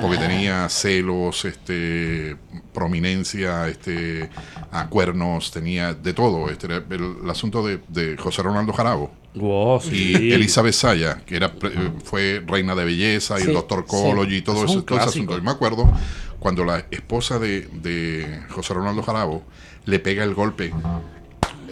Porque 0.02 0.18
tenía 0.18 0.68
celos, 0.70 1.44
este, 1.46 2.38
prominencia, 2.74 3.68
este, 3.68 4.30
a 4.72 4.88
cuernos, 4.88 5.52
tenía 5.52 5.94
de 5.94 6.14
todo. 6.14 6.50
Este, 6.50 6.68
era 6.68 6.78
el, 6.78 7.18
el 7.24 7.30
asunto 7.30 7.66
de, 7.66 7.80
de 7.90 8.18
José 8.18 8.42
Ronaldo 8.44 8.74
Jarabo 8.74 9.12
Wow, 9.36 9.82
y 9.92 10.16
sí. 10.16 10.32
Elizabeth 10.32 10.74
Saya, 10.74 11.22
que 11.26 11.36
era 11.36 11.52
pre- 11.54 11.70
eh, 11.74 11.92
fue 12.04 12.44
reina 12.46 12.76
de 12.76 12.86
belleza 12.86 13.38
y 13.40 13.42
Sí, 13.44 13.48
el 13.48 13.54
doctor 13.56 13.86
sí. 13.88 13.96
Cology 13.96 14.38
y 14.38 14.42
todo 14.44 14.64
Es 14.66 14.72
eso, 14.72 14.84
todo 14.84 14.98
ese 15.00 15.10
asunto. 15.10 15.38
Y 15.38 15.42
me 15.42 15.52
acuerdo 15.52 15.92
cuando 16.40 16.64
la 16.66 16.86
esposa 16.92 17.40
de, 17.40 17.62
de 17.62 18.42
José 18.50 18.74
Ronaldo 18.76 19.02
Jarabo 19.04 19.44
le 19.86 20.00
pega 20.00 20.24
el 20.24 20.34
golpe, 20.36 20.72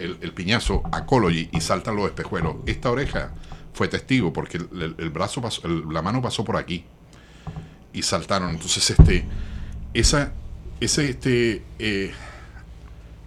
el, 0.02 0.18
el 0.20 0.32
piñazo 0.32 0.82
a 0.92 1.06
Cology 1.06 1.48
y 1.52 1.60
saltan 1.60 1.96
los 1.96 2.06
espejuelos. 2.06 2.56
Esta 2.66 2.90
oreja 2.90 3.32
fue 3.74 3.88
testigo 3.88 4.32
porque 4.32 4.58
el, 4.58 5.10
brazo 5.10 5.40
pasó, 5.40 5.66
la 5.66 6.02
mano 6.02 6.20
pasó 6.20 6.44
por 6.44 6.56
aquí 6.56 6.84
y 7.92 8.02
saltaron. 8.02 8.50
Entonces, 8.50 8.90
este, 8.90 9.24
esa, 9.94 10.32
ese, 10.80 11.10
este, 11.10 11.62
eh, 11.78 12.12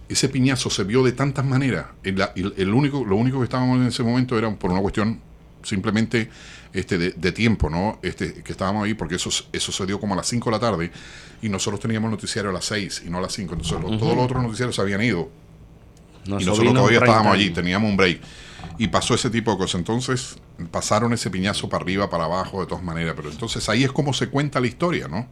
ese 0.08 0.28
piñazo 0.28 0.70
se 0.70 0.84
vio 0.84 1.02
de 1.02 1.12
tantas 1.12 1.44
maneras. 1.44 1.86
El, 2.04 2.72
único, 2.72 3.04
lo 3.04 3.16
único 3.16 3.38
que 3.38 3.44
estábamos 3.44 3.78
en 3.80 3.86
ese 3.86 4.02
momento 4.02 4.38
era 4.38 4.54
por 4.54 4.70
una 4.70 4.80
cuestión 4.80 5.20
simplemente 5.62 6.30
este, 6.72 6.96
de, 6.96 7.10
de 7.10 7.32
tiempo, 7.32 7.68
¿no? 7.68 7.98
Este, 8.02 8.34
que 8.44 8.52
estábamos 8.52 8.84
ahí, 8.84 8.94
porque 8.94 9.16
eso, 9.16 9.30
eso 9.52 9.72
se 9.72 9.86
dio 9.86 9.98
como 9.98 10.14
a 10.14 10.18
las 10.18 10.28
5 10.28 10.48
de 10.48 10.56
la 10.56 10.60
tarde 10.60 10.92
y 11.42 11.48
nosotros 11.48 11.80
teníamos 11.80 12.08
noticiario 12.10 12.50
a 12.50 12.54
las 12.54 12.66
6 12.66 13.02
y 13.04 13.10
no 13.10 13.18
a 13.18 13.22
las 13.22 13.32
5. 13.32 13.54
Entonces, 13.54 13.80
los- 13.80 13.98
todos 13.98 14.14
los 14.14 14.24
otros 14.26 14.42
noticiarios 14.44 14.76
se 14.76 14.82
habían 14.82 15.02
ido 15.02 15.28
y 16.26 16.44
Nosotros 16.50 16.56
todavía 16.80 16.98
estábamos 17.10 17.32
allí, 17.34 17.50
teníamos 17.50 17.90
un 17.90 17.96
break. 17.96 18.20
Y 18.78 18.88
pasó 18.88 19.14
ese 19.14 19.30
tipo 19.30 19.50
de 19.52 19.58
cosas. 19.58 19.76
Entonces, 19.78 20.36
pasaron 20.70 21.12
ese 21.12 21.30
piñazo 21.30 21.68
para 21.68 21.82
arriba, 21.82 22.10
para 22.10 22.24
abajo, 22.24 22.60
de 22.60 22.66
todas 22.66 22.84
maneras. 22.84 23.14
Pero 23.16 23.30
entonces 23.30 23.68
ahí 23.68 23.84
es 23.84 23.92
como 23.92 24.12
se 24.12 24.28
cuenta 24.28 24.60
la 24.60 24.66
historia, 24.66 25.08
¿no? 25.08 25.26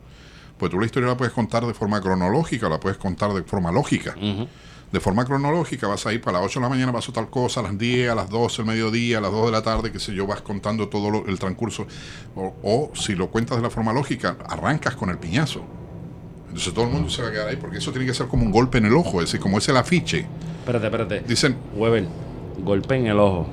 Pues 0.59 0.71
tú 0.71 0.79
la 0.79 0.87
historia 0.87 1.09
la 1.09 1.17
puedes 1.17 1.35
contar 1.35 1.67
de 1.67 1.75
forma 1.75 2.01
cronológica, 2.01 2.69
la 2.69 2.79
puedes 2.81 2.97
contar 2.99 3.33
de 3.35 3.43
forma 3.43 3.71
lógica. 3.73 4.15
De 4.93 5.01
forma 5.01 5.25
cronológica 5.25 5.89
vas 5.89 6.07
a 6.07 6.13
ir 6.13 6.21
para 6.21 6.39
las 6.39 6.47
8 6.47 6.61
de 6.61 6.65
la 6.65 6.69
mañana, 6.69 6.93
pasó 6.93 7.11
tal 7.13 7.29
cosa, 7.29 7.59
a 7.59 7.65
las 7.65 7.77
10, 7.77 8.11
a 8.11 8.15
las 8.15 8.31
12, 8.31 8.63
el 8.63 8.69
mediodía, 8.69 9.19
a 9.19 9.21
las 9.21 9.33
2 9.33 9.47
de 9.47 9.53
la 9.53 9.63
tarde, 9.63 9.91
qué 9.91 9.99
sé 9.99 10.15
yo, 10.15 10.25
vas 10.29 10.41
contando 10.43 10.89
todo 10.89 11.11
lo- 11.11 11.27
el 11.27 11.37
transcurso. 11.41 11.87
O, 12.37 12.55
o 12.63 12.93
si 12.95 13.17
lo 13.17 13.29
cuentas 13.29 13.57
de 13.57 13.63
la 13.65 13.71
forma 13.71 13.93
lógica, 13.93 14.37
arrancas 14.49 14.95
con 14.95 15.11
el 15.11 15.19
piñazo. 15.19 15.65
Entonces 16.55 16.73
todo 16.73 16.85
el 16.85 16.93
mundo 16.93 17.11
se 17.11 17.21
va 17.21 17.29
a 17.29 17.33
quedar 17.33 17.49
ahí, 17.49 17.57
porque 17.57 17.79
eso 17.79 17.91
tiene 17.91 18.07
que 18.07 18.15
ser 18.15 18.29
como 18.29 18.45
un 18.45 18.53
golpe 18.53 18.79
en 18.79 18.87
el 18.87 18.95
ojo, 18.95 19.21
es 19.21 19.27
decir, 19.27 19.41
como 19.41 19.59
es 19.59 19.69
el 19.69 19.77
afiche. 19.77 20.25
Espérate, 20.61 20.87
espérate. 20.87 21.21
Dicen, 21.27 21.57
Weber, 21.75 22.07
golpe 22.59 22.95
en 22.95 23.07
el 23.09 23.19
ojo. 23.19 23.49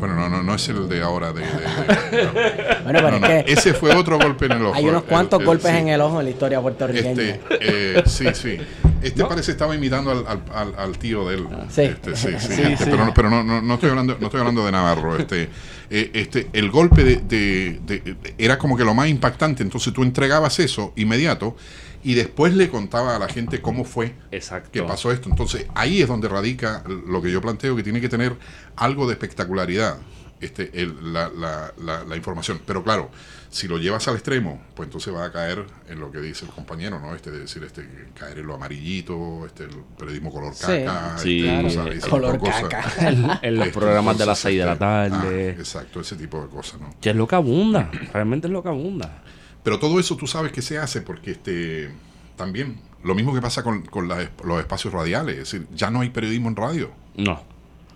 Bueno, 0.00 0.14
no, 0.16 0.28
no, 0.30 0.42
no 0.42 0.54
es 0.54 0.66
el 0.70 0.88
de 0.88 1.02
ahora. 1.02 1.32
De, 1.34 1.42
de- 1.42 1.46
de- 1.46 2.28
Bueno, 2.84 2.98
pero 3.00 3.10
no, 3.12 3.18
no, 3.20 3.26
es 3.26 3.44
que 3.44 3.52
Ese 3.52 3.74
fue 3.74 3.94
otro 3.94 4.18
golpe 4.18 4.46
en 4.46 4.52
el 4.52 4.62
ojo. 4.64 4.74
hay 4.74 4.86
unos 4.86 5.02
cuantos 5.04 5.40
el- 5.40 5.46
golpes 5.46 5.70
sí. 5.70 5.76
en 5.76 5.88
el 5.88 6.00
ojo 6.00 6.18
en 6.20 6.24
la 6.24 6.30
historia 6.30 6.60
puertorriqueña. 6.62 7.10
Este, 7.10 7.40
eh, 7.60 8.02
sí, 8.06 8.26
sí. 8.32 8.56
Este 9.02 9.24
parece 9.26 9.50
estaba 9.52 9.74
imitando 9.76 10.10
al, 10.10 10.24
al, 10.26 10.42
al- 10.54 10.74
al 10.78 10.98
tío 10.98 11.28
de 11.28 11.34
él. 11.36 11.46
Sí. 11.68 11.82
Este, 11.82 12.16
sí, 12.16 12.28
sí, 12.38 12.46
Sí, 12.54 12.62
este, 12.62 12.76
sí. 12.84 12.90
Pero, 12.90 13.04
no- 13.04 13.14
pero 13.14 13.28
no, 13.30 13.44
no, 13.44 13.60
no 13.60 13.74
estoy 13.74 13.90
hablando, 13.90 14.16
no 14.18 14.26
estoy 14.26 14.40
hablando 14.40 14.64
de 14.64 14.72
Navarro. 14.72 15.16
Este, 15.18 15.50
eh, 15.90 16.10
este, 16.14 16.48
el 16.54 16.70
golpe 16.70 17.04
de, 17.04 17.16
de- 17.16 17.80
de- 17.86 18.16
era 18.38 18.56
como 18.58 18.76
que 18.76 18.84
lo 18.84 18.94
más 18.94 19.08
impactante. 19.08 19.62
Entonces 19.62 19.92
tú 19.92 20.02
entregabas 20.02 20.58
eso 20.58 20.92
inmediato 20.96 21.54
y 22.02 22.14
después 22.14 22.54
le 22.54 22.68
contaba 22.68 23.16
a 23.16 23.18
la 23.18 23.28
gente 23.28 23.60
cómo 23.62 23.84
fue 23.84 24.14
Exacto. 24.30 24.70
que 24.72 24.82
pasó 24.82 25.12
esto. 25.12 25.28
Entonces, 25.28 25.66
ahí 25.74 26.02
es 26.02 26.08
donde 26.08 26.28
radica 26.28 26.82
lo 27.06 27.22
que 27.22 27.30
yo 27.30 27.40
planteo, 27.40 27.76
que 27.76 27.82
tiene 27.82 28.00
que 28.00 28.08
tener 28.08 28.36
algo 28.76 29.06
de 29.06 29.12
espectacularidad 29.14 29.98
este, 30.40 30.70
el- 30.82 31.12
la, 31.12 31.28
la- 31.28 31.72
la- 31.80 32.02
la 32.02 32.16
información. 32.16 32.60
Pero 32.66 32.82
claro, 32.82 33.10
si 33.48 33.68
lo 33.68 33.78
llevas 33.78 34.08
al 34.08 34.14
extremo, 34.14 34.60
pues 34.74 34.88
entonces 34.88 35.14
va 35.14 35.24
a 35.26 35.30
caer 35.30 35.64
en 35.88 36.00
lo 36.00 36.10
que 36.10 36.18
dice 36.20 36.44
el 36.44 36.50
compañero, 36.50 36.98
¿no? 36.98 37.14
Este, 37.14 37.30
de 37.30 37.38
decir, 37.38 37.62
este, 37.62 37.88
caer 38.18 38.40
en 38.40 38.48
lo 38.48 38.56
amarillito, 38.56 39.46
este, 39.46 39.62
el 39.64 39.70
periodismo 39.96 40.32
color 40.32 40.52
caca, 40.60 41.16
Sí. 41.18 41.46
este, 41.46 42.08
Color 42.10 42.40
caca. 42.42 42.82
En 43.42 43.54
los 43.56 43.68
Este, 43.68 43.78
programas 43.78 44.18
de 44.18 44.26
las 44.26 44.38
entonces, 44.40 44.42
6 44.42 44.58
de 44.58 44.66
la 44.66 44.76
tarde. 44.76 45.54
ah, 45.56 45.60
exacto, 45.60 46.00
ese 46.00 46.16
tipo 46.16 46.42
de 46.42 46.48
cosas, 46.48 46.80
¿no? 46.80 46.92
Que 47.00 47.10
es 47.10 47.16
lo 47.16 47.28
que 47.28 47.36
abunda. 47.36 47.88
Realmente 48.12 48.48
es 48.48 48.52
lo 48.52 48.64
que 48.64 48.68
abunda. 48.70 49.22
Pero 49.62 49.78
todo 49.78 50.00
eso 50.00 50.16
tú 50.16 50.26
sabes 50.26 50.52
que 50.52 50.62
se 50.62 50.78
hace 50.78 51.02
porque 51.02 51.32
este 51.32 51.90
también 52.36 52.80
lo 53.04 53.14
mismo 53.14 53.34
que 53.34 53.40
pasa 53.40 53.62
con, 53.62 53.82
con 53.82 54.08
las- 54.08 54.28
los 54.44 54.60
espacios 54.60 54.92
radiales, 54.92 55.34
es 55.38 55.50
decir, 55.52 55.66
ya 55.74 55.90
no 55.90 56.00
hay 56.00 56.10
periodismo 56.10 56.48
en 56.48 56.56
radio. 56.56 56.90
No. 57.16 57.42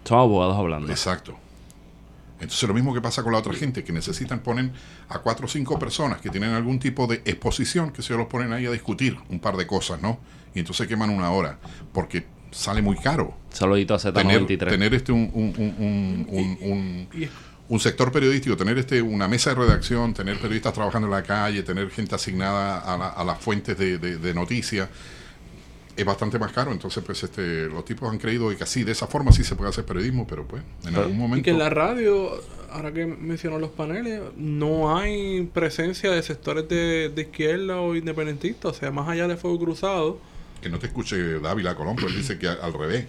Son 0.04 0.18
abogados 0.18 0.56
hablando. 0.56 0.90
Exacto. 0.90 1.36
Entonces 2.38 2.68
lo 2.68 2.74
mismo 2.74 2.92
que 2.92 3.00
pasa 3.00 3.22
con 3.22 3.32
la 3.32 3.38
otra 3.38 3.54
gente, 3.54 3.82
que 3.82 3.92
necesitan 3.92 4.40
poner 4.40 4.70
a 5.08 5.20
cuatro 5.20 5.46
o 5.46 5.48
cinco 5.48 5.78
personas 5.78 6.20
que 6.20 6.28
tienen 6.28 6.50
algún 6.50 6.78
tipo 6.78 7.06
de 7.06 7.16
exposición, 7.24 7.90
que 7.92 8.02
se 8.02 8.14
los 8.14 8.26
ponen 8.26 8.52
ahí 8.52 8.66
a 8.66 8.70
discutir 8.70 9.16
un 9.30 9.40
par 9.40 9.56
de 9.56 9.66
cosas, 9.66 10.02
¿no? 10.02 10.18
Y 10.54 10.58
entonces 10.60 10.86
queman 10.86 11.10
una 11.10 11.30
hora, 11.30 11.58
porque 11.92 12.26
sale 12.50 12.82
muy 12.82 12.96
caro 12.96 13.34
Saludito 13.50 13.94
a 13.94 13.98
tener, 13.98 14.42
Z93. 14.46 14.68
tener 14.68 14.94
este 14.94 15.12
un, 15.12 15.30
un, 15.34 16.26
un, 16.30 16.58
un, 16.60 17.08
un- 17.68 17.76
Y- 17.76 17.80
sector 17.80 18.12
periodístico, 18.12 18.56
tener 18.56 18.78
este 18.78 19.02
una 19.02 19.28
mesa 19.28 19.50
de 19.50 19.56
redacción, 19.56 20.14
tener 20.14 20.36
periodistas 20.38 20.72
trabajando 20.72 21.06
en 21.08 21.12
la 21.12 21.22
calle, 21.22 21.62
tener 21.62 21.90
gente 21.90 22.14
asignada 22.14 22.78
a, 22.78 22.96
la- 22.96 23.08
a 23.10 23.24
las 23.24 23.38
fuentes 23.38 23.76
de, 23.78 23.98
de- 23.98 24.18
de 24.18 24.34
noticias, 24.34 24.88
es 25.96 26.04
bastante 26.04 26.38
más 26.38 26.52
caro. 26.52 26.72
Entonces, 26.72 27.02
pues 27.04 27.22
este 27.24 27.66
los 27.68 27.84
tipos 27.84 28.10
han 28.10 28.18
creído 28.18 28.54
que 28.56 28.62
así, 28.64 28.84
de 28.84 28.92
esa 28.92 29.06
forma 29.06 29.32
sí 29.32 29.42
se 29.44 29.56
puede 29.56 29.70
hacer 29.70 29.84
periodismo, 29.84 30.26
pero 30.26 30.46
pues 30.46 30.62
en 30.86 30.94
algún 30.94 31.14
Y 31.16 31.18
momento... 31.18 31.44
que 31.44 31.50
en 31.52 31.58
la 31.58 31.70
radio, 31.70 32.32
ahora 32.70 32.92
que 32.92 33.06
mencionó 33.06 33.58
los 33.58 33.70
paneles, 33.70 34.20
no 34.36 34.94
hay 34.96 35.48
presencia 35.54 36.10
de 36.10 36.22
sectores 36.22 36.68
de, 36.68 37.08
de 37.14 37.22
izquierda 37.22 37.80
o 37.80 37.96
independentistas. 37.96 38.72
O 38.72 38.74
sea, 38.78 38.90
más 38.90 39.08
allá 39.08 39.26
de 39.26 39.36
Fuego 39.38 39.58
Cruzado, 39.58 40.20
que 40.60 40.68
no 40.68 40.78
te 40.78 40.86
escuche 40.86 41.38
Dávila 41.40 41.74
Colón, 41.74 41.96
pues 41.96 42.12
él 42.12 42.18
dice 42.18 42.38
que 42.38 42.46
al 42.48 42.72
revés, 42.74 43.06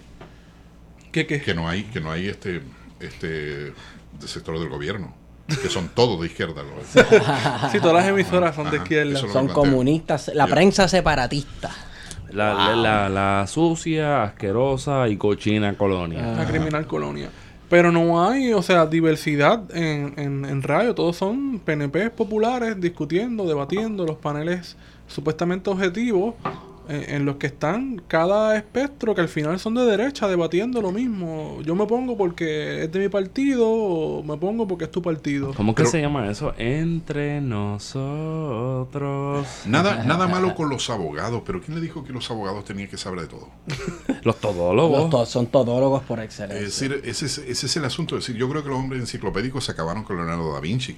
que, 1.12 1.26
que, 1.26 1.40
que 1.42 1.54
no 1.54 1.68
hay, 1.68 1.84
que 1.84 2.00
no 2.00 2.10
hay 2.10 2.26
este, 2.28 2.62
este 3.00 3.72
de 4.20 4.28
sector 4.28 4.58
del 4.58 4.68
gobierno, 4.68 5.14
que 5.46 5.68
son 5.68 5.88
todos 5.88 6.20
de 6.20 6.26
izquierda. 6.26 6.62
¿no? 6.62 7.70
si 7.70 7.80
todas 7.80 7.94
las 7.96 8.08
emisoras 8.08 8.54
son 8.54 8.70
de 8.70 8.78
izquierda. 8.78 9.18
Son 9.32 9.48
comunistas, 9.48 10.30
la 10.34 10.46
prensa 10.46 10.88
separatista. 10.88 11.70
La, 12.30 12.52
la, 12.52 12.76
la- 12.76 13.08
la 13.08 13.46
sucia, 13.46 14.22
asquerosa 14.24 15.08
y 15.08 15.16
cochina 15.16 15.74
colonia. 15.78 16.34
La 16.36 16.44
criminal 16.46 16.86
colonia. 16.86 17.30
Pero 17.70 17.90
no 17.92 18.26
hay, 18.26 18.52
o 18.52 18.62
sea, 18.62 18.86
diversidad 18.86 19.62
en, 19.76 20.14
en, 20.18 20.44
en 20.44 20.62
radio. 20.62 20.94
Todos 20.94 21.16
son 21.16 21.58
PNP 21.64 22.10
populares 22.10 22.78
discutiendo, 22.80 23.46
debatiendo 23.46 24.04
los 24.06 24.16
paneles 24.16 24.76
supuestamente 25.06 25.68
objetivos 25.70 26.34
en, 26.88 27.14
en 27.16 27.24
los 27.24 27.36
que 27.36 27.46
están 27.48 28.02
cada 28.08 28.56
espectro 28.56 29.14
que 29.14 29.20
al 29.20 29.28
final 29.28 29.58
son 29.60 29.74
de 29.74 29.82
derecha 29.84 30.26
debatiendo 30.28 30.80
lo 30.82 30.90
mismo. 30.92 31.58
Yo 31.64 31.74
me 31.74 31.86
pongo 31.86 32.16
porque 32.16 32.84
es 32.84 32.92
de 32.92 32.98
mi 33.00 33.08
partido 33.08 33.68
o 33.68 34.22
me 34.22 34.36
pongo 34.36 34.66
porque 34.66 34.84
es 34.84 34.90
tu 34.90 35.02
partido. 35.02 35.52
¿Cómo 35.54 35.74
que 35.74 35.82
Pero- 35.82 35.90
se 35.90 36.00
llama 36.00 36.30
eso? 36.30 36.52
Entre 36.58 37.40
nosotros. 38.38 39.46
Nada, 39.66 40.04
nada 40.06 40.26
malo 40.26 40.54
con 40.54 40.68
los 40.70 40.88
abogados, 40.90 41.42
pero 41.44 41.60
¿quién 41.60 41.74
le 41.76 41.80
dijo 41.82 42.04
que 42.04 42.12
los 42.12 42.30
abogados 42.30 42.64
tenían 42.64 42.88
que 42.88 42.96
saber 42.96 43.20
de 43.20 43.26
todo? 43.28 43.48
Los 44.22 44.36
todólogos. 44.40 45.00
Los 45.02 45.10
to- 45.10 45.26
son 45.26 45.46
todólogos 45.46 46.02
por 46.02 46.18
Es 46.18 46.24
excelencia. 46.26 46.64
decir, 46.64 47.00
ese 47.04 47.26
es, 47.26 47.38
ese 47.38 47.66
es 47.66 47.76
el 47.76 47.84
asunto. 47.84 48.16
Es 48.16 48.26
decir, 48.26 48.38
yo 48.38 48.48
creo 48.48 48.62
que 48.62 48.68
los 48.68 48.78
hombres 48.78 49.00
enciclopédicos 49.00 49.64
se 49.64 49.72
acabaron 49.72 50.02
con 50.04 50.16
Leonardo 50.16 50.52
da 50.52 50.60
Vinci. 50.60 50.96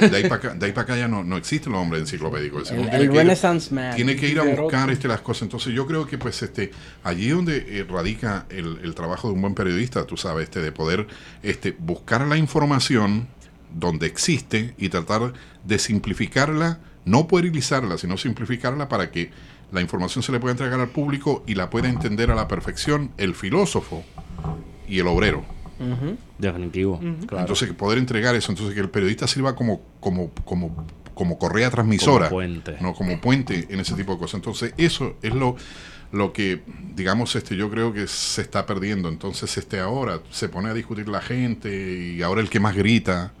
De 0.00 0.16
ahí 0.16 0.22
para 0.24 0.34
acá, 0.36 0.54
de 0.54 0.66
ahí 0.66 0.72
pa' 0.72 0.80
acá 0.82 0.96
ya 0.96 1.08
no, 1.08 1.22
no 1.24 1.36
existen 1.36 1.72
los 1.72 1.80
hombres 1.82 2.02
enciclopédicos. 2.02 2.62
Es 2.62 2.68
decir, 2.70 2.78
el 2.78 2.82
uno 2.82 2.90
tiene 2.90 3.04
el 3.04 3.10
que 3.10 3.14
ir- 3.14 3.18
Renaissance 3.18 3.74
Man. 3.74 3.94
tiene 3.96 4.16
que 4.16 4.28
ir 4.28 4.40
a 4.40 4.42
buscar 4.44 4.90
este, 4.90 5.08
las 5.08 5.20
cosas. 5.20 5.42
Entonces 5.42 5.72
yo 5.74 5.86
creo 5.86 6.06
que 6.06 6.18
pues 6.18 6.42
este 6.42 6.70
allí 7.04 7.28
donde 7.28 7.64
eh, 7.68 7.84
radica 7.88 8.46
el, 8.50 8.78
el 8.82 8.94
trabajo 8.94 9.28
de 9.28 9.34
un 9.34 9.40
buen 9.42 9.54
periodista, 9.54 10.04
tú 10.06 10.16
sabes, 10.16 10.44
este, 10.44 10.60
de 10.60 10.72
poder 10.72 11.06
este, 11.42 11.74
buscar 11.78 12.26
la 12.26 12.36
información 12.36 13.28
donde 13.74 14.06
existe 14.06 14.74
y 14.78 14.88
tratar 14.90 15.32
de 15.64 15.78
simplificarla, 15.78 16.78
no 17.04 17.26
puerilizarla, 17.26 17.96
sino 17.98 18.16
simplificarla 18.18 18.88
para 18.88 19.10
que 19.10 19.30
la 19.72 19.80
información 19.80 20.22
se 20.22 20.30
le 20.32 20.38
pueda 20.40 20.52
entregar 20.52 20.78
al 20.80 20.90
público 20.90 21.42
y 21.46 21.54
la 21.54 21.70
pueda 21.70 21.88
entender 21.88 22.30
a 22.30 22.34
la 22.34 22.46
perfección 22.48 23.10
el 23.16 23.34
filósofo 23.34 24.04
y 24.86 24.98
el 24.98 25.06
obrero. 25.06 25.44
Definitivo. 26.38 26.98
Claro. 27.26 27.40
Entonces, 27.40 27.68
que 27.68 27.74
poder 27.74 27.98
entregar 27.98 28.34
eso, 28.34 28.52
entonces 28.52 28.74
que 28.74 28.80
el 28.80 28.90
periodista 28.90 29.26
sirva 29.26 29.54
como, 29.54 29.80
como, 30.00 30.30
como, 30.44 30.86
como 31.14 31.38
correa 31.38 31.70
transmisora. 31.70 32.28
Como 32.28 32.38
puente. 32.38 32.76
No, 32.80 32.94
como 32.94 33.20
puente 33.20 33.66
en 33.70 33.80
ese 33.80 33.94
tipo 33.94 34.12
de 34.12 34.18
cosas. 34.18 34.34
Entonces, 34.34 34.74
eso 34.76 35.16
es 35.22 35.34
lo, 35.34 35.56
lo 36.12 36.32
que, 36.32 36.62
digamos, 36.94 37.34
este, 37.36 37.56
yo 37.56 37.70
creo 37.70 37.92
que 37.92 38.06
se 38.06 38.42
está 38.42 38.66
perdiendo. 38.66 39.08
Entonces, 39.08 39.56
este 39.56 39.80
ahora 39.80 40.20
se 40.30 40.48
pone 40.48 40.68
a 40.70 40.74
discutir 40.74 41.08
la 41.08 41.20
gente 41.20 42.14
y 42.14 42.22
ahora 42.22 42.40
el 42.40 42.50
que 42.50 42.60
más 42.60 42.74
grita 42.76 43.32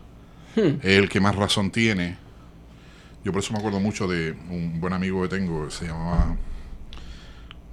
Hmm. 0.54 0.80
es 0.82 0.98
el 0.98 1.08
que 1.08 1.20
más 1.20 1.34
razón 1.34 1.70
tiene. 1.70 2.16
Yo 3.24 3.32
por 3.32 3.42
eso 3.42 3.52
me 3.52 3.58
acuerdo 3.58 3.80
mucho 3.80 4.06
de 4.08 4.32
un 4.50 4.80
buen 4.80 4.92
amigo 4.92 5.22
que 5.22 5.28
tengo, 5.28 5.64
que 5.66 5.70
se 5.70 5.86
llamaba 5.86 6.36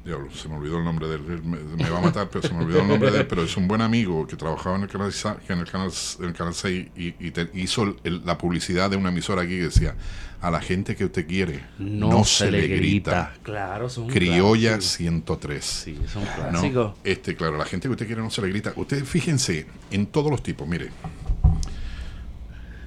Diablo, 0.06 0.32
se 0.32 0.48
me 0.48 0.56
olvidó 0.56 0.78
el 0.78 0.86
nombre 0.86 1.08
de 1.08 1.16
él. 1.16 1.22
Él 1.30 1.44
Me, 1.44 1.58
me 1.60 1.90
va 1.90 2.00
a 2.00 2.02
matar, 2.02 2.30
pero 2.30 2.48
se 2.48 2.54
me 2.54 2.64
olvidó 2.64 2.82
el 2.82 2.88
nombre 2.88 3.12
de 3.12 3.20
él. 3.20 3.28
Pero 3.28 3.44
es 3.44 3.56
un 3.58 3.68
buen 3.68 3.82
amigo 3.82 4.26
que 4.26 4.36
trabajaba 4.38 4.78
en 4.78 4.84
el 4.84 4.88
canal, 4.90 5.12
en 5.50 5.60
el 5.60 5.66
canal, 5.70 5.92
en 6.20 6.26
el 6.26 6.34
canal 6.34 6.54
6 6.54 6.88
y, 6.96 7.08
y 7.20 7.32
te- 7.32 7.50
hizo 7.54 7.84
el- 7.84 7.96
el- 8.04 8.26
la 8.26 8.38
publicidad 8.38 8.90
de 8.90 8.96
una 8.96 9.10
emisora 9.10 9.42
aquí 9.42 9.58
que 9.58 9.64
decía: 9.64 9.96
A 10.42 10.50
la 10.52 10.62
gente 10.62 10.96
que 10.96 11.04
usted 11.06 11.28
quiere, 11.28 11.64
no, 11.78 12.24
se, 12.24 12.50
le 12.50 12.66
grita. 12.68 13.34
Claro, 13.44 13.90
son 13.90 14.08
Criolla 14.08 14.72
clásicos. 14.78 14.98
103. 14.98 15.66
Sí, 15.66 16.00
son 16.12 16.24
¿no? 16.24 16.50
clásicos. 16.50 16.94
Este, 17.04 17.36
claro, 17.36 17.58
la 17.58 17.66
gente 17.66 17.88
que 17.90 17.92
usted 17.92 18.08
quiere 18.08 18.22
no 18.22 18.30
se 18.30 18.42
le 18.42 18.48
grita. 18.48 18.72
Ustedes 18.78 19.08
fíjense 19.08 19.68
en 19.92 20.06
todos 20.08 20.32
los 20.32 20.42
tipos, 20.42 20.66
mire. 20.68 20.90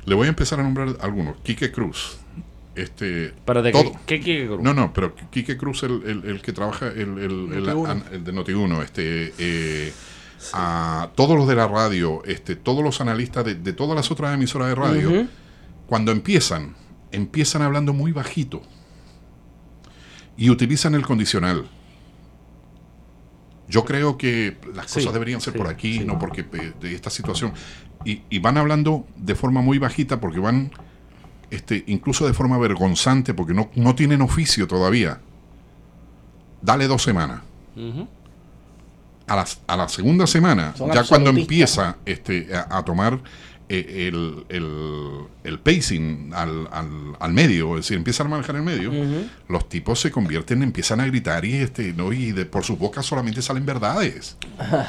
Le 0.06 0.14
voy 0.14 0.26
a 0.26 0.30
empezar 0.30 0.59
a 0.59 0.62
nombrar 0.62 0.97
algunos. 1.01 1.36
Quique 1.43 1.70
Cruz. 1.70 2.16
Este, 2.74 3.27
Espérate, 3.27 3.70
todo. 3.73 3.93
¿qué, 4.07 4.19
qué, 4.19 4.20
qué 4.20 4.47
grupo? 4.47 4.62
No, 4.62 4.73
no, 4.73 4.93
pero 4.93 5.15
Quique 5.31 5.57
Cruz, 5.59 5.82
el, 5.82 6.03
el, 6.07 6.24
el 6.24 6.43
que 6.43 6.53
trabaja, 6.53 6.89
el, 6.89 7.19
el, 7.19 7.53
el, 7.53 7.66
Noti1. 7.66 7.89
an- 7.90 8.05
el 8.12 8.24
de 8.24 8.32
Noti1, 8.32 8.82
este, 8.82 9.35
eh, 9.39 9.93
a 10.55 11.11
todos 11.15 11.36
los 11.36 11.47
de 11.47 11.55
la 11.55 11.69
radio, 11.69 12.23
este, 12.24 12.57
todos 12.57 12.82
los 12.82 13.01
analistas 13.03 13.44
de, 13.44 13.55
de 13.57 13.73
todas 13.74 13.94
las 13.94 14.11
otras 14.11 14.32
emisoras 14.35 14.69
de 14.69 14.74
radio, 14.74 15.27
cuando 15.86 16.12
empiezan, 16.12 16.74
empiezan 17.11 17.61
hablando 17.61 17.93
muy 17.93 18.12
bajito 18.12 18.62
y 20.39 20.49
utilizan 20.49 20.94
el 20.94 21.03
condicional. 21.07 21.69
Yo 23.69 23.85
creo 23.85 24.19
que 24.19 24.57
las 24.74 24.90
Sí, 24.90 25.01
cosas 25.01 25.12
deberían 25.12 25.40
ser 25.40 25.53
sí, 25.53 25.59
por 25.59 25.69
aquí, 25.69 25.99
sí. 25.99 26.05
no 26.05 26.19
porque 26.19 26.40
eh, 26.53 26.73
de 26.81 26.94
esta 26.94 27.11
situación. 27.11 27.53
Y, 28.05 28.23
y 28.28 28.39
van 28.39 28.59
hablando 28.59 29.07
de 29.16 29.35
forma 29.35 29.61
muy 29.62 29.78
bajita 29.78 30.20
porque 30.20 30.40
van, 30.40 30.73
este, 31.52 31.84
incluso 31.86 32.26
de 32.26 32.32
forma 32.32 32.58
vergonzante, 32.58 33.34
porque 33.34 33.54
no, 33.54 33.70
no 33.76 33.94
tienen 33.94 34.20
oficio 34.22 34.66
todavía. 34.66 35.20
Dale 36.60 36.86
dos 36.88 37.02
semanas. 37.02 37.42
A 39.26 39.36
la, 39.36 39.46
a 39.68 39.76
la 39.76 39.88
segunda 39.88 40.26
semana, 40.26 40.74
Son 40.76 40.90
ya 40.92 41.04
cuando 41.04 41.30
empieza 41.30 41.96
este, 42.04 42.48
a, 42.54 42.78
a 42.78 42.84
tomar 42.84 43.20
eh, 43.68 44.08
el, 44.08 44.44
el- 44.50 45.20
el 45.44 45.58
pacing 45.60 46.32
al, 46.34 46.68
al- 46.70 47.16
al 47.18 47.32
medio, 47.32 47.70
es 47.78 47.84
decir, 47.84 47.96
empiezan 47.96 48.26
a 48.26 48.30
manejar 48.30 48.56
el 48.56 48.62
medio, 48.62 48.90
los 49.48 49.68
tipos 49.68 50.00
se 50.00 50.10
convierten, 50.10 50.62
empiezan 50.62 51.00
a 51.00 51.06
gritar 51.06 51.44
y, 51.44 51.54
este, 51.54 51.92
¿no? 51.94 52.12
y 52.12 52.32
de, 52.32 52.44
por 52.44 52.64
sus 52.64 52.78
bocas 52.78 53.06
solamente 53.06 53.40
salen 53.42 53.64
verdades. 53.64 54.36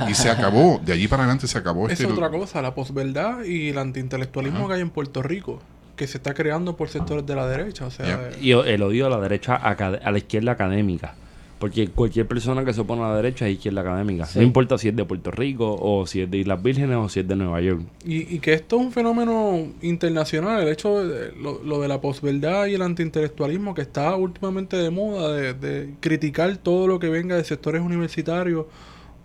Y 0.10 0.14
se 0.16 0.30
acabó, 0.30 0.82
de 0.84 0.94
allí 0.94 1.08
para 1.08 1.24
adelante 1.24 1.48
se 1.48 1.58
acabó. 1.58 1.86
Es 1.90 2.00
Este, 2.02 2.12
otra 2.12 2.30
cosa, 2.30 2.62
la 2.62 2.76
posverdad 2.76 3.44
y 3.46 3.70
el 3.70 3.78
antiintelectualismo 3.78 4.68
que 4.68 4.74
hay 4.74 4.82
en 4.82 4.90
Puerto 4.90 5.22
Rico, 5.24 5.62
que 5.96 6.08
se 6.08 6.18
está 6.18 6.34
creando 6.34 6.76
por 6.76 6.90
sectores 6.90 7.26
de 7.26 7.36
la 7.36 7.48
derecha. 7.48 7.86
O 7.86 7.92
sea, 7.92 8.06
Ya. 8.08 8.30
eh, 8.30 8.38
Y 8.42 8.54
o- 8.54 8.64
el 8.64 8.82
odio 8.82 9.08
a 9.08 9.10
la 9.10 9.20
derecha, 9.20 9.56
a 9.56 10.12
la 10.12 10.18
izquierda 10.18 10.52
académica. 10.54 11.16
Porque 11.60 11.88
cualquier 11.88 12.28
persona 12.28 12.66
que 12.66 12.74
se 12.74 12.82
opone 12.82 13.04
a 13.04 13.10
la 13.10 13.16
derecha 13.16 13.48
es 13.48 13.54
izquierda 13.54 13.80
académica. 13.82 14.26
Sí. 14.26 14.38
No 14.40 14.44
importa 14.44 14.78
si 14.78 14.90
es 14.90 14.96
de 14.98 15.06
Puerto 15.06 15.32
Rico, 15.32 15.78
o 15.80 16.06
si 16.06 16.20
es 16.20 16.30
de 16.30 16.40
Islas 16.40 16.62
Vírgenes, 16.62 16.98
o 16.98 17.08
si 17.08 17.22
es 17.22 17.28
de 17.28 17.38
Nueva 17.38 17.62
York. 17.62 17.84
Y, 18.06 18.36
y 18.36 18.40
que 18.40 18.52
esto 18.52 18.76
es 18.76 18.82
un 18.82 18.92
fenómeno 18.92 19.68
internacional, 19.82 20.62
el 20.62 20.68
hecho 20.68 21.06
de 21.08 21.32
lo, 21.42 21.64
lo 21.64 21.80
de 21.80 21.88
la 21.88 22.02
posverdad 22.02 22.66
y 22.66 22.74
el 22.74 22.82
antiintelectualismo 22.82 23.74
que 23.74 23.82
está 23.82 24.14
últimamente 24.18 24.76
de 24.76 24.90
moda, 24.90 25.32
de, 25.32 25.54
de 25.54 25.94
criticar 26.02 26.58
todo 26.58 26.86
lo 26.86 27.00
que 27.00 27.08
venga 27.08 27.38
de 27.38 27.46
sectores 27.46 27.82
universitarios 27.82 28.66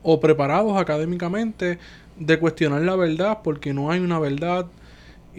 o 0.04 0.20
preparados 0.20 0.80
académicamente, 0.80 1.80
de 2.20 2.38
cuestionar 2.38 2.82
la 2.82 2.94
verdad 2.94 3.38
porque 3.42 3.74
no 3.74 3.90
hay 3.90 3.98
una 3.98 4.20
verdad. 4.20 4.66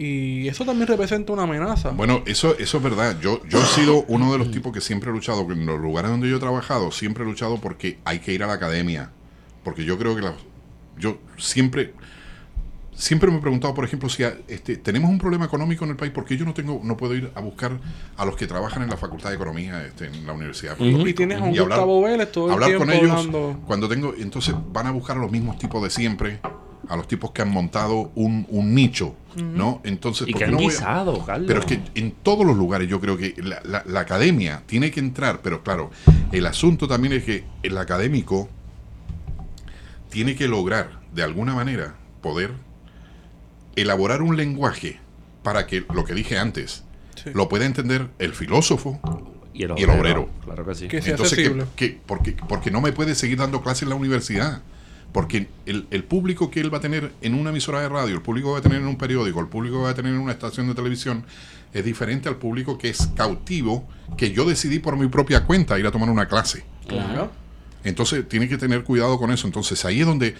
Y 0.02 0.48
eso 0.48 0.64
también 0.64 0.86
representa 0.88 1.30
una 1.34 1.42
amenaza. 1.42 1.90
Bueno, 1.90 2.22
eso, 2.24 2.56
eso 2.58 2.78
es 2.78 2.82
verdad. 2.82 3.20
Yo, 3.20 3.42
yo 3.46 3.58
he 3.60 3.66
sido 3.66 4.02
uno 4.08 4.32
de 4.32 4.38
los 4.38 4.50
tipos 4.50 4.72
que 4.72 4.80
siempre 4.80 5.10
he 5.10 5.12
luchado, 5.12 5.46
que 5.46 5.52
en 5.52 5.66
los 5.66 5.78
lugares 5.78 6.10
donde 6.10 6.26
yo 6.30 6.36
he 6.36 6.40
trabajado, 6.40 6.90
siempre 6.90 7.22
he 7.22 7.26
luchado 7.26 7.58
porque 7.58 7.98
hay 8.06 8.20
que 8.20 8.32
ir 8.32 8.42
a 8.42 8.46
la 8.46 8.54
academia. 8.54 9.10
Porque 9.62 9.84
yo 9.84 9.98
creo 9.98 10.16
que 10.16 10.22
la- 10.22 10.32
yo 10.98 11.18
siempre, 11.36 11.92
siempre 12.94 13.30
me 13.30 13.36
he 13.36 13.40
preguntado, 13.42 13.74
por 13.74 13.84
ejemplo, 13.84 14.08
si 14.08 14.24
a- 14.24 14.38
este, 14.48 14.78
tenemos 14.78 15.10
un 15.10 15.18
problema 15.18 15.44
económico 15.44 15.84
en 15.84 15.90
el 15.90 15.96
país, 15.96 16.12
¿por 16.12 16.24
qué 16.24 16.34
yo 16.36 16.46
no 16.46 16.54
tengo, 16.54 16.80
no 16.82 16.96
puedo 16.96 17.14
ir 17.14 17.30
a 17.34 17.40
buscar 17.42 17.72
a 18.16 18.24
los 18.24 18.36
que 18.36 18.46
trabajan 18.46 18.82
en 18.82 18.88
la 18.88 18.96
Facultad 18.96 19.28
de 19.28 19.36
Economía 19.36 19.84
este, 19.84 20.06
en 20.06 20.26
la 20.26 20.32
Universidad 20.32 20.72
de 20.72 20.76
Puerto 20.78 20.96
Ujú. 20.96 21.06
y 21.08 21.12
tienes 21.12 21.38
a 21.40 21.44
un 21.44 21.54
Y 21.54 21.58
hablar- 21.58 21.78
Gustavo 21.78 22.02
Vélez 22.02 22.32
todo 22.32 22.46
el 22.46 22.52
hablar 22.54 22.68
tiempo 22.70 22.86
con 22.86 22.94
ellos 22.94 23.10
hablando. 23.10 23.60
cuando 23.66 23.86
tengo 23.86 24.14
entonces 24.18 24.54
van 24.72 24.86
a 24.86 24.92
buscar 24.92 25.18
a 25.18 25.20
los 25.20 25.30
mismos 25.30 25.58
tipos 25.58 25.82
de 25.82 25.90
siempre 25.90 26.40
a 26.88 26.96
los 26.96 27.06
tipos 27.06 27.30
que 27.32 27.42
han 27.42 27.50
montado 27.50 28.10
un, 28.14 28.46
un 28.48 28.74
nicho 28.74 29.14
no 29.36 29.80
entonces 29.84 30.26
Y 30.28 30.32
¿por 30.32 30.38
que 30.38 30.44
han 30.46 30.52
no 30.52 30.58
a- 30.58 31.38
pero 31.46 31.60
es 31.60 31.66
que 31.66 31.80
en 31.94 32.12
todos 32.12 32.44
los 32.46 32.56
lugares 32.56 32.88
yo 32.88 33.00
creo 33.00 33.16
que 33.16 33.34
la, 33.42 33.60
la- 33.64 33.84
la 33.86 34.00
academia 34.00 34.62
tiene 34.66 34.90
que 34.90 35.00
entrar 35.00 35.40
pero 35.42 35.62
claro 35.62 35.90
el 36.32 36.46
asunto 36.46 36.88
también 36.88 37.12
es 37.14 37.24
que 37.24 37.44
el 37.62 37.76
académico 37.78 38.48
tiene 40.10 40.34
que 40.34 40.48
lograr 40.48 41.00
de 41.14 41.22
alguna 41.22 41.54
manera 41.54 41.94
poder 42.22 42.52
elaborar 43.76 44.22
un 44.22 44.36
lenguaje 44.36 44.98
para 45.42 45.66
que 45.66 45.84
lo 45.94 46.04
que 46.04 46.14
dije 46.14 46.38
antes 46.38 46.84
Sí. 47.16 47.30
lo 47.34 47.48
pueda 47.50 47.66
entender 47.66 48.08
el 48.18 48.32
filósofo 48.32 48.98
y 49.52 49.64
el 49.64 49.72
y 49.76 49.82
el 49.82 49.90
obrero. 49.90 50.30
Claro 50.44 50.64
que 50.64 50.74
sí. 50.74 50.88
Que 50.88 51.02
sea 51.02 51.10
entonces, 51.12 51.36
¿qué- 51.36 51.42
accesible. 51.44 51.66
qué- 51.76 52.00
porque, 52.06 52.32
porque 52.48 52.70
no 52.70 52.80
me 52.80 52.92
puede 52.92 53.14
seguir 53.14 53.36
dando 53.36 53.60
clases 53.62 53.82
en 53.82 53.90
la 53.90 53.94
universidad. 53.96 54.62
Porque 55.12 55.48
el, 55.66 55.86
el 55.90 56.04
público 56.04 56.50
que 56.50 56.60
él 56.60 56.72
va 56.72 56.78
a 56.78 56.80
tener 56.80 57.12
en 57.20 57.34
una 57.34 57.50
emisora 57.50 57.80
de 57.80 57.88
radio, 57.88 58.14
el 58.14 58.22
público 58.22 58.48
que 58.48 58.52
va 58.52 58.58
a 58.58 58.62
tener 58.62 58.80
en 58.80 58.86
un 58.86 58.96
periódico, 58.96 59.40
el 59.40 59.48
público 59.48 59.78
que 59.78 59.82
va 59.82 59.90
a 59.90 59.94
tener 59.94 60.14
en 60.14 60.20
una 60.20 60.32
estación 60.32 60.68
de 60.68 60.74
televisión, 60.74 61.24
es 61.72 61.84
diferente 61.84 62.28
al 62.28 62.36
público 62.36 62.78
que 62.78 62.88
es 62.88 63.08
cautivo, 63.16 63.88
que 64.16 64.32
yo 64.32 64.44
decidí 64.44 64.78
por 64.78 64.96
mi 64.96 65.08
propia 65.08 65.44
cuenta 65.44 65.78
ir 65.78 65.86
a 65.86 65.90
tomar 65.90 66.10
una 66.10 66.26
clase. 66.26 66.64
Claro. 66.86 67.30
Entonces 67.84 68.28
tiene 68.28 68.48
que 68.48 68.58
tener 68.58 68.84
cuidado 68.84 69.18
con 69.18 69.30
eso. 69.30 69.46
Entonces 69.46 69.84
ahí 69.84 70.00
es 70.00 70.06
donde 70.06 70.34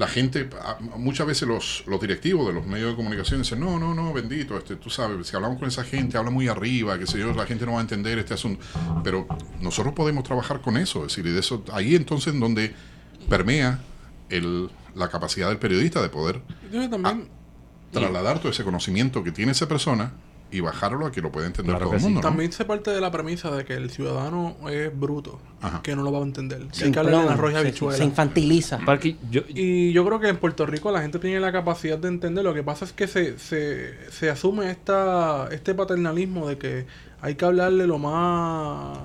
la 0.00 0.08
gente, 0.08 0.48
muchas 0.96 1.26
veces 1.26 1.46
los, 1.46 1.84
los 1.86 2.00
directivos 2.00 2.46
de 2.46 2.54
los 2.54 2.66
medios 2.66 2.90
de 2.90 2.96
comunicación 2.96 3.42
dicen, 3.42 3.60
no, 3.60 3.78
no, 3.78 3.94
no, 3.94 4.14
bendito, 4.14 4.56
este, 4.56 4.76
tú 4.76 4.88
sabes, 4.88 5.26
si 5.26 5.36
hablamos 5.36 5.58
con 5.58 5.68
esa 5.68 5.84
gente, 5.84 6.16
habla 6.16 6.30
muy 6.30 6.48
arriba, 6.48 6.98
que 6.98 7.06
sé 7.06 7.18
yo, 7.18 7.34
la 7.34 7.44
gente 7.44 7.66
no 7.66 7.72
va 7.72 7.78
a 7.78 7.82
entender 7.82 8.18
este 8.18 8.32
asunto. 8.32 8.64
Pero 9.04 9.26
nosotros 9.60 9.94
podemos 9.94 10.24
trabajar 10.24 10.62
con 10.62 10.78
eso, 10.78 11.00
es 11.00 11.08
decir, 11.08 11.26
y 11.26 11.32
de 11.32 11.40
eso, 11.40 11.62
ahí 11.72 11.94
entonces 11.94 12.32
en 12.32 12.40
donde 12.40 12.74
permea 13.28 13.80
el, 14.30 14.70
la 14.94 15.08
capacidad 15.08 15.48
del 15.48 15.58
periodista 15.58 16.00
de 16.02 16.08
poder 16.08 16.40
Yo 16.72 16.88
también, 16.88 17.28
trasladar 17.92 18.38
todo 18.38 18.50
ese 18.52 18.64
conocimiento 18.64 19.22
que 19.24 19.32
tiene 19.32 19.52
esa 19.52 19.68
persona 19.68 20.12
y 20.52 20.58
bajarlo 20.58 21.06
a 21.06 21.12
que 21.12 21.20
lo 21.20 21.30
pueda 21.30 21.46
entender 21.46 21.74
Claro 21.76 21.86
todo 21.86 21.94
el 21.94 22.00
sí. 22.00 22.06
mundo. 22.06 22.20
¿no? 22.20 22.28
También 22.28 22.50
se 22.50 22.64
parte 22.64 22.90
de 22.90 23.00
la 23.00 23.12
premisa 23.12 23.52
de 23.52 23.64
que 23.64 23.74
el 23.74 23.88
ciudadano 23.90 24.56
es 24.68 24.90
bruto, 24.98 25.38
Ajá. 25.60 25.80
que 25.80 25.94
no 25.94 26.02
lo 26.02 26.10
va 26.10 26.18
a 26.18 26.22
entender. 26.22 26.58
Que 26.58 26.64
hay 26.64 26.70
Sin 26.72 26.92
que 26.92 26.98
hablar 26.98 27.14
en 27.14 27.20
plan, 27.26 27.38
arroz 27.38 27.52
y 27.68 27.72
se- 27.72 27.96
se 27.98 28.04
infantiliza. 28.04 28.80
Yo, 29.30 29.42
Y 29.48 29.92
yo 29.92 30.04
creo 30.04 30.18
que 30.18 30.26
en 30.28 30.38
Puerto 30.38 30.66
Rico 30.66 30.90
la 30.90 31.02
gente 31.02 31.20
tiene 31.20 31.38
la 31.38 31.52
capacidad 31.52 31.98
de 31.98 32.08
entender. 32.08 32.42
Lo 32.42 32.52
que 32.52 32.64
pasa 32.64 32.84
es 32.84 32.92
que 32.92 33.06
se, 33.06 33.38
se, 33.38 34.10
se 34.10 34.28
asume 34.28 34.70
esta, 34.72 35.46
este 35.52 35.72
paternalismo 35.74 36.48
de 36.48 36.58
que 36.58 36.86
hay 37.20 37.36
que 37.36 37.44
hablarle 37.44 37.86
lo 37.86 37.98
más 38.00 38.98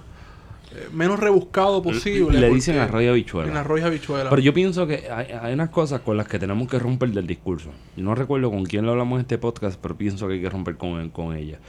menos 0.94 1.20
rebuscado 1.20 1.82
posible. 1.82 2.40
le 2.40 2.50
dicen 2.50 2.78
arroz 2.78 3.04
y 3.04 3.08
habichuela. 3.08 3.52
En 3.52 3.58
arroz 3.58 3.82
y 3.82 3.84
habichuela. 3.84 4.30
Pero 4.30 4.42
yo 4.42 4.54
pienso 4.54 4.88
que 4.88 5.10
hay, 5.10 5.28
hay 5.32 5.54
unas 5.54 5.70
cosas 5.70 6.02
con 6.02 6.18
las 6.18 6.28
que 6.28 6.40
tenemos 6.40 6.68
que 6.68 6.80
romper 6.80 7.10
del 7.10 7.28
discurso. 7.28 7.72
No 7.98 8.16
recuerdo 8.16 8.50
con 8.52 8.64
quién 8.66 8.86
lo 8.86 8.92
hablamos 8.92 9.18
en 9.18 9.22
este 9.22 9.38
podcast, 9.38 9.80
pero 9.82 9.96
pienso 9.96 10.28
que 10.28 10.36
hay 10.36 10.42
que 10.42 10.50
romper 10.50 10.78
con, 10.78 11.10
con 11.10 11.36
ella. 11.36 11.60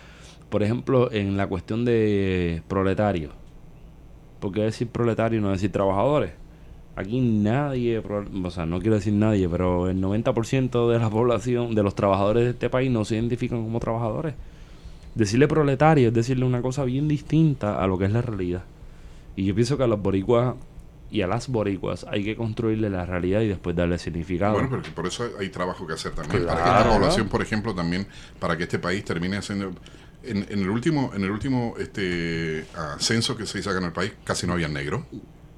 Por 0.48 0.62
ejemplo, 0.62 1.10
en 1.12 1.36
la 1.36 1.46
cuestión 1.46 1.84
de 1.84 2.62
proletarios. 2.68 3.32
¿Por 4.40 4.52
qué 4.52 4.62
decir 4.62 4.88
proletario 4.88 5.38
y 5.38 5.42
no 5.42 5.50
decir 5.50 5.72
trabajadores? 5.72 6.32
Aquí 6.94 7.20
nadie, 7.20 7.98
o 7.98 8.50
sea, 8.50 8.64
no 8.64 8.80
quiero 8.80 8.94
decir 8.94 9.12
nadie, 9.12 9.48
pero 9.48 9.88
el 9.88 10.00
90% 10.00 10.90
de 10.90 10.98
la 10.98 11.10
población, 11.10 11.74
de 11.74 11.82
los 11.82 11.94
trabajadores 11.94 12.44
de 12.44 12.50
este 12.50 12.70
país 12.70 12.90
no 12.90 13.04
se 13.04 13.16
identifican 13.16 13.62
como 13.62 13.80
trabajadores. 13.80 14.34
Decirle 15.14 15.48
proletario 15.48 16.08
es 16.08 16.14
decirle 16.14 16.44
una 16.44 16.62
cosa 16.62 16.84
bien 16.84 17.08
distinta 17.08 17.82
a 17.82 17.86
lo 17.86 17.98
que 17.98 18.04
es 18.04 18.12
la 18.12 18.22
realidad. 18.22 18.64
Y 19.36 19.44
yo 19.44 19.54
pienso 19.54 19.76
que 19.76 19.84
a 19.84 19.86
los 19.86 20.00
boricuas 20.00 20.54
y 21.10 21.22
a 21.22 21.26
las 21.26 21.48
boricuas 21.48 22.04
hay 22.10 22.24
que 22.24 22.36
construirle 22.36 22.90
la 22.90 23.06
realidad 23.06 23.40
y 23.42 23.48
después 23.48 23.76
darle 23.76 23.98
significado. 23.98 24.54
Bueno, 24.54 24.68
pero 24.70 24.82
que 24.82 24.90
por 24.90 25.06
eso 25.06 25.28
hay 25.38 25.50
trabajo 25.50 25.86
que 25.86 25.92
hacer 25.92 26.12
también. 26.12 26.42
Claro. 26.42 26.58
para 26.58 26.72
que 26.72 26.80
esta 26.80 26.98
población, 26.98 27.28
por 27.28 27.42
ejemplo, 27.42 27.74
también, 27.74 28.06
para 28.40 28.56
que 28.56 28.64
este 28.64 28.78
país 28.78 29.04
termine 29.04 29.40
siendo... 29.42 29.72
En, 30.22 30.38
en 30.50 30.58
el 30.58 30.70
último, 30.70 31.12
en 31.14 31.22
el 31.22 31.30
último 31.30 31.74
este, 31.78 32.64
censo 32.98 33.36
que 33.36 33.46
se 33.46 33.60
hizo 33.60 33.70
acá 33.70 33.78
en 33.78 33.84
el 33.84 33.92
país, 33.92 34.12
casi 34.24 34.44
no 34.44 34.54
había 34.54 34.66
negros 34.66 35.02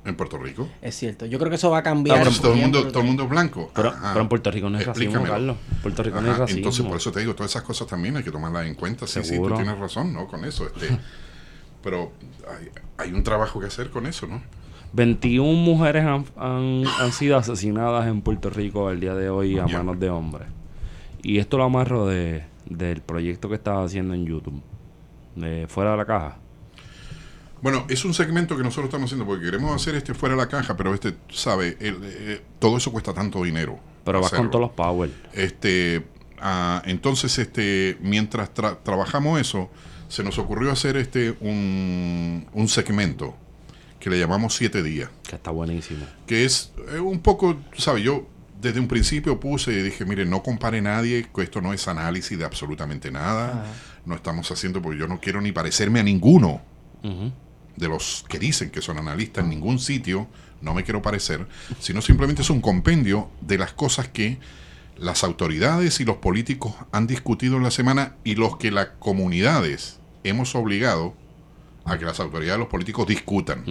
en 0.05 0.17
Puerto 0.17 0.39
Rico. 0.39 0.69
Es 0.83 0.97
cierto. 0.97 1.27
Yo 1.27 1.39
creo 1.39 1.51
que 1.51 1.57
eso 1.57 1.71
va 1.71 1.79
a 1.79 1.83
cambiar. 1.83 2.29
Todo, 2.41 2.53
el 2.53 2.61
mundo, 2.61 2.89
todo 2.89 3.01
el 3.01 3.07
mundo 3.07 3.25
es 3.25 3.31
blanco. 3.31 3.71
pero, 3.75 3.95
en 4.21 4.29
Puerto 4.29 4.51
Rico 4.51 4.69
no 4.69 4.79
es 4.79 4.87
racismo. 4.87 5.23
Carlos. 5.23 5.57
Puerto 5.83 6.03
Rico 6.03 6.21
no 6.21 6.33
es 6.33 6.39
racismo. 6.39 6.59
Entonces, 6.59 6.87
por 6.87 6.97
eso 6.97 7.13
te 7.13 7.21
digo, 7.21 7.35
todas 7.35 7.53
esas 7.53 7.63
cosas 7.63 7.87
también 7.87 8.17
hay 8.17 8.23
que 8.23 8.31
tomarlas 8.31 8.67
en 8.67 8.75
cuenta. 8.75 9.07
Sí, 9.07 9.21
sí, 9.23 9.31
Seguro. 9.31 9.57
tú 9.57 9.63
tienes 9.63 9.79
razón, 9.79 10.13
¿no? 10.13 10.27
Con 10.27 10.45
eso. 10.45 10.67
Este, 10.67 10.89
pero 11.83 12.13
hay, 12.49 12.69
hay 12.97 13.13
un 13.13 13.23
trabajo 13.23 13.61
que 13.61 13.67
hacer 13.67 13.91
con 13.91 14.07
eso, 14.07 14.27
¿no? 14.27 14.43
21 14.93 15.53
mujeres 15.61 16.05
han, 16.05 16.25
han, 16.37 16.85
han 17.01 17.13
sido 17.13 17.37
asesinadas 17.37 18.07
en 18.07 18.23
Puerto 18.23 18.49
Rico 18.51 18.91
el 18.91 19.01
día 19.01 19.15
de 19.15 19.29
hoy 19.29 19.59
a 19.59 19.67
manos 19.67 20.01
de 20.01 20.09
hombres. 20.11 20.49
Y 21.23 21.39
esto 21.39 21.59
lo 21.59 21.65
amarro 21.65 22.07
de, 22.07 22.45
del 22.67 23.03
proyecto 23.03 23.49
que 23.49 23.57
estaba 23.57 23.85
haciendo 23.85 24.15
en 24.15 24.25
YouTube. 24.25 24.63
De 25.37 25.67
Fuera 25.69 25.91
de 25.93 25.97
la 25.99 26.05
Caja. 26.07 26.37
Bueno, 27.61 27.85
es 27.89 28.05
un 28.05 28.15
segmento 28.15 28.57
que 28.57 28.63
nosotros 28.63 28.87
estamos 28.87 29.07
haciendo 29.09 29.27
porque 29.27 29.45
queremos 29.47 29.75
hacer 29.75 29.95
este 29.97 30.15
fuera 30.15 30.37
de 30.37 30.41
la 30.41 30.49
caja, 30.49 30.77
pero 30.77 30.95
este, 30.95 31.15
sabe, 31.29 31.77
El- 31.81 31.99
eh, 32.05 32.43
todo 32.61 32.77
eso 32.77 32.93
cuesta 32.93 33.13
tanto 33.13 33.43
dinero. 33.43 33.79
Pero 34.05 34.21
vas 34.21 34.31
con 34.31 34.49
todos 34.51 34.63
los 34.63 34.71
power. 34.71 35.11
Este, 35.33 36.07
ah, 36.41 36.83
entonces, 36.87 37.37
este, 37.39 37.99
mientras 38.01 38.55
tra- 38.55 38.79
trabajamos 38.85 39.41
eso, 39.41 39.71
se 40.09 40.23
nos 40.25 40.39
ocurrió 40.39 40.71
hacer 40.73 40.97
este 40.97 41.37
un, 41.41 42.47
un 42.53 42.69
segmento 42.69 43.37
que 44.01 44.11
le 44.11 44.19
llamamos 44.19 44.55
siete 44.55 44.83
días, 44.83 45.11
Que 45.29 45.37
está 45.37 45.51
buenísimo. 45.51 46.05
que 46.27 46.45
es 46.45 46.73
eh, 46.93 47.01
un 47.01 47.21
poco, 47.21 47.57
¿sabe? 47.77 48.03
Yo 48.03 48.27
desde 48.61 48.81
un 48.81 48.89
principio 48.89 49.39
puse 49.39 49.73
y 49.73 49.83
dije, 49.83 50.05
mire, 50.05 50.25
no 50.25 50.43
compare 50.43 50.81
nadie, 50.81 51.27
que 51.35 51.43
esto 51.43 51.61
no 51.61 51.73
es 51.73 51.87
análisis 51.89 52.37
de 52.39 52.45
absolutamente 52.45 53.11
nada, 53.11 53.65
no 54.05 54.15
estamos 54.15 54.51
haciendo, 54.51 54.81
porque 54.83 54.99
yo 54.99 55.07
no 55.09 55.21
quiero 55.21 55.41
ni 55.41 55.53
parecerme 55.53 56.01
a 56.01 56.03
ninguno 56.03 56.61
de 57.77 57.89
los 57.89 58.25
que 58.29 58.39
dicen 58.41 58.71
que 58.71 58.83
son 58.83 58.99
analistas 58.99 59.45
en 59.45 59.51
ningún 59.51 59.79
sitio, 59.79 60.27
no 60.61 60.75
me 60.75 60.83
quiero 60.83 61.01
parecer, 61.03 61.47
sino 61.79 62.03
simplemente 62.03 62.43
es 62.43 62.51
un 62.51 62.61
compendio 62.61 63.31
de 63.41 63.59
las 63.59 63.73
cosas 63.73 64.09
que 64.09 64.39
las 64.99 65.25
autoridades 65.25 66.01
y 66.01 66.05
los 66.05 66.17
políticos 66.17 66.75
han 66.93 67.07
discutido 67.07 67.57
en 67.57 67.63
la 67.63 67.71
semana 67.71 68.17
y 68.25 68.35
los 68.35 68.57
que 68.57 68.71
las 68.71 68.89
comunidades 68.99 69.99
hemos 70.25 70.55
obligado 70.55 71.15
a 71.85 71.97
que 71.99 72.05
las 72.05 72.21
autoridades 72.21 72.57
y 72.57 72.61
los 72.61 72.69
políticos 72.69 73.07
discutan, 73.07 73.63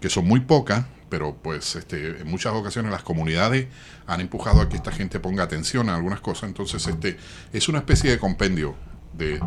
que 0.00 0.08
son 0.10 0.26
muy 0.26 0.40
pocas, 0.40 0.84
pero 1.08 1.36
pues 1.40 1.76
este, 1.76 2.20
en 2.22 2.26
muchas 2.28 2.52
ocasiones 2.54 2.90
las 2.90 3.02
comunidades 3.02 3.66
han 4.06 4.20
empujado 4.20 4.60
a 4.60 4.68
que 4.68 4.76
esta 4.76 4.90
gente 4.90 5.20
ponga 5.20 5.42
atención 5.44 5.88
a 5.88 5.94
algunas 5.94 6.20
cosas, 6.20 6.48
entonces 6.48 6.86
este 6.86 7.16
es 7.52 7.68
una 7.68 7.78
especie 7.78 8.10
de 8.10 8.18
compendio 8.18 8.74
de, 9.12 9.38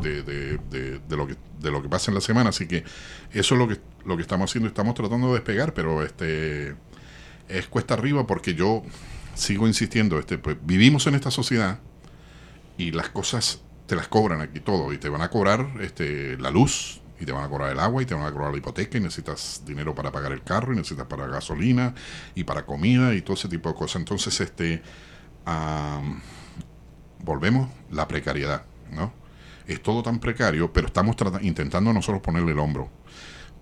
de- 0.71 0.99
de 0.99 1.17
lo 1.17 1.25
que 1.27 1.35
de 1.59 1.71
lo 1.71 1.81
que 1.81 1.89
pasa 1.89 2.11
en 2.11 2.15
la 2.15 2.21
semana, 2.21 2.49
así 2.51 2.67
que 2.67 2.83
eso 3.33 3.55
es 3.55 3.59
lo 3.59 3.67
que 3.67 3.79
lo 4.05 4.15
que 4.15 4.21
estamos 4.21 4.51
haciendo, 4.51 4.67
estamos 4.69 4.93
tratando 4.93 5.29
de 5.29 5.33
despegar, 5.33 5.73
pero 5.73 6.03
este 6.05 6.75
es 7.49 7.67
cuesta 7.67 7.95
arriba 7.95 8.27
porque 8.27 8.53
yo 8.53 8.83
sigo 9.35 9.67
insistiendo, 9.67 10.17
este 10.17 10.37
pues 10.37 10.57
vivimos 10.63 11.05
en 11.07 11.15
esta 11.15 11.31
sociedad 11.31 11.79
y 12.77 12.91
las 12.91 13.09
cosas 13.09 13.61
te 13.85 13.95
las 13.95 14.07
cobran 14.07 14.41
aquí 14.41 14.59
todo 14.59 14.91
y 14.93 14.97
te 14.97 15.09
van 15.09 15.21
a 15.21 15.29
cobrar 15.29 15.67
este 15.81 16.37
la 16.37 16.49
luz 16.49 17.01
y 17.19 17.25
te 17.25 17.31
van 17.31 17.43
a 17.43 17.49
cobrar 17.49 17.71
el 17.71 17.79
agua 17.79 18.01
y 18.01 18.05
te 18.05 18.13
van 18.13 18.25
a 18.25 18.31
cobrar 18.31 18.51
la 18.51 18.57
hipoteca 18.57 18.97
y 18.97 19.01
necesitas 19.01 19.61
dinero 19.65 19.93
para 19.93 20.11
pagar 20.11 20.31
el 20.31 20.43
carro 20.43 20.73
y 20.73 20.75
necesitas 20.75 21.05
para 21.05 21.27
gasolina 21.27 21.93
y 22.33 22.43
para 22.43 22.65
comida 22.65 23.13
y 23.13 23.21
todo 23.21 23.35
ese 23.35 23.47
tipo 23.47 23.69
de 23.69 23.75
cosas. 23.75 23.97
Entonces 23.97 24.39
este 24.41 24.81
am, 25.45 26.21
volvemos 27.19 27.69
la 27.91 28.07
precariedad 28.07 28.65
no 28.91 29.13
es 29.67 29.81
todo 29.81 30.03
tan 30.03 30.19
precario 30.19 30.71
pero 30.71 30.87
estamos 30.87 31.15
intentando 31.41 31.91
nosotros 31.91 32.21
ponerle 32.21 32.51
el 32.51 32.59
hombro 32.59 32.89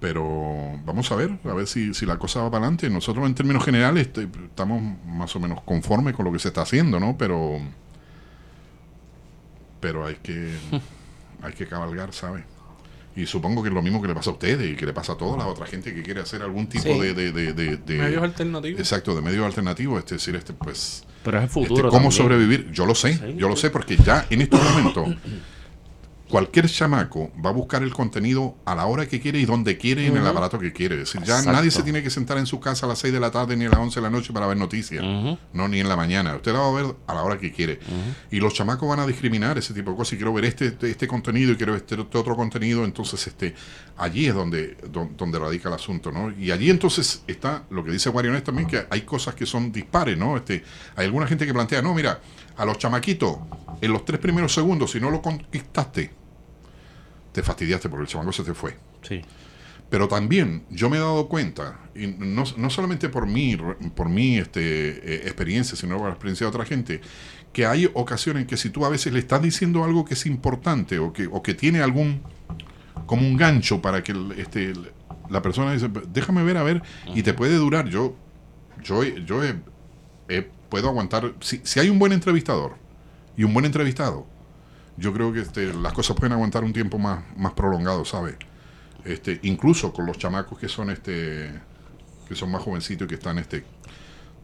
pero 0.03 0.81
vamos 0.84 1.09
a 1.13 1.15
ver, 1.15 1.30
a 1.45 1.53
ver 1.53 1.65
si, 1.65 1.93
si 1.93 2.05
la 2.05 2.17
cosa 2.19 2.41
va 2.41 2.51
para 2.51 2.65
adelante. 2.65 2.89
Nosotros 2.89 3.25
en 3.25 3.34
términos 3.35 3.63
generales 3.63 4.09
estamos 4.17 4.81
más 5.07 5.34
o 5.34 5.39
menos 5.39 5.61
conformes 5.63 6.13
con 6.13 6.25
lo 6.25 6.31
que 6.34 6.39
se 6.39 6.49
está 6.49 6.63
haciendo, 6.63 6.99
¿no? 6.99 7.15
Pero 7.17 7.57
pero 9.80 10.05
hay 10.05 10.15
que 10.15 10.49
hay 11.41 11.53
que 11.53 11.67
cabalgar, 11.67 12.13
¿sabes? 12.13 12.43
Y 13.15 13.27
supongo 13.27 13.61
que 13.63 13.69
es 13.69 13.73
lo 13.75 13.81
mismo 13.81 14.01
que 14.01 14.07
le 14.09 14.13
pasa 14.15 14.31
a 14.31 14.34
ustedes 14.34 14.71
y 14.71 14.75
que 14.75 14.85
le 14.85 14.91
pasa 14.93 15.13
a 15.13 15.17
toda 15.17 15.38
la 15.38 15.45
otra 15.47 15.67
gente 15.67 15.93
que 15.93 16.01
quiere 16.03 16.19
hacer 16.19 16.41
algún 16.41 16.67
tipo 16.67 16.84
Sí. 16.84 16.99
de, 16.99 17.13
de, 17.13 17.31
de, 17.31 17.53
de- 17.53 17.77
de- 17.77 17.97
Medios 17.97 18.23
alternativos. 18.23 18.80
exacto 18.80 19.15
de 19.15 19.21
medios 19.21 19.45
alternativos, 19.45 20.03
es 20.03 20.09
decir, 20.09 20.35
este 20.35 20.51
pues 20.53 21.05
Pero 21.23 21.38
es 21.38 21.43
el 21.43 21.47
este, 21.47 21.59
futuro. 21.61 21.84
cómo 21.89 21.91
también. 22.09 22.11
sobrevivir. 22.11 22.71
Yo 22.71 22.85
lo 22.85 22.95
sé, 22.95 23.13
Sí. 23.13 23.35
yo 23.38 23.47
lo 23.47 23.55
sé 23.55 23.69
porque 23.69 23.95
ya 23.97 24.25
en 24.30 24.41
estos 24.41 24.61
momentos 24.63 25.07
cualquier 26.34 26.68
chamaco 26.68 27.31
va 27.45 27.51
a 27.51 27.53
buscar 27.53 27.84
el 27.84 27.93
contenido 27.93 28.57
a 28.65 28.73
la 28.73 28.88
hora 28.88 29.05
que 29.07 29.22
quiere 29.22 29.38
y 29.39 29.45
donde 29.45 29.77
quiere 29.77 30.07
en 30.07 30.18
el 30.18 30.26
aparato 30.26 30.57
que 30.57 30.73
quiere. 30.73 30.95
Es 30.95 31.01
decir, 31.14 31.22
ya 31.27 31.43
nadie 31.51 31.69
se 31.69 31.84
tiene 31.84 32.01
que 32.01 32.10
sentar 32.10 32.39
en 32.39 32.47
su 32.47 32.60
casa 32.60 32.88
a 32.88 32.89
las 32.89 32.97
6 32.97 33.14
de 33.14 33.19
la 33.19 33.30
tarde 33.30 33.55
ni 33.55 33.65
a 33.65 33.69
las 33.69 33.77
11 33.80 33.99
de 33.99 34.01
la 34.01 34.10
noche 34.10 34.34
para 34.34 34.47
ver 34.47 34.57
noticias. 34.57 35.03
No, 35.53 35.68
ni 35.68 35.80
en 35.80 35.88
la 35.88 35.95
mañana. 35.95 36.35
Usted 36.35 36.51
la 36.51 36.57
va 36.57 36.69
a 36.69 36.72
ver 36.72 36.95
a 37.05 37.14
la 37.14 37.22
hora 37.22 37.38
que 37.38 37.51
quiere. 37.51 37.77
Y 38.31 38.39
los 38.39 38.55
chamacos 38.55 38.89
van 38.89 38.99
a 38.99 39.05
discriminar 39.05 39.60
ese 39.60 39.76
tipo 39.76 39.91
de 39.91 39.97
cosas. 39.97 40.14
Y 40.14 40.15
quiero 40.15 40.34
ver 40.34 40.45
este, 40.45 40.65
este, 40.65 40.89
este 40.89 41.07
contenido 41.07 41.51
y 41.51 41.55
quiero 41.55 41.73
ver 41.73 41.81
este, 41.84 42.01
este 42.01 42.18
otro 42.18 42.35
contenido. 42.35 42.84
Entonces, 42.84 43.27
este 43.27 43.53
allí 43.97 44.26
es 44.26 44.34
donde, 44.34 44.76
don- 44.89 45.15
donde 45.15 45.38
radica 45.38 45.69
el 45.69 45.76
asunto, 45.76 46.11
¿no? 46.11 46.31
Y 46.31 46.49
allí 46.49 46.72
entonces 46.72 47.22
está 47.27 47.65
lo 47.69 47.84
que 47.84 47.91
dice 47.91 48.10
Guariones 48.10 48.43
también, 48.43 48.68
que 48.68 48.88
hay 48.89 49.01
cosas 49.03 49.35
que 49.35 49.45
son 49.45 49.72
dispares, 49.72 50.18
¿no? 50.18 50.35
Este, 50.35 50.64
hay 50.95 51.05
alguna 51.05 51.27
gente 51.27 51.45
que 51.45 51.53
plantea, 51.53 51.84
no, 51.84 51.93
mira, 51.93 52.19
a 52.57 52.65
los 52.65 52.80
chamaquitos, 52.80 53.38
en 53.81 53.93
los 53.93 54.03
tres 54.03 54.19
primeros 54.19 54.51
segundos, 54.51 54.89
si 54.91 54.99
no 54.99 55.11
lo 55.11 55.22
conquistaste, 55.22 56.22
te 57.34 57.43
fastidiaste 57.43 57.89
porque 57.89 58.03
el 58.03 58.07
chamaco 58.07 58.31
se 58.31 58.43
te 58.43 58.53
fue. 58.53 58.77
Sí. 59.01 59.22
Pero 59.89 60.07
también 60.07 60.64
yo 60.72 60.89
me 60.89 60.97
he 60.97 60.99
dado 60.99 61.27
cuenta, 61.27 61.80
y 61.93 62.07
no, 62.07 62.43
no 62.57 62.69
solamente 62.69 63.10
por 63.10 63.27
mi, 63.27 63.55
por 63.95 64.10
mi 64.10 64.38
este, 64.39 64.61
eh, 64.61 65.22
experiencia, 65.26 65.76
sino 65.76 65.97
por 65.97 66.05
la 66.07 66.14
experiencia 66.14 66.45
de 66.45 66.49
otra 66.49 66.65
gente, 66.65 67.01
que 67.51 67.65
hay 67.68 67.88
ocasiones 67.93 68.41
en 68.43 68.47
que 68.47 68.57
si 68.57 68.69
tú 68.72 68.85
a 68.85 68.89
veces 68.89 69.14
le 69.14 69.19
estás 69.19 69.41
diciendo 69.41 69.84
algo 69.84 70.03
que 70.05 70.15
es 70.15 70.26
importante 70.26 70.97
o 70.97 71.14
que, 71.14 71.27
o 71.27 71.43
que 71.43 71.53
tiene 71.53 71.81
algún, 71.81 72.22
como 73.05 73.22
un 73.27 73.38
gancho 73.38 73.81
para 73.81 74.01
que 74.03 74.15
este, 74.38 74.73
la 75.30 75.41
persona 75.43 75.73
dice, 75.73 75.89
déjame 76.11 76.43
ver, 76.43 76.57
a 76.57 76.64
ver, 76.64 76.81
y 77.14 77.22
te 77.22 77.34
puede 77.35 77.55
durar. 77.55 77.88
Yo, 77.89 78.15
yo, 78.84 79.03
yo 79.03 79.43
he- 79.43 79.60
he- 80.30 80.49
puedo 80.69 80.89
aguantar, 80.89 81.34
si, 81.41 81.61
si 81.64 81.80
hay 81.80 81.89
un 81.91 81.99
buen 81.99 82.14
entrevistador 82.14 82.77
y 83.38 83.43
un 83.43 83.53
buen 83.53 83.65
entrevistado, 83.65 84.26
yo 84.97 85.13
creo 85.13 85.33
que 85.33 85.41
este, 85.41 85.73
las 85.73 85.93
cosas 85.93 86.15
pueden 86.15 86.33
aguantar 86.33 86.63
un 86.63 86.73
tiempo 86.73 86.97
más, 86.99 87.23
más 87.37 87.53
prolongado, 87.53 88.05
¿sabes? 88.05 88.35
Este, 89.05 89.39
incluso 89.43 89.91
con 89.91 90.05
los 90.05 90.17
chamacos 90.17 90.57
que 90.59 90.69
son 90.69 90.89
este 90.89 91.51
que 92.27 92.35
son 92.35 92.51
más 92.51 92.61
jovencitos 92.61 93.05
y 93.05 93.09
que 93.09 93.15
están 93.15 93.37
este 93.37 93.63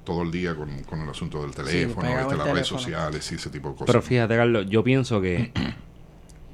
todo 0.03 0.23
el 0.23 0.31
día 0.31 0.55
con, 0.55 0.84
con 0.84 1.01
el 1.01 1.09
asunto 1.09 1.41
del 1.41 1.51
teléfono, 1.51 2.01
este, 2.23 2.35
las 2.38 2.47
redes 2.53 2.67
sociales 2.80 3.31
y 3.31 3.35
ese 3.35 3.49
tipo 3.49 3.69
de 3.69 3.73
cosas. 3.76 3.88
Pero 3.88 4.01
fíjate, 4.01 4.35
Carlos, 4.35 4.65
yo 4.69 4.84
pienso 4.84 5.21
que. 5.21 5.51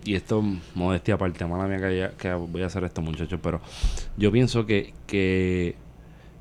Y 0.04 0.14
esto, 0.14 0.44
modestia 0.76 1.16
aparte, 1.16 1.46
mala 1.48 1.66
mía 1.68 1.78
que, 1.80 1.86
haya- 1.86 2.12
que 2.12 2.32
voy 2.34 2.62
a 2.62 2.68
hacer 2.68 2.84
esto, 2.84 3.02
muchachos. 3.02 3.40
Pero 3.42 3.60
yo 4.18 4.32
pienso 4.32 4.66
que, 4.68 4.94
que 5.08 5.76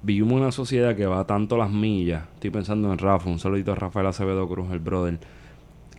vivimos 0.03 0.33
en 0.35 0.39
una 0.41 0.53
sociedad 0.53 0.95
que 0.95 1.07
va 1.07 1.25
tanto 1.27 1.57
las 1.57 1.71
millas. 1.71 2.25
Estoy 2.35 2.51
pensando 2.51 2.93
en 2.93 2.99
Rafa, 2.99 3.31
un 3.31 3.39
saludito 3.39 3.73
a 3.73 3.75
Rafael 3.77 4.07
Acevedo 4.07 4.47
Cruz, 4.49 4.71
el 4.71 4.81
brother. 4.81 5.19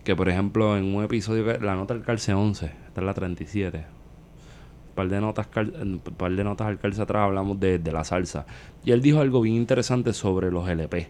Que 0.06 0.14
por 0.14 0.28
ejemplo 0.28 0.76
en 0.76 0.94
un 0.94 1.02
episodio, 1.02 1.58
la 1.58 1.74
nota 1.74 1.92
del 1.92 2.04
calce 2.04 2.32
11, 2.32 2.66
esta 2.66 3.00
es 3.00 3.04
la 3.04 3.12
37, 3.12 3.78
un 3.78 4.94
par 4.94 5.08
de 5.08 5.20
notas, 5.20 5.48
un 5.56 5.98
par 5.98 6.30
de 6.30 6.44
notas 6.44 6.68
al 6.68 6.78
calce 6.78 7.02
atrás 7.02 7.24
hablamos 7.24 7.58
de, 7.58 7.80
de 7.80 7.92
la 7.92 8.04
salsa. 8.04 8.46
Y 8.84 8.92
él 8.92 9.02
dijo 9.02 9.20
algo 9.20 9.40
bien 9.40 9.56
interesante 9.56 10.12
sobre 10.12 10.52
los 10.52 10.68
LP. 10.68 11.08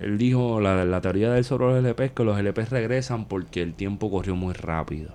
Él 0.00 0.18
dijo, 0.18 0.60
la, 0.60 0.84
la 0.84 1.00
teoría 1.00 1.30
de 1.30 1.38
él 1.38 1.44
sobre 1.44 1.66
los 1.66 1.78
LP 1.78 2.06
es 2.06 2.10
que 2.10 2.24
los 2.24 2.36
LP 2.36 2.64
regresan 2.64 3.26
porque 3.26 3.62
el 3.62 3.74
tiempo 3.74 4.10
corrió 4.10 4.34
muy 4.34 4.52
rápido. 4.52 5.14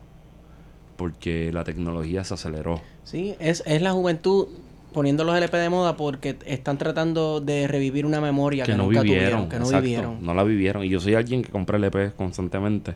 Porque 0.96 1.52
la 1.52 1.66
tecnología 1.66 2.24
se 2.24 2.36
aceleró. 2.36 2.80
Sí, 3.04 3.36
es, 3.40 3.64
es 3.66 3.82
la 3.82 3.92
juventud 3.92 4.48
poniendo 4.94 5.24
los 5.24 5.36
LP 5.36 5.58
de 5.58 5.70
moda 5.70 5.96
porque 5.96 6.38
están 6.46 6.78
tratando 6.78 7.42
de 7.42 7.68
revivir 7.68 8.06
una 8.06 8.22
memoria 8.22 8.66
que, 8.66 8.72
que 8.72 8.78
no 8.78 8.86
nunca 8.86 9.02
vivieron, 9.02 9.48
tuvieron, 9.48 9.50
que 9.50 9.60
no 9.60 9.66
exacto, 9.66 9.84
vivieron. 9.84 10.26
no 10.26 10.34
la 10.34 10.44
vivieron. 10.44 10.84
Y 10.84 10.90
yo 10.90 11.00
soy 11.00 11.16
alguien 11.16 11.42
que 11.42 11.50
compra 11.50 11.78
LP 11.78 12.14
constantemente. 12.14 12.96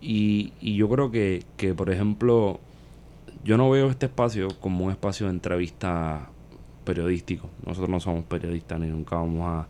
Y, 0.00 0.52
y 0.60 0.76
yo 0.76 0.88
creo 0.88 1.10
que, 1.10 1.44
que, 1.56 1.74
por 1.74 1.90
ejemplo, 1.90 2.60
yo 3.42 3.56
no 3.56 3.70
veo 3.70 3.90
este 3.90 4.06
espacio 4.06 4.48
como 4.60 4.84
un 4.84 4.90
espacio 4.90 5.26
de 5.26 5.32
entrevista 5.32 6.28
periodístico. 6.84 7.48
Nosotros 7.64 7.88
no 7.88 8.00
somos 8.00 8.24
periodistas 8.24 8.78
ni 8.80 8.88
nunca 8.88 9.16
vamos 9.16 9.46
a, 9.46 9.66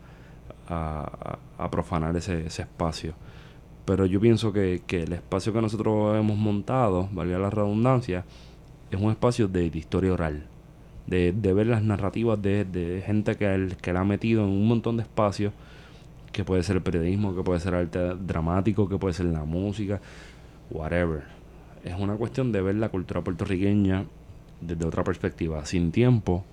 a, 0.67 1.39
a 1.57 1.71
profanar 1.71 2.15
ese, 2.17 2.45
ese 2.47 2.63
espacio. 2.63 3.13
Pero 3.85 4.05
yo 4.05 4.19
pienso 4.19 4.51
que, 4.51 4.81
que 4.85 5.03
el 5.03 5.13
espacio 5.13 5.53
que 5.53 5.61
nosotros 5.61 6.17
hemos 6.17 6.37
montado, 6.37 7.07
valga 7.11 7.37
la 7.37 7.49
redundancia, 7.49 8.25
es 8.91 8.99
un 8.99 9.11
espacio 9.11 9.47
de, 9.47 9.69
de 9.69 9.77
historia 9.77 10.11
oral. 10.11 10.47
De, 11.07 11.31
de 11.31 11.53
ver 11.53 11.67
las 11.67 11.83
narrativas 11.83 12.41
de, 12.41 12.65
de 12.65 13.03
gente 13.05 13.35
que 13.35 13.69
que 13.81 13.91
él 13.91 13.97
ha 13.97 14.03
metido 14.03 14.43
en 14.43 14.49
un 14.49 14.67
montón 14.67 14.97
de 14.97 15.03
espacios, 15.03 15.53
que 16.35 16.43
puede 16.43 16.63
ser 16.63 16.75
el 16.75 16.81
periodismo, 16.81 17.33
que 17.33 17.43
puede 17.43 17.61
ser 17.61 17.75
arte 17.75 18.15
dramático, 18.15 18.89
que 18.89 18.97
puede 18.97 19.13
ser 19.13 19.27
la 19.27 19.45
música, 19.45 20.01
whatever. 20.69 21.23
Es 21.85 21.97
una 21.97 22.15
cuestión 22.15 22.51
de 22.51 22.61
ver 22.61 22.75
la 22.75 22.89
cultura 22.89 23.21
puertorriqueña 23.21 24.05
desde 24.59 24.85
otra 24.85 25.03
perspectiva, 25.05 25.65
sin 25.65 25.93
tiempo, 25.93 26.43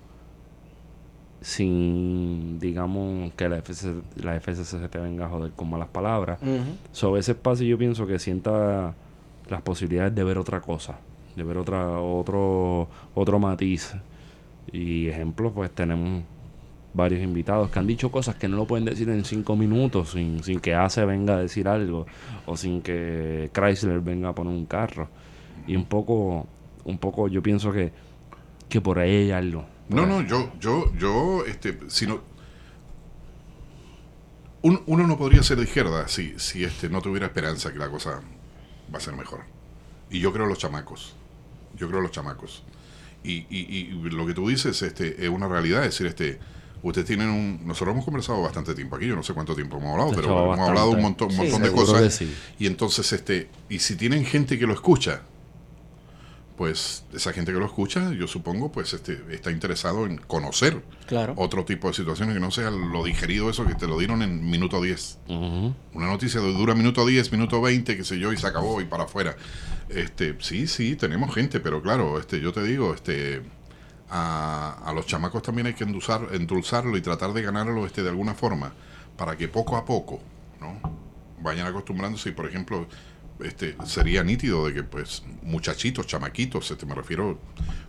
sin, 1.41 2.59
digamos, 2.59 3.33
que 3.33 3.49
la, 3.49 3.57
FCC, 3.57 4.23
la 4.23 4.39
FCC 4.39 4.89
te 4.89 4.99
venga 4.99 5.25
a 5.25 5.29
joder 5.29 5.51
con 5.51 5.69
malas 5.69 5.89
palabras. 5.89 6.41
Ujú. 6.41 6.77
Sobre 6.93 7.19
ese 7.19 7.33
espacio 7.33 7.67
yo 7.67 7.77
pienso 7.77 8.07
que 8.07 8.19
sienta 8.19 8.93
las 9.49 9.61
posibilidades 9.63 10.15
de 10.15 10.23
ver 10.23 10.37
otra 10.37 10.61
cosa, 10.61 10.97
de 11.35 11.43
ver 11.43 11.57
otra, 11.57 11.99
otro, 11.99 12.87
otro 13.13 13.39
matiz. 13.39 13.93
Y 14.71 15.07
ejemplos, 15.07 15.51
pues 15.53 15.71
tenemos 15.71 16.23
varios 16.93 17.21
invitados 17.21 17.69
que 17.71 17.79
han 17.79 17.87
dicho 17.87 18.11
cosas 18.11 18.35
que 18.35 18.47
no 18.47 18.55
lo 18.57 18.65
pueden 18.67 18.85
decir 18.85 19.09
en 19.09 19.25
cinco 19.25 19.55
minutos 19.55 20.11
sin, 20.11 20.43
sin 20.43 20.59
que 20.59 20.75
ACE 20.75 21.05
venga 21.05 21.35
a 21.35 21.39
decir 21.39 21.67
algo 21.67 22.05
o 22.45 22.55
sin 22.55 22.81
que 22.81 23.49
Chrysler 23.53 23.99
venga 23.99 24.29
a 24.29 24.35
poner 24.35 24.53
un 24.53 24.65
carro. 24.65 25.09
Y 25.67 25.75
un 25.75 25.85
poco, 25.85 26.47
un 26.85 26.97
poco 26.97 27.27
yo 27.27 27.41
pienso 27.41 27.71
que, 27.71 27.91
que 28.69 28.79
por 28.81 28.99
ahí 28.99 29.09
hay 29.15 29.31
algo. 29.31 29.65
No, 29.89 30.03
ahí. 30.03 30.07
no, 30.09 30.21
yo, 30.21 30.51
yo, 30.59 30.93
yo, 30.97 31.43
este, 31.45 31.77
si 31.87 32.05
no, 32.07 32.21
un- 34.61 34.81
uno 34.85 35.07
no 35.07 35.17
podría 35.17 35.43
ser 35.43 35.57
de 35.57 35.63
izquierda 35.63 36.07
si, 36.07 36.37
si 36.39 36.63
este 36.63 36.89
no 36.89 37.01
tuviera 37.01 37.25
esperanza 37.27 37.71
que 37.73 37.79
la 37.79 37.89
cosa 37.89 38.21
va 38.93 38.97
a 38.97 39.01
ser 39.01 39.15
mejor. 39.15 39.41
Y 40.09 40.19
yo 40.19 40.31
creo 40.31 40.45
los 40.45 40.57
chamacos. 40.59 41.15
Yo 41.75 41.87
creo 41.89 42.01
los 42.01 42.11
chamacos. 42.11 42.63
Y, 43.23 43.45
y, 43.49 43.65
y 43.69 44.09
lo 44.09 44.25
que 44.25 44.33
tú 44.33 44.49
dices 44.49 44.81
este, 44.81 45.23
es 45.23 45.29
una 45.29 45.47
realidad. 45.47 45.83
Es 45.85 45.91
decir, 45.91 46.07
este, 46.07 46.39
ustedes 46.81 47.07
tienen 47.07 47.29
un. 47.29 47.61
Nosotros 47.65 47.93
hemos 47.93 48.05
conversado 48.05 48.41
bastante 48.41 48.73
tiempo 48.75 48.95
aquí. 48.97 49.07
Yo 49.07 49.15
no 49.15 49.23
sé 49.23 49.33
cuánto 49.33 49.55
tiempo 49.55 49.77
hemos 49.77 49.91
hablado, 49.93 50.11
pero 50.13 50.27
hemos 50.27 50.47
bastante. 50.49 50.69
hablado 50.69 50.89
un 50.91 51.01
montón, 51.01 51.27
un 51.29 51.33
Sí, 51.35 51.37
montón 51.43 51.61
de 51.63 51.71
cosas. 51.71 52.13
sí. 52.15 52.33
Y 52.59 52.67
entonces, 52.67 53.11
este, 53.13 53.49
y 53.69 53.79
si 53.79 53.95
tienen 53.95 54.25
gente 54.25 54.59
que 54.59 54.67
lo 54.67 54.73
escucha, 54.73 55.21
pues 56.63 57.03
esa 57.13 57.33
gente 57.33 57.51
que 57.51 57.59
lo 57.59 57.65
escucha, 57.65 58.13
yo 58.13 58.25
supongo, 58.25 58.71
pues 58.71 58.93
este, 58.93 59.21
está 59.31 59.51
interesado 59.51 60.05
en 60.05 60.15
conocer 60.15 60.81
Claro. 61.07 61.33
otro 61.35 61.65
tipo 61.65 61.89
de 61.89 61.93
situaciones 61.93 62.33
que 62.35 62.39
no 62.39 62.51
sea 62.51 62.71
lo 62.71 63.03
digerido 63.03 63.49
eso 63.49 63.65
que 63.65 63.75
te 63.75 63.85
lo 63.85 63.97
dieron 63.99 64.21
en 64.21 64.49
minuto 64.49 64.81
10. 64.81 65.19
Ujú. 65.27 65.75
Una 65.93 66.07
noticia 66.07 66.39
de- 66.39 66.53
dura 66.53 66.73
minuto 66.73 67.05
10, 67.05 67.33
minuto 67.33 67.61
20, 67.61 67.97
qué 67.97 68.05
sé 68.05 68.17
yo, 68.17 68.31
y 68.31 68.37
se 68.37 68.47
acabó 68.47 68.79
y 68.79 68.85
para 68.85 69.03
afuera. 69.03 69.35
Este, 69.89 70.37
sí, 70.39 70.67
sí, 70.67 70.95
tenemos 70.95 71.35
gente, 71.35 71.59
pero 71.59 71.81
claro, 71.81 72.17
este, 72.17 72.39
yo 72.39 72.53
te 72.53 72.63
digo, 72.63 72.93
este, 72.93 73.41
a, 74.09 74.77
a 74.85 74.93
los 74.93 75.05
chamacos 75.05 75.41
también 75.41 75.67
hay 75.67 75.73
que 75.73 75.83
endulzar, 75.83 76.29
endulzarlo 76.31 76.95
y 76.95 77.01
tratar 77.01 77.33
de 77.33 77.41
ganarlo 77.41 77.85
este, 77.85 78.03
de 78.03 78.09
alguna 78.09 78.35
forma, 78.35 78.71
para 79.17 79.35
que 79.35 79.49
poco 79.49 79.75
a 79.75 79.83
poco, 79.83 80.21
¿no? 80.61 80.79
Vayan 81.41 81.67
acostumbrándose 81.67 82.29
y, 82.29 82.31
por 82.31 82.45
ejemplo, 82.47 82.87
este, 83.39 83.75
sería 83.85 84.23
nítido 84.23 84.67
de 84.67 84.73
que, 84.73 84.83
pues, 84.83 85.23
muchachitos, 85.41 86.07
chamaquitos, 86.07 86.71
este, 86.71 86.85
me 86.85 86.95
refiero 86.95 87.39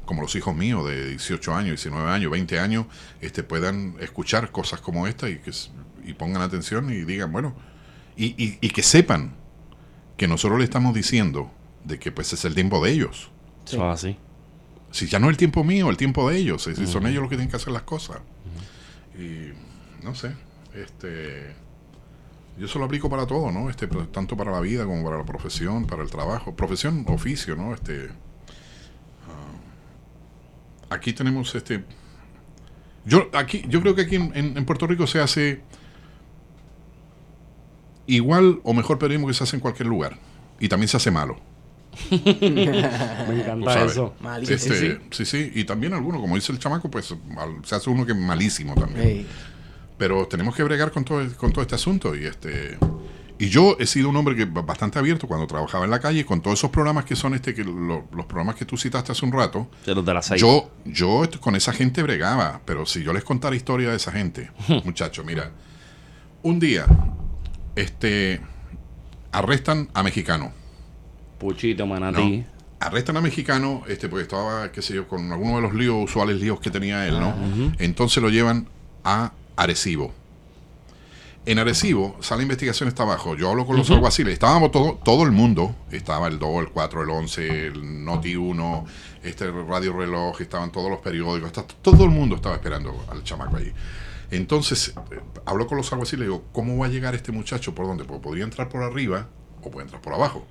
como 0.04 0.22
los 0.22 0.34
hijos 0.34 0.54
míos 0.54 0.86
de 0.86 1.10
18 1.10 1.54
años, 1.54 1.82
19 1.82 2.10
años, 2.10 2.30
20 2.30 2.58
años, 2.58 2.86
este, 3.20 3.42
puedan 3.42 3.96
escuchar 4.00 4.50
cosas 4.50 4.80
como 4.80 5.06
esta 5.06 5.28
y 5.28 5.38
que 5.38 5.52
y 6.06 6.12
pongan 6.12 6.42
atención 6.42 6.90
y 6.90 7.04
digan, 7.04 7.32
bueno, 7.32 7.54
y, 8.16 8.26
y, 8.42 8.58
y 8.60 8.70
que 8.70 8.82
sepan 8.82 9.34
que 10.16 10.28
nosotros 10.28 10.58
le 10.58 10.64
estamos 10.64 10.94
diciendo 10.94 11.50
de 11.84 11.98
que 11.98 12.12
pues 12.12 12.32
es 12.32 12.44
el 12.44 12.54
tiempo 12.54 12.84
de 12.84 12.92
ellos. 12.92 13.30
Sí. 13.64 13.76
Es 13.76 13.82
así. 13.82 14.16
Si 14.90 15.06
ya 15.06 15.18
no 15.18 15.26
es 15.26 15.32
el 15.32 15.36
tiempo 15.36 15.64
mío, 15.64 15.90
el 15.90 15.96
tiempo 15.96 16.28
de 16.28 16.36
ellos. 16.36 16.62
Si 16.62 16.86
son 16.86 17.06
ellos 17.06 17.22
los 17.22 17.28
que 17.28 17.36
tienen 17.36 17.50
que 17.50 17.56
hacer 17.56 17.72
las 17.72 17.82
cosas. 17.82 18.18
Y 19.18 19.50
no 20.04 20.14
sé, 20.14 20.32
este 20.74 21.56
yo 22.58 22.66
eso 22.66 22.78
lo 22.78 22.84
aplico 22.84 23.08
para 23.10 23.26
todo, 23.26 23.50
¿no? 23.50 23.68
Este, 23.70 23.88
pero 23.88 24.06
tanto 24.08 24.36
para 24.36 24.52
la 24.52 24.60
vida 24.60 24.84
como 24.84 25.02
para 25.04 25.18
la 25.18 25.24
profesión, 25.24 25.86
para 25.86 26.02
el 26.02 26.10
trabajo, 26.10 26.54
profesión, 26.54 27.04
oficio, 27.08 27.56
¿no? 27.56 27.74
Este 27.74 28.08
ah, 29.28 30.94
aquí 30.94 31.12
tenemos 31.12 31.54
este 31.54 31.84
yo 33.04 33.28
aquí 33.34 33.64
yo 33.68 33.80
creo 33.80 33.94
que 33.94 34.02
aquí 34.02 34.16
en, 34.16 34.30
en- 34.34 34.56
en 34.56 34.64
Puerto 34.64 34.86
Rico 34.86 35.06
se 35.06 35.20
hace 35.20 35.62
igual 38.06 38.60
o 38.64 38.72
mejor 38.74 38.98
periodismo 38.98 39.28
que 39.28 39.34
se 39.34 39.44
hace 39.44 39.56
en 39.56 39.60
cualquier 39.60 39.88
lugar 39.88 40.18
y 40.60 40.68
también 40.68 40.88
se 40.88 40.96
hace 40.96 41.10
malo. 41.10 41.36
Me 42.10 43.40
encanta 43.40 43.84
eso. 43.84 44.14
Malísimo. 44.20 44.56
Este, 44.56 45.00
sí, 45.10 45.24
sí, 45.24 45.52
y 45.54 45.64
también 45.64 45.94
alguno, 45.94 46.20
como 46.20 46.34
dice 46.34 46.52
el 46.52 46.58
chamaco, 46.58 46.90
pues 46.90 47.14
mal- 47.28 47.64
se 47.64 47.74
hace 47.74 47.88
uno 47.90 48.04
que 48.04 48.12
es 48.12 48.18
malísimo 48.18 48.74
también. 48.74 49.26
Pero 49.98 50.26
tenemos 50.26 50.54
que 50.56 50.62
bregar 50.62 50.90
con 50.90 51.04
todo, 51.04 51.22
con 51.36 51.52
todo 51.52 51.62
este 51.62 51.74
asunto. 51.76 52.14
Y 52.16 52.24
este 52.26 52.78
y 53.36 53.48
yo 53.48 53.76
he 53.80 53.86
sido 53.86 54.08
un 54.10 54.16
hombre 54.16 54.36
que 54.36 54.44
bastante 54.44 54.98
abierto 54.98 55.26
cuando 55.26 55.46
trabajaba 55.48 55.84
en 55.84 55.90
la 55.90 55.98
calle 55.98 56.24
con 56.24 56.40
todos 56.40 56.58
esos 56.60 56.70
programas 56.70 57.04
que 57.04 57.16
son 57.16 57.34
este 57.34 57.52
que 57.52 57.64
lo- 57.64 58.06
los 58.12 58.26
programas 58.26 58.54
que 58.54 58.64
tú 58.64 58.76
citaste 58.76 59.10
hace 59.12 59.24
un 59.24 59.32
rato. 59.32 59.68
De 59.84 59.94
los 59.94 60.04
de 60.04 60.14
las 60.14 60.26
seis. 60.26 60.40
Yo, 60.40 60.70
yo 60.84 61.22
con 61.40 61.56
esa 61.56 61.72
gente 61.72 62.02
bregaba, 62.02 62.60
pero 62.64 62.86
si 62.86 63.02
yo 63.02 63.12
les 63.12 63.24
contara 63.24 63.56
historia 63.56 63.90
de 63.90 63.96
esa 63.96 64.12
gente, 64.12 64.50
muchachos, 64.84 65.24
mira, 65.24 65.50
un 66.42 66.60
día, 66.60 66.86
este, 67.76 68.40
arrestan 69.32 69.88
a 69.94 70.02
mexicano. 70.02 70.52
Puchito, 71.38 71.84
¿no? 71.86 71.94
manatí. 71.94 72.44
Arrestan 72.80 73.16
a 73.16 73.20
mexicano, 73.20 73.82
este, 73.88 74.08
porque 74.08 74.22
estaba, 74.24 74.70
qué 74.70 74.82
sé 74.82 74.94
yo, 74.94 75.08
con 75.08 75.32
alguno 75.32 75.56
de 75.56 75.62
los 75.62 75.74
líos, 75.74 75.96
usuales 76.04 76.40
líos 76.40 76.60
que 76.60 76.70
tenía 76.70 77.06
él, 77.06 77.18
¿no? 77.18 77.34
Entonces 77.78 78.22
lo 78.22 78.28
llevan 78.28 78.68
a 79.04 79.32
Arecibo. 79.56 80.12
En 81.46 81.58
Arecibo, 81.58 82.16
sale 82.20 82.42
investigación 82.42 82.88
está 82.88 83.02
abajo. 83.02 83.36
Yo 83.36 83.50
hablo 83.50 83.66
con 83.66 83.76
los 83.76 83.90
alguaciles. 83.90 84.32
Estábamos 84.32 84.70
todo, 84.70 84.94
todo 85.04 85.24
el 85.24 85.30
mundo. 85.32 85.76
Estaba 85.90 86.26
el 86.28 86.38
2, 86.38 86.60
el 86.62 86.68
4, 86.70 87.02
el 87.02 87.10
11, 87.10 87.66
el 87.66 88.04
Noti 88.04 88.34
1, 88.34 88.86
este 89.22 89.50
Radio 89.50 89.92
Reloj, 89.94 90.40
estaban 90.40 90.72
todos 90.72 90.88
los 90.90 91.00
periódicos. 91.00 91.48
está- 91.48 91.66
todo 91.82 92.04
el 92.04 92.10
mundo 92.10 92.36
estaba 92.36 92.54
esperando 92.54 93.04
al 93.10 93.22
chamaco 93.24 93.56
allí. 93.56 93.72
Entonces, 94.30 94.94
eh, 95.12 95.20
hablo 95.44 95.66
con 95.66 95.76
los 95.76 95.92
alguaciles 95.92 96.22
y 96.26 96.30
digo, 96.30 96.44
¿cómo 96.52 96.78
va 96.78 96.86
a 96.86 96.88
llegar 96.88 97.14
este 97.14 97.30
muchacho? 97.30 97.74
¿Por 97.74 97.86
dónde? 97.86 98.04
Pues 98.04 98.20
podría 98.20 98.44
entrar 98.44 98.70
por 98.70 98.82
arriba 98.82 99.28
o 99.62 99.70
puede 99.70 99.84
entrar 99.84 100.00
por 100.00 100.14
abajo. 100.14 100.46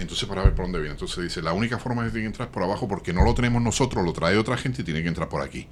Entonces, 0.00 0.28
para 0.28 0.42
ver 0.42 0.54
por 0.54 0.64
dónde 0.64 0.78
viene. 0.78 0.92
Entonces 0.94 1.22
dice, 1.22 1.42
la 1.42 1.52
única 1.52 1.78
forma 1.78 2.04
de 2.04 2.10
que 2.12 2.24
entrar 2.24 2.48
es 2.48 2.52
por 2.54 2.62
abajo 2.62 2.88
porque 2.88 3.12
no 3.12 3.22
lo 3.24 3.34
tenemos 3.34 3.60
nosotros, 3.62 4.04
lo 4.04 4.12
trae 4.12 4.36
otra 4.38 4.56
gente 4.56 4.82
y 4.82 4.84
tiene 4.84 5.02
que 5.02 5.08
entrar 5.08 5.28
por 5.28 5.42
aquí. 5.42 5.68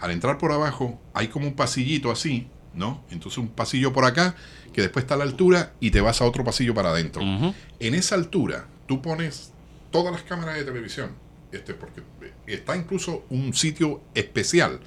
Al 0.00 0.10
entrar 0.10 0.38
por 0.38 0.52
abajo, 0.52 1.00
hay 1.14 1.28
como 1.28 1.46
un 1.46 1.54
pasillito 1.54 2.10
así, 2.10 2.48
¿no? 2.74 3.04
Entonces 3.10 3.38
un 3.38 3.48
pasillo 3.48 3.92
por 3.92 4.04
acá, 4.04 4.34
que 4.72 4.80
después 4.82 5.04
está 5.04 5.14
a 5.14 5.18
la 5.18 5.24
altura 5.24 5.72
y 5.80 5.90
te 5.90 6.00
vas 6.00 6.20
a 6.20 6.24
otro 6.24 6.42
pasillo 6.44 6.74
para 6.74 6.90
adentro. 6.90 7.22
En 7.22 7.94
esa 7.94 8.14
altura, 8.14 8.66
tú 8.86 9.00
pones 9.02 9.52
todas 9.90 10.12
las 10.12 10.22
cámaras 10.22 10.56
de 10.56 10.64
televisión, 10.64 11.10
este, 11.52 11.74
porque 11.74 12.02
está 12.46 12.76
incluso 12.76 13.24
un 13.30 13.54
sitio 13.54 14.02
especial. 14.14 14.80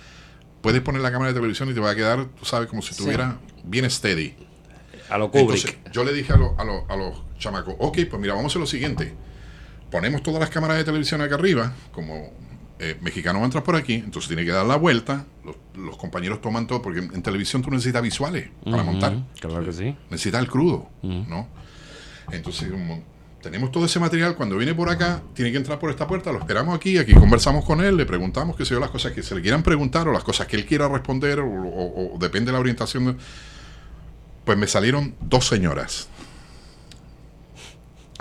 Puedes 0.62 0.82
poner 0.82 1.02
la 1.02 1.12
cámara 1.12 1.32
de 1.32 1.36
televisión 1.40 1.70
y 1.70 1.74
te 1.74 1.80
va 1.80 1.92
a 1.92 1.96
quedar, 1.96 2.26
tú 2.38 2.46
sabes, 2.46 2.68
como 2.68 2.82
si 2.82 2.90
Sí. 2.90 2.96
estuviera 2.96 3.38
bien 3.64 3.90
steady. 3.90 4.36
A 5.10 5.18
lo 5.18 5.32
Kubrick. 5.32 5.66
Entonces, 5.66 5.78
yo 5.92 6.04
le 6.04 6.14
dije 6.14 6.34
a, 6.34 6.38
lo- 6.38 6.60
a, 6.60 6.64
lo- 6.64 6.86
a 6.90 6.96
los 6.96 7.24
chamacos, 7.40 7.76
ok, 7.80 7.98
pues 8.10 8.22
mira, 8.22 8.34
vamos 8.34 8.46
a 8.46 8.54
hacer 8.54 8.60
lo 8.62 8.68
siguiente. 8.68 9.14
Ponemos 9.90 10.22
todas 10.22 10.40
las 10.40 10.50
cámaras 10.50 10.78
de 10.78 10.84
televisión 10.84 11.22
acá 11.22 11.36
arriba, 11.36 11.74
como 11.92 12.32
eh, 12.80 12.96
mexicano 13.02 13.40
va 13.40 13.44
a 13.44 13.48
entrar 13.48 13.64
por 13.64 13.76
aquí, 13.76 13.96
entonces 13.96 14.28
tiene 14.28 14.46
que 14.46 14.52
dar 14.52 14.66
la 14.66 14.76
vuelta, 14.76 15.26
los, 15.44 15.56
los 15.76 15.98
compañeros 15.98 16.42
toman 16.42 16.68
todo, 16.68 16.82
porque 16.82 17.00
en, 17.00 17.14
en 17.16 17.22
televisión 17.24 17.62
tú 17.62 17.72
necesitas 17.72 18.02
visuales 18.04 18.50
para 18.64 18.84
montar, 18.84 19.18
Claro 19.40 19.66
que 19.66 19.74
sí. 19.74 19.96
necesitas 20.12 20.42
el 20.42 20.48
crudo. 20.48 20.90
¿no? 21.02 21.48
Entonces, 22.32 22.70
como 22.72 23.04
tenemos 23.42 23.72
todo 23.72 23.86
ese 23.86 24.00
material, 24.00 24.36
cuando 24.36 24.56
viene 24.58 24.76
por 24.76 24.90
acá, 24.90 25.22
tiene 25.34 25.52
que 25.52 25.58
entrar 25.58 25.80
por 25.80 25.90
esta 25.90 26.08
puerta, 26.08 26.32
lo 26.32 26.40
esperamos 26.40 26.76
aquí, 26.76 26.98
aquí 27.00 27.14
conversamos 27.14 27.66
con 27.66 27.82
él, 27.84 27.98
le 27.98 28.06
preguntamos 28.06 28.56
qué 28.56 28.66
sé 28.66 28.76
yo, 28.76 28.80
las 28.80 28.92
cosas 28.92 29.12
que 29.14 29.24
se 29.24 29.34
le 29.34 29.42
quieran 29.42 29.64
preguntar 29.64 30.08
o 30.08 30.12
las 30.12 30.24
cosas 30.24 30.46
que 30.46 30.56
él 30.58 30.66
quiera 30.66 30.88
responder, 30.88 31.40
o, 31.40 31.48
o- 31.50 32.16
o 32.16 32.18
depende 32.20 32.48
de 32.52 32.54
la 32.54 32.60
orientación. 32.60 33.06
de- 33.08 33.16
Pues 34.46 34.58
me 34.58 34.68
salieron 34.68 35.16
dos 35.22 35.48
señoras 35.48 36.08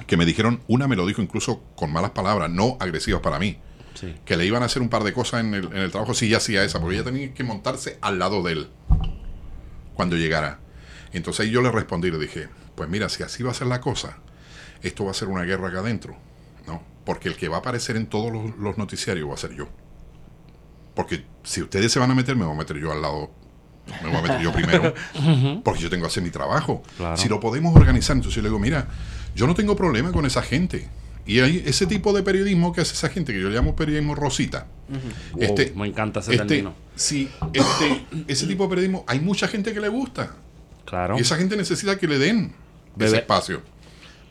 que 0.08 0.16
me 0.16 0.26
dijeron, 0.26 0.60
una 0.66 0.88
me 0.88 0.96
lo 0.96 1.06
dijo 1.06 1.22
incluso 1.22 1.62
con 1.76 1.92
malas 1.92 2.10
palabras, 2.10 2.50
no 2.50 2.76
agresivas 2.80 3.20
para 3.20 3.38
mí, 3.38 3.58
Sí. 3.94 4.14
que 4.24 4.36
le 4.36 4.46
iban 4.46 4.62
a 4.62 4.66
hacer 4.66 4.80
un 4.82 4.88
par 4.88 5.02
de 5.04 5.12
cosas 5.12 5.40
en 5.40 5.54
el, 5.54 5.64
en 5.66 5.76
el 5.78 5.90
trabajo 5.90 6.14
si 6.14 6.26
ella 6.26 6.36
hacía 6.38 6.62
esa, 6.64 6.80
porque 6.80 6.96
ella 6.96 7.04
tenía 7.04 7.34
que 7.34 7.42
montarse 7.44 7.98
al 8.00 8.18
lado 8.18 8.42
de 8.42 8.52
él 8.52 8.68
cuando 9.94 10.16
llegara. 10.16 10.60
Entonces 11.12 11.48
yo 11.50 11.62
le 11.62 11.70
respondí, 11.72 12.10
le 12.10 12.18
dije, 12.18 12.48
pues 12.74 12.88
mira, 12.88 13.08
si 13.08 13.22
así 13.22 13.42
va 13.42 13.50
a 13.50 13.54
ser 13.54 13.66
la 13.66 13.80
cosa, 13.80 14.18
esto 14.82 15.04
va 15.04 15.10
a 15.10 15.14
ser 15.14 15.28
una 15.28 15.42
guerra 15.42 15.68
acá 15.68 15.80
adentro, 15.80 16.16
¿no? 16.66 16.82
Porque 17.04 17.28
el 17.28 17.36
que 17.36 17.48
va 17.48 17.56
a 17.56 17.60
aparecer 17.60 17.96
en 17.96 18.06
todos 18.06 18.32
los, 18.32 18.56
los 18.58 18.78
noticiarios 18.78 19.28
va 19.28 19.34
a 19.34 19.38
ser 19.38 19.54
yo. 19.54 19.68
Porque 20.94 21.24
si 21.42 21.62
ustedes 21.62 21.90
se 21.92 21.98
van 21.98 22.10
a 22.10 22.14
meter, 22.14 22.36
me 22.36 22.44
voy 22.44 22.54
a 22.54 22.58
meter 22.58 22.76
yo 22.78 22.92
al 22.92 23.02
lado, 23.02 23.30
me 24.02 24.08
voy 24.10 24.18
a 24.18 24.22
meter 24.22 24.40
yo 24.40 24.52
primero, 24.52 24.94
porque 25.64 25.80
yo 25.80 25.90
tengo 25.90 26.02
que 26.02 26.08
hacer 26.08 26.22
mi 26.22 26.30
trabajo. 26.30 26.82
Claro. 26.96 27.16
Si 27.16 27.28
lo 27.28 27.40
podemos 27.40 27.74
organizar, 27.74 28.14
entonces 28.16 28.36
yo 28.36 28.42
le 28.42 28.48
digo, 28.48 28.58
mira, 28.58 28.86
yo 29.38 29.46
no 29.46 29.54
tengo 29.54 29.76
problema 29.76 30.10
con 30.10 30.26
esa 30.26 30.42
gente. 30.42 30.88
Y 31.24 31.38
hay 31.38 31.62
ese 31.64 31.86
tipo 31.86 32.12
de 32.12 32.24
periodismo 32.24 32.72
que 32.72 32.80
hace 32.80 32.94
esa 32.94 33.08
gente, 33.08 33.32
que 33.32 33.40
yo 33.40 33.48
le 33.48 33.54
llamo 33.54 33.76
periodismo 33.76 34.16
rosita. 34.16 34.66
Este, 35.38 35.66
Wow, 35.66 35.82
me 35.82 35.86
encanta 35.86 36.18
ese 36.20 36.32
este, 36.32 36.44
término. 36.44 36.74
sí, 36.96 37.28
este, 37.52 38.04
ese 38.26 38.46
tipo 38.48 38.64
de 38.64 38.70
periodismo, 38.70 39.04
hay 39.06 39.20
mucha 39.20 39.46
gente 39.46 39.72
que 39.72 39.80
le 39.80 39.88
gusta. 39.88 40.34
Claro. 40.86 41.16
Y 41.16 41.20
esa 41.20 41.36
gente 41.36 41.56
necesita 41.56 41.96
que 41.98 42.08
le 42.08 42.18
den 42.18 42.52
ese 42.98 43.18
espacio. 43.18 43.62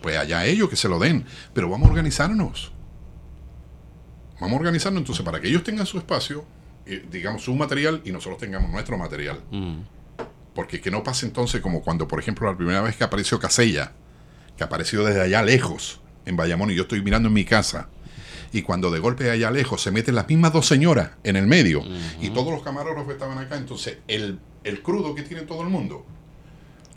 Pues 0.02 0.18
allá 0.18 0.46
ellos 0.46 0.70
que 0.70 0.76
se 0.76 0.90
lo 0.90 1.00
den. 1.00 1.24
Pero 1.54 1.70
vamos 1.70 1.88
a 1.88 1.92
organizarnos. 1.92 2.74
Vamos 4.42 4.56
a 4.56 4.60
organizarnos 4.60 5.00
entonces 5.00 5.24
para 5.24 5.40
que 5.40 5.48
ellos 5.48 5.64
tengan 5.64 5.86
su 5.86 5.98
espacio, 6.00 6.44
eh, 6.86 7.06
digamos 7.10 7.44
su 7.44 7.56
material 7.56 8.02
y 8.04 8.12
nosotros 8.12 8.40
tengamos 8.40 8.72
nuestro 8.72 8.98
material. 8.98 9.40
Mm. 9.52 9.78
Porque 10.54 10.82
que 10.82 10.92
no 10.92 11.02
pase 11.02 11.26
entonces 11.28 11.62
como 11.62 11.82
cuando, 11.82 12.10
por 12.10 12.20
ejemplo, 12.20 12.52
la 12.52 12.58
primera 12.58 12.82
vez 12.82 12.98
que 12.98 13.06
apareció 13.06 13.40
Casella, 13.40 13.94
que 14.58 14.64
apareció 14.64 15.04
desde 15.04 15.22
allá 15.22 15.44
lejos, 15.44 16.00
en 16.26 16.36
Bayamón, 16.36 16.72
y 16.72 16.76
yo 16.76 16.84
estoy 16.84 17.02
mirando 17.02 17.28
en 17.28 17.34
mi 17.34 17.46
casa. 17.46 17.90
Y 18.52 18.62
cuando 18.62 18.92
de 18.92 19.00
golpe 19.00 19.30
allá 19.30 19.52
lejos 19.52 19.82
se 19.82 19.92
meten 19.92 20.16
las 20.16 20.28
mismas 20.28 20.54
dos 20.54 20.66
señoras 20.66 21.12
en 21.24 21.36
el 21.36 21.48
medio 21.48 21.84
y 22.22 22.30
todos 22.30 22.52
los 22.52 22.64
camarógrafos 22.64 23.12
estaban 23.14 23.38
acá, 23.38 23.58
entonces 23.58 23.98
el, 24.08 24.40
el 24.64 24.82
crudo 24.82 25.14
que 25.16 25.24
tiene 25.24 25.44
todo 25.44 25.64
el 25.64 25.70
mundo 25.70 26.06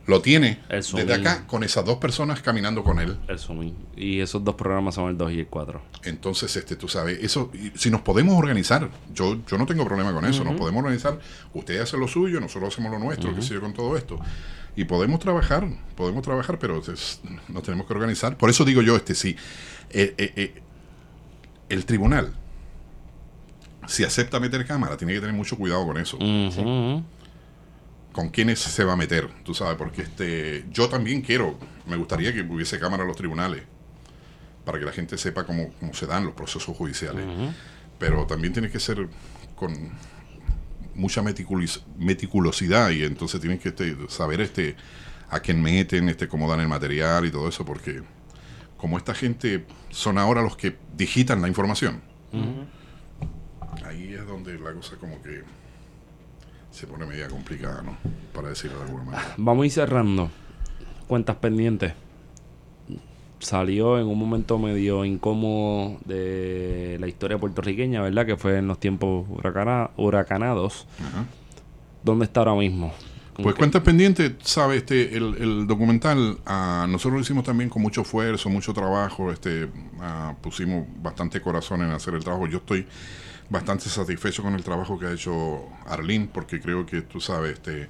lo 0.07 0.21
tiene 0.21 0.61
desde 0.69 1.15
acá 1.15 1.47
con 1.47 1.63
esas 1.63 1.85
dos 1.85 1.99
personas 1.99 2.43
caminando 2.43 2.83
con 2.83 2.99
él. 2.99 3.17
El 3.29 3.39
zooming. 3.39 3.75
Y 3.97 4.21
esos 4.21 4.43
dos 4.43 4.57
programas 4.57 4.97
son 4.97 5.09
el 5.09 5.17
2 5.17 5.33
y 5.33 5.41
el 5.41 5.47
4. 5.47 5.81
Entonces, 6.05 6.55
este, 6.57 6.75
tú 6.75 6.89
sabes, 6.89 7.23
eso, 7.23 7.53
si 7.77 7.91
nos 7.91 8.01
podemos 8.01 8.37
organizar, 8.37 8.91
yo, 9.15 9.39
yo 9.47 9.57
no 9.59 9.67
tengo 9.67 9.85
problema 9.85 10.13
con 10.13 10.25
eso, 10.25 10.43
nos 10.43 10.57
podemos 10.57 10.81
organizar, 10.81 11.19
ustedes 11.55 11.83
hacen 11.83 12.01
lo 12.01 12.09
suyo, 12.09 12.41
nosotros 12.41 12.73
hacemos 12.73 12.91
lo 12.91 12.99
nuestro, 12.99 13.35
qué 13.35 13.43
sé 13.43 13.55
yo, 13.55 13.61
con 13.61 13.73
todo 13.73 13.97
esto. 13.97 14.19
Y 14.77 14.85
podemos 14.85 15.19
trabajar, 15.21 15.67
podemos 15.97 16.23
trabajar, 16.23 16.59
pero 16.59 16.79
es- 16.79 17.21
nos 17.49 17.63
tenemos 17.63 17.87
que 17.87 17.93
organizar. 17.93 18.37
Por 18.37 18.51
eso 18.51 18.65
digo 18.65 18.83
yo, 18.83 18.97
este, 18.97 19.15
sí, 19.15 19.37
eh, 19.91 20.15
eh, 20.17 20.33
eh, 20.37 20.63
el 21.69 21.85
tribunal, 21.85 22.33
si 23.87 24.05
acepta 24.05 24.39
meter 24.41 24.65
cámara, 24.67 24.97
tiene 24.97 25.13
que 25.15 25.21
tener 25.21 25.35
mucho 25.35 25.57
cuidado 25.57 25.85
con 25.87 25.99
eso. 25.99 26.17
Con 28.13 28.29
quiénes 28.31 28.59
se 28.59 28.85
va 28.85 28.95
a 28.95 28.97
meter, 28.97 29.29
tú 29.45 29.55
sabes, 29.55 29.77
porque 29.77 30.03
este, 30.03 30.65
yo 30.71 30.89
también 30.89 31.23
quiero, 31.23 31.59
me 31.87 31.97
gustaría 31.97 32.33
que 32.33 32.43
hubiese 32.43 32.79
cámara 32.79 33.03
en 33.03 33.09
los 33.09 33.17
tribunales, 33.17 33.63
para 34.65 34.79
que 34.79 34.85
la 34.85 34.93
gente 34.93 35.17
sepa 35.17 35.45
cómo, 35.45 35.71
cómo 35.81 35.95
se 35.95 36.07
dan 36.07 36.25
los 36.25 36.35
procesos 36.35 36.77
judiciales. 36.77 37.25
Pero 37.99 38.27
también 38.27 38.53
tiene 38.53 38.71
que 38.71 38.81
ser 38.81 39.09
con 39.57 39.73
mucha 41.01 41.23
meticulis- 41.23 41.83
meticulosidad 41.99 42.91
y 42.91 43.05
entonces 43.05 43.41
tienen 43.41 43.59
que 43.59 43.71
este, 43.71 43.97
saber 44.09 44.41
este 44.41 44.77
a 45.31 45.41
quién 45.41 45.63
meten, 45.63 46.09
este, 46.09 46.29
cómo 46.29 46.49
dan 46.51 46.61
el 46.61 46.69
material 46.69 47.25
y 47.25 47.31
todo 47.31 47.49
eso, 47.49 47.65
porque 47.65 48.03
como 48.77 48.99
esta 48.99 49.15
gente 49.15 49.65
son 49.91 50.19
ahora 50.19 50.43
los 50.43 50.57
que 50.57 50.77
digitan 50.97 51.41
la 51.41 51.49
información, 51.49 52.01
ahí 53.85 54.15
es 54.15 54.27
donde 54.27 54.59
la 54.59 54.73
cosa 54.73 54.97
como 54.97 55.23
que 55.23 55.43
se 56.71 56.87
pone 56.87 57.07
media 57.07 57.29
complicada, 57.29 57.83
¿no? 57.83 57.97
Para 58.33 58.49
decirlo 58.49 58.79
de 58.79 58.85
alguna 58.85 59.05
manera. 59.05 59.35
Vamos 59.37 59.63
a 59.63 59.67
ir 59.67 59.73
cerrando. 59.73 60.31
Cuentas 61.09 61.37
pendientes. 61.37 61.93
Salió 63.41 63.99
en 63.99 64.07
un 64.07 64.19
momento 64.19 64.59
medio 64.59 65.05
incómodo 65.05 65.99
de 66.05 66.99
la 67.01 67.09
historia 67.09 67.39
puertorriqueña, 67.39 68.03
¿verdad? 68.03 68.27
Que 68.27 68.37
fue 68.37 68.59
en 68.59 68.69
los 68.69 68.79
tiempos 68.79 69.27
huracana- 69.31 69.91
huracanados. 69.97 70.87
Ajá. 71.01 71.25
¿Dónde 72.05 72.27
está 72.27 72.41
ahora 72.41 72.55
mismo? 72.55 72.93
Pues 73.43 73.55
cuentas 73.55 73.81
pendientes, 73.83 74.33
sabe, 74.43 74.77
este, 74.77 75.17
el, 75.17 75.35
el 75.39 75.67
documental, 75.67 76.37
ah, 76.45 76.87
nosotros 76.91 77.15
lo 77.15 77.21
hicimos 77.21 77.43
también 77.45 77.71
con 77.71 77.81
mucho 77.81 78.03
esfuerzo, 78.03 78.51
mucho 78.51 78.75
trabajo, 78.75 79.33
este, 79.33 79.69
ah, 80.01 80.35
pusimos 80.43 80.85
bastante 81.03 81.41
corazón 81.41 81.81
en 81.81 81.91
hacer 81.91 82.13
el 82.15 82.23
trabajo. 82.23 82.47
Yo 82.47 82.59
estoy 82.59 82.87
bastante 83.49 83.89
satisfecho 83.89 84.43
con 84.43 84.55
el 84.55 84.63
trabajo 84.63 84.99
que 84.99 85.07
ha 85.07 85.13
hecho 85.13 85.65
Arlene, 85.87 86.29
porque 86.31 86.61
creo 86.61 86.85
que 86.85 87.01
tú 87.01 87.19
sabes, 87.19 87.55
este, 87.55 87.89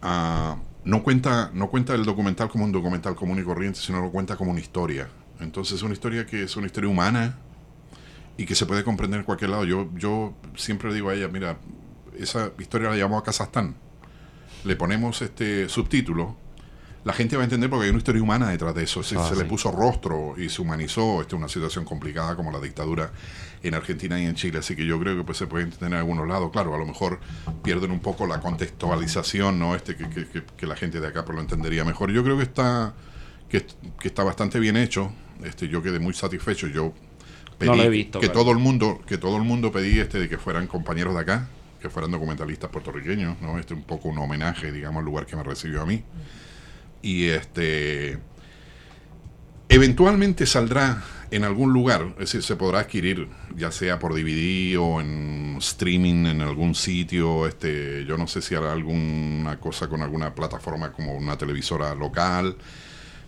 ah, 0.00 0.56
no 0.84 1.02
cuenta, 1.02 1.50
no 1.54 1.68
cuenta 1.70 1.94
el 1.94 2.04
documental 2.04 2.48
como 2.48 2.64
un 2.64 2.72
documental 2.72 3.14
común 3.14 3.38
y 3.38 3.42
corriente, 3.42 3.80
sino 3.80 4.00
lo 4.00 4.10
cuenta 4.10 4.36
como 4.36 4.50
una 4.50 4.60
historia. 4.60 5.08
Entonces 5.40 5.76
es 5.76 5.82
una 5.82 5.92
historia 5.92 6.26
que 6.26 6.42
es 6.42 6.56
una 6.56 6.66
historia 6.66 6.90
humana 6.90 7.38
y 8.36 8.46
que 8.46 8.54
se 8.54 8.66
puede 8.66 8.84
comprender 8.84 9.20
en 9.20 9.24
cualquier 9.24 9.50
lado. 9.50 9.64
Yo, 9.64 9.88
yo 9.94 10.34
siempre 10.56 10.92
digo 10.92 11.10
a 11.10 11.14
ella, 11.14 11.28
mira, 11.28 11.58
esa 12.18 12.52
historia 12.58 12.90
la 12.90 12.96
llamamos 12.96 13.22
a 13.22 13.24
Kazajstán 13.24 13.74
le 14.64 14.76
ponemos 14.76 15.22
este 15.22 15.68
subtítulo, 15.68 16.36
la 17.04 17.12
gente 17.12 17.36
va 17.36 17.42
a 17.42 17.44
entender 17.44 17.68
porque 17.68 17.84
hay 17.84 17.90
una 17.90 17.98
historia 17.98 18.22
humana 18.22 18.48
detrás 18.50 18.74
de 18.74 18.84
eso. 18.84 19.02
Se, 19.02 19.16
Ah, 19.16 19.28
se 19.28 19.34
le 19.34 19.42
sí. 19.42 19.46
puso 19.48 19.72
rostro 19.72 20.34
y 20.38 20.48
se 20.48 20.62
humanizó 20.62 21.20
este, 21.20 21.34
una 21.34 21.48
situación 21.48 21.84
complicada 21.84 22.36
como 22.36 22.52
la 22.52 22.60
dictadura 22.60 23.10
en 23.62 23.74
Argentina 23.74 24.20
y 24.20 24.26
en 24.26 24.34
Chile. 24.36 24.58
Así 24.58 24.76
que 24.76 24.86
yo 24.86 24.98
creo 25.00 25.16
que 25.16 25.24
pues, 25.24 25.38
se 25.38 25.46
puede 25.46 25.64
entender 25.64 25.88
en 25.92 25.98
algunos 25.98 26.28
lados. 26.28 26.50
Claro, 26.52 26.74
a 26.74 26.78
lo 26.78 26.86
mejor 26.86 27.18
pierden 27.62 27.90
un 27.90 28.00
poco 28.00 28.26
la 28.26 28.40
contextualización, 28.40 29.58
¿no? 29.58 29.74
Este, 29.74 29.96
que, 29.96 30.08
que- 30.08 30.26
que- 30.28 30.42
que 30.56 30.66
la 30.66 30.76
gente 30.76 31.00
de 31.00 31.06
acá 31.08 31.24
pues, 31.24 31.34
lo 31.36 31.42
entendería 31.42 31.84
mejor. 31.84 32.10
Yo 32.12 32.22
creo 32.22 32.36
que 32.36 32.44
está, 32.44 32.94
que, 33.48 33.66
está 34.04 34.22
bastante 34.24 34.58
bien 34.60 34.76
hecho. 34.76 35.12
Este, 35.44 35.68
yo 35.68 35.82
quedé 35.82 35.98
muy 35.98 36.14
satisfecho. 36.14 36.68
Yo 36.68 36.92
pedí 37.58 37.68
No 37.70 37.76
lo 37.76 37.82
he 37.82 37.88
visto, 37.88 38.20
que 38.20 38.28
pero- 38.28 38.40
todo 38.40 38.52
el 38.52 38.58
mundo, 38.58 39.00
que 39.06 39.18
todo 39.18 39.36
el 39.36 39.42
mundo 39.42 39.72
pedí 39.72 39.98
este 39.98 40.18
de 40.20 40.28
que 40.28 40.38
fueran 40.38 40.66
compañeros 40.68 41.14
de 41.14 41.20
acá, 41.20 41.48
que 41.80 41.90
fueran 41.90 42.12
documentalistas 42.12 42.70
puertorriqueños, 42.70 43.40
¿no? 43.40 43.58
Este 43.58 43.74
un 43.74 43.82
poco 43.82 44.08
un 44.08 44.18
homenaje, 44.18 44.70
digamos, 44.70 45.00
al 45.00 45.04
lugar 45.04 45.26
que 45.26 45.34
me 45.34 45.42
recibió 45.42 45.82
a 45.82 45.86
mí. 45.86 46.04
Y 47.02 47.28
este 47.28 48.18
eventualmente 49.68 50.46
saldrá 50.46 51.02
en 51.30 51.44
algún 51.44 51.72
lugar, 51.72 52.08
es 52.12 52.32
decir, 52.32 52.42
se 52.42 52.56
podrá 52.56 52.80
adquirir, 52.80 53.26
ya 53.56 53.72
sea 53.72 53.98
por 53.98 54.12
DVD 54.12 54.76
o 54.78 55.00
en 55.00 55.56
streaming 55.60 56.26
en 56.26 56.42
algún 56.42 56.74
sitio, 56.74 57.46
este, 57.46 58.04
yo 58.04 58.18
no 58.18 58.26
sé 58.26 58.42
si 58.42 58.54
hará 58.54 58.72
alguna 58.72 59.58
cosa 59.58 59.88
con 59.88 60.02
alguna 60.02 60.34
plataforma 60.34 60.92
como 60.92 61.14
una 61.14 61.38
televisora 61.38 61.94
local. 61.94 62.56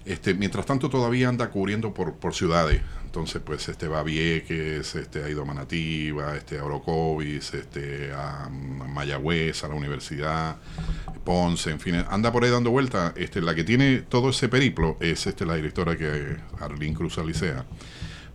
Este, 0.04 0.34
mientras 0.34 0.66
tanto 0.66 0.90
todavía 0.90 1.28
anda 1.28 1.48
cubriendo 1.48 1.94
por, 1.94 2.14
por 2.16 2.34
ciudades. 2.34 2.82
Entonces, 3.06 3.40
pues, 3.44 3.68
este 3.68 3.88
va 3.88 4.00
a 4.00 4.02
Vieques, 4.02 4.94
este, 4.96 5.24
ha 5.24 5.30
ido 5.30 5.42
a 5.42 5.44
Manatí, 5.44 6.10
va 6.10 6.36
este, 6.36 6.58
a 6.58 6.64
Orocovis, 6.64 7.54
este, 7.54 8.12
a, 8.12 8.50
Mayagüez, 8.50 9.64
a 9.64 9.68
la 9.68 9.74
universidad, 9.74 10.56
Ponce, 11.24 11.70
en 11.70 11.80
fin, 11.80 12.04
anda 12.10 12.32
por 12.32 12.44
ahí 12.44 12.50
dando 12.50 12.70
vuelta. 12.70 13.14
Este, 13.16 13.40
la 13.40 13.54
que 13.54 13.64
tiene 13.64 13.98
todo 14.00 14.30
ese 14.30 14.48
periplo 14.48 14.98
es 15.00 15.26
este, 15.26 15.46
la 15.46 15.54
directora 15.54 15.96
que 15.96 16.36
Arlene 16.60 16.94
Cruz 16.94 17.16
Alicea. 17.18 17.64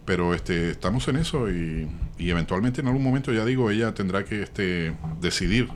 Pero 0.06 0.34
este, 0.34 0.72
estamos 0.72 1.08
en 1.08 1.18
eso 1.18 1.52
y, 1.52 1.88
y 2.18 2.32
eventualmente 2.32 2.82
en 2.82 2.88
algún 2.88 3.04
momento, 3.04 3.32
ya 3.32 3.46
digo, 3.46 3.70
ella 3.70 3.94
tendrá 3.94 4.26
que 4.26 4.41
este, 4.41 4.96
decidir. 5.22 5.70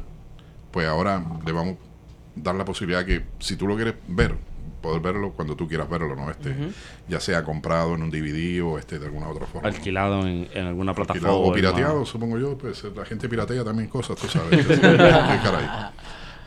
Pues 0.72 0.88
ahora 0.88 1.24
le 1.46 1.52
vamos 1.52 1.76
a 1.76 2.40
dar 2.42 2.56
la 2.56 2.66
posibilidad 2.66 3.06
que 3.06 3.24
si 3.40 3.58
tú 3.58 3.68
lo 3.68 3.76
quieres 3.76 3.94
ver, 4.08 4.36
poder 4.84 5.02
verlo 5.02 5.32
cuando 5.32 5.56
tú 5.56 5.68
quieras 5.68 5.90
verlo, 5.90 6.16
¿no? 6.16 6.30
Este, 6.30 6.56
Ya 7.08 7.20
sea 7.20 7.44
comprado 7.44 7.96
en 7.96 8.04
un 8.04 8.12
DVD 8.12 8.62
o 8.64 8.78
este, 8.78 9.00
de 9.00 9.08
alguna 9.08 9.30
otra 9.30 9.48
forma. 9.48 9.68
¿no? 9.68 9.76
Alquilado 9.76 10.28
en, 10.28 10.48
en 10.54 10.68
alguna 10.68 10.92
Alquilado 10.92 11.14
plataforma. 11.14 11.52
o 11.52 11.54
pirateado, 11.54 12.06
supongo 12.06 12.38
yo, 12.38 12.56
pues 12.58 12.84
la 12.96 13.06
gente 13.06 13.28
piratea 13.28 13.64
también 13.64 13.90
cosas, 13.90 14.16
tú 14.18 14.28
sabes. 14.28 14.68
Qué 14.68 14.78
caray. 14.80 15.68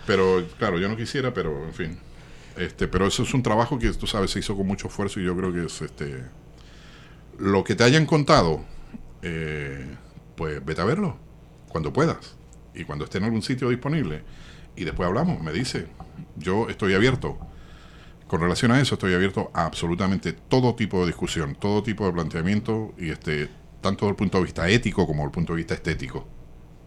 Pero 0.06 0.44
claro, 0.58 0.78
yo 0.78 0.88
no 0.88 0.96
quisiera, 0.96 1.34
pero 1.34 1.64
en 1.64 1.72
fin. 1.74 1.98
Este, 2.56 2.86
pero 2.86 3.06
eso 3.06 3.24
es 3.24 3.34
un 3.34 3.42
trabajo 3.42 3.78
que 3.78 3.90
tú 3.92 4.06
sabes 4.06 4.30
se 4.30 4.38
hizo 4.38 4.56
con 4.56 4.66
mucho 4.66 4.86
esfuerzo 4.86 5.18
y 5.18 5.24
yo 5.24 5.36
creo 5.36 5.52
que 5.52 5.64
es 5.66 5.82
este 5.82 6.24
lo 7.38 7.64
que 7.64 7.74
te 7.74 7.84
hayan 7.84 8.06
contado, 8.06 8.64
eh, 9.22 9.86
pues 10.36 10.64
vete 10.64 10.80
a 10.80 10.84
verlo 10.84 11.16
cuando 11.68 11.92
puedas 11.92 12.36
y 12.74 12.84
cuando 12.84 13.04
esté 13.04 13.18
en 13.18 13.24
algún 13.24 13.42
sitio 13.42 13.68
disponible 13.68 14.22
y 14.74 14.84
después 14.84 15.06
hablamos, 15.06 15.42
me 15.42 15.52
dice, 15.52 15.86
yo 16.36 16.68
estoy 16.68 16.94
abierto. 16.94 17.38
Con 18.26 18.40
relación 18.40 18.72
a 18.72 18.80
eso 18.80 18.94
estoy 18.94 19.14
abierto 19.14 19.50
a 19.54 19.66
absolutamente 19.66 20.32
todo 20.32 20.74
tipo 20.74 21.00
de 21.00 21.06
discusión, 21.06 21.54
todo 21.58 21.82
tipo 21.82 22.06
de 22.06 22.12
planteamiento 22.12 22.92
y 22.98 23.10
este 23.10 23.48
tanto 23.80 24.06
desde 24.06 24.10
el 24.10 24.16
punto 24.16 24.38
de 24.38 24.44
vista 24.44 24.68
ético 24.68 25.06
como 25.06 25.18
desde 25.20 25.26
el 25.26 25.32
punto 25.32 25.52
de 25.52 25.56
vista 25.58 25.74
estético 25.74 26.26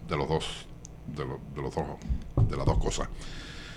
de 0.07 0.17
los 0.17 0.27
dos 0.27 0.65
de, 1.15 1.25
los, 1.25 1.37
de 1.55 1.61
los 1.61 1.73
dos 1.75 1.85
de 2.49 2.57
las 2.57 2.65
dos 2.65 2.77
cosas. 2.77 3.07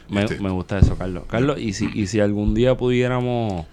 Me, 0.09 0.25
Este- 0.25 0.41
me 0.41 0.51
gusta 0.51 0.79
eso, 0.79 0.97
Carlos. 0.99 1.25
Carlos, 1.29 1.59
y 1.61 1.73
si, 1.73 1.89
y 1.95 2.07
si 2.09 2.21
algún 2.21 2.55
día 2.55 2.77
pudiéramos 2.77 3.65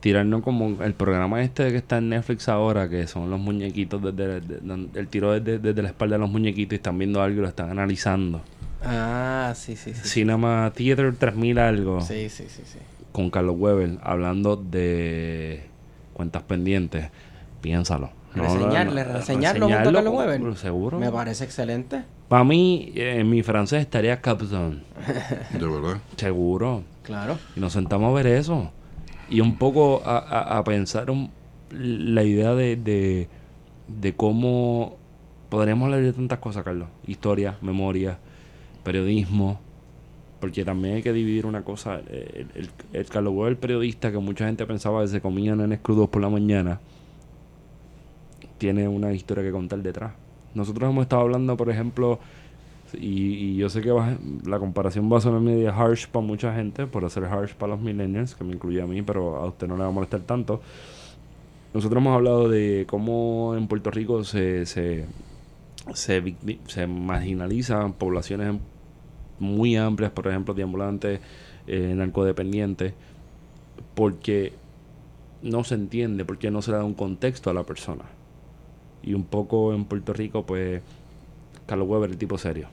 tirarnos 0.00 0.42
como 0.42 0.82
el 0.82 0.94
programa 0.94 1.42
este 1.42 1.68
que 1.70 1.76
está 1.76 1.98
en 1.98 2.10
Netflix 2.10 2.48
ahora, 2.48 2.88
que 2.88 3.06
son 3.06 3.30
los 3.30 3.40
muñequitos 3.40 4.02
desde, 4.02 4.40
de- 4.40 4.60
de- 4.60 5.00
el 5.00 5.08
tiro 5.08 5.32
desde, 5.32 5.58
desde 5.58 5.82
la 5.82 5.88
espalda 5.88 6.16
de 6.16 6.20
los 6.20 6.30
muñequitos 6.30 6.72
y 6.72 6.76
están 6.76 6.98
viendo 6.98 7.20
algo 7.22 7.38
y 7.38 7.42
lo 7.42 7.48
están 7.48 7.70
analizando. 7.70 8.40
Ah, 8.82 9.52
sí, 9.56 9.76
sí, 9.76 9.92
sí. 9.94 10.00
Cinema 10.08 10.72
Theater 10.74 11.14
3000 11.16 11.58
algo. 11.58 12.00
Sí, 12.02 12.28
sí, 12.28 12.44
sí, 12.48 12.62
sí. 12.64 12.78
Con 13.12 13.30
Carlos 13.30 13.56
Weber 13.58 13.98
hablando 14.02 14.56
de 14.56 15.64
cuentas 16.12 16.42
pendientes. 16.42 17.10
Piénsalo. 17.60 18.10
No, 18.34 18.44
Reseñarle, 18.44 19.04
no, 19.04 19.12
reseñarlo 19.14 19.66
junto 19.66 19.88
a 19.88 19.92
Carlos 19.92 20.14
Weber. 20.14 20.40
como- 20.40 20.54
Seguro. 20.56 20.98
Me 21.00 21.10
parece 21.10 21.44
excelente. 21.44 22.04
Para 22.28 22.44
mí, 22.44 22.92
eh, 22.94 23.16
en 23.18 23.28
mi 23.28 23.42
francés 23.42 23.80
estaría 23.80 24.20
Captain. 24.20 24.82
De 25.52 25.66
verdad. 25.66 26.00
Seguro. 26.16 26.84
Claro. 27.02 27.38
Y 27.56 27.60
nos 27.60 27.72
sentamos 27.72 28.10
a 28.10 28.14
ver 28.14 28.26
eso. 28.28 28.70
Y 29.28 29.40
un 29.40 29.56
poco 29.58 30.02
a, 30.04 30.18
a- 30.18 30.58
a 30.58 30.64
pensar 30.64 31.10
un- 31.10 31.30
la 31.72 32.22
idea 32.22 32.54
de, 32.54 32.76
de, 32.76 33.28
de 33.88 34.14
cómo 34.14 34.96
podríamos 35.48 35.86
hablar 35.86 36.02
de 36.02 36.12
tantas 36.12 36.38
cosas, 36.38 36.62
Carlos. 36.62 36.88
Historia, 37.08 37.56
memoria, 37.62 38.18
periodismo. 38.84 39.60
Porque 40.40 40.64
también 40.64 40.96
hay 40.96 41.02
que 41.02 41.12
dividir 41.12 41.46
una 41.46 41.62
cosa. 41.62 42.00
El, 42.00 42.46
el, 42.54 42.70
el 42.92 43.06
el 43.46 43.56
periodista 43.56 44.10
que 44.10 44.18
mucha 44.18 44.46
gente 44.46 44.66
pensaba 44.66 45.02
que 45.02 45.08
se 45.08 45.20
comían 45.20 45.60
en 45.60 45.76
crudos 45.78 46.08
por 46.08 46.22
la 46.22 46.30
mañana, 46.30 46.80
tiene 48.58 48.88
una 48.88 49.12
historia 49.12 49.42
que 49.44 49.52
contar 49.52 49.80
detrás. 49.80 50.12
Nosotros 50.54 50.90
hemos 50.90 51.02
estado 51.02 51.22
hablando, 51.22 51.56
por 51.56 51.70
ejemplo, 51.70 52.18
y, 52.94 53.56
yo 53.56 53.68
sé 53.68 53.80
que 53.82 53.94
la 54.44 54.58
comparación 54.58 55.10
va 55.12 55.18
a 55.18 55.20
sonar 55.20 55.40
media 55.40 55.74
harsh 55.74 56.06
para 56.08 56.24
mucha 56.24 56.54
gente, 56.54 56.86
por 56.86 57.04
hacer 57.04 57.24
harsh 57.24 57.54
para 57.54 57.72
los 57.72 57.80
millennials, 57.80 58.34
que 58.34 58.44
me 58.44 58.54
incluye 58.54 58.82
a 58.82 58.86
mí, 58.86 59.02
pero 59.02 59.36
a 59.36 59.46
usted 59.46 59.68
no 59.68 59.76
le 59.76 59.82
va 59.82 59.88
a 59.88 59.92
molestar 59.92 60.20
tanto. 60.20 60.60
Nosotros 61.72 62.00
hemos 62.00 62.14
hablado 62.14 62.48
de 62.48 62.84
cómo 62.88 63.54
en 63.56 63.68
Puerto 63.68 63.90
Rico 63.90 64.24
se, 64.24 64.66
se, 64.66 65.06
se, 65.94 66.34
se 66.66 66.86
marginalizan 66.86 67.92
poblaciones 67.92 68.56
muy 69.40 69.76
amplias, 69.76 70.12
por 70.12 70.28
ejemplo, 70.28 70.54
de 70.54 70.62
ambulantes, 70.62 71.20
eh, 71.66 71.92
narcodependientes, 71.96 72.94
porque 73.94 74.52
no 75.42 75.64
se 75.64 75.74
entiende, 75.74 76.24
porque 76.24 76.50
no 76.50 76.62
se 76.62 76.70
le 76.70 76.76
da 76.76 76.84
un 76.84 76.94
contexto 76.94 77.50
a 77.50 77.54
la 77.54 77.64
persona. 77.64 78.04
Y 79.02 79.14
un 79.14 79.24
poco 79.24 79.74
en 79.74 79.84
Puerto 79.86 80.12
Rico, 80.12 80.44
pues, 80.44 80.82
Carlos 81.66 81.88
Weber, 81.88 82.10
el 82.10 82.18
tipo 82.18 82.38
serio. 82.38 82.68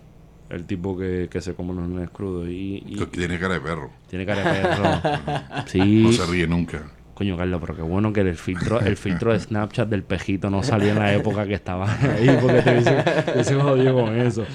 El 0.50 0.66
tipo 0.66 0.98
que, 0.98 1.28
que 1.30 1.42
se 1.42 1.54
come 1.54 1.74
los 1.74 1.88
nenes 1.90 2.10
crudos 2.10 2.48
y, 2.50 2.82
Tiene 3.12 3.38
cara 3.38 3.56
de 3.56 3.60
perro. 3.60 3.92
tiene 4.10 4.26
cara 4.26 4.54
de 4.54 4.62
perro. 4.62 5.66
sí. 5.66 6.04
No 6.04 6.12
se 6.12 6.26
ríe 6.26 6.48
nunca. 6.48 6.92
Coño, 7.18 7.36
Carlos, 7.36 7.60
pero 7.60 7.76
qué 7.76 7.82
bueno 7.82 8.14
que 8.14 8.22
el 8.22 8.36
filtro, 8.36 8.80
el 8.80 8.96
filtro 8.96 9.34
de 9.34 9.40
Snapchat 9.40 9.90
del 9.90 10.04
pejito 10.04 10.52
no 10.52 10.62
salía 10.62 10.92
en 10.92 11.00
la 11.00 11.16
época 11.16 11.48
que 11.48 11.56
estaba 11.56 11.92
ahí, 11.92 12.38
porque 12.40 12.62
te 12.62 13.56
jodido 13.56 13.96
con 13.96 14.16
eso. 14.16 14.46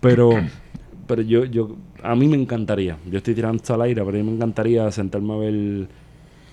Pero, 0.00 0.30
pero 1.06 1.22
yo, 1.22 1.44
yo, 1.44 1.76
a 2.02 2.14
mí 2.14 2.28
me 2.28 2.36
encantaría, 2.36 2.96
yo 3.10 3.18
estoy 3.18 3.34
tirando 3.34 3.56
esto 3.56 3.74
al 3.74 3.82
aire, 3.82 4.02
pero 4.04 4.18
a 4.18 4.22
mí 4.22 4.28
me 4.28 4.36
encantaría 4.36 4.90
sentarme 4.90 5.34
a 5.34 5.36
ver 5.36 5.88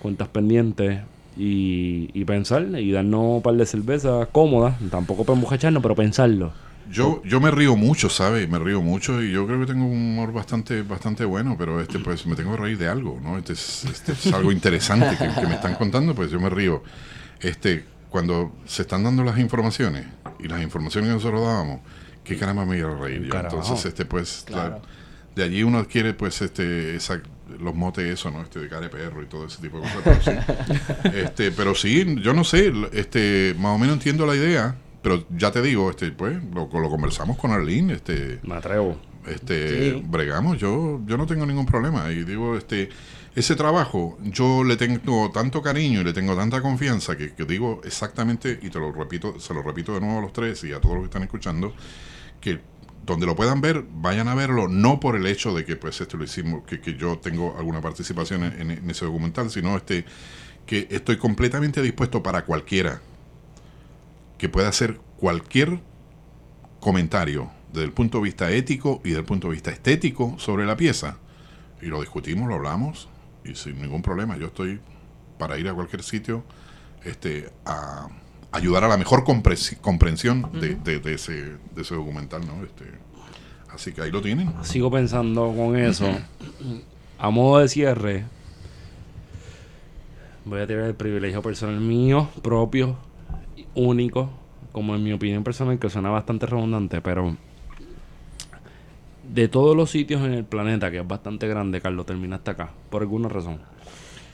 cuentas 0.00 0.28
pendientes 0.28 1.00
y, 1.36 2.10
y 2.12 2.24
pensar 2.24 2.62
y 2.78 2.92
darnos 2.92 3.36
un 3.36 3.42
par 3.42 3.54
de 3.54 3.66
cervezas 3.66 4.28
cómodas, 4.32 4.76
tampoco 4.90 5.24
para 5.24 5.38
emborracharnos, 5.38 5.82
pero 5.82 5.94
pensarlo. 5.94 6.52
Yo, 6.90 7.22
yo 7.24 7.40
me 7.40 7.50
río 7.50 7.76
mucho, 7.76 8.10
¿sabes? 8.10 8.48
Me 8.48 8.58
río 8.58 8.82
mucho 8.82 9.22
y 9.22 9.32
yo 9.32 9.46
creo 9.46 9.60
que 9.60 9.66
tengo 9.66 9.86
un 9.86 9.92
humor 9.92 10.32
bastante, 10.32 10.82
bastante 10.82 11.24
bueno, 11.24 11.56
pero 11.58 11.80
este, 11.80 11.98
pues 11.98 12.26
me 12.26 12.36
tengo 12.36 12.54
que 12.54 12.62
reír 12.62 12.78
de 12.78 12.88
algo, 12.88 13.18
¿no? 13.22 13.38
Este 13.38 13.54
es, 13.54 13.86
este 13.86 14.12
es 14.12 14.32
algo 14.32 14.52
interesante 14.52 15.16
que, 15.16 15.40
que 15.40 15.46
me 15.46 15.54
están 15.54 15.74
contando, 15.76 16.14
pues 16.14 16.30
yo 16.30 16.38
me 16.38 16.50
río. 16.50 16.82
Este, 17.40 17.84
cuando 18.10 18.52
se 18.66 18.82
están 18.82 19.02
dando 19.02 19.24
las 19.24 19.38
informaciones 19.38 20.06
y 20.38 20.46
las 20.46 20.62
informaciones 20.62 21.08
que 21.08 21.14
nosotros 21.14 21.40
dábamos, 21.40 21.80
¿qué 22.24 22.36
caramba 22.36 22.64
me 22.64 22.78
iba 22.78 22.90
a 22.90 22.96
reír 22.98 23.22
yo? 23.24 23.30
Entonces, 23.38 23.84
este, 23.86 24.04
pues, 24.04 24.44
la- 24.50 24.80
de 25.36 25.42
allí 25.42 25.62
uno 25.62 25.78
adquiere, 25.78 26.14
pues, 26.14 26.40
este, 26.42 26.94
esa, 26.96 27.20
los 27.60 27.74
motes, 27.74 28.04
eso, 28.06 28.30
¿no? 28.30 28.42
Este, 28.42 28.60
de 28.60 28.68
cara 28.68 28.82
de 28.82 28.88
perro 28.88 29.22
y 29.22 29.26
todo 29.26 29.46
ese 29.46 29.60
tipo 29.60 29.80
de 29.80 29.88
cosas. 29.90 30.02
Pero 30.04 30.22
sí, 30.22 30.78
este, 31.14 31.50
pero 31.52 31.74
sí 31.74 32.16
yo 32.22 32.32
no 32.32 32.44
sé, 32.44 32.72
este, 32.92 33.54
más 33.58 33.74
o 33.74 33.78
menos 33.78 33.94
entiendo 33.96 34.26
la 34.26 34.34
idea, 34.36 34.76
pero 35.02 35.26
ya 35.36 35.50
te 35.50 35.60
digo, 35.60 35.90
este, 35.90 36.12
pues, 36.12 36.36
lo, 36.54 36.68
lo 36.72 36.88
conversamos 36.90 37.36
con 37.36 37.50
Arlene, 37.50 37.94
este, 37.94 38.38
Me 38.42 38.54
atrevo. 38.54 38.96
Este 39.26 39.92
Sí. 39.92 40.02
bregamos 40.06 40.58
yo 40.58 41.00
yo 41.06 41.16
no 41.16 41.26
tengo 41.26 41.46
ningún 41.46 41.66
problema 41.66 42.10
y 42.10 42.24
digo 42.24 42.56
este 42.56 42.88
ese 43.34 43.56
trabajo 43.56 44.16
yo 44.22 44.62
le 44.64 44.76
tengo 44.76 45.30
tanto 45.32 45.60
cariño 45.60 46.00
y 46.00 46.04
le 46.04 46.12
tengo 46.12 46.36
tanta 46.36 46.60
confianza 46.62 47.16
que, 47.16 47.34
que 47.34 47.44
digo 47.44 47.80
exactamente 47.84 48.58
y 48.62 48.70
te 48.70 48.78
lo 48.78 48.92
repito 48.92 49.38
se 49.40 49.52
lo 49.54 49.62
repito 49.62 49.92
de 49.94 50.00
nuevo 50.00 50.18
a 50.18 50.22
los 50.22 50.32
tres 50.32 50.62
y 50.64 50.72
a 50.72 50.80
todos 50.80 50.94
los 50.94 51.02
que 51.02 51.06
están 51.06 51.22
escuchando 51.24 51.74
que 52.40 52.60
donde 53.04 53.26
lo 53.26 53.34
puedan 53.36 53.60
ver 53.60 53.84
vayan 53.90 54.28
a 54.28 54.34
verlo 54.34 54.68
no 54.68 55.00
por 55.00 55.16
el 55.16 55.26
hecho 55.26 55.52
de 55.54 55.64
que 55.64 55.76
pues 55.76 56.00
este 56.00 56.16
lo 56.16 56.24
hicimos 56.24 56.64
que, 56.64 56.80
que 56.80 56.94
yo 56.94 57.18
tengo 57.18 57.56
alguna 57.58 57.80
participación 57.80 58.44
en, 58.44 58.70
en 58.70 58.90
ese 58.90 59.04
documental 59.04 59.50
sino 59.50 59.76
este 59.76 60.04
que 60.64 60.86
estoy 60.90 61.18
completamente 61.18 61.82
dispuesto 61.82 62.22
para 62.22 62.44
cualquiera 62.46 63.00
que 64.38 64.48
pueda 64.48 64.68
hacer 64.68 64.98
cualquier 65.18 65.80
comentario 66.80 67.50
desde 67.74 67.84
el 67.86 67.92
punto 67.92 68.18
de 68.18 68.24
vista 68.24 68.50
ético 68.50 69.00
y 69.04 69.08
desde 69.08 69.20
el 69.20 69.26
punto 69.26 69.48
de 69.48 69.52
vista 69.54 69.70
estético 69.70 70.36
sobre 70.38 70.64
la 70.64 70.76
pieza. 70.76 71.18
Y 71.82 71.86
lo 71.86 72.00
discutimos, 72.00 72.48
lo 72.48 72.54
hablamos, 72.54 73.08
y 73.44 73.54
sin 73.54 73.82
ningún 73.82 74.00
problema. 74.00 74.38
Yo 74.38 74.46
estoy 74.46 74.80
para 75.38 75.58
ir 75.58 75.68
a 75.68 75.74
cualquier 75.74 76.02
sitio 76.02 76.44
este, 77.04 77.50
a 77.66 78.08
ayudar 78.52 78.84
a 78.84 78.88
la 78.88 78.96
mejor 78.96 79.24
comprensión 79.24 80.48
de, 80.60 80.76
de- 80.76 81.00
de 81.00 81.14
ese, 81.14 81.32
de 81.74 81.82
ese 81.82 81.94
documental. 81.94 82.46
¿no? 82.46 82.64
Este, 82.64 82.84
así 83.74 83.92
que 83.92 84.00
ahí 84.02 84.10
lo 84.10 84.22
tienen. 84.22 84.52
Sigo 84.62 84.90
pensando 84.90 85.52
con 85.54 85.76
eso. 85.76 86.06
A 87.18 87.30
modo 87.30 87.58
de 87.58 87.68
cierre, 87.68 88.24
voy 90.44 90.60
a 90.60 90.66
tirar 90.66 90.84
el 90.84 90.94
privilegio 90.94 91.42
personal 91.42 91.80
mío, 91.80 92.28
propio, 92.42 92.96
único, 93.74 94.30
como 94.72 94.94
en 94.94 95.02
mi 95.02 95.12
opinión 95.12 95.42
personal, 95.44 95.78
que 95.78 95.90
suena 95.90 96.10
bastante 96.10 96.46
redundante, 96.46 97.00
pero 97.00 97.36
de 99.34 99.48
todos 99.48 99.76
los 99.76 99.90
sitios 99.90 100.22
en 100.22 100.32
el 100.32 100.44
planeta, 100.44 100.92
que 100.92 101.00
es 101.00 101.08
bastante 101.08 101.48
grande, 101.48 101.80
Carlos, 101.80 102.06
terminaste 102.06 102.52
acá, 102.52 102.70
por 102.88 103.02
alguna 103.02 103.28
razón. 103.28 103.58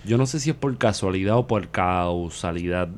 Yo 0.04 0.18
no 0.18 0.26
sé 0.26 0.40
si 0.40 0.50
es 0.50 0.56
por 0.56 0.76
casualidad 0.76 1.38
o 1.38 1.46
por 1.46 1.68
causalidad, 1.68 2.88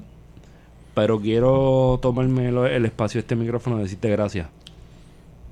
pero 0.94 1.20
quiero 1.20 2.00
tomarme 2.02 2.48
el 2.48 2.84
espacio 2.84 3.18
de 3.18 3.20
este 3.20 3.36
micrófono 3.36 3.78
y 3.78 3.84
decirte 3.84 4.10
gracias. 4.10 4.48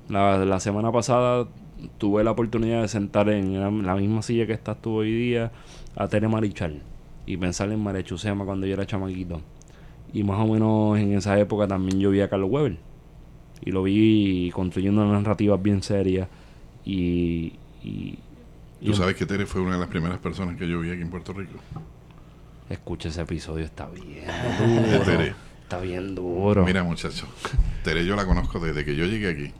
La, 0.09 0.43
la 0.43 0.59
semana 0.59 0.91
pasada 0.91 1.47
tuve 1.97 2.23
la 2.25 2.31
oportunidad 2.31 2.81
de 2.81 2.89
sentar 2.89 3.29
en 3.29 3.59
la, 3.59 3.95
misma 3.95 4.21
silla 4.21 4.45
que 4.45 4.53
estás 4.53 4.81
tú 4.81 4.95
hoy 4.95 5.11
día 5.11 5.53
a 5.95 6.09
Tere 6.09 6.27
Marichal 6.27 6.81
y 7.25 7.37
pensar 7.37 7.71
en 7.71 7.81
María 7.81 8.03
Chusema 8.03 8.43
cuando 8.43 8.67
yo 8.67 8.73
era 8.73 8.85
chamaquito. 8.85 9.41
Y 10.13 10.23
más 10.23 10.39
o 10.39 10.51
menos 10.51 10.99
en 10.99 11.13
esa 11.13 11.39
época 11.39 11.65
también 11.65 11.97
yo 11.99 12.09
vi 12.11 12.19
a 12.19 12.29
Carlos 12.29 12.49
Weber. 12.51 12.77
Y 13.63 13.71
lo 13.71 13.83
vi 13.83 14.51
construyendo 14.53 15.05
narrativas 15.05 15.61
bien 15.61 15.81
serias. 15.81 16.27
Y. 16.85 17.53
y, 17.83 18.17
Tú 18.83 18.93
sabes 18.93 19.15
que 19.15 19.25
Tere 19.27 19.45
fue 19.45 19.61
una 19.61 19.73
de 19.73 19.79
las 19.79 19.89
primeras 19.89 20.17
personas 20.19 20.57
que 20.57 20.67
yo 20.67 20.79
vi 20.79 20.89
aquí 20.91 21.01
en 21.01 21.09
Puerto 21.11 21.33
Rico. 21.33 21.59
Escucha 22.69 23.09
ese 23.09 23.21
episodio, 23.21 23.63
está 23.65 23.87
bien 23.89 24.25
duro. 24.87 25.03
Tere. 25.03 25.35
Está 25.63 25.79
bien 25.79 26.15
duro. 26.15 26.65
Mira, 26.65 26.83
muchacho. 26.83 27.27
Tere 27.83 28.05
yo 28.05 28.15
la 28.15 28.25
conozco 28.25 28.59
desde 28.59 28.83
que 28.83 28.95
yo 28.95 29.05
llegué 29.05 29.29
aquí. 29.29 29.51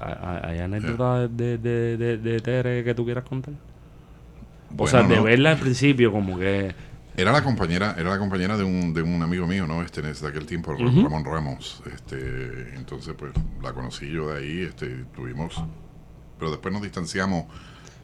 ¿Hay- 0.00 0.14
¿Hay 0.20 0.50
hay 0.54 0.58
anécdotas 0.60 1.34
de, 1.36 1.58
de, 1.58 1.96
de, 1.96 2.18
de 2.18 2.40
Tere 2.40 2.82
que 2.84 2.94
tú 2.94 3.04
quieras 3.04 3.24
contar? 3.24 3.54
o 4.76 4.86
sea, 4.88 5.02
de 5.04 5.16
no. 5.16 5.22
verla 5.22 5.52
al 5.52 5.58
principio, 5.58 6.10
como 6.10 6.38
que. 6.38 6.74
Era 7.16 7.32
la 7.32 7.42
compañera, 7.42 7.94
era 7.96 8.10
la 8.10 8.18
compañera 8.18 8.56
de 8.58 8.64
un, 8.64 8.92
de 8.92 9.00
un 9.00 9.22
amigo 9.22 9.46
mío, 9.46 9.66
¿no? 9.66 9.80
Este, 9.82 10.02
desde 10.02 10.26
aquel 10.26 10.44
tiempo. 10.44 10.74
Ramón 10.74 11.24
Ramos. 11.24 11.82
Este, 11.94 12.74
entonces, 12.76 13.14
pues, 13.16 13.32
la 13.62 13.72
conocí 13.72 14.10
yo 14.10 14.28
de 14.34 14.38
ahí, 14.40 14.60
este, 14.62 15.04
tuvimos, 15.14 15.62
pero 16.38 16.50
después 16.50 16.72
nos 16.72 16.82
distanciamos, 16.82 17.46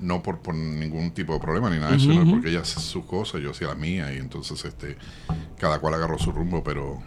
no 0.01 0.23
por, 0.23 0.41
por 0.41 0.55
ningún 0.55 1.13
tipo 1.13 1.33
de 1.35 1.41
problema 1.41 1.71
ni 1.71 1.77
nada 1.77 1.91
de 1.93 1.97
eso, 1.99 2.11
Ujú, 2.11 2.21
sino 2.21 2.31
porque 2.31 2.49
ella 2.51 2.61
hace 2.61 2.81
sus 2.81 3.05
cosas, 3.05 3.41
yo 3.41 3.51
hacía 3.53 3.69
la 3.69 3.75
mía, 3.75 4.13
y 4.13 4.19
entonces, 4.19 4.65
este, 4.65 4.97
cada 5.59 5.79
cual 5.79 5.95
agarró 5.95 6.19
su 6.19 6.33
rumbo, 6.33 6.63
pero, 6.65 6.99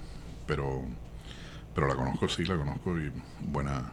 pero, 0.48 0.82
pero 1.74 1.88
la 1.88 1.96
conozco, 1.96 2.30
sí, 2.30 2.46
la 2.46 2.56
conozco, 2.58 2.98
y 2.98 3.12
buena, 3.42 3.92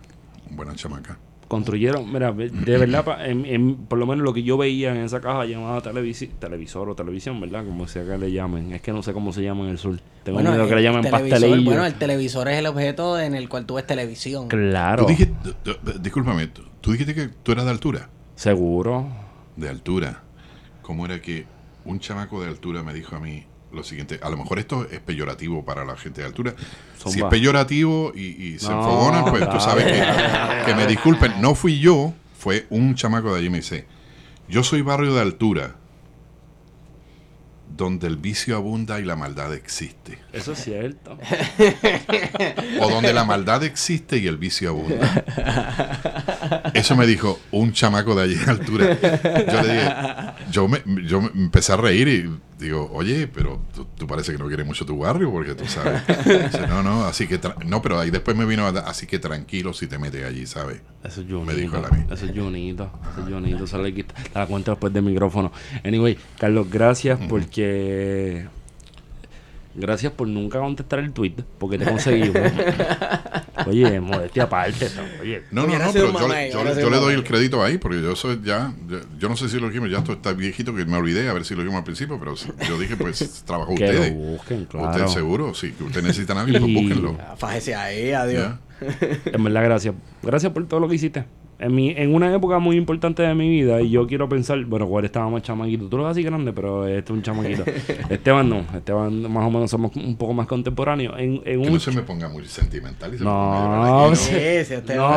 buena 0.50 0.74
chamaca. 0.76 1.18
construyeron, 1.48 2.10
mira, 2.10 2.32
de 2.32 2.78
verdad, 2.78 3.04
pa- 3.04 3.26
en- 3.26 3.44
en- 3.44 3.76
por 3.86 3.98
lo 3.98 4.06
menos 4.06 4.24
lo 4.24 4.32
que 4.32 4.42
yo 4.42 4.56
veía 4.56 4.92
en 4.92 5.02
esa 5.02 5.20
caja 5.20 5.44
llamada 5.44 5.82
televisi- 5.82 6.30
televisor 6.38 6.88
o 6.88 6.94
televisión, 6.94 7.38
¿verdad? 7.42 7.62
Como 7.66 7.86
sea 7.88 8.04
que 8.06 8.16
le 8.16 8.32
llamen. 8.32 8.72
Es 8.72 8.80
que 8.80 8.90
no 8.90 9.02
sé 9.02 9.12
cómo 9.12 9.34
se 9.34 9.42
llama 9.42 9.64
en 9.64 9.70
el 9.70 9.78
sur. 9.78 10.00
Tengo 10.22 10.36
Bueno, 10.38 10.50
miedo 10.52 10.66
que 10.66 10.74
le 10.76 10.80
el 10.80 10.84
llamen 10.86 11.02
televisor- 11.04 11.30
pastelillo. 11.30 11.64
Bueno, 11.64 11.84
el 11.84 11.94
televisor 11.94 12.48
es 12.48 12.56
el 12.58 12.66
objeto 12.66 13.20
en 13.20 13.34
el 13.34 13.50
cual 13.50 13.66
tú 13.66 13.74
ves 13.74 13.86
televisión. 13.86 14.48
Claro. 14.48 15.04
Tú 15.04 15.12
discúlpame, 16.00 16.46
tú, 16.46 16.62
tú 16.82 16.92
dijiste 16.92 17.14
que 17.14 17.28
tú 17.28 17.52
eras 17.52 17.64
de 17.64 17.70
altura. 17.70 18.10
Seguro. 18.36 19.08
De 19.56 19.70
altura. 19.70 20.22
¿Cómo 20.82 21.06
era 21.06 21.22
que 21.22 21.46
un 21.84 21.98
chamaco 21.98 22.42
de 22.42 22.48
altura 22.48 22.82
me 22.82 22.92
dijo 22.92 23.16
a 23.16 23.20
mí 23.20 23.46
lo 23.72 23.82
siguiente? 23.82 24.20
A 24.22 24.28
lo 24.28 24.36
mejor 24.36 24.58
esto 24.58 24.86
es 24.90 25.00
peyorativo 25.00 25.64
para 25.64 25.84
la 25.86 25.96
gente 25.96 26.20
de 26.20 26.26
altura. 26.26 26.54
Si 27.06 27.20
es 27.20 27.24
peyorativo 27.26 28.12
y, 28.14 28.26
y 28.26 28.58
se 28.58 28.68
No, 28.68 28.80
enfogonan, 28.80 29.24
pues 29.26 29.48
tú 29.48 29.60
sabes 29.60 29.86
que 30.66 30.74
me 30.74 30.86
disculpen. 30.86 31.40
No 31.40 31.54
fui 31.54 31.78
yo, 31.78 32.12
fue 32.36 32.66
un 32.68 32.94
chamaco 32.94 33.32
de 33.32 33.38
allí. 33.40 33.48
Me 33.48 33.58
dice, 33.58 33.86
yo 34.48 34.62
soy 34.64 34.82
barrio 34.82 35.14
de 35.14 35.20
altura, 35.22 35.76
donde 37.76 38.06
el 38.06 38.16
vicio 38.16 38.56
abunda 38.56 39.00
y 39.00 39.04
la 39.04 39.16
maldad 39.16 39.54
existe. 39.54 40.18
Eso 40.32 40.52
es 40.52 40.62
cierto. 40.62 41.18
O 42.80 42.90
donde 42.90 43.12
la 43.12 43.24
maldad 43.24 43.62
existe 43.64 44.18
y 44.18 44.26
el 44.26 44.36
vicio 44.36 44.70
abunda. 44.70 45.24
Eso 46.74 46.96
me 46.96 47.06
dijo 47.06 47.38
un 47.50 47.72
chamaco 47.72 48.14
de 48.14 48.22
allí 48.22 48.34
de 48.34 48.50
altura. 48.50 48.98
Yo 49.00 49.62
le 49.62 49.72
dije, 49.74 49.94
yo 50.50 50.68
me, 50.68 50.82
yo 51.06 51.20
me 51.20 51.28
empecé 51.34 51.72
a 51.72 51.76
reír 51.76 52.08
y 52.08 52.30
digo, 52.62 52.90
oye, 52.92 53.26
pero 53.26 53.60
tú, 53.74 53.86
tú 53.96 54.06
parece 54.06 54.32
que 54.32 54.38
no 54.38 54.46
quieres 54.46 54.66
mucho 54.66 54.86
tu 54.86 54.98
barrio 54.98 55.30
porque 55.30 55.54
tú 55.54 55.66
sabes. 55.66 56.02
Dice, 56.06 56.66
no, 56.68 56.82
no, 56.82 57.04
así 57.04 57.26
que, 57.26 57.40
no, 57.66 57.82
pero 57.82 57.98
ahí 57.98 58.10
después 58.10 58.36
me 58.36 58.44
vino, 58.44 58.66
a 58.66 58.70
así 58.70 59.06
que 59.06 59.18
tranquilo 59.18 59.72
si 59.72 59.86
te 59.86 59.98
metes 59.98 60.24
allí, 60.24 60.46
¿sabes? 60.46 60.80
Eso 61.04 61.20
es 61.20 61.26
Me 61.26 61.54
dijo 61.54 61.76
Junito. 61.76 61.78
él 61.78 61.84
a 61.84 61.90
mí. 61.90 62.04
Eso 62.10 62.26
es 62.26 62.32
Junito. 62.32 62.90
Eso 63.12 63.26
es 63.26 63.34
Junito. 63.34 63.66
Se 63.66 63.78
le 63.78 64.06
la 64.34 64.46
cuenta 64.46 64.72
después 64.72 64.92
del 64.92 65.02
micrófono. 65.02 65.52
Anyway, 65.84 66.16
Carlos, 66.38 66.68
gracias 66.70 67.18
porque. 67.28 68.46
Gracias 69.74 70.12
por 70.12 70.28
nunca 70.28 70.58
contestar 70.58 70.98
el 70.98 71.12
tweet, 71.12 71.34
porque 71.58 71.78
te 71.78 71.84
conseguimos. 71.86 72.36
Oye, 73.66 74.00
modestia 74.00 74.44
aparte. 74.44 74.88
¿no? 74.96 75.22
Oye, 75.22 75.42
No, 75.50 75.66
no, 75.66 75.78
no, 75.78 75.92
pero 75.92 76.12
yo, 76.78 76.90
le 76.90 76.96
doy 76.96 77.14
el 77.14 77.24
crédito 77.24 77.62
ahí, 77.62 77.78
porque 77.78 78.02
yo 78.02 78.14
soy 78.14 78.40
ya, 78.44 78.74
yo, 78.88 79.00
yo 79.18 79.28
no 79.28 79.36
sé 79.36 79.48
si 79.48 79.58
lo 79.58 79.68
dijimos, 79.68 79.90
ya 79.90 79.98
esto 79.98 80.12
está 80.12 80.32
viejito 80.32 80.74
que 80.74 80.84
me 80.84 80.96
olvidé, 80.96 81.28
a 81.28 81.32
ver 81.32 81.44
si 81.44 81.54
lo 81.54 81.60
dijimos 81.60 81.78
al 81.78 81.84
principio, 81.84 82.18
pero 82.18 82.34
yo 82.68 82.78
dije, 82.78 82.96
pues, 82.96 83.42
trabajo 83.46 83.74
que 83.74 83.84
ustedes. 83.84 84.10
lo 84.10 84.16
busquen, 84.16 84.64
claro. 84.66 84.90
Ustedes 84.90 85.12
seguro, 85.12 85.54
si 85.54 85.72
que 85.72 85.84
ustedes 85.84 86.04
necesitan 86.04 86.38
a 86.38 86.40
alguien, 86.42 86.60
pues 86.60 86.74
búsquenlo. 86.74 87.18
Fájese 87.36 87.74
ahí, 87.74 88.12
adiós. 88.12 88.42
¿ya? 88.42 88.58
En 89.26 89.44
verdad, 89.44 89.62
gracias. 89.64 89.94
Gracias 90.22 90.52
por 90.52 90.66
todo 90.66 90.80
lo 90.80 90.88
que 90.88 90.96
hiciste. 90.96 91.24
En, 91.62 91.74
mi, 91.74 91.90
en 91.90 92.14
una 92.14 92.34
época 92.34 92.58
muy 92.58 92.76
importante 92.76 93.22
de 93.22 93.34
mi 93.34 93.48
vida, 93.48 93.80
y 93.80 93.90
yo 93.90 94.06
quiero 94.06 94.28
pensar, 94.28 94.62
bueno, 94.64 94.86
Juan 94.86 95.04
estaba 95.04 95.30
más 95.30 95.42
chamaquito. 95.42 95.86
Tú 95.88 95.96
lo 95.96 96.02
ves 96.04 96.12
así 96.12 96.22
grande, 96.22 96.52
pero 96.52 96.86
este 96.88 97.12
es 97.12 97.16
un 97.16 97.22
chamaquito. 97.22 97.64
Esteban 98.10 98.48
no. 98.48 98.64
Esteban 98.74 99.30
más 99.32 99.46
o 99.46 99.50
menos 99.50 99.70
somos 99.70 99.94
un 99.94 100.16
poco 100.16 100.32
más 100.34 100.46
contemporáneos. 100.48 101.14
En, 101.18 101.34
en 101.36 101.42
Que 101.42 101.56
un 101.58 101.72
no 101.74 101.78
se 101.80 101.92
me 101.92 102.02
ponga 102.02 102.28
muy 102.28 102.44
sentimental 102.46 103.14
y 103.14 103.18
se 103.18 103.24
me 103.24 103.30
No, 103.30 104.06
aquí, 104.06 104.16
sí, 104.16 104.30
sí, 104.32 104.74
este 104.74 104.96
No, 104.96 105.08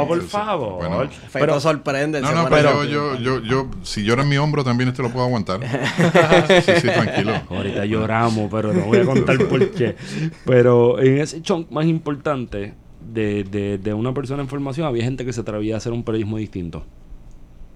Este, 0.00 0.06
por 0.08 0.18
este, 0.18 0.30
favor. 0.30 0.88
bueno. 0.88 1.10
Pero, 1.32 1.60
sorprende. 1.60 2.20
No, 2.20 2.32
no, 2.32 2.48
pero 2.48 2.84
yo, 2.84 3.16
yo, 3.18 3.40
yo, 3.42 3.68
si 3.82 4.02
llora 4.02 4.22
en 4.22 4.28
mi 4.28 4.36
hombro 4.36 4.64
también 4.64 4.88
este 4.88 5.02
lo 5.02 5.10
puedo 5.10 5.26
aguantar. 5.26 5.60
Sí, 6.64 6.72
sí, 6.80 6.88
tranquilo. 6.88 7.32
ahorita 7.50 7.84
lloramos, 7.84 8.50
pero 8.50 8.72
no 8.72 8.86
voy 8.86 8.98
a 8.98 9.04
contar 9.04 9.38
por 9.46 9.70
qué. 9.70 9.96
Pero 10.44 11.00
en 11.00 11.18
ese 11.18 11.42
chunk 11.42 11.70
más 11.70 11.86
importante 11.86 12.74
de, 13.12 13.44
de, 13.44 13.78
de 13.78 13.94
una 13.94 14.14
persona 14.14 14.42
en 14.42 14.48
formación, 14.48 14.86
había 14.86 15.04
gente 15.04 15.24
que 15.24 15.32
se 15.32 15.40
atrevía 15.40 15.74
a 15.74 15.78
hacer 15.78 15.92
un 15.92 16.04
periodismo 16.04 16.38
distinto. 16.38 16.84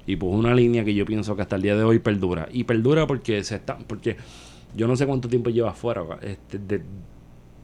Y 0.07 0.17
pues 0.17 0.33
una 0.33 0.55
línea 0.55 0.85
que 0.85 0.95
yo 0.95 1.05
pienso 1.05 1.37
que 1.37 1.43
hasta 1.43 1.57
el 1.57 1.63
día 1.63 1.77
de 1.77 1.85
hoy 1.85 1.99
perdura. 1.99 2.49
Y 2.51 2.65
perdura 2.65 3.07
porque 3.07 3.45
se 3.45 3.57
está, 3.57 3.77
porque 3.79 4.17
yo 4.75 4.89
no 4.89 4.97
sé 4.97 5.07
cuánto 5.07 5.29
tiempo 5.29 5.51
lleva 5.51 5.75
fuera 5.75 6.03
este, 6.23 6.59
de, 6.59 6.83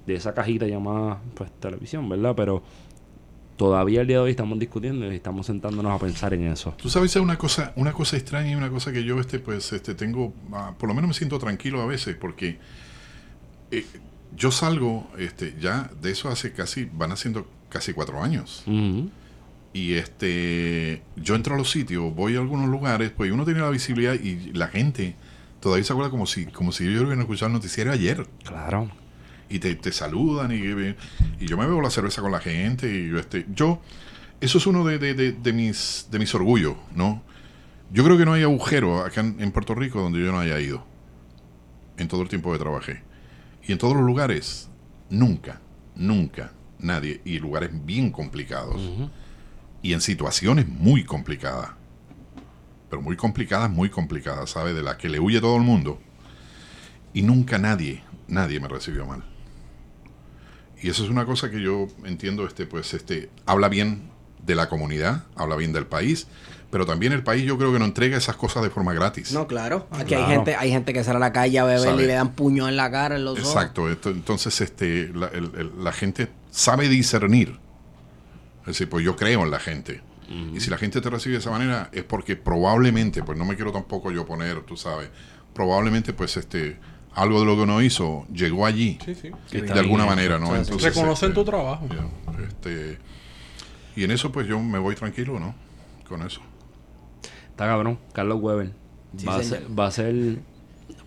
de 0.06 0.14
esa 0.14 0.34
cajita 0.34 0.66
llamada 0.66 1.22
pues 1.34 1.50
televisión, 1.58 2.08
¿verdad? 2.08 2.34
Pero 2.36 2.62
todavía 3.56 4.02
el 4.02 4.06
día 4.06 4.18
de 4.18 4.24
hoy 4.24 4.30
estamos 4.30 4.58
discutiendo 4.58 5.10
y 5.10 5.16
estamos 5.16 5.46
sentándonos 5.46 5.92
a 5.92 5.98
pensar 5.98 6.34
en 6.34 6.46
eso. 6.48 6.74
Tú 6.76 6.88
sabes, 6.88 7.14
es 7.16 7.22
una 7.22 7.38
cosa, 7.38 7.72
una 7.76 7.92
cosa 7.92 8.16
extraña 8.16 8.50
y 8.50 8.54
una 8.54 8.70
cosa 8.70 8.92
que 8.92 9.04
yo, 9.04 9.18
este, 9.20 9.38
pues, 9.38 9.72
este, 9.72 9.94
tengo, 9.94 10.32
ah, 10.52 10.74
por 10.78 10.88
lo 10.88 10.94
menos 10.94 11.08
me 11.08 11.14
siento 11.14 11.38
tranquilo 11.38 11.80
a 11.80 11.86
veces, 11.86 12.16
porque 12.16 12.58
eh, 13.70 13.86
yo 14.36 14.50
salgo, 14.50 15.10
este, 15.18 15.54
ya 15.60 15.90
de 16.00 16.10
eso 16.10 16.28
hace 16.28 16.52
casi, 16.52 16.88
van 16.92 17.12
haciendo 17.12 17.46
casi 17.68 17.92
cuatro 17.92 18.22
años. 18.22 18.64
Y 19.72 19.94
este, 19.94 21.02
yo 21.16 21.34
entro 21.34 21.54
a 21.56 21.58
los 21.58 21.70
sitios, 21.70 22.14
voy 22.14 22.36
a 22.36 22.38
algunos 22.38 22.68
lugares, 22.68 23.10
pues 23.10 23.32
uno 23.32 23.44
tiene 23.44 23.60
la 23.60 23.70
visibilidad 23.70 24.14
y 24.14 24.52
la 24.52 24.68
gente 24.68 25.16
todavía 25.60 25.84
se 25.84 25.92
acuerda 25.92 26.10
como 26.10 26.26
si, 26.26 26.46
como 26.46 26.70
si 26.72 26.84
yo 26.84 27.02
hubiera 27.02 27.20
escuchado 27.20 27.48
el 27.48 27.54
noticiero 27.54 27.90
ayer. 27.92 28.26
Claro. 28.44 28.90
y 29.48 29.58
te, 29.58 29.74
te 29.74 29.92
saludan 29.92 30.52
y, 30.52 30.56
y 31.42 31.46
yo 31.46 31.56
me 31.56 31.66
bebo 31.66 31.80
la 31.82 31.90
cerveza 31.90 32.22
con 32.22 32.32
la 32.32 32.40
gente 32.40 32.88
y 32.92 33.08
yo 33.10 33.18
este 33.18 33.46
yo 33.54 33.80
eso 34.40 34.56
es 34.58 34.66
uno 34.66 34.84
de, 34.84 34.98
de- 34.98 35.14
de- 35.14 35.32
de 35.32 35.52
mis 35.52 36.08
de 36.10 36.18
mis 36.18 36.34
orgullos 36.34 36.74
no 36.94 37.22
yo 37.92 38.02
creo 38.04 38.16
que 38.16 38.24
no 38.24 38.32
hay 38.32 38.42
agujero 38.42 39.04
acá 39.04 39.20
en, 39.20 39.36
en 39.40 39.52
Puerto 39.52 39.74
Rico 39.74 40.00
donde 40.00 40.18
yo 40.24 40.32
no 40.32 40.38
haya 40.40 40.58
ido 40.60 40.84
en 41.98 42.08
todo 42.08 42.22
el 42.22 42.28
tiempo 42.28 42.52
que 42.52 42.58
trabajé 42.58 43.02
y 43.66 43.72
en 43.72 43.78
todos 43.78 43.94
los 43.94 44.04
lugares 44.04 44.68
nunca 45.10 45.60
nunca 45.94 46.52
nadie 46.78 47.20
y 47.24 47.38
lugares 47.38 47.70
bien 47.84 48.10
complicados 48.10 48.80
y 49.82 49.92
en 49.92 50.00
situaciones 50.00 50.68
muy 50.68 51.04
complicadas 51.04 51.70
pero 52.90 53.02
muy 53.02 53.16
complicadas 53.16 53.70
muy 53.70 53.90
complicadas 53.90 54.50
sabe 54.50 54.74
de 54.74 54.82
las 54.82 54.96
que 54.96 55.08
le 55.08 55.20
huye 55.20 55.40
todo 55.40 55.56
el 55.56 55.62
mundo 55.62 56.00
y 57.12 57.22
nunca 57.22 57.58
nadie 57.58 58.02
nadie 58.28 58.60
me 58.60 58.68
recibió 58.68 59.06
mal. 59.06 59.24
Y 60.80 60.88
eso 60.88 61.04
es 61.04 61.10
una 61.10 61.24
cosa 61.24 61.50
que 61.50 61.60
yo 61.60 61.88
entiendo, 62.04 62.46
este, 62.46 62.66
pues, 62.66 62.92
este, 62.94 63.30
habla 63.46 63.68
bien 63.68 64.10
de 64.44 64.54
la 64.54 64.68
comunidad, 64.68 65.24
habla 65.34 65.56
bien 65.56 65.72
del 65.72 65.86
país, 65.86 66.26
pero 66.74 66.86
también 66.86 67.12
el 67.12 67.22
país 67.22 67.44
yo 67.44 67.56
creo 67.56 67.72
que 67.72 67.78
no 67.78 67.84
entrega 67.84 68.16
esas 68.16 68.34
cosas 68.34 68.64
de 68.64 68.68
forma 68.70 68.92
gratis. 68.92 69.30
No, 69.32 69.46
claro. 69.46 69.86
Aquí 69.92 70.06
Claro. 70.06 70.24
hay 70.26 70.32
gente 70.34 70.56
hay 70.56 70.70
gente 70.72 70.92
que 70.92 71.04
sale 71.04 71.18
a 71.18 71.20
la 71.20 71.32
calle 71.32 71.60
a 71.60 71.64
beber 71.64 71.78
Sabe. 71.90 72.02
y 72.02 72.06
le 72.08 72.14
dan 72.14 72.32
puño 72.32 72.68
en 72.68 72.74
la 72.74 72.90
cara, 72.90 73.14
en 73.14 73.24
los 73.24 73.38
ojos. 73.38 73.48
Exacto. 73.54 73.88
esto- 73.88 74.10
entonces, 74.10 74.60
este, 74.60 75.12
la, 75.14 75.28
el- 75.28 75.52
el- 75.56 75.84
la 75.84 75.92
gente 75.92 76.32
sabe 76.50 76.88
discernir. 76.88 77.60
Es 78.62 78.66
decir, 78.66 78.88
pues 78.88 79.04
yo 79.04 79.14
creo 79.14 79.44
en 79.44 79.52
la 79.52 79.60
gente. 79.60 80.02
Y 80.52 80.58
si 80.58 80.68
la 80.68 80.78
gente 80.78 81.00
te 81.00 81.08
recibe 81.10 81.34
de 81.34 81.38
esa 81.38 81.50
manera 81.52 81.90
es 81.92 82.02
porque 82.02 82.34
probablemente, 82.34 83.22
pues 83.22 83.38
no 83.38 83.44
me 83.44 83.54
quiero 83.54 83.70
tampoco 83.70 84.10
yo 84.10 84.26
poner, 84.26 84.62
tú 84.62 84.76
sabes, 84.76 85.10
probablemente 85.54 86.12
pues 86.12 86.36
este 86.36 86.76
algo 87.14 87.38
de 87.38 87.46
lo 87.46 87.54
que 87.54 87.62
uno 87.62 87.80
hizo 87.82 88.26
llegó 88.32 88.66
allí 88.66 88.98
Sí, 89.04 89.14
sí. 89.14 89.30
De 89.60 89.70
alguna 89.78 90.02
bien. 90.04 90.16
manera, 90.16 90.38
¿no? 90.40 90.56
Entonces, 90.56 90.82
Reconocen 90.92 91.28
este, 91.28 91.40
tu 91.40 91.44
trabajo. 91.44 91.86
este, 92.48 92.98
y 93.94 94.02
en 94.02 94.10
eso 94.10 94.32
pues 94.32 94.48
yo 94.48 94.58
me 94.58 94.80
voy 94.80 94.96
tranquilo, 94.96 95.38
¿no? 95.38 95.54
Con 96.08 96.22
eso. 96.22 96.40
Está 97.54 97.66
cabrón, 97.66 97.98
Carlos 98.12 98.42
Weber. 98.42 98.72
Sí, 99.16 99.26
va, 99.26 99.36
a 99.36 99.42
ser, 99.44 99.64
va 99.78 99.86
a 99.86 99.90
ser 99.92 100.38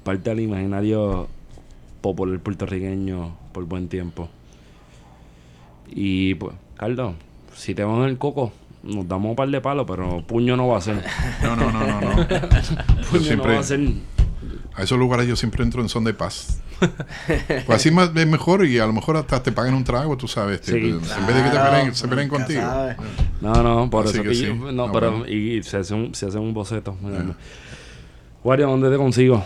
parte 0.05 0.29
del 0.29 0.39
imaginario 0.39 1.27
popular 1.99 2.39
puertorriqueño 2.39 3.35
por 3.51 3.65
buen 3.65 3.89
tiempo. 3.89 4.29
Y 5.89 6.35
pues, 6.35 6.55
Carlos, 6.77 7.15
si 7.53 7.75
te 7.75 7.83
van 7.83 8.03
el 8.03 8.17
coco, 8.17 8.53
nos 8.81 9.05
damos 9.09 9.31
un 9.31 9.35
par 9.35 9.49
de 9.49 9.59
palos, 9.59 9.85
pero 9.85 10.25
puño 10.25 10.55
no 10.55 10.69
va 10.69 10.77
a 10.77 10.81
ser. 10.81 11.03
No, 11.43 11.57
no, 11.57 11.69
no, 11.69 11.85
no, 11.85 11.99
no. 11.99 12.27
Puño 13.11 13.23
siempre, 13.23 13.47
no 13.47 13.53
va 13.55 13.59
a 13.59 13.63
ser. 13.63 13.81
a 14.73 14.83
esos 14.83 14.97
lugares 14.97 15.27
yo 15.27 15.35
siempre 15.35 15.65
entro 15.65 15.81
en 15.81 15.89
son 15.89 16.05
de 16.05 16.13
paz. 16.13 16.61
Pues 17.65 17.69
así 17.69 17.91
más, 17.91 18.11
es 18.15 18.27
mejor 18.27 18.65
y 18.65 18.77
a 18.79 18.85
lo 18.85 18.93
mejor 18.93 19.17
hasta 19.17 19.41
te 19.41 19.51
pagan 19.51 19.73
un 19.73 19.83
trago, 19.83 20.15
tú 20.17 20.27
sabes. 20.27 20.59
este, 20.59 20.73
Sí. 20.73 20.77
en 20.89 20.99
vez 21.27 21.35
de 21.35 21.43
que 21.43 21.49
te 21.49 21.57
peleen, 21.59 21.95
se 21.95 22.07
peleen 22.07 22.29
contigo. 22.29 22.61
No, 23.41 23.63
no, 23.63 23.89
por 23.89 24.05
Así 24.05 24.15
eso 24.15 24.23
que 24.23 24.35
sí. 24.35 24.45
yo- 24.45 24.55
No, 24.55 24.71
No, 24.87 24.91
pero. 24.91 25.11
bueno. 25.19 25.27
Y, 25.27 25.61
se, 25.63 25.77
hace 25.77 25.93
un, 25.93 26.13
se 26.15 26.25
hace 26.27 26.37
un 26.37 26.53
boceto. 26.53 26.95
Wario, 28.43 28.67
¿dónde 28.67 28.89
te 28.89 28.97
consigo? 28.97 29.43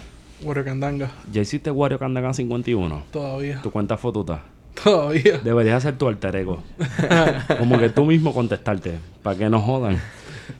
Candanga. 0.65 1.11
Ya 1.31 1.41
hiciste 1.41 1.69
Wario 1.71 1.99
Candagan 1.99 2.33
51. 2.33 3.03
Todavía. 3.11 3.61
Tu 3.61 3.71
cuenta 3.71 3.97
fotuta. 3.97 4.41
Todavía. 4.83 5.37
Deberías 5.43 5.77
hacer 5.77 5.97
tu 5.97 6.07
alter 6.07 6.35
ego. 6.35 6.63
Como 7.59 7.77
que 7.77 7.89
tú 7.89 8.05
mismo 8.05 8.33
contestarte. 8.33 8.97
Para 9.21 9.37
que 9.37 9.49
no 9.49 9.59
jodan. 9.61 9.99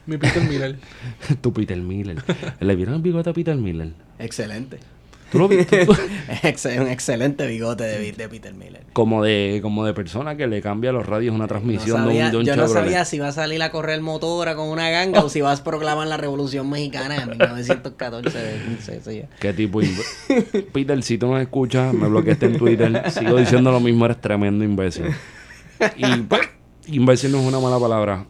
Mi 0.06 0.16
Peter 0.18 0.42
Miller. 0.48 0.78
tu 1.40 1.52
Peter 1.52 1.76
Miller. 1.78 2.22
¿Le 2.60 2.76
vieron 2.76 2.94
el 2.94 3.02
bigote 3.02 3.30
a 3.30 3.32
Peter 3.32 3.56
Miller? 3.56 3.92
Excelente. 4.18 4.78
¿Tú 5.32 5.38
lo 5.38 5.48
viste? 5.48 5.86
Un 6.78 6.88
excelente 6.88 7.46
bigote 7.46 7.84
de, 7.84 8.12
de 8.12 8.28
Peter 8.28 8.52
Miller. 8.54 8.82
como 8.92 9.22
de 9.24 9.60
como 9.62 9.84
de 9.84 9.94
persona 9.94 10.36
que 10.36 10.46
le 10.46 10.60
cambia 10.62 10.90
a 10.90 10.92
los 10.92 11.06
radios 11.06 11.34
una 11.34 11.44
No 11.44 11.48
transmisión 11.48 12.04
sabía- 12.04 12.24
de 12.24 12.26
un, 12.26 12.30
de 12.32 12.36
un 12.38 12.44
yo 12.44 12.56
no 12.56 12.62
Chevrolet. 12.66 12.84
sabía 12.84 13.04
si 13.04 13.18
va 13.18 13.28
a 13.28 13.32
salir 13.32 13.62
a 13.62 13.70
correr 13.70 14.00
motora 14.02 14.54
con 14.54 14.68
una 14.68 14.90
ganga 14.90 15.20
o 15.24 15.28
si 15.28 15.40
vas 15.40 15.60
a 15.60 15.64
proclamar 15.64 16.06
la 16.06 16.16
revolución 16.18 16.68
mexicana 16.70 17.16
en 17.22 17.30
1914. 17.30 18.30
sí, 18.80 18.92
sí. 19.02 19.22
¿Qué 19.40 19.52
tipo? 19.52 19.80
Peter, 20.72 21.02
si 21.02 21.18
tú 21.18 21.26
no 21.28 21.38
escuchas, 21.38 21.92
me 21.94 22.08
bloqueaste 22.08 22.46
en 22.46 22.58
Twitter. 22.58 23.10
Sigo 23.10 23.36
diciendo 23.36 23.72
lo 23.72 23.80
mismo, 23.80 24.04
eres 24.04 24.20
tremendo 24.20 24.64
imbécil. 24.64 25.06
Y 25.96 26.16
pues, 26.22 26.42
imbécil 26.86 27.32
no 27.32 27.38
es 27.40 27.46
una 27.46 27.58
mala 27.58 27.78
palabra. 27.78 28.26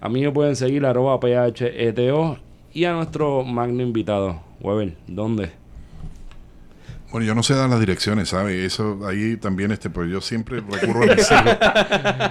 A 0.00 0.08
mí 0.08 0.20
me 0.22 0.30
pueden 0.30 0.56
seguir 0.56 0.84
arroba 0.86 1.18
PHETO 1.20 2.38
y 2.72 2.84
a 2.84 2.92
nuestro 2.92 3.42
magno 3.44 3.82
invitado, 3.82 4.40
Weber, 4.60 4.94
¿dónde? 5.06 5.50
Bueno, 7.12 7.26
yo 7.26 7.34
no 7.34 7.42
sé 7.42 7.54
dar 7.54 7.68
las 7.68 7.80
direcciones, 7.80 8.28
¿sabes? 8.28 8.72
Eso 8.72 9.00
ahí 9.06 9.36
también, 9.36 9.72
este, 9.72 9.90
pues 9.90 10.08
yo 10.10 10.20
siempre 10.20 10.60
recurro 10.60 11.02
a 11.10 11.14
mis 11.14 11.26
hijos. 11.30 11.56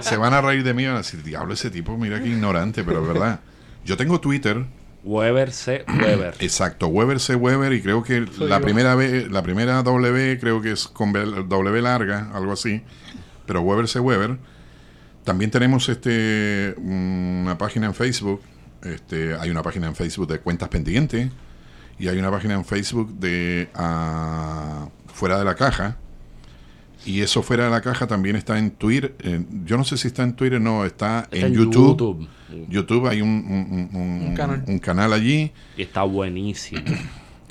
Se 0.06 0.16
van 0.16 0.32
a 0.32 0.40
reír 0.40 0.62
de 0.64 0.72
mí 0.74 0.84
y 0.84 0.86
van 0.86 0.94
a 0.94 0.98
decir, 0.98 1.22
diablo, 1.22 1.52
ese 1.54 1.70
tipo, 1.70 1.96
mira 1.98 2.20
qué 2.22 2.28
ignorante, 2.28 2.82
pero 2.82 3.02
es 3.02 3.08
verdad. 3.08 3.40
Yo 3.84 3.96
tengo 3.96 4.20
Twitter, 4.20 4.64
Weber 5.04 5.52
C. 5.52 5.84
Weber. 5.88 6.34
exacto, 6.40 6.86
Weber 6.88 7.20
C. 7.20 7.34
Weber, 7.34 7.72
y 7.72 7.82
creo 7.82 8.02
que 8.02 8.26
Soy 8.26 8.48
la 8.48 8.58
yo. 8.58 8.64
primera 8.64 8.94
B, 8.94 9.28
la 9.30 9.42
primera 9.42 9.82
W 9.82 10.38
creo 10.40 10.60
que 10.62 10.72
es 10.72 10.88
con 10.88 11.12
B- 11.12 11.44
W 11.48 11.82
larga, 11.82 12.30
algo 12.34 12.52
así. 12.52 12.82
Pero 13.46 13.60
Weber 13.62 13.88
C. 13.88 13.98
Weber. 14.00 14.38
También 15.24 15.50
tenemos 15.50 15.88
este 15.90 16.74
una 16.78 17.58
página 17.58 17.86
en 17.86 17.94
Facebook. 17.94 18.40
Este, 18.82 19.34
hay 19.34 19.50
una 19.50 19.62
página 19.62 19.86
en 19.88 19.94
Facebook 19.94 20.26
de 20.28 20.38
cuentas 20.40 20.68
pendientes. 20.70 21.30
Y 22.00 22.08
hay 22.08 22.18
una 22.18 22.30
página 22.30 22.54
en 22.54 22.64
Facebook 22.64 23.12
de 23.20 23.68
ah, 23.74 24.88
Fuera 25.12 25.38
de 25.38 25.44
la 25.44 25.54
Caja. 25.54 25.96
Y 27.06 27.20
eso 27.20 27.42
Fuera 27.42 27.64
de 27.64 27.70
la 27.70 27.80
Caja 27.80 28.06
también 28.06 28.36
está 28.36 28.58
en 28.58 28.70
Twitter. 28.72 29.14
eh, 29.20 29.44
yo 29.64 29.76
no 29.76 29.84
sé 29.84 29.96
si 29.96 30.08
está 30.08 30.22
en 30.22 30.34
Twitter, 30.34 30.60
no, 30.60 30.84
está, 30.84 31.28
Está 31.30 31.46
en, 31.46 31.52
YouTube. 31.54 31.88
YouTube. 31.90 32.28
YouTube 32.68 33.06
hay 33.06 33.20
un, 33.22 33.28
un- 33.28 33.88
un- 33.94 34.00
un- 34.00 34.26
Un 34.28 34.34
canal. 34.34 34.64
un 34.66 34.78
canal 34.78 35.12
allí. 35.12 35.52
Y 35.76 35.82
está 35.82 36.02
buenísimo. 36.02 36.82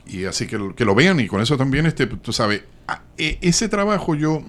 Y 0.08 0.26
así 0.26 0.48
que, 0.48 0.58
lo- 0.58 0.76
que 0.76 0.84
lo 0.86 0.94
vean 0.96 1.20
y 1.20 1.28
con 1.28 1.42
eso 1.42 1.56
también, 1.58 1.86
este, 1.86 2.08
tú 2.08 2.34
sabes, 2.34 2.64
e- 3.18 3.38
ese 3.42 3.70
trabajo 3.70 4.16
yo 4.16 4.44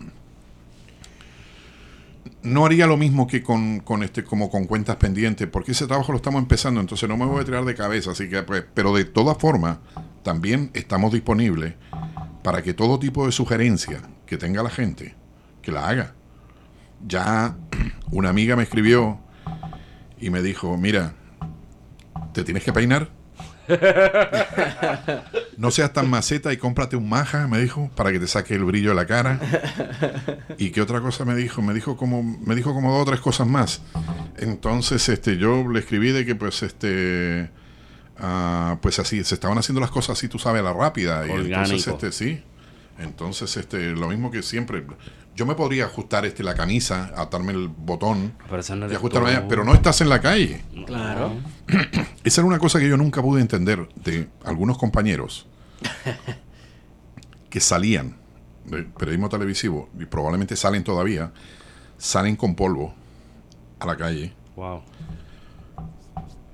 no 2.42 2.64
haría 2.64 2.86
lo 2.86 2.96
mismo 2.96 3.26
que 3.26 3.42
con, 3.42 3.80
con 3.80 4.02
este, 4.02 4.24
como 4.24 4.50
con 4.50 4.64
cuentas 4.64 4.96
pendientes, 4.96 5.46
porque 5.48 5.72
ese 5.72 5.86
trabajo 5.86 6.12
lo 6.12 6.16
estamos 6.16 6.40
empezando, 6.40 6.80
entonces 6.80 7.08
no 7.08 7.16
me 7.16 7.26
voy 7.26 7.42
a 7.42 7.44
tirar 7.44 7.64
de 7.64 7.74
cabeza, 7.74 8.12
así 8.12 8.28
que, 8.28 8.42
pues, 8.42 8.64
pero 8.74 8.94
de 8.94 9.04
todas 9.04 9.36
formas, 9.38 9.78
también 10.22 10.70
estamos 10.74 11.12
disponibles 11.12 11.74
para 12.42 12.62
que 12.62 12.74
todo 12.74 12.98
tipo 12.98 13.26
de 13.26 13.32
sugerencia 13.32 14.00
que 14.26 14.38
tenga 14.38 14.62
la 14.62 14.70
gente, 14.70 15.14
que 15.62 15.72
la 15.72 15.88
haga. 15.88 16.14
Ya 17.06 17.56
una 18.10 18.30
amiga 18.30 18.56
me 18.56 18.62
escribió 18.62 19.20
y 20.18 20.30
me 20.30 20.42
dijo, 20.42 20.76
mira, 20.76 21.14
¿te 22.32 22.44
tienes 22.44 22.64
que 22.64 22.72
peinar? 22.72 23.10
No 25.57 25.70
seas 25.70 25.92
tan 25.92 26.08
maceta 26.08 26.52
y 26.52 26.57
cómprate 26.57 26.97
un 26.97 27.08
maja, 27.08 27.47
me 27.47 27.60
dijo, 27.60 27.90
para 27.94 28.12
que 28.12 28.18
te 28.18 28.26
saque 28.26 28.55
el 28.55 28.65
brillo 28.65 28.90
de 28.90 28.94
la 28.94 29.07
cara. 29.07 29.39
¿Y 30.58 30.70
qué 30.70 30.81
otra 30.81 31.00
cosa 31.00 31.24
me 31.24 31.34
dijo? 31.34 31.60
Me 31.60 31.74
dijo 31.74 31.97
como, 31.97 32.23
me 32.23 32.55
dijo 32.55 32.73
como 32.73 32.92
dos 32.92 33.02
o 33.02 33.05
tres 33.05 33.20
cosas 33.20 33.47
más. 33.47 33.82
Entonces, 34.39 35.07
este, 35.08 35.36
yo 35.36 35.68
le 35.68 35.81
escribí 35.81 36.12
de 36.12 36.24
que 36.24 36.34
pues 36.34 36.62
este 36.62 37.50
ah, 38.18 38.78
pues 38.81 38.99
así, 38.99 39.23
se 39.24 39.34
estaban 39.34 39.58
haciendo 39.58 39.81
las 39.81 39.90
cosas 39.90 40.18
así, 40.18 40.28
tú 40.28 40.39
sabes, 40.39 40.60
a 40.60 40.65
la 40.65 40.73
rápida. 40.73 41.26
Y 41.26 41.31
entonces, 41.31 41.86
Orgánico. 41.86 41.90
este, 41.90 42.12
sí. 42.12 42.42
Entonces, 43.00 43.56
este, 43.56 43.92
lo 43.92 44.08
mismo 44.08 44.30
que 44.30 44.42
siempre. 44.42 44.84
Yo 45.34 45.46
me 45.46 45.54
podría 45.54 45.86
ajustar 45.86 46.26
este 46.26 46.42
la 46.42 46.54
camisa, 46.54 47.12
atarme 47.16 47.52
el 47.52 47.68
botón 47.68 48.34
Pero 48.48 48.60
eso 48.60 48.76
no 48.76 48.90
y 48.90 48.94
ajustarme 48.94 49.30
allá, 49.30 49.48
pero 49.48 49.64
no 49.64 49.72
estás 49.72 50.00
en 50.00 50.08
la 50.08 50.20
calle. 50.20 50.62
Claro. 50.86 51.32
Esa 52.24 52.40
era 52.40 52.48
una 52.48 52.58
cosa 52.58 52.78
que 52.78 52.88
yo 52.88 52.96
nunca 52.96 53.22
pude 53.22 53.40
entender 53.40 53.88
de 53.94 54.28
algunos 54.44 54.76
compañeros 54.76 55.46
que 57.50 57.60
salían 57.60 58.16
de 58.66 58.82
periodismo 58.82 59.28
televisivo 59.28 59.88
y 59.98 60.04
probablemente 60.04 60.56
salen 60.56 60.84
todavía, 60.84 61.32
salen 61.96 62.36
con 62.36 62.54
polvo 62.54 62.94
a 63.78 63.86
la 63.86 63.96
calle, 63.96 64.34
Wow. 64.60 64.82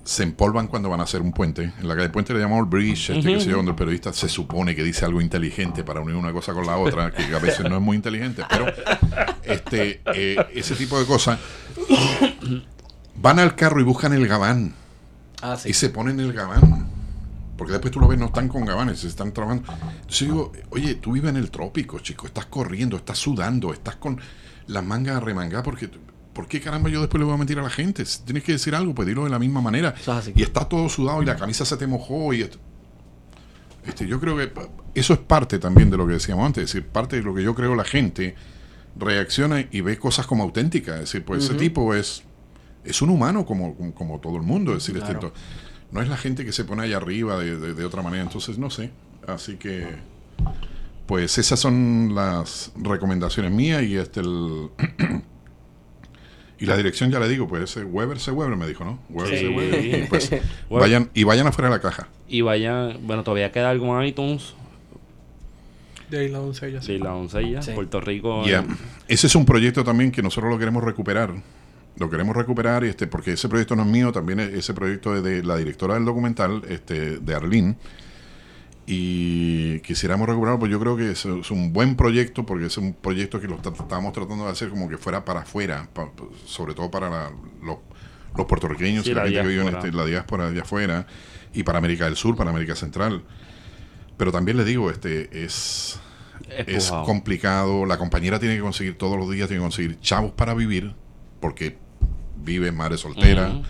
Se 0.06 0.22
empolvan 0.22 0.68
cuando 0.68 0.88
van 0.88 1.00
a 1.00 1.02
hacer 1.02 1.20
un 1.20 1.32
puente. 1.32 1.72
En 1.80 1.88
la 1.88 1.96
calle 1.96 2.10
Puente 2.10 2.32
le 2.32 2.38
llamamos 2.38 2.64
el 2.64 2.70
bridge, 2.70 3.10
este 3.10 3.34
que 3.34 3.40
se 3.40 3.50
donde 3.50 3.72
el 3.72 3.76
periodista 3.76 4.12
se 4.12 4.28
supone 4.28 4.76
que 4.76 4.84
dice 4.84 5.04
algo 5.04 5.20
inteligente 5.20 5.82
para 5.82 6.00
unir 6.00 6.14
una 6.14 6.32
cosa 6.32 6.54
con 6.54 6.64
la 6.64 6.76
otra, 6.76 7.10
que 7.12 7.24
a 7.34 7.38
veces 7.40 7.68
no 7.68 7.76
es 7.76 7.82
muy 7.82 7.96
inteligente, 7.96 8.44
pero 8.48 8.66
este 9.42 10.00
eh, 10.14 10.36
ese 10.54 10.76
tipo 10.76 10.98
de 10.98 11.06
cosas. 11.06 11.40
Van 13.16 13.40
al 13.40 13.56
carro 13.56 13.80
y 13.80 13.82
buscan 13.82 14.12
el 14.12 14.28
gabán. 14.28 14.74
Ah, 15.42 15.56
sí. 15.56 15.70
y 15.70 15.72
se 15.72 15.90
ponen 15.90 16.20
el 16.20 16.32
gabán. 16.32 16.86
Porque 17.58 17.72
después 17.72 17.90
tú 17.90 18.00
lo 18.00 18.06
ves, 18.06 18.18
no 18.18 18.26
están 18.26 18.48
con 18.48 18.64
gabanes, 18.64 19.02
están 19.02 19.32
trabajando. 19.32 19.72
Entonces 19.82 20.20
digo, 20.20 20.52
oye, 20.70 20.94
tú 20.96 21.12
vives 21.12 21.30
en 21.30 21.36
el 21.36 21.50
trópico, 21.50 21.98
chico, 21.98 22.26
estás 22.26 22.46
corriendo, 22.46 22.96
estás 22.96 23.18
sudando, 23.18 23.72
estás 23.72 23.96
con 23.96 24.20
las 24.68 24.84
mangas 24.84 25.22
remangadas, 25.22 25.64
porque 25.64 25.90
¿por 26.36 26.46
qué 26.46 26.60
caramba 26.60 26.88
yo 26.90 27.00
después 27.00 27.18
le 27.18 27.24
voy 27.24 27.34
a 27.34 27.38
mentir 27.38 27.58
a 27.58 27.62
la 27.62 27.70
gente? 27.70 28.04
Si 28.04 28.22
tienes 28.22 28.44
que 28.44 28.52
decir 28.52 28.74
algo, 28.74 28.94
pues 28.94 29.08
dilo 29.08 29.24
de 29.24 29.30
la 29.30 29.38
misma 29.38 29.60
manera. 29.62 29.94
Y 30.36 30.42
está 30.42 30.68
todo 30.68 30.88
sudado 30.88 31.22
y 31.22 31.26
la 31.26 31.34
camisa 31.36 31.64
se 31.64 31.76
te 31.76 31.86
mojó 31.86 32.32
y 32.34 32.42
esto. 32.42 32.58
Este, 33.86 34.06
yo 34.06 34.20
creo 34.20 34.36
que 34.36 34.52
eso 34.94 35.12
es 35.14 35.18
parte 35.20 35.58
también 35.58 35.90
de 35.90 35.96
lo 35.96 36.06
que 36.06 36.12
decíamos 36.14 36.44
antes, 36.44 36.64
es 36.64 36.72
decir, 36.72 36.88
parte 36.88 37.16
de 37.16 37.22
lo 37.22 37.34
que 37.34 37.42
yo 37.42 37.54
creo 37.54 37.74
la 37.74 37.84
gente 37.84 38.34
reacciona 38.98 39.66
y 39.70 39.80
ve 39.80 39.98
cosas 39.98 40.26
como 40.26 40.42
auténticas, 40.44 40.94
es 40.96 41.00
decir, 41.02 41.24
pues 41.24 41.44
ese 41.44 41.54
tipo 41.54 41.94
es 41.94 42.22
es 42.84 43.02
un 43.02 43.10
humano 43.10 43.44
como, 43.44 43.74
como, 43.76 43.94
como 43.94 44.20
todo 44.20 44.36
el 44.36 44.42
mundo, 44.42 44.72
es 44.76 44.86
decir, 44.86 45.00
Claro. 45.02 45.32
no 45.90 46.00
es 46.02 46.08
la 46.08 46.16
gente 46.16 46.44
que 46.44 46.52
se 46.52 46.64
pone 46.64 46.82
allá 46.84 46.98
arriba 46.98 47.36
de, 47.38 47.58
de- 47.58 47.74
de 47.74 47.84
otra 47.84 48.00
manera, 48.02 48.22
entonces 48.22 48.58
no 48.58 48.70
sé, 48.70 48.90
así 49.26 49.56
que 49.56 49.86
pues 51.06 51.38
esas 51.38 51.58
son 51.60 52.12
las 52.14 52.72
recomendaciones 52.76 53.52
mías 53.52 53.82
y 53.82 53.96
este 53.96 54.20
el 54.20 54.70
y 56.58 56.66
la 56.66 56.76
dirección 56.76 57.10
ya 57.10 57.18
le 57.20 57.28
digo, 57.28 57.46
pues 57.48 57.64
ese 57.64 57.84
Weber 57.84 58.18
C. 58.18 58.30
Weber 58.30 58.56
me 58.56 58.66
dijo, 58.66 58.84
¿no? 58.84 58.98
Weber 59.10 59.38
Sí. 59.38 59.44
C. 59.46 59.48
Weber. 59.48 59.84
Y, 59.84 60.06
pues, 60.08 60.30
vayan, 60.70 61.10
y 61.14 61.24
vayan 61.24 61.46
afuera 61.46 61.68
de 61.68 61.76
la 61.76 61.82
caja. 61.82 62.08
Y 62.28 62.40
vayan, 62.40 62.98
bueno, 63.02 63.22
todavía 63.24 63.52
queda 63.52 63.70
algo 63.70 64.00
en 64.00 64.06
iTunes. 64.08 64.54
De 66.10 66.20
ahí 66.20 66.28
la 66.28 66.38
doncella. 66.38 66.80
sí. 66.82 66.92
De 66.94 66.98
la 67.00 67.10
doncella, 67.10 67.62
Sí. 67.62 67.72
Puerto 67.72 68.00
Rico. 68.00 68.44
Eh, 68.46 68.62
Ese 69.08 69.26
es 69.26 69.34
un 69.34 69.44
proyecto 69.44 69.82
también 69.84 70.12
que 70.12 70.22
nosotros 70.22 70.50
lo 70.52 70.58
queremos 70.58 70.82
recuperar. 70.84 71.32
Lo 71.98 72.10
queremos 72.10 72.36
recuperar 72.36 72.84
este, 72.84 73.06
porque 73.06 73.32
ese 73.32 73.48
proyecto 73.48 73.74
no 73.74 73.82
es 73.82 73.88
mío, 73.88 74.12
también 74.12 74.38
es- 74.40 74.52
ese 74.52 74.74
proyecto 74.74 75.16
es 75.16 75.22
de 75.22 75.42
la 75.42 75.56
directora 75.56 75.94
del 75.94 76.04
documental, 76.04 76.62
este, 76.68 77.18
de 77.18 77.34
Arlene. 77.34 77.74
Y 78.88 79.80
quisiéramos 79.80 80.28
recuperarlo, 80.28 80.60
pues 80.60 80.70
yo 80.70 80.78
creo 80.78 80.96
que 80.96 81.10
es, 81.10 81.24
es 81.26 81.50
un 81.50 81.72
buen 81.72 81.96
proyecto, 81.96 82.46
porque 82.46 82.66
es 82.66 82.76
un 82.78 82.92
proyecto 82.94 83.40
que 83.40 83.48
lo 83.48 83.56
estábamos 83.56 84.12
tratando 84.12 84.44
de 84.44 84.50
hacer 84.52 84.68
como 84.70 84.88
que 84.88 84.96
fuera 84.96 85.24
para 85.24 85.40
afuera, 85.40 85.88
pa- 85.92 86.10
sobre 86.44 86.72
todo 86.74 86.88
para 86.90 87.10
la- 87.10 87.32
los, 87.62 87.78
los 88.36 88.46
puertorriqueños 88.46 89.04
Sí, 89.04 89.10
y 89.10 89.14
la, 89.14 89.22
la 89.24 89.26
gente 89.28 89.42
que 89.42 89.48
vive 89.48 89.62
en 89.68 89.74
este- 89.74 89.92
la 89.92 90.04
diáspora 90.04 90.50
de 90.50 90.60
afuera, 90.60 91.06
y 91.52 91.64
para 91.64 91.78
América 91.78 92.04
del 92.04 92.14
Sur, 92.16 92.36
para 92.36 92.50
América 92.50 92.76
Central. 92.76 93.24
Pero 94.16 94.30
también 94.30 94.56
les 94.56 94.66
digo, 94.66 94.90
este 94.90 95.44
es 95.44 95.98
es 96.66 96.90
complicado. 97.04 97.86
La 97.86 97.98
compañera 97.98 98.38
tiene 98.38 98.54
que 98.56 98.60
conseguir 98.60 98.96
todos 98.96 99.18
los 99.18 99.28
días, 99.30 99.48
tiene 99.48 99.60
que 99.60 99.64
conseguir 99.64 99.98
chavos 100.00 100.30
para 100.32 100.54
vivir, 100.54 100.94
porque 101.40 101.76
vive 102.36 102.70
madre 102.72 102.98
soltera. 102.98 103.48
Ujú. 103.48 103.62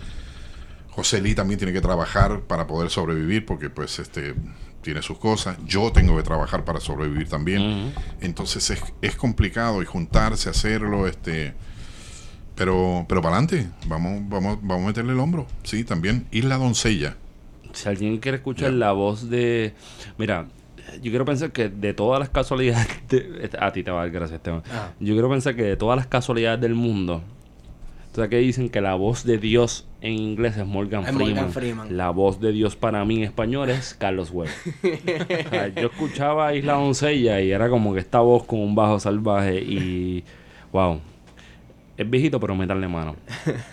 José 0.89 1.21
Lee 1.21 1.33
también 1.33 1.57
tiene 1.57 1.73
que 1.73 1.81
trabajar 1.81 2.41
para 2.41 2.67
poder 2.67 2.89
sobrevivir, 2.89 3.45
porque 3.45 3.69
pues 3.69 3.99
este 3.99 4.35
tiene 4.87 5.01
sus 5.01 5.17
cosas. 5.19 5.57
Yo 5.65 5.91
tengo 5.91 6.15
que 6.15 6.23
trabajar 6.23 6.63
para 6.63 6.79
sobrevivir 6.79 7.27
también. 7.27 7.93
Entonces 8.21 8.69
es, 8.69 8.81
es 9.01 9.15
complicado 9.17 9.81
y 9.81 9.85
juntarse, 9.85 10.49
hacerlo, 10.49 11.07
este. 11.07 11.53
Pero, 12.55 13.05
pero 13.07 13.21
para 13.21 13.37
adelante, 13.37 13.69
vamos, 13.85 14.21
vamos, 14.29 14.57
vamos 14.61 14.83
a 14.85 14.87
meterle 14.87 15.11
el 15.13 15.19
hombro. 15.19 15.45
Sí, 15.63 15.83
también. 15.83 16.25
Isla 16.31 16.57
Doncella. 16.57 17.17
Si 17.73 17.87
alguien 17.89 18.17
quiere 18.19 18.37
escuchar 18.37 18.71
la 18.71 18.93
voz 18.93 19.29
de. 19.29 19.73
Mira, 20.17 20.47
yo 20.95 21.11
quiero 21.11 21.25
pensar 21.25 21.51
que 21.51 21.67
de 21.69 21.93
todas 21.93 22.19
las 22.19 22.29
casualidades. 22.29 22.87
de- 23.09 23.49
a 23.59 23.71
ti 23.73 23.83
te 23.83 23.91
va 23.91 23.99
a 23.99 24.01
dar 24.03 24.11
gracias, 24.11 24.37
Esteban. 24.37 24.63
Ah. 24.71 24.91
Yo 24.99 25.13
quiero 25.13 25.29
pensar 25.29 25.55
que 25.55 25.63
de 25.63 25.75
todas 25.75 25.97
las 25.97 26.07
casualidades 26.07 26.61
del 26.61 26.73
mundo. 26.75 27.21
O 28.17 28.19
sea, 28.19 28.29
que 28.29 28.37
dicen 28.37 28.69
que 28.69 28.81
la 28.81 28.95
voz 28.95 29.25
de 29.25 29.37
Dios 29.37 29.85
en 30.01 30.13
inglés 30.13 30.57
es 30.57 30.65
Morgan 30.65 31.03
Es 31.03 31.09
Freeman. 31.13 31.35
Morgan 31.35 31.51
Freeman. 31.51 31.97
La 31.97 32.09
voz 32.09 32.39
de 32.41 32.51
Dios 32.51 32.75
para 32.75 33.05
mí 33.05 33.17
en 33.17 33.23
español 33.25 33.69
es 33.69 33.93
Carlos 33.93 34.31
Webb. 34.31 34.49
O 35.45 35.49
sea, 35.51 35.67
yo 35.67 35.85
escuchaba 35.89 36.55
Isla 36.55 36.73
Doncella 36.73 37.39
y 37.41 37.51
era 37.51 37.69
como 37.69 37.93
que 37.93 37.99
esta 37.99 38.19
voz 38.21 38.43
con 38.45 38.59
un 38.59 38.73
bajo 38.73 38.99
salvaje 38.99 39.61
y. 39.61 40.23
¡Wow! 40.73 40.99
Es 41.95 42.09
viejito, 42.09 42.39
pero 42.39 42.55
meterle 42.55 42.87
mano. 42.87 43.15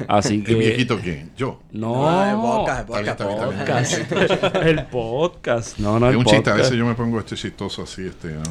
Así 0.08 0.40
que. 0.44 0.52
¿Qué 0.52 0.54
viejito 0.56 1.00
que 1.00 1.24
Yo. 1.38 1.60
No, 1.72 2.10
No, 2.10 2.26
es 2.26 2.34
podcast, 2.34 2.90
Está 3.08 3.26
bien, 3.26 3.48
podcast. 3.48 3.92
está 3.94 4.14
bien, 4.14 4.30
está 4.30 4.36
bien. 4.36 4.50
podcast. 4.50 4.56
el 4.66 4.84
podcast. 4.84 5.78
No, 5.78 5.98
no, 5.98 6.08
Es 6.08 6.12
el 6.12 6.18
un 6.18 6.24
chiste, 6.26 6.50
a 6.50 6.54
veces 6.54 6.72
yo 6.76 6.84
me 6.84 6.94
pongo 6.94 7.18
este 7.18 7.34
chistoso 7.34 7.82
así, 7.84 8.02
este, 8.02 8.28
¿no? 8.34 8.42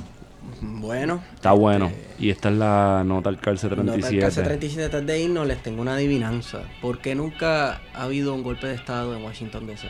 Bueno, 0.66 1.22
Está 1.36 1.52
bueno. 1.52 1.92
Y 2.18 2.30
esta 2.30 2.50
es 2.50 2.56
la 2.56 3.04
nota 3.06 3.28
al 3.30 3.40
calce 3.40 3.68
nota 3.68 3.82
el 3.82 3.88
37. 4.02 4.26
caso 4.26 4.44
37 4.44 4.98
antes 4.98 5.08
de 5.16 5.22
irnos, 5.22 5.46
les 5.46 5.62
tengo 5.62 5.82
una 5.82 5.96
adivinanza. 5.96 6.62
¿Por 6.82 7.00
qué 7.00 7.16
nunca 7.16 7.82
ha 7.94 8.04
habido 8.04 8.34
un 8.34 8.44
golpe 8.44 8.68
de 8.68 8.76
estado 8.76 9.16
en 9.16 9.24
Washington 9.24 9.68
DC? 9.68 9.90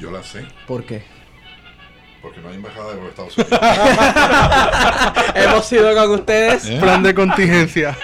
Yo 0.00 0.10
la 0.10 0.22
sé, 0.22 0.44
¿Por 0.66 0.84
qué? 0.84 1.02
porque 2.22 2.40
no 2.40 2.48
hay 2.48 2.54
embajada 2.54 2.94
de 2.94 3.00
los 3.02 3.08
Estados 3.10 3.36
Unidos. 3.36 3.60
Hemos 5.34 5.66
sido 5.66 5.94
con 5.94 6.10
ustedes. 6.12 6.64
¿Eh? 6.64 6.78
Plan 6.80 7.02
de 7.02 7.14
contingencia. 7.14 7.94